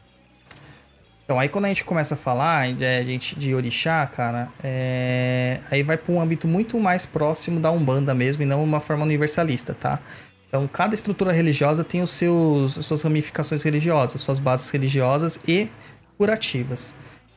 Então, 1.24 1.36
aí 1.36 1.48
quando 1.48 1.64
a 1.64 1.68
gente 1.68 1.82
começa 1.82 2.14
a 2.14 2.16
falar 2.16 2.72
de, 2.72 3.18
de 3.18 3.54
orixá, 3.56 4.06
cara, 4.06 4.52
é... 4.62 5.60
aí 5.68 5.82
vai 5.82 5.98
para 5.98 6.12
um 6.12 6.20
âmbito 6.20 6.46
muito 6.46 6.78
mais 6.78 7.04
próximo 7.04 7.58
da 7.58 7.72
Umbanda 7.72 8.14
mesmo 8.14 8.44
e 8.44 8.46
não 8.46 8.62
uma 8.62 8.78
forma 8.78 9.02
universalista, 9.02 9.74
tá? 9.74 10.00
Então, 10.46 10.68
cada 10.68 10.94
estrutura 10.94 11.32
religiosa 11.32 11.82
tem 11.82 12.02
os 12.02 12.10
seus, 12.10 12.78
as 12.78 12.86
suas 12.86 13.02
ramificações 13.02 13.64
religiosas, 13.64 14.20
suas 14.20 14.38
bases 14.38 14.70
religiosas 14.70 15.40
e 15.48 15.68
curativas. 16.16 16.94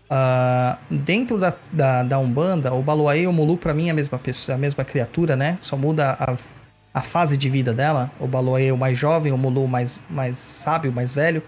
Uh, 0.09 0.95
dentro 0.95 1.37
da, 1.37 1.53
da, 1.71 2.01
da, 2.03 2.19
Umbanda, 2.19 2.73
o 2.73 2.81
Baluaê 2.81 3.23
e 3.23 3.27
o 3.27 3.33
Mulu, 3.33 3.57
para 3.57 3.73
mim, 3.73 3.87
é 3.87 3.91
a 3.91 3.93
mesma 3.93 4.17
pessoa, 4.17 4.55
a 4.55 4.57
mesma 4.57 4.85
criatura, 4.85 5.35
né? 5.35 5.57
Só 5.61 5.75
muda 5.75 6.11
a, 6.11 6.35
a 6.93 7.01
fase 7.01 7.37
de 7.37 7.49
vida 7.49 7.73
dela. 7.73 8.09
O 8.19 8.27
Baluaê 8.27 8.67
é 8.67 8.73
o 8.73 8.77
mais 8.77 8.97
jovem, 8.97 9.33
o 9.33 9.37
Mulu 9.37 9.67
mais, 9.67 10.01
mais 10.09 10.37
sábio, 10.37 10.93
mais 10.93 11.11
velho. 11.11 11.43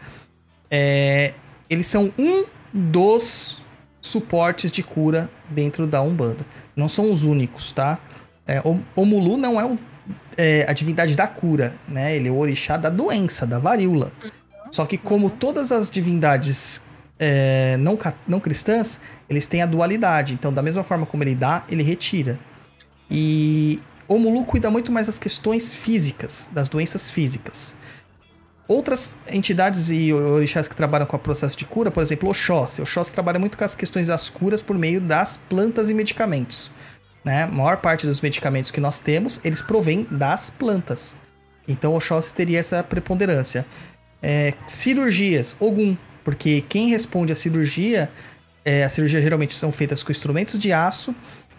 É, 0.69 1.33
eles 1.69 1.88
são 1.88 2.13
um 2.17 2.45
dos 2.73 3.61
suportes 4.01 4.71
de 4.71 4.83
cura 4.83 5.29
dentro 5.49 5.88
da 5.88 6.01
Umbanda. 6.01 6.45
Não 6.75 6.89
são 6.89 7.11
os 7.11 7.23
únicos, 7.23 7.71
tá? 7.71 7.97
É, 8.45 8.59
o, 8.65 8.79
o 8.95 9.05
Mulu 9.05 9.38
não 9.38 9.59
é 9.59 9.65
o 9.65 9.77
é, 10.38 10.65
a 10.67 10.73
divindade 10.73 11.15
da 11.15 11.27
cura, 11.27 11.75
né? 11.88 12.15
Ele 12.15 12.29
é 12.29 12.31
o 12.31 12.38
orixá 12.38 12.77
da 12.77 12.89
doença, 12.89 13.45
da 13.45 13.59
varíola. 13.59 14.11
Só 14.71 14.85
que 14.85 14.97
como 14.97 15.29
todas 15.29 15.71
as 15.71 15.89
divindades 15.89 16.81
é, 17.19 17.75
não, 17.77 17.98
não 18.25 18.39
cristãs, 18.39 18.99
eles 19.30 19.45
têm 19.45 19.61
a 19.61 19.65
dualidade. 19.65 20.33
Então, 20.33 20.53
da 20.53 20.61
mesma 20.61 20.83
forma 20.83 21.06
como 21.06 21.22
ele 21.23 21.35
dá, 21.35 21.65
ele 21.69 21.83
retira. 21.83 22.39
E 23.11 23.81
o 24.07 24.17
Mulu 24.17 24.45
cuida 24.45 24.72
muito 24.72 24.91
mais 24.91 25.07
das 25.07 25.19
questões 25.19 25.73
físicas, 25.73 26.49
das 26.51 26.69
doenças 26.69 27.11
físicas. 27.11 27.75
Outras 28.67 29.15
entidades 29.27 29.89
e 29.89 30.14
orixás 30.14 30.67
que 30.67 30.75
trabalham 30.75 31.07
com 31.07 31.17
o 31.17 31.19
processo 31.19 31.57
de 31.57 31.65
cura, 31.65 31.89
por 31.89 32.01
exemplo, 32.03 32.30
Oxóssi. 32.30 32.81
Oxóssi 32.81 33.11
trabalha 33.11 33.39
muito 33.39 33.57
com 33.57 33.64
as 33.64 33.75
questões 33.75 34.07
das 34.07 34.30
curas 34.30 34.61
por 34.61 34.77
meio 34.77 35.01
das 35.01 35.38
plantas 35.38 35.89
e 35.89 35.93
medicamentos. 35.93 36.72
Né? 37.25 37.43
A 37.43 37.48
maior 37.48 37.77
parte 37.77 38.06
dos 38.06 38.22
medicamentos 38.22 38.69
que 38.69 38.80
nós 38.80 38.99
temos, 38.99 39.41
eles 39.43 39.59
provêm 39.59 40.07
das 40.09 40.51
plantas. 40.51 41.17
Então, 41.67 41.95
Oxóssi 41.95 42.33
teria 42.33 42.59
essa 42.59 42.83
preponderância. 42.83 43.65
É, 44.22 44.53
cirurgias, 44.67 45.56
Ogum, 45.59 45.98
porque 46.30 46.64
quem 46.69 46.90
responde 46.90 47.33
à 47.33 47.35
cirurgia, 47.35 48.08
é, 48.64 48.83
a 48.83 48.90
cirurgia 48.90 49.19
geralmente 49.19 49.56
são 49.56 49.72
feitas 49.72 50.03
com 50.03 50.11
instrumentos 50.11 50.59
de 50.59 50.72
aço, 50.72 51.16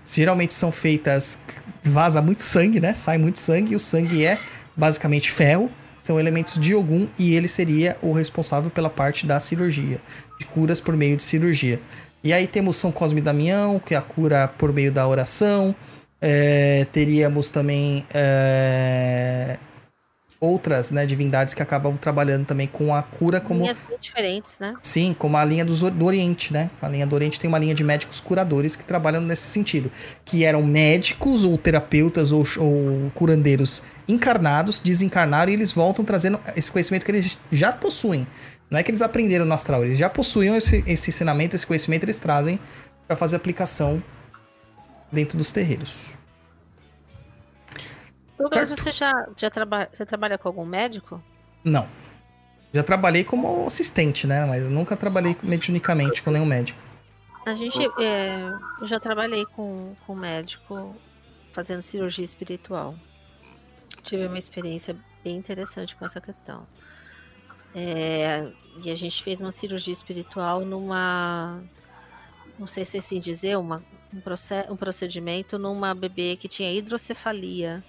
geralmente 0.06 0.54
são 0.54 0.70
feitas, 0.70 1.38
vaza 1.82 2.22
muito 2.22 2.44
sangue, 2.44 2.78
né? 2.78 2.94
Sai 2.94 3.18
muito 3.18 3.40
sangue, 3.40 3.72
e 3.72 3.74
o 3.74 3.80
sangue 3.80 4.24
é 4.24 4.38
basicamente 4.76 5.32
ferro, 5.32 5.72
são 5.98 6.20
elementos 6.20 6.56
de 6.56 6.72
Ogum 6.72 7.08
e 7.18 7.34
ele 7.34 7.48
seria 7.48 7.96
o 8.00 8.12
responsável 8.12 8.70
pela 8.70 8.88
parte 8.88 9.26
da 9.26 9.40
cirurgia, 9.40 10.00
de 10.38 10.46
curas 10.46 10.78
por 10.78 10.96
meio 10.96 11.16
de 11.16 11.24
cirurgia. 11.24 11.82
E 12.22 12.32
aí 12.32 12.46
temos 12.46 12.76
São 12.76 12.92
Cosme 12.92 13.18
e 13.18 13.24
Damião, 13.24 13.80
que 13.80 13.96
é 13.96 13.98
a 13.98 14.02
cura 14.02 14.46
por 14.56 14.72
meio 14.72 14.92
da 14.92 15.04
oração. 15.04 15.74
É, 16.20 16.86
teríamos 16.92 17.50
também 17.50 18.06
é, 18.14 19.58
outras 20.40 20.90
né, 20.90 21.04
divindades 21.04 21.52
que 21.52 21.62
acabam 21.62 21.96
trabalhando 21.98 22.46
também 22.46 22.66
com 22.66 22.94
a 22.94 23.02
cura 23.02 23.40
como. 23.40 23.60
Linhas 23.60 23.78
bem 23.86 23.98
diferentes, 24.00 24.58
né? 24.58 24.74
Sim, 24.80 25.14
como 25.16 25.36
a 25.36 25.44
linha 25.44 25.64
dos- 25.64 25.80
do 25.80 26.04
Oriente, 26.06 26.50
né? 26.52 26.70
A 26.80 26.88
linha 26.88 27.06
do 27.06 27.14
Oriente 27.14 27.38
tem 27.38 27.46
uma 27.46 27.58
linha 27.58 27.74
de 27.74 27.84
médicos 27.84 28.20
curadores 28.20 28.74
que 28.74 28.84
trabalham 28.84 29.20
nesse 29.20 29.42
sentido. 29.42 29.92
Que 30.24 30.44
eram 30.44 30.62
médicos 30.62 31.44
ou 31.44 31.58
terapeutas 31.58 32.32
ou, 32.32 32.42
ou 32.58 33.10
curandeiros 33.14 33.82
encarnados, 34.08 34.80
desencarnaram 34.80 35.50
e 35.52 35.54
eles 35.54 35.72
voltam 35.72 36.04
trazendo 36.04 36.40
esse 36.56 36.70
conhecimento 36.72 37.04
que 37.04 37.10
eles 37.10 37.38
já 37.52 37.70
possuem. 37.72 38.26
Não 38.70 38.78
é 38.78 38.82
que 38.82 38.90
eles 38.90 39.02
aprenderam 39.02 39.44
no 39.44 39.52
astral, 39.52 39.84
eles 39.84 39.98
já 39.98 40.08
possuíam 40.08 40.56
esse, 40.56 40.82
esse 40.86 41.10
ensinamento, 41.10 41.54
esse 41.56 41.66
conhecimento 41.66 42.04
eles 42.04 42.18
trazem 42.20 42.58
para 43.06 43.16
fazer 43.16 43.36
aplicação 43.36 44.02
dentro 45.12 45.36
dos 45.36 45.50
terreiros. 45.52 46.16
Douglas, 48.48 48.68
Certo. 48.68 48.82
você 48.82 48.92
já, 48.92 49.28
já 49.36 49.50
traba 49.50 49.88
você 49.92 50.06
trabalha 50.06 50.38
com 50.38 50.48
algum 50.48 50.64
médico? 50.64 51.22
Não. 51.64 51.86
Já 52.72 52.82
trabalhei 52.82 53.24
como 53.24 53.66
assistente, 53.66 54.26
né? 54.26 54.44
Mas 54.46 54.64
eu 54.64 54.70
nunca 54.70 54.96
trabalhei 54.96 55.36
mediunicamente 55.42 56.22
com 56.22 56.30
nenhum 56.30 56.46
médico. 56.46 56.78
A 57.44 57.54
gente, 57.54 57.78
é, 58.00 58.50
eu 58.80 58.86
já 58.86 59.00
trabalhei 59.00 59.44
com, 59.46 59.94
com 60.06 60.14
médico 60.14 60.94
fazendo 61.52 61.82
cirurgia 61.82 62.24
espiritual. 62.24 62.94
Tive 64.02 64.26
uma 64.26 64.38
experiência 64.38 64.96
bem 65.24 65.36
interessante 65.36 65.96
com 65.96 66.04
essa 66.04 66.20
questão. 66.20 66.66
É, 67.74 68.50
e 68.82 68.90
a 68.90 68.94
gente 68.94 69.22
fez 69.22 69.40
uma 69.40 69.52
cirurgia 69.52 69.92
espiritual 69.92 70.60
numa, 70.64 71.60
não 72.58 72.66
sei 72.66 72.84
se 72.84 72.96
é 72.96 73.00
assim 73.00 73.20
dizer, 73.20 73.56
uma, 73.56 73.82
um, 74.12 74.20
proce- 74.20 74.66
um 74.68 74.76
procedimento 74.76 75.58
numa 75.58 75.94
bebê 75.94 76.36
que 76.36 76.48
tinha 76.48 76.72
hidrocefalia. 76.72 77.82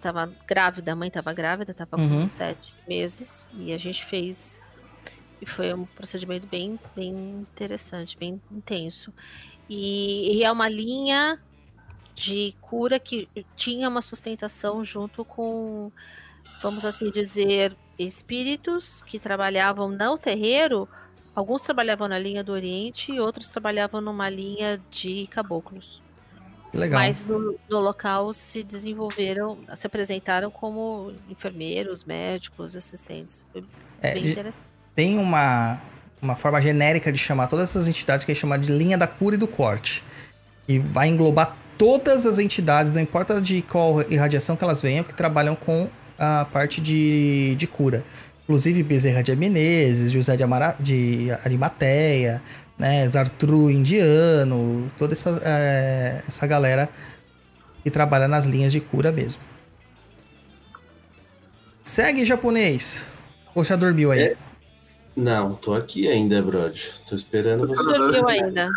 Tava 0.00 0.32
grávida, 0.46 0.92
a 0.92 0.96
mãe 0.96 1.08
estava 1.08 1.32
grávida, 1.32 1.72
estava 1.72 1.96
com 1.96 2.02
Uhum. 2.02 2.26
sete 2.26 2.74
meses. 2.88 3.50
E 3.54 3.72
a 3.72 3.76
gente 3.78 4.04
fez 4.04 4.64
e 5.40 5.46
foi 5.46 5.72
um 5.72 5.86
procedimento 5.86 6.46
bem, 6.46 6.78
bem 6.94 7.10
interessante, 7.40 8.16
bem 8.16 8.40
intenso. 8.50 9.12
E, 9.68 10.36
e 10.38 10.44
é 10.44 10.52
uma 10.52 10.68
linha 10.68 11.40
de 12.14 12.54
cura 12.60 12.98
que 12.98 13.28
tinha 13.56 13.88
uma 13.88 14.02
sustentação 14.02 14.84
junto 14.84 15.24
com, 15.24 15.90
vamos 16.60 16.84
assim 16.84 17.10
dizer, 17.10 17.74
espíritos 17.98 19.00
que 19.02 19.18
trabalhavam 19.18 19.88
no 19.88 20.18
terreiro. 20.18 20.88
Alguns 21.34 21.62
trabalhavam 21.62 22.08
na 22.08 22.18
linha 22.18 22.44
do 22.44 22.52
Oriente 22.52 23.12
e 23.12 23.20
outros 23.20 23.50
trabalhavam 23.50 24.00
numa 24.00 24.28
linha 24.28 24.82
de 24.90 25.26
caboclos. 25.28 26.02
Legal. 26.72 27.00
Mas 27.00 27.26
no, 27.26 27.56
no 27.68 27.80
local 27.80 28.32
se 28.32 28.62
desenvolveram, 28.62 29.58
se 29.76 29.86
apresentaram 29.86 30.50
como 30.50 31.12
enfermeiros, 31.28 32.04
médicos, 32.04 32.76
assistentes. 32.76 33.44
Foi 33.52 33.64
É, 34.00 34.14
bem 34.14 34.28
interessante. 34.28 34.64
tem 34.94 35.18
uma, 35.18 35.80
uma 36.22 36.36
forma 36.36 36.60
genérica 36.60 37.10
de 37.10 37.18
chamar 37.18 37.48
todas 37.48 37.70
essas 37.70 37.88
entidades 37.88 38.24
que 38.24 38.30
a 38.30 38.34
gente 38.34 38.40
chama 38.42 38.58
de 38.58 38.70
linha 38.70 38.96
da 38.96 39.06
cura 39.08 39.34
e 39.34 39.38
do 39.38 39.48
corte. 39.48 40.04
E 40.68 40.78
vai 40.78 41.08
englobar 41.08 41.56
todas 41.76 42.24
as 42.26 42.38
entidades, 42.38 42.92
não 42.92 43.00
importa 43.02 43.40
de 43.40 43.62
qual 43.62 44.02
irradiação 44.02 44.54
que 44.56 44.62
elas 44.62 44.80
venham, 44.80 45.02
que 45.02 45.14
trabalham 45.14 45.56
com 45.56 45.88
a 46.18 46.44
parte 46.44 46.80
de, 46.80 47.54
de 47.56 47.66
cura. 47.66 48.04
Inclusive 48.44 48.82
Bezerra 48.82 49.22
de 49.22 49.34
Menezes, 49.34 50.12
José 50.12 50.36
de, 50.36 50.42
Amara, 50.42 50.76
de 50.78 51.28
Arimateia, 51.44 52.42
né, 52.80 53.06
Zartru 53.06 53.70
indiano, 53.70 54.88
toda 54.96 55.12
essa, 55.12 55.38
eh, 55.44 56.22
essa 56.26 56.46
galera 56.46 56.88
que 57.82 57.90
trabalha 57.90 58.26
nas 58.26 58.46
linhas 58.46 58.72
de 58.72 58.80
cura 58.80 59.12
mesmo. 59.12 59.42
Segue 61.82 62.24
japonês. 62.24 63.06
Ou 63.54 63.62
já 63.62 63.76
dormiu 63.76 64.12
aí? 64.12 64.20
É. 64.20 64.34
Não, 65.14 65.56
tô 65.56 65.74
aqui 65.74 66.08
ainda, 66.08 66.40
brother. 66.40 66.94
Tô 67.06 67.14
esperando 67.14 67.68
você. 67.68 67.82
Não 67.82 67.92
dormiu 67.92 68.26
ainda. 68.46 68.70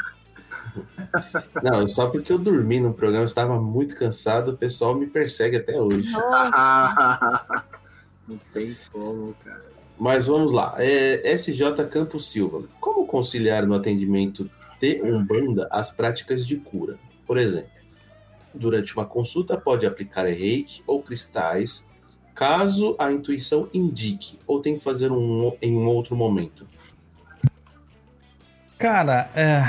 Não, 1.63 1.87
só 1.87 2.09
porque 2.09 2.33
eu 2.33 2.37
dormi 2.37 2.81
no 2.81 2.93
programa, 2.93 3.23
estava 3.23 3.61
muito 3.61 3.95
cansado, 3.95 4.51
o 4.51 4.57
pessoal 4.57 4.95
me 4.95 5.07
persegue 5.07 5.55
até 5.57 5.79
hoje. 5.79 6.11
Não 8.27 8.37
tem 8.53 8.75
como, 8.91 9.33
cara. 9.45 9.72
Mas 9.97 10.25
vamos 10.25 10.51
lá. 10.51 10.75
É, 10.77 11.33
SJ 11.35 11.85
Campos 11.89 12.31
Silva. 12.31 12.63
Como 12.79 13.05
conciliar 13.05 13.65
no 13.65 13.75
atendimento 13.75 14.49
de 14.79 15.01
Umbanda 15.01 15.67
as 15.71 15.91
práticas 15.91 16.45
de 16.45 16.57
cura? 16.57 16.97
Por 17.25 17.37
exemplo, 17.37 17.69
durante 18.53 18.95
uma 18.95 19.05
consulta 19.05 19.57
pode 19.57 19.85
aplicar 19.85 20.25
reiki 20.25 20.83
ou 20.85 21.01
cristais, 21.01 21.85
caso 22.35 22.95
a 22.99 23.11
intuição 23.11 23.69
indique, 23.73 24.39
ou 24.45 24.59
tem 24.59 24.75
que 24.75 24.83
fazer 24.83 25.11
um, 25.11 25.55
em 25.61 25.75
um 25.75 25.85
outro 25.87 26.15
momento. 26.15 26.67
Cara, 28.77 29.29
é... 29.33 29.63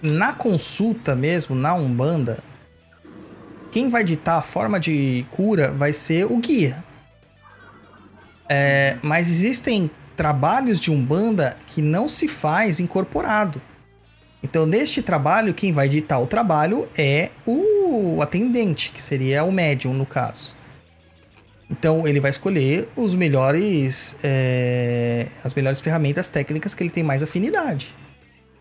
na 0.00 0.32
consulta 0.32 1.14
mesmo, 1.14 1.54
na 1.54 1.74
Umbanda, 1.74 2.42
quem 3.70 3.88
vai 3.88 4.04
ditar 4.04 4.38
a 4.38 4.42
forma 4.42 4.80
de 4.80 5.26
cura 5.32 5.72
vai 5.72 5.92
ser 5.92 6.24
o 6.24 6.38
guia. 6.38 6.82
É, 8.48 8.96
mas 9.02 9.28
existem 9.28 9.90
trabalhos 10.16 10.80
de 10.80 10.90
Umbanda 10.90 11.56
que 11.66 11.82
não 11.82 12.08
se 12.08 12.28
faz 12.28 12.80
incorporado. 12.80 13.60
Então, 14.42 14.66
neste 14.66 15.00
trabalho, 15.00 15.54
quem 15.54 15.72
vai 15.72 15.88
ditar 15.88 16.18
o 16.18 16.26
trabalho 16.26 16.88
é 16.96 17.30
o 17.46 18.20
atendente, 18.20 18.90
que 18.92 19.02
seria 19.02 19.42
o 19.42 19.50
médium, 19.50 19.94
no 19.94 20.04
caso. 20.04 20.54
Então, 21.70 22.06
ele 22.06 22.20
vai 22.20 22.30
escolher 22.30 22.88
os 22.94 23.14
melhores, 23.14 24.16
é, 24.22 25.28
as 25.42 25.54
melhores 25.54 25.80
ferramentas 25.80 26.28
técnicas 26.28 26.74
que 26.74 26.82
ele 26.82 26.90
tem 26.90 27.02
mais 27.02 27.22
afinidade. 27.22 27.94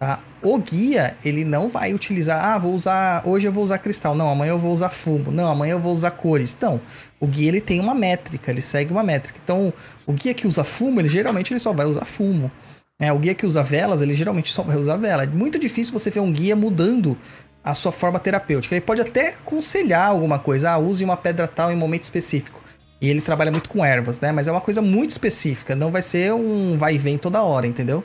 Tá? 0.04 0.22
O 0.42 0.60
guia, 0.60 1.16
ele 1.24 1.46
não 1.46 1.70
vai 1.70 1.94
utilizar, 1.94 2.44
ah, 2.44 2.58
vou 2.58 2.74
usar, 2.74 3.26
hoje 3.26 3.48
eu 3.48 3.54
vou 3.54 3.64
usar 3.64 3.78
cristal, 3.78 4.14
não, 4.14 4.30
amanhã 4.30 4.50
eu 4.50 4.60
vou 4.60 4.74
usar 4.74 4.90
fumo, 4.90 5.32
não, 5.32 5.50
amanhã 5.50 5.72
eu 5.72 5.80
vou 5.80 5.94
usar 5.94 6.12
cores. 6.12 6.58
Não, 6.60 6.82
o 7.22 7.26
guia 7.26 7.48
ele 7.48 7.62
tem 7.62 7.80
uma 7.80 7.96
métrica, 7.96 8.52
ele 8.52 8.62
segue 8.62 8.92
uma 8.92 9.02
métrica. 9.02 9.40
Então, 9.42 9.72
o 10.06 10.12
guia 10.12 10.34
que 10.34 10.46
usa 10.46 10.62
fumo, 10.66 11.00
ele 11.00 11.08
geralmente 11.08 11.54
ele 11.54 11.60
só 11.62 11.72
vai 11.72 11.86
usar 11.86 12.04
fumo. 12.04 12.52
É, 13.00 13.14
o 13.14 13.18
guia 13.18 13.34
que 13.34 13.46
usa 13.46 13.64
velas, 13.64 14.02
ele 14.02 14.14
geralmente 14.14 14.52
só 14.52 14.62
vai 14.62 14.76
usar 14.76 14.98
vela. 14.98 15.24
É 15.24 15.28
muito 15.28 15.58
difícil 15.58 15.94
você 15.94 16.10
ver 16.10 16.20
um 16.20 16.34
guia 16.34 16.54
mudando 16.54 17.18
a 17.64 17.74
sua 17.74 17.94
forma 17.94 18.20
terapêutica. 18.20 18.76
Ele 18.76 18.84
pode 18.84 19.00
até 19.00 19.30
aconselhar 19.30 20.10
alguma 20.10 20.38
coisa, 20.38 20.72
ah, 20.72 20.78
use 20.78 21.02
uma 21.02 21.16
pedra 21.16 21.48
tal 21.48 21.72
em 21.72 21.76
um 21.76 21.80
momento 21.80 22.04
específico. 22.04 22.62
E 23.00 23.10
ele 23.10 23.22
trabalha 23.22 23.52
muito 23.52 23.70
com 23.70 23.86
ervas, 23.86 24.20
né? 24.20 24.34
Mas 24.34 24.50
é 24.50 24.52
uma 24.52 24.60
coisa 24.60 24.82
muito 24.82 25.12
específica, 25.12 25.78
não 25.78 25.92
vai 25.92 26.02
ser 26.02 26.34
um 26.34 26.78
vai 26.78 26.96
e 26.96 26.98
vem 26.98 27.18
toda 27.18 27.42
hora, 27.42 27.66
entendeu? 27.66 28.04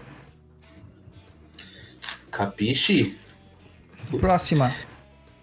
Capiche? 2.38 3.16
Próxima. 4.20 4.72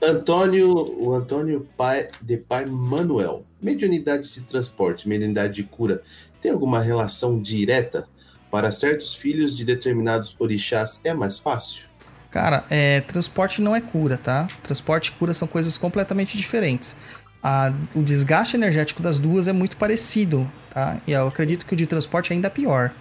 Antônio, 0.01 0.71
o 0.97 1.13
Antônio 1.13 1.67
Pai, 1.75 2.07
de 2.21 2.37
Pai 2.37 2.65
Manuel. 2.65 3.43
Mediunidade 3.61 4.33
de 4.33 4.41
transporte, 4.41 5.09
mediunidade 5.09 5.55
de 5.55 5.63
cura, 5.63 6.01
tem 6.41 6.51
alguma 6.51 6.81
relação 6.81 7.41
direta? 7.41 8.07
Para 8.49 8.71
certos 8.71 9.13
filhos 9.13 9.57
de 9.57 9.65
determinados 9.65 10.33
orixás 10.39 11.01
é 11.03 11.13
mais 11.13 11.37
fácil? 11.37 11.83
Cara, 12.31 12.63
é, 12.69 13.01
transporte 13.01 13.61
não 13.61 13.75
é 13.75 13.81
cura, 13.81 14.17
tá? 14.17 14.47
Transporte 14.63 15.07
e 15.09 15.11
cura 15.11 15.33
são 15.33 15.47
coisas 15.47 15.77
completamente 15.77 16.37
diferentes. 16.37 16.95
A- 17.43 17.73
o 17.93 18.01
desgaste 18.01 18.55
energético 18.55 19.01
das 19.01 19.19
duas 19.19 19.49
é 19.49 19.53
muito 19.53 19.75
parecido, 19.75 20.49
tá? 20.69 20.97
E 21.05 21.11
eu 21.11 21.27
acredito 21.27 21.65
que 21.65 21.73
o 21.73 21.75
de 21.75 21.85
transporte 21.85 22.31
ainda 22.31 22.47
é 22.47 22.49
pior. 22.49 22.93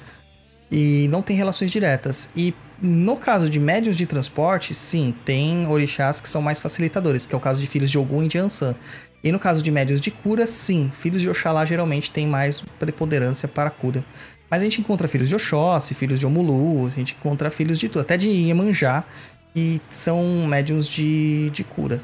E 0.70 1.06
não 1.08 1.23
tem 1.23 1.36
relações 1.36 1.70
diretas. 1.70 2.28
E 2.34 2.52
no 2.84 3.16
caso 3.16 3.48
de 3.48 3.58
médios 3.58 3.96
de 3.96 4.04
transporte, 4.04 4.74
sim, 4.74 5.14
tem 5.24 5.66
orixás 5.66 6.20
que 6.20 6.28
são 6.28 6.42
mais 6.42 6.60
facilitadores, 6.60 7.24
que 7.24 7.34
é 7.34 7.38
o 7.38 7.40
caso 7.40 7.58
de 7.58 7.66
filhos 7.66 7.90
de 7.90 7.98
Ogum 7.98 8.22
e 8.22 8.28
de 8.28 8.36
Ansan. 8.36 8.76
E 9.22 9.32
no 9.32 9.38
caso 9.38 9.62
de 9.62 9.70
médios 9.70 10.02
de 10.02 10.10
cura, 10.10 10.46
sim, 10.46 10.90
filhos 10.92 11.22
de 11.22 11.30
Oxalá 11.30 11.64
geralmente 11.64 12.10
têm 12.10 12.26
mais 12.26 12.60
preponderância 12.78 13.48
para 13.48 13.68
a 13.68 13.70
cura. 13.70 14.04
Mas 14.50 14.60
a 14.60 14.64
gente 14.64 14.82
encontra 14.82 15.08
filhos 15.08 15.30
de 15.30 15.34
Oxóssi, 15.34 15.94
filhos 15.94 16.20
de 16.20 16.26
Omulu, 16.26 16.86
a 16.86 16.90
gente 16.90 17.16
encontra 17.18 17.48
filhos 17.48 17.78
de 17.78 17.88
tudo, 17.88 18.02
até 18.02 18.18
de 18.18 18.28
Iemanjá, 18.28 19.06
que 19.54 19.80
são 19.88 20.46
médiums 20.46 20.86
de, 20.86 21.48
de 21.50 21.64
cura. 21.64 22.02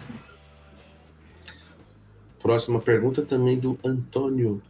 Próxima 2.40 2.80
pergunta 2.80 3.20
também 3.20 3.58
do 3.58 3.78
Antônio 3.84 4.62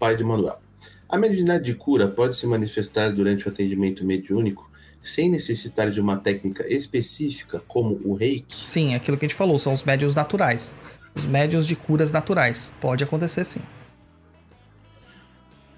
Pai 0.00 0.16
de 0.16 0.24
Manuel. 0.24 0.58
A 1.06 1.18
mediunidade 1.18 1.64
de 1.64 1.74
cura 1.74 2.08
pode 2.08 2.36
se 2.36 2.46
manifestar 2.46 3.12
durante 3.12 3.46
o 3.46 3.50
atendimento 3.50 4.02
mediúnico 4.02 4.71
sem 5.02 5.28
necessitar 5.28 5.90
de 5.90 6.00
uma 6.00 6.16
técnica 6.16 6.64
específica, 6.72 7.62
como 7.66 8.00
o 8.04 8.14
reiki? 8.14 8.64
Sim, 8.64 8.94
aquilo 8.94 9.16
que 9.16 9.24
a 9.24 9.28
gente 9.28 9.36
falou, 9.36 9.58
são 9.58 9.72
os 9.72 9.84
médios 9.84 10.14
naturais. 10.14 10.74
Os 11.14 11.26
médios 11.26 11.66
de 11.66 11.76
curas 11.76 12.12
naturais. 12.12 12.72
Pode 12.80 13.04
acontecer 13.04 13.44
sim. 13.44 13.60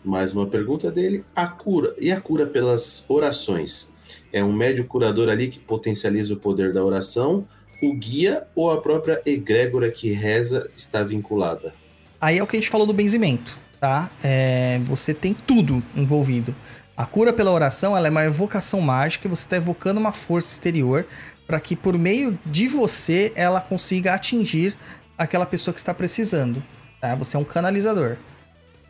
Mais 0.04 0.34
uma 0.34 0.46
pergunta 0.46 0.90
dele. 0.90 1.24
A 1.34 1.46
cura 1.46 1.94
e 1.98 2.12
a 2.12 2.20
cura 2.20 2.46
pelas 2.46 3.04
orações? 3.08 3.88
É 4.32 4.44
um 4.44 4.52
médio 4.52 4.84
curador 4.84 5.28
ali 5.28 5.48
que 5.48 5.58
potencializa 5.58 6.34
o 6.34 6.36
poder 6.36 6.72
da 6.72 6.84
oração, 6.84 7.46
o 7.82 7.94
guia 7.94 8.46
ou 8.54 8.70
a 8.70 8.80
própria 8.80 9.22
egrégora 9.24 9.90
que 9.90 10.12
reza 10.12 10.70
está 10.76 11.02
vinculada? 11.02 11.72
Aí 12.20 12.38
é 12.38 12.42
o 12.42 12.46
que 12.46 12.56
a 12.56 12.60
gente 12.60 12.70
falou 12.70 12.86
do 12.86 12.92
benzimento, 12.92 13.58
tá? 13.80 14.10
É, 14.22 14.78
você 14.84 15.14
tem 15.14 15.34
tudo 15.34 15.82
envolvido. 15.96 16.54
A 16.96 17.04
cura 17.06 17.32
pela 17.32 17.50
oração 17.50 17.96
ela 17.96 18.06
é 18.06 18.10
uma 18.10 18.24
evocação 18.24 18.80
mágica, 18.80 19.28
você 19.28 19.42
está 19.42 19.56
evocando 19.56 19.98
uma 19.98 20.12
força 20.12 20.52
exterior 20.52 21.06
para 21.46 21.58
que 21.58 21.74
por 21.74 21.98
meio 21.98 22.38
de 22.46 22.68
você 22.68 23.32
ela 23.34 23.60
consiga 23.60 24.14
atingir 24.14 24.76
aquela 25.18 25.44
pessoa 25.44 25.74
que 25.74 25.80
está 25.80 25.92
precisando. 25.92 26.62
Tá? 27.00 27.14
Você 27.16 27.36
é 27.36 27.40
um 27.40 27.44
canalizador. 27.44 28.16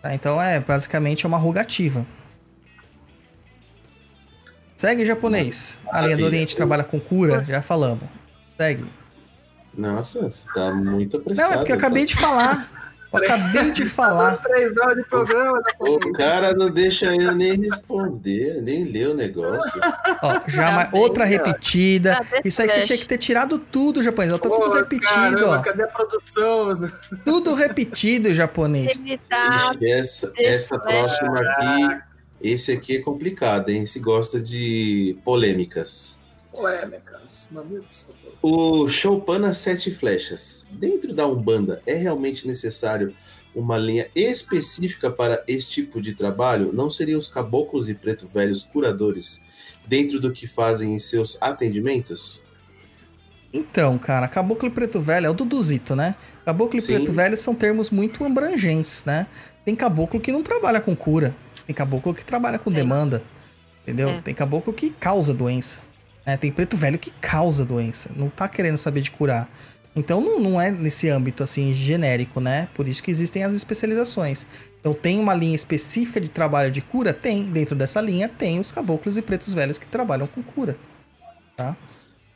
Tá? 0.02 0.14
Então 0.14 0.40
é 0.40 0.60
basicamente 0.60 1.24
é 1.24 1.28
uma 1.28 1.38
rogativa. 1.38 2.06
Segue 4.76 5.06
japonês. 5.06 5.78
A 5.86 6.02
linha 6.02 6.16
do 6.16 6.20
Maravilha. 6.20 6.26
Oriente 6.26 6.56
trabalha 6.56 6.84
com 6.84 7.00
cura, 7.00 7.42
já 7.44 7.62
falamos. 7.62 8.04
Segue. 8.58 8.84
Nossa, 9.76 10.30
você 10.30 10.42
tá 10.54 10.72
muito 10.72 11.16
apressado. 11.16 11.48
Não, 11.48 11.54
é 11.54 11.58
porque 11.58 11.72
eu 11.72 11.76
acabei 11.76 12.04
de 12.04 12.14
falar. 12.14 12.70
Acabei 13.16 13.70
de 13.70 13.86
falar. 13.86 14.36
Três 14.38 14.76
horas 14.76 14.96
de 14.96 15.04
programa. 15.04 15.60
O 15.78 16.12
cara 16.12 16.52
não 16.54 16.70
deixa 16.70 17.14
eu 17.14 17.32
nem 17.32 17.60
responder, 17.60 18.60
nem 18.62 18.84
ler 18.84 19.08
o 19.08 19.14
negócio. 19.14 19.80
Ó, 20.22 20.40
já 20.48 20.72
mais, 20.72 20.90
bem, 20.90 21.00
outra 21.00 21.24
repetida. 21.24 22.20
Isso 22.44 22.60
aí 22.60 22.68
você 22.68 22.82
tinha 22.82 22.98
que 22.98 23.06
ter 23.06 23.18
tirado 23.18 23.58
tudo, 23.58 24.02
japonês. 24.02 24.32
Ó, 24.32 24.38
tá 24.38 24.48
tudo 24.48 24.74
repetido, 24.74 25.06
caramba, 25.06 25.58
ó. 25.58 25.62
Cadê 25.62 25.82
a 25.84 25.88
produção? 25.88 26.90
Tudo 27.24 27.54
repetido, 27.54 28.34
japonês. 28.34 28.98
Ixi, 28.98 29.20
essa, 29.82 30.32
essa 30.36 30.78
próxima 30.78 31.40
aqui, 31.40 32.00
esse 32.40 32.72
aqui 32.72 32.96
é 32.96 33.00
complicado, 33.00 33.70
hein? 33.70 33.86
Se 33.86 33.98
gosta 33.98 34.40
de 34.40 35.16
polêmicas. 35.24 36.18
Polêmicas, 36.54 37.48
mamilos. 37.50 38.08
O 38.40 38.88
Choupana 38.88 39.52
Sete 39.54 39.90
Flechas. 39.90 40.66
Dentro 40.70 41.12
da 41.12 41.26
Umbanda, 41.26 41.82
é 41.86 41.94
realmente 41.94 42.46
necessário 42.46 43.14
uma 43.54 43.76
linha 43.78 44.08
específica 44.14 45.10
para 45.10 45.42
esse 45.48 45.70
tipo 45.70 46.00
de 46.00 46.14
trabalho? 46.14 46.72
Não 46.72 46.88
seriam 46.90 47.18
os 47.18 47.26
caboclos 47.28 47.88
e 47.88 47.94
preto 47.94 48.26
velhos 48.26 48.62
curadores 48.62 49.40
dentro 49.86 50.20
do 50.20 50.32
que 50.32 50.46
fazem 50.46 50.94
em 50.94 50.98
seus 50.98 51.36
atendimentos? 51.40 52.40
Então, 53.52 53.96
cara, 53.98 54.26
caboclo 54.26 54.68
e 54.68 54.70
preto 54.70 55.00
velho 55.00 55.26
é 55.26 55.30
o 55.30 55.34
Duduzito, 55.34 55.94
né? 55.94 56.16
Caboclo 56.44 56.78
e 56.78 56.82
Sim. 56.82 56.94
preto 56.94 57.12
velho 57.12 57.36
são 57.36 57.54
termos 57.54 57.90
muito 57.90 58.24
abrangentes, 58.24 59.04
né? 59.04 59.26
Tem 59.64 59.74
caboclo 59.76 60.18
que 60.20 60.32
não 60.32 60.42
trabalha 60.42 60.80
com 60.80 60.94
cura. 60.96 61.34
Tem 61.66 61.74
caboclo 61.74 62.12
que 62.12 62.24
trabalha 62.24 62.58
com 62.58 62.70
É. 62.70 62.74
demanda. 62.74 63.22
Entendeu? 63.82 64.08
É. 64.08 64.20
Tem 64.20 64.34
caboclo 64.34 64.72
que 64.72 64.90
causa 64.90 65.32
doença. 65.32 65.80
Né? 66.26 66.36
Tem 66.36 66.50
preto 66.50 66.76
velho 66.76 66.98
que 66.98 67.10
causa 67.10 67.64
doença. 67.64 68.10
Não 68.16 68.28
tá 68.28 68.48
querendo 68.48 68.78
saber 68.78 69.00
de 69.00 69.10
curar. 69.10 69.48
Então 69.96 70.20
não, 70.20 70.40
não 70.40 70.60
é 70.60 70.70
nesse 70.70 71.08
âmbito 71.08 71.42
assim 71.42 71.72
genérico, 71.72 72.40
né? 72.40 72.68
Por 72.74 72.88
isso 72.88 73.02
que 73.02 73.10
existem 73.10 73.44
as 73.44 73.52
especializações. 73.52 74.46
Então 74.80 74.92
tem 74.92 75.20
uma 75.20 75.34
linha 75.34 75.54
específica 75.54 76.20
de 76.20 76.28
trabalho 76.28 76.70
de 76.70 76.80
cura? 76.80 77.14
Tem. 77.14 77.50
Dentro 77.50 77.76
dessa 77.76 78.00
linha 78.00 78.28
tem 78.28 78.58
os 78.58 78.72
caboclos 78.72 79.16
e 79.16 79.22
pretos 79.22 79.54
velhos 79.54 79.78
que 79.78 79.86
trabalham 79.86 80.26
com 80.26 80.42
cura. 80.42 80.76
Tá? 81.56 81.76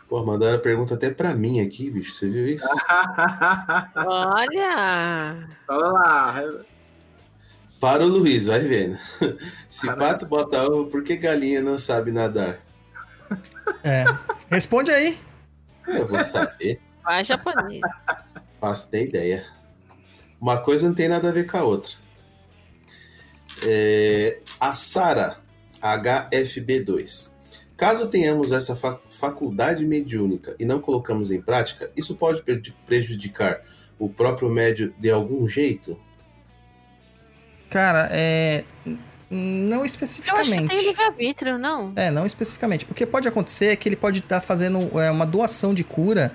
Pô, 0.09 0.25
mandaram 0.25 0.57
a 0.57 0.61
pergunta 0.61 0.95
até 0.95 1.11
pra 1.11 1.35
mim 1.35 1.61
aqui, 1.61 1.91
bicho. 1.91 2.13
Você 2.13 2.29
viu 2.29 2.47
isso? 2.47 2.67
Olha! 4.07 5.49
Vamos 5.67 5.93
lá. 5.93 6.43
Para 7.81 8.05
o 8.05 8.09
Luiz, 8.09 8.47
vai 8.47 8.61
vendo. 8.61 8.97
Se 9.69 9.87
Caralho. 9.87 10.09
pato 10.09 10.27
bota 10.27 10.63
ovo, 10.63 10.91
por 10.91 11.03
que 11.03 11.17
galinha 11.17 11.61
não 11.61 11.79
sabe 11.79 12.11
nadar? 12.11 12.61
É. 13.85 14.05
Responde 14.51 14.91
aí. 14.91 15.19
Eu 15.87 16.07
vou 16.07 16.19
saber. 16.21 16.81
Vai 17.03 17.25
japonês. 17.25 17.81
Faço 18.61 18.89
nem 18.93 19.05
ideia. 19.05 19.47
Uma 20.41 20.59
coisa 20.59 20.87
não 20.87 20.95
tem 20.95 21.09
nada 21.09 21.29
a 21.29 21.33
ver 21.33 21.47
com 21.51 21.57
a 21.57 21.63
outra. 21.63 21.93
É, 23.65 24.39
a 24.61 24.75
Sara, 24.75 25.39
HFB2. 25.83 27.33
Caso 27.77 28.09
tenhamos 28.09 28.53
essa 28.53 28.75
fa- 28.77 29.01
faculdade 29.09 29.85
mediúnica 29.87 30.55
e 30.59 30.65
não 30.65 30.81
colocamos 30.81 31.31
em 31.31 31.41
prática, 31.41 31.91
isso 31.97 32.17
pode 32.17 32.43
pre- 32.43 32.61
prejudicar 32.87 33.61
o 33.99 34.09
próprio 34.09 34.49
médio 34.49 34.95
de 34.99 35.11
algum 35.11 35.47
jeito? 35.49 35.99
Cara, 37.71 38.09
é. 38.13 38.65
Não 39.31 39.79
Eu 39.79 39.85
acho 39.85 39.99
que 39.99 40.05
especificamente. 40.05 40.69
tem 40.69 40.87
livre-arbítrio, 40.87 41.59
não? 41.59 41.93
É, 41.95 42.11
não 42.11 42.25
especificamente. 42.25 42.87
O 42.91 42.95
que 42.95 43.05
pode 43.05 43.29
acontecer 43.29 43.67
é 43.67 43.77
que 43.77 43.89
ele 43.89 43.97
pode 43.97 44.21
estar 44.21 44.41
fazendo 44.41 44.99
é, 44.99 45.11
uma 45.11 45.27
doação 45.27 45.75
de 45.75 45.85
cura 45.85 46.33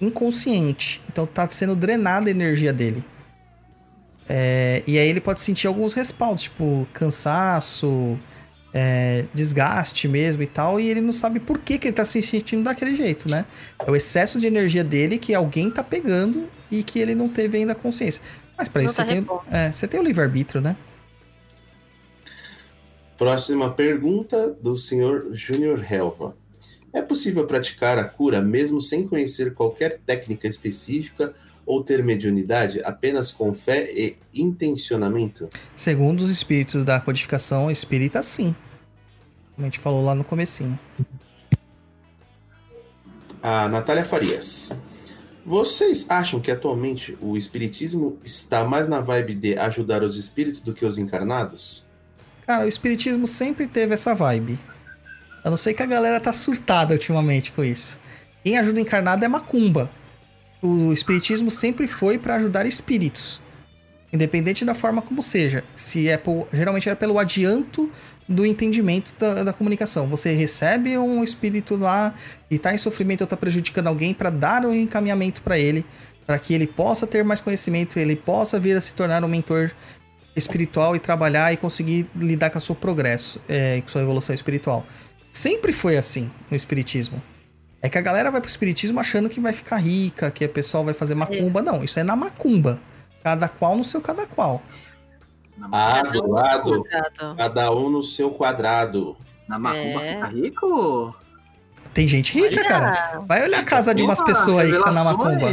inconsciente. 0.00 1.02
Então 1.08 1.26
tá 1.26 1.48
sendo 1.48 1.74
drenada 1.74 2.28
a 2.28 2.30
energia 2.30 2.72
dele. 2.72 3.04
É, 4.28 4.84
e 4.86 4.96
aí 4.96 5.08
ele 5.08 5.20
pode 5.20 5.40
sentir 5.40 5.66
alguns 5.66 5.92
respaldos, 5.92 6.44
tipo 6.44 6.86
cansaço, 6.92 8.16
é, 8.72 9.24
desgaste 9.34 10.06
mesmo 10.06 10.40
e 10.44 10.46
tal. 10.46 10.78
E 10.78 10.88
ele 10.88 11.00
não 11.00 11.12
sabe 11.12 11.40
por 11.40 11.58
que, 11.58 11.78
que 11.78 11.88
ele 11.88 11.96
tá 11.96 12.04
se 12.04 12.22
sentindo 12.22 12.62
daquele 12.62 12.94
jeito, 12.96 13.28
né? 13.28 13.44
É 13.84 13.90
o 13.90 13.96
excesso 13.96 14.40
de 14.40 14.46
energia 14.46 14.84
dele 14.84 15.18
que 15.18 15.34
alguém 15.34 15.68
tá 15.68 15.82
pegando 15.82 16.48
e 16.70 16.84
que 16.84 17.00
ele 17.00 17.16
não 17.16 17.28
teve 17.28 17.58
ainda 17.58 17.74
consciência. 17.74 18.22
Mas 18.56 18.68
pra 18.68 18.82
Não 18.82 18.86
isso 18.86 18.96
tá 18.96 19.04
você, 19.04 19.10
tem, 19.10 19.26
é, 19.50 19.72
você 19.72 19.88
tem 19.88 19.98
o 19.98 20.02
livre-arbítrio, 20.04 20.60
né? 20.60 20.76
Próxima 23.20 23.70
pergunta 23.70 24.48
do 24.62 24.78
senhor 24.78 25.26
Júnior 25.34 25.84
Helva. 25.92 26.34
É 26.90 27.02
possível 27.02 27.46
praticar 27.46 27.98
a 27.98 28.04
cura 28.04 28.40
mesmo 28.40 28.80
sem 28.80 29.06
conhecer 29.06 29.52
qualquer 29.52 29.98
técnica 30.06 30.48
específica 30.48 31.34
ou 31.66 31.84
ter 31.84 32.02
mediunidade 32.02 32.82
apenas 32.82 33.30
com 33.30 33.52
fé 33.52 33.92
e 33.92 34.16
intencionamento? 34.32 35.50
Segundo 35.76 36.22
os 36.22 36.30
espíritos 36.30 36.82
da 36.82 36.98
codificação 36.98 37.70
espírita, 37.70 38.22
sim. 38.22 38.56
Como 39.54 39.66
a 39.66 39.68
gente 39.68 39.80
falou 39.80 40.02
lá 40.02 40.14
no 40.14 40.24
comecinho. 40.24 40.80
A 43.42 43.68
Natália 43.68 44.02
Farias. 44.02 44.72
Vocês 45.44 46.08
acham 46.08 46.40
que 46.40 46.50
atualmente 46.50 47.18
o 47.20 47.36
espiritismo 47.36 48.18
está 48.24 48.64
mais 48.64 48.88
na 48.88 49.02
vibe 49.02 49.34
de 49.34 49.58
ajudar 49.58 50.02
os 50.02 50.16
espíritos 50.16 50.60
do 50.60 50.72
que 50.72 50.86
os 50.86 50.96
encarnados? 50.96 51.89
Cara, 52.50 52.64
o 52.64 52.68
espiritismo 52.68 53.28
sempre 53.28 53.68
teve 53.68 53.94
essa 53.94 54.12
vibe. 54.12 54.58
Eu 55.44 55.52
não 55.52 55.56
sei 55.56 55.72
que 55.72 55.84
a 55.84 55.86
galera 55.86 56.18
tá 56.18 56.32
surtada 56.32 56.94
ultimamente 56.94 57.52
com 57.52 57.62
isso. 57.62 58.00
Quem 58.42 58.58
ajuda 58.58 58.80
encarnado 58.80 59.24
é 59.24 59.28
macumba. 59.28 59.88
O 60.60 60.92
espiritismo 60.92 61.48
sempre 61.48 61.86
foi 61.86 62.18
pra 62.18 62.34
ajudar 62.34 62.66
espíritos. 62.66 63.40
Independente 64.12 64.64
da 64.64 64.74
forma 64.74 65.00
como 65.00 65.22
seja. 65.22 65.62
Se 65.76 66.08
é 66.08 66.16
por- 66.16 66.48
geralmente 66.52 66.88
era 66.88 66.96
pelo 66.96 67.20
adianto 67.20 67.88
do 68.28 68.44
entendimento 68.44 69.14
da, 69.16 69.44
da 69.44 69.52
comunicação. 69.52 70.08
Você 70.08 70.32
recebe 70.32 70.98
um 70.98 71.22
espírito 71.22 71.76
lá 71.76 72.12
e 72.50 72.58
tá 72.58 72.74
em 72.74 72.78
sofrimento 72.78 73.20
ou 73.20 73.28
tá 73.28 73.36
prejudicando 73.36 73.86
alguém 73.86 74.12
pra 74.12 74.28
dar 74.28 74.66
um 74.66 74.74
encaminhamento 74.74 75.40
pra 75.40 75.56
ele, 75.56 75.86
para 76.26 76.36
que 76.36 76.52
ele 76.52 76.66
possa 76.66 77.06
ter 77.06 77.22
mais 77.22 77.40
conhecimento, 77.40 77.96
ele 77.96 78.16
possa 78.16 78.58
vir 78.58 78.76
a 78.76 78.80
se 78.80 78.92
tornar 78.92 79.22
um 79.22 79.28
mentor 79.28 79.70
espiritual 80.36 80.94
e 80.96 80.98
trabalhar 81.00 81.52
e 81.52 81.56
conseguir 81.56 82.08
lidar 82.14 82.50
com 82.50 82.58
o 82.58 82.60
seu 82.60 82.74
progresso, 82.74 83.40
é, 83.48 83.80
com 83.80 83.88
sua 83.88 84.02
evolução 84.02 84.34
espiritual. 84.34 84.84
Sempre 85.32 85.72
foi 85.72 85.96
assim 85.96 86.30
no 86.50 86.56
espiritismo. 86.56 87.22
É 87.82 87.88
que 87.88 87.96
a 87.96 88.00
galera 88.00 88.30
vai 88.30 88.40
pro 88.40 88.50
espiritismo 88.50 89.00
achando 89.00 89.28
que 89.28 89.40
vai 89.40 89.52
ficar 89.52 89.76
rica, 89.78 90.30
que 90.30 90.44
o 90.44 90.48
pessoal 90.48 90.84
vai 90.84 90.92
fazer 90.94 91.14
macumba. 91.14 91.62
Não, 91.62 91.82
isso 91.82 91.98
é 91.98 92.02
na 92.04 92.14
macumba. 92.14 92.80
Cada 93.22 93.48
qual 93.48 93.76
no 93.76 93.84
seu 93.84 94.00
cada 94.00 94.26
qual. 94.26 94.62
Na, 95.56 95.68
Ah, 95.72 96.02
Cada 96.04 96.10
do 96.12 96.24
um 96.26 96.30
lado, 96.32 96.82
quadrado. 96.84 97.36
cada 97.36 97.72
um 97.72 97.90
no 97.90 98.02
seu 98.02 98.30
quadrado. 98.30 99.16
na 99.48 99.58
macumba 99.58 100.02
É. 100.04 100.14
fica 100.14 100.26
rico? 100.28 101.14
Tem 101.92 102.06
gente 102.06 102.32
rica, 102.34 102.60
Olha, 102.60 102.68
cara. 102.68 103.20
Vai 103.26 103.42
olhar 103.42 103.60
a 103.60 103.64
casa 103.64 103.94
de 103.94 104.02
umas 104.02 104.20
pessoas 104.22 104.64
aí 104.64 104.72
que 104.72 104.84
tá 104.84 104.92
na 104.92 105.04
macumba. 105.04 105.48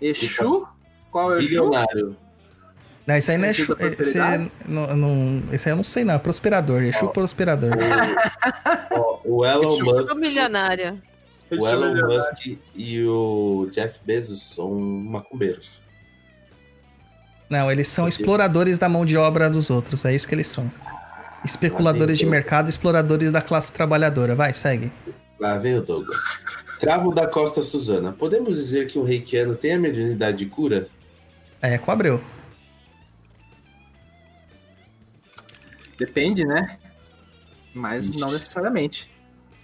Exu? 0.00 0.66
Qual 1.10 1.32
é 1.32 1.36
o 1.36 1.40
Exu? 1.40 1.70
Não, 3.06 3.16
isso 3.16 3.30
aí 3.30 3.38
não 3.38 3.46
é. 3.46 3.52
Chu- 3.52 3.76
Esse, 3.98 4.18
não, 4.68 4.96
não, 4.96 5.42
esse 5.52 5.68
aí 5.68 5.72
eu 5.72 5.76
não 5.76 5.82
sei, 5.84 6.04
não. 6.04 6.14
É 6.14 6.18
prosperador. 6.18 6.82
É 6.84 6.92
chu 6.92 7.08
prosperador. 7.08 7.70
Ó, 8.92 9.20
o 9.24 9.44
Elon 9.44 9.74
Exu. 9.74 9.84
Musk 9.84 10.14
milionário. 10.14 11.02
O 11.50 11.66
Elon 11.66 11.94
Musk 12.06 12.58
e 12.76 13.04
o 13.04 13.68
Jeff 13.72 13.98
Bezos 14.04 14.54
são 14.54 14.70
macumbeiros. 14.78 15.80
Não, 17.48 17.70
eles 17.70 17.88
são 17.88 18.06
exploradores 18.06 18.78
da 18.78 18.88
mão 18.88 19.04
de 19.04 19.16
obra 19.16 19.50
dos 19.50 19.70
outros. 19.70 20.04
É 20.04 20.14
isso 20.14 20.28
que 20.28 20.34
eles 20.34 20.46
são. 20.46 20.70
Especuladores 21.44 22.18
de 22.18 22.26
mercado, 22.26 22.68
exploradores 22.68 23.32
da 23.32 23.42
classe 23.42 23.72
trabalhadora. 23.72 24.36
Vai, 24.36 24.52
segue. 24.52 24.92
Lá 25.40 25.58
vem 25.58 25.76
o 25.78 25.82
Douglas. 25.82 26.20
Cravo 26.78 27.12
da 27.12 27.26
Costa 27.26 27.62
Suzana. 27.62 28.12
Podemos 28.12 28.54
dizer 28.54 28.86
que 28.86 28.98
um 28.98 29.02
reikiano 29.02 29.56
tem 29.56 29.72
a 29.72 29.78
mediunidade 29.78 30.36
de 30.38 30.46
cura? 30.46 30.86
É, 31.60 31.76
com 31.76 31.90
Depende, 36.00 36.46
né? 36.46 36.78
Mas 37.74 38.10
não 38.12 38.32
necessariamente. 38.32 39.10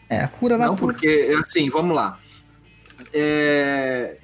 É, 0.06 0.20
a 0.20 0.28
cura 0.28 0.58
Não, 0.58 0.70
natural. 0.70 0.92
porque, 0.92 1.34
assim, 1.40 1.70
vamos 1.70 1.96
lá. 1.96 2.20
É, 3.14 4.18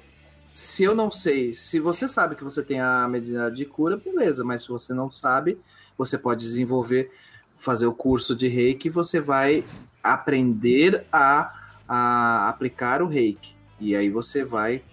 se 0.53 0.83
eu 0.83 0.93
não 0.93 1.09
sei, 1.09 1.53
se 1.53 1.79
você 1.79 2.07
sabe 2.07 2.35
que 2.35 2.43
você 2.43 2.63
tem 2.63 2.79
a 2.79 3.07
mediunidade 3.07 3.55
de 3.55 3.65
cura, 3.65 3.97
beleza, 3.97 4.43
mas 4.43 4.61
se 4.61 4.69
você 4.69 4.93
não 4.93 5.11
sabe, 5.11 5.57
você 5.97 6.15
pode 6.15 6.41
desenvolver, 6.41 7.11
fazer 7.57 7.87
o 7.87 7.93
curso 7.93 8.35
de 8.35 8.47
reiki, 8.47 8.91
você 8.91 9.19
vai 9.19 9.65
aprender 10.03 11.07
a, 11.11 11.51
a 11.87 12.47
aplicar 12.47 13.01
o 13.01 13.07
reiki. 13.07 13.55
E 13.79 13.95
aí 13.95 14.07
você 14.07 14.45
vai 14.45 14.83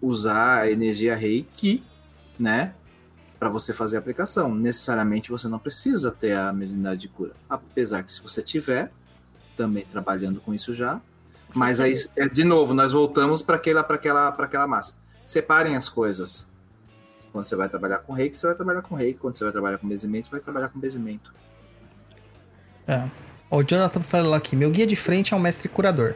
usar 0.00 0.60
a 0.60 0.70
energia 0.70 1.16
reiki, 1.16 1.82
né? 2.38 2.74
Para 3.42 3.50
você 3.50 3.72
fazer 3.72 3.96
a 3.96 3.98
aplicação. 3.98 4.54
Necessariamente 4.54 5.28
você 5.28 5.48
não 5.48 5.58
precisa 5.58 6.12
ter 6.12 6.38
a 6.38 6.52
mediunidade 6.52 7.00
de 7.00 7.08
cura. 7.08 7.32
Apesar 7.50 8.04
que 8.04 8.12
se 8.12 8.22
você 8.22 8.40
tiver, 8.40 8.92
também 9.56 9.84
trabalhando 9.84 10.40
com 10.40 10.54
isso 10.54 10.72
já. 10.72 11.00
Mas 11.52 11.80
aí, 11.80 11.92
é, 12.14 12.28
de 12.28 12.44
novo, 12.44 12.72
nós 12.72 12.92
voltamos 12.92 13.42
para 13.42 13.56
aquela, 13.56 13.80
aquela, 13.80 14.28
aquela 14.28 14.68
massa. 14.68 14.94
Separem 15.26 15.74
as 15.74 15.88
coisas. 15.88 16.52
Quando 17.32 17.44
você 17.44 17.56
vai 17.56 17.68
trabalhar 17.68 17.98
com 17.98 18.12
reiki, 18.12 18.38
você 18.38 18.46
vai 18.46 18.54
trabalhar 18.54 18.82
com 18.82 18.94
reiki. 18.94 19.18
Quando 19.18 19.34
você 19.34 19.42
vai 19.42 19.52
trabalhar 19.52 19.78
com 19.78 19.88
bezimento, 19.88 20.26
você 20.26 20.30
vai 20.30 20.40
trabalhar 20.40 20.68
com 20.68 20.78
bezimento. 20.78 21.34
É. 22.86 23.10
O 23.50 23.64
Jonathan 23.64 24.02
falou 24.02 24.34
aqui: 24.34 24.54
meu 24.54 24.70
guia 24.70 24.86
de 24.86 24.94
frente 24.94 25.34
é 25.34 25.36
um 25.36 25.40
mestre 25.40 25.68
curador. 25.68 26.14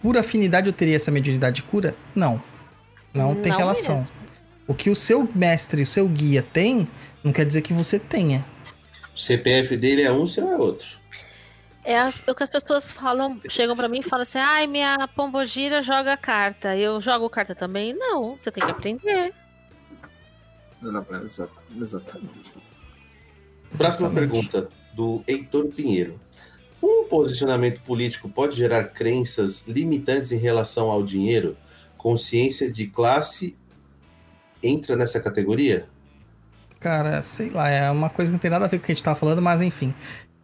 Por 0.00 0.16
afinidade 0.16 0.68
eu 0.68 0.72
teria 0.72 0.94
essa 0.94 1.10
mediunidade 1.10 1.56
de 1.56 1.62
cura? 1.64 1.96
Não. 2.14 2.40
Não 3.12 3.34
tem 3.34 3.50
Não 3.50 3.58
relação. 3.58 3.98
mesmo. 3.98 4.27
O 4.68 4.74
que 4.74 4.90
o 4.90 4.94
seu 4.94 5.26
mestre, 5.34 5.82
o 5.82 5.86
seu 5.86 6.06
guia 6.06 6.42
tem, 6.42 6.86
não 7.24 7.32
quer 7.32 7.44
dizer 7.44 7.62
que 7.62 7.72
você 7.72 7.98
tenha. 7.98 8.44
O 9.16 9.18
CPF 9.18 9.76
dele 9.76 10.02
é 10.02 10.12
um, 10.12 10.26
seu 10.26 10.48
é 10.52 10.56
outro. 10.56 10.98
É 11.84 12.04
o 12.30 12.34
que 12.34 12.42
as 12.42 12.50
pessoas 12.50 12.92
falam, 12.92 13.40
chegam 13.48 13.74
pra 13.74 13.88
mim 13.88 14.00
e 14.00 14.02
falam 14.02 14.22
assim: 14.22 14.38
ai, 14.38 14.66
minha 14.66 15.08
pombogira 15.16 15.80
joga 15.82 16.18
carta. 16.18 16.76
Eu 16.76 17.00
jogo 17.00 17.30
carta 17.30 17.54
também? 17.54 17.94
Não, 17.94 18.36
você 18.36 18.50
tem 18.50 18.62
que 18.62 18.70
aprender. 18.70 19.32
Exa- 21.24 21.48
Exatamente. 21.76 22.52
Próxima 23.76 24.10
pergunta, 24.10 24.68
do 24.94 25.22
Heitor 25.26 25.66
Pinheiro. 25.68 26.20
Um 26.82 27.04
posicionamento 27.04 27.80
político 27.80 28.28
pode 28.28 28.56
gerar 28.56 28.84
crenças 28.84 29.66
limitantes 29.66 30.30
em 30.30 30.38
relação 30.38 30.90
ao 30.90 31.02
dinheiro? 31.02 31.56
Consciência 31.96 32.70
de 32.70 32.86
classe 32.86 33.56
entra 34.62 34.96
nessa 34.96 35.20
categoria? 35.20 35.86
Cara, 36.80 37.22
sei 37.22 37.50
lá, 37.50 37.68
é 37.68 37.90
uma 37.90 38.08
coisa 38.08 38.30
que 38.30 38.32
não 38.32 38.38
tem 38.38 38.50
nada 38.50 38.64
a 38.64 38.68
ver 38.68 38.78
com 38.78 38.84
o 38.84 38.86
que 38.86 38.92
a 38.92 38.94
gente 38.94 39.04
tava 39.04 39.18
falando, 39.18 39.42
mas 39.42 39.60
enfim. 39.60 39.92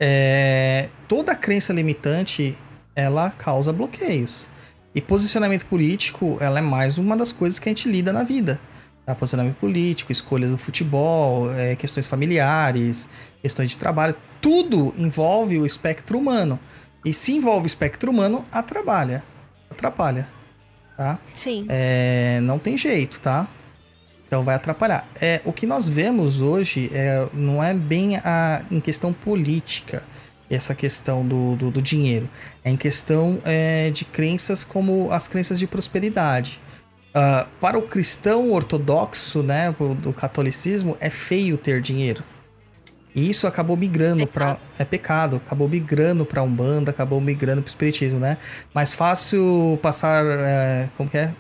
É, 0.00 0.88
toda 1.06 1.34
crença 1.34 1.72
limitante, 1.72 2.58
ela 2.94 3.30
causa 3.30 3.72
bloqueios. 3.72 4.48
E 4.94 5.00
posicionamento 5.00 5.66
político, 5.66 6.36
ela 6.40 6.58
é 6.58 6.62
mais 6.62 6.98
uma 6.98 7.16
das 7.16 7.32
coisas 7.32 7.58
que 7.58 7.68
a 7.68 7.70
gente 7.70 7.88
lida 7.88 8.12
na 8.12 8.22
vida. 8.22 8.60
Tá? 9.04 9.14
Posicionamento 9.14 9.56
político, 9.56 10.12
escolhas 10.12 10.50
do 10.50 10.58
futebol, 10.58 11.52
é, 11.52 11.76
questões 11.76 12.06
familiares, 12.06 13.08
questões 13.42 13.70
de 13.70 13.78
trabalho. 13.78 14.16
Tudo 14.40 14.94
envolve 14.96 15.58
o 15.58 15.66
espectro 15.66 16.18
humano. 16.18 16.58
E 17.04 17.12
se 17.12 17.32
envolve 17.32 17.66
o 17.66 17.68
espectro 17.68 18.10
humano, 18.10 18.44
atrapalha. 18.50 19.22
Atrapalha. 19.70 20.28
Tá? 20.96 21.18
Sim. 21.34 21.66
É, 21.68 22.40
não 22.42 22.58
tem 22.58 22.78
jeito, 22.78 23.20
tá? 23.20 23.48
Então 24.34 24.42
vai 24.42 24.56
atrapalhar. 24.56 25.06
É, 25.20 25.40
o 25.44 25.52
que 25.52 25.64
nós 25.64 25.88
vemos 25.88 26.40
hoje 26.40 26.90
é, 26.92 27.24
não 27.32 27.62
é 27.62 27.72
bem 27.72 28.16
a, 28.16 28.64
em 28.68 28.80
questão 28.80 29.12
política, 29.12 30.02
essa 30.50 30.74
questão 30.74 31.24
do, 31.24 31.54
do, 31.54 31.70
do 31.70 31.80
dinheiro. 31.80 32.28
É 32.64 32.68
em 32.68 32.76
questão 32.76 33.38
é, 33.44 33.90
de 33.90 34.04
crenças 34.04 34.64
como 34.64 35.12
as 35.12 35.28
crenças 35.28 35.56
de 35.56 35.68
prosperidade. 35.68 36.60
Ah, 37.14 37.46
para 37.60 37.78
o 37.78 37.82
cristão 37.82 38.50
ortodoxo, 38.50 39.40
né, 39.40 39.70
do, 39.70 39.94
do 39.94 40.12
catolicismo, 40.12 40.96
é 40.98 41.10
feio 41.10 41.56
ter 41.56 41.80
dinheiro. 41.80 42.24
E 43.14 43.30
isso 43.30 43.46
acabou 43.46 43.76
migrando 43.76 44.26
para 44.26 44.58
é 44.76 44.84
pecado, 44.84 45.36
acabou 45.36 45.68
migrando 45.68 46.26
para 46.26 46.42
umbanda, 46.42 46.90
acabou 46.90 47.20
migrando 47.20 47.62
para 47.62 47.68
espiritismo, 47.68 48.18
né? 48.18 48.36
Mais 48.74 48.92
fácil 48.92 49.78
passar, 49.80 50.24
é, 50.26 50.88
como 50.96 51.08
que 51.08 51.18
é? 51.18 51.32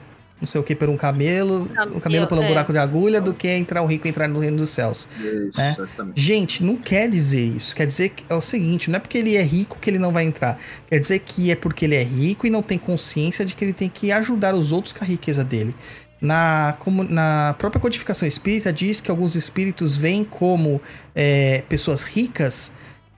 Não 0.44 0.46
sei 0.46 0.60
o 0.60 0.64
que 0.64 0.74
por 0.74 0.90
um 0.90 0.96
camelo, 0.96 1.66
o 1.94 2.00
camelo 2.02 2.26
pelo 2.26 2.42
é. 2.42 2.46
buraco 2.46 2.70
de 2.70 2.78
agulha, 2.78 3.18
do 3.18 3.32
que 3.32 3.48
entrar 3.48 3.80
um 3.80 3.86
rico 3.86 4.06
e 4.06 4.10
entrar 4.10 4.28
no 4.28 4.38
reino 4.38 4.58
dos 4.58 4.68
céus. 4.68 5.08
Isso, 5.18 5.58
É. 5.58 5.70
exatamente. 5.72 6.20
Gente, 6.20 6.62
não 6.62 6.76
quer 6.76 7.08
dizer 7.08 7.46
isso. 7.46 7.74
Quer 7.74 7.86
dizer 7.86 8.10
que 8.10 8.26
é 8.28 8.34
o 8.34 8.42
seguinte: 8.42 8.90
não 8.90 8.98
é 8.98 9.00
porque 9.00 9.16
ele 9.16 9.36
é 9.36 9.42
rico 9.42 9.78
que 9.80 9.88
ele 9.88 9.98
não 9.98 10.12
vai 10.12 10.24
entrar. 10.24 10.58
Quer 10.86 10.98
dizer 10.98 11.20
que 11.20 11.50
é 11.50 11.56
porque 11.56 11.86
ele 11.86 11.94
é 11.94 12.02
rico 12.02 12.46
e 12.46 12.50
não 12.50 12.60
tem 12.60 12.78
consciência 12.78 13.42
de 13.42 13.54
que 13.54 13.64
ele 13.64 13.72
tem 13.72 13.88
que 13.88 14.12
ajudar 14.12 14.54
os 14.54 14.70
outros 14.70 14.92
com 14.92 15.02
a 15.02 15.06
riqueza 15.06 15.42
dele. 15.42 15.74
Na, 16.20 16.76
como, 16.78 17.04
na 17.04 17.54
própria 17.58 17.80
codificação 17.80 18.28
espírita 18.28 18.70
diz 18.70 19.00
que 19.00 19.10
alguns 19.10 19.34
espíritos 19.34 19.96
vêm 19.96 20.24
como 20.24 20.78
é, 21.14 21.62
pessoas 21.70 22.02
ricas 22.02 22.70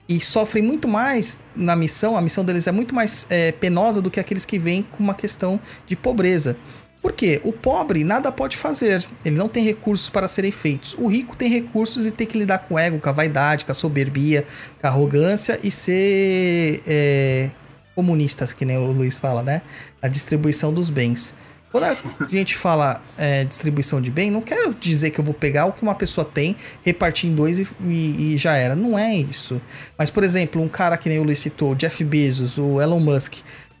e 0.07 0.19
sofrem 0.21 0.63
muito 0.63 0.87
mais 0.87 1.41
na 1.55 1.75
missão. 1.75 2.15
A 2.15 2.21
missão 2.21 2.43
deles 2.45 2.67
é 2.67 2.71
muito 2.71 2.95
mais 2.95 3.27
é, 3.29 3.51
penosa 3.51 4.01
do 4.01 4.09
que 4.09 4.19
aqueles 4.19 4.45
que 4.45 4.57
vêm 4.57 4.81
com 4.81 5.03
uma 5.03 5.13
questão 5.13 5.59
de 5.85 5.95
pobreza. 5.95 6.55
Por 7.01 7.13
quê? 7.13 7.39
O 7.43 7.53
pobre 7.53 8.03
nada 8.03 8.31
pode 8.31 8.57
fazer. 8.57 9.05
Ele 9.23 9.35
não 9.35 9.47
tem 9.47 9.63
recursos 9.63 10.09
para 10.09 10.27
serem 10.27 10.51
feitos. 10.51 10.95
O 10.97 11.07
rico 11.07 11.35
tem 11.37 11.47
recursos 11.49 12.05
e 12.05 12.11
tem 12.11 12.27
que 12.27 12.37
lidar 12.37 12.59
com 12.59 12.75
o 12.75 12.79
ego, 12.79 12.99
com 12.99 13.07
a 13.09 13.11
vaidade, 13.13 13.65
com 13.65 13.71
a 13.71 13.75
soberbia, 13.75 14.43
com 14.81 14.87
a 14.87 14.89
arrogância 14.89 15.59
e 15.63 15.71
ser 15.71 16.81
é, 16.87 17.51
comunistas, 17.95 18.51
que 18.53 18.65
nem 18.65 18.77
o 18.77 18.91
Luiz 18.91 19.17
fala, 19.17 19.41
né? 19.43 19.61
A 20.01 20.07
distribuição 20.07 20.73
dos 20.73 20.89
bens. 20.89 21.33
Quando 21.71 21.83
a 21.83 21.95
gente 22.29 22.55
fala 22.55 23.01
é, 23.17 23.43
distribuição 23.43 24.01
de 24.01 24.09
bem, 24.09 24.31
não 24.31 24.41
quero 24.41 24.73
dizer 24.73 25.11
que 25.11 25.19
eu 25.19 25.23
vou 25.23 25.33
pegar 25.33 25.65
o 25.65 25.73
que 25.73 25.83
uma 25.83 25.95
pessoa 25.95 26.25
tem, 26.25 26.55
repartir 26.83 27.29
em 27.29 27.35
dois 27.35 27.59
e, 27.59 27.67
e- 27.85 28.33
e 28.33 28.37
já 28.37 28.55
era. 28.55 28.75
Não 28.75 28.97
é 28.97 29.15
isso. 29.15 29.61
Mas, 29.97 30.09
por 30.09 30.23
exemplo, 30.23 30.61
um 30.61 30.69
cara 30.69 30.97
que 30.97 31.09
nem 31.09 31.19
o 31.19 31.23
Luiz 31.23 31.39
citou, 31.39 31.71
o 31.71 31.75
Jeff 31.75 32.03
Bezos, 32.03 32.57
o 32.57 32.81
Elon 32.81 32.99
Musk, 32.99 33.35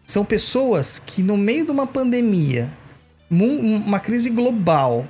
são 0.05 0.23
pessoas 0.23 0.99
que 1.03 1.23
no 1.23 1.35
meio 1.37 1.65
de 1.65 1.71
uma 1.71 1.87
pandemia, 1.87 2.69
uma 3.29 3.99
crise 3.99 4.29
global, 4.29 5.05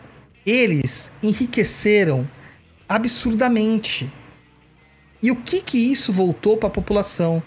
eles 0.46 1.12
enriqueceram 1.22 2.28
absurdamente. 2.88 4.12
E 5.22 5.32
o 5.32 5.36
que 5.36 5.62
que 5.62 5.78
isso 5.78 6.12
voltou 6.14 6.58
para 6.58 6.68
a 6.68 6.72
população? 6.72 7.42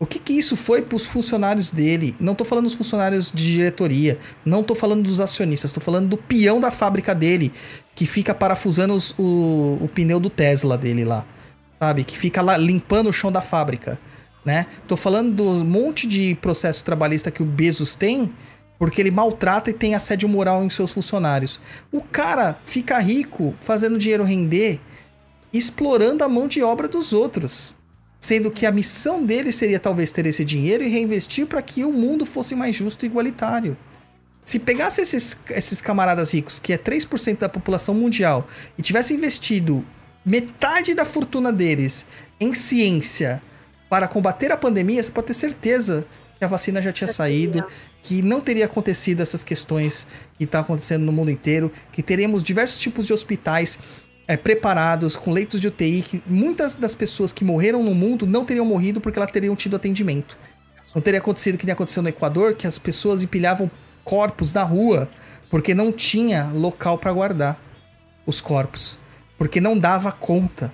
O 0.00 0.06
que 0.06 0.18
que 0.20 0.32
isso 0.32 0.56
foi 0.56 0.82
para 0.82 0.94
os 0.94 1.06
funcionários 1.06 1.70
dele? 1.72 2.14
Não 2.20 2.34
tô 2.34 2.44
falando 2.44 2.66
dos 2.66 2.74
funcionários 2.74 3.32
de 3.32 3.52
diretoria, 3.54 4.18
não 4.44 4.62
tô 4.62 4.74
falando 4.74 5.02
dos 5.02 5.18
acionistas, 5.20 5.72
tô 5.72 5.80
falando 5.80 6.08
do 6.08 6.16
peão 6.16 6.60
da 6.60 6.70
fábrica 6.70 7.14
dele, 7.14 7.52
que 7.96 8.06
fica 8.06 8.32
parafusando 8.32 8.94
os- 8.94 9.12
o, 9.18 9.78
o 9.80 9.88
pneu 9.92 10.20
do 10.20 10.30
Tesla 10.30 10.78
dele 10.78 11.04
lá, 11.04 11.26
sabe? 11.80 12.04
Que 12.04 12.16
fica 12.16 12.40
lá 12.40 12.56
limpando 12.56 13.08
o 13.08 13.12
chão 13.12 13.32
da 13.32 13.40
fábrica, 13.42 13.98
né? 14.44 14.66
Tô 14.86 14.96
falando 14.96 15.32
do 15.34 15.64
monte 15.64 16.06
de 16.06 16.36
processo 16.36 16.84
trabalhista 16.84 17.32
que 17.32 17.42
o 17.42 17.46
Bezos 17.46 17.96
tem, 17.96 18.30
porque 18.78 19.00
ele 19.00 19.10
maltrata 19.10 19.70
e 19.70 19.74
tem 19.74 19.94
assédio 19.94 20.28
moral 20.28 20.64
em 20.64 20.70
seus 20.70 20.90
funcionários. 20.90 21.60
O 21.90 22.00
cara 22.00 22.58
fica 22.64 22.98
rico 22.98 23.54
fazendo 23.60 23.98
dinheiro 23.98 24.24
render, 24.24 24.80
explorando 25.52 26.22
a 26.22 26.28
mão 26.28 26.46
de 26.46 26.62
obra 26.62 26.86
dos 26.86 27.12
outros. 27.12 27.74
Sendo 28.20 28.50
que 28.50 28.66
a 28.66 28.72
missão 28.72 29.24
dele 29.24 29.52
seria 29.52 29.78
talvez 29.78 30.12
ter 30.12 30.26
esse 30.26 30.44
dinheiro 30.44 30.82
e 30.82 30.88
reinvestir 30.88 31.46
para 31.46 31.62
que 31.62 31.84
o 31.84 31.92
mundo 31.92 32.26
fosse 32.26 32.54
mais 32.54 32.74
justo 32.74 33.04
e 33.04 33.06
igualitário. 33.06 33.76
Se 34.44 34.58
pegasse 34.58 35.00
esses, 35.00 35.36
esses 35.50 35.80
camaradas 35.80 36.32
ricos, 36.32 36.58
que 36.58 36.72
é 36.72 36.78
3% 36.78 37.38
da 37.38 37.48
população 37.48 37.94
mundial, 37.94 38.48
e 38.76 38.82
tivesse 38.82 39.14
investido 39.14 39.84
metade 40.24 40.94
da 40.94 41.04
fortuna 41.04 41.52
deles 41.52 42.06
em 42.40 42.54
ciência 42.54 43.42
para 43.88 44.08
combater 44.08 44.50
a 44.50 44.56
pandemia, 44.56 45.02
você 45.02 45.10
pode 45.10 45.28
ter 45.28 45.34
certeza 45.34 46.06
que 46.38 46.44
a 46.44 46.48
vacina 46.48 46.80
já 46.80 46.92
tinha 46.92 47.12
saído, 47.12 47.64
que 48.02 48.22
não 48.22 48.40
teria 48.40 48.66
acontecido 48.66 49.20
essas 49.20 49.42
questões 49.42 50.06
que 50.36 50.44
estão 50.44 50.60
acontecendo 50.60 51.04
no 51.04 51.12
mundo 51.12 51.30
inteiro, 51.30 51.70
que 51.92 52.02
teremos 52.02 52.42
diversos 52.42 52.78
tipos 52.78 53.06
de 53.06 53.12
hospitais 53.12 53.78
é, 54.26 54.36
preparados, 54.36 55.16
com 55.16 55.32
leitos 55.32 55.60
de 55.60 55.68
UTI, 55.68 56.02
que 56.02 56.22
muitas 56.26 56.74
das 56.74 56.94
pessoas 56.94 57.32
que 57.32 57.44
morreram 57.44 57.82
no 57.82 57.94
mundo 57.94 58.26
não 58.26 58.44
teriam 58.44 58.64
morrido 58.64 59.00
porque 59.00 59.18
elas 59.18 59.30
teriam 59.30 59.56
tido 59.56 59.76
atendimento. 59.76 60.38
Não 60.94 61.02
teria 61.02 61.20
acontecido 61.20 61.54
o 61.54 61.58
que 61.58 61.66
nem 61.66 61.72
aconteceu 61.72 62.02
no 62.02 62.08
Equador, 62.08 62.54
que 62.54 62.66
as 62.66 62.78
pessoas 62.78 63.22
empilhavam 63.22 63.70
corpos 64.04 64.52
na 64.52 64.62
rua 64.62 65.08
porque 65.50 65.74
não 65.74 65.90
tinha 65.90 66.50
local 66.52 66.98
para 66.98 67.12
guardar 67.12 67.60
os 68.26 68.40
corpos, 68.40 68.98
porque 69.38 69.60
não 69.60 69.78
dava 69.78 70.12
conta, 70.12 70.72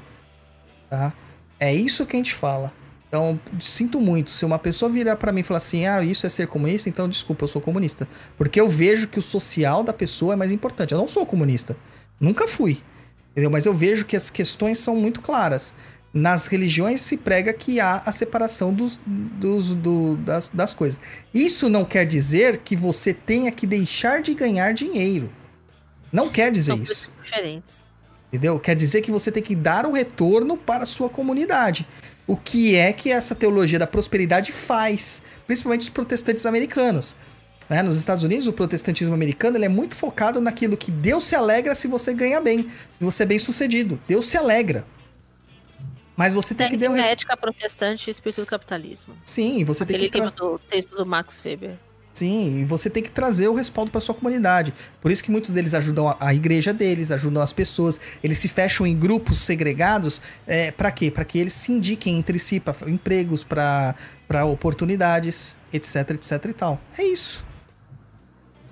tá? 0.91 1.13
É 1.59 1.73
isso 1.73 2.05
que 2.07 2.17
a 2.17 2.19
gente 2.19 2.35
fala. 2.35 2.73
Então, 3.15 3.39
sinto 3.61 4.01
muito. 4.01 4.29
Se 4.29 4.45
uma 4.45 4.59
pessoa 4.59 4.91
virar 4.91 5.15
para 5.15 5.31
mim 5.31 5.39
e 5.39 5.45
falar 5.45 5.59
assim, 5.59 5.87
ah, 5.87 6.03
isso 6.03 6.27
é 6.27 6.29
ser 6.29 6.49
comunista, 6.49 6.89
então 6.89 7.09
desculpa, 7.09 7.45
eu 7.45 7.49
sou 7.49 7.63
comunista. 7.63 8.09
Porque 8.37 8.61
eu 8.61 8.69
vejo 8.69 9.07
que 9.07 9.21
o 9.21 9.23
social 9.23 9.85
da 9.85 9.93
pessoa 9.93 10.33
é 10.33 10.37
mais 10.37 10.51
importante. 10.51 10.91
Eu 10.91 10.99
não 10.99 11.07
sou 11.07 11.25
comunista. 11.25 11.77
Nunca 12.19 12.49
fui. 12.49 12.83
Entendeu? 13.31 13.53
Mas 13.53 13.67
eu 13.67 13.73
vejo 13.73 14.05
que 14.05 14.17
as 14.17 14.31
questões 14.31 14.79
são 14.79 14.97
muito 14.97 15.21
claras. 15.21 15.75
nas 16.13 16.47
religiões 16.47 17.01
se 17.03 17.17
prega 17.17 17.53
que 17.53 17.79
há 17.81 18.03
a 18.07 18.13
separação 18.13 18.73
dos, 18.73 19.01
dos, 19.07 19.75
do, 19.75 20.17
das, 20.17 20.49
das 20.49 20.73
coisas. 20.75 20.99
Isso 21.33 21.69
não 21.69 21.85
quer 21.85 22.07
dizer 22.07 22.59
que 22.59 22.77
você 22.77 23.13
tenha 23.13 23.51
que 23.51 23.67
deixar 23.67 24.23
de 24.23 24.33
ganhar 24.35 24.73
dinheiro. 24.75 25.31
Não 26.13 26.29
quer 26.29 26.53
dizer 26.53 26.73
São 26.73 26.83
isso. 26.83 27.13
diferentes. 27.23 27.87
Entendeu? 28.33 28.59
Quer 28.59 28.75
dizer 28.75 29.03
que 29.03 29.11
você 29.13 29.31
tem 29.31 29.43
que 29.43 29.55
dar 29.55 29.87
um 29.87 29.93
retorno 29.93 30.57
para 30.57 30.85
a 30.85 30.87
sua 30.87 31.09
comunidade. 31.09 31.87
O 32.27 32.37
que 32.37 32.75
é 32.75 32.93
que 32.93 33.11
essa 33.11 33.35
teologia 33.35 33.79
da 33.79 33.87
prosperidade 33.87 34.51
faz, 34.51 35.23
principalmente 35.47 35.83
os 35.83 35.91
protestantes 35.91 36.47
americanos. 36.47 37.15
né? 37.69 37.83
Nos 37.83 37.97
Estados 37.99 38.25
Unidos, 38.25 38.47
o 38.47 38.53
protestantismo 38.53 39.15
americano 39.15 39.57
ele 39.57 39.67
é 39.67 39.69
muito 39.69 39.95
focado 39.95 40.41
naquilo 40.41 40.77
que 40.77 40.91
Deus 40.91 41.25
se 41.25 41.35
alegra 41.35 41.75
se 41.75 41.87
você 41.87 42.15
ganha 42.15 42.41
bem, 42.41 42.71
se 42.91 43.03
você 43.05 43.25
é 43.25 43.27
bem 43.27 43.39
sucedido. 43.39 44.01
Deus 44.09 44.27
se 44.27 44.37
alegra. 44.37 44.87
Mas 46.17 46.33
você 46.33 46.55
tem 46.55 46.69
que 46.71 46.79
Tem 46.79 46.93
re... 46.93 47.01
ética 47.01 47.37
protestante 47.37 48.09
e 48.09 48.11
espírito 48.11 48.41
do 48.43 48.47
capitalismo. 48.47 49.15
Sim, 49.25 49.65
você 49.65 49.85
tem 49.85 49.97
Aquele 49.97 50.11
que 50.11 50.21
livro 50.21 50.35
do 50.35 50.59
texto 50.59 50.97
do 50.97 51.05
Max 51.05 51.41
Weber. 51.45 51.77
Sim, 52.15 52.61
e 52.61 52.65
você 52.65 52.89
tem 52.89 53.03
que 53.03 53.11
trazer 53.11 53.49
o 53.49 53.55
respaldo 53.55 53.91
para 53.91 54.01
sua 54.01 54.15
comunidade. 54.15 54.73
Por 55.01 55.11
isso 55.11 55.23
que 55.23 55.33
muitos 55.33 55.51
deles 55.51 55.75
ajudam 55.75 56.17
a, 56.21 56.33
igreja 56.33 56.73
deles, 56.73 57.11
ajudam 57.11 57.43
as 57.43 57.53
pessoas. 57.53 58.01
Eles 58.23 58.39
se 58.39 58.47
fecham 58.47 58.87
em 58.87 58.97
grupos 58.97 59.39
segregados. 59.39 60.23
É, 60.47 60.71
para 60.71 60.93
quê? 60.93 61.11
Para 61.11 61.25
que 61.25 61.41
eles 61.41 61.53
se 61.53 61.73
indiquem 61.73 62.17
entre 62.17 62.39
si, 62.39 62.61
para 62.61 62.89
empregos, 62.89 63.43
para 63.43 64.45
oportunidades, 64.45 65.57
etc, 65.73 66.11
etc 66.11 66.45
e 66.45 66.53
tal. 66.53 66.81
É 66.97 67.03
isso. 67.03 67.45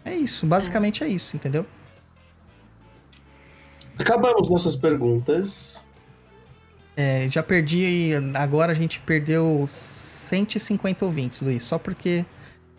É 0.04 0.14
isso. 0.14 0.46
Basicamente 0.46 1.02
é, 1.02 1.08
isso, 1.08 1.34
entendeu? 1.36 1.66
Acabamos 3.98 4.48
nossas 4.48 4.76
perguntas. 4.76 5.82
É, 6.96 7.28
já 7.28 7.42
perdi. 7.42 8.12
Agora 8.34 8.70
a 8.70 8.74
gente 8.74 9.00
perdeu 9.00 9.64
150 9.66 11.04
ouvintes, 11.04 11.40
Luiz, 11.40 11.64
só 11.64 11.76
porque 11.76 12.24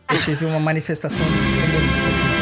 eu 0.09 0.19
tive 0.22 0.45
uma 0.45 0.59
manifestação 0.59 1.25
comunista 1.25 2.33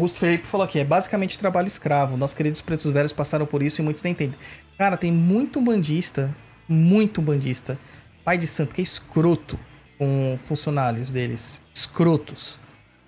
Augusto 0.00 0.18
Felipe 0.18 0.46
falou 0.46 0.64
aqui, 0.64 0.78
é 0.78 0.84
basicamente 0.84 1.38
trabalho 1.38 1.68
escravo. 1.68 2.16
Nossos 2.16 2.34
queridos 2.34 2.62
pretos 2.62 2.90
velhos 2.90 3.12
passaram 3.12 3.44
por 3.44 3.62
isso 3.62 3.82
e 3.82 3.84
muitos 3.84 4.02
nem 4.02 4.12
entendem. 4.12 4.38
Cara, 4.78 4.96
tem 4.96 5.12
muito 5.12 5.60
bandista, 5.60 6.34
muito 6.66 7.20
bandista, 7.20 7.78
pai 8.24 8.38
de 8.38 8.46
santo, 8.46 8.74
que 8.74 8.80
é 8.80 8.84
escroto 8.84 9.60
com 9.98 10.38
funcionários 10.42 11.10
deles. 11.10 11.60
Escrotos, 11.74 12.58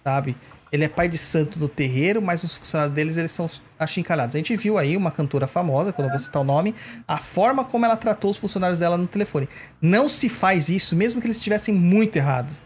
sabe? 0.05 0.37
Ele 0.71 0.85
é 0.85 0.89
pai 0.89 1.09
de 1.09 1.17
santo 1.17 1.59
do 1.59 1.67
terreiro, 1.67 2.21
mas 2.21 2.45
os 2.45 2.57
funcionários 2.57 2.95
deles, 2.95 3.17
eles 3.17 3.31
são 3.31 3.49
achincalhados. 3.79 4.35
A 4.35 4.39
gente 4.39 4.55
viu 4.55 4.77
aí 4.77 4.95
uma 4.95 5.11
cantora 5.11 5.47
famosa, 5.47 5.95
que 5.95 6.01
eu 6.03 6.11
vou 6.11 6.21
citar 6.21 6.43
o 6.43 6.45
nome, 6.45 6.75
a 7.09 7.17
forma 7.17 7.65
como 7.65 7.87
ela 7.87 7.97
tratou 7.97 8.31
os 8.31 8.37
funcionários 8.37 8.79
dela 8.79 8.99
no 8.99 9.07
telefone. 9.07 9.49
Não 9.81 10.11
se 10.11 10.29
faz 10.29 10.69
isso, 10.69 10.95
mesmo 10.95 11.23
que 11.23 11.27
eles 11.27 11.39
estivessem 11.39 11.73
muito 11.73 12.17
errados 12.17 12.61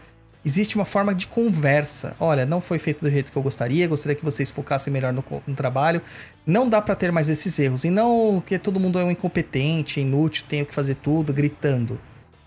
existe 0.47 0.75
uma 0.77 0.85
forma 0.85 1.13
de 1.13 1.27
conversa. 1.27 2.15
Olha, 2.17 2.45
não 2.45 2.61
foi 2.61 2.79
feito 2.79 3.01
do 3.01 3.11
jeito 3.11 3.33
que 3.33 3.37
eu 3.37 3.41
gostaria, 3.41 3.85
gostaria 3.85 4.15
que 4.15 4.23
vocês 4.23 4.49
focassem 4.49 4.91
melhor 4.93 5.11
no, 5.11 5.21
no 5.45 5.53
trabalho. 5.53 6.01
Não 6.45 6.69
dá 6.69 6.81
para 6.81 6.95
ter 6.95 7.11
mais 7.11 7.27
esses 7.27 7.59
erros. 7.59 7.83
E 7.83 7.89
não 7.89 8.41
que 8.45 8.57
todo 8.57 8.79
mundo 8.79 8.97
é 8.97 9.03
um 9.03 9.11
incompetente, 9.11 9.99
inútil, 9.99 10.45
tenho 10.47 10.65
que 10.65 10.73
fazer 10.73 10.95
tudo 10.95 11.33
gritando. 11.33 11.99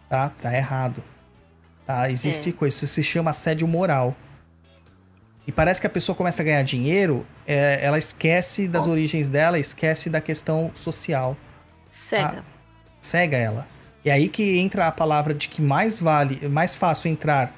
Tá? 0.09 0.31
Tá 0.31 0.57
errado. 0.57 1.05
Tá? 1.87 2.11
Existe 2.11 2.49
É. 2.49 2.53
coisa, 2.53 2.75
isso 2.75 2.87
se 2.87 3.03
chama 3.03 3.33
assédio 3.33 3.69
moral. 3.69 4.17
E 5.47 5.53
parece 5.53 5.79
que 5.79 5.87
a 5.87 5.91
pessoa 5.91 6.17
começa 6.17 6.41
a 6.41 6.45
ganhar 6.45 6.63
dinheiro, 6.63 7.27
é, 7.47 7.81
ela 7.85 7.99
esquece 7.99 8.67
das 8.67 8.87
origens 8.87 9.29
dela, 9.29 9.59
esquece 9.59 10.09
da 10.09 10.23
questão 10.23 10.71
social 10.75 11.37
Cega. 11.91 12.43
cega 13.01 13.37
ela. 13.37 13.69
E 14.05 14.11
aí 14.11 14.29
que 14.29 14.59
entra 14.59 14.87
a 14.87 14.93
palavra 14.93 15.35
de 15.35 15.49
que 15.49 15.61
mais 15.61 15.99
vale, 15.99 16.49
mais 16.49 16.75
fácil 16.75 17.11
entrar 17.11 17.55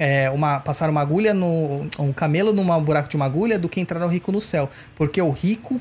é, 0.00 0.30
uma, 0.30 0.58
passar 0.58 0.88
uma 0.88 1.02
agulha 1.02 1.34
no 1.34 1.86
um 1.98 2.10
camelo 2.10 2.54
num 2.54 2.80
buraco 2.82 3.06
de 3.06 3.16
uma 3.16 3.26
agulha 3.26 3.58
do 3.58 3.68
que 3.68 3.78
entrar 3.80 4.02
o 4.02 4.08
rico 4.08 4.32
no 4.32 4.40
céu, 4.40 4.70
porque 4.96 5.20
o 5.20 5.30
rico 5.30 5.78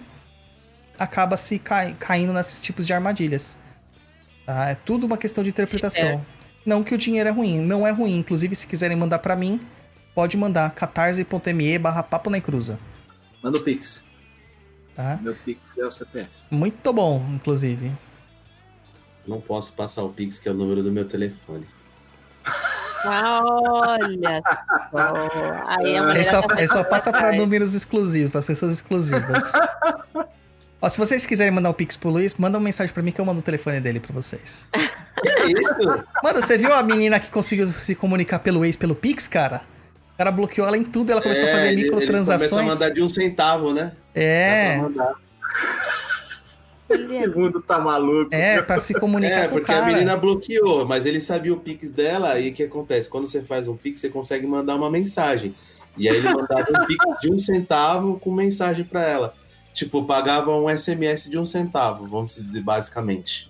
acaba 0.99 1.37
se 1.37 1.57
cai- 1.57 1.95
caindo 1.97 2.33
nesses 2.33 2.59
tipos 2.59 2.85
de 2.85 2.91
armadilhas. 2.91 3.55
Tá? 4.45 4.71
É 4.71 4.75
tudo 4.75 5.05
uma 5.05 5.17
questão 5.17 5.41
de 5.41 5.49
interpretação. 5.49 6.25
Não 6.65 6.83
que 6.83 6.93
o 6.93 6.97
dinheiro 6.97 7.29
é 7.29 7.31
ruim, 7.31 7.61
não 7.61 7.87
é 7.87 7.91
ruim. 7.91 8.17
Inclusive, 8.17 8.53
se 8.57 8.67
quiserem 8.67 8.97
mandar 8.97 9.19
pra 9.19 9.37
mim, 9.37 9.61
pode 10.13 10.35
mandar 10.35 10.69
catarse.me 10.71 11.79
barra 11.79 12.03
papo 12.03 12.29
na 12.29 12.41
cruza. 12.41 12.77
Manda 13.41 13.57
o 13.57 13.61
Pix. 13.61 14.03
Tá? 14.97 15.17
Meu 15.21 15.33
Pix 15.33 15.77
é 15.77 15.85
o 15.85 15.91
CPF. 15.91 16.29
Muito 16.51 16.91
bom, 16.91 17.25
inclusive. 17.33 17.89
Não 19.25 19.39
posso 19.39 19.71
passar 19.71 20.03
o 20.03 20.09
Pix, 20.09 20.37
que 20.39 20.49
é 20.49 20.51
o 20.51 20.55
número 20.55 20.83
do 20.83 20.91
meu 20.91 21.07
telefone. 21.07 21.65
Olha 23.05 24.41
só. 24.91 25.63
Aí 25.67 25.97
a 25.97 26.03
mulher 26.03 26.15
Ele 26.21 26.23
só, 26.29 26.41
tá 26.41 26.57
ele 26.57 26.67
só 26.67 26.83
passa 26.83 27.09
pra 27.11 27.19
atrás. 27.21 27.37
números 27.37 27.73
exclusivos, 27.73 28.31
para 28.31 28.41
pessoas 28.41 28.73
exclusivas. 28.73 29.51
Ó, 30.81 30.87
se 30.87 30.97
vocês 30.97 31.25
quiserem 31.25 31.51
mandar 31.51 31.69
o 31.69 31.73
Pix 31.73 31.97
pro 31.97 32.09
Luiz, 32.09 32.33
manda 32.35 32.57
uma 32.57 32.63
mensagem 32.63 32.93
pra 32.93 33.03
mim 33.03 33.11
que 33.11 33.19
eu 33.19 33.25
mando 33.25 33.39
o 33.39 33.43
telefone 33.43 33.81
dele 33.81 33.99
pra 33.99 34.13
vocês. 34.13 34.69
Que 35.21 35.51
isso? 35.51 36.05
Mano, 36.23 36.41
você 36.41 36.57
viu 36.57 36.73
a 36.73 36.81
menina 36.81 37.19
que 37.19 37.29
conseguiu 37.29 37.67
se 37.67 37.93
comunicar 37.93 38.39
pelo 38.39 38.63
ex 38.63 38.77
pelo 38.77 38.95
Pix, 38.95 39.27
cara? 39.27 39.59
O 40.13 40.17
cara 40.17 40.31
bloqueou 40.31 40.65
ela 40.65 40.77
em 40.77 40.83
tudo, 40.85 41.11
ela 41.11 41.21
começou 41.21 41.43
a 41.43 41.51
fazer 41.51 41.63
É, 41.63 41.71
ele- 41.73 41.81
Ele 41.81 41.83
microtransações. 41.91 42.49
começa 42.49 42.71
a 42.71 42.73
mandar 42.73 42.89
de 42.91 43.01
um 43.01 43.09
centavo, 43.09 43.73
né? 43.73 43.91
É, 44.15 44.75
Dá 44.77 44.79
pra 44.79 44.89
mandar. 44.89 45.13
Esse 46.89 47.27
mundo 47.27 47.61
tá 47.61 47.79
maluco. 47.79 48.33
é, 48.33 48.61
pra 48.61 48.79
se 48.81 48.93
comunicar 48.99 49.43
É, 49.43 49.47
com 49.47 49.55
o 49.55 49.57
porque 49.59 49.71
a 49.71 49.79
cara. 49.79 49.85
menina 49.93 50.15
bloqueou, 50.17 50.85
mas 50.85 51.05
ele 51.05 51.19
sabia 51.21 51.53
o 51.53 51.59
Pix 51.59 51.91
dela 51.91 52.39
e 52.39 52.49
o 52.49 52.53
que 52.53 52.63
acontece? 52.63 53.07
Quando 53.09 53.27
você 53.27 53.41
faz 53.41 53.67
um 53.67 53.75
Pix, 53.77 53.99
você 53.99 54.09
consegue 54.09 54.45
mandar 54.47 54.75
uma 54.75 54.89
mensagem. 54.89 55.53
E 55.97 56.07
aí 56.09 56.15
ele 56.17 56.29
mandava 56.33 56.65
um 56.71 56.85
Pix 56.85 57.05
de 57.21 57.31
um 57.31 57.37
centavo 57.37 58.19
com 58.19 58.31
mensagem 58.33 58.83
pra 58.85 59.03
ela. 59.05 59.33
Tipo, 59.73 60.03
pagava 60.03 60.51
um 60.55 60.67
SMS 60.69 61.29
de 61.29 61.37
um 61.37 61.45
centavo, 61.45 62.07
vamos 62.07 62.35
dizer, 62.35 62.61
basicamente. 62.61 63.49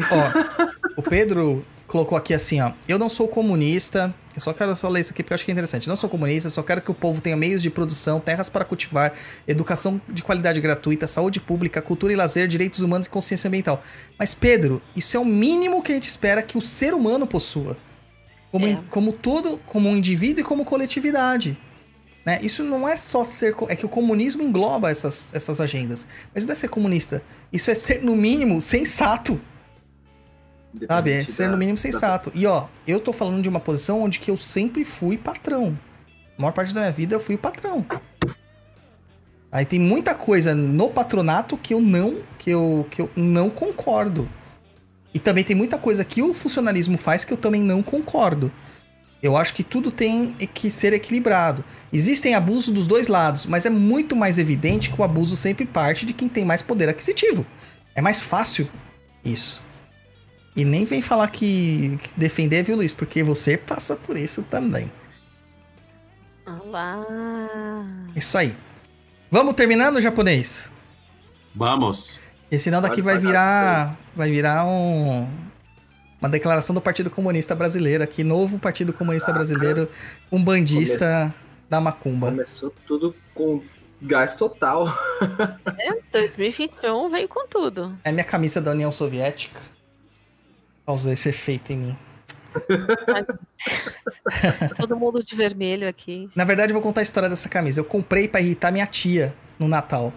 Ó, 0.00 0.70
o 0.96 1.02
Pedro 1.02 1.64
colocou 1.90 2.16
aqui 2.16 2.32
assim, 2.32 2.60
ó. 2.60 2.72
Eu 2.86 2.98
não 2.98 3.08
sou 3.08 3.26
comunista. 3.26 4.14
Eu 4.34 4.40
só 4.40 4.52
quero 4.52 4.76
só 4.76 4.88
ler 4.88 5.00
isso 5.00 5.10
aqui 5.10 5.24
porque 5.24 5.32
eu 5.32 5.34
acho 5.34 5.44
que 5.44 5.50
é 5.50 5.52
interessante. 5.52 5.88
Não 5.88 5.96
sou 5.96 6.08
comunista, 6.08 6.48
só 6.48 6.62
quero 6.62 6.80
que 6.80 6.90
o 6.90 6.94
povo 6.94 7.20
tenha 7.20 7.36
meios 7.36 7.60
de 7.60 7.68
produção, 7.68 8.20
terras 8.20 8.48
para 8.48 8.64
cultivar, 8.64 9.12
educação 9.46 10.00
de 10.08 10.22
qualidade 10.22 10.60
gratuita, 10.60 11.08
saúde 11.08 11.40
pública, 11.40 11.82
cultura 11.82 12.12
e 12.12 12.16
lazer, 12.16 12.46
direitos 12.46 12.78
humanos 12.80 13.06
e 13.06 13.10
consciência 13.10 13.48
ambiental. 13.48 13.82
Mas, 14.16 14.32
Pedro, 14.34 14.80
isso 14.94 15.16
é 15.16 15.20
o 15.20 15.24
mínimo 15.24 15.82
que 15.82 15.90
a 15.90 15.94
gente 15.96 16.08
espera 16.08 16.42
que 16.44 16.56
o 16.56 16.62
ser 16.62 16.94
humano 16.94 17.26
possua. 17.26 17.76
Como, 18.52 18.66
É. 18.66 18.78
como 18.88 19.12
todo, 19.12 19.58
como 19.66 19.88
um 19.88 19.96
indivíduo 19.96 20.40
e 20.40 20.44
como 20.44 20.64
coletividade. 20.64 21.58
Né? 22.24 22.38
Isso 22.42 22.62
não 22.62 22.88
é 22.88 22.96
só 22.96 23.24
ser. 23.24 23.54
É 23.68 23.74
que 23.74 23.86
o 23.86 23.88
comunismo 23.88 24.42
engloba 24.42 24.90
essas, 24.90 25.24
essas 25.32 25.60
agendas. 25.60 26.06
Mas 26.32 26.46
não 26.46 26.52
é 26.52 26.54
ser 26.54 26.68
comunista. 26.68 27.22
Isso 27.52 27.70
é 27.70 27.74
ser, 27.74 28.02
no 28.02 28.14
mínimo, 28.14 28.60
sensato. 28.60 29.40
Sabe? 30.86 31.10
É 31.12 31.24
ser 31.24 31.44
da- 31.46 31.52
no 31.52 31.56
mínimo 31.58 31.76
da- 31.76 31.82
sensato. 31.82 32.30
E 32.34 32.46
ó, 32.46 32.66
eu 32.86 33.00
tô 33.00 33.12
falando 33.12 33.42
de 33.42 33.48
uma 33.48 33.60
posição 33.60 34.02
onde 34.02 34.18
que 34.20 34.30
eu 34.30 34.36
sempre 34.36 34.84
fui 34.84 35.16
patrão. 35.16 35.76
A 36.38 36.42
maior 36.42 36.52
parte 36.52 36.72
da 36.72 36.80
minha 36.80 36.92
vida 36.92 37.14
eu 37.14 37.20
fui 37.20 37.34
o 37.34 37.38
patrão. 37.38 37.84
Aí 39.52 39.64
tem 39.64 39.80
muita 39.80 40.14
coisa 40.14 40.54
no 40.54 40.88
patronato 40.90 41.56
que 41.56 41.74
eu 41.74 41.80
não 41.80 42.18
que 42.38 42.50
eu, 42.50 42.86
que 42.90 43.02
eu 43.02 43.10
não 43.16 43.50
concordo. 43.50 44.28
E 45.12 45.18
também 45.18 45.42
tem 45.42 45.56
muita 45.56 45.76
coisa 45.76 46.04
que 46.04 46.22
o 46.22 46.32
funcionalismo 46.32 46.96
faz 46.96 47.24
que 47.24 47.32
eu 47.32 47.36
também 47.36 47.62
não 47.62 47.82
concordo. 47.82 48.52
Eu 49.20 49.36
acho 49.36 49.52
que 49.52 49.64
tudo 49.64 49.90
tem 49.90 50.32
que 50.54 50.70
ser 50.70 50.92
equilibrado. 50.92 51.64
Existem 51.92 52.34
abusos 52.34 52.72
dos 52.72 52.86
dois 52.86 53.08
lados, 53.08 53.44
mas 53.44 53.66
é 53.66 53.70
muito 53.70 54.14
mais 54.16 54.38
evidente 54.38 54.88
que 54.90 54.98
o 54.98 55.04
abuso 55.04 55.36
sempre 55.36 55.66
parte 55.66 56.06
de 56.06 56.12
quem 56.14 56.28
tem 56.28 56.44
mais 56.44 56.62
poder 56.62 56.88
aquisitivo. 56.88 57.44
É 57.94 58.00
mais 58.00 58.20
fácil 58.20 58.66
isso. 59.24 59.62
E 60.60 60.64
nem 60.64 60.84
vem 60.84 61.00
falar 61.00 61.28
que, 61.28 61.98
que 62.02 62.20
defender, 62.20 62.62
viu, 62.62 62.76
Luiz? 62.76 62.92
Porque 62.92 63.22
você 63.22 63.56
passa 63.56 63.96
por 63.96 64.14
isso 64.14 64.42
também. 64.42 64.92
Olá. 66.46 67.02
Isso 68.14 68.36
aí. 68.36 68.54
Vamos 69.30 69.54
terminando, 69.54 69.98
japonês? 70.02 70.70
Vamos. 71.54 72.20
E 72.52 72.58
senão 72.58 72.82
daqui 72.82 73.00
vai 73.00 73.16
virar. 73.16 73.96
Vai 74.14 74.30
virar 74.30 74.66
um. 74.66 75.26
Uma 76.20 76.28
declaração 76.28 76.74
do 76.74 76.80
Partido 76.82 77.08
Comunista 77.08 77.54
Brasileiro 77.54 78.04
aqui, 78.04 78.22
novo 78.22 78.58
Partido 78.58 78.92
Comunista 78.92 79.32
Brasileiro, 79.32 79.88
um 80.30 80.44
bandista 80.44 81.34
da 81.70 81.80
Macumba. 81.80 82.32
Começou 82.32 82.70
tudo 82.86 83.16
com 83.34 83.62
gás 84.02 84.36
total. 84.36 84.86
É, 85.78 85.98
2021 86.12 87.08
veio 87.08 87.28
com 87.28 87.48
tudo. 87.48 87.96
É 88.04 88.12
minha 88.12 88.24
camisa 88.24 88.60
da 88.60 88.72
União 88.72 88.92
Soviética. 88.92 89.58
Causou 90.90 91.12
esse 91.12 91.28
efeito 91.28 91.72
em 91.72 91.76
mim. 91.76 91.98
Todo 94.76 94.96
mundo 94.96 95.22
de 95.22 95.36
vermelho 95.36 95.88
aqui. 95.88 96.28
Na 96.34 96.42
verdade, 96.42 96.72
eu 96.72 96.74
vou 96.74 96.82
contar 96.82 97.00
a 97.00 97.04
história 97.04 97.28
dessa 97.28 97.48
camisa. 97.48 97.78
Eu 97.78 97.84
comprei 97.84 98.26
pra 98.26 98.40
irritar 98.40 98.72
minha 98.72 98.88
tia 98.88 99.32
no 99.56 99.68
Natal. 99.68 100.12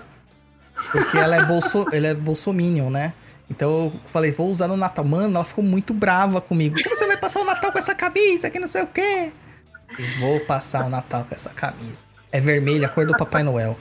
Porque 0.91 1.15
ela 1.15 1.35
é, 1.35 1.45
bolso, 1.45 1.85
ela 1.93 2.07
é 2.07 2.15
bolsominion, 2.15 2.89
né? 2.89 3.13
Então 3.47 3.69
eu 3.69 3.93
falei, 4.07 4.31
vou 4.31 4.49
usar 4.49 4.67
no 4.67 4.75
Natal. 4.75 5.05
Mano, 5.05 5.35
ela 5.35 5.45
ficou 5.45 5.63
muito 5.63 5.93
brava 5.93 6.41
comigo. 6.41 6.75
Como 6.81 6.95
você 6.95 7.05
vai 7.05 7.17
passar 7.17 7.41
o 7.41 7.45
Natal 7.45 7.71
com 7.71 7.77
essa 7.77 7.93
camisa? 7.93 8.49
Que 8.49 8.57
não 8.57 8.67
sei 8.67 8.81
o 8.81 8.87
quê. 8.87 9.31
E 9.99 10.19
vou 10.19 10.39
passar 10.39 10.87
o 10.87 10.89
Natal 10.89 11.23
com 11.23 11.35
essa 11.35 11.51
camisa. 11.51 12.07
É 12.31 12.39
vermelha, 12.39 12.87
a 12.87 12.89
cor 12.89 13.05
do 13.05 13.15
Papai 13.15 13.43
Noel. 13.43 13.77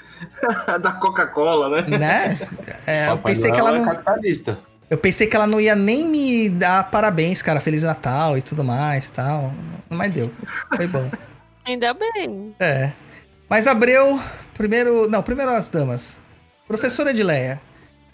da 0.80 0.92
Coca-Cola, 0.92 1.82
né? 1.82 1.98
Né? 1.98 2.38
É, 2.86 3.10
eu 3.10 3.18
pensei 3.18 3.52
que 3.52 3.58
Noel 3.58 3.74
ela 3.74 3.76
é 3.76 3.80
não. 3.80 3.92
capitalista. 3.92 4.58
Eu 4.90 4.98
pensei 4.98 5.26
que 5.26 5.34
ela 5.34 5.46
não 5.46 5.60
ia 5.60 5.74
nem 5.74 6.06
me 6.06 6.48
dar 6.48 6.90
parabéns, 6.90 7.42
cara. 7.42 7.60
Feliz 7.60 7.82
Natal 7.82 8.36
e 8.36 8.42
tudo 8.42 8.62
mais 8.62 9.10
tal. 9.10 9.52
Mas 9.88 10.14
deu. 10.14 10.30
Foi 10.76 10.86
bom. 10.86 11.10
Ainda 11.64 11.94
bem. 11.94 12.54
É. 12.60 12.92
Mas 13.48 13.66
Abreu, 13.66 14.20
primeiro. 14.52 15.08
Não, 15.08 15.22
primeiro 15.22 15.50
as 15.50 15.68
damas. 15.68 16.20
Professora 16.66 17.10
Edileia, 17.10 17.60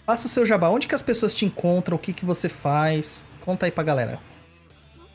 faça 0.05 0.27
o 0.27 0.29
seu 0.29 0.45
jabá. 0.45 0.69
Onde 0.69 0.87
que 0.87 0.95
as 0.95 1.01
pessoas 1.01 1.35
te 1.35 1.45
encontram? 1.45 1.95
O 1.95 1.99
que, 1.99 2.13
que 2.13 2.25
você 2.25 2.47
faz? 2.47 3.25
Conta 3.41 3.65
aí 3.65 3.71
pra 3.71 3.83
galera. 3.83 4.19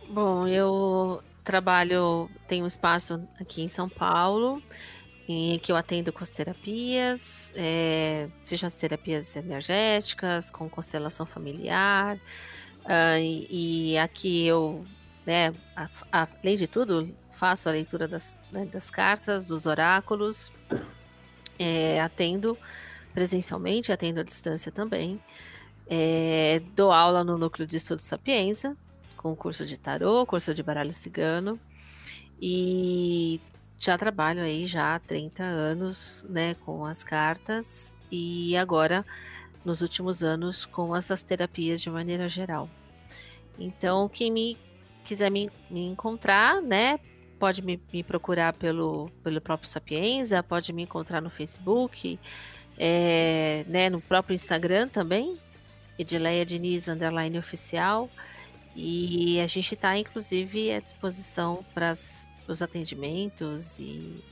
Bom, 0.08 0.46
eu 0.46 1.22
trabalho, 1.44 2.28
tenho 2.48 2.64
um 2.64 2.68
espaço 2.68 3.20
aqui 3.40 3.62
em 3.62 3.68
São 3.68 3.88
Paulo, 3.88 4.62
em 5.28 5.58
que 5.58 5.72
eu 5.72 5.76
atendo 5.76 6.12
com 6.12 6.22
as 6.22 6.30
terapias, 6.30 7.52
é, 7.56 8.28
sejam 8.42 8.66
as 8.68 8.76
terapias 8.76 9.34
energéticas, 9.36 10.50
com 10.50 10.68
constelação 10.68 11.26
familiar, 11.26 12.18
ah, 12.84 13.18
e, 13.18 13.92
e 13.92 13.98
aqui 13.98 14.46
eu, 14.46 14.84
né, 15.26 15.52
a- 15.74 15.88
a- 16.12 16.28
além 16.42 16.56
de 16.56 16.66
tudo, 16.68 17.12
faço 17.32 17.68
a 17.68 17.72
leitura 17.72 18.06
das, 18.06 18.40
né, 18.52 18.64
das 18.66 18.88
cartas, 18.90 19.48
dos 19.48 19.66
oráculos, 19.66 20.52
é, 21.58 22.00
atendo 22.00 22.56
presencialmente, 23.12 23.90
atendo 23.90 24.20
à 24.20 24.22
distância 24.22 24.70
também, 24.70 25.20
é, 25.88 26.60
dou 26.74 26.92
aula 26.92 27.24
no 27.24 27.36
Núcleo 27.38 27.66
de 27.66 27.76
Estudo 27.76 28.00
Sapienza, 28.02 28.76
com 29.16 29.34
curso 29.34 29.64
de 29.66 29.78
tarô, 29.78 30.24
curso 30.26 30.54
de 30.54 30.62
baralho 30.62 30.92
cigano, 30.92 31.58
e 32.40 33.40
já 33.78 33.96
trabalho 33.98 34.40
aí 34.40 34.66
já 34.66 34.94
há 34.94 34.98
30 34.98 35.42
anos, 35.42 36.24
né, 36.28 36.54
com 36.64 36.84
as 36.84 37.04
cartas 37.04 37.94
e 38.10 38.56
agora 38.56 39.04
nos 39.64 39.80
últimos 39.80 40.22
anos 40.22 40.64
com 40.64 40.94
essas 40.94 41.22
terapias 41.22 41.80
de 41.80 41.90
maneira 41.90 42.28
geral. 42.28 42.68
Então, 43.58 44.08
quem 44.08 44.30
me 44.30 44.56
quiser 45.04 45.30
me, 45.30 45.50
me 45.70 45.86
encontrar, 45.86 46.60
né, 46.62 46.98
pode 47.38 47.62
me, 47.62 47.80
me 47.92 48.02
procurar 48.02 48.52
pelo, 48.52 49.10
pelo 49.22 49.40
próprio 49.40 49.68
Sapienza, 49.68 50.42
pode 50.42 50.72
me 50.72 50.82
encontrar 50.82 51.20
no 51.20 51.30
Facebook, 51.30 52.18
é, 52.78 53.64
né, 53.68 53.88
no 53.90 54.00
próprio 54.00 54.34
Instagram 54.34 54.88
também, 54.88 55.38
Edileia 55.98 56.44
Diniz, 56.44 56.88
underline 56.88 57.38
oficial. 57.38 58.10
E 58.74 59.40
a 59.40 59.46
gente 59.46 59.74
está, 59.74 59.96
inclusive, 59.96 60.70
à 60.70 60.80
disposição 60.80 61.64
para 61.72 61.94
os 62.48 62.62
atendimentos 62.62 63.78
e 63.78 64.22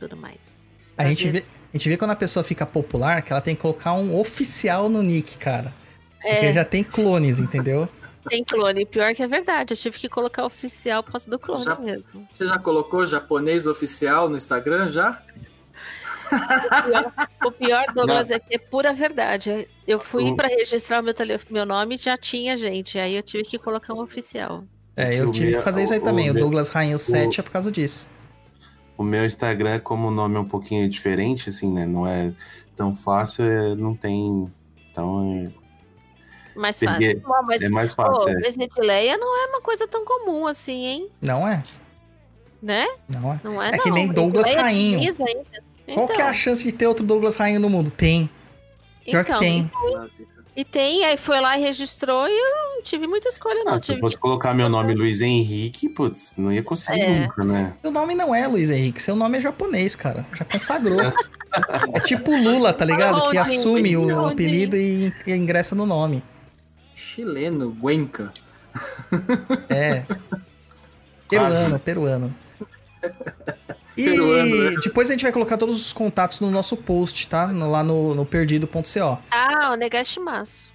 tudo 0.00 0.16
mais. 0.16 0.58
A 0.96 1.04
gente, 1.04 1.28
vê, 1.30 1.44
a 1.72 1.76
gente 1.76 1.88
vê 1.88 1.96
quando 1.96 2.10
a 2.10 2.16
pessoa 2.16 2.42
fica 2.42 2.66
popular 2.66 3.22
que 3.22 3.32
ela 3.32 3.40
tem 3.40 3.54
que 3.54 3.62
colocar 3.62 3.92
um 3.94 4.18
oficial 4.18 4.88
no 4.88 5.02
nick, 5.02 5.38
cara. 5.38 5.72
Porque 6.20 6.46
É, 6.46 6.52
já 6.52 6.64
tem 6.64 6.82
clones, 6.82 7.38
entendeu? 7.38 7.88
tem 8.28 8.42
clone. 8.44 8.84
Pior 8.84 9.14
que 9.14 9.22
é 9.22 9.28
verdade. 9.28 9.72
Eu 9.74 9.76
tive 9.78 9.96
que 9.98 10.08
colocar 10.08 10.44
oficial 10.44 11.02
por 11.02 11.12
causa 11.12 11.30
do 11.30 11.38
clone 11.38 11.64
Já- 11.64 11.76
mesmo. 11.76 12.28
Você 12.32 12.46
já 12.46 12.58
colocou 12.58 13.06
japonês 13.06 13.66
oficial 13.66 14.28
no 14.28 14.36
Instagram 14.36 14.90
já? 14.90 15.22
O 17.44 17.50
pior, 17.50 17.86
Douglas, 17.94 18.30
é 18.30 18.38
que 18.38 18.54
é 18.56 18.58
pura 18.58 18.92
verdade. 18.92 19.66
Eu 19.86 19.98
fui 19.98 20.30
O- 20.30 20.36
para 20.36 20.48
registrar 20.48 21.00
o 21.00 21.02
meu, 21.04 21.14
tele... 21.14 21.38
meu 21.48 21.64
nome 21.64 21.94
e 21.94 21.98
já 21.98 22.16
tinha 22.16 22.56
gente. 22.56 22.98
Aí 22.98 23.14
eu 23.14 23.22
tive 23.22 23.44
que 23.44 23.58
colocar 23.58 23.94
um 23.94 24.00
oficial. 24.00 24.64
É, 25.00 25.10
que 25.10 25.16
eu 25.16 25.28
o 25.28 25.32
tive 25.32 25.50
meu- 25.50 25.58
que 25.58 25.64
fazer 25.64 25.82
isso 25.84 25.92
aí 25.92 25.98
o- 25.98 26.02
também. 26.02 26.28
o 26.28 26.32
O 26.32 26.34
meu- 26.34 26.42
Douglas 26.42 26.68
Rainho 26.70 26.98
7 26.98 27.40
é 27.40 27.42
por 27.42 27.50
causa 27.50 27.70
disso. 27.70 28.08
O 28.96 29.02
meu 29.04 29.24
Instagram, 29.24 29.78
como 29.80 30.08
o 30.08 30.10
nome 30.10 30.36
é 30.36 30.40
um 30.40 30.44
pouquinho 30.44 30.88
diferente, 30.88 31.48
assim, 31.50 31.72
né? 31.72 31.86
Não 31.86 32.06
é 32.06 32.32
tão 32.76 32.94
fácil, 32.96 33.44
é- 33.44 33.74
não 33.76 33.94
tem. 33.94 34.52
Então 34.90 35.52
Mais 36.56 36.76
Peguei. 36.78 37.14
fácil. 37.20 37.28
Bom, 37.28 37.46
mas, 37.46 37.62
é, 37.62 37.66
é 37.66 37.68
mais 37.68 37.94
pô, 37.94 38.02
fácil. 38.02 38.30
é. 38.30 38.34
Vesitileia 38.40 39.16
não 39.16 39.44
é 39.44 39.46
uma 39.50 39.60
coisa 39.60 39.86
tão 39.86 40.04
comum 40.04 40.46
assim, 40.48 40.84
hein? 40.86 41.08
Não 41.22 41.46
é? 41.46 41.62
Né? 42.60 42.86
Não 43.08 43.32
é. 43.32 43.40
Não 43.44 43.62
é, 43.62 43.68
É 43.68 43.72
não. 43.76 43.78
que 43.84 43.90
nem 43.92 44.08
Douglas 44.08 44.44
Edileia 44.46 44.62
Rainho. 44.64 44.98
Diniz 44.98 45.20
ainda. 45.20 45.68
Qual 45.94 46.08
que 46.08 46.20
é 46.20 46.24
a 46.24 46.34
chance 46.34 46.64
de 46.64 46.72
ter 46.72 46.88
outro 46.88 47.06
Douglas 47.06 47.36
Rainho 47.36 47.60
no 47.60 47.70
mundo? 47.70 47.92
Tem. 47.92 48.28
Pior 49.04 49.24
que 49.24 49.30
então, 49.30 49.40
tem. 49.40 49.70
E 50.58 50.64
tem, 50.64 51.04
aí 51.04 51.16
foi 51.16 51.40
lá 51.40 51.56
e 51.56 51.60
registrou 51.62 52.26
e 52.26 52.32
eu 52.32 52.74
não 52.74 52.82
tive 52.82 53.06
muita 53.06 53.28
escolha, 53.28 53.62
não. 53.62 53.74
Ah, 53.74 53.78
se 53.78 53.92
eu 53.92 53.98
fosse 53.98 54.18
colocar 54.18 54.52
meu 54.52 54.68
nome 54.68 54.92
Luiz 54.92 55.20
Henrique, 55.20 55.88
putz, 55.88 56.34
não 56.36 56.52
ia 56.52 56.64
conseguir 56.64 57.00
É. 57.00 57.20
nunca, 57.20 57.44
né? 57.44 57.72
Seu 57.80 57.92
nome 57.92 58.16
não 58.16 58.34
é 58.34 58.44
Luiz 58.48 58.68
Henrique, 58.68 59.00
seu 59.00 59.14
nome 59.14 59.38
é 59.38 59.40
japonês, 59.40 59.94
cara. 59.94 60.26
Já 60.36 60.44
consagrou. 60.44 60.98
é 61.94 62.00
tipo 62.00 62.32
o 62.32 62.42
Lula, 62.42 62.72
tá 62.72 62.84
ligado? 62.84 63.30
Que 63.30 63.38
assume 63.38 63.96
o 63.96 64.08
Onde? 64.24 64.32
apelido 64.32 64.76
e, 64.76 65.14
e 65.24 65.32
ingressa 65.32 65.76
no 65.76 65.86
nome. 65.86 66.24
Chileno, 66.96 67.70
Guenca. 67.70 68.32
É. 69.68 70.02
Peruano, 71.28 71.78
peruano. 71.78 72.34
E 73.98 74.04
Peruano, 74.04 74.54
né? 74.70 74.76
depois 74.82 75.08
a 75.08 75.12
gente 75.12 75.22
vai 75.22 75.32
colocar 75.32 75.56
todos 75.56 75.76
os 75.80 75.92
contatos 75.92 76.38
no 76.40 76.50
nosso 76.50 76.76
post, 76.76 77.26
tá? 77.26 77.48
No- 77.48 77.68
lá 77.70 77.82
no, 77.82 78.14
no 78.14 78.24
perdido.co. 78.24 79.18
Ah, 79.30 79.72
o 79.72 79.76
Negashimasu. 79.76 80.70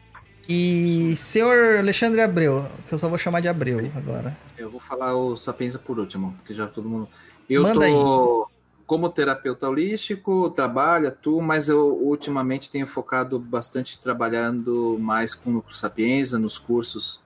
E 0.50 1.16
senhor 1.16 1.77
Alexandre 1.77 2.19
Abreu, 2.19 2.68
que 2.88 2.93
eu 2.93 3.00
só 3.00 3.08
vou 3.08 3.18
chamar 3.18 3.40
de 3.40 3.48
Abreu 3.48 3.80
agora. 3.95 4.38
Eu 4.58 4.69
vou 4.69 4.80
falar 4.80 5.16
o 5.16 5.38
Sapienza 5.38 5.80
por 5.80 5.98
último, 6.00 6.34
porque 6.38 6.53
já 6.53 6.68
todo 6.68 6.90
mundo. 6.90 7.08
Eu 7.50 7.64
Manda 7.64 7.85
tô 7.88 8.50
como 8.85 9.08
terapeuta 9.10 9.69
holístico, 9.69 10.50
trabalho, 10.50 11.08
atuo, 11.08 11.42
mas 11.42 11.69
eu 11.69 11.95
ultimamente 11.95 12.69
tenho 12.69 12.85
focado 12.85 13.40
bastante 13.40 13.98
trabalhando 13.98 14.98
mais 15.00 15.34
com 15.34 15.50
o 15.50 15.53
Núcleo 15.53 15.76
Sapienza, 15.76 16.38
nos 16.38 16.58
cursos 16.58 17.22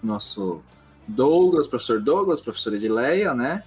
com 0.00 0.06
o 0.06 0.10
nosso 0.10 0.62
Douglas, 1.06 1.66
professor 1.66 2.00
Douglas, 2.00 2.40
professora 2.40 2.76
Edileia, 2.76 3.34
né? 3.34 3.62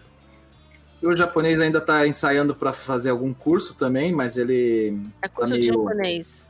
O 1.06 1.16
japonês 1.16 1.62
ainda 1.62 1.78
está 1.80 2.08
ensaiando 2.08 2.56
para 2.56 2.74
fazer 2.74 3.10
algum 3.12 3.34
curso 3.34 3.76
também, 3.76 4.12
mas 4.14 4.38
ele 4.38 4.98
É 5.22 5.28
curso 5.28 5.54
de 5.54 5.60
meio- 5.62 5.74
japonês. 5.74 6.48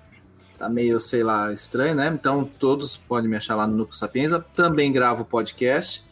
tá 0.58 0.70
meio, 0.70 1.00
sei 1.00 1.24
lá, 1.24 1.52
estranho, 1.52 1.96
né? 1.96 2.08
Então 2.08 2.44
todos 2.46 2.96
podem 2.96 3.30
me 3.30 3.36
achar 3.38 3.56
lá 3.56 3.68
no 3.68 3.76
Núcleo 3.76 3.98
Sapienza. 3.98 4.44
Também 4.56 4.92
gravo 4.92 5.26
podcast. 5.26 6.04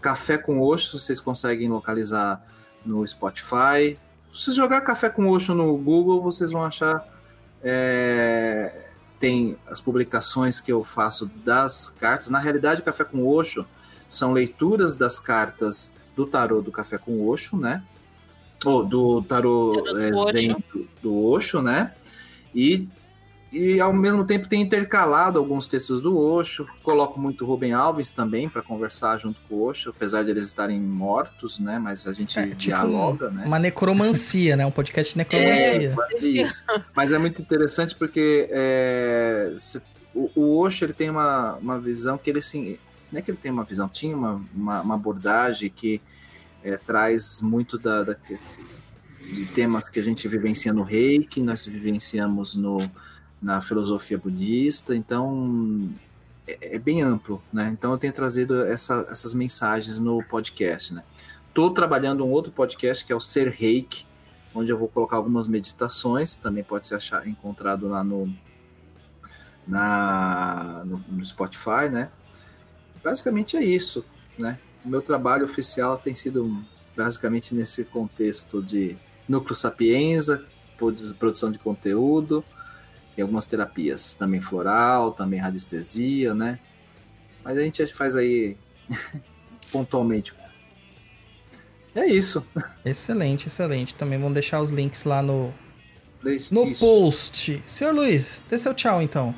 Café 0.00 0.36
com 0.38 0.60
Oxo, 0.60 0.98
vocês 0.98 1.20
conseguem 1.20 1.68
localizar 1.68 2.44
no 2.84 3.06
Spotify. 3.06 3.98
Se 4.34 4.52
jogar 4.52 4.82
Café 4.82 5.08
com 5.08 5.28
Oxo 5.30 5.54
no 5.54 5.76
Google, 5.78 6.20
vocês 6.20 6.50
vão 6.50 6.62
achar. 6.62 7.02
é, 7.62 8.82
Tem 9.18 9.56
as 9.66 9.80
publicações 9.80 10.60
que 10.60 10.70
eu 10.70 10.84
faço 10.84 11.24
das 11.42 11.88
cartas. 11.88 12.28
Na 12.28 12.38
realidade, 12.38 12.82
Café 12.82 13.02
com 13.02 13.26
Oxo 13.26 13.64
são 14.10 14.32
leituras 14.32 14.94
das 14.96 15.18
cartas 15.18 15.94
do 16.16 16.26
tarô 16.26 16.60
do 16.62 16.72
Café 16.72 16.98
com 16.98 17.28
Oxo, 17.28 17.56
né? 17.56 17.82
Ou 18.64 18.82
do 18.84 19.22
tarô 19.22 19.82
Tarô 19.84 19.92
do 19.92 20.28
é. 20.28 20.32
Zen 20.32 20.56
do, 20.72 20.88
do 21.02 21.24
Oxo, 21.26 21.60
né? 21.62 21.92
E 22.54 22.88
e 23.52 23.80
ao 23.80 23.92
mesmo 23.92 24.24
tempo 24.24 24.48
tem 24.48 24.60
intercalado 24.60 25.38
alguns 25.38 25.66
textos 25.68 26.00
do 26.00 26.18
Osho. 26.18 26.66
Coloco 26.82 27.18
muito 27.18 27.46
Rubem 27.46 27.72
Alves 27.72 28.10
também 28.10 28.48
para 28.48 28.60
conversar 28.60 29.18
junto 29.18 29.40
com 29.48 29.54
o 29.54 29.62
Osho, 29.62 29.90
apesar 29.90 30.24
de 30.24 30.30
eles 30.30 30.44
estarem 30.44 30.80
mortos, 30.80 31.58
né? 31.60 31.78
Mas 31.78 32.06
a 32.08 32.12
gente 32.12 32.36
É, 32.38 32.42
tipo 32.42 32.56
dialoga, 32.56 33.30
né? 33.30 33.44
Uma 33.46 33.58
necromancia, 33.58 34.56
né? 34.56 34.66
Um 34.66 34.70
podcast 34.70 35.12
de 35.12 35.18
necromancia. 35.18 35.94
isso. 36.20 36.62
Mas 36.94 37.12
é 37.12 37.18
muito 37.18 37.40
interessante 37.40 37.94
porque 37.94 38.48
é, 38.50 39.54
se- 39.56 39.80
o, 40.14 40.28
o 40.34 40.58
Osho 40.58 40.84
ele 40.84 40.92
tem 40.92 41.08
uma, 41.08 41.54
uma 41.54 41.78
visão 41.78 42.18
que 42.18 42.28
ele 42.28 42.40
assim, 42.40 42.76
é 43.18 43.22
que 43.22 43.30
ele 43.30 43.38
tem 43.38 43.50
uma 43.50 43.64
visão, 43.64 43.88
tinha 43.88 44.16
uma, 44.16 44.42
uma, 44.54 44.80
uma 44.82 44.94
abordagem 44.94 45.70
que 45.70 46.00
é, 46.62 46.76
traz 46.76 47.40
muito 47.42 47.78
da, 47.78 48.02
da 48.02 48.16
de 49.32 49.46
temas 49.46 49.88
que 49.88 49.98
a 49.98 50.02
gente 50.02 50.26
vivencia 50.28 50.72
no 50.72 50.82
reiki, 50.82 51.40
nós 51.40 51.66
vivenciamos 51.66 52.54
no, 52.54 52.78
na 53.40 53.60
filosofia 53.60 54.16
budista, 54.16 54.94
então 54.94 55.88
é, 56.46 56.76
é 56.76 56.78
bem 56.78 57.02
amplo, 57.02 57.42
né? 57.52 57.68
Então 57.72 57.92
eu 57.92 57.98
tenho 57.98 58.12
trazido 58.12 58.64
essa, 58.64 59.06
essas 59.10 59.34
mensagens 59.34 59.98
no 59.98 60.22
podcast, 60.22 60.94
né? 60.94 61.02
Estou 61.48 61.70
trabalhando 61.70 62.24
um 62.24 62.30
outro 62.30 62.52
podcast 62.52 63.04
que 63.04 63.12
é 63.12 63.16
o 63.16 63.20
Ser 63.20 63.48
Reiki, 63.48 64.06
onde 64.54 64.70
eu 64.70 64.78
vou 64.78 64.88
colocar 64.88 65.16
algumas 65.16 65.48
meditações, 65.48 66.36
também 66.36 66.62
pode 66.62 66.86
ser 66.86 66.96
achar, 66.96 67.26
encontrado 67.26 67.88
lá 67.88 68.04
no, 68.04 68.32
na, 69.66 70.82
no, 70.84 71.04
no 71.08 71.26
Spotify, 71.26 71.88
né? 71.90 72.10
Basicamente 73.06 73.56
é 73.56 73.62
isso, 73.62 74.04
né? 74.36 74.58
O 74.84 74.88
meu 74.88 75.00
trabalho 75.00 75.44
oficial 75.44 75.96
tem 75.96 76.12
sido 76.12 76.60
basicamente 76.96 77.54
nesse 77.54 77.84
contexto 77.84 78.60
de 78.60 78.96
núcleo 79.28 79.54
sapienza, 79.54 80.44
produção 81.16 81.52
de 81.52 81.58
conteúdo 81.60 82.44
e 83.16 83.22
algumas 83.22 83.46
terapias, 83.46 84.14
também 84.14 84.40
floral, 84.40 85.12
também 85.12 85.38
radiestesia, 85.38 86.34
né? 86.34 86.58
Mas 87.44 87.56
a 87.56 87.60
gente 87.60 87.86
faz 87.94 88.16
aí 88.16 88.56
pontualmente. 89.70 90.34
É 91.94 92.06
isso. 92.06 92.44
Excelente, 92.84 93.46
excelente. 93.46 93.94
Também 93.94 94.18
vamos 94.18 94.34
deixar 94.34 94.60
os 94.60 94.72
links 94.72 95.04
lá 95.04 95.22
no, 95.22 95.54
Isso. 96.24 96.52
no 96.52 96.74
post. 96.74 97.62
Senhor 97.64 97.94
Luiz, 97.94 98.42
dê 98.50 98.58
seu 98.58 98.74
tchau 98.74 99.00
então. 99.00 99.32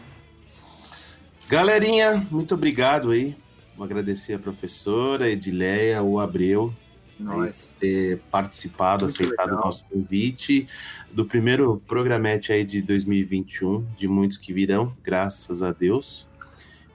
Galerinha, 1.50 2.26
muito 2.30 2.54
obrigado 2.54 3.10
aí. 3.10 3.36
Agradecer 3.80 4.34
a 4.34 4.38
professora 4.38 5.30
Edileia, 5.30 6.02
o 6.02 6.18
Abreu, 6.18 6.74
Nós. 7.18 7.74
ter 7.78 8.18
participado, 8.30 9.04
Muito 9.04 9.14
aceitado 9.14 9.46
o 9.48 9.50
legal. 9.50 9.64
nosso 9.66 9.84
convite 9.84 10.66
do 11.12 11.24
primeiro 11.24 11.80
programete 11.86 12.52
aí 12.52 12.64
de 12.64 12.82
2021, 12.82 13.86
de 13.96 14.08
muitos 14.08 14.36
que 14.36 14.52
virão, 14.52 14.96
graças 15.02 15.62
a 15.62 15.72
Deus. 15.72 16.26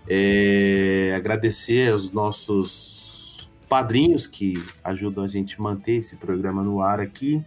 É, 0.08 1.14
agradecer 1.16 1.92
aos 1.92 2.12
nossos 2.12 3.50
padrinhos 3.70 4.28
que 4.28 4.54
ajudam 4.84 5.24
a 5.24 5.28
gente 5.28 5.56
a 5.58 5.62
manter 5.62 5.94
esse 5.94 6.18
programa 6.18 6.64
no 6.64 6.82
ar 6.82 7.00
aqui. 7.00 7.44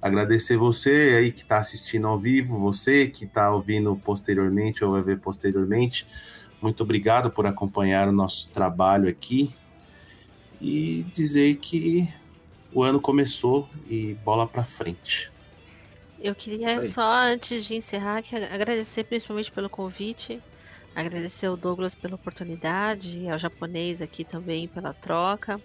Agradecer 0.00 0.56
você 0.56 1.14
aí 1.16 1.30
que 1.30 1.42
está 1.42 1.58
assistindo 1.58 2.08
ao 2.08 2.18
vivo, 2.18 2.58
você 2.58 3.06
que 3.06 3.24
está 3.24 3.50
ouvindo 3.52 3.94
posteriormente 4.02 4.82
ou 4.82 4.92
vai 4.92 5.02
ver 5.02 5.20
posteriormente. 5.20 6.06
Muito 6.62 6.84
obrigado 6.84 7.28
por 7.28 7.44
acompanhar 7.44 8.06
o 8.08 8.12
nosso 8.12 8.48
trabalho 8.50 9.08
aqui 9.08 9.52
e 10.60 11.04
dizer 11.12 11.56
que 11.56 12.08
o 12.72 12.84
ano 12.84 13.00
começou 13.00 13.68
e 13.90 14.14
bola 14.24 14.46
para 14.46 14.62
frente. 14.62 15.28
Eu 16.20 16.36
queria 16.36 16.80
só, 16.82 17.12
antes 17.14 17.64
de 17.64 17.74
encerrar, 17.74 18.22
que 18.22 18.36
agradecer 18.36 19.02
principalmente 19.02 19.50
pelo 19.50 19.68
convite, 19.68 20.40
agradecer 20.94 21.46
ao 21.46 21.56
Douglas 21.56 21.96
pela 21.96 22.14
oportunidade, 22.14 23.28
ao 23.28 23.40
japonês 23.40 24.00
aqui 24.00 24.22
também 24.22 24.68
pela 24.68 24.94
troca. 24.94 25.60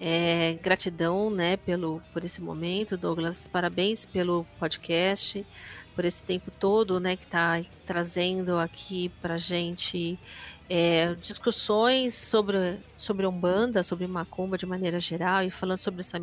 É, 0.00 0.58
gratidão, 0.62 1.30
né, 1.30 1.58
pelo, 1.58 2.02
por 2.10 2.24
esse 2.24 2.40
momento, 2.40 2.96
Douglas. 2.96 3.46
Parabéns 3.46 4.06
pelo 4.06 4.46
podcast, 4.58 5.44
por 5.94 6.04
esse 6.04 6.22
tempo 6.22 6.50
todo, 6.58 6.98
né, 6.98 7.16
que 7.16 7.24
está 7.24 7.62
trazendo 7.86 8.58
aqui 8.58 9.10
pra 9.20 9.38
gente 9.38 10.18
é, 10.68 11.14
discussões 11.16 12.14
sobre, 12.14 12.78
sobre 12.96 13.26
Umbanda, 13.26 13.82
sobre 13.82 14.06
Macumba 14.06 14.56
de 14.56 14.64
maneira 14.66 14.98
geral 14.98 15.42
e 15.44 15.50
falando 15.50 15.78
sobre, 15.78 16.00
essa, 16.00 16.18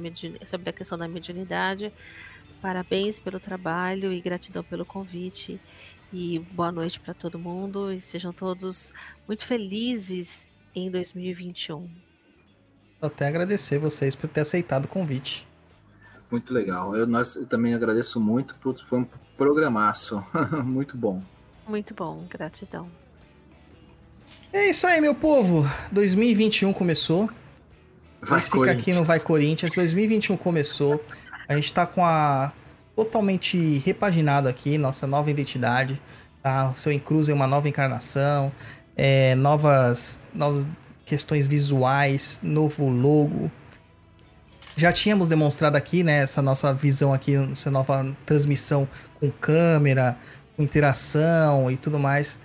sobre 0.45 0.69
a 0.69 0.73
questão 0.73 0.97
da 0.97 1.07
mediunidade. 1.07 1.93
Parabéns 2.61 3.19
pelo 3.19 3.39
trabalho 3.39 4.11
e 4.11 4.19
gratidão 4.19 4.63
pelo 4.63 4.85
convite. 4.85 5.59
E 6.11 6.39
boa 6.39 6.71
noite 6.71 6.99
para 6.99 7.13
todo 7.13 7.37
mundo 7.37 7.93
e 7.93 8.01
sejam 8.01 8.33
todos 8.33 8.91
muito 9.27 9.45
felizes 9.45 10.47
em 10.73 10.89
2021. 10.89 11.87
Até 13.01 13.27
agradecer 13.27 13.77
vocês 13.77 14.15
por 14.15 14.29
ter 14.29 14.41
aceitado 14.41 14.85
o 14.85 14.87
convite. 14.87 15.47
Muito 16.31 16.53
legal. 16.53 16.95
Eu, 16.95 17.07
nós, 17.07 17.35
eu 17.35 17.45
também 17.45 17.73
agradeço 17.73 18.19
muito, 18.19 18.55
por- 18.55 18.77
foi 18.77 18.99
um 18.99 19.07
programaço. 19.39 20.23
muito 20.63 20.97
bom. 20.97 21.23
Muito 21.65 21.93
bom, 21.93 22.25
gratidão. 22.29 22.87
É 24.51 24.69
isso 24.69 24.85
aí, 24.85 24.99
meu 24.99 25.15
povo. 25.15 25.65
2021 25.91 26.73
começou. 26.73 27.27
Vai, 28.21 28.39
Mas 28.39 28.49
fica 28.49 28.71
aqui 28.71 28.93
no 28.93 29.05
Vai 29.05 29.19
Corinthians. 29.21 29.71
2021 29.73 30.35
começou. 30.35 31.01
A 31.47 31.55
gente 31.55 31.71
tá 31.71 31.87
com 31.87 32.05
a 32.05 32.51
totalmente 32.95 33.77
repaginado 33.77 34.49
aqui, 34.49 34.77
nossa 34.77 35.07
nova 35.07 35.31
identidade. 35.31 35.99
Tá? 36.43 36.71
O 36.71 36.75
seu 36.75 36.91
Encruz 36.91 37.29
é 37.29 37.33
uma 37.33 37.47
nova 37.47 37.69
encarnação. 37.69 38.51
é, 38.97 39.33
novas, 39.35 40.27
novas 40.33 40.67
questões 41.05 41.47
visuais, 41.47 42.41
novo 42.43 42.89
logo. 42.89 43.49
Já 44.75 44.91
tínhamos 44.91 45.27
demonstrado 45.27 45.77
aqui, 45.77 46.03
né, 46.03 46.23
essa 46.23 46.41
nossa 46.41 46.73
visão 46.73 47.13
aqui, 47.13 47.35
essa 47.35 47.71
nova 47.71 48.15
transmissão 48.25 48.87
com 49.19 49.29
câmera, 49.29 50.17
com 50.55 50.63
interação 50.63 51.69
e 51.69 51.77
tudo 51.77 51.99
mais. 51.99 52.39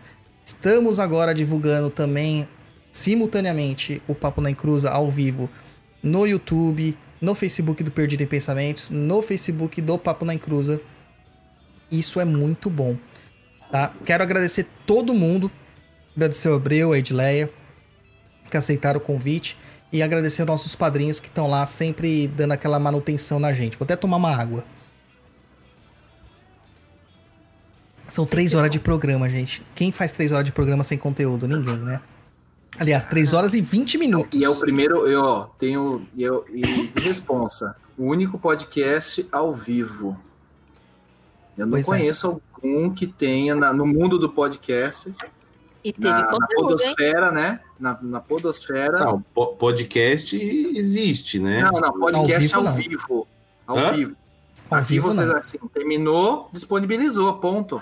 Estamos 0.45 0.99
agora 0.99 1.35
divulgando 1.35 1.91
também 1.91 2.47
simultaneamente 2.93 4.03
o 4.07 4.15
Papo 4.15 4.41
na 4.41 4.51
Encruza 4.51 4.91
ao 4.91 5.11
vivo 5.11 5.49
no 6.03 6.27
YouTube, 6.27 6.97
no 7.21 7.35
Facebook 7.35 7.83
do 7.83 7.91
Perdido 7.91 8.23
em 8.23 8.27
Pensamentos, 8.27 8.91
no 8.91 9.23
Facebook 9.23 9.81
do 9.81 9.99
Papo 9.99 10.25
na 10.25 10.35
Encruza. 10.35 10.81
Isso 11.91 12.21
é 12.21 12.25
muito 12.25 12.69
bom, 12.69 12.97
tá? 13.73 13.93
Quero 14.05 14.23
agradecer 14.23 14.67
todo 14.87 15.15
mundo, 15.15 15.51
agradecer 16.15 16.49
o 16.49 16.55
Abreu, 16.55 16.93
a 16.93 16.99
Edleia, 16.99 17.51
que 18.51 18.57
aceitaram 18.57 18.99
o 18.99 19.03
convite 19.03 19.57
e 19.91 20.03
agradecer 20.03 20.43
aos 20.43 20.49
nossos 20.49 20.75
padrinhos 20.75 21.19
que 21.19 21.29
estão 21.29 21.49
lá 21.49 21.65
sempre 21.65 22.29
dando 22.29 22.53
aquela 22.53 22.79
manutenção 22.79 23.39
na 23.39 23.53
gente. 23.53 23.79
Vou 23.79 23.85
até 23.85 23.97
tomar 23.97 24.19
uma 24.19 24.37
água. 24.37 24.65
São 28.09 28.27
três 28.27 28.55
horas 28.55 28.71
de 28.71 28.79
programa, 28.79 29.29
gente. 29.29 29.63
Quem 29.75 29.91
faz 29.91 30.13
três 30.13 30.31
horas 30.33 30.45
de 30.45 30.53
programa 30.53 30.83
sem 30.83 30.99
conteúdo? 30.99 31.49
Ninguém, 31.49 31.77
né? 31.79 32.01
Aliás, 32.79 33.05
três 33.05 33.33
horas 33.33 33.55
e 33.55 33.61
20 33.61 33.97
minutos. 33.99 34.39
E 34.41 34.45
é 34.45 34.49
o 34.49 34.59
primeiro, 34.59 35.07
eu 35.07 35.23
ó, 35.23 35.45
tenho 35.59 36.07
e, 36.15 36.23
eu, 36.23 36.45
e 36.53 36.63
responsa, 37.01 37.77
o 37.97 38.05
único 38.07 38.39
podcast 38.39 39.27
ao 39.31 39.53
vivo. 39.55 40.19
Eu 41.57 41.67
não 41.67 41.73
Pois 41.73 41.85
é. 41.85 41.87
conheço 41.87 42.41
algum 42.57 42.91
que 42.91 43.07
tenha 43.07 43.55
na- 43.55 43.73
no 43.73 43.87
mundo 43.87 44.19
do 44.19 44.29
podcast, 44.29 45.15
E 45.85 45.93
teve 45.93 46.09
na, 46.09 46.23
na 46.23 46.27
conteúdo, 46.33 46.51
hein? 46.53 46.67
podosfera, 46.79 47.31
né? 47.31 47.61
Na, 47.79 47.99
na 48.03 48.21
podosfera. 48.21 48.99
Não, 49.05 49.23
po- 49.23 49.55
podcast 49.55 50.35
existe, 50.37 51.39
né? 51.39 51.63
não, 51.63 51.81
não, 51.81 51.93
podcast 52.01 52.53
Ao 52.55 52.67
ao 52.67 52.73
vivo, 52.73 52.89
vivo. 52.91 53.29
não. 53.69 53.79
Ao 53.79 53.95
vivo. 53.95 54.17
Ao 54.71 54.79
Aqui 54.79 54.89
vivo, 54.95 55.13
vocês 55.13 55.27
não. 55.29 55.37
assim, 55.37 55.59
terminou, 55.73 56.49
disponibilizou, 56.53 57.35
ponto. 57.35 57.81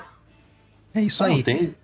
É 0.94 1.00
isso 1.00 1.18
Só 1.18 1.24
aí. 1.24 1.36
não 1.36 1.42
tem, 1.42 1.74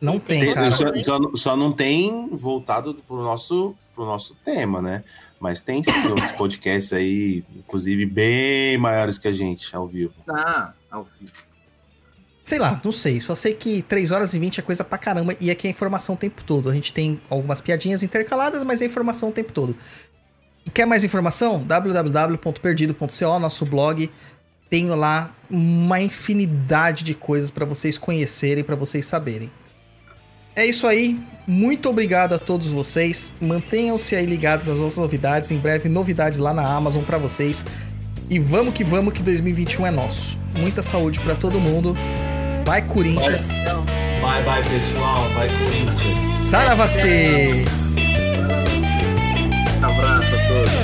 Não 0.00 0.18
tem, 0.18 0.40
tem- 0.44 0.54
cara. 0.54 0.70
só, 0.70 0.86
só- 1.02 1.36
só 1.36 1.56
não 1.56 1.72
tem 1.72 2.28
voltado 2.30 2.94
pro 3.06 3.16
nosso, 3.22 3.74
pro 3.94 4.04
nosso 4.04 4.34
tema, 4.44 4.80
né? 4.82 5.02
Mas 5.40 5.60
tem 5.60 5.82
sim 5.82 5.90
outros 6.08 6.32
podcasts 6.32 6.92
aí, 6.92 7.44
inclusive 7.56 8.06
bem 8.06 8.78
maiores 8.78 9.18
que 9.18 9.28
a 9.28 9.32
gente, 9.32 9.74
ao 9.76 9.86
vivo. 9.86 10.14
Ah, 10.28 10.72
ao 10.90 11.04
vivo. 11.04 11.32
Sei 12.42 12.58
lá, 12.58 12.80
não 12.84 12.92
sei. 12.92 13.20
Só 13.20 13.34
sei 13.34 13.54
que 13.54 13.82
3 13.82 14.10
horas 14.10 14.34
e 14.34 14.38
20 14.38 14.60
é 14.60 14.62
coisa 14.62 14.84
pra 14.84 14.98
caramba 14.98 15.34
e 15.40 15.50
aqui 15.50 15.66
é 15.66 15.70
informação 15.70 16.14
o 16.14 16.18
tempo 16.18 16.44
todo. 16.44 16.68
A 16.70 16.74
gente 16.74 16.92
tem 16.92 17.20
algumas 17.30 17.60
piadinhas 17.60 18.02
intercaladas, 18.02 18.62
mas 18.64 18.82
é 18.82 18.84
informação 18.86 19.30
o 19.30 19.32
tempo 19.32 19.50
todo. 19.52 19.74
E 20.66 20.70
quer 20.70 20.86
mais 20.86 21.04
informação? 21.04 21.62
www.perdido.co, 21.64 23.38
nosso 23.38 23.64
blog. 23.66 24.10
Tenho 24.68 24.94
lá 24.94 25.30
uma 25.50 26.00
infinidade 26.00 27.04
de 27.04 27.14
coisas 27.14 27.50
pra 27.50 27.64
vocês 27.64 27.96
conhecerem, 27.98 28.64
pra 28.64 28.76
vocês 28.76 29.06
saberem. 29.06 29.50
É 30.56 30.64
isso 30.64 30.86
aí. 30.86 31.18
Muito 31.46 31.88
obrigado 31.88 32.32
a 32.34 32.38
todos 32.38 32.68
vocês. 32.68 33.34
Mantenham-se 33.40 34.14
aí 34.14 34.24
ligados 34.24 34.66
nas 34.66 34.78
nossas 34.78 34.98
novidades. 34.98 35.50
Em 35.50 35.58
breve, 35.58 35.88
novidades 35.88 36.38
lá 36.38 36.54
na 36.54 36.66
Amazon 36.66 37.02
pra 37.02 37.18
vocês. 37.18 37.64
E 38.30 38.38
vamos 38.38 38.72
que 38.72 38.82
vamos, 38.82 39.12
que 39.12 39.22
2021 39.22 39.86
é 39.86 39.90
nosso. 39.90 40.38
Muita 40.56 40.82
saúde 40.82 41.20
pra 41.20 41.34
todo 41.34 41.60
mundo. 41.60 41.96
Vai, 42.64 42.80
Corinthians. 42.82 43.48
Bye, 44.22 44.42
bye, 44.44 44.62
pessoal. 44.62 45.28
Vai, 45.34 45.48
Corinthians. 45.48 46.48
Saravastê! 46.50 47.64
Abraço 49.82 50.34
a 50.34 50.48
todos. 50.48 50.83